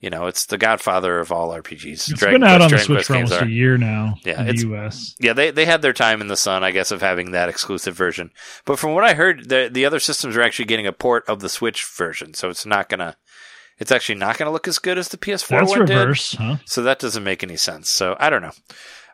you 0.00 0.10
know, 0.10 0.28
it's 0.28 0.46
the 0.46 0.58
godfather 0.58 1.18
of 1.18 1.32
all 1.32 1.50
RPGs. 1.50 2.08
It's 2.08 2.20
Dragon 2.20 2.42
been 2.42 2.48
out 2.48 2.58
Quest- 2.60 2.72
on 2.72 2.78
the 2.78 2.84
Switch 2.84 2.96
Quest 2.98 3.06
for 3.08 3.14
almost 3.14 3.32
are. 3.32 3.44
a 3.44 3.48
year 3.48 3.76
now 3.76 4.14
Yeah, 4.24 4.40
in 4.42 4.48
it's- 4.50 4.62
the 4.62 4.72
US. 4.76 5.16
Yeah, 5.18 5.32
they 5.32 5.50
they 5.50 5.64
had 5.64 5.82
their 5.82 5.92
time 5.92 6.20
in 6.20 6.28
the 6.28 6.36
sun, 6.36 6.62
I 6.62 6.70
guess, 6.70 6.92
of 6.92 7.00
having 7.00 7.32
that 7.32 7.48
exclusive 7.48 7.96
version. 7.96 8.30
But 8.64 8.78
from 8.78 8.94
what 8.94 9.02
I 9.02 9.14
heard, 9.14 9.48
the 9.48 9.68
the 9.72 9.84
other 9.84 9.98
systems 9.98 10.36
are 10.36 10.42
actually 10.42 10.66
getting 10.66 10.86
a 10.86 10.92
port 10.92 11.24
of 11.28 11.40
the 11.40 11.48
Switch 11.48 11.84
version, 11.84 12.34
so 12.34 12.48
it's 12.48 12.64
not 12.64 12.88
gonna, 12.88 13.16
it's 13.78 13.92
actually 13.92 14.16
not 14.16 14.38
gonna 14.38 14.50
look 14.52 14.68
as 14.68 14.78
good 14.78 14.98
as 14.98 15.08
the 15.08 15.16
PS4 15.18 15.48
That's 15.48 15.70
one 15.70 15.80
reverse, 15.80 16.30
did. 16.32 16.40
huh? 16.40 16.56
So 16.64 16.82
that 16.82 16.98
doesn't 16.98 17.24
make 17.24 17.42
any 17.42 17.56
sense. 17.56 17.88
So 17.88 18.16
I 18.18 18.30
don't 18.30 18.42
know. 18.42 18.52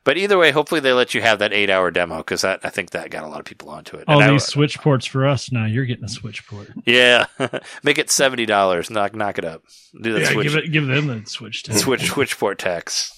But 0.05 0.19
either 0.19 0.37
way, 0.37 0.51
hopefully 0.51 0.83
they 0.83 0.93
let 0.93 1.15
you 1.15 1.23
have 1.23 1.39
that 1.39 1.55
eight 1.55 1.71
hour 1.71 1.91
demo 1.91 2.19
because 2.19 2.43
that 2.43 2.61
I 2.63 2.69
think 2.69 2.91
that 2.91 3.09
got 3.11 3.25
a 3.25 3.27
lot 3.29 3.39
of 3.41 3.47
people 3.47 3.71
onto 3.71 3.97
it. 3.97 4.05
All 4.07 4.21
And 4.21 4.29
I- 4.29 4.33
these 4.33 4.45
Switch 4.45 4.79
ports 4.79 5.07
for 5.07 5.27
us 5.27 5.51
now. 5.51 5.65
You're 5.65 5.87
getting 5.87 6.05
a 6.05 6.09
Switch 6.09 6.47
port. 6.47 6.69
yeah, 6.85 7.27
make 7.83 7.97
it 7.97 8.11
seventy 8.11 8.45
dollars. 8.45 8.91
Knock 8.91 9.15
knock 9.15 9.39
it 9.39 9.47
up. 9.47 9.63
Do 10.03 10.13
that 10.13 10.21
Yeah, 10.21 10.29
Switch 10.33 10.45
give 10.53 10.57
it, 10.57 10.73
give 10.73 10.87
them 10.87 11.07
the 11.07 11.27
Switch. 11.27 11.63
Too. 11.63 11.73
switch 11.73 12.11
switch 12.11 12.39
port 12.39 12.59
tax. 12.59 13.11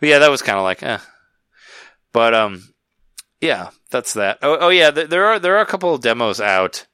But 0.00 0.08
yeah, 0.08 0.18
that 0.18 0.30
was 0.32 0.42
kind 0.42 0.58
of 0.58 0.64
like, 0.64 0.82
eh. 0.82 0.98
But 2.12 2.34
um, 2.34 2.68
yeah, 3.40 3.70
that's 3.90 4.14
that. 4.14 4.38
Oh, 4.42 4.56
oh 4.62 4.68
yeah, 4.68 4.90
th- 4.90 5.08
there 5.10 5.26
are 5.26 5.38
there 5.38 5.56
are 5.56 5.62
a 5.62 5.66
couple 5.66 5.94
of 5.94 6.00
demos 6.00 6.40
out. 6.40 6.86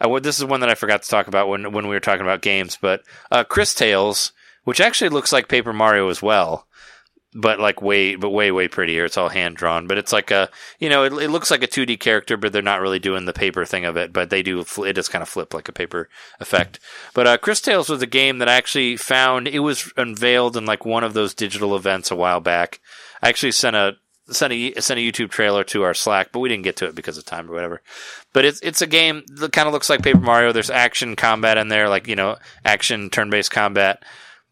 Uh, 0.00 0.18
this 0.20 0.38
is 0.38 0.44
one 0.44 0.60
that 0.60 0.70
I 0.70 0.74
forgot 0.74 1.02
to 1.02 1.08
talk 1.08 1.26
about 1.26 1.48
when 1.48 1.72
when 1.72 1.88
we 1.88 1.94
were 1.94 2.00
talking 2.00 2.22
about 2.22 2.42
games. 2.42 2.78
But 2.80 3.02
uh, 3.30 3.44
Cris 3.44 3.74
Tales, 3.74 4.32
which 4.64 4.80
actually 4.80 5.10
looks 5.10 5.32
like 5.32 5.48
Paper 5.48 5.72
Mario 5.72 6.08
as 6.08 6.22
well, 6.22 6.66
but 7.34 7.60
like 7.60 7.80
way 7.80 8.16
but 8.16 8.30
way 8.30 8.50
way 8.50 8.68
prettier. 8.68 9.04
It's 9.04 9.16
all 9.16 9.28
hand 9.28 9.56
drawn, 9.56 9.86
but 9.86 9.98
it's 9.98 10.12
like 10.12 10.30
a 10.30 10.48
you 10.78 10.88
know 10.88 11.04
it, 11.04 11.12
it 11.12 11.30
looks 11.30 11.50
like 11.50 11.62
a 11.62 11.68
2D 11.68 12.00
character, 12.00 12.36
but 12.36 12.52
they're 12.52 12.62
not 12.62 12.80
really 12.80 12.98
doing 12.98 13.24
the 13.24 13.32
paper 13.32 13.64
thing 13.64 13.84
of 13.84 13.96
it. 13.96 14.12
But 14.12 14.30
they 14.30 14.42
do 14.42 14.60
it 14.60 14.92
does 14.94 15.08
kind 15.08 15.22
of 15.22 15.28
flip 15.28 15.54
like 15.54 15.68
a 15.68 15.72
paper 15.72 16.08
effect. 16.40 16.80
But 17.14 17.26
uh, 17.26 17.38
Cris 17.38 17.60
Tales 17.60 17.88
was 17.88 18.02
a 18.02 18.06
game 18.06 18.38
that 18.38 18.48
I 18.48 18.54
actually 18.54 18.96
found. 18.96 19.48
It 19.48 19.60
was 19.60 19.92
unveiled 19.96 20.56
in 20.56 20.64
like 20.64 20.84
one 20.84 21.04
of 21.04 21.14
those 21.14 21.34
digital 21.34 21.76
events 21.76 22.10
a 22.10 22.16
while 22.16 22.40
back. 22.40 22.80
I 23.22 23.28
actually 23.28 23.52
sent 23.52 23.76
a 23.76 23.96
sent 24.32 24.52
a 24.52 24.80
sent 24.80 24.98
a 24.98 25.02
YouTube 25.02 25.30
trailer 25.30 25.64
to 25.64 25.82
our 25.82 25.94
Slack, 25.94 26.30
but 26.32 26.40
we 26.40 26.48
didn't 26.48 26.64
get 26.64 26.76
to 26.76 26.86
it 26.86 26.94
because 26.94 27.18
of 27.18 27.24
time 27.24 27.50
or 27.50 27.54
whatever. 27.54 27.82
But 28.32 28.44
it's 28.44 28.60
it's 28.60 28.82
a 28.82 28.86
game 28.86 29.24
that 29.28 29.52
kind 29.52 29.66
of 29.66 29.74
looks 29.74 29.90
like 29.90 30.02
Paper 30.02 30.20
Mario. 30.20 30.52
There's 30.52 30.70
action 30.70 31.16
combat 31.16 31.58
in 31.58 31.68
there, 31.68 31.88
like 31.88 32.06
you 32.06 32.16
know, 32.16 32.36
action 32.64 33.10
turn 33.10 33.30
based 33.30 33.50
combat. 33.50 34.04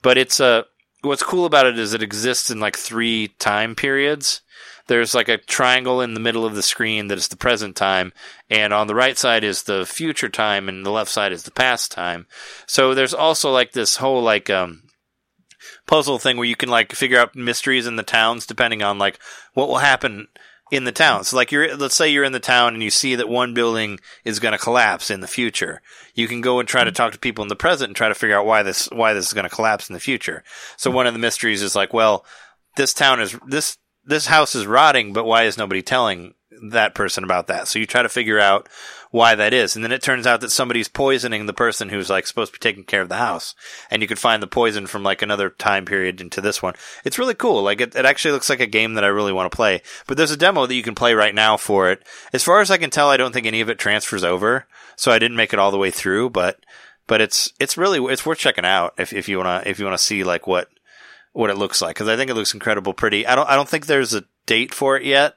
But 0.02 0.18
it's 0.18 0.40
a 0.40 0.66
what's 1.02 1.22
cool 1.22 1.44
about 1.44 1.66
it 1.66 1.78
is 1.78 1.94
it 1.94 2.02
exists 2.02 2.50
in 2.50 2.60
like 2.60 2.76
three 2.76 3.28
time 3.38 3.74
periods. 3.74 4.42
There's 4.86 5.14
like 5.14 5.28
a 5.28 5.36
triangle 5.36 6.00
in 6.00 6.14
the 6.14 6.20
middle 6.20 6.46
of 6.46 6.54
the 6.54 6.62
screen 6.62 7.08
that 7.08 7.18
is 7.18 7.28
the 7.28 7.36
present 7.36 7.76
time, 7.76 8.12
and 8.48 8.72
on 8.72 8.86
the 8.86 8.94
right 8.94 9.18
side 9.18 9.44
is 9.44 9.64
the 9.64 9.84
future 9.84 10.30
time, 10.30 10.68
and 10.68 10.84
the 10.84 10.90
left 10.90 11.10
side 11.10 11.32
is 11.32 11.42
the 11.42 11.50
past 11.50 11.92
time. 11.92 12.26
So 12.66 12.94
there's 12.94 13.14
also 13.14 13.50
like 13.50 13.72
this 13.72 13.96
whole 13.96 14.22
like 14.22 14.48
um 14.48 14.82
puzzle 15.88 16.20
thing 16.20 16.36
where 16.36 16.46
you 16.46 16.54
can 16.54 16.68
like 16.68 16.92
figure 16.92 17.18
out 17.18 17.34
mysteries 17.34 17.86
in 17.86 17.96
the 17.96 18.02
towns 18.04 18.46
depending 18.46 18.82
on 18.82 18.98
like 18.98 19.18
what 19.54 19.68
will 19.68 19.78
happen 19.78 20.28
in 20.70 20.84
the 20.84 20.92
town. 20.92 21.24
So 21.24 21.36
like 21.36 21.50
you're, 21.50 21.76
let's 21.76 21.96
say 21.96 22.10
you're 22.10 22.24
in 22.24 22.32
the 22.32 22.40
town 22.40 22.74
and 22.74 22.82
you 22.82 22.90
see 22.90 23.14
that 23.14 23.28
one 23.28 23.54
building 23.54 23.98
is 24.24 24.38
going 24.38 24.52
to 24.52 24.58
collapse 24.58 25.10
in 25.10 25.20
the 25.20 25.26
future. 25.26 25.80
You 26.14 26.28
can 26.28 26.40
go 26.40 26.60
and 26.60 26.68
try 26.68 26.84
to 26.84 26.90
mm-hmm. 26.90 26.96
talk 26.96 27.12
to 27.12 27.18
people 27.18 27.42
in 27.42 27.48
the 27.48 27.56
present 27.56 27.88
and 27.88 27.96
try 27.96 28.08
to 28.08 28.14
figure 28.14 28.38
out 28.38 28.46
why 28.46 28.62
this, 28.62 28.86
why 28.92 29.14
this 29.14 29.26
is 29.26 29.32
going 29.32 29.48
to 29.48 29.54
collapse 29.54 29.88
in 29.88 29.94
the 29.94 30.00
future. 30.00 30.44
So 30.76 30.90
one 30.90 31.06
of 31.06 31.14
the 31.14 31.18
mysteries 31.18 31.62
is 31.62 31.74
like, 31.74 31.92
well, 31.94 32.24
this 32.76 32.92
town 32.92 33.20
is, 33.20 33.36
this, 33.46 33.78
this 34.04 34.26
house 34.26 34.54
is 34.54 34.66
rotting, 34.66 35.12
but 35.12 35.24
why 35.24 35.44
is 35.44 35.58
nobody 35.58 35.82
telling 35.82 36.34
that 36.62 36.94
person 36.94 37.24
about 37.24 37.46
that? 37.48 37.68
So 37.68 37.78
you 37.78 37.86
try 37.86 38.02
to 38.02 38.08
figure 38.08 38.38
out 38.38 38.68
why 39.10 39.34
that 39.34 39.54
is. 39.54 39.74
And 39.74 39.84
then 39.84 39.92
it 39.92 40.02
turns 40.02 40.26
out 40.26 40.40
that 40.40 40.50
somebody's 40.50 40.88
poisoning 40.88 41.46
the 41.46 41.52
person 41.52 41.88
who's 41.88 42.10
like 42.10 42.26
supposed 42.26 42.52
to 42.52 42.58
be 42.58 42.62
taking 42.62 42.84
care 42.84 43.00
of 43.00 43.08
the 43.08 43.16
house. 43.16 43.54
And 43.90 44.02
you 44.02 44.08
can 44.08 44.16
find 44.16 44.42
the 44.42 44.46
poison 44.46 44.86
from 44.86 45.02
like 45.02 45.22
another 45.22 45.50
time 45.50 45.84
period 45.84 46.20
into 46.20 46.40
this 46.40 46.62
one. 46.62 46.74
It's 47.04 47.18
really 47.18 47.34
cool. 47.34 47.62
Like 47.62 47.80
it, 47.80 47.94
it 47.96 48.04
actually 48.04 48.32
looks 48.32 48.50
like 48.50 48.60
a 48.60 48.66
game 48.66 48.94
that 48.94 49.04
I 49.04 49.08
really 49.08 49.32
want 49.32 49.50
to 49.50 49.56
play. 49.56 49.82
But 50.06 50.16
there's 50.16 50.30
a 50.30 50.36
demo 50.36 50.66
that 50.66 50.74
you 50.74 50.82
can 50.82 50.94
play 50.94 51.14
right 51.14 51.34
now 51.34 51.56
for 51.56 51.90
it. 51.90 52.02
As 52.32 52.44
far 52.44 52.60
as 52.60 52.70
I 52.70 52.78
can 52.78 52.90
tell, 52.90 53.08
I 53.08 53.16
don't 53.16 53.32
think 53.32 53.46
any 53.46 53.60
of 53.60 53.70
it 53.70 53.78
transfers 53.78 54.24
over. 54.24 54.66
So 54.96 55.10
I 55.10 55.18
didn't 55.18 55.36
make 55.36 55.52
it 55.52 55.58
all 55.58 55.70
the 55.70 55.78
way 55.78 55.90
through, 55.90 56.30
but, 56.30 56.58
but 57.06 57.20
it's, 57.20 57.52
it's 57.58 57.78
really, 57.78 58.00
it's 58.12 58.26
worth 58.26 58.38
checking 58.38 58.64
out 58.64 58.94
if, 58.98 59.12
if 59.12 59.28
you 59.28 59.38
want 59.38 59.64
to, 59.64 59.70
if 59.70 59.78
you 59.78 59.84
want 59.84 59.96
to 59.96 60.04
see 60.04 60.24
like 60.24 60.46
what, 60.46 60.68
what 61.32 61.50
it 61.50 61.56
looks 61.56 61.80
like. 61.80 61.96
Cause 61.96 62.08
I 62.08 62.16
think 62.16 62.30
it 62.30 62.34
looks 62.34 62.52
incredible 62.52 62.92
pretty. 62.92 63.26
I 63.26 63.34
don't, 63.36 63.48
I 63.48 63.54
don't 63.54 63.68
think 63.68 63.86
there's 63.86 64.12
a 64.12 64.24
date 64.46 64.74
for 64.74 64.96
it 64.96 65.04
yet 65.04 65.36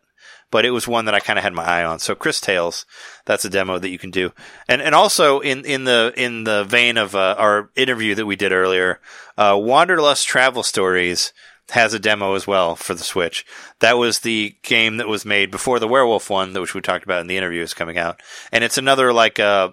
but 0.51 0.65
it 0.65 0.71
was 0.71 0.87
one 0.87 1.05
that 1.05 1.15
I 1.15 1.19
kind 1.19 1.39
of 1.39 1.43
had 1.43 1.53
my 1.53 1.63
eye 1.63 1.83
on. 1.83 1.99
So 1.99 2.13
Cris 2.13 2.39
Tales, 2.39 2.85
that's 3.25 3.45
a 3.45 3.49
demo 3.49 3.79
that 3.79 3.89
you 3.89 3.97
can 3.97 4.11
do. 4.11 4.31
And, 4.67 4.81
and 4.81 4.93
also 4.93 5.39
in, 5.39 5.65
in 5.65 5.85
the, 5.85 6.13
in 6.15 6.43
the 6.43 6.63
vein 6.65 6.97
of 6.97 7.15
uh, 7.15 7.35
our 7.37 7.69
interview 7.75 8.13
that 8.15 8.25
we 8.25 8.35
did 8.35 8.51
earlier, 8.51 8.99
uh, 9.37 9.57
Wanderlust 9.59 10.27
Travel 10.27 10.61
Stories 10.63 11.33
has 11.69 11.93
a 11.93 11.99
demo 11.99 12.35
as 12.35 12.45
well 12.45 12.75
for 12.75 12.93
the 12.93 13.03
Switch. 13.03 13.45
That 13.79 13.97
was 13.97 14.19
the 14.19 14.57
game 14.61 14.97
that 14.97 15.07
was 15.07 15.25
made 15.25 15.51
before 15.51 15.79
the 15.79 15.87
Werewolf 15.87 16.29
one, 16.29 16.53
which 16.53 16.73
we 16.73 16.81
talked 16.81 17.05
about 17.05 17.21
in 17.21 17.27
the 17.27 17.37
interview 17.37 17.61
is 17.61 17.73
coming 17.73 17.97
out. 17.97 18.21
And 18.51 18.63
it's 18.63 18.77
another 18.77 19.13
like, 19.13 19.39
uh, 19.39 19.71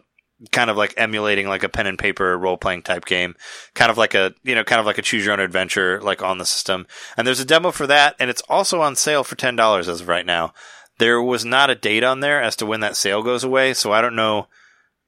kind 0.52 0.70
of 0.70 0.76
like 0.76 0.94
emulating 0.96 1.48
like 1.48 1.64
a 1.64 1.68
pen 1.68 1.86
and 1.86 1.98
paper 1.98 2.36
role 2.38 2.56
playing 2.56 2.82
type 2.82 3.04
game, 3.04 3.34
kind 3.74 3.90
of 3.90 3.98
like 3.98 4.14
a 4.14 4.34
you 4.44 4.54
know 4.54 4.64
kind 4.64 4.80
of 4.80 4.86
like 4.86 4.98
a 4.98 5.02
choose 5.02 5.24
your 5.24 5.32
own 5.32 5.40
adventure 5.40 6.00
like 6.00 6.22
on 6.22 6.38
the 6.38 6.46
system. 6.46 6.86
And 7.16 7.26
there's 7.26 7.40
a 7.40 7.44
demo 7.44 7.70
for 7.70 7.86
that, 7.86 8.14
and 8.18 8.30
it's 8.30 8.42
also 8.48 8.80
on 8.80 8.96
sale 8.96 9.24
for 9.24 9.36
ten 9.36 9.56
dollars 9.56 9.88
as 9.88 10.00
of 10.00 10.08
right 10.08 10.26
now. 10.26 10.54
There 10.98 11.22
was 11.22 11.44
not 11.44 11.70
a 11.70 11.74
date 11.74 12.04
on 12.04 12.20
there 12.20 12.42
as 12.42 12.56
to 12.56 12.66
when 12.66 12.80
that 12.80 12.96
sale 12.96 13.22
goes 13.22 13.44
away, 13.44 13.74
so 13.74 13.92
I 13.92 14.00
don't 14.00 14.16
know. 14.16 14.48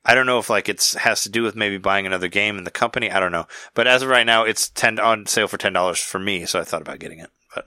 I 0.05 0.15
don't 0.15 0.27
know 0.27 0.39
if 0.39 0.51
like 0.51 0.69
it's 0.69 0.95
has 0.95 1.23
to 1.23 1.29
do 1.29 1.43
with 1.43 1.55
maybe 1.55 1.79
buying 1.79 2.07
another 2.07 2.29
game 2.29 2.59
in 2.59 2.65
the 2.65 2.71
company. 2.71 3.11
I 3.11 3.21
don't 3.21 3.33
know, 3.33 3.47
but 3.75 3.87
as 3.87 4.03
of 4.03 4.09
right 4.09 4.27
now, 4.27 4.45
it's 4.45 4.69
ten 4.69 4.99
on 4.99 5.27
sale 5.27 5.49
for 5.49 5.59
ten 5.59 5.73
dollars 5.73 6.01
for 6.01 6.19
me. 6.19 6.47
So 6.47 6.59
I 6.59 6.65
thought 6.65 6.83
about 6.83 6.99
getting 6.99 7.21
it. 7.21 7.31
But 7.55 7.67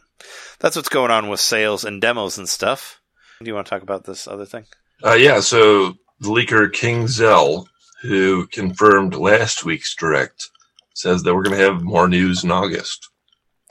that's 0.60 0.76
what's 0.76 0.90
going 0.90 1.12
on 1.12 1.30
with 1.30 1.40
sales 1.40 1.86
and 1.86 2.02
demos 2.02 2.38
and 2.38 2.50
stuff. 2.50 3.02
Do 3.40 3.48
you 3.48 3.56
want 3.56 3.68
to 3.68 3.70
talk 3.70 3.84
about 3.84 4.06
this 4.06 4.28
other 4.28 4.46
thing? 4.46 4.66
Uh, 5.04 5.14
yeah, 5.14 5.42
so 5.42 5.98
the 6.24 6.30
leaker 6.30 6.72
King 6.72 7.08
Zell, 7.08 7.68
who 8.02 8.48
confirmed 8.48 9.16
last 9.16 9.64
week's 9.66 9.96
direct, 9.96 10.50
says 10.94 11.24
that 11.24 11.36
we're 11.36 11.44
going 11.44 11.58
to 11.58 11.64
have 11.64 11.82
more 11.84 12.08
news 12.08 12.44
in 12.44 12.52
August. 12.52 13.10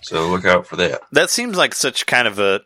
So 0.03 0.29
look 0.29 0.45
out 0.45 0.67
for 0.67 0.77
that. 0.77 1.01
That 1.13 1.31
seems 1.31 1.57
like 1.57 1.75
such 1.75 2.07
kind 2.07 2.27
of 2.29 2.39
a. 2.39 2.61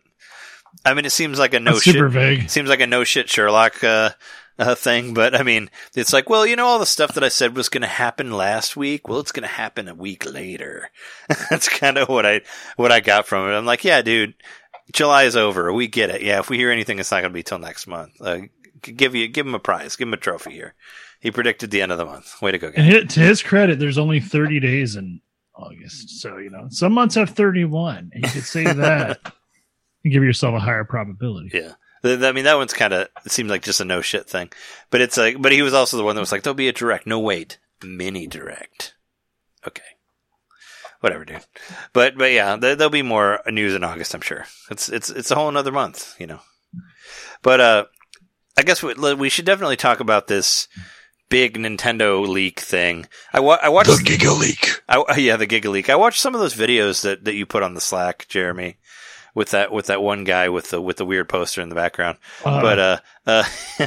I 0.84 0.94
mean, 0.94 1.04
it 1.04 1.12
seems 1.12 1.38
like 1.38 1.54
a 1.54 1.60
no 1.60 1.72
That's 1.72 1.84
shit. 1.84 1.94
super 1.94 2.08
vague. 2.08 2.48
Seems 2.50 2.68
like 2.68 2.80
a 2.80 2.86
no 2.86 3.04
shit 3.04 3.28
Sherlock 3.30 3.82
uh, 3.82 4.10
uh, 4.58 4.74
thing, 4.74 5.14
but 5.14 5.34
I 5.34 5.42
mean, 5.42 5.70
it's 5.94 6.12
like, 6.12 6.28
well, 6.30 6.46
you 6.46 6.56
know, 6.56 6.66
all 6.66 6.78
the 6.78 6.86
stuff 6.86 7.14
that 7.14 7.24
I 7.24 7.28
said 7.28 7.56
was 7.56 7.68
going 7.68 7.82
to 7.82 7.86
happen 7.88 8.30
last 8.32 8.76
week. 8.76 9.08
Well, 9.08 9.20
it's 9.20 9.32
going 9.32 9.42
to 9.42 9.54
happen 9.54 9.88
a 9.88 9.94
week 9.94 10.30
later. 10.30 10.90
That's 11.50 11.68
kind 11.68 11.98
of 11.98 12.08
what 12.08 12.24
I 12.26 12.42
what 12.76 12.92
I 12.92 13.00
got 13.00 13.26
from 13.26 13.48
it. 13.50 13.54
I'm 13.54 13.66
like, 13.66 13.84
yeah, 13.84 14.00
dude, 14.02 14.34
July 14.92 15.24
is 15.24 15.36
over. 15.36 15.72
We 15.72 15.88
get 15.88 16.10
it. 16.10 16.22
Yeah, 16.22 16.38
if 16.38 16.48
we 16.48 16.56
hear 16.58 16.70
anything, 16.70 16.98
it's 16.98 17.10
not 17.10 17.20
going 17.20 17.32
to 17.32 17.34
be 17.34 17.42
till 17.42 17.58
next 17.58 17.86
month. 17.86 18.12
Uh, 18.20 18.38
g- 18.38 18.50
give 18.92 19.14
you 19.14 19.28
give 19.28 19.46
him 19.46 19.54
a 19.54 19.58
prize. 19.58 19.96
Give 19.96 20.08
him 20.08 20.14
a 20.14 20.18
trophy 20.18 20.52
here. 20.52 20.74
He 21.20 21.30
predicted 21.30 21.70
the 21.70 21.82
end 21.82 21.92
of 21.92 21.98
the 21.98 22.04
month. 22.04 22.40
Way 22.42 22.52
to 22.52 22.58
go. 22.58 22.72
And 22.74 23.08
to 23.10 23.20
his 23.20 23.42
credit, 23.42 23.78
there's 23.78 23.98
only 23.98 24.20
30 24.20 24.60
days 24.60 24.96
in 24.96 25.20
August. 25.54 26.20
So, 26.20 26.36
you 26.36 26.50
know, 26.50 26.66
some 26.70 26.92
months 26.92 27.14
have 27.14 27.30
31. 27.30 28.10
And 28.12 28.24
you 28.24 28.30
could 28.30 28.44
say 28.44 28.64
that 28.64 29.20
and 30.04 30.12
give 30.12 30.22
yourself 30.22 30.54
a 30.54 30.60
higher 30.60 30.84
probability. 30.84 31.50
Yeah. 31.52 31.72
I 32.04 32.32
mean, 32.32 32.44
that 32.44 32.56
one's 32.56 32.72
kind 32.72 32.92
of, 32.92 33.08
seemed 33.26 33.50
like 33.50 33.62
just 33.62 33.80
a 33.80 33.84
no 33.84 34.00
shit 34.00 34.28
thing. 34.28 34.50
But 34.90 35.00
it's 35.00 35.16
like, 35.16 35.40
but 35.42 35.52
he 35.52 35.62
was 35.62 35.74
also 35.74 35.96
the 35.96 36.04
one 36.04 36.14
that 36.14 36.20
was 36.20 36.30
like, 36.30 36.42
there'll 36.42 36.54
be 36.54 36.68
a 36.68 36.72
direct. 36.72 37.06
No, 37.06 37.18
wait. 37.18 37.58
Mini 37.82 38.26
direct. 38.26 38.94
Okay. 39.66 39.82
Whatever, 41.00 41.24
dude. 41.24 41.44
But, 41.92 42.16
but 42.16 42.30
yeah, 42.30 42.56
there, 42.56 42.76
there'll 42.76 42.90
be 42.90 43.02
more 43.02 43.40
news 43.48 43.74
in 43.74 43.82
August, 43.82 44.14
I'm 44.14 44.20
sure. 44.20 44.46
It's, 44.70 44.88
it's, 44.88 45.10
it's 45.10 45.30
a 45.30 45.34
whole 45.34 45.48
another 45.48 45.72
month, 45.72 46.14
you 46.20 46.26
know. 46.26 46.40
But, 47.42 47.60
uh, 47.60 47.84
I 48.56 48.62
guess 48.62 48.82
we, 48.82 48.94
we 49.14 49.28
should 49.28 49.44
definitely 49.44 49.76
talk 49.76 50.00
about 50.00 50.26
this 50.28 50.68
big 51.28 51.58
Nintendo 51.58 52.26
leak 52.26 52.60
thing. 52.60 53.06
I, 53.32 53.40
wa- 53.40 53.58
I 53.62 53.68
watched 53.68 53.90
The 53.90 53.96
Giga 53.96 54.38
Leak. 54.38 54.80
I, 54.88 55.16
yeah, 55.18 55.36
the 55.36 55.46
Giga 55.46 55.70
Leak. 55.70 55.90
I 55.90 55.96
watched 55.96 56.20
some 56.20 56.34
of 56.34 56.40
those 56.40 56.54
videos 56.54 57.02
that, 57.02 57.24
that 57.24 57.34
you 57.34 57.46
put 57.46 57.62
on 57.62 57.74
the 57.74 57.80
Slack, 57.80 58.26
Jeremy, 58.28 58.78
with 59.34 59.50
that 59.50 59.72
with 59.72 59.86
that 59.86 60.02
one 60.02 60.24
guy 60.24 60.48
with 60.48 60.70
the 60.70 60.80
with 60.80 60.96
the 60.96 61.04
weird 61.04 61.28
poster 61.28 61.60
in 61.60 61.68
the 61.68 61.74
background. 61.74 62.18
Uh, 62.44 62.60
but 62.60 62.78
uh, 62.78 62.98
uh 63.26 63.44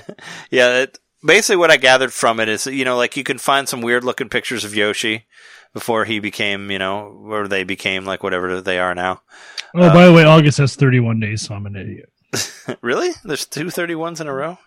yeah, 0.52 0.82
it, 0.82 1.00
basically 1.24 1.58
what 1.58 1.72
I 1.72 1.78
gathered 1.78 2.14
from 2.14 2.40
it 2.40 2.48
is 2.48 2.68
you 2.68 2.86
know 2.86 2.98
like 2.98 3.18
you 3.18 3.24
can 3.24 3.40
find 3.40 3.68
some 3.68 3.82
weird 3.82 4.04
looking 4.04 4.30
pictures 4.30 4.64
of 4.64 4.76
Yoshi 4.76 5.26
before 5.74 6.06
he 6.06 6.20
became 6.20 6.70
you 6.70 6.80
know 6.80 7.26
or 7.26 7.48
they 7.48 7.64
became 7.64 8.06
like 8.06 8.22
whatever 8.22 8.62
they 8.62 8.80
are 8.80 8.94
now. 8.94 9.22
oh, 9.74 9.90
by 9.90 10.06
the 10.06 10.14
way, 10.14 10.24
August 10.24 10.60
has 10.60 10.76
31 10.76 11.20
days, 11.20 11.42
so 11.42 11.56
I'm 11.56 11.66
an 11.66 11.76
idiot. 11.76 12.12
really? 12.82 13.12
There's 13.24 13.46
two 13.46 13.70
thirty 13.70 13.96
ones 13.96 14.22
in 14.22 14.28
a 14.28 14.34
row. 14.34 14.58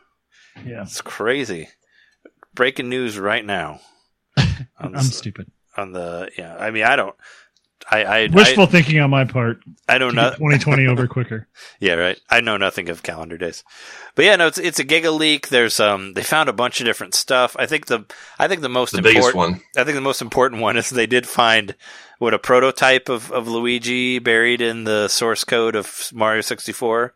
Yeah. 0.65 0.83
It's 0.83 1.01
crazy. 1.01 1.69
Breaking 2.55 2.89
news 2.89 3.19
right 3.19 3.45
now. 3.45 3.81
I'm 4.79 4.99
stupid. 5.01 5.51
on 5.77 5.93
the 5.93 6.31
yeah. 6.37 6.57
I 6.59 6.71
mean, 6.71 6.85
I 6.85 6.97
don't. 6.97 7.15
I 7.91 8.05
I 8.05 8.27
Wishful 8.29 8.67
thinking 8.67 9.01
on 9.01 9.11
my 9.11 9.25
part. 9.25 9.59
I, 9.89 9.97
I 9.97 9.99
don't 9.99 10.15
know. 10.15 10.31
get 10.31 10.39
2020 10.39 10.87
over 10.87 11.07
quicker. 11.09 11.49
Yeah, 11.81 11.95
right. 11.95 12.21
I 12.31 12.41
know 12.41 12.57
nothing 12.57 12.89
of 12.89 13.03
calendar 13.03 13.37
days, 13.37 13.65
but 14.15 14.25
yeah, 14.25 14.37
no, 14.37 14.47
it's 14.47 14.59
it's 14.59 14.79
a 14.79 14.85
giga 14.85 15.17
leak. 15.17 15.49
There's 15.49 15.81
um, 15.81 16.13
they 16.15 16.23
found 16.23 16.49
a 16.49 16.53
bunch 16.53 16.81
of 16.81 16.87
different 16.87 17.15
stuff. 17.15 17.57
I 17.59 17.67
think 17.67 17.87
the 17.87 18.05
I 18.39 18.47
think 18.49 18.61
the 18.61 18.69
most 18.69 18.93
The 18.93 18.99
important 18.99 19.37
one. 19.37 19.61
I 19.77 19.85
think 19.85 19.97
the 19.97 20.01
most 20.01 20.23
important 20.23 20.63
one 20.63 20.77
is 20.77 20.91
they 20.91 21.07
did 21.07 21.27
find 21.27 21.75
what 22.19 22.35
a 22.35 22.39
prototype 22.39 23.09
of, 23.09 23.33
of 23.33 23.49
Luigi 23.49 24.21
buried 24.21 24.61
in 24.61 24.85
the 24.85 25.09
source 25.09 25.43
code 25.43 25.75
of 25.75 26.09
Mario 26.15 26.41
64, 26.41 27.15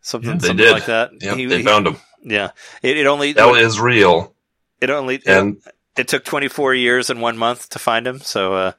something, 0.00 0.30
Yeah. 0.30 0.36
They 0.38 0.46
something 0.48 0.64
did. 0.66 0.72
like 0.72 0.86
that. 0.86 1.10
Yep, 1.20 1.36
He- 1.36 1.46
they 1.46 1.58
he- 1.58 1.62
found 1.64 1.86
him. 1.86 1.96
Yeah, 2.22 2.50
it, 2.82 2.96
it 2.96 3.06
only 3.06 3.32
That 3.32 3.48
is 3.56 3.78
real. 3.78 4.34
it 4.80 4.90
only 4.90 5.22
And 5.26 5.58
it 5.96 6.08
took 6.08 6.24
24 6.24 6.74
years 6.74 7.10
and 7.10 7.20
one 7.22 7.38
month 7.38 7.68
to 7.70 7.78
find 7.78 8.06
him. 8.06 8.18
So 8.20 8.54
uh, 8.54 8.72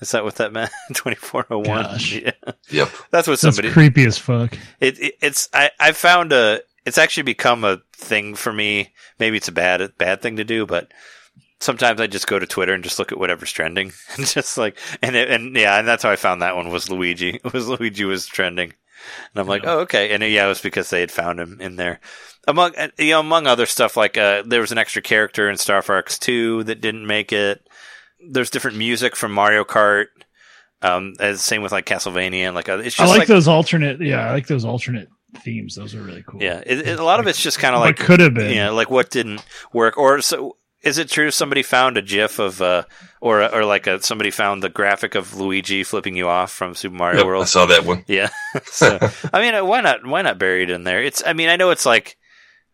is 0.00 0.12
that 0.12 0.22
what 0.24 0.36
that 0.36 0.52
meant? 0.52 0.70
2401. 0.94 1.82
Gosh. 1.82 2.12
Yeah, 2.12 2.30
yep. 2.70 2.90
that's 3.10 3.26
what 3.28 3.38
somebody 3.40 3.68
That's 3.68 3.74
creepy 3.74 4.04
as 4.06 4.16
fuck. 4.18 4.56
It, 4.80 4.98
it 5.00 5.14
it's 5.20 5.48
I 5.52 5.70
I 5.80 5.90
found 5.92 6.32
a 6.32 6.60
it's 6.86 6.98
actually 6.98 7.24
become 7.24 7.64
a 7.64 7.80
thing 7.96 8.34
for 8.36 8.52
me. 8.52 8.92
Maybe 9.18 9.36
it's 9.38 9.48
a 9.48 9.52
bad 9.52 9.92
bad 9.98 10.22
thing 10.22 10.36
to 10.36 10.44
do, 10.44 10.64
but 10.66 10.92
sometimes 11.60 12.00
I 12.00 12.06
just 12.06 12.26
go 12.28 12.38
to 12.38 12.46
Twitter 12.46 12.74
and 12.74 12.84
just 12.84 12.98
look 12.98 13.10
at 13.10 13.18
whatever's 13.18 13.50
trending 13.52 13.92
and 14.16 14.24
just 14.26 14.56
like 14.56 14.78
and 15.02 15.16
it, 15.16 15.30
and 15.30 15.56
yeah, 15.56 15.78
and 15.78 15.88
that's 15.88 16.02
how 16.04 16.10
I 16.10 16.16
found 16.16 16.42
that 16.42 16.54
one 16.56 16.70
was 16.70 16.90
Luigi. 16.90 17.40
It 17.44 17.52
was 17.52 17.68
Luigi 17.68 18.04
was 18.04 18.26
trending. 18.26 18.72
And 19.34 19.40
I'm 19.40 19.46
like, 19.46 19.62
oh, 19.64 19.80
okay. 19.80 20.10
And 20.12 20.22
yeah, 20.22 20.44
it 20.44 20.48
was 20.48 20.60
because 20.60 20.90
they 20.90 21.00
had 21.00 21.10
found 21.12 21.40
him 21.40 21.60
in 21.60 21.76
there. 21.76 22.00
Among 22.46 22.76
uh, 22.76 22.88
you 22.98 23.10
know, 23.10 23.20
among 23.20 23.46
other 23.46 23.66
stuff, 23.66 23.96
like 23.96 24.18
uh, 24.18 24.42
there 24.46 24.60
was 24.60 24.72
an 24.72 24.78
extra 24.78 25.00
character 25.02 25.48
in 25.48 25.56
Star 25.56 25.80
Fox 25.82 26.18
Two 26.18 26.62
that 26.64 26.80
didn't 26.80 27.06
make 27.06 27.32
it. 27.32 27.66
There's 28.30 28.50
different 28.50 28.76
music 28.76 29.16
from 29.16 29.32
Mario 29.32 29.64
Kart. 29.64 30.06
Um, 30.82 31.14
as 31.18 31.40
same 31.42 31.62
with 31.62 31.72
like 31.72 31.86
Castlevania 31.86 32.42
and 32.46 32.54
like 32.54 32.68
uh, 32.68 32.78
it's 32.78 33.00
I 33.00 33.04
just 33.04 33.10
like, 33.10 33.18
like, 33.20 33.28
those 33.28 33.48
alternate. 33.48 34.00
Yeah, 34.02 34.28
I 34.28 34.32
like 34.32 34.46
those 34.46 34.66
alternate 34.66 35.08
themes. 35.38 35.74
Those 35.74 35.94
are 35.94 36.02
really 36.02 36.22
cool. 36.26 36.42
yeah. 36.42 36.62
It, 36.66 36.86
it- 36.86 36.98
a 36.98 37.04
lot 37.04 37.20
of 37.20 37.26
it's 37.26 37.40
just 37.42 37.58
kind 37.58 37.74
of 37.74 37.80
like 37.80 37.96
could 37.96 38.20
have 38.20 38.34
been. 38.34 38.52
yeah, 38.54 38.68
like 38.70 38.90
what 38.90 39.10
didn't 39.10 39.42
work, 39.72 39.96
or 39.96 40.20
so. 40.20 40.56
Is 40.84 40.98
it 40.98 41.08
true 41.08 41.30
somebody 41.30 41.62
found 41.62 41.96
a 41.96 42.02
GIF 42.02 42.38
of, 42.38 42.60
uh, 42.62 42.84
or 43.20 43.42
or 43.54 43.64
like 43.64 43.86
a, 43.86 44.02
somebody 44.02 44.30
found 44.30 44.62
the 44.62 44.68
graphic 44.68 45.14
of 45.14 45.34
Luigi 45.34 45.82
flipping 45.82 46.16
you 46.16 46.28
off 46.28 46.52
from 46.52 46.74
Super 46.74 46.94
Mario 46.96 47.26
Yep, 47.26 47.42
I 47.42 47.44
saw 47.44 47.66
that 47.66 47.84
one. 47.84 48.04
Yeah. 48.06 48.28
so, 48.66 48.98
I 49.32 49.40
mean, 49.40 49.54
uh, 49.54 49.64
why 49.64 49.80
not? 49.80 50.06
Why 50.06 50.22
not 50.22 50.38
bury 50.38 50.62
it 50.64 50.70
in 50.70 50.84
there? 50.84 51.02
It's. 51.02 51.22
I 51.26 51.32
mean, 51.32 51.48
I 51.48 51.56
know 51.56 51.70
it's 51.70 51.86
like 51.86 52.16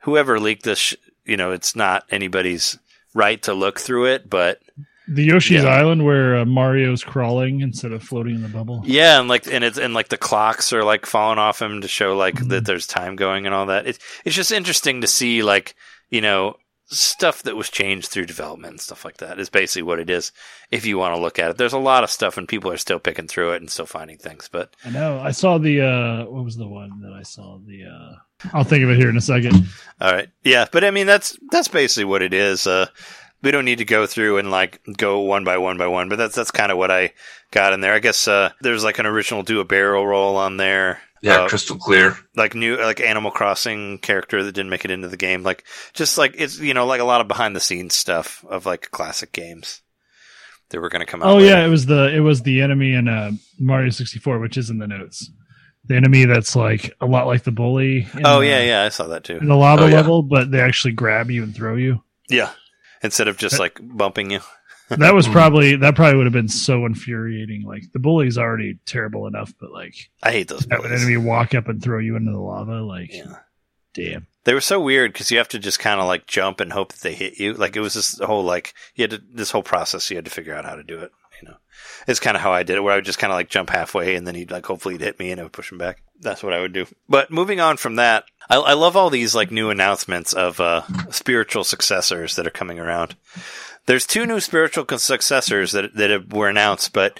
whoever 0.00 0.40
leaked 0.40 0.64
this. 0.64 0.78
Sh- 0.78 0.94
you 1.24 1.36
know, 1.36 1.52
it's 1.52 1.76
not 1.76 2.04
anybody's 2.10 2.78
right 3.14 3.40
to 3.42 3.54
look 3.54 3.78
through 3.78 4.06
it, 4.06 4.28
but 4.28 4.60
The 5.06 5.24
Yoshi's 5.24 5.62
Yeah. 5.62 5.68
Island 5.70 6.04
where 6.04 6.38
uh, 6.38 6.44
Mario's 6.44 7.04
crawling 7.04 7.60
instead 7.60 7.92
of 7.92 8.02
floating 8.02 8.36
in 8.36 8.42
the 8.42 8.48
bubble. 8.48 8.82
yeah, 8.84 9.20
and 9.20 9.28
like 9.28 9.46
and 9.46 9.62
it's 9.62 9.78
and 9.78 9.94
like 9.94 10.08
the 10.08 10.16
clocks 10.18 10.72
are 10.72 10.82
like 10.82 11.06
falling 11.06 11.38
off 11.38 11.62
him 11.62 11.80
to 11.82 11.88
show 11.88 12.16
like 12.16 12.34
Mm-hmm. 12.34 12.48
that 12.48 12.64
there's 12.64 12.86
time 12.88 13.14
going 13.16 13.46
and 13.46 13.54
all 13.54 13.66
that. 13.66 13.86
It's 13.86 13.98
it's 14.24 14.34
just 14.34 14.50
interesting 14.50 15.02
to 15.02 15.06
see 15.06 15.42
like 15.44 15.76
you 16.08 16.20
know 16.20 16.56
stuff 16.90 17.42
that 17.44 17.56
was 17.56 17.70
changed 17.70 18.08
through 18.08 18.26
development 18.26 18.72
and 18.72 18.80
stuff 18.80 19.04
like 19.04 19.18
that. 19.18 19.38
Is 19.38 19.48
basically 19.48 19.82
what 19.82 20.00
it 20.00 20.10
is. 20.10 20.32
If 20.70 20.86
you 20.86 20.98
want 20.98 21.14
to 21.14 21.20
look 21.20 21.38
at 21.38 21.50
it, 21.50 21.56
there's 21.56 21.72
a 21.72 21.78
lot 21.78 22.04
of 22.04 22.10
stuff, 22.10 22.36
and 22.36 22.48
people 22.48 22.70
are 22.70 22.76
still 22.76 22.98
picking 22.98 23.28
through 23.28 23.52
it 23.52 23.62
and 23.62 23.70
still 23.70 23.86
finding 23.86 24.18
things. 24.18 24.48
But 24.50 24.74
I 24.84 24.90
know. 24.90 25.20
I 25.20 25.30
saw 25.30 25.58
the 25.58 25.80
uh 25.82 26.24
what 26.26 26.44
was 26.44 26.56
the 26.56 26.68
one 26.68 27.00
that 27.02 27.12
I 27.12 27.22
saw 27.22 27.58
the 27.58 27.84
uh 27.84 28.48
I'll 28.52 28.64
think 28.64 28.84
of 28.84 28.90
it 28.90 28.96
here 28.96 29.10
in 29.10 29.16
a 29.16 29.22
second. 29.22 29.66
All 30.00 30.12
right. 30.12 30.28
Yeah, 30.44 30.66
but 30.70 30.84
I 30.84 30.90
mean 30.90 31.06
that's 31.06 31.38
that's 31.50 31.68
basically 31.68 32.06
what 32.06 32.22
it 32.22 32.34
is. 32.34 32.66
Uh, 32.66 32.86
we 33.42 33.50
don't 33.50 33.64
need 33.64 33.78
to 33.78 33.84
go 33.84 34.06
through 34.06 34.38
and 34.38 34.50
like 34.50 34.80
go 34.96 35.20
one 35.20 35.44
by 35.44 35.58
one 35.58 35.78
by 35.78 35.86
one, 35.86 36.08
but 36.08 36.16
that's 36.16 36.34
that's 36.34 36.50
kind 36.50 36.72
of 36.72 36.78
what 36.78 36.90
I 36.90 37.12
got 37.50 37.72
in 37.72 37.80
there. 37.80 37.94
I 37.94 37.98
guess 37.98 38.28
uh, 38.28 38.50
there's 38.60 38.84
like 38.84 38.98
an 38.98 39.06
original 39.06 39.42
do 39.42 39.60
a 39.60 39.64
barrel 39.64 40.06
roll 40.06 40.36
on 40.36 40.56
there. 40.56 41.00
Yeah, 41.22 41.40
Uh, 41.40 41.48
crystal 41.48 41.76
clear. 41.76 42.16
like 42.34 42.54
new 42.54 42.76
like 42.76 43.00
Animal 43.00 43.30
Crossing 43.30 43.98
character 43.98 44.42
that 44.42 44.52
didn't 44.52 44.70
make 44.70 44.84
it 44.86 44.90
into 44.90 45.08
the 45.08 45.16
game. 45.18 45.42
Like 45.42 45.64
just 45.92 46.16
like 46.16 46.34
it's 46.38 46.58
you 46.58 46.72
know 46.74 46.86
like 46.86 47.00
a 47.00 47.04
lot 47.04 47.20
of 47.20 47.28
behind 47.28 47.54
the 47.54 47.60
scenes 47.60 47.94
stuff 47.94 48.44
of 48.48 48.64
like 48.66 48.90
classic 48.90 49.32
games 49.32 49.82
that 50.70 50.80
were 50.80 50.88
going 50.88 51.00
to 51.04 51.06
come 51.10 51.22
out. 51.22 51.28
Oh 51.30 51.34
later. 51.36 51.46
yeah, 51.48 51.64
it 51.66 51.68
was 51.68 51.84
the 51.86 52.14
it 52.14 52.20
was 52.20 52.42
the 52.42 52.62
enemy 52.62 52.94
in 52.94 53.06
uh 53.08 53.32
Mario 53.58 53.90
64, 53.90 54.38
which 54.38 54.56
is 54.56 54.70
in 54.70 54.78
the 54.78 54.86
notes. 54.86 55.30
The 55.86 55.96
enemy 55.96 56.24
that's 56.24 56.54
like 56.56 56.94
a 57.00 57.06
lot 57.06 57.26
like 57.26 57.42
the 57.42 57.52
bully. 57.52 58.06
in 58.14 58.22
Oh 58.24 58.40
the- 58.40 58.46
yeah, 58.46 58.62
yeah, 58.62 58.82
I 58.84 58.88
saw 58.90 59.08
that 59.08 59.24
too. 59.24 59.36
In 59.38 59.48
the 59.48 59.56
lava 59.56 59.82
Oh, 59.84 59.86
yeah. 59.88 59.96
level, 59.96 60.22
but 60.22 60.50
they 60.50 60.60
actually 60.60 60.92
grab 60.92 61.30
you 61.30 61.42
and 61.42 61.54
throw 61.54 61.76
you. 61.76 62.02
Yeah, 62.30 62.50
instead 63.02 63.28
of 63.28 63.36
just 63.36 63.58
like 63.58 63.78
bumping 63.82 64.30
you. 64.30 64.40
That 64.98 65.14
was 65.14 65.28
probably 65.28 65.76
that 65.76 65.94
probably 65.94 66.16
would 66.16 66.26
have 66.26 66.32
been 66.32 66.48
so 66.48 66.84
infuriating. 66.86 67.62
Like 67.64 67.84
the 67.92 67.98
bully's 67.98 68.36
already 68.38 68.78
terrible 68.86 69.26
enough, 69.26 69.52
but 69.60 69.70
like 69.72 69.94
I 70.22 70.32
hate 70.32 70.48
those. 70.48 70.66
have 70.70 70.84
an 70.84 70.92
enemy 70.92 71.16
walk 71.16 71.54
up 71.54 71.68
and 71.68 71.82
throw 71.82 71.98
you 71.98 72.16
into 72.16 72.32
the 72.32 72.38
lava, 72.38 72.82
like 72.82 73.12
Yeah. 73.14 73.36
damn. 73.94 74.26
They 74.44 74.54
were 74.54 74.60
so 74.60 74.80
weird 74.80 75.12
because 75.12 75.30
you 75.30 75.38
have 75.38 75.48
to 75.48 75.58
just 75.58 75.78
kind 75.78 76.00
of 76.00 76.06
like 76.06 76.26
jump 76.26 76.60
and 76.60 76.72
hope 76.72 76.92
that 76.92 77.02
they 77.02 77.14
hit 77.14 77.38
you. 77.38 77.52
Like 77.54 77.76
it 77.76 77.80
was 77.80 77.94
this 77.94 78.18
whole 78.18 78.42
like 78.42 78.74
you 78.94 79.02
had 79.04 79.10
to, 79.10 79.22
this 79.32 79.50
whole 79.50 79.62
process. 79.62 80.10
You 80.10 80.16
had 80.16 80.24
to 80.24 80.30
figure 80.30 80.54
out 80.54 80.64
how 80.64 80.74
to 80.76 80.82
do 80.82 80.98
it. 81.00 81.12
You 81.42 81.48
know, 81.48 81.56
it's 82.08 82.20
kind 82.20 82.36
of 82.36 82.42
how 82.42 82.52
I 82.52 82.62
did 82.64 82.76
it, 82.76 82.80
where 82.82 82.92
I 82.92 82.96
would 82.96 83.04
just 83.04 83.18
kind 83.18 83.32
of 83.32 83.36
like 83.36 83.48
jump 83.48 83.70
halfway 83.70 84.14
and 84.16 84.26
then 84.26 84.34
he'd 84.34 84.50
like 84.50 84.66
hopefully 84.66 84.94
he'd 84.94 85.00
hit 85.04 85.18
me 85.18 85.30
and 85.30 85.40
I 85.40 85.44
would 85.44 85.52
push 85.52 85.70
him 85.70 85.78
back. 85.78 86.02
That's 86.20 86.42
what 86.42 86.52
I 86.52 86.60
would 86.60 86.72
do. 86.72 86.86
But 87.08 87.30
moving 87.30 87.60
on 87.60 87.76
from 87.78 87.96
that, 87.96 88.24
I, 88.48 88.56
I 88.56 88.72
love 88.74 88.96
all 88.96 89.08
these 89.10 89.34
like 89.34 89.50
new 89.50 89.70
announcements 89.70 90.32
of 90.34 90.58
uh, 90.60 90.82
spiritual 91.10 91.64
successors 91.64 92.36
that 92.36 92.46
are 92.46 92.50
coming 92.50 92.78
around. 92.78 93.14
There's 93.90 94.06
two 94.06 94.24
new 94.24 94.38
spiritual 94.38 94.86
successors 94.98 95.72
that 95.72 95.96
that 95.96 96.10
have, 96.10 96.32
were 96.32 96.48
announced, 96.48 96.92
but 96.92 97.18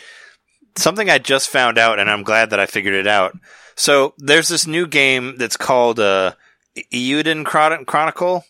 something 0.77 1.11
I 1.11 1.19
just 1.19 1.49
found 1.49 1.79
out, 1.79 1.99
and 1.99 2.09
I'm 2.09 2.23
glad 2.23 2.51
that 2.51 2.61
I 2.61 2.67
figured 2.67 2.95
it 2.95 3.09
out. 3.09 3.37
So 3.75 4.15
there's 4.19 4.47
this 4.47 4.69
new 4.69 4.87
game 4.87 5.35
that's 5.37 5.57
called 5.57 5.99
uh, 5.99 6.35
Eiyuden 6.93 7.45
Chron- 7.45 7.87
Chronicle, 7.87 8.45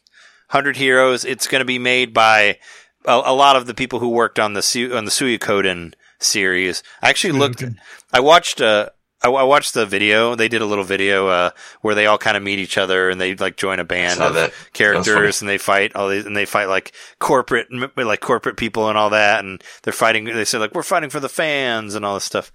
Hundred 0.50 0.76
Heroes. 0.76 1.24
It's 1.24 1.48
going 1.48 1.60
to 1.60 1.64
be 1.64 1.78
made 1.78 2.12
by 2.12 2.58
a, 3.06 3.22
a 3.24 3.32
lot 3.32 3.56
of 3.56 3.64
the 3.64 3.72
people 3.72 4.00
who 4.00 4.10
worked 4.10 4.38
on 4.38 4.52
the 4.52 4.60
Su- 4.60 4.94
on 4.94 5.06
the 5.06 5.10
Suikoden 5.10 5.94
series. 6.18 6.82
I 7.00 7.08
actually 7.08 7.38
looked. 7.38 7.60
Suikoden. 7.60 7.76
I 8.12 8.20
watched. 8.20 8.60
Uh, 8.60 8.90
I, 9.22 9.28
I 9.28 9.42
watched 9.42 9.74
the 9.74 9.86
video. 9.86 10.34
They 10.34 10.48
did 10.48 10.62
a 10.62 10.66
little 10.66 10.84
video 10.84 11.28
uh, 11.28 11.50
where 11.82 11.94
they 11.94 12.06
all 12.06 12.18
kind 12.18 12.36
of 12.36 12.42
meet 12.42 12.58
each 12.58 12.78
other 12.78 13.10
and 13.10 13.20
they 13.20 13.34
like 13.34 13.56
join 13.56 13.78
a 13.78 13.84
band 13.84 14.20
of 14.20 14.34
that. 14.34 14.52
characters 14.72 15.42
and 15.42 15.48
they 15.48 15.58
fight 15.58 15.94
all 15.94 16.08
these 16.08 16.26
and 16.26 16.36
they 16.36 16.46
fight 16.46 16.68
like 16.68 16.92
corporate 17.18 17.68
like 17.96 18.20
corporate 18.20 18.56
people 18.56 18.88
and 18.88 18.96
all 18.96 19.10
that 19.10 19.44
and 19.44 19.62
they're 19.82 19.92
fighting. 19.92 20.24
They 20.24 20.44
say 20.44 20.58
like 20.58 20.74
we're 20.74 20.82
fighting 20.82 21.10
for 21.10 21.20
the 21.20 21.28
fans 21.28 21.94
and 21.94 22.04
all 22.04 22.14
this 22.14 22.24
stuff. 22.24 22.52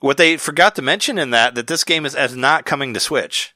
What 0.00 0.16
they 0.16 0.36
forgot 0.36 0.74
to 0.76 0.82
mention 0.82 1.18
in 1.18 1.30
that 1.30 1.54
that 1.54 1.68
this 1.68 1.84
game 1.84 2.04
is 2.04 2.14
as 2.14 2.36
not 2.36 2.66
coming 2.66 2.92
to 2.94 3.00
Switch. 3.00 3.54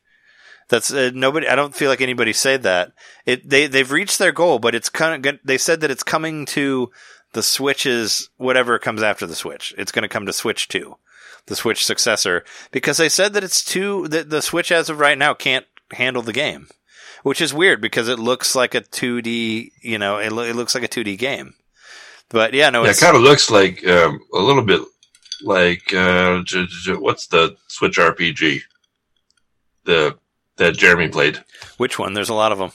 That's 0.70 0.92
uh, 0.92 1.10
nobody. 1.12 1.48
I 1.48 1.56
don't 1.56 1.74
feel 1.74 1.90
like 1.90 2.00
anybody 2.00 2.32
said 2.32 2.62
that. 2.62 2.92
It 3.26 3.48
they 3.48 3.66
they've 3.66 3.90
reached 3.90 4.18
their 4.18 4.32
goal, 4.32 4.60
but 4.60 4.74
it's 4.74 4.88
kind 4.88 5.26
of 5.26 5.38
they 5.44 5.58
said 5.58 5.80
that 5.80 5.90
it's 5.90 6.04
coming 6.04 6.46
to 6.46 6.90
the 7.32 7.42
Switch's 7.42 8.30
whatever 8.36 8.78
comes 8.78 9.02
after 9.02 9.26
the 9.26 9.34
Switch. 9.34 9.74
It's 9.76 9.92
going 9.92 10.04
to 10.04 10.08
come 10.08 10.26
to 10.26 10.32
Switch 10.32 10.68
two, 10.68 10.96
the 11.46 11.56
Switch 11.56 11.84
successor, 11.84 12.44
because 12.70 12.96
they 12.96 13.08
said 13.08 13.32
that 13.34 13.44
it's 13.44 13.64
too 13.64 14.08
that 14.08 14.30
the 14.30 14.42
Switch 14.42 14.70
as 14.72 14.88
of 14.88 14.98
right 15.00 15.18
now 15.18 15.34
can't 15.34 15.66
handle 15.92 16.22
the 16.22 16.32
game, 16.32 16.68
which 17.22 17.40
is 17.40 17.52
weird 17.54 17.80
because 17.80 18.08
it 18.08 18.18
looks 18.18 18.54
like 18.54 18.74
a 18.74 18.80
two 18.80 19.20
D. 19.22 19.72
You 19.82 19.98
know, 19.98 20.18
it, 20.18 20.30
lo- 20.32 20.44
it 20.44 20.56
looks 20.56 20.74
like 20.74 20.84
a 20.84 20.88
two 20.88 21.04
D 21.04 21.16
game. 21.16 21.54
But 22.28 22.54
yeah, 22.54 22.70
no, 22.70 22.84
Yeah, 22.84 22.90
it 22.90 22.98
kind 22.98 23.16
of 23.16 23.22
looks 23.22 23.50
like 23.50 23.84
um, 23.86 24.20
a 24.32 24.38
little 24.38 24.62
bit 24.62 24.80
like 25.42 25.92
uh, 25.92 26.42
j- 26.44 26.66
j- 26.68 26.92
what's 26.94 27.26
the 27.26 27.56
Switch 27.68 27.98
RPG? 27.98 28.60
The 29.84 30.16
that 30.56 30.76
Jeremy 30.76 31.08
played, 31.08 31.42
which 31.78 31.98
one? 31.98 32.12
There's 32.12 32.28
a 32.28 32.34
lot 32.34 32.52
of 32.52 32.58
them. 32.58 32.70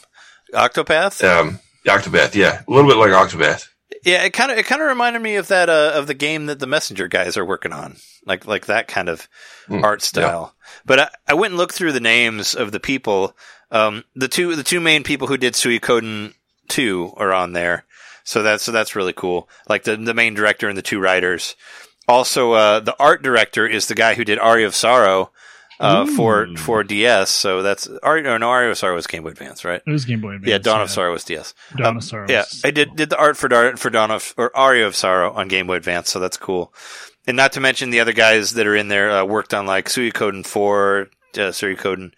Octopath. 0.54 1.24
um, 1.24 1.60
Octopath. 1.86 2.34
Yeah, 2.36 2.62
a 2.68 2.72
little 2.72 2.90
bit 2.90 2.98
like 2.98 3.12
Octopath. 3.12 3.68
Yeah, 4.06 4.24
it 4.24 4.34
kind 4.34 4.52
of 4.52 4.58
it 4.58 4.68
kind 4.68 4.82
of 4.82 4.88
reminded 4.88 5.22
me 5.22 5.36
of 5.36 5.48
that 5.48 5.68
uh, 5.68 5.94
of 5.96 6.06
the 6.08 6.14
game 6.14 6.46
that 6.46 6.60
the 6.60 6.68
Messenger 6.68 7.08
guys 7.08 7.38
are 7.38 7.46
working 7.46 7.74
on, 7.74 7.98
like 8.26 8.46
like 8.46 8.68
that 8.68 8.88
kind 8.88 9.10
of 9.10 9.28
Mm, 9.68 9.84
art 9.84 10.04
style. 10.04 10.54
But 10.86 11.00
I, 11.00 11.10
I 11.28 11.34
went 11.34 11.52
and 11.54 11.58
looked 11.58 11.74
through 11.74 11.92
the 11.94 12.00
names 12.00 12.54
of 12.54 12.72
the 12.72 12.80
people. 12.80 13.36
Um, 13.72 14.04
the 14.16 14.28
two 14.28 14.56
the 14.56 14.64
two 14.64 14.80
main 14.80 15.04
people 15.04 15.28
who 15.28 15.38
did 15.38 15.54
Suikoden 15.54 16.36
two 16.68 17.14
are 17.18 17.34
on 17.34 17.54
there, 17.54 17.86
so 18.24 18.44
that's 18.44 18.64
so 18.64 18.72
that's 18.72 18.96
really 18.96 19.14
cool. 19.14 19.50
Like 19.68 19.84
the 19.86 19.98
the 19.98 20.14
main 20.14 20.36
director 20.36 20.70
and 20.70 20.78
the 20.78 20.84
two 20.84 21.00
writers. 21.00 21.56
Also, 22.08 22.52
uh, 22.52 22.80
the 22.82 22.96
art 23.00 23.24
director 23.24 23.66
is 23.66 23.88
the 23.88 23.96
guy 23.96 24.14
who 24.14 24.24
did 24.24 24.38
Aria 24.38 24.68
of 24.68 24.76
Sorrow 24.76 25.32
uh, 25.80 26.06
for 26.06 26.48
for 26.58 26.84
DS. 26.84 27.30
So 27.30 27.62
that's 27.62 27.88
Aria. 28.04 28.24
No, 28.24 28.38
no, 28.38 28.50
Aria 28.50 28.72
of 28.72 28.78
Sorrow 28.78 28.96
was 28.96 29.08
Game 29.08 29.24
Boy 29.24 29.30
Advance, 29.30 29.64
right? 29.66 29.82
It 29.86 29.92
was 29.92 30.06
Game 30.06 30.22
Boy 30.22 30.36
Advance. 30.36 30.50
Yeah, 30.50 30.58
Dawn 30.58 30.82
of 30.82 30.90
Sorrow 30.90 31.12
was 31.12 31.24
DS. 31.24 31.54
Dawn 31.76 31.88
Um, 31.88 31.98
of 31.98 32.04
Sorrow. 32.04 32.28
Yeah, 32.30 32.46
I 32.64 32.72
did 32.72 32.96
did 32.96 33.10
the 33.10 33.18
art 33.18 33.38
for 33.38 33.48
Dar- 33.48 33.78
for 33.78 33.90
Dawn 33.90 34.12
of 34.12 34.34
or 34.38 34.56
Aria 34.56 34.88
of 34.88 34.96
Sorrow 34.96 35.32
on 35.34 35.48
Game 35.48 35.68
Boy 35.68 35.76
Advance, 35.76 36.10
so 36.12 36.20
that's 36.20 36.38
cool. 36.38 36.74
And 37.28 37.36
not 37.38 37.54
to 37.54 37.60
mention 37.60 37.90
the 37.90 38.00
other 38.02 38.14
guys 38.14 38.54
that 38.54 38.68
are 38.68 38.76
in 38.76 38.88
there 38.88 39.10
uh, 39.12 39.26
worked 39.26 39.54
on 39.54 39.66
like 39.66 39.88
Suikoden 39.90 40.46
four, 40.46 41.08
uh, 41.36 41.50
Suikoden, 41.52 42.12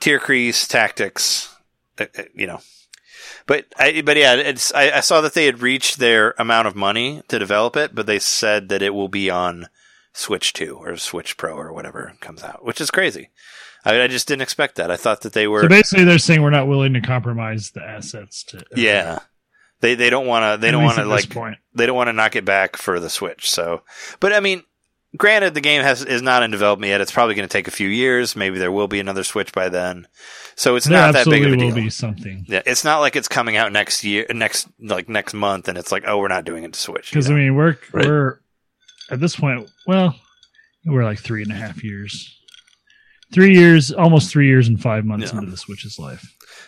Tierkreis, 0.00 0.68
Tactics, 0.68 1.54
uh, 1.98 2.06
uh, 2.18 2.22
you 2.34 2.46
know. 2.46 2.60
But 3.46 3.66
I, 3.78 4.02
but 4.02 4.16
yeah, 4.16 4.34
it's 4.34 4.72
I, 4.74 4.90
I 4.90 5.00
saw 5.00 5.20
that 5.20 5.34
they 5.34 5.46
had 5.46 5.62
reached 5.62 5.98
their 5.98 6.34
amount 6.38 6.66
of 6.68 6.74
money 6.76 7.22
to 7.28 7.38
develop 7.38 7.76
it, 7.76 7.94
but 7.94 8.06
they 8.06 8.18
said 8.18 8.68
that 8.70 8.82
it 8.82 8.94
will 8.94 9.08
be 9.08 9.30
on 9.30 9.68
Switch 10.16 10.52
two 10.52 10.76
or 10.80 10.96
Switch 10.96 11.36
Pro 11.36 11.54
or 11.54 11.72
whatever 11.72 12.14
comes 12.20 12.42
out, 12.42 12.64
which 12.64 12.80
is 12.80 12.90
crazy. 12.90 13.30
I, 13.84 14.02
I 14.02 14.06
just 14.08 14.26
didn't 14.26 14.42
expect 14.42 14.76
that. 14.76 14.90
I 14.90 14.96
thought 14.96 15.20
that 15.20 15.32
they 15.34 15.46
were 15.46 15.62
So 15.62 15.68
basically, 15.68 16.04
they're 16.04 16.18
saying 16.18 16.42
we're 16.42 16.50
not 16.50 16.66
willing 16.68 16.94
to 16.94 17.00
compromise 17.00 17.70
the 17.72 17.82
assets 17.82 18.42
to. 18.44 18.58
Uh, 18.58 18.62
yeah. 18.76 19.18
They 19.80 19.94
they 19.94 20.08
don't 20.08 20.26
want 20.26 20.54
to 20.54 20.60
they 20.60 20.70
don't 20.70 20.82
want 20.82 20.96
to 20.96 21.04
like 21.04 21.28
point. 21.28 21.58
they 21.74 21.84
don't 21.84 21.94
want 21.96 22.08
to 22.08 22.14
knock 22.14 22.34
it 22.34 22.46
back 22.46 22.76
for 22.76 22.98
the 22.98 23.10
Switch. 23.10 23.50
So, 23.50 23.82
but 24.20 24.32
I 24.32 24.40
mean, 24.40 24.62
granted, 25.18 25.52
the 25.52 25.60
game 25.60 25.82
has 25.82 26.02
is 26.02 26.22
not 26.22 26.42
in 26.42 26.50
development 26.50 26.88
yet. 26.88 27.02
It's 27.02 27.12
probably 27.12 27.34
going 27.34 27.46
to 27.46 27.52
take 27.52 27.68
a 27.68 27.70
few 27.70 27.86
years. 27.88 28.34
Maybe 28.34 28.58
there 28.58 28.72
will 28.72 28.88
be 28.88 29.00
another 29.00 29.22
Switch 29.22 29.52
by 29.52 29.68
then. 29.68 30.08
So 30.54 30.76
it's 30.76 30.86
There 30.86 30.96
not 30.98 31.12
that 31.12 31.26
big 31.26 31.42
absolutely 31.44 31.46
of 31.52 31.52
a 31.52 31.64
will 31.66 31.74
deal. 31.74 31.84
be 31.84 31.90
something. 31.90 32.46
Yeah, 32.48 32.62
it's 32.64 32.84
not 32.84 33.00
like 33.00 33.16
it's 33.16 33.28
coming 33.28 33.58
out 33.58 33.70
next 33.70 34.02
year, 34.02 34.24
next 34.30 34.66
like 34.80 35.10
next 35.10 35.34
month, 35.34 35.68
and 35.68 35.76
it's 35.76 35.92
like, 35.92 36.04
oh, 36.06 36.18
we're 36.18 36.28
not 36.28 36.46
doing 36.46 36.64
it 36.64 36.72
to 36.72 36.80
Switch. 36.80 37.12
you 37.12 37.16
Because 37.16 37.30
I 37.30 37.34
mean, 37.34 37.54
we're 37.54 37.76
Right. 37.92 38.06
we're 38.06 38.40
at 39.10 39.20
this 39.20 39.36
point. 39.36 39.70
Well, 39.86 40.14
we're 40.84 41.04
like 41.04 41.18
three 41.18 41.42
and 41.42 41.52
a 41.52 41.56
half 41.56 41.82
years, 41.82 42.38
three 43.32 43.54
years, 43.54 43.92
almost 43.92 44.30
three 44.30 44.46
years 44.46 44.68
and 44.68 44.80
five 44.80 45.04
months 45.04 45.32
Yeah. 45.32 45.38
into 45.38 45.50
the 45.50 45.56
Switch's 45.56 45.98
life. 45.98 46.24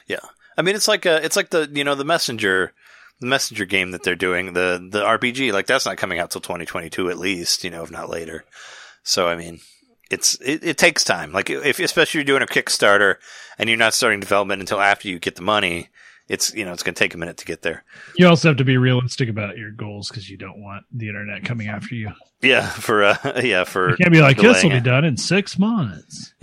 Yeah, 0.06 0.18
I 0.56 0.62
mean, 0.62 0.74
it's 0.74 0.88
like 0.88 1.06
a, 1.06 1.24
it's 1.24 1.36
like 1.36 1.50
the 1.50 1.70
you 1.72 1.84
know 1.84 1.94
the 1.94 2.04
messenger, 2.04 2.72
the 3.20 3.26
messenger 3.26 3.64
game 3.64 3.90
that 3.92 4.02
they're 4.02 4.16
doing 4.16 4.52
the 4.54 4.84
the 4.90 5.02
RPG. 5.02 5.52
Like 5.52 5.66
that's 5.66 5.86
not 5.86 5.96
coming 5.98 6.18
out 6.18 6.30
till 6.30 6.40
2022 6.40 7.10
at 7.10 7.18
least, 7.18 7.64
you 7.64 7.70
know, 7.70 7.82
if 7.82 7.90
not 7.90 8.10
later. 8.10 8.44
So 9.04 9.28
I 9.28 9.36
mean, 9.36 9.60
it's 10.10 10.34
it, 10.40 10.64
it 10.64 10.78
takes 10.78 11.04
time. 11.04 11.32
Like 11.32 11.48
if 11.50 11.78
especially 11.78 12.18
you're 12.18 12.24
doing 12.26 12.42
a 12.42 12.46
Kickstarter 12.46 13.16
and 13.58 13.68
you're 13.68 13.78
not 13.78 13.94
starting 13.94 14.20
development 14.20 14.60
until 14.60 14.80
after 14.80 15.08
you 15.08 15.18
get 15.18 15.36
the 15.36 15.42
money, 15.42 15.88
it's 16.28 16.54
you 16.54 16.64
know 16.64 16.72
it's 16.72 16.82
going 16.82 16.94
to 16.94 16.98
take 16.98 17.14
a 17.14 17.18
minute 17.18 17.38
to 17.38 17.44
get 17.44 17.62
there. 17.62 17.84
You 18.16 18.28
also 18.28 18.48
have 18.48 18.58
to 18.58 18.64
be 18.64 18.76
realistic 18.76 19.28
about 19.28 19.56
your 19.56 19.70
goals 19.70 20.08
because 20.08 20.28
you 20.28 20.36
don't 20.36 20.60
want 20.60 20.84
the 20.92 21.08
internet 21.08 21.44
coming 21.44 21.68
after 21.68 21.94
you. 21.94 22.12
Yeah, 22.40 22.68
for 22.68 23.04
uh, 23.04 23.16
yeah 23.42 23.64
for 23.64 23.90
You 23.90 23.96
can't 23.96 24.12
be 24.12 24.20
like, 24.20 24.36
this 24.36 24.62
will 24.62 24.70
be 24.70 24.80
done 24.80 25.04
in 25.04 25.16
six 25.16 25.58
months. 25.58 26.34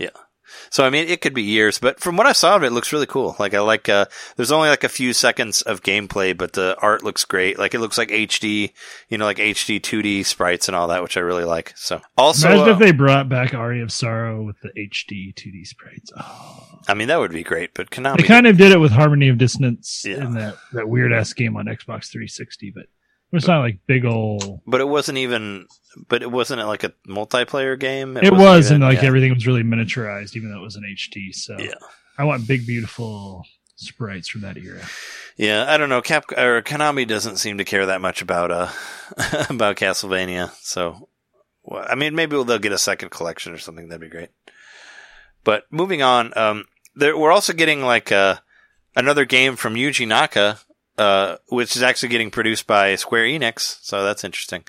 So 0.70 0.84
I 0.84 0.90
mean, 0.90 1.08
it 1.08 1.20
could 1.20 1.34
be 1.34 1.42
years, 1.42 1.78
but 1.78 2.00
from 2.00 2.16
what 2.16 2.26
I 2.26 2.32
saw 2.32 2.56
of 2.56 2.62
it, 2.62 2.66
it 2.68 2.72
looks 2.72 2.92
really 2.92 3.06
cool. 3.06 3.36
Like 3.38 3.54
I 3.54 3.60
like, 3.60 3.88
uh, 3.88 4.06
there's 4.36 4.52
only 4.52 4.68
like 4.68 4.84
a 4.84 4.88
few 4.88 5.12
seconds 5.12 5.62
of 5.62 5.82
gameplay, 5.82 6.36
but 6.36 6.52
the 6.54 6.76
art 6.80 7.02
looks 7.02 7.24
great. 7.24 7.58
Like 7.58 7.74
it 7.74 7.80
looks 7.80 7.98
like 7.98 8.08
HD, 8.08 8.72
you 9.08 9.18
know, 9.18 9.24
like 9.24 9.38
HD 9.38 9.80
2D 9.80 10.24
sprites 10.24 10.68
and 10.68 10.76
all 10.76 10.88
that, 10.88 11.02
which 11.02 11.16
I 11.16 11.20
really 11.20 11.44
like. 11.44 11.72
So 11.76 12.00
also, 12.16 12.48
Imagine 12.48 12.68
uh, 12.68 12.72
if 12.72 12.78
they 12.78 12.92
brought 12.92 13.28
back 13.28 13.54
Aria 13.54 13.82
of 13.82 13.92
Sorrow 13.92 14.42
with 14.42 14.56
the 14.60 14.70
HD 14.70 15.34
2D 15.34 15.66
sprites. 15.66 16.10
Oh. 16.18 16.80
I 16.88 16.94
mean, 16.94 17.08
that 17.08 17.18
would 17.18 17.32
be 17.32 17.42
great, 17.42 17.74
but 17.74 17.90
Konami, 17.90 18.18
They 18.18 18.22
kind 18.22 18.46
of 18.46 18.56
did 18.56 18.70
it 18.72 18.78
with 18.78 18.92
Harmony 18.92 19.28
of 19.28 19.38
Dissonance 19.38 20.04
Yeah. 20.06 20.24
in 20.24 20.34
that, 20.34 20.56
that 20.72 20.88
weird 20.88 21.12
ass 21.12 21.32
game 21.32 21.56
on 21.56 21.66
Xbox 21.66 22.10
360, 22.10 22.70
but 22.74 22.84
it's 23.32 23.46
not 23.46 23.60
like 23.60 23.78
big 23.86 24.04
old. 24.04 24.60
but 24.66 24.80
it 24.80 24.88
wasn't 24.88 25.18
even, 25.18 25.66
but 26.08 26.22
it 26.22 26.30
wasn't 26.30 26.66
like 26.66 26.84
a 26.84 26.92
multiplayer 27.08 27.78
game. 27.78 28.16
It, 28.16 28.30
wasn't 28.32 28.38
was, 28.40 28.66
even- 28.66 28.74
and 28.82 28.84
like 28.84 29.02
yeah. 29.02 29.08
everything 29.08 29.34
was 29.34 29.46
really 29.46 29.62
miniaturized, 29.62 30.36
even 30.36 30.50
though 30.50 30.58
it 30.58 30.62
was 30.64 30.76
an 30.76 30.84
HD. 30.84 31.34
So 31.34 31.56
Yeah. 31.58 31.74
I 32.18 32.24
want 32.24 32.46
big, 32.48 32.66
beautiful 32.66 33.44
sprites 33.76 34.28
from 34.28 34.40
that 34.42 34.56
era. 34.56 34.80
Yeah, 35.36 35.66
I 35.68 35.76
don't 35.76 35.90
know. 35.90 36.00
Cap 36.00 36.32
or 36.32 36.62
Konami 36.62 37.06
doesn't 37.06 37.36
seem 37.36 37.58
to 37.58 37.64
care 37.64 37.84
that 37.86 38.00
much 38.00 38.22
about 38.22 38.50
uh 38.50 38.68
about 39.50 39.76
Castlevania. 39.76 40.50
So, 40.62 41.08
well, 41.62 41.84
I 41.86 41.94
mean, 41.94 42.14
maybe 42.14 42.42
they'll 42.42 42.58
get 42.58 42.72
a 42.72 42.78
second 42.78 43.10
collection 43.10 43.52
or 43.52 43.58
something. 43.58 43.88
That'd 43.88 44.00
be 44.00 44.08
great. 44.08 44.30
But 45.44 45.64
moving 45.70 46.00
on, 46.02 46.32
um, 46.38 46.64
there, 46.94 47.16
we're 47.18 47.30
also 47.32 47.52
getting 47.52 47.82
like 47.82 48.10
uh, 48.10 48.36
another 48.96 49.24
game 49.26 49.56
from 49.56 49.74
Yuji 49.74 50.08
Naka, 50.08 50.58
uh, 50.98 51.36
which 51.48 51.76
is 51.76 51.82
actually 51.82 52.08
getting 52.10 52.30
produced 52.30 52.66
by 52.66 52.94
Square 52.96 53.24
Enix. 53.24 53.78
So 53.82 54.04
that's 54.04 54.24
interesting. 54.24 54.64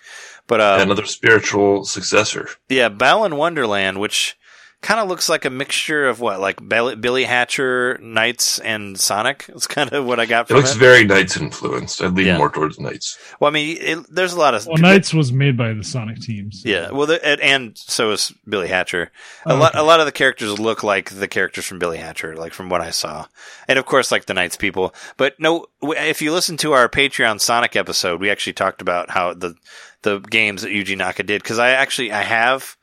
But 0.48 0.62
uh, 0.62 0.78
Another 0.82 1.06
spiritual 1.06 1.84
successor. 1.84 2.50
yeah, 2.70 2.90
Balan 2.90 3.36
Wonderland, 3.36 4.00
which 4.00 4.37
kind 4.82 5.00
of 5.00 5.08
looks 5.08 5.28
like 5.28 5.44
a 5.44 5.50
mixture 5.50 6.08
of 6.08 6.20
what, 6.20 6.40
like 6.40 6.68
Billy, 6.70 6.96
Billy 6.96 7.24
Hatcher, 7.24 8.00
NiGHTS, 8.02 8.62
and 8.64 9.00
Sonic. 9.00 9.46
It's 9.50 9.66
kind 9.68 9.92
of 9.92 10.06
what 10.06 10.20
I 10.20 10.26
got 10.28 10.50
It 10.52 10.54
looks 10.54 10.70
it. 10.70 10.74
Looks 10.74 10.78
very 10.80 11.04
NiGHTS 11.06 11.42
influenced. 11.42 12.02
I'd 12.02 12.14
lean 12.14 12.28
Yeah. 12.28 12.38
more 12.38 12.50
towards 12.50 12.78
NiGHTS. 12.78 13.18
well, 13.40 13.50
I 13.50 13.54
mean, 13.54 13.78
it, 13.80 14.06
there's 14.10 14.34
a 14.34 14.40
lot 14.40 14.54
of 14.54 14.66
Well, 14.68 14.78
NiGHTS 14.78 15.14
was 15.16 15.34
made 15.34 15.58
by 15.58 15.74
the 15.74 15.84
Sonic 15.84 16.20
teams. 16.20 16.62
Yeah, 16.64 16.92
well, 16.92 17.08
the, 17.08 17.26
and, 17.26 17.42
and 17.42 17.78
so 17.78 18.12
is 18.12 18.32
Billy 18.48 18.68
Hatcher. 18.68 19.12
A 19.46 19.54
Oh, 19.54 19.56
lot, 19.56 19.72
okay. 19.72 19.80
a 19.80 19.84
lot 19.84 20.00
of 20.00 20.06
the 20.06 20.12
characters 20.12 20.60
look 20.60 20.84
like 20.84 21.10
the 21.10 21.28
characters 21.28 21.66
from 21.66 21.80
Billy 21.80 21.98
Hatcher, 21.98 22.36
like 22.36 22.54
from 22.54 22.70
what 22.70 22.82
I 22.82 22.92
saw, 22.92 23.26
and 23.68 23.80
of 23.80 23.86
course, 23.86 24.12
like 24.12 24.26
the 24.26 24.34
NiGHTS 24.34 24.60
people. 24.60 24.94
But 25.18 25.40
no, 25.40 25.66
if 25.82 26.22
you 26.22 26.32
listen 26.32 26.56
to 26.58 26.74
our 26.74 26.88
Patreon 26.88 27.42
Sonic 27.42 27.76
episode, 27.76 28.22
we 28.22 28.30
actually 28.30 28.54
talked 28.54 28.82
about 28.82 29.10
how 29.10 29.34
the 29.34 29.56
the 30.04 30.20
games 30.20 30.62
that 30.62 30.70
Yuji 30.72 30.96
Naka 30.96 31.24
did 31.24 31.42
because 31.42 31.58
I 31.58 31.72
actually 31.72 32.12
I 32.12 32.22
have 32.22 32.78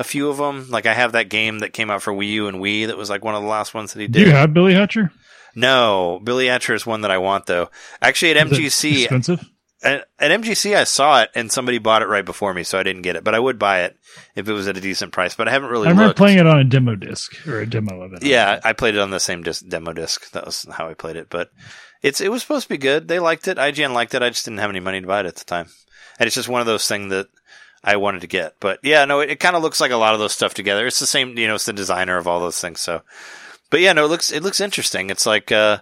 a 0.00 0.04
few 0.04 0.28
of 0.30 0.38
them. 0.38 0.68
Like 0.70 0.86
I 0.86 0.94
have 0.94 1.12
that 1.12 1.28
game 1.28 1.58
that 1.60 1.72
came 1.72 1.90
out 1.90 2.02
for 2.02 2.12
Wii 2.12 2.30
U 2.32 2.48
and 2.48 2.58
Wii 2.58 2.86
that 2.88 2.96
was 2.96 3.10
like 3.10 3.24
one 3.24 3.34
of 3.34 3.42
the 3.42 3.48
last 3.48 3.74
ones 3.74 3.92
that 3.92 4.00
he 4.00 4.08
Do 4.08 4.18
did. 4.20 4.28
you 4.28 4.32
have 4.34 4.52
Billy 4.54 4.74
Hatcher? 4.74 5.12
no, 5.54 6.20
Billy 6.24 6.46
Hatcher 6.46 6.74
is 6.74 6.86
one 6.86 7.02
that 7.02 7.10
I 7.10 7.18
want 7.18 7.46
though. 7.46 7.70
Actually, 8.00 8.32
at 8.32 8.50
Is 8.52 8.58
MGC, 8.58 9.02
expensive. 9.02 9.44
at, 9.82 10.06
at 10.18 10.40
MGC, 10.40 10.76
I 10.76 10.84
saw 10.84 11.22
it 11.22 11.30
and 11.34 11.50
somebody 11.50 11.78
bought 11.78 12.02
it 12.02 12.08
right 12.08 12.24
before 12.24 12.54
me, 12.54 12.62
so 12.62 12.78
I 12.78 12.82
didn't 12.82 13.02
get 13.02 13.16
it. 13.16 13.24
But 13.24 13.34
I 13.34 13.38
would 13.40 13.58
buy 13.58 13.82
it 13.82 13.96
if 14.36 14.48
it 14.48 14.52
was 14.52 14.68
at 14.68 14.76
a 14.76 14.80
decent 14.80 15.12
price. 15.12 15.34
But 15.34 15.48
I 15.48 15.50
haven't 15.52 15.70
really 15.70 15.86
I 15.86 15.90
remember 15.90 16.08
looked. 16.08 16.18
playing 16.18 16.38
it 16.38 16.46
on 16.46 16.58
a 16.58 16.64
demo 16.64 16.94
disc 16.96 17.34
or 17.46 17.58
a 17.60 17.66
demo 17.68 18.00
of 18.02 18.12
it. 18.14 18.22
Yeah, 18.22 18.60
I 18.64 18.72
played 18.72 18.94
it 18.94 19.00
on 19.00 19.10
the 19.10 19.20
same 19.20 19.42
disc, 19.42 19.66
demo 19.68 19.92
disc. 19.92 20.30
That 20.32 20.46
was 20.46 20.66
how 20.70 20.88
I 20.88 20.94
played 20.94 21.16
it. 21.16 21.28
But 21.30 21.50
it's 22.02 22.20
it 22.20 22.30
was 22.30 22.42
supposed 22.42 22.64
to 22.64 22.68
be 22.74 22.78
good. 22.78 23.08
They 23.08 23.18
liked 23.18 23.48
it. 23.48 23.58
IGN 23.58 23.92
liked 23.92 24.14
it. 24.14 24.22
I 24.22 24.30
just 24.30 24.44
didn't 24.44 24.60
have 24.60 24.70
any 24.70 24.80
money 24.80 25.00
to 25.00 25.06
buy 25.06 25.20
it 25.20 25.26
at 25.26 25.36
the 25.36 25.44
time. 25.44 25.66
And 26.18 26.26
it's 26.26 26.36
just 26.36 26.48
one 26.48 26.60
of 26.60 26.66
those 26.66 26.86
things 26.86 27.10
that 27.10 27.28
I 27.82 27.96
wanted 27.96 28.20
to 28.22 28.26
get. 28.26 28.56
But 28.60 28.80
yeah, 28.82 29.04
no, 29.04 29.20
it, 29.20 29.30
it 29.30 29.40
kind 29.40 29.56
of 29.56 29.62
looks 29.62 29.80
like 29.80 29.90
a 29.90 29.96
lot 29.96 30.14
of 30.14 30.20
those 30.20 30.32
stuff 30.32 30.54
together. 30.54 30.86
It's 30.86 31.00
the 31.00 31.06
same, 31.06 31.36
you 31.38 31.46
know, 31.46 31.54
it's 31.54 31.66
the 31.66 31.72
designer 31.72 32.16
of 32.16 32.26
all 32.26 32.40
those 32.40 32.60
things. 32.60 32.80
So, 32.80 33.02
but 33.70 33.80
yeah, 33.80 33.92
no, 33.92 34.04
it 34.04 34.08
looks 34.08 34.32
it 34.32 34.42
looks 34.42 34.60
interesting. 34.60 35.10
It's 35.10 35.26
like 35.26 35.50
uh, 35.50 35.78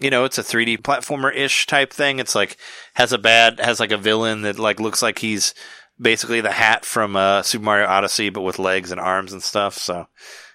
you 0.00 0.10
know, 0.10 0.24
it's 0.24 0.38
a 0.38 0.42
3D 0.42 0.78
platformer 0.82 1.34
ish 1.34 1.66
type 1.66 1.92
thing. 1.92 2.18
It's 2.18 2.34
like 2.34 2.56
has 2.94 3.12
a 3.12 3.18
bad 3.18 3.60
has 3.60 3.80
like 3.80 3.92
a 3.92 3.96
villain 3.98 4.42
that 4.42 4.58
like 4.58 4.80
looks 4.80 5.02
like 5.02 5.18
he's 5.18 5.54
basically 6.00 6.40
the 6.40 6.52
hat 6.52 6.84
from 6.84 7.16
uh, 7.16 7.42
Super 7.42 7.64
Mario 7.64 7.86
Odyssey, 7.86 8.30
but 8.30 8.42
with 8.42 8.58
legs 8.58 8.92
and 8.92 9.00
arms 9.00 9.32
and 9.32 9.42
stuff. 9.42 9.76
So, 9.78 10.06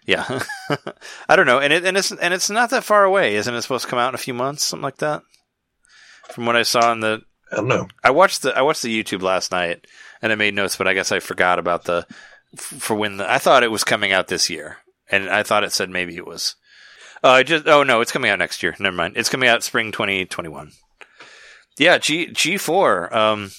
yeah, 0.06 0.42
I 1.30 1.36
don't 1.36 1.46
know, 1.46 1.60
and 1.60 1.74
it 1.74 1.86
and 1.86 1.98
it's 1.98 2.12
and 2.12 2.34
it's 2.34 2.50
not 2.50 2.70
that 2.72 2.84
far 2.84 3.04
away, 3.04 3.36
isn't 3.36 3.54
it? 3.54 3.62
Supposed 3.62 3.86
to 3.86 3.90
come 3.90 4.00
out 4.00 4.10
in 4.10 4.16
a 4.16 4.20
few 4.20 4.34
months, 4.34 4.64
something 4.64 4.84
like 4.84 4.98
that. 4.98 5.22
From 6.32 6.46
what 6.46 6.56
I 6.56 6.64
saw 6.64 6.92
in 6.92 7.02
the, 7.02 7.22
I 7.52 7.58
don't 7.58 7.68
know. 7.68 7.88
I 8.04 8.12
watched 8.12 8.42
the 8.42 8.58
I 8.58 8.62
watched 8.62 8.84
the 8.84 9.04
YouTube 9.04 9.22
last 9.22 9.52
night, 9.52 9.86
and 10.24 10.32
I 10.32 10.36
made 10.36 10.56
notes, 10.56 10.78
but 10.78 10.88
I 10.88 10.94
guess 10.94 11.12
I 11.12 11.20
forgot 11.20 11.60
about 11.60 11.84
the 11.84 12.08
for 12.56 12.96
when 12.96 13.18
the 13.18 13.30
I 13.30 13.38
thought 13.38 13.64
it 13.64 13.72
was 13.72 13.84
coming 13.84 14.14
out 14.14 14.30
this 14.30 14.50
year, 14.50 14.78
and 15.12 15.30
I 15.30 15.44
thought 15.44 15.66
it 15.66 15.74
said 15.74 15.90
maybe 15.90 16.16
it 16.16 16.26
was. 16.26 16.56
Uh, 17.24 17.30
I 17.30 17.44
just 17.44 17.68
oh 17.68 17.84
no, 17.84 18.02
it's 18.02 18.12
coming 18.12 18.32
out 18.32 18.40
next 18.40 18.64
year. 18.64 18.74
Never 18.80 18.96
mind, 18.96 19.18
it's 19.18 19.30
coming 19.30 19.50
out 19.50 19.64
spring 19.64 19.92
twenty 19.92 20.26
twenty 20.26 20.50
one. 20.50 20.72
Yeah, 21.78 21.98
G 21.98 22.28
G 22.28 22.58
four 22.58 23.16
um 23.16 23.52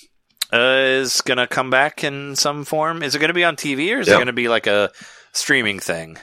uh, 0.52 0.58
is 0.58 1.20
gonna 1.20 1.46
come 1.46 1.68
back 1.68 2.02
in 2.02 2.34
some 2.34 2.64
form. 2.64 3.02
Is 3.02 3.14
it 3.14 3.18
gonna 3.18 3.34
be 3.34 3.44
on 3.44 3.56
TV 3.56 3.94
or 3.94 4.00
is 4.00 4.08
it 4.08 4.18
gonna 4.18 4.32
be 4.32 4.48
like 4.48 4.66
a 4.66 4.90
streaming 5.32 5.78
thing? 5.80 6.16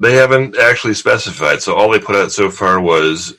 They 0.00 0.14
haven't 0.14 0.56
actually 0.56 0.94
specified, 0.94 1.60
so 1.60 1.74
all 1.74 1.90
they 1.90 1.98
put 1.98 2.14
out 2.14 2.30
so 2.30 2.50
far 2.50 2.80
was 2.80 3.34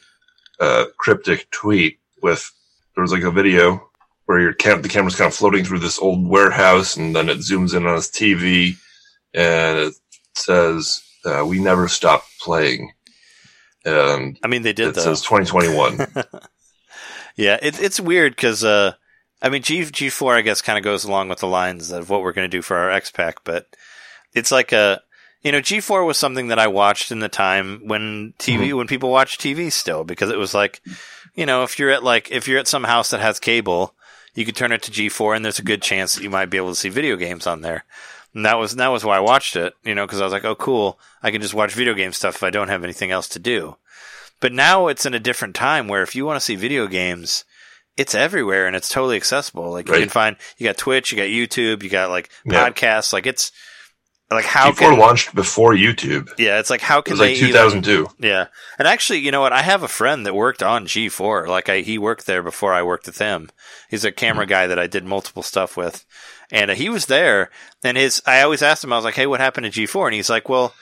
a 0.59 0.87
cryptic 0.97 1.49
tweet 1.51 1.99
with 2.21 2.51
there 2.95 3.01
was 3.01 3.13
like 3.13 3.23
a 3.23 3.31
video 3.31 3.88
where 4.29 4.39
your 4.39 4.53
cam- 4.53 4.83
the 4.83 4.89
camera's 4.89 5.15
kind 5.15 5.27
of 5.27 5.33
floating 5.33 5.65
through 5.65 5.79
this 5.79 5.97
old 5.97 6.27
warehouse, 6.27 6.95
and 6.95 7.15
then 7.15 7.29
it 7.29 7.39
zooms 7.39 7.75
in 7.75 7.87
on 7.87 7.95
his 7.95 8.09
TV, 8.09 8.75
and 9.33 9.79
it 9.79 9.95
says, 10.35 11.01
uh, 11.25 11.43
"We 11.43 11.57
never 11.57 11.87
stop 11.87 12.23
playing." 12.39 12.91
And 13.83 14.37
I 14.43 14.47
mean, 14.47 14.61
they 14.61 14.71
did 14.71 14.89
it 14.89 14.93
though. 14.95 15.01
says 15.01 15.23
2021. 15.23 16.05
Yeah, 17.35 17.57
it, 17.61 17.81
it's 17.81 18.01
weird 18.01 18.35
because 18.35 18.65
uh, 18.65 18.93
I 19.41 19.47
mean, 19.47 19.61
G 19.61 19.85
G 19.85 20.09
four 20.09 20.35
I 20.35 20.41
guess 20.41 20.61
kind 20.61 20.77
of 20.77 20.83
goes 20.83 21.05
along 21.05 21.29
with 21.29 21.39
the 21.39 21.47
lines 21.47 21.89
of 21.89 22.09
what 22.09 22.21
we're 22.21 22.33
going 22.33 22.49
to 22.49 22.57
do 22.57 22.61
for 22.61 22.75
our 22.75 22.91
X 22.91 23.11
Pack, 23.11 23.45
but 23.45 23.65
it's 24.35 24.51
like 24.51 24.73
a 24.73 25.01
you 25.41 25.53
know 25.53 25.61
G 25.61 25.79
four 25.79 26.03
was 26.03 26.17
something 26.17 26.49
that 26.49 26.59
I 26.59 26.67
watched 26.67 27.13
in 27.13 27.19
the 27.19 27.29
time 27.29 27.87
when 27.87 28.33
TV 28.39 28.75
when 28.75 28.87
people 28.87 29.09
watched 29.09 29.39
TV 29.39 29.71
still 29.71 30.03
because 30.03 30.29
it 30.29 30.37
was 30.37 30.53
like 30.53 30.81
you 31.33 31.45
know 31.45 31.63
if 31.63 31.79
you're 31.79 31.91
at 31.91 32.03
like 32.03 32.29
if 32.29 32.45
you're 32.45 32.59
at 32.59 32.67
some 32.67 32.83
house 32.83 33.11
that 33.11 33.21
has 33.21 33.39
cable, 33.39 33.95
you 34.39 34.45
could 34.45 34.55
turn 34.55 34.71
it 34.71 34.81
to 34.83 34.91
G 34.91 35.09
four 35.09 35.35
and 35.35 35.43
there's 35.43 35.59
a 35.59 35.63
good 35.63 35.81
chance 35.81 36.15
that 36.15 36.23
you 36.23 36.29
might 36.29 36.49
be 36.49 36.55
able 36.57 36.69
to 36.69 36.75
see 36.75 36.87
video 36.87 37.17
games 37.17 37.45
on 37.45 37.59
there. 37.59 37.83
And 38.33 38.45
that 38.45 38.57
was 38.57 38.75
that 38.77 38.87
was 38.87 39.03
why 39.03 39.17
I 39.17 39.19
watched 39.19 39.55
it, 39.57 39.73
you 39.83 39.93
know, 39.93 40.05
because 40.05 40.21
I 40.21 40.23
was 40.23 40.31
like, 40.31 40.45
oh, 40.45 40.55
cool, 40.55 40.97
I 41.21 41.29
can 41.29 41.41
just 41.41 41.53
watch 41.53 41.73
video 41.73 41.93
game 41.93 42.13
stuff 42.13 42.35
if 42.37 42.43
I 42.43 42.49
don't 42.49 42.69
have 42.69 42.83
anything 42.83 43.11
else 43.11 43.27
to 43.29 43.39
do. 43.39 43.75
But 44.39 44.53
now 44.53 44.87
it's 44.87 45.05
in 45.05 45.13
a 45.13 45.19
different 45.19 45.55
time 45.55 45.89
where 45.89 46.03
if 46.03 46.15
you 46.15 46.25
want 46.25 46.37
to 46.37 46.45
see 46.45 46.55
video 46.55 46.87
games, 46.87 47.43
it's 47.97 48.15
everywhere 48.15 48.65
and 48.65 48.75
it's 48.77 48.87
totally 48.87 49.17
accessible. 49.17 49.71
Like 49.71 49.87
you 49.87 49.93
can 49.99 50.09
find, 50.09 50.37
you 50.57 50.65
got 50.65 50.77
Twitch, 50.77 51.11
you 51.11 51.17
got 51.17 51.23
YouTube, 51.23 51.83
you 51.83 51.89
got 51.89 52.09
like 52.09 52.29
Yeah. 52.45 52.69
podcasts. 52.69 53.11
Like 53.11 53.25
it's 53.27 53.51
like 54.31 54.45
how 54.45 54.71
G4 54.71 54.77
can 54.77 54.99
launched 54.99 55.33
before 55.33 55.73
YouTube. 55.73 56.31
yeah, 56.37 56.59
it's 56.59 56.69
like 56.69 56.81
how 56.81 57.01
can 57.01 57.11
It 57.11 57.13
was 57.13 57.19
like 57.21 57.29
they 57.29 57.47
even- 57.47 57.49
2002. 57.81 58.07
yeah, 58.19 58.47
and 58.77 58.87
actually, 58.87 59.19
you 59.19 59.31
know 59.31 59.41
what? 59.41 59.53
I 59.53 59.61
have 59.63 59.81
a 59.83 59.87
friend 59.87 60.25
that 60.25 60.35
worked 60.35 60.61
on 60.61 60.85
G4. 60.85 61.47
Like 61.47 61.69
I, 61.69 61.81
he 61.81 61.97
worked 61.97 62.25
there 62.27 62.43
before 62.43 62.73
I 62.73 62.83
worked 62.83 63.05
with 63.07 63.17
him. 63.17 63.49
He's 63.89 64.05
a 64.05 64.11
camera 64.11 64.45
guy 64.45 64.67
that 64.67 64.77
I 64.79 64.87
did 64.87 65.03
multiple 65.05 65.41
stuff 65.43 65.75
with, 65.75 66.05
and 66.51 66.69
uh, 66.71 66.75
he 66.75 66.89
was 66.89 67.07
there. 67.07 67.49
And 67.83 67.97
his, 67.97 68.21
I 68.25 68.41
always 68.41 68.61
asked 68.61 68.83
him, 68.83 68.93
I 68.93 68.97
was 68.97 69.05
like, 69.05 69.15
"Hey, 69.15 69.25
what 69.27 69.39
happened 69.39 69.71
to 69.71 69.81
G4?" 69.87 70.05
And 70.05 70.13
he's 70.15 70.29
like, 70.29 70.49
"Well." 70.49 70.73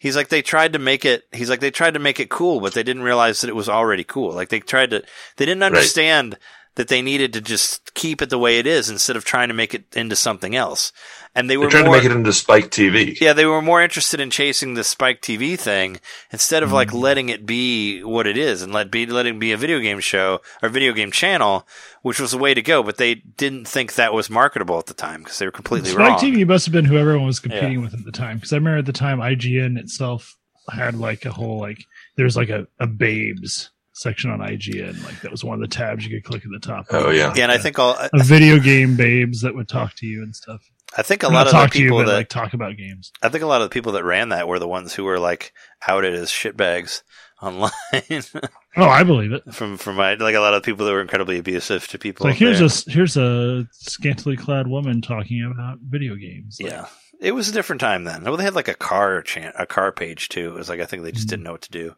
He's 0.00 0.16
like 0.16 0.28
they 0.28 0.42
tried 0.42 0.74
to 0.74 0.78
make 0.78 1.06
it. 1.06 1.24
He's 1.32 1.48
like 1.48 1.60
they 1.60 1.70
tried 1.70 1.94
to 1.94 1.98
make 2.00 2.20
it 2.20 2.28
cool, 2.28 2.60
but 2.60 2.74
they 2.74 2.82
didn't 2.82 3.04
realize 3.04 3.40
that 3.40 3.48
it 3.48 3.56
was 3.56 3.70
already 3.70 4.04
cool. 4.04 4.34
Like 4.34 4.50
they 4.50 4.60
tried 4.60 4.90
to, 4.90 5.02
they 5.38 5.46
didn't 5.46 5.62
understand 5.62 6.36
that 6.76 6.88
they 6.88 7.02
needed 7.02 7.32
to 7.32 7.40
just 7.40 7.94
keep 7.94 8.20
it 8.20 8.30
the 8.30 8.38
way 8.38 8.58
it 8.58 8.66
is 8.66 8.90
instead 8.90 9.16
of 9.16 9.24
trying 9.24 9.48
to 9.48 9.54
make 9.54 9.74
it 9.74 9.84
into 9.94 10.16
something 10.16 10.56
else. 10.56 10.92
And 11.36 11.50
they 11.50 11.56
were 11.56 11.64
They're 11.64 11.82
trying 11.82 11.84
more, 11.86 11.96
to 11.96 12.02
make 12.02 12.10
it 12.10 12.16
into 12.16 12.32
Spike 12.32 12.70
TV. 12.70 13.20
yeah, 13.20 13.32
they 13.32 13.44
were 13.44 13.62
more 13.62 13.82
interested 13.82 14.20
in 14.20 14.30
chasing 14.30 14.74
the 14.74 14.84
Spike 14.84 15.20
TV 15.20 15.58
thing 15.58 16.00
instead 16.30 16.62
of 16.62 16.72
like 16.72 16.88
mm-hmm. 16.88 16.98
letting 16.98 17.28
it 17.28 17.44
be 17.44 18.02
what 18.02 18.26
it 18.26 18.36
is 18.36 18.62
and 18.62 18.72
let 18.72 18.90
be 18.90 19.06
letting 19.06 19.36
it 19.36 19.40
be 19.40 19.52
a 19.52 19.56
video 19.56 19.80
game 19.80 20.00
show 20.00 20.40
or 20.62 20.68
video 20.68 20.92
game 20.92 21.10
channel, 21.10 21.66
which 22.02 22.20
was 22.20 22.30
the 22.30 22.38
way 22.38 22.54
to 22.54 22.62
go. 22.62 22.82
But 22.82 22.98
they 22.98 23.14
didn't 23.14 23.66
think 23.66 23.94
that 23.94 24.12
was 24.12 24.30
marketable 24.30 24.78
at 24.78 24.86
the 24.86 24.94
time 24.94 25.22
because 25.22 25.38
they 25.38 25.46
were 25.46 25.52
completely 25.52 25.90
Spike 25.90 25.98
wrong. 25.98 26.18
Spike 26.18 26.32
TV 26.32 26.46
must 26.46 26.66
have 26.66 26.72
been 26.72 26.84
who 26.84 26.96
everyone 26.96 27.26
was 27.26 27.40
competing 27.40 27.82
with 27.82 27.94
at 27.94 28.04
the 28.04 28.12
time. 28.12 28.36
Because 28.36 28.52
I 28.52 28.56
remember 28.56 28.78
at 28.78 28.86
the 28.86 28.92
time 28.92 29.18
IGN 29.18 29.76
itself 29.78 30.36
had 30.72 30.94
like 30.94 31.24
a 31.24 31.32
whole 31.32 31.58
like 31.60 31.84
there's 32.16 32.36
like 32.36 32.48
a, 32.48 32.66
a 32.78 32.86
babes 32.86 33.70
section 33.94 34.30
on 34.30 34.40
IGN. 34.40 35.02
Like 35.04 35.20
that 35.22 35.30
was 35.30 35.42
one 35.42 35.54
of 35.54 35.60
the 35.60 35.74
tabs 35.74 36.04
you 36.04 36.20
could 36.20 36.24
click 36.24 36.44
at 36.44 36.50
the 36.50 36.64
top. 36.64 36.86
Oh, 36.90 37.10
yeah. 37.10 37.32
Yeah, 37.34 37.44
and 37.44 37.52
I 37.52 37.58
think 37.58 37.78
all 37.78 37.96
a 37.96 38.22
video 38.22 38.58
game 38.58 38.96
babes 38.96 39.40
that 39.40 39.54
would 39.54 39.68
talk 39.68 39.94
to 39.96 40.06
you 40.06 40.22
and 40.22 40.34
stuff. 40.36 40.70
I 40.96 41.02
think 41.02 41.22
a 41.22 41.28
lot 41.28 41.46
of 41.46 41.52
talk 41.52 41.72
the 41.72 41.78
to 41.78 41.82
you, 41.82 41.90
people 41.90 42.04
that 42.04 42.14
like 42.14 42.28
talk 42.28 42.54
about 42.54 42.76
games. 42.76 43.12
I 43.22 43.28
think 43.28 43.42
a 43.42 43.46
lot 43.46 43.62
of 43.62 43.68
the 43.68 43.72
people 43.72 43.92
that 43.92 44.04
ran 44.04 44.28
that 44.28 44.46
were 44.46 44.58
the 44.58 44.68
ones 44.68 44.94
who 44.94 45.04
were 45.04 45.18
like 45.18 45.52
outed 45.88 46.14
as 46.14 46.30
shitbags 46.30 47.02
online 47.42 47.72
Oh, 48.76 48.88
I 48.88 49.02
believe 49.02 49.32
it. 49.32 49.42
from 49.52 49.76
from 49.76 49.96
my 49.96 50.14
like 50.14 50.34
a 50.34 50.40
lot 50.40 50.54
of 50.54 50.62
people 50.62 50.86
that 50.86 50.92
were 50.92 51.00
incredibly 51.00 51.38
abusive 51.38 51.88
to 51.88 51.98
people. 51.98 52.26
Like 52.26 52.36
here's 52.36 52.58
there. 52.58 52.68
a 52.68 52.94
here's 52.94 53.16
a 53.16 53.66
scantily 53.72 54.36
clad 54.36 54.68
woman 54.68 55.00
talking 55.00 55.48
about 55.50 55.78
video 55.80 56.14
games. 56.14 56.58
Like, 56.60 56.72
Yeah, 56.72 56.86
it 57.20 57.32
was 57.32 57.48
a 57.48 57.52
different 57.52 57.80
time 57.80 58.04
then. 58.04 58.22
Well, 58.24 58.36
they 58.36 58.44
had 58.44 58.54
like 58.54 58.68
a 58.68 58.74
car 58.74 59.22
chan- 59.22 59.52
a 59.58 59.66
car 59.66 59.90
page 59.90 60.28
too. 60.28 60.50
It 60.50 60.54
was 60.54 60.68
like 60.68 60.80
I 60.80 60.86
think 60.86 61.02
they 61.02 61.12
just 61.12 61.28
didn't 61.28 61.42
hmm. 61.42 61.46
know 61.46 61.52
what 61.52 61.62
to 61.62 61.70
do 61.70 61.96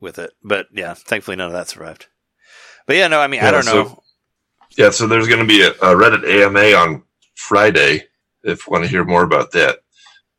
with 0.00 0.18
it. 0.18 0.32
But 0.42 0.66
yeah, 0.72 0.94
thankfully 0.94 1.36
none 1.36 1.46
of 1.48 1.52
that 1.52 1.68
survived. 1.68 2.06
But 2.86 2.96
yeah, 2.96 3.08
no, 3.08 3.20
I 3.20 3.26
mean 3.26 3.42
I 3.42 3.50
don't 3.50 3.62
so- 3.64 3.82
know. 3.84 4.02
Yeah, 4.76 4.90
so 4.90 5.06
there's 5.06 5.28
going 5.28 5.40
to 5.40 5.46
be 5.46 5.62
a, 5.62 5.70
a 5.70 5.94
Reddit 5.96 6.24
AMA 6.28 6.76
on 6.76 7.02
Friday 7.34 8.04
if 8.42 8.66
you 8.66 8.70
want 8.72 8.84
to 8.84 8.90
hear 8.90 9.04
more 9.04 9.22
about 9.22 9.52
that. 9.52 9.78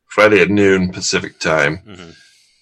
Friday 0.05 0.41
at 0.41 0.49
noon 0.49 0.91
Pacific 0.91 1.39
time. 1.39 1.77
Mhm. 1.87 2.15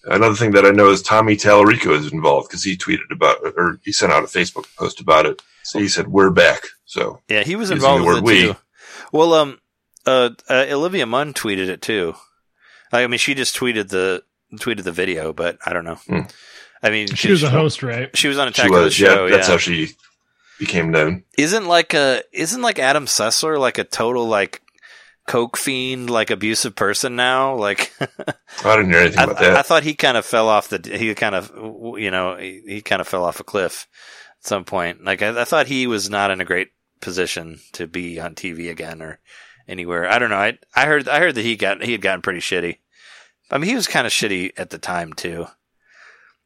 Another 0.05 0.35
thing 0.35 0.51
that 0.51 0.65
I 0.65 0.69
know 0.71 0.89
is 0.91 1.01
Tommy 1.01 1.35
Tallarico 1.35 1.91
is 1.97 2.11
involved 2.13 2.47
because 2.47 2.63
he 2.63 2.77
tweeted 2.77 3.11
about 3.11 3.37
it, 3.43 3.55
or 3.57 3.79
he 3.83 3.91
sent 3.91 4.11
out 4.13 4.23
a 4.23 4.27
Facebook 4.27 4.65
post 4.77 4.99
about 5.01 5.25
it. 5.25 5.41
So 5.63 5.79
he 5.79 5.87
said, 5.87 6.07
"We're 6.07 6.29
back." 6.29 6.61
So 6.85 7.21
Yeah, 7.27 7.43
he 7.43 7.55
was 7.55 7.71
involved 7.71 8.03
the 8.03 8.07
with 8.07 8.17
it 8.19 8.23
we. 8.23 8.41
too. 8.43 8.55
Well, 9.11 9.33
um, 9.33 9.59
uh, 10.05 10.29
uh, 10.49 10.65
Olivia 10.69 11.05
Munn 11.07 11.33
tweeted 11.33 11.67
it 11.69 11.81
too. 11.81 12.15
I 12.93 13.07
mean, 13.07 13.17
she 13.17 13.33
just 13.33 13.55
tweeted 13.57 13.89
the 13.89 14.23
tweeted 14.53 14.83
the 14.83 14.91
video, 14.91 15.33
but 15.33 15.57
I 15.65 15.73
don't 15.73 15.83
know. 15.85 15.95
Hmm. 15.95 16.19
I 16.85 16.91
mean, 16.91 17.07
She 17.07 17.31
was 17.31 17.43
a 17.43 17.49
host, 17.49 17.81
right? 17.83 18.15
She 18.15 18.27
was 18.27 18.37
on 18.37 18.47
She 18.53 18.61
Attack 18.61 18.69
of 18.71 18.75
the 18.77 18.83
was, 18.85 18.93
Show. 18.93 19.25
yeah. 19.25 19.31
That's 19.35 19.47
yeah. 19.47 19.53
how 19.53 19.57
she 19.57 19.89
became 20.59 20.91
known. 20.91 21.23
isn't 21.37 21.65
like 21.65 21.93
a 21.93 22.21
isn't 22.31 22.61
like 22.61 22.79
Adam 22.79 23.05
Sessler 23.07 23.59
like 23.59 23.77
a 23.77 23.83
total 23.83 24.27
like 24.27 24.61
coke 25.27 25.57
fiend, 25.57 26.09
like 26.09 26.29
abusive 26.29 26.75
person 26.75 27.15
now? 27.15 27.55
Like 27.55 27.91
I 27.99 28.75
didn't 28.77 28.91
hear 28.91 28.99
anything 29.01 29.19
I, 29.19 29.23
about 29.23 29.39
that. 29.39 29.57
I 29.57 29.61
thought 29.63 29.83
he 29.83 29.95
kind 29.95 30.15
of 30.17 30.25
fell 30.25 30.47
off 30.47 30.69
the 30.69 30.79
he 30.97 31.13
kind 31.15 31.35
of 31.35 31.51
you 31.99 32.11
know 32.11 32.37
he, 32.37 32.61
he 32.67 32.81
kind 32.81 33.01
of 33.01 33.07
fell 33.07 33.23
off 33.25 33.39
a 33.39 33.43
cliff 33.43 33.87
at 34.41 34.47
some 34.47 34.63
point. 34.63 35.03
Like 35.03 35.21
I, 35.21 35.41
I 35.41 35.45
thought 35.45 35.67
he 35.67 35.87
was 35.87 36.09
not 36.09 36.31
in 36.31 36.39
a 36.39 36.45
great 36.45 36.69
position 37.01 37.59
to 37.73 37.87
be 37.87 38.19
on 38.19 38.35
TV 38.35 38.69
again 38.69 39.01
or 39.01 39.19
anywhere. 39.67 40.07
I 40.09 40.19
don't 40.19 40.29
know. 40.29 40.37
I 40.37 40.57
I 40.75 40.85
heard 40.85 41.09
I 41.09 41.19
heard 41.19 41.35
that 41.35 41.41
he 41.45 41.55
got 41.55 41.83
he 41.83 41.91
had 41.93 42.01
gotten 42.01 42.21
pretty 42.21 42.39
shitty. 42.39 42.77
I 43.51 43.57
mean, 43.57 43.69
he 43.69 43.75
was 43.75 43.87
kind 43.87 44.07
of 44.07 44.13
shitty 44.13 44.51
at 44.57 44.69
the 44.69 44.77
time 44.77 45.13
too. 45.13 45.47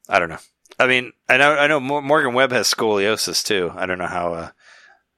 I 0.09 0.19
don't 0.19 0.29
know. 0.29 0.39
I 0.79 0.88
mean, 0.88 1.11
I 1.27 1.38
know 1.38 1.53
I 1.55 1.67
know 1.67 1.79
Morgan 1.79 2.33
Webb 2.33 2.51
has 2.51 2.73
scoliosis 2.73 3.43
too. 3.43 3.71
I 3.75 3.85
don't 3.85 3.97
know 3.99 4.07
how. 4.07 4.33
Uh, 4.33 4.49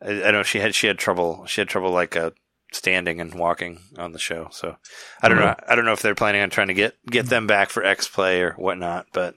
I, 0.01 0.23
I 0.23 0.31
know 0.31 0.43
she 0.43 0.59
had 0.59 0.75
she 0.75 0.87
had 0.87 0.97
trouble 0.97 1.45
she 1.45 1.61
had 1.61 1.69
trouble 1.69 1.91
like 1.91 2.15
uh, 2.15 2.31
standing 2.73 3.21
and 3.21 3.33
walking 3.33 3.79
on 3.97 4.11
the 4.11 4.19
show. 4.19 4.49
So 4.51 4.75
I 5.21 5.29
don't 5.29 5.37
know. 5.39 5.55
I 5.67 5.75
don't 5.75 5.85
know 5.85 5.93
if 5.93 6.01
they're 6.01 6.15
planning 6.15 6.41
on 6.41 6.49
trying 6.49 6.67
to 6.67 6.73
get 6.73 6.95
get 7.05 7.27
them 7.27 7.47
back 7.47 7.69
for 7.69 7.83
X 7.83 8.07
Play 8.07 8.41
or 8.41 8.53
whatnot. 8.53 9.07
But 9.13 9.35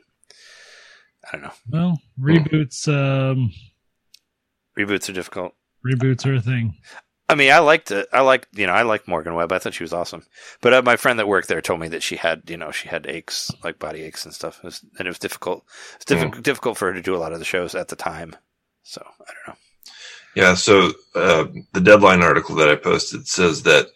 I 1.27 1.37
don't 1.37 1.43
know. 1.43 1.53
Well, 1.71 2.01
reboots. 2.21 2.89
Um, 2.89 3.51
Reboots 4.79 5.09
are 5.09 5.13
difficult. 5.13 5.55
reboots 5.87 6.27
are 6.27 6.35
a 6.35 6.41
thing. 6.41 6.75
I 7.35 7.37
mean, 7.37 7.51
I 7.53 7.59
liked 7.59 7.91
it. 7.91 8.07
I 8.13 8.21
liked, 8.21 8.47
you 8.57 8.67
know, 8.67 8.73
I 8.73 8.83
liked 8.83 9.09
Morgan 9.09 9.35
Webb. 9.35 9.51
I 9.51 9.59
thought 9.59 9.75
she 9.75 9.83
was 9.83 9.93
awesome. 9.93 10.23
But 10.61 10.73
uh, 10.73 10.83
my 10.83 10.95
friend 10.97 11.19
that 11.19 11.27
worked 11.27 11.49
there 11.49 11.61
told 11.61 11.81
me 11.81 11.89
that 11.89 12.03
she 12.03 12.15
had, 12.17 12.43
you 12.49 12.57
know, 12.57 12.71
she 12.71 12.89
had 12.89 13.07
aches, 13.09 13.51
like 13.65 13.79
body 13.81 14.03
aches 14.03 14.25
and 14.25 14.33
stuff, 14.33 14.59
It 14.59 14.65
was- 14.67 14.85
and 14.99 15.07
it 15.07 15.11
was 15.11 15.19
difficult. 15.19 15.65
It's 15.97 16.05
diffi- 16.05 16.43
difficult 16.43 16.79
for 16.79 16.87
her 16.89 16.95
to 16.95 17.03
do 17.03 17.17
a 17.17 17.19
lot 17.19 17.33
of 17.33 17.41
the 17.41 17.45
shows 17.45 17.75
at 17.75 17.89
the 17.89 17.97
time. 17.97 18.37
So 18.85 19.03
I 19.21 19.25
don't 19.33 19.49
know. 19.49 19.61
Yeah, 20.37 20.55
so 20.55 20.93
uh, 21.17 21.47
the 21.73 21.81
deadline 21.81 22.23
article 22.23 22.55
that 22.57 22.69
I 22.69 22.77
posted 22.77 23.27
says 23.27 23.63
that 23.65 23.87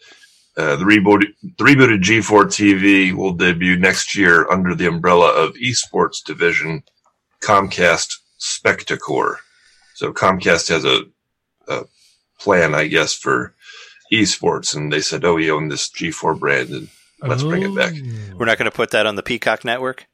uh, 0.57 0.75
the 0.75 0.83
rebooted 0.85 1.33
the 1.57 1.63
rebooted 1.63 2.01
G4 2.01 2.45
TV 2.45 3.13
will 3.13 3.33
debut 3.33 3.77
next 3.77 4.15
year 4.17 4.49
under 4.51 4.75
the 4.75 4.87
umbrella 4.87 5.31
of 5.31 5.53
esports 5.55 6.23
division 6.25 6.83
Comcast 7.41 8.15
Spectacor. 8.39 9.35
So 9.95 10.11
Comcast 10.11 10.67
has 10.69 10.85
a, 10.85 11.03
a 11.67 11.83
plan, 12.39 12.73
I 12.75 12.87
guess, 12.87 13.13
for 13.13 13.53
esports, 14.13 14.75
and 14.75 14.91
they 14.91 15.01
said, 15.01 15.23
"Oh, 15.25 15.35
we 15.35 15.51
own 15.51 15.67
this 15.67 15.89
G4 15.89 16.39
brand, 16.39 16.69
and 16.69 16.87
let's 17.21 17.43
bring 17.43 17.63
it 17.63 17.75
back." 17.75 17.93
Oh. 17.95 18.37
We're 18.37 18.45
not 18.45 18.57
going 18.57 18.69
to 18.69 18.75
put 18.75 18.91
that 18.91 19.05
on 19.05 19.15
the 19.15 19.23
Peacock 19.23 19.63
Network. 19.65 20.07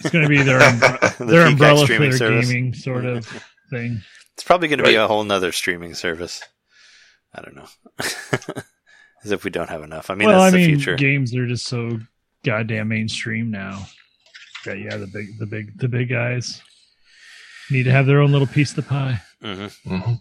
It's 0.00 0.10
going 0.10 0.24
to 0.24 0.28
be 0.28 0.42
their 0.42 0.58
umbre- 0.60 1.16
The 1.18 1.24
their 1.24 1.42
Peacock 1.46 1.52
umbrella 1.52 1.80
for 1.80 1.84
streaming 1.86 2.10
their 2.10 2.18
service. 2.18 2.48
gaming 2.48 2.74
sort 2.74 3.04
of 3.04 3.26
thing. 3.70 4.02
It's 4.34 4.42
probably 4.42 4.68
going 4.68 4.78
to 4.80 4.84
be 4.84 4.96
a 4.96 5.06
whole 5.06 5.22
nother 5.24 5.52
streaming 5.52 5.94
service. 5.94 6.42
I 7.32 7.42
don't 7.42 7.54
know. 7.54 7.68
As 9.24 9.30
if 9.32 9.44
we 9.44 9.50
don't 9.50 9.70
have 9.70 9.82
enough. 9.82 10.10
I 10.10 10.14
mean, 10.14 10.28
well, 10.28 10.40
I 10.40 10.50
the 10.50 10.58
mean, 10.58 10.66
future. 10.76 10.96
games 10.96 11.34
are 11.34 11.46
just 11.46 11.66
so 11.66 11.98
goddamn 12.44 12.88
mainstream 12.88 13.50
now. 13.50 13.86
Yeah, 14.66 14.74
yeah, 14.74 14.96
the 14.96 15.06
big, 15.06 15.38
the 15.38 15.46
big, 15.46 15.78
the 15.78 15.88
big 15.88 16.08
guys 16.10 16.60
need 17.70 17.84
to 17.84 17.90
have 17.92 18.06
their 18.06 18.20
own 18.20 18.32
little 18.32 18.46
piece 18.46 18.70
of 18.70 18.76
the 18.76 18.82
pie. 18.82 19.22
hmm 19.40 19.66
Mhm. 19.86 20.20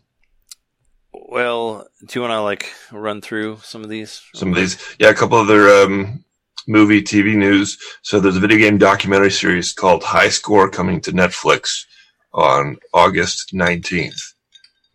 Well, 1.14 1.88
do 2.06 2.20
you 2.20 2.22
want 2.22 2.32
to 2.32 2.42
like 2.42 2.72
run 2.92 3.22
through 3.22 3.60
some 3.64 3.84
of 3.84 3.90
these? 3.90 4.22
Some 4.34 4.50
of 4.50 4.56
these, 4.56 4.78
yeah, 5.00 5.10
a 5.10 5.14
couple 5.14 5.38
other 5.38 5.70
um, 5.70 6.24
movie, 6.68 7.02
TV 7.02 7.36
news. 7.36 7.78
So 8.02 8.20
there's 8.20 8.38
a 8.38 8.40
video 8.40 8.58
game 8.58 8.78
documentary 8.78 9.32
series 9.32 9.74
called 9.74 10.04
High 10.04 10.30
Score 10.30 10.70
coming 10.70 11.00
to 11.02 11.12
Netflix 11.12 11.86
on 12.34 12.78
August 12.94 13.54
19th. 13.54 14.20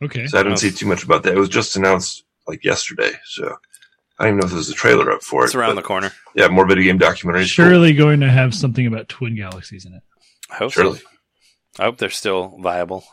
Okay, 0.02 0.26
So 0.26 0.38
I 0.38 0.42
didn't 0.42 0.54
Oh. 0.54 0.56
see 0.56 0.70
too 0.70 0.86
much 0.86 1.04
about 1.04 1.22
that. 1.24 1.34
It 1.34 1.38
was 1.40 1.48
just 1.48 1.76
announced 1.76 2.24
like 2.46 2.64
yesterday. 2.64 3.12
So 3.26 3.56
I 4.18 4.24
don't 4.24 4.34
even 4.34 4.40
know 4.40 4.46
if 4.46 4.52
there's 4.52 4.70
a 4.70 4.74
trailer 4.74 5.10
up 5.12 5.22
for 5.22 5.42
it. 5.42 5.46
It's 5.46 5.54
it. 5.54 5.58
around 5.58 5.76
the 5.76 5.82
corner. 5.82 6.12
Yeah, 6.34 6.48
more 6.48 6.66
video 6.66 6.84
game 6.84 6.98
documentaries. 6.98 7.46
surely 7.46 7.92
going 7.94 8.20
to 8.20 8.30
have 8.30 8.54
something 8.54 8.86
about 8.86 9.08
Twin 9.08 9.36
Galaxies 9.36 9.84
in 9.86 9.94
it. 9.94 10.02
I 10.50 10.56
hope 10.56 10.72
so. 10.72 10.96
I 11.78 11.84
hope 11.84 11.98
they're 11.98 12.10
still 12.10 12.58
viable. 12.60 13.04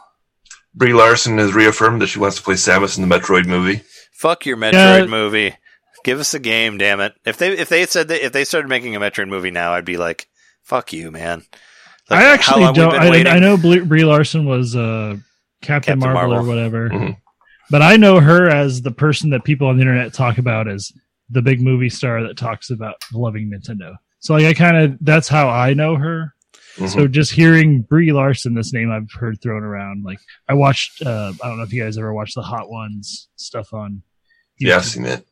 Brie 0.75 0.93
Larson 0.93 1.37
has 1.37 1.53
reaffirmed 1.53 2.01
that 2.01 2.07
she 2.07 2.19
wants 2.19 2.37
to 2.37 2.43
play 2.43 2.55
Samus 2.55 2.97
in 2.97 3.07
the 3.07 3.15
Metroid 3.19 3.45
movie. 3.45 3.81
Fuck 4.13 4.45
your 4.45 4.57
Metroid 4.57 4.73
Yeah. 5.01 5.05
movie. 5.05 5.55
Give 6.03 6.19
us 6.19 6.33
a 6.33 6.39
game, 6.39 6.77
damn 6.77 6.99
it. 6.99 7.13
If 7.25 7.37
they 7.37 7.57
if 7.57 7.69
they 7.69 7.85
said 7.85 8.09
that 8.09 8.23
if 8.23 8.31
they 8.31 8.43
started 8.45 8.67
making 8.67 8.95
a 8.95 8.99
Metroid 8.99 9.27
movie 9.29 9.51
now, 9.51 9.73
I'd 9.73 9.85
be 9.85 9.97
like, 9.97 10.27
fuck 10.63 10.93
you, 10.93 11.09
man. 11.11 11.43
Like, 12.09 12.19
I 12.23 12.33
actually 12.33 12.71
don't. 12.73 12.93
I. 12.93 13.35
I 13.35 13.39
know 13.39 13.57
Brie, 13.57 13.79
Brie 13.79 14.03
Larson 14.05 14.45
was 14.45 14.75
uh, 14.75 15.15
Captain, 15.63 15.99
Captain 15.99 16.13
Marvel, 16.13 16.33
or 16.33 16.35
Marvel. 16.43 16.47
whatever, 16.55 16.89
Mhm. 16.89 17.17
but 17.71 17.81
I 17.81 17.95
know 17.97 18.19
her 18.19 18.47
as 18.49 18.83
the 18.83 18.91
person 18.91 19.31
that 19.31 19.43
people 19.43 19.67
on 19.67 19.77
the 19.77 19.81
internet 19.81 20.13
talk 20.13 20.37
about 20.37 20.67
as 20.67 20.91
the 21.31 21.41
big 21.41 21.59
movie 21.61 21.89
star 21.89 22.21
that 22.21 22.37
talks 22.37 22.69
about 22.69 22.95
loving 23.11 23.49
Nintendo. 23.51 23.95
So 24.19 24.35
like 24.35 24.45
I 24.45 24.53
kind 24.53 24.77
of 24.77 24.97
that's 25.01 25.27
how 25.27 25.49
I 25.49 25.73
know 25.73 25.95
her. 25.95 26.34
Mhm. 26.77 26.89
So 26.89 27.07
just 27.07 27.31
hearing 27.31 27.81
Brie 27.81 28.11
Larson, 28.11 28.53
this 28.53 28.73
name 28.73 28.91
I've 28.91 29.11
heard 29.19 29.41
thrown 29.41 29.63
around. 29.63 30.03
Like 30.03 30.19
I 30.49 30.53
watched. 30.53 31.01
Uh, 31.01 31.31
I 31.43 31.47
don't 31.47 31.57
know 31.57 31.63
if 31.63 31.71
you 31.73 31.83
guys 31.83 31.97
ever 31.97 32.13
watched 32.13 32.35
the 32.35 32.41
Hot 32.41 32.69
Ones 32.69 33.29
stuff 33.37 33.73
on. 33.73 34.01
yeah, 34.59 34.77
I've 34.77 34.85
seen 34.85 35.05
it. 35.05 35.25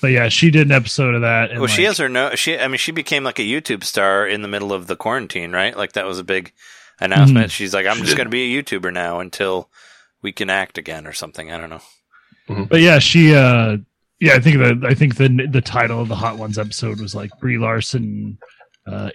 But 0.00 0.08
yeah, 0.12 0.28
she 0.30 0.50
did 0.50 0.66
an 0.66 0.72
episode 0.72 1.14
of 1.14 1.20
that. 1.22 1.50
And 1.50 1.60
Well, 1.60 1.68
she 1.68 1.82
like- 1.82 1.88
has 1.88 1.98
her 1.98 2.08
no. 2.08 2.34
She, 2.34 2.58
I 2.58 2.68
mean, 2.68 2.78
she 2.78 2.92
became 2.92 3.22
like 3.24 3.38
a 3.38 3.42
YouTube 3.42 3.84
star 3.84 4.26
in 4.26 4.40
the 4.42 4.48
middle 4.48 4.72
of 4.72 4.86
the 4.86 4.96
quarantine, 4.96 5.52
right? 5.52 5.76
Like 5.76 5.92
that 5.92 6.06
was 6.06 6.18
a 6.18 6.24
big 6.24 6.52
announcement. 7.00 7.48
Mhm. 7.48 7.50
She's 7.50 7.74
like, 7.74 7.86
I'm 7.86 7.96
She 7.98 8.04
just 8.04 8.16
going 8.16 8.26
to 8.26 8.30
be 8.30 8.56
a 8.56 8.62
YouTuber 8.62 8.92
now 8.92 9.20
until 9.20 9.68
we 10.22 10.32
can 10.32 10.48
act 10.50 10.78
again 10.78 11.06
or 11.06 11.12
something. 11.12 11.50
I 11.52 11.58
don't 11.58 11.70
know. 11.70 12.66
But 12.68 12.80
yeah, 12.80 12.98
she. 12.98 13.34
uh 13.34 13.76
Yeah, 14.20 14.34
I 14.34 14.40
think 14.40 14.58
the 14.58 14.86
I 14.86 14.94
think 14.94 15.16
the 15.16 15.46
the 15.50 15.60
title 15.62 16.00
of 16.00 16.08
the 16.08 16.16
Hot 16.16 16.36
Ones 16.38 16.58
episode 16.58 17.00
was 17.00 17.14
like 17.14 17.30
Brie 17.40 17.58
Larson 17.58 18.38
uh 18.86 19.10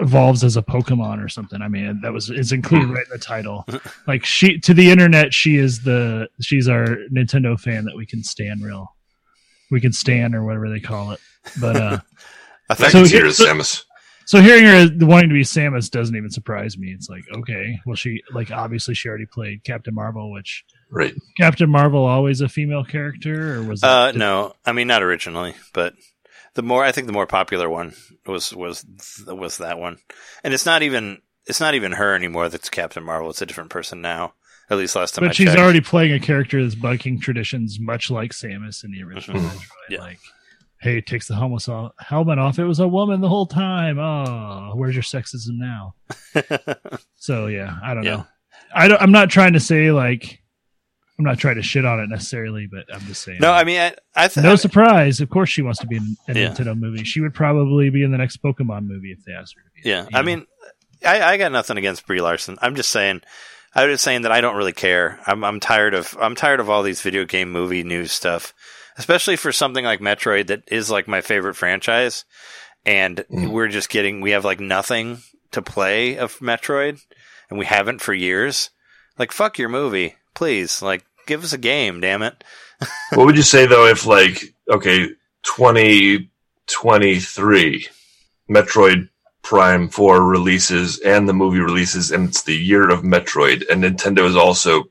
evolves 0.00 0.42
as 0.44 0.56
a 0.56 0.62
Pokemon 0.62 1.22
or 1.24 1.28
something. 1.28 1.60
I 1.62 1.68
mean, 1.68 2.00
that 2.02 2.12
was 2.12 2.30
is 2.30 2.52
included 2.52 2.88
right 2.88 3.04
in 3.06 3.10
the 3.12 3.18
title. 3.18 3.66
Like 4.06 4.24
she 4.24 4.58
to 4.60 4.74
the 4.74 4.90
internet, 4.90 5.34
she 5.34 5.56
is 5.56 5.82
the 5.82 6.28
she's 6.40 6.68
our 6.68 6.96
Nintendo 7.12 7.58
fan 7.58 7.84
that 7.84 7.96
we 7.96 8.06
can 8.06 8.22
stand 8.24 8.64
real. 8.64 8.94
We 9.70 9.80
can 9.80 9.92
stand 9.92 10.34
or 10.34 10.44
whatever 10.44 10.68
they 10.70 10.80
call 10.80 11.12
it. 11.12 11.20
But 11.60 11.76
uh 11.76 11.98
I 12.70 12.72
I 12.72 12.74
think 12.74 12.90
So 12.92 12.98
can 13.00 13.06
see 13.06 13.16
here- 13.16 13.24
her 13.26 13.32
so- 13.32 13.46
Samus. 13.46 13.84
So 14.26 14.40
hearing 14.40 14.64
her 14.64 15.06
wanting 15.06 15.28
to 15.28 15.34
be 15.34 15.42
Samus 15.42 15.90
doesn't 15.90 16.16
even 16.16 16.30
surprise 16.30 16.78
me. 16.78 16.92
It's 16.92 17.10
like, 17.10 17.24
okay, 17.30 17.78
well, 17.84 17.94
she 17.94 18.22
like 18.32 18.50
obviously 18.50 18.94
she 18.94 19.06
already 19.06 19.26
played 19.26 19.64
Captain 19.64 19.94
Marvel, 19.94 20.32
which 20.32 20.64
Right. 20.90 21.12
Captain 21.36 21.68
Marvel 21.68 22.06
always 22.06 22.40
a 22.40 22.48
female 22.48 22.84
character, 22.84 23.56
or 23.58 23.62
was 23.64 23.82
it 23.82 23.86
Uh, 23.86 24.12
no, 24.12 24.54
I 24.64 24.72
mean 24.72 24.86
not 24.86 25.02
originally, 25.02 25.54
but 25.74 25.92
the 26.54 26.62
more 26.62 26.84
I 26.84 26.92
think 26.92 27.06
the 27.06 27.12
more 27.12 27.26
popular 27.26 27.68
one 27.68 27.94
was 28.26 28.52
was 28.54 28.84
was 29.26 29.58
that 29.58 29.78
one, 29.78 29.98
and 30.42 30.54
it's 30.54 30.66
not 30.66 30.82
even 30.82 31.20
it's 31.46 31.60
not 31.60 31.74
even 31.74 31.92
her 31.92 32.14
anymore. 32.14 32.48
That's 32.48 32.70
Captain 32.70 33.02
Marvel. 33.04 33.30
It's 33.30 33.42
a 33.42 33.46
different 33.46 33.70
person 33.70 34.00
now. 34.00 34.34
At 34.70 34.78
least 34.78 34.96
last 34.96 35.14
time. 35.14 35.24
I 35.24 35.28
But 35.28 35.36
she's 35.36 35.48
checked. 35.48 35.60
already 35.60 35.82
playing 35.82 36.12
a 36.12 36.18
character 36.20 36.62
that's 36.62 36.74
bucking 36.74 37.20
traditions, 37.20 37.78
much 37.78 38.10
like 38.10 38.30
Samus 38.30 38.82
in 38.82 38.92
the 38.92 39.02
original 39.02 39.38
Mhm. 39.42 39.50
Metroid. 39.50 39.60
Yeah. 39.90 39.98
Like, 40.00 40.18
hey, 40.80 41.02
takes 41.02 41.28
the 41.28 41.34
helmet 41.34 41.68
off, 41.68 41.92
helmet 41.98 42.38
off. 42.38 42.58
It 42.58 42.64
was 42.64 42.80
a 42.80 42.88
woman 42.88 43.20
the 43.20 43.28
whole 43.28 43.44
time. 43.46 43.98
Oh, 43.98 44.72
where's 44.74 44.94
your 44.94 45.02
sexism 45.02 45.58
now? 45.58 45.94
So 47.16 47.46
yeah, 47.46 47.76
I 47.82 47.94
don't 47.94 48.04
Yeah. 48.04 48.16
know. 48.16 48.26
I 48.74 48.88
don't. 48.88 49.00
I'm 49.02 49.12
not 49.12 49.30
trying 49.30 49.52
to 49.54 49.60
say 49.60 49.90
like. 49.92 50.40
I'm 51.18 51.24
not 51.24 51.38
trying 51.38 51.54
to 51.56 51.62
shit 51.62 51.84
on 51.84 52.00
it 52.00 52.08
necessarily, 52.08 52.66
but 52.66 52.92
I'm 52.92 53.02
just 53.02 53.22
saying. 53.22 53.38
no, 53.40 53.52
I 53.52 53.64
mean 53.64 53.78
I, 53.80 53.94
I 54.16 54.28
th- 54.28 54.42
no 54.44 54.56
surprise. 54.56 55.20
Of 55.20 55.30
course, 55.30 55.48
she 55.48 55.62
wants 55.62 55.78
to 55.80 55.86
be 55.86 55.96
in 55.96 56.16
a 56.28 56.38
Yeah. 56.38 56.48
Nintendo 56.50 56.76
movie. 56.78 57.04
She 57.04 57.20
would 57.20 57.34
probably 57.34 57.90
be 57.90 58.02
in 58.02 58.10
the 58.10 58.18
next 58.18 58.42
Pokemon 58.42 58.86
movie 58.86 59.12
if 59.12 59.24
they 59.24 59.32
asked 59.32 59.54
her 59.54 59.62
to 59.62 59.82
be. 59.82 59.88
Yeah, 59.88 60.02
it, 60.04 60.08
I 60.12 60.20
know? 60.20 60.26
mean, 60.26 60.46
I, 61.06 61.22
I 61.22 61.36
got 61.36 61.52
nothing 61.52 61.76
against 61.76 62.06
Brie 62.06 62.20
Larson. 62.20 62.56
I'm 62.62 62.74
just 62.74 62.90
saying, 62.90 63.20
I 63.74 63.84
was 63.86 63.94
just 63.94 64.04
saying 64.04 64.22
that 64.22 64.32
I 64.32 64.40
don't 64.40 64.56
really 64.56 64.72
care. 64.72 65.20
I'm 65.26 65.44
I'm 65.44 65.60
tired 65.60 65.94
of 65.94 66.16
I'm 66.20 66.34
tired 66.34 66.60
of 66.60 66.68
all 66.70 66.82
these 66.82 67.00
video 67.02 67.24
game 67.24 67.52
movie 67.52 67.84
news 67.84 68.10
stuff, 68.10 68.52
especially 68.96 69.36
for 69.36 69.52
something 69.52 69.84
like 69.84 70.00
Metroid 70.00 70.48
that 70.48 70.62
is 70.72 70.90
like 70.90 71.06
my 71.06 71.20
favorite 71.20 71.54
franchise, 71.54 72.24
and 72.84 73.24
Mm. 73.30 73.50
we're 73.50 73.68
just 73.68 73.88
getting 73.88 74.20
we 74.20 74.32
have 74.32 74.44
like 74.44 74.60
nothing 74.60 75.18
to 75.52 75.62
play 75.62 76.16
of 76.18 76.38
Metroid, 76.40 77.00
and 77.50 77.58
we 77.58 77.66
haven't 77.66 78.00
for 78.00 78.14
years. 78.14 78.70
Like 79.18 79.30
fuck 79.30 79.58
your 79.58 79.68
movie, 79.68 80.16
please. 80.34 80.82
Like 80.82 81.04
give 81.26 81.44
us 81.44 81.52
a 81.52 81.58
game, 81.58 82.00
damn 82.00 82.22
it. 82.22 82.42
what 83.14 83.26
would 83.26 83.36
you 83.36 83.42
say 83.42 83.66
though 83.66 83.86
if 83.86 84.06
like 84.06 84.54
okay, 84.70 85.08
twenty 85.42 86.30
twenty 86.66 87.20
three, 87.20 87.86
Metroid 88.50 89.08
Prime 89.42 89.88
Four 89.88 90.24
releases 90.24 90.98
and 91.00 91.28
the 91.28 91.34
movie 91.34 91.60
releases, 91.60 92.10
and 92.10 92.28
it's 92.28 92.42
the 92.42 92.56
year 92.56 92.88
of 92.90 93.02
Metroid, 93.02 93.64
and 93.70 93.84
Nintendo 93.84 94.26
is 94.26 94.36
also 94.36 94.84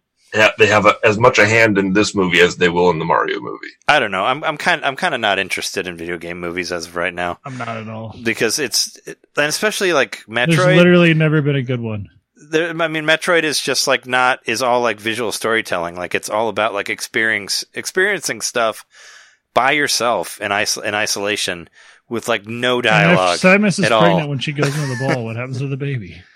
they 0.58 0.66
have 0.68 0.86
a, 0.88 0.96
as 1.04 1.20
much 1.20 1.38
a 1.38 1.46
hand 1.46 1.78
in 1.78 1.94
this 1.94 2.16
movie 2.16 2.40
as 2.40 2.58
they 2.58 2.70
will 2.70 2.90
in 2.90 2.98
the 2.98 3.06
Mario 3.06 3.40
movie. 3.40 3.68
I 3.88 4.00
don't 4.00 4.12
know. 4.12 4.24
I'm 4.26 4.44
I'm 4.44 4.58
kind 4.58 4.84
I'm 4.84 4.96
kind 4.96 5.14
of 5.14 5.22
not 5.22 5.38
interested 5.40 5.86
in 5.88 5.96
video 5.96 6.18
game 6.18 6.40
movies 6.40 6.72
as 6.72 6.88
of 6.88 6.96
right 6.96 7.14
now 7.14 7.40
I'm 7.46 7.58
not 7.58 7.68
at 7.70 7.88
all. 7.88 8.16
because 8.24 8.58
it's 8.60 8.98
it, 9.06 9.20
and 9.38 9.46
especially 9.46 9.94
like 9.94 10.24
There's 10.28 10.58
Metroid. 10.58 10.76
literally 10.76 11.14
never 11.14 11.42
been 11.42 11.56
a 11.56 11.62
good 11.62 11.82
one. 11.82 12.10
There, 12.54 12.70
I 12.70 12.88
mean, 12.88 13.04
Metroid 13.04 13.44
is 13.44 13.60
just 13.60 13.88
like 13.88 14.06
not 14.08 14.40
is 14.46 14.62
all 14.62 14.82
like 14.82 15.00
visual 15.00 15.32
storytelling. 15.34 15.96
Like 15.96 16.16
it's 16.16 16.30
all 16.30 16.48
about 16.50 16.74
like 16.74 16.90
experience 16.90 17.66
experiencing 17.74 18.40
stuff 18.42 18.86
by 19.54 19.72
yourself 19.72 20.40
in 20.40 20.52
isol- 20.52 20.84
in 20.84 20.96
isolation 20.96 21.70
with 22.08 22.28
like 22.28 22.46
no 22.46 22.78
And 22.78 22.86
if 22.86 22.92
dialogue. 22.92 23.38
Samus 23.40 23.80
is 23.80 23.86
at 23.86 23.90
pregnant 23.90 24.22
all. 24.24 24.30
when 24.30 24.40
she 24.40 24.52
goes 24.54 24.68
into 24.76 24.88
the 24.96 25.08
ball. 25.14 25.26
What 25.26 25.36
happens 25.36 25.58
to 25.60 25.68
the 25.68 25.78
baby? 25.78 26.22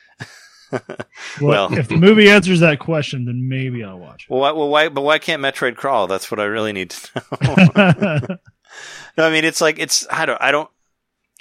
Well- 0.69 1.69
well, 1.69 1.73
if 1.77 1.87
the 1.87 1.95
movie 1.95 2.29
answers 2.29 2.59
that 2.59 2.79
question, 2.79 3.23
then 3.23 3.47
maybe 3.47 3.85
I'll 3.85 3.97
watch 3.99 4.27
Well, 4.29 4.41
why, 4.41 4.51
well, 4.51 4.67
why? 4.67 4.89
But 4.89 5.01
why 5.03 5.17
can't 5.17 5.41
Metroid 5.41 5.77
crawl? 5.77 6.07
That's 6.07 6.29
what 6.29 6.41
I 6.41 6.43
really 6.43 6.73
need 6.73 6.89
to 6.89 7.23
know. 7.41 8.21
no, 9.17 9.25
I 9.25 9.31
mean, 9.31 9.45
it's 9.45 9.61
like 9.61 9.79
it's 9.79 10.05
I 10.11 10.25
don't 10.25 10.41
I 10.41 10.51
don't. 10.51 10.69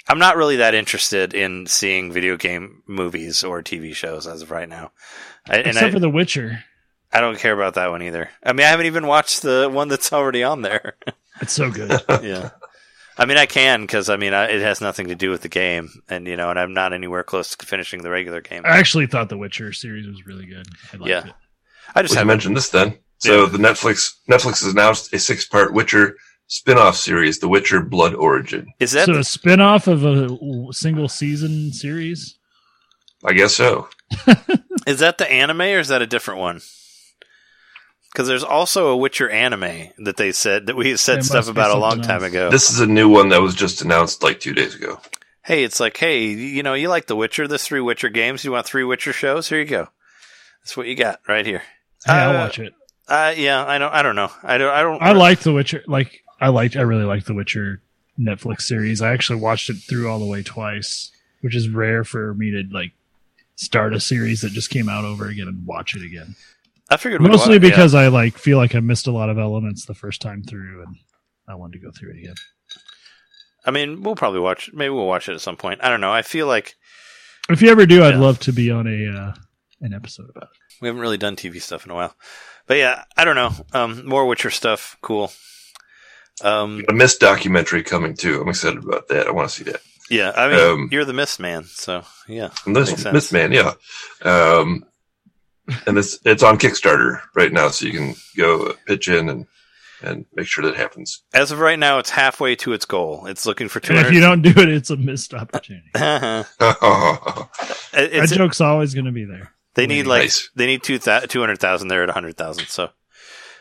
I'm 0.09 0.19
not 0.19 0.37
really 0.37 0.57
that 0.57 0.73
interested 0.73 1.33
in 1.33 1.67
seeing 1.67 2.11
video 2.11 2.37
game 2.37 2.83
movies 2.87 3.43
or 3.43 3.61
TV 3.61 3.93
shows 3.93 4.25
as 4.27 4.41
of 4.41 4.51
right 4.51 4.69
now. 4.69 4.91
I, 5.47 5.57
and 5.57 5.67
Except 5.67 5.85
I, 5.87 5.91
for 5.91 5.99
The 5.99 6.09
Witcher. 6.09 6.63
I 7.11 7.19
don't 7.21 7.39
care 7.39 7.53
about 7.53 7.75
that 7.75 7.89
one 7.89 8.01
either. 8.03 8.29
I 8.43 8.53
mean, 8.53 8.65
I 8.65 8.69
haven't 8.69 8.85
even 8.85 9.07
watched 9.07 9.41
the 9.41 9.69
one 9.71 9.87
that's 9.87 10.11
already 10.13 10.43
on 10.43 10.61
there. 10.61 10.95
It's 11.39 11.53
so 11.53 11.69
good. 11.69 11.91
yeah. 12.23 12.49
I 13.15 13.25
mean, 13.25 13.37
I 13.37 13.45
can 13.45 13.81
because 13.81 14.09
I 14.09 14.15
mean, 14.17 14.33
I, 14.33 14.45
it 14.45 14.61
has 14.61 14.81
nothing 14.81 15.09
to 15.09 15.15
do 15.15 15.29
with 15.29 15.41
the 15.43 15.49
game, 15.49 15.89
and 16.09 16.25
you 16.25 16.35
know, 16.35 16.49
and 16.49 16.57
I'm 16.57 16.73
not 16.73 16.93
anywhere 16.93 17.23
close 17.23 17.55
to 17.55 17.63
finishing 17.63 18.01
the 18.01 18.09
regular 18.09 18.41
game. 18.41 18.63
I 18.65 18.79
actually 18.79 19.05
thought 19.05 19.29
The 19.29 19.37
Witcher 19.37 19.71
series 19.71 20.07
was 20.07 20.25
really 20.25 20.47
good. 20.47 20.65
I 20.91 20.97
liked 20.97 21.07
Yeah. 21.09 21.27
it. 21.27 21.33
I 21.93 22.01
just 22.01 22.13
We 22.13 22.17
haven't. 22.17 22.27
mentioned 22.29 22.57
this 22.57 22.69
then. 22.69 22.97
So 23.19 23.45
the 23.45 23.59
Netflix 23.59 24.15
Netflix 24.27 24.63
has 24.63 24.73
announced 24.73 25.13
a 25.13 25.19
six 25.19 25.45
part 25.45 25.73
Witcher 25.73 26.15
spin-off 26.47 26.95
series, 26.97 27.39
The 27.39 27.47
Witcher 27.47 27.81
Blood 27.81 28.13
Origin. 28.15 28.67
Is 28.79 28.91
that 28.91 29.05
So 29.05 29.13
the- 29.13 29.19
a 29.19 29.23
spin-off 29.23 29.87
of 29.87 30.05
a 30.05 30.27
single 30.71 31.09
season 31.09 31.71
series? 31.73 32.37
I 33.25 33.33
guess 33.33 33.53
so. 33.55 33.89
is 34.87 34.99
that 34.99 35.17
the 35.17 35.29
anime 35.31 35.61
or 35.61 35.79
is 35.79 35.87
that 35.89 36.01
a 36.01 36.07
different 36.07 36.39
one? 36.39 36.61
Because 38.11 38.27
there's 38.27 38.43
also 38.43 38.87
a 38.87 38.97
Witcher 38.97 39.29
anime 39.29 39.89
that 39.99 40.17
they 40.17 40.31
said 40.31 40.67
that 40.67 40.75
we 40.75 40.95
said 40.97 41.23
stuff 41.23 41.47
about 41.49 41.71
a 41.71 41.77
long 41.77 41.91
something 41.91 42.07
time 42.07 42.23
ago. 42.23 42.49
This 42.49 42.69
is 42.71 42.79
a 42.79 42.87
new 42.87 43.09
one 43.09 43.29
that 43.29 43.41
was 43.41 43.53
just 43.53 43.81
announced 43.81 44.23
like 44.23 44.39
two 44.39 44.53
days 44.53 44.73
ago. 44.75 44.99
hey, 45.43 45.63
it's 45.63 45.79
like, 45.79 45.97
hey, 45.97 46.25
you 46.25 46.63
know, 46.63 46.73
you 46.73 46.89
like 46.89 47.05
The 47.07 47.15
Witcher? 47.15 47.47
There's 47.47 47.63
three 47.63 47.81
Witcher 47.81 48.09
games. 48.09 48.43
You 48.43 48.51
want 48.53 48.65
three 48.65 48.83
Witcher 48.83 49.13
shows? 49.13 49.49
Here 49.49 49.59
you 49.59 49.65
go. 49.65 49.87
That's 50.63 50.75
what 50.75 50.87
you 50.87 50.95
got 50.95 51.19
right 51.27 51.45
here. 51.45 51.61
Hey, 52.05 52.13
I'll 52.13 52.35
Uh, 52.35 52.39
watch 52.39 52.59
it. 52.59 52.73
Uh, 53.07 53.33
yeah, 53.37 53.63
I 53.65 53.77
don't. 53.77 53.93
I 53.93 54.01
don't 54.01 54.15
know. 54.15 54.31
I 54.43 54.57
don't. 54.57 54.73
I 54.73 54.81
don't. 54.81 55.01
I 55.01 55.11
like 55.13 55.39
The 55.41 55.53
Witcher. 55.53 55.83
Like 55.87 56.21
I 56.39 56.49
liked. 56.49 56.75
I 56.75 56.81
really 56.81 57.03
liked 57.05 57.25
The 57.25 57.33
Witcher 57.33 57.81
Netflix 58.19 58.61
series. 58.61 59.01
I 59.01 59.11
actually 59.13 59.39
watched 59.39 59.69
it 59.69 59.75
through 59.75 60.09
all 60.09 60.19
the 60.19 60.25
way 60.25 60.43
twice, 60.43 61.11
which 61.41 61.55
is 61.55 61.69
rare 61.69 62.03
for 62.03 62.33
me 62.33 62.51
to 62.51 62.63
like 62.71 62.91
start 63.55 63.93
a 63.93 63.99
series 63.99 64.41
that 64.41 64.51
just 64.51 64.69
came 64.69 64.87
out 64.89 65.05
over 65.05 65.27
again 65.27 65.47
and 65.47 65.65
watch 65.65 65.95
it 65.95 66.03
again. 66.03 66.35
I 66.89 66.97
figured 66.97 67.21
Mostly 67.21 67.53
yeah. 67.53 67.59
because 67.59 67.93
I 67.95 68.07
like 68.07 68.37
feel 68.37 68.57
like 68.57 68.73
I 68.75 68.79
missed 68.79 69.07
a 69.07 69.11
lot 69.11 69.29
of 69.29 69.37
elements 69.37 69.85
the 69.85 69.93
first 69.95 70.21
time 70.21 70.43
through, 70.43 70.83
and 70.83 70.95
I 71.47 71.55
wanted 71.55 71.79
to 71.79 71.85
go 71.85 71.91
through 71.91 72.11
it 72.11 72.19
again. 72.19 72.35
I 73.65 73.71
mean, 73.71 74.01
we'll 74.03 74.15
probably 74.15 74.39
watch. 74.39 74.71
Maybe 74.73 74.89
we'll 74.91 75.07
watch 75.07 75.27
it 75.27 75.33
at 75.33 75.41
some 75.41 75.57
point. 75.57 75.81
I 75.83 75.89
don't 75.89 75.99
know. 76.01 76.13
I 76.13 76.21
feel 76.21 76.47
like 76.47 76.75
If 77.49 77.61
you 77.61 77.69
ever 77.69 77.85
do, 77.85 78.03
I'd 78.03 78.13
Yeah. 78.13 78.19
love 78.21 78.39
to 78.41 78.53
be 78.53 78.71
on 78.71 78.87
a 78.87 79.07
uh, 79.19 79.33
an 79.81 79.93
episode 79.93 80.29
about 80.29 80.43
it. 80.45 80.49
we 80.81 80.87
haven't 80.87 81.01
really 81.01 81.17
done 81.17 81.35
TV 81.35 81.61
stuff 81.61 81.85
in 81.85 81.91
a 81.91 81.95
while. 81.95 82.15
But 82.67 82.77
yeah, 82.77 83.03
I 83.17 83.25
don't 83.25 83.35
know. 83.35 83.51
Um, 83.73 84.05
more 84.07 84.25
Witcher 84.25 84.49
stuff. 84.49 84.97
Cool. 85.01 85.31
Um, 86.43 86.83
A 86.89 86.93
Myst 86.93 87.19
documentary 87.19 87.83
coming 87.83 88.15
too. 88.15 88.41
I'm 88.41 88.49
excited 88.49 88.83
about 88.83 89.07
that. 89.09 89.27
I 89.27 89.31
want 89.31 89.49
to 89.49 89.55
see 89.55 89.63
that. 89.71 89.81
yeah. 90.09 90.31
I 90.35 90.47
mean, 90.49 90.59
Um, 90.59 90.89
you're 90.91 91.05
the 91.05 91.13
Myst 91.13 91.39
Man, 91.39 91.63
so 91.65 92.03
yeah. 92.27 92.49
And 92.65 92.75
Makes. 92.75 93.13
Myst 93.13 93.33
Man, 93.33 93.51
yeah. 93.51 93.73
Um, 94.23 94.85
and 95.85 95.97
it's 95.97 96.19
it's 96.25 96.43
on 96.43 96.57
Kickstarter 96.59 97.21
right 97.35 97.51
now, 97.51 97.69
so 97.69 97.85
you 97.87 97.91
can 97.93 98.15
go 98.37 98.73
pitch 98.85 99.07
in 99.09 99.29
and 99.29 99.45
and 100.03 100.25
make 100.35 100.45
sure 100.47 100.63
that 100.63 100.75
happens. 100.75 101.23
As 101.33 101.51
of 101.51 101.59
right 101.59 101.77
now, 101.79 101.97
it's 101.97 102.11
halfway 102.11 102.55
to 102.57 102.71
its 102.73 102.85
goal. 102.85 103.25
It's 103.25 103.45
looking 103.47 103.67
for 103.67 103.79
two 103.79 103.93
And 103.95 104.05
if 104.05 104.13
you 104.13 104.19
don't 104.21 104.43
do 104.43 104.51
it, 104.51 104.69
it's 104.69 104.91
a 104.91 104.95
missed 104.95 105.33
opportunity. 105.33 105.89
hundred. 105.95 106.45
Nice. 106.61 108.29
that 108.29 108.35
joke's 108.37 108.61
always 108.61 108.93
going 108.93 109.05
to 109.05 109.11
be 109.11 109.25
there. 109.25 109.51
they 109.73 109.87
need 109.87 110.05
like 110.07 110.21
Nice. 110.23 110.49
they 110.55 110.67
need 110.67 110.83
two 110.83 110.99
two 110.99 111.39
hundred 111.41 111.59
thousand. 111.59 111.87
They're 111.87 112.03
at 112.03 112.09
hundred 112.11 112.37
thousand. 112.37 112.67
So, 112.67 112.89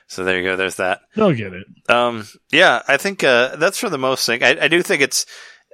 so 0.06 0.24
there 0.24 0.38
you 0.38 0.44
go. 0.44 0.56
There's 0.56 0.76
that. 0.76 1.00
They'll 1.14 1.32
get 1.32 1.52
it. 1.52 1.66
Um, 1.88 2.26
yeah, 2.52 2.82
I 2.86 2.96
think 2.96 3.24
uh, 3.24 3.56
that's 3.56 3.78
for 3.78 3.88
the 3.88 3.98
most 3.98 4.24
thing. 4.26 4.42
I, 4.42 4.56
I 4.62 4.68
do 4.68 4.82
think 4.82 5.02
it's, 5.02 5.26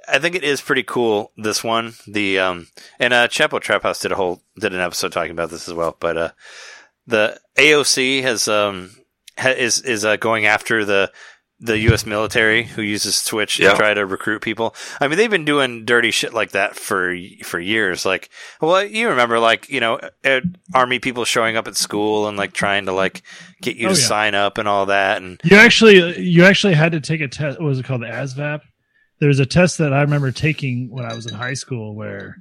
I 0.07 0.19
think 0.19 0.35
it 0.35 0.43
is 0.43 0.61
pretty 0.61 0.83
cool. 0.83 1.31
This 1.37 1.63
one, 1.63 1.93
the 2.07 2.39
um, 2.39 2.67
and 2.99 3.13
uh, 3.13 3.27
Chapo 3.27 3.59
Trap 3.61 3.83
House 3.83 3.99
did 3.99 4.11
a 4.11 4.15
whole 4.15 4.41
did 4.59 4.73
an 4.73 4.81
episode 4.81 5.11
talking 5.11 5.31
about 5.31 5.49
this 5.49 5.67
as 5.67 5.73
well. 5.73 5.95
But 5.99 6.17
uh, 6.17 6.31
the 7.07 7.39
AOC 7.57 8.21
has 8.23 8.47
um 8.47 8.91
ha, 9.37 9.49
is 9.49 9.81
is 9.81 10.03
uh, 10.03 10.17
going 10.17 10.45
after 10.45 10.83
the 10.83 11.11
the 11.65 11.79
U.S. 11.79 12.05
military 12.05 12.63
who 12.63 12.81
uses 12.81 13.23
Twitch 13.23 13.57
Yeah. 13.57 13.71
to 13.71 13.77
try 13.77 13.93
to 13.93 14.05
recruit 14.05 14.41
people. 14.41 14.75
I 14.99 15.07
mean, 15.07 15.17
they've 15.17 15.29
been 15.29 15.45
doing 15.45 15.85
dirty 15.85 16.11
shit 16.11 16.33
like 16.33 16.51
that 16.51 16.75
for 16.75 17.15
for 17.43 17.59
years. 17.59 18.05
Like, 18.05 18.29
well, 18.61 18.83
you 18.83 19.07
remember, 19.09 19.39
like 19.39 19.69
you 19.69 19.79
know, 19.79 19.99
uh, 20.25 20.41
army 20.73 20.99
people 20.99 21.23
showing 21.25 21.55
up 21.55 21.67
at 21.67 21.77
school 21.77 22.27
and 22.27 22.37
like 22.37 22.51
trying 22.53 22.85
to 22.87 22.91
like 22.91 23.21
get 23.61 23.77
you 23.77 23.87
Oh, 23.87 23.93
to 23.93 23.99
yeah. 23.99 24.05
sign 24.07 24.35
up 24.35 24.57
and 24.57 24.67
all 24.67 24.87
that, 24.87 25.21
and 25.21 25.39
You 25.43 25.55
actually, 25.57 26.19
you 26.19 26.43
actually 26.43 26.73
had 26.73 26.91
to 26.91 26.99
take 26.99 27.21
a 27.21 27.27
test. 27.27 27.59
What 27.59 27.67
was 27.67 27.79
it 27.79 27.85
called? 27.85 28.01
The 28.01 28.07
ASVAB. 28.07 28.59
There 29.19 29.29
was 29.29 29.39
a 29.39 29.45
test 29.45 29.77
that 29.77 29.93
I 29.93 30.01
remember 30.01 30.31
taking 30.31 30.89
when 30.91 31.05
I 31.05 31.13
was 31.15 31.25
in 31.25 31.33
high 31.33 31.53
school, 31.53 31.95
where 31.95 32.35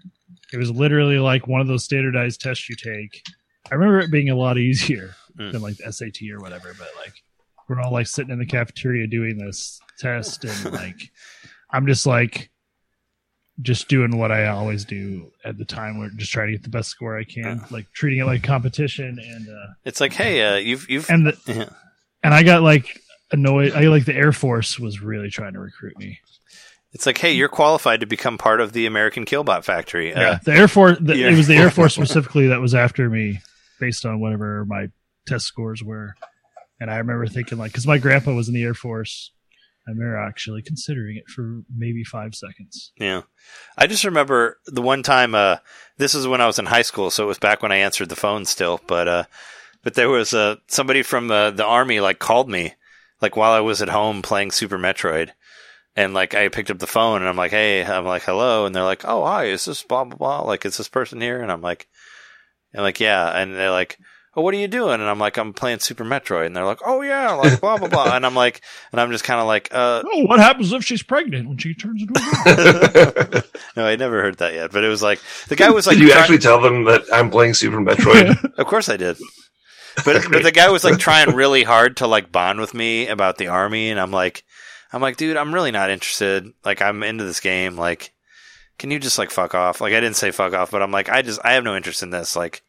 it 0.53 0.57
was 0.57 0.71
literally 0.73 1.19
like 1.19 1.47
one 1.47 1.61
of 1.61 1.69
those 1.69 1.85
standardized 1.85 2.41
tests 2.41 2.69
you 2.69 2.75
take. 2.77 3.23
I 3.71 3.75
remember 3.77 4.01
it 4.01 4.11
being 4.11 4.31
a 4.31 4.37
lot 4.37 4.59
easier 4.59 5.15
Mm. 5.39 5.53
than 5.53 5.63
like 5.63 5.77
the 5.79 5.91
SAT 5.91 6.31
or 6.31 6.41
whatever, 6.41 6.75
but 6.79 6.89
like 7.03 7.15
we're 7.69 7.81
all 7.81 7.93
like 7.93 8.07
sitting 8.07 8.31
in 8.33 8.39
the 8.39 8.47
cafeteria 8.47 9.07
doing 9.07 9.39
this 9.39 9.81
test, 9.99 10.45
and 10.45 10.73
like 10.73 11.11
I'm 11.71 11.87
just 11.87 12.07
like 12.07 12.51
just 13.61 13.89
doing 13.89 14.17
what 14.19 14.33
I 14.33 14.47
always 14.49 14.85
do 14.85 15.31
at 15.45 15.59
the 15.59 15.65
time. 15.65 15.99
We're 15.99 16.11
just 16.11 16.33
trying 16.33 16.49
to 16.49 16.53
get 16.53 16.63
the 16.63 16.71
best 16.71 16.89
score 16.91 17.19
I 17.19 17.25
can, 17.25 17.65
like 17.71 17.87
treating 17.93 18.21
it 18.21 18.25
like 18.25 18.43
competition, 18.43 19.19
and 19.23 19.49
uh, 19.49 19.73
It's 19.85 20.01
like, 20.01 20.13
hey, 20.15 20.43
uh, 20.43 20.57
you've 20.57 20.89
you've 20.91 21.09
and 21.11 21.27
the, 21.27 21.39
Yeah. 21.47 21.69
and 22.23 22.35
I 22.35 22.43
got 22.43 22.63
like 22.63 23.01
annoyed. 23.31 23.73
I 23.73 23.83
like 23.89 24.05
the 24.05 24.15
Air 24.15 24.33
Force 24.33 24.79
was 24.79 25.01
really 25.03 25.31
trying 25.31 25.53
to 25.53 25.61
recruit 25.61 25.99
me. 25.99 26.19
it's 26.93 27.07
like, 27.07 27.19
hey, 27.19 27.33
you're 27.33 27.49
qualified 27.49 28.01
to 28.01 28.07
become 28.07 28.39
part 28.39 28.61
of 28.61 28.73
the 28.73 28.87
American 28.87 29.25
Killbot 29.25 29.65
Factory. 29.65 30.15
Uh, 30.15 30.39
the 30.45 30.53
Air 30.53 30.69
Force. 30.69 30.99
The, 31.01 31.17
yeah. 31.17 31.29
It 31.31 31.37
was 31.37 31.47
the 31.47 31.57
Air 31.57 31.71
Force 31.71 31.95
specifically 31.97 32.49
that 32.49 32.61
was 32.61 32.75
after 32.75 33.09
me, 33.09 33.41
based 33.81 34.05
on 34.07 34.19
whatever 34.21 34.65
my 34.65 34.89
test 35.27 35.47
scores 35.47 35.83
were. 35.83 36.15
And 36.83 36.91
I 36.91 36.97
remember 36.97 37.29
thinking 37.29 37.59
like, 37.59 37.71
because 37.71 37.87
my 37.87 37.99
grandpa 37.99 38.35
was 38.35 38.49
in 38.49 38.55
the 38.55 38.65
Air 38.65 38.75
Force, 38.75 39.31
I 39.87 39.93
remember 39.93 40.17
actually 40.17 40.63
considering 40.63 41.17
it 41.17 41.29
for 41.29 41.63
maybe 41.73 42.03
five 42.03 42.35
seconds. 42.35 42.91
Yeah. 42.97 43.23
I 43.79 43.87
just 43.87 44.03
remember 44.03 44.59
the 44.67 44.83
one 44.83 45.05
time, 45.05 45.37
uh, 45.37 45.59
this 45.97 46.17
is 46.17 46.27
when 46.27 46.41
I 46.41 46.47
was 46.47 46.59
in 46.59 46.67
high 46.67 46.83
school, 46.83 47.11
so 47.11 47.23
it 47.23 47.29
was 47.29 47.39
back 47.39 47.63
when 47.63 47.71
I 47.71 47.77
answered 47.77 48.09
the 48.09 48.17
phone 48.17 48.47
still, 48.47 48.81
but, 48.89 49.07
uh, 49.07 49.25
but 49.85 49.95
there 49.95 50.09
was, 50.09 50.35
uh, 50.35 50.57
somebody 50.67 51.05
from 51.05 51.29
the, 51.29 51.53
the 51.55 51.65
army, 51.65 52.01
like, 52.01 52.19
called 52.19 52.51
me, 52.51 52.75
like, 53.21 53.37
while 53.37 53.53
I 53.53 53.61
was 53.61 53.81
at 53.81 53.89
home 53.89 54.21
playing 54.21 54.51
Super 54.51 54.79
Metroid. 54.79 55.31
And, 55.95 56.15
like, 56.15 56.35
I 56.35 56.49
picked 56.49 56.71
up 56.73 56.81
the 56.81 56.87
phone 56.89 57.21
and 57.21 57.29
I'm 57.29 57.37
like, 57.37 57.53
hey, 57.53 57.85
I'm 57.85 58.07
like, 58.07 58.23
hello. 58.23 58.67
And 58.67 58.75
they're 58.75 58.83
like, 58.83 59.05
oh, 59.05 59.25
hi, 59.25 59.45
is 59.45 59.67
this 59.67 59.85
blah, 59.85 60.03
blah, 60.03 60.17
blah? 60.17 60.41
Like, 60.43 60.65
is 60.65 60.79
this 60.79 60.89
person 60.89 61.21
here? 61.21 61.41
And 61.41 61.53
I'm 61.53 61.61
like, 61.61 61.87
and 62.73 62.83
like, 62.83 62.99
yeah. 62.99 63.31
And 63.31 63.55
they're 63.55 63.71
like, 63.71 63.99
oh, 64.35 64.43
what 64.43 64.55
are 64.55 64.59
you 64.59 64.69
doing? 64.69 64.95
And 64.95 65.05
I'm 65.05 65.19
like, 65.19 65.37
I'm 65.37 65.53
playing 65.53 65.81
Super 65.81 66.05
Metroid. 66.05 66.47
And 66.47 66.57
they're 66.57 66.65
like, 66.65 66.81
oh, 66.85 67.03
yeah, 67.03 67.33
like, 67.33 67.61
blah, 67.61 67.77
blah, 67.77 67.89
blah. 67.89 68.17
And 68.17 68.25
I'm 68.25 68.35
like, 68.35 68.63
and 68.91 69.01
I'm 69.01 69.11
just 69.11 69.25
kind 69.25 69.41
of 69.41 69.47
like, 69.47 69.69
uh, 69.73 70.03
Oh, 70.13 70.25
what 70.27 70.39
happens 70.41 70.73
if 70.73 70.85
she's 70.85 71.03
pregnant 71.03 71.49
when 71.49 71.59
she 71.59 71.75
turns 71.75 72.03
into 72.03 72.15
a 72.19 73.33
girl? 73.33 73.43
no, 73.77 73.87
I 73.87 73.97
never 73.97 74.23
heard 74.23 74.39
that 74.39 74.55
yet. 74.55 74.73
But 74.73 74.85
it 74.85 74.89
was 74.89 75.03
like, 75.03 75.21
the 75.49 75.57
guy 75.57 75.71
was 75.71 75.87
like, 75.87 75.97
Did 75.97 76.05
you 76.05 76.11
try- 76.13 76.21
actually 76.21 76.39
tell 76.39 76.61
them 76.61 76.85
that 76.85 77.03
I'm 77.13 77.31
playing 77.31 77.55
Super 77.55 77.79
Metroid? 77.79 78.39
Of 78.59 78.67
course 78.67 78.89
I 78.89 78.97
did. 78.97 79.17
But 80.05 80.25
but 80.31 80.43
the 80.43 80.53
guy 80.53 80.71
was 80.71 80.85
like 80.85 80.99
trying 80.99 81.35
really 81.35 81.65
hard 81.65 81.99
to 81.99 82.07
like 82.07 82.33
bond 82.33 82.61
with 82.61 82.73
me 82.75 83.09
about 83.09 83.37
the 83.39 83.49
army, 83.49 83.91
and 83.91 84.01
I'm 84.01 84.11
like, 84.11 84.45
I'm 84.93 85.03
like, 85.03 85.17
dude, 85.17 85.37
I'm 85.37 85.53
really 85.53 85.71
not 85.71 85.91
interested. 85.91 86.49
Like, 86.65 86.81
I'm 86.81 87.03
into 87.03 87.25
this 87.25 87.41
game. 87.41 87.77
Like, 87.77 88.13
can 88.79 88.91
you 88.91 88.99
just 88.99 89.19
like 89.19 89.31
fuck 89.31 89.55
off? 89.55 89.81
Like, 89.81 89.93
I 89.93 90.01
didn't 90.01 90.17
say 90.17 90.31
fuck 90.31 90.55
off, 90.55 90.71
but 90.71 90.83
I'm 90.83 90.93
like, 90.93 91.09
I 91.09 91.23
just 91.23 91.41
I 91.45 91.55
have 91.55 91.65
no 91.65 91.77
interest 91.77 92.03
in 92.03 92.11
this. 92.11 92.37
Like, 92.37 92.63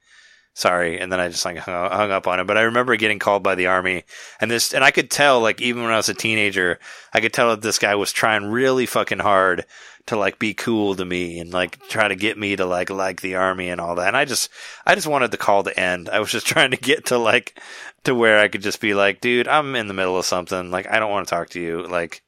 sorry. 0.54 1.00
And 1.00 1.12
then 1.12 1.20
I 1.20 1.30
just 1.30 1.46
like 1.46 1.58
hung, 1.58 2.12
up 2.12 2.28
on 2.28 2.40
it. 2.40 2.46
But 2.48 2.58
I 2.58 2.62
remember 2.64 2.96
getting 2.96 3.20
called 3.20 3.44
by 3.44 3.56
the 3.56 3.68
army 3.68 4.04
and 4.40 4.50
this, 4.50 4.74
and 4.74 4.84
I 4.84 4.92
could 4.92 5.10
tell, 5.12 5.40
like, 5.40 5.62
even 5.62 5.84
when 5.84 5.92
I 5.92 5.98
was 5.98 6.10
a 6.10 6.14
teenager, 6.14 6.80
I 7.14 7.20
could 7.22 7.34
tell 7.34 7.50
that 7.52 7.62
this 7.62 7.80
guy 7.80 7.96
was 7.96 8.12
trying 8.12 8.46
really 8.46 8.86
fucking 8.86 9.20
hard 9.20 9.66
to 10.06 10.18
like 10.18 10.38
be 10.38 10.54
cool 10.54 10.96
to 10.96 11.06
me 11.06 11.40
and 11.40 11.54
like 11.54 11.80
try 11.88 12.10
to 12.10 12.16
get 12.16 12.38
me 12.38 12.58
to 12.58 12.66
like 12.66 12.90
like 12.90 13.22
the 13.22 13.36
army 13.36 13.70
and 13.70 13.80
all 13.80 13.96
that. 13.96 14.10
And 14.10 14.18
I 14.18 14.26
just 14.26 14.50
I 14.86 14.96
just 14.96 15.08
wanted 15.08 15.32
the 15.32 15.38
call 15.38 15.64
to 15.64 15.80
end. 15.80 16.10
I 16.10 16.20
was 16.20 16.30
just 16.30 16.46
trying 16.54 16.72
to 16.72 16.78
get 16.78 17.06
to 17.06 17.18
like 17.18 17.58
to 18.04 18.14
where 18.14 18.40
I 18.40 18.50
could 18.50 18.62
just 18.62 18.82
be 18.82 18.94
like, 18.94 19.22
dude, 19.22 19.48
I'm 19.48 19.76
in 19.78 19.88
the 19.88 19.94
middle 19.94 20.18
of 20.18 20.26
something. 20.26 20.72
Like 20.72 20.92
I 20.92 21.00
don't 21.00 21.10
want 21.12 21.26
to 21.26 21.34
talk 21.34 21.52
to 21.52 21.62
you. 21.62 21.88
Like 21.88 22.22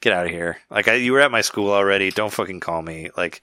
get 0.00 0.12
out 0.12 0.26
of 0.26 0.32
here. 0.32 0.58
Like 0.68 0.88
I, 0.88 0.94
you 0.94 1.12
were 1.12 1.20
at 1.20 1.30
my 1.30 1.42
school 1.42 1.70
already. 1.70 2.10
Don't 2.10 2.32
fucking 2.32 2.58
call 2.58 2.82
me. 2.82 3.10
Like 3.16 3.42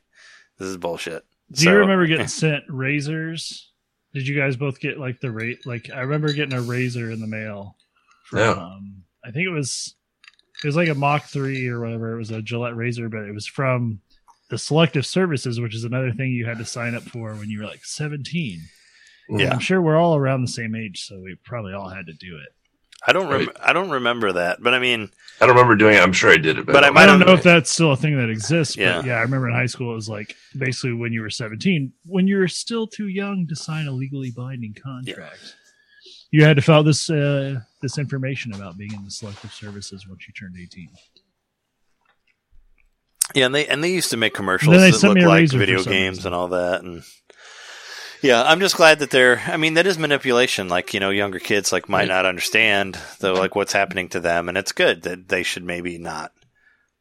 this 0.58 0.68
is 0.68 0.76
bullshit. 0.76 1.24
Do 1.54 1.64
So- 1.64 1.72
you 1.72 1.78
remember 1.78 2.06
getting 2.06 2.28
sent 2.44 2.66
razors? 2.68 3.69
Did 4.14 4.28
you 4.28 4.36
guys 4.40 4.56
both 4.56 4.80
get 4.80 4.98
like 5.00 5.20
the 5.20 5.32
rate? 5.32 5.66
Like 5.66 5.90
I 5.94 6.00
remember 6.02 6.34
getting 6.34 6.58
a 6.58 6.62
razor 6.62 7.12
in 7.12 7.20
the 7.20 7.28
mail. 7.28 7.76
From, 8.26 8.40
Yeah. 8.40 8.52
um, 8.52 9.04
I 9.24 9.32
think 9.32 9.46
it 9.48 9.52
was 9.52 9.96
it 10.64 10.68
was 10.68 10.76
like 10.76 10.90
a 10.90 10.96
Mach 10.96 11.24
three 11.26 11.68
or 11.68 11.80
whatever. 11.80 12.14
It 12.14 12.18
was 12.18 12.32
a 12.32 12.42
Gillette 12.42 12.76
razor, 12.76 13.08
but 13.10 13.24
it 13.24 13.34
was 13.34 13.46
from 13.48 14.02
the 14.50 14.58
Selective 14.58 15.06
Services, 15.06 15.60
which 15.60 15.76
is 15.76 15.84
another 15.84 16.12
thing 16.12 16.32
you 16.32 16.46
had 16.46 16.58
to 16.58 16.66
sign 16.66 16.96
up 16.96 17.04
for 17.04 17.34
when 17.36 17.50
you 17.50 17.60
were 17.60 17.66
like 17.68 17.86
seventeen. 17.86 18.62
Yeah. 19.30 19.52
I'm 19.54 19.60
sure 19.60 19.80
we're 19.82 19.96
all 19.98 20.16
around 20.16 20.42
the 20.42 20.48
same 20.52 20.74
age, 20.76 21.06
so 21.06 21.20
we 21.20 21.36
probably 21.46 21.74
all 21.74 21.90
had 21.90 22.08
to 22.08 22.14
do 22.14 22.36
it. 22.38 22.50
I 23.08 23.14
don't 23.14 23.30
rem- 23.30 23.48
Right. 23.48 23.56
I 23.62 23.72
don't 23.74 23.90
remember 23.90 24.34
that, 24.34 24.62
but 24.62 24.74
I 24.74 24.80
mean, 24.80 25.10
I 25.40 25.46
don't 25.46 25.56
remember 25.56 25.76
doing 25.78 25.96
it. 25.96 26.02
I'm 26.04 26.12
sure 26.12 26.30
I 26.32 26.38
did 26.38 26.58
it, 26.60 26.66
but, 26.66 26.74
But 26.74 26.84
I 26.84 26.88
I 26.88 26.90
might 26.92 27.06
don't 27.06 27.20
know 27.20 27.34
if 27.34 27.44
that's 27.44 27.72
still 27.72 27.94
a 27.94 27.96
thing 27.96 28.18
that 28.18 28.30
exists, 28.30 28.76
Yeah. 28.76 28.98
but 28.98 29.06
yeah, 29.06 29.14
I 29.16 29.22
remember 29.22 29.48
in 29.48 29.56
high 29.56 29.68
school 29.68 29.92
it 29.92 29.96
was 29.96 30.10
like 30.10 30.36
basically 30.58 30.94
when 30.94 31.14
you 31.14 31.22
were 31.22 31.30
17, 31.30 31.94
when 32.06 32.28
you 32.28 32.38
were 32.38 32.48
still 32.50 32.88
too 32.88 33.08
young 33.08 33.48
to 33.48 33.56
sign 33.56 33.88
a 33.88 33.92
legally 33.92 34.32
binding 34.32 34.74
contract. 34.74 35.56
You 36.32 36.44
had 36.44 36.58
to 36.58 36.62
fill 36.62 36.76
out 36.76 36.82
this 36.86 37.10
uh, 37.10 37.62
this 37.82 37.98
information 37.98 38.54
about 38.54 38.78
being 38.78 38.94
in 38.94 39.04
the 39.06 39.10
selective 39.12 39.52
services 39.54 40.06
once 40.08 40.28
you 40.28 40.34
turned 40.34 40.56
18. 40.62 40.90
yeah, 43.36 43.46
and 43.46 43.56
they 43.56 43.66
and 43.68 43.84
they 43.84 43.92
used 43.92 44.10
to 44.12 44.18
make 44.18 44.34
commercials 44.34 44.76
that 44.76 44.94
sent 44.94 45.14
look 45.16 45.26
like 45.28 45.50
video 45.50 45.84
games 45.84 46.26
and 46.26 46.34
all 46.36 46.50
that, 46.50 46.82
and 46.84 47.04
yeah, 48.22 48.44
I'm 48.44 48.60
just 48.60 48.76
glad 48.76 49.00
that 49.00 49.12
they're. 49.12 49.40
I 49.48 49.58
mean, 49.58 49.76
that 49.76 49.88
is 49.88 49.98
manipulation. 49.98 50.68
Like 50.68 50.94
you 50.94 51.00
know, 51.00 51.10
younger 51.10 51.40
kids 51.40 51.72
like 51.72 51.90
might 51.90 52.08
not 52.08 52.26
understand 52.26 52.98
though, 53.20 53.34
like 53.34 53.56
what's 53.56 53.74
happening 53.74 54.10
to 54.10 54.20
them, 54.20 54.50
and 54.50 54.58
it's 54.58 54.72
good 54.72 55.04
that 55.04 55.30
they 55.30 55.44
should 55.44 55.64
maybe 55.64 55.98
not 55.98 56.32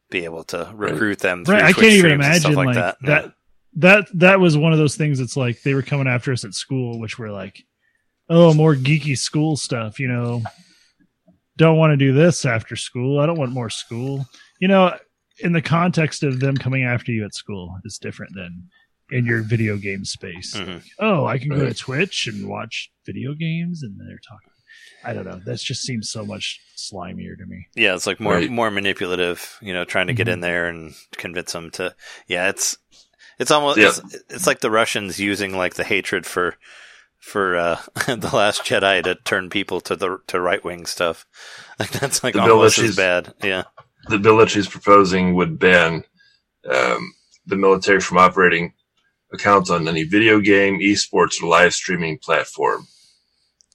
be 0.09 0.25
able 0.25 0.43
to 0.45 0.71
recruit 0.73 1.19
them. 1.19 1.45
Through 1.45 1.55
Right, 1.55 1.63
I 1.63 1.71
Twitch 1.71 1.85
can't 1.85 1.93
even 1.93 2.21
streams 2.21 2.25
and 2.25 2.35
stuff 2.41 2.51
imagine 2.53 2.65
like, 2.65 2.75
that. 2.75 2.97
that. 3.03 3.25
Yeah. 3.25 3.31
That 3.75 4.07
that 4.15 4.39
was 4.39 4.57
one 4.57 4.73
of 4.73 4.79
those 4.79 4.95
things. 4.95 5.19
That's 5.19 5.37
like 5.37 5.61
they 5.61 5.75
were 5.75 5.83
coming 5.83 6.07
after 6.07 6.31
us 6.31 6.43
at 6.43 6.53
school, 6.53 6.99
which 6.99 7.19
were 7.19 7.31
like, 7.31 7.63
oh, 8.29 8.53
more 8.53 8.75
geeky 8.75 9.17
school 9.17 9.57
stuff. 9.57 9.99
You 9.99 10.07
know, 10.07 10.41
don't 11.57 11.77
want 11.77 11.91
to 11.91 11.97
do 11.97 12.11
this 12.11 12.45
after 12.45 12.75
school. 12.75 13.19
I 13.19 13.27
don't 13.27 13.37
want 13.37 13.51
more 13.51 13.69
school. 13.69 14.25
You 14.59 14.69
know, 14.69 14.97
in 15.39 15.53
the 15.53 15.61
context 15.61 16.23
of 16.23 16.39
them 16.39 16.57
coming 16.57 16.83
after 16.83 17.11
you 17.11 17.23
at 17.25 17.35
school, 17.35 17.77
is 17.85 17.99
different 17.99 18.33
than 18.35 18.69
in 19.11 19.25
your 19.25 19.41
video 19.41 19.77
game 19.77 20.05
space. 20.05 20.55
Mhm. 20.55 20.83
Oh, 20.99 21.25
I 21.25 21.37
can 21.37 21.49
go 21.49 21.65
to 21.67 21.73
Twitch 21.73 22.27
and 22.27 22.47
watch 22.47 22.91
video 23.05 23.33
games, 23.33 23.81
and 23.83 23.99
they're 23.99 24.19
talking. 24.27 24.51
I 25.03 25.13
don't 25.13 25.25
know. 25.25 25.39
That 25.45 25.59
just 25.59 25.83
seems 25.83 26.09
so 26.09 26.25
much 26.25 26.59
slimier 26.77 27.37
to 27.37 27.45
me. 27.45 27.67
Yeah, 27.75 27.95
it's 27.95 28.05
like 28.07 28.19
more 28.19 28.33
Right. 28.35 28.49
more 28.51 28.69
manipulative. 28.69 29.57
You 29.61 29.73
know, 29.73 29.85
trying 29.85 30.07
to 30.07 30.13
get 30.13 30.27
Mhm. 30.27 30.33
in 30.33 30.39
there 30.41 30.67
and 30.67 30.93
convince 31.17 31.53
them 31.53 31.71
to. 31.71 31.95
Yeah, 32.27 32.49
it's 32.49 32.77
it's 33.39 33.51
almost 33.51 33.77
Yeah. 33.77 33.87
it's, 33.89 34.01
it's 34.29 34.47
like 34.47 34.59
the 34.59 34.69
Russians 34.71 35.19
using 35.19 35.55
like 35.55 35.75
the 35.75 35.85
hatred 35.85 36.25
for 36.25 36.55
for 37.17 37.55
uh, 37.57 37.81
the 38.07 38.29
Last 38.33 38.63
Jedi 38.63 39.03
to 39.03 39.15
turn 39.15 39.49
people 39.49 39.79
to 39.81 39.95
the 39.95 40.19
to 40.27 40.39
right 40.39 40.63
wing 40.63 40.85
stuff. 40.85 41.25
Like 41.79 41.91
that's 41.91 42.21
like 42.25 42.33
The 42.33 42.41
bill 42.41 42.57
almost 42.57 42.77
as 42.79 42.97
bad. 42.97 43.33
Yeah, 43.41 43.63
the 44.09 44.19
bill 44.19 44.35
that 44.37 44.49
she's 44.49 44.67
proposing 44.67 45.33
would 45.35 45.57
ban 45.59 46.03
um, 46.69 47.13
the 47.45 47.55
military 47.55 48.01
from 48.01 48.17
operating 48.17 48.73
accounts 49.33 49.69
on 49.69 49.87
any 49.87 50.03
video 50.03 50.39
game, 50.39 50.79
esports, 50.79 51.41
or 51.41 51.47
live 51.47 51.73
streaming 51.73 52.17
platform. 52.17 52.87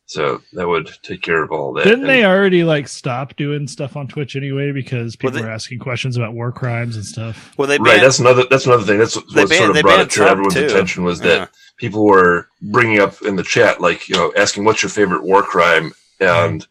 So 0.06 0.42
that 0.52 0.68
would 0.68 0.90
take 1.02 1.22
care 1.22 1.42
of 1.42 1.50
all 1.50 1.72
that. 1.74 1.84
Didn't 1.84 2.00
And- 2.00 2.08
they 2.08 2.24
already 2.24 2.62
like 2.62 2.88
stop 2.88 3.36
doing 3.36 3.66
stuff 3.66 3.96
on 3.96 4.06
Twitch 4.06 4.36
anyway 4.36 4.70
because 4.70 5.16
people 5.16 5.32
Well, 5.34 5.42
they- 5.42 5.48
were 5.48 5.54
asking 5.54 5.78
questions 5.78 6.16
about 6.16 6.34
war 6.34 6.52
crimes 6.52 6.96
and 6.96 7.04
stuff? 7.04 7.54
well 7.56 7.66
they 7.66 7.78
right. 7.78 7.92
banned, 7.92 8.02
That's 8.02 8.18
another. 8.18 8.44
That's 8.50 8.66
another 8.66 8.84
thing. 8.84 8.98
That's 8.98 9.16
what 9.16 9.48
They 9.48 9.56
sort 9.56 9.74
of 9.76 9.82
brought 9.82 10.00
it 10.00 10.10
to 10.10 10.28
everyone's 10.28 10.54
too. 10.54 10.66
attention 10.66 11.04
was 11.04 11.20
that 11.20 11.38
Yeah. 11.38 11.46
people 11.78 12.04
were 12.04 12.48
bringing 12.60 13.00
up 13.00 13.22
in 13.22 13.36
the 13.36 13.42
chat, 13.42 13.80
like 13.80 14.08
you 14.08 14.14
know, 14.14 14.32
asking 14.36 14.64
what's 14.64 14.82
your 14.82 14.90
favorite 14.90 15.22
war 15.22 15.42
crime, 15.42 15.94
and 16.20 16.66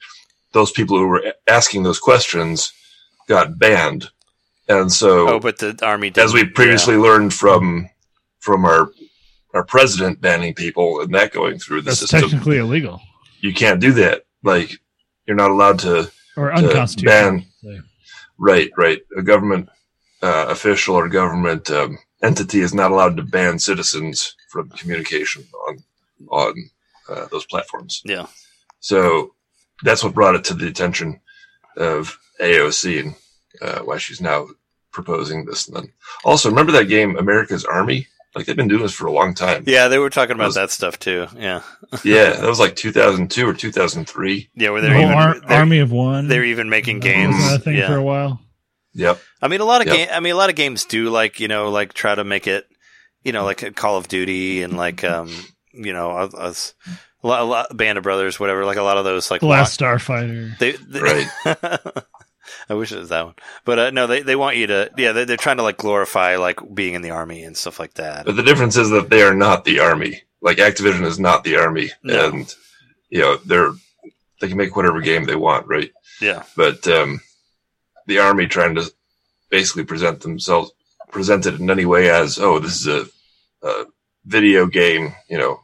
those 0.52 0.72
people 0.72 0.98
who 1.00 1.08
were 1.08 1.34
asking 1.48 1.82
those 1.84 2.00
questions 2.00 2.72
got 3.28 3.58
banned. 3.58 4.10
And 4.70 4.94
so, 4.94 5.28
oh, 5.28 5.40
but 5.40 5.58
the 5.58 5.78
army 5.82 6.12
did 6.12 6.24
as 6.24 6.34
we 6.34 6.46
previously 6.46 6.96
learned 6.98 7.34
from 7.34 7.90
from 8.44 8.66
our 8.66 8.92
our 9.54 9.64
president 9.64 10.20
banning 10.20 10.54
people 10.54 11.00
and 11.02 11.14
that 11.14 11.32
going 11.32 11.58
through 11.60 11.82
the 11.82 11.92
That's 11.92 12.00
system, 12.00 12.22
technically 12.30 12.58
illegal 12.58 13.02
you 13.42 13.54
can't 13.54 13.80
do 13.82 13.92
that. 13.94 14.26
Like 14.44 14.70
you're 15.26 15.36
not 15.44 15.52
allowed 15.52 15.80
to. 15.80 16.10
or 16.38 16.50
To 16.50 16.56
unconstitutional. 16.58 17.32
ban- 17.32 17.46
So, 17.62 17.80
Right, 18.38 18.70
right. 18.78 19.00
A 19.18 19.22
government 19.22 19.70
uh, 20.22 20.46
official 20.56 20.96
or 20.96 21.08
government 21.10 21.70
um, 21.70 21.98
entity 22.24 22.60
is 22.62 22.74
not 22.74 22.92
allowed 22.92 23.16
to 23.18 23.24
ban 23.24 23.60
citizens 23.60 24.36
from 24.52 24.70
communication 24.80 25.44
on 25.68 25.74
on 26.30 26.54
uh, 27.10 27.26
those 27.32 27.46
platforms. 27.46 28.02
Yeah, 28.06 28.26
So 28.80 29.34
that's 29.86 30.04
what 30.04 30.14
brought 30.14 30.36
it 30.36 30.44
to 30.46 30.54
the 30.54 30.68
attention 30.68 31.20
of 31.78 32.18
AOC 32.42 33.00
and 33.02 33.16
uh, 33.62 33.80
why 33.88 33.98
she's 33.98 34.22
now 34.22 34.48
proposing 34.92 35.46
this. 35.46 35.68
And 35.68 35.76
then 35.78 35.88
also 36.24 36.50
remember 36.50 36.72
that 36.74 36.88
game 36.96 37.18
America's 37.18 37.66
Army? 37.66 38.08
Like 38.36 38.46
they've 38.48 38.56
been 38.56 38.68
doing 38.68 38.82
this 38.82 38.94
for 38.94 39.06
a 39.08 39.12
long 39.12 39.34
time. 39.36 39.64
yeah, 39.68 39.88
they 39.90 40.00
were 40.00 40.10
talking 40.10 40.34
about 40.36 40.48
Was- 40.48 40.56
that 40.56 40.72
stuff 40.72 40.98
too. 41.00 41.28
Yeah, 41.38 41.62
Yeah, 42.04 42.32
that 42.34 42.48
was 42.48 42.60
like 42.60 42.76
2002 42.76 43.48
or 43.48 43.54
2003. 43.54 44.50
yeah, 44.56 44.70
where 44.72 44.82
they're 44.82 44.94
whole 44.94 45.02
even 45.04 45.14
ar- 45.14 45.40
they're, 45.40 45.58
army 45.60 45.80
of 45.80 45.92
one. 45.92 46.28
they're 46.28 46.44
even 46.46 46.70
making 46.70 47.00
That 47.02 47.08
games. 47.08 47.36
was 47.36 47.54
a 47.54 47.60
thing 47.60 47.78
yeah. 47.78 47.88
for 47.88 47.98
a 47.98 48.04
while. 48.04 48.40
Yep. 48.96 49.20
I 49.42 49.48
mean, 49.48 49.62
a 49.62 49.66
lot 49.66 49.82
of 49.82 49.88
Yep. 49.88 49.96
game. 49.96 50.08
I 50.12 50.20
mean, 50.20 50.34
a 50.34 50.38
lot 50.38 50.50
of 50.50 50.56
games 50.56 50.86
do 50.86 51.10
like 51.10 51.40
you 51.40 51.48
know, 51.48 51.70
like 51.70 51.94
try 51.94 52.14
to 52.16 52.24
make 52.24 52.48
it, 52.48 52.66
you 53.24 53.32
know, 53.32 53.44
like 53.44 53.62
a 53.64 53.72
Call 53.72 53.98
of 53.98 54.08
Duty 54.08 54.64
and 54.64 54.78
like 54.78 55.04
um, 55.04 55.30
you 55.72 55.94
know, 55.94 56.12
a, 56.12 56.26
a, 56.26 56.54
a 57.24 57.28
lot, 57.28 57.42
a 57.42 57.44
lot, 57.46 57.78
Band 57.78 57.98
of 57.98 58.04
Brothers, 58.04 58.40
whatever. 58.40 58.66
Like 58.66 58.78
a 58.78 58.84
lot 58.84 58.98
of 58.98 59.06
those, 59.06 59.32
like 59.32 59.40
The 59.42 59.48
Last 59.48 59.80
Starfighter. 59.80 60.58
They, 60.60 60.72
they 60.74 61.00
Right. 61.00 61.28
I 62.70 62.74
wish 62.74 62.92
it 62.92 63.00
was 63.00 63.10
that 63.10 63.26
one, 63.26 63.36
but 63.66 63.80
uh, 63.80 63.90
no, 63.92 64.08
they 64.08 64.22
they 64.22 64.36
want 64.36 64.58
you 64.58 64.68
to. 64.68 64.90
Yeah, 64.98 65.12
they, 65.12 65.26
they're 65.26 65.38
trying 65.38 65.58
to 65.58 65.64
like 65.64 65.78
glorify 65.78 66.36
like 66.38 66.60
being 66.74 66.94
in 66.94 67.02
the 67.02 67.12
army 67.12 67.44
and 67.44 67.56
stuff 67.58 67.80
like 67.80 67.94
that. 67.96 68.26
But 68.26 68.36
the 68.36 68.44
difference 68.44 68.78
is 68.78 68.90
that 68.92 69.10
they 69.10 69.22
are 69.24 69.36
not 69.36 69.66
the 69.66 69.80
army. 69.80 70.22
Like 70.42 70.58
Activision 70.58 71.06
is 71.06 71.20
not 71.20 71.44
the 71.44 71.58
army, 71.58 71.92
No. 72.04 72.30
and 72.30 72.54
you 73.10 73.20
know 73.22 73.38
they're 73.38 73.72
they 74.42 74.48
can 74.50 74.58
make 74.58 74.76
whatever 74.76 75.00
game 75.02 75.24
they 75.26 75.36
want, 75.38 75.68
right? 75.68 75.92
Yeah, 76.22 76.44
But 76.58 76.86
um, 76.88 77.22
the 78.08 78.20
army 78.20 78.48
trying 78.48 78.76
to 78.76 78.92
basically 79.50 79.86
present 79.86 80.20
themselves 80.22 80.72
presented 81.12 81.60
in 81.60 81.70
any 81.70 81.86
way 81.86 82.10
as 82.10 82.40
oh 82.40 82.60
this 82.60 82.86
is 82.86 82.88
a, 82.88 83.68
a 83.68 83.86
video 84.26 84.66
game, 84.66 85.14
you 85.30 85.38
know, 85.38 85.60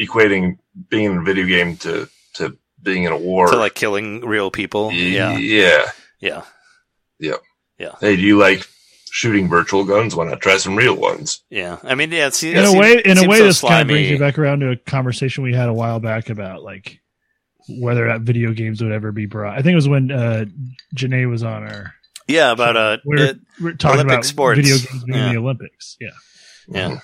equating 0.00 0.58
being 0.88 1.12
in 1.12 1.18
a 1.18 1.22
video 1.22 1.46
game 1.46 1.76
to 1.78 2.08
to 2.34 2.56
being 2.84 3.04
in 3.04 3.12
a 3.12 3.16
war. 3.18 3.48
to 3.48 3.56
like 3.56 3.74
killing 3.74 4.20
real 4.20 4.50
people. 4.50 4.92
Yeah, 4.92 5.36
yeah. 5.38 5.86
yeah, 6.20 6.42
Yeah. 7.18 7.36
Yeah. 7.78 7.92
Hey, 8.00 8.14
do 8.16 8.22
you 8.22 8.38
like 8.38 8.66
shooting 9.10 9.48
virtual 9.48 9.84
guns? 9.84 10.14
Why 10.14 10.26
not 10.26 10.40
try 10.40 10.56
some 10.58 10.76
real 10.76 10.94
ones? 10.96 11.42
yeah. 11.50 11.78
I 11.82 11.94
mean, 11.96 12.12
yeah. 12.12 12.28
It's, 12.28 12.42
in 12.42 12.56
a 12.64 12.72
way, 12.78 13.02
in 13.04 13.18
a 13.18 13.26
way, 13.28 13.38
so 13.38 13.44
this 13.44 13.60
kind 13.60 13.80
of 13.82 13.86
brings 13.88 14.06
slimy. 14.06 14.08
you 14.12 14.18
back 14.18 14.38
around 14.38 14.60
to 14.60 14.70
a 14.70 14.76
conversation 14.76 15.42
we 15.42 15.52
had 15.54 15.68
a 15.68 15.74
while 15.74 15.98
back 15.98 16.30
about 16.30 16.62
like 16.62 17.00
whether 17.80 18.04
or 18.04 18.08
not 18.08 18.20
video 18.20 18.52
games 18.52 18.82
would 18.82 18.92
ever 18.92 19.10
be 19.10 19.26
brought. 19.26 19.54
I 19.58 19.62
think 19.62 19.72
it 19.72 19.76
was 19.76 19.88
when 19.88 20.12
uh, 20.12 20.44
Janae 20.94 21.28
was 21.28 21.42
on 21.42 21.62
our. 21.64 21.94
Yeah, 22.28 22.52
about 22.52 22.76
uh, 22.76 22.98
we 23.04 23.16
were, 23.16 23.24
it- 23.24 23.38
we 23.58 23.64
were 23.64 23.72
talking 23.74 23.96
Olympic 24.00 24.14
about 24.14 24.24
sports. 24.24 24.56
video 24.56 24.76
games 24.76 25.04
being 25.04 25.18
Yeah. 25.18 25.32
the 25.32 25.38
Olympics. 25.38 25.96
Yeah, 26.00 26.10
yeah. 26.68 26.98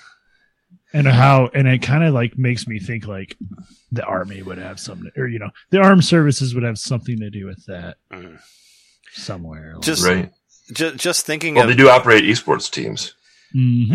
And 0.93 1.07
how 1.07 1.49
and 1.53 1.67
it 1.67 1.81
kind 1.81 2.03
of 2.03 2.13
like 2.13 2.37
makes 2.37 2.67
me 2.67 2.79
think 2.79 3.07
like 3.07 3.37
the 3.91 4.03
army 4.05 4.41
would 4.41 4.57
have 4.57 4.79
something, 4.79 5.11
or 5.17 5.27
you 5.27 5.39
know, 5.39 5.49
the 5.69 5.79
armed 5.79 6.05
services 6.05 6.53
would 6.55 6.63
have 6.63 6.79
something 6.79 7.19
to 7.19 7.29
do 7.29 7.45
with 7.45 7.65
that 7.65 7.97
Mhm. 8.11 8.39
somewhere. 9.13 9.75
Just 9.81 10.05
Right. 10.05 10.31
Just, 10.73 10.97
just 10.97 11.25
thinking 11.25 11.55
Well, 11.55 11.65
of 11.65 11.69
they 11.69 11.75
do 11.75 11.89
operate 11.89 12.23
esports 12.23 12.71
teams. 12.71 13.13
Mhm. 13.53 13.89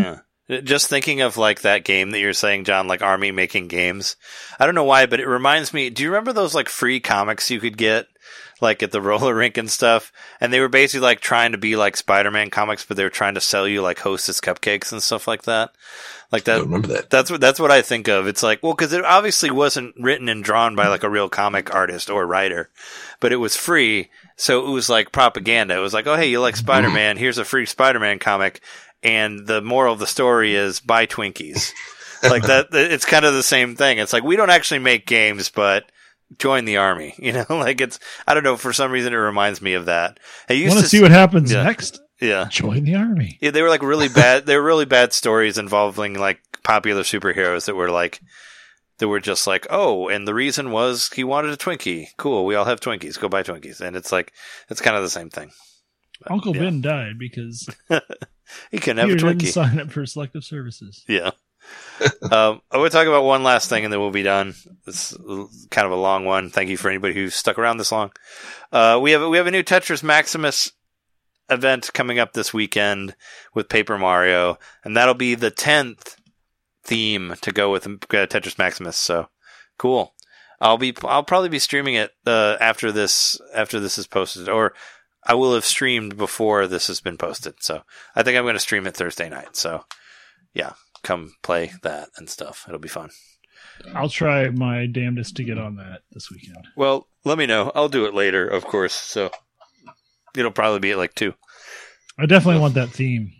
Yeah. 0.49 0.61
Just 0.61 0.89
thinking 0.89 1.23
of 1.23 1.37
like 1.37 1.63
that 1.63 1.85
game 1.85 2.11
that 2.11 2.21
you're 2.21 2.33
saying, 2.35 2.65
John, 2.65 2.87
like 2.87 3.03
Army 3.03 3.33
making 3.33 3.69
games. 3.69 4.17
I 4.61 4.67
don't 4.67 4.75
know 4.75 4.85
why, 4.85 5.07
but 5.07 5.19
it 5.19 5.27
reminds 5.27 5.73
me. 5.75 5.91
Do 5.91 6.03
you 6.03 6.11
remember 6.11 6.33
those 6.33 6.55
like 6.55 6.69
free 6.69 7.01
comics 7.01 7.51
you 7.51 7.59
could 7.61 7.77
get, 7.79 8.07
like 8.61 8.83
at 8.83 8.93
the 8.93 9.01
roller 9.03 9.35
rink 9.35 9.57
and 9.57 9.71
stuff? 9.71 10.13
And 10.41 10.53
they 10.53 10.61
were 10.61 10.69
basically 10.69 11.05
like 11.05 11.21
trying 11.21 11.53
to 11.53 11.59
be 11.59 11.77
like 11.77 11.97
Spider-Man 11.97 12.51
comics, 12.51 12.85
but 12.85 12.97
they 12.97 13.05
were 13.05 13.11
trying 13.11 13.35
to 13.35 13.41
sell 13.41 13.67
you 13.67 13.83
like 13.83 13.99
Hostess 13.99 14.41
cupcakes 14.41 14.93
and 14.93 15.03
stuff 15.03 15.27
like 15.27 15.43
that. 15.43 15.71
Like 16.33 16.45
that. 16.45 16.63
remember 16.63 16.89
that. 16.89 17.11
That's 17.11 17.31
what 17.31 17.41
that's 17.41 17.61
what 17.61 17.71
I 17.71 17.83
think 17.83 18.09
of. 18.09 18.27
It's 18.27 18.43
like, 18.43 18.63
well, 18.63 18.75
because 18.75 18.93
it 18.93 19.05
obviously 19.05 19.51
wasn't 19.51 19.95
written 19.99 20.29
and 20.29 20.43
drawn 20.43 20.75
by 20.75 20.89
like 20.89 21.05
a 21.05 21.11
real 21.11 21.29
comic 21.29 21.73
artist 21.73 22.11
or 22.11 22.27
writer, 22.27 22.71
but 23.21 23.33
it 23.33 23.37
was 23.37 23.55
free, 23.55 24.11
so 24.37 24.67
it 24.67 24.71
was 24.71 24.89
like 24.89 25.13
propaganda. 25.13 25.77
It 25.77 25.81
was 25.81 25.95
like, 25.95 26.07
oh, 26.07 26.17
hey, 26.17 26.29
you 26.29 26.41
like 26.41 26.55
mm-hmm. 26.55 26.65
Spider 26.65 26.91
Man? 26.91 27.17
Here's 27.17 27.39
a 27.39 27.45
free 27.45 27.67
Spider 27.67 28.01
Man 28.01 28.19
comic, 28.19 28.61
and 29.03 29.47
the 29.47 29.63
moral 29.63 29.93
of 29.93 30.01
the 30.01 30.07
story 30.07 30.57
is 30.57 30.81
buy 30.81 31.07
Twinkies. 31.07 31.73
like 32.23 32.43
that, 32.45 32.69
it's 32.73 33.05
kind 33.05 33.25
of 33.25 33.35
the 33.35 33.43
same 33.43 33.77
thing. 33.77 33.99
It's 33.99 34.13
like 34.13 34.25
we 34.25 34.37
don't 34.37 34.51
actually 34.51 34.81
make 34.81 35.07
games, 35.07 35.49
but 35.49 35.91
join 36.39 36.65
the 36.65 36.77
army. 36.77 37.15
You 37.19 37.33
know, 37.33 37.47
like 37.49 37.81
it's 37.81 37.99
I 38.27 38.35
don't 38.35 38.45
know 38.45 38.57
for 38.57 38.73
some 38.73 38.93
reason 38.93 39.13
it 39.13 39.17
reminds 39.17 39.61
me 39.61 39.75
of 39.75 39.87
that. 39.87 40.19
I 40.49 40.55
used 40.55 40.75
Want 40.75 40.85
to 40.85 40.89
see 40.89 41.03
what 41.03 41.11
happens 41.11 41.53
yeah. 41.53 41.65
next? 41.65 42.01
yeah. 42.21 42.47
Join 42.51 42.85
the 42.85 42.95
army. 42.95 43.39
Yeah, 43.41 43.51
they 43.51 43.63
were 43.63 43.69
like 43.69 43.83
really 43.83 44.09
bad. 44.09 44.47
they 44.47 44.57
were 44.57 44.63
really 44.63 44.85
bad 44.85 45.13
stories 45.13 45.59
involving 45.59 46.15
like 46.15 46.41
popular 46.63 47.03
superheroes 47.03 47.67
that 47.67 47.75
were 47.75 47.91
like 47.91 48.21
that 48.99 49.09
were 49.09 49.21
just 49.21 49.47
like, 49.47 49.67
oh, 49.71 50.09
and 50.09 50.27
the 50.27 50.35
reason 50.35 50.71
was 50.71 51.11
he 51.15 51.25
wanted 51.25 51.51
a 51.53 51.57
Twinkie. 51.57 52.09
Cool, 52.17 52.47
we 52.47 52.55
all 52.55 52.65
have 52.65 52.81
Twinkies. 52.81 53.21
Go 53.21 53.29
buy 53.29 53.43
Twinkies, 53.43 53.81
and 53.81 53.97
it's 53.97 54.13
like 54.13 54.33
it's 54.71 54.81
kind 54.81 54.97
of 54.97 55.03
the 55.03 55.11
same 55.11 55.31
thing. 55.31 55.51
Uncle 56.29 56.55
yeah. 56.57 56.63
Ben 56.63 56.81
died 56.81 57.19
because 57.19 57.69
He 58.71 58.79
can 58.79 58.97
have 58.97 59.09
a 59.09 59.13
Peter 59.15 59.29
didn't 59.29 59.43
Twinkie. 59.43 59.53
sign 59.53 59.81
up 59.81 59.91
for 59.91 60.07
selective 60.07 60.45
services. 60.45 61.05
Yeah. 61.09 61.31
um, 62.31 62.61
I 62.71 62.79
would 62.79 62.93
talk 62.93 63.07
about 63.07 63.25
one 63.25 63.43
last 63.43 63.69
thing, 63.69 63.85
and 63.85 63.93
then 63.93 64.01
we'll 64.01 64.11
be 64.11 64.23
done. 64.23 64.55
It's 64.87 65.17
kind 65.71 65.87
of 65.87 65.93
a 65.93 65.97
long 65.97 66.25
one. 66.25 66.51
Thank 66.51 66.69
you 66.69 66.77
for 66.77 66.89
anybody 66.89 67.15
who 67.15 67.31
stuck 67.31 67.59
around 67.59 67.79
this 67.79 67.93
long. 67.93 68.13
Uh, 68.73 68.99
we 69.01 69.13
have 69.13 69.29
we 69.29 69.37
have 69.37 69.47
a 69.47 69.51
new 69.51 69.63
Tetris 69.63 70.03
Maximus 70.03 70.73
event 71.49 71.93
coming 71.95 72.19
up 72.19 72.33
this 72.33 72.53
weekend 72.53 73.15
with 73.55 73.69
Paper 73.69 73.99
Mario, 73.99 74.59
and 74.85 74.97
that'll 74.97 75.15
be 75.15 75.35
the 75.35 75.51
tenth 75.51 76.17
theme 76.85 77.35
to 77.41 77.53
go 77.53 77.73
with 77.73 77.87
uh, 77.87 77.89
Tetris 78.27 78.59
Maximus. 78.59 78.97
So 78.97 79.29
cool. 79.79 80.15
I'll 80.61 80.79
be 80.79 80.95
I'll 81.03 81.23
probably 81.23 81.49
be 81.49 81.59
streaming 81.59 81.95
it 81.95 82.13
uh, 82.27 82.57
after 82.61 82.91
this 82.93 83.41
after 83.55 83.81
this 83.81 83.99
is 83.99 84.07
posted, 84.07 84.49
or 84.49 84.73
I 85.25 85.35
will 85.35 85.55
have 85.55 85.65
streamed 85.65 86.17
before 86.17 86.67
this 86.67 86.87
has 86.87 87.01
been 87.01 87.19
posted. 87.19 87.57
So 87.61 87.83
I 88.15 88.23
think 88.23 88.37
I'm 88.37 88.45
going 88.45 88.55
to 88.55 88.61
stream 88.61 88.87
it 88.87 88.97
Thursday 88.97 89.29
night. 89.29 89.57
So 89.57 89.85
yeah, 90.55 90.73
come 91.07 91.35
play 91.43 91.73
that 91.83 92.09
and 92.17 92.29
stuff. 92.29 92.65
It'll 92.69 92.81
be 92.81 92.89
fun. 92.89 93.11
I'll 93.95 94.09
try 94.09 94.49
my 94.51 94.87
damnedest 94.87 95.37
to 95.37 95.45
get 95.45 95.59
on 95.59 95.77
that 95.77 96.01
this 96.13 96.31
weekend. 96.31 96.67
Well, 96.77 97.09
let 97.25 97.39
me 97.39 97.47
know. 97.47 97.71
I'll 97.75 97.89
do 97.89 98.07
it 98.07 98.15
later, 98.15 98.47
of 98.47 98.65
course. 98.65 98.95
So 98.95 99.31
it'll 100.37 100.51
probably 100.51 100.81
be 100.81 100.93
at 100.93 100.99
like 100.99 101.15
two. 101.15 101.35
I 102.19 102.27
definitely 102.27 102.61
want 102.61 102.75
that 102.75 102.89
theme, 102.91 103.33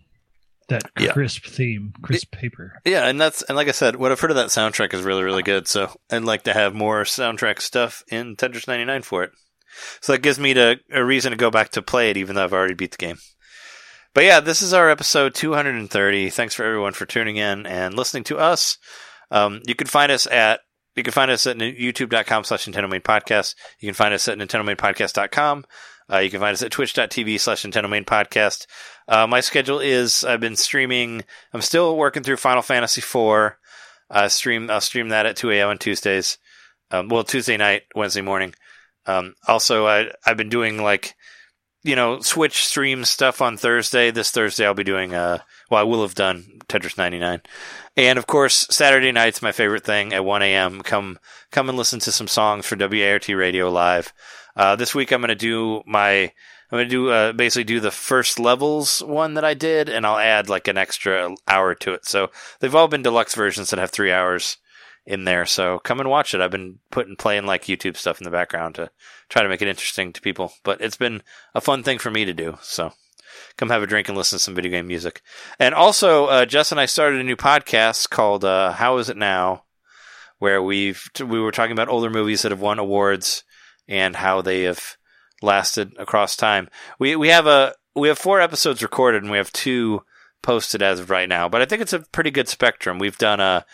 that 0.69 0.85
Yeah. 0.99 1.13
crisp 1.13 1.47
theme, 1.47 1.93
crisp 2.03 2.33
paper. 2.33 2.81
Yeah, 2.85 3.07
and 3.09 3.21
that's 3.21 3.43
and 3.43 3.57
like 3.57 3.69
I 3.69 3.73
said, 3.73 3.97
what 3.97 4.13
I've 4.13 4.21
heard 4.21 4.31
of 4.31 4.37
that 4.37 4.49
soundtrack 4.49 4.93
is 4.95 5.03
really 5.03 5.23
really 5.25 5.43
good. 5.43 5.67
So 5.67 5.91
I'd 6.11 6.25
like 6.25 6.43
to 6.45 6.53
have 6.53 6.75
more 6.75 7.05
soundtrack 7.05 7.61
stuff 7.61 8.03
in 8.09 8.37
Tetris 8.37 8.69
99 8.69 9.03
for 9.03 9.25
it. 9.25 9.33
So 10.01 10.13
that 10.13 10.23
gives 10.23 10.39
me 10.39 10.55
to, 10.55 10.81
a 10.91 11.05
reason 11.05 11.33
to 11.33 11.37
go 11.37 11.51
back 11.51 11.71
to 11.73 11.83
play 11.83 12.11
it, 12.11 12.17
even 12.17 12.35
though 12.35 12.45
I've 12.45 12.53
already 12.55 12.73
beat 12.75 12.93
the 12.93 12.97
game. 12.97 13.19
But 14.17 14.25
yeah, 14.25 14.41
this 14.41 14.63
is 14.63 14.73
our 14.73 14.89
episode 14.89 15.35
230. 15.35 16.31
Thanks 16.31 16.55
for 16.55 16.65
everyone 16.65 16.95
for 16.95 17.05
tuning 17.05 17.37
in 17.37 17.67
and 17.67 17.93
listening 17.93 18.25
to 18.25 18.39
us. 18.39 18.79
Um, 19.31 19.61
you 19.67 19.75
can 19.75 19.89
find 19.89 20.11
us 20.11 20.27
at 20.27 20.61
you 20.95 21.03
can 21.03 21.13
find 21.13 21.31
us 21.31 21.47
at 21.47 21.59
youtube.com 21.59 22.45
slash 22.45 22.65
Nintendo 22.65 22.89
Main 22.89 23.03
Podcast. 23.03 23.57
You 23.79 23.89
can 23.89 23.95
find 23.95 24.15
us 24.15 24.27
at 24.27 24.39
nintendomainpodcast.com. 24.39 25.67
Uh, 26.11 26.19
you 26.21 26.31
can 26.31 26.41
find 26.41 26.55
us 26.55 26.63
at 26.63 26.73
twitch.tv 26.73 27.39
slash 27.39 27.63
Nintendo 27.63 27.91
Main 27.91 28.07
Podcast. 28.07 28.67
Uh, 29.07 29.27
my 29.27 29.41
schedule 29.41 29.81
is 29.81 30.25
I've 30.25 30.41
been 30.41 30.57
streaming. 30.57 31.23
I'm 31.53 31.61
still 31.61 31.95
working 31.95 32.23
through 32.23 32.39
Final 32.39 32.63
Fantasy 32.63 33.01
IV. 33.03 33.57
Uh, 34.09 34.29
stream 34.29 34.71
I'll 34.71 34.81
stream 34.81 35.11
that 35.11 35.27
at 35.27 35.37
2 35.37 35.51
a.m. 35.51 35.69
on 35.69 35.77
Tuesdays. 35.77 36.39
Um, 36.91 37.09
well, 37.11 37.23
Tuesday 37.23 37.59
night, 37.59 37.83
Wednesday 37.95 38.23
morning. 38.23 38.55
Um, 39.05 39.35
also, 39.47 39.87
I 39.87 40.11
I've 40.25 40.39
been 40.39 40.49
doing 40.49 40.83
like 40.83 41.15
you 41.87 41.95
know 41.95 42.21
Switch 42.21 42.67
stream 42.67 43.05
stuff 43.05 43.41
on 43.41 43.57
Thursday. 43.57 44.11
This 44.11 44.31
Thursday, 44.31 44.67
I'll 44.67 44.75
be 44.75 44.85
doing. 44.85 45.15
Uh, 45.15 45.39
well, 45.71 45.81
I 45.81 45.85
will 45.85 46.03
have 46.03 46.15
done 46.15 46.61
Tetris 46.69 46.99
99, 46.99 47.41
and 47.97 48.19
of 48.19 48.27
course, 48.27 48.67
Saturday 48.71 49.13
night's 49.13 49.41
my 49.41 49.53
favorite 49.53 49.85
thing 49.85 50.13
at 50.13 50.25
1 50.25 50.43
a.m. 50.43 50.83
Come 50.83 51.19
come 51.51 51.69
and 51.69 51.79
listen 51.79 52.01
to 52.01 52.13
some 52.13 52.29
songs 52.29 52.67
for 52.67 52.77
WART 52.77 53.29
Radio 53.29 53.71
Live. 53.71 54.13
Uh, 54.57 54.75
this 54.75 54.95
week, 54.95 55.13
I'm 55.13 55.21
going 55.21 55.29
to 55.29 55.35
do 55.35 55.83
my. 55.87 56.33
I'm 56.69 56.79
going 56.79 56.89
to 56.89 56.91
do 56.91 57.11
uh, 57.11 57.33
basically 57.33 57.63
do 57.63 57.79
the 57.79 57.93
first 57.93 58.41
levels 58.41 59.01
one 59.01 59.35
that 59.35 59.45
I 59.45 59.55
did, 59.55 59.89
and 59.89 60.05
I'll 60.05 60.19
add 60.19 60.49
like 60.49 60.67
an 60.67 60.77
extra 60.77 61.35
hour 61.47 61.77
to 61.77 61.93
it. 61.93 62.05
So 62.05 62.31
they've 62.59 62.75
all 62.75 62.89
been 62.89 63.03
deluxe 63.03 63.37
versions 63.37 63.71
that 63.71 63.79
have 63.79 63.91
three 63.91 64.11
hours 64.11 64.57
in 65.07 65.25
there. 65.25 65.47
So 65.47 65.79
come 65.79 66.01
and 66.01 66.11
watch 66.11 66.35
it. 66.35 66.41
I've 66.41 66.51
been 66.51 66.79
putting 66.91 67.17
playing 67.17 67.47
like 67.47 67.65
YouTube 67.65 67.97
stuff 67.97 68.21
in 68.21 68.25
the 68.25 68.31
background 68.31 68.75
to 68.75 68.91
try 69.29 69.43
to 69.43 69.49
make 69.49 69.63
it 69.63 69.69
interesting 69.69 70.13
to 70.13 70.21
people. 70.21 70.53
But 70.65 70.81
it's 70.81 70.97
been 70.97 71.23
a 71.55 71.61
fun 71.61 71.83
thing 71.83 71.99
for 71.99 72.11
me 72.11 72.25
to 72.25 72.35
do. 72.35 72.59
So 72.63 72.93
come 73.57 73.71
have 73.71 73.83
a 73.83 73.87
drink 73.87 74.09
and 74.09 74.19
listen 74.19 74.39
to 74.39 74.43
some 74.43 74.55
video 74.55 74.71
game 74.71 74.89
music. 74.89 75.23
And 75.59 75.75
also, 75.75 76.27
uh, 76.27 76.47
Jess 76.47 76.73
and 76.73 76.81
I 76.81 76.87
started 76.87 77.21
a 77.21 77.25
new 77.25 77.37
podcast 77.37 78.11
called 78.11 78.45
uh, 78.45 78.73
"How 78.73 78.99
Is 78.99 79.09
It 79.09 79.17
Now," 79.17 79.65
where 80.39 80.63
we've 80.63 81.09
we 81.21 81.41
were 81.41 81.53
talking 81.53 81.73
about 81.73 81.89
older 81.89 82.11
movies 82.11 82.43
that 82.43 82.53
have 82.53 82.61
won 82.61 82.79
awards 82.79 83.45
and 83.89 84.17
how 84.17 84.43
they 84.43 84.65
have 84.65 84.97
lasted 85.41 85.93
across 85.99 86.37
time. 86.37 86.69
We 86.99 87.15
we 87.15 87.29
have 87.29 87.47
a 87.47 87.75
we 87.95 88.09
have 88.09 88.19
four 88.19 88.41
episodes 88.41 88.83
recorded 88.83 89.23
and 89.23 89.31
we 89.31 89.39
have 89.39 89.53
two 89.53 90.03
posted 90.43 90.83
as 90.83 91.01
of 91.01 91.11
right 91.11 91.29
now. 91.29 91.49
But 91.49 91.63
I 91.63 91.65
think 91.65 91.83
it's 91.83 91.93
a 91.93 92.01
pretty 92.01 92.31
good 92.31 92.49
spectrum. 92.49 92.99
We've 92.99 93.19
done 93.19 93.41
a 93.41 93.65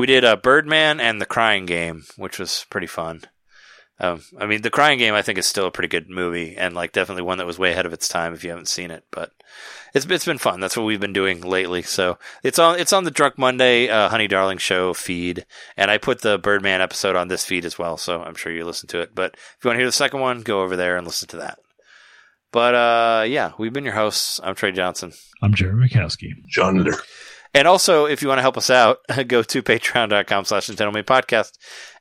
we 0.00 0.06
did 0.06 0.24
a 0.24 0.34
Birdman 0.34 0.98
and 0.98 1.20
the 1.20 1.26
Crying 1.26 1.66
Game, 1.66 2.04
which 2.16 2.38
was 2.38 2.64
pretty 2.70 2.86
fun. 2.86 3.20
Um, 3.98 4.22
I 4.38 4.46
mean, 4.46 4.62
the 4.62 4.70
Crying 4.70 4.98
Game 4.98 5.12
I 5.12 5.20
think 5.20 5.36
is 5.36 5.44
still 5.44 5.66
a 5.66 5.70
pretty 5.70 5.88
good 5.88 6.08
movie 6.08 6.56
and 6.56 6.74
like 6.74 6.92
definitely 6.92 7.22
one 7.22 7.36
that 7.36 7.46
was 7.46 7.58
way 7.58 7.72
ahead 7.72 7.84
of 7.84 7.92
its 7.92 8.08
time 8.08 8.32
if 8.32 8.42
you 8.42 8.48
haven't 8.48 8.68
seen 8.68 8.90
it. 8.90 9.04
But 9.10 9.30
it's 9.92 10.06
it's 10.06 10.24
been 10.24 10.38
fun. 10.38 10.58
That's 10.58 10.74
what 10.74 10.86
we've 10.86 10.98
been 10.98 11.12
doing 11.12 11.42
lately. 11.42 11.82
So 11.82 12.16
it's 12.42 12.58
on 12.58 12.80
it's 12.80 12.94
on 12.94 13.04
the 13.04 13.10
Drunk 13.10 13.36
Monday 13.36 13.90
uh, 13.90 14.08
Honey 14.08 14.26
Darling 14.26 14.56
Show 14.56 14.94
feed, 14.94 15.44
and 15.76 15.90
I 15.90 15.98
put 15.98 16.22
the 16.22 16.38
Birdman 16.38 16.80
episode 16.80 17.14
on 17.14 17.28
this 17.28 17.44
feed 17.44 17.66
as 17.66 17.78
well. 17.78 17.98
So 17.98 18.22
I'm 18.22 18.36
sure 18.36 18.50
you 18.50 18.64
listen 18.64 18.88
to 18.88 19.00
it. 19.00 19.14
But 19.14 19.34
if 19.34 19.58
you 19.62 19.68
want 19.68 19.76
to 19.76 19.80
hear 19.80 19.88
the 19.88 19.92
second 19.92 20.20
one, 20.20 20.40
go 20.40 20.62
over 20.62 20.76
there 20.76 20.96
and 20.96 21.06
listen 21.06 21.28
to 21.28 21.36
that. 21.36 21.58
But 22.52 22.74
uh, 22.74 23.24
yeah, 23.28 23.52
we've 23.58 23.72
been 23.74 23.84
your 23.84 23.92
hosts. 23.92 24.40
I'm 24.42 24.54
Trey 24.54 24.72
Johnson. 24.72 25.12
I'm 25.42 25.52
Jerry 25.52 25.74
Mikowski. 25.74 26.30
John 26.48 26.78
Litter. 26.78 26.96
And 27.52 27.66
also, 27.66 28.06
if 28.06 28.22
you 28.22 28.28
want 28.28 28.38
to 28.38 28.42
help 28.42 28.56
us 28.56 28.70
out, 28.70 28.98
go 29.26 29.42
to 29.42 29.62
patreon.com 29.62 30.44
slash 30.44 30.68
Nintendo 30.68 30.92
Main 30.92 31.04
Podcast 31.04 31.52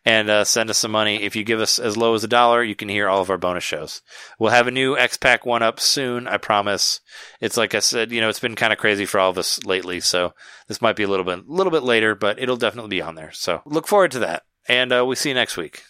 and 0.06 0.30
uh, 0.30 0.44
send 0.44 0.70
us 0.70 0.78
some 0.78 0.92
money. 0.92 1.24
If 1.24 1.36
you 1.36 1.44
give 1.44 1.60
us 1.60 1.80
as 1.80 1.98
low 1.98 2.14
as 2.14 2.24
a 2.24 2.28
dollar, 2.28 2.64
you 2.64 2.76
can 2.76 2.90
hear 2.90 3.10
all 3.10 3.22
of 3.22 3.30
our 3.30 3.38
bonus 3.38 3.64
shows. 3.64 4.02
We'll 4.40 4.52
have 4.52 4.68
a 4.68 4.72
new 4.72 4.98
X-Pack 4.98 5.46
one 5.46 5.64
up 5.64 5.80
soon, 5.80 6.28
I 6.28 6.38
promise. 6.38 7.02
It's 7.42 7.58
like 7.58 7.74
I 7.74 7.80
said, 7.80 8.12
you 8.12 8.22
know, 8.22 8.30
it's 8.30 8.40
been 8.40 8.56
kind 8.56 8.72
of 8.72 8.80
crazy 8.80 9.06
for 9.06 9.20
all 9.20 9.32
of 9.32 9.38
us 9.38 9.64
lately, 9.66 10.00
so 10.00 10.34
this 10.68 10.82
might 10.82 10.96
be 10.96 11.04
a 11.04 11.08
little 11.08 11.26
bit, 11.26 11.48
little 11.48 11.72
bit 11.72 11.84
later, 11.84 12.16
but 12.16 12.40
it'll 12.40 12.58
definitely 12.58 12.90
be 12.90 13.02
on 13.02 13.16
there. 13.16 13.32
So 13.32 13.62
look 13.66 13.88
forward 13.88 14.12
to 14.12 14.20
that. 14.20 14.44
And 14.68 14.94
uh, 14.94 15.04
we'll 15.06 15.16
see 15.16 15.30
you 15.30 15.36
next 15.36 15.58
week. 15.58 15.84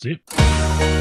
See 0.00 0.20
you. 0.28 0.99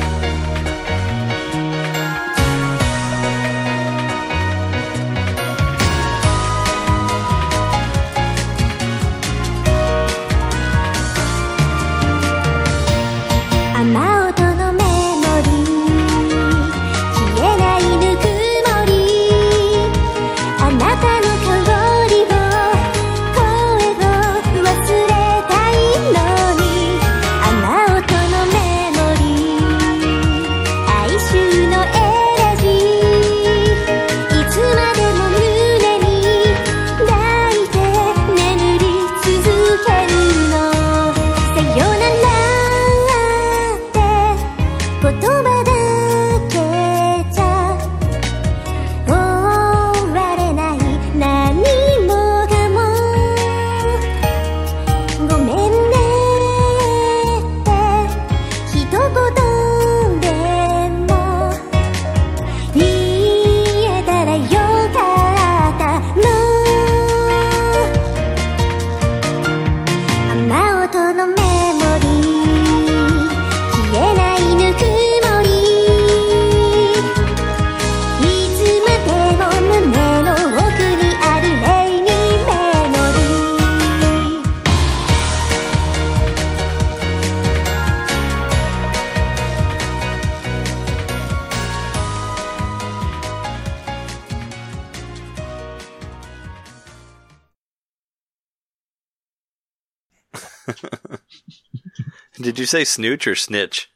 Did 102.42 102.58
you 102.60 102.66
say 102.66 102.84
snooch 102.86 103.28
or 103.28 103.36
snitch 103.36 103.90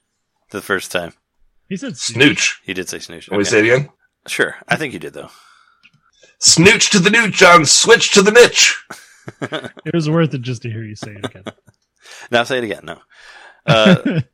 the 0.51 0.61
first 0.61 0.91
time? 0.91 1.13
He 1.69 1.77
said 1.77 1.97
Snooch. 1.97 2.61
He 2.63 2.73
did 2.73 2.89
say 2.89 2.99
snooch. 2.99 3.27
Can 3.27 3.37
we 3.37 3.41
Okay. 3.43 3.49
say 3.49 3.59
it 3.59 3.65
again? 3.73 3.89
Sure. 4.27 4.55
I 4.67 4.75
think 4.75 4.93
you 4.93 4.99
did 4.99 5.13
though. 5.13 5.29
Snooch 6.39 6.89
to 6.91 6.99
the 6.99 7.09
nooch 7.09 7.41
on 7.47 7.65
switch 7.65 8.11
to 8.11 8.21
the 8.21 8.31
niche. 8.31 8.75
It 9.85 9.93
was 9.93 10.09
worth 10.09 10.33
it 10.33 10.41
just 10.41 10.61
to 10.63 10.69
hear 10.69 10.83
you 10.83 10.95
say 10.95 11.11
it 11.11 11.25
again. 11.25 11.43
Now 12.31 12.43
say 12.43 12.57
it 12.57 12.65
again. 12.65 12.81
No. 12.83 12.99
Uh, 13.65 14.21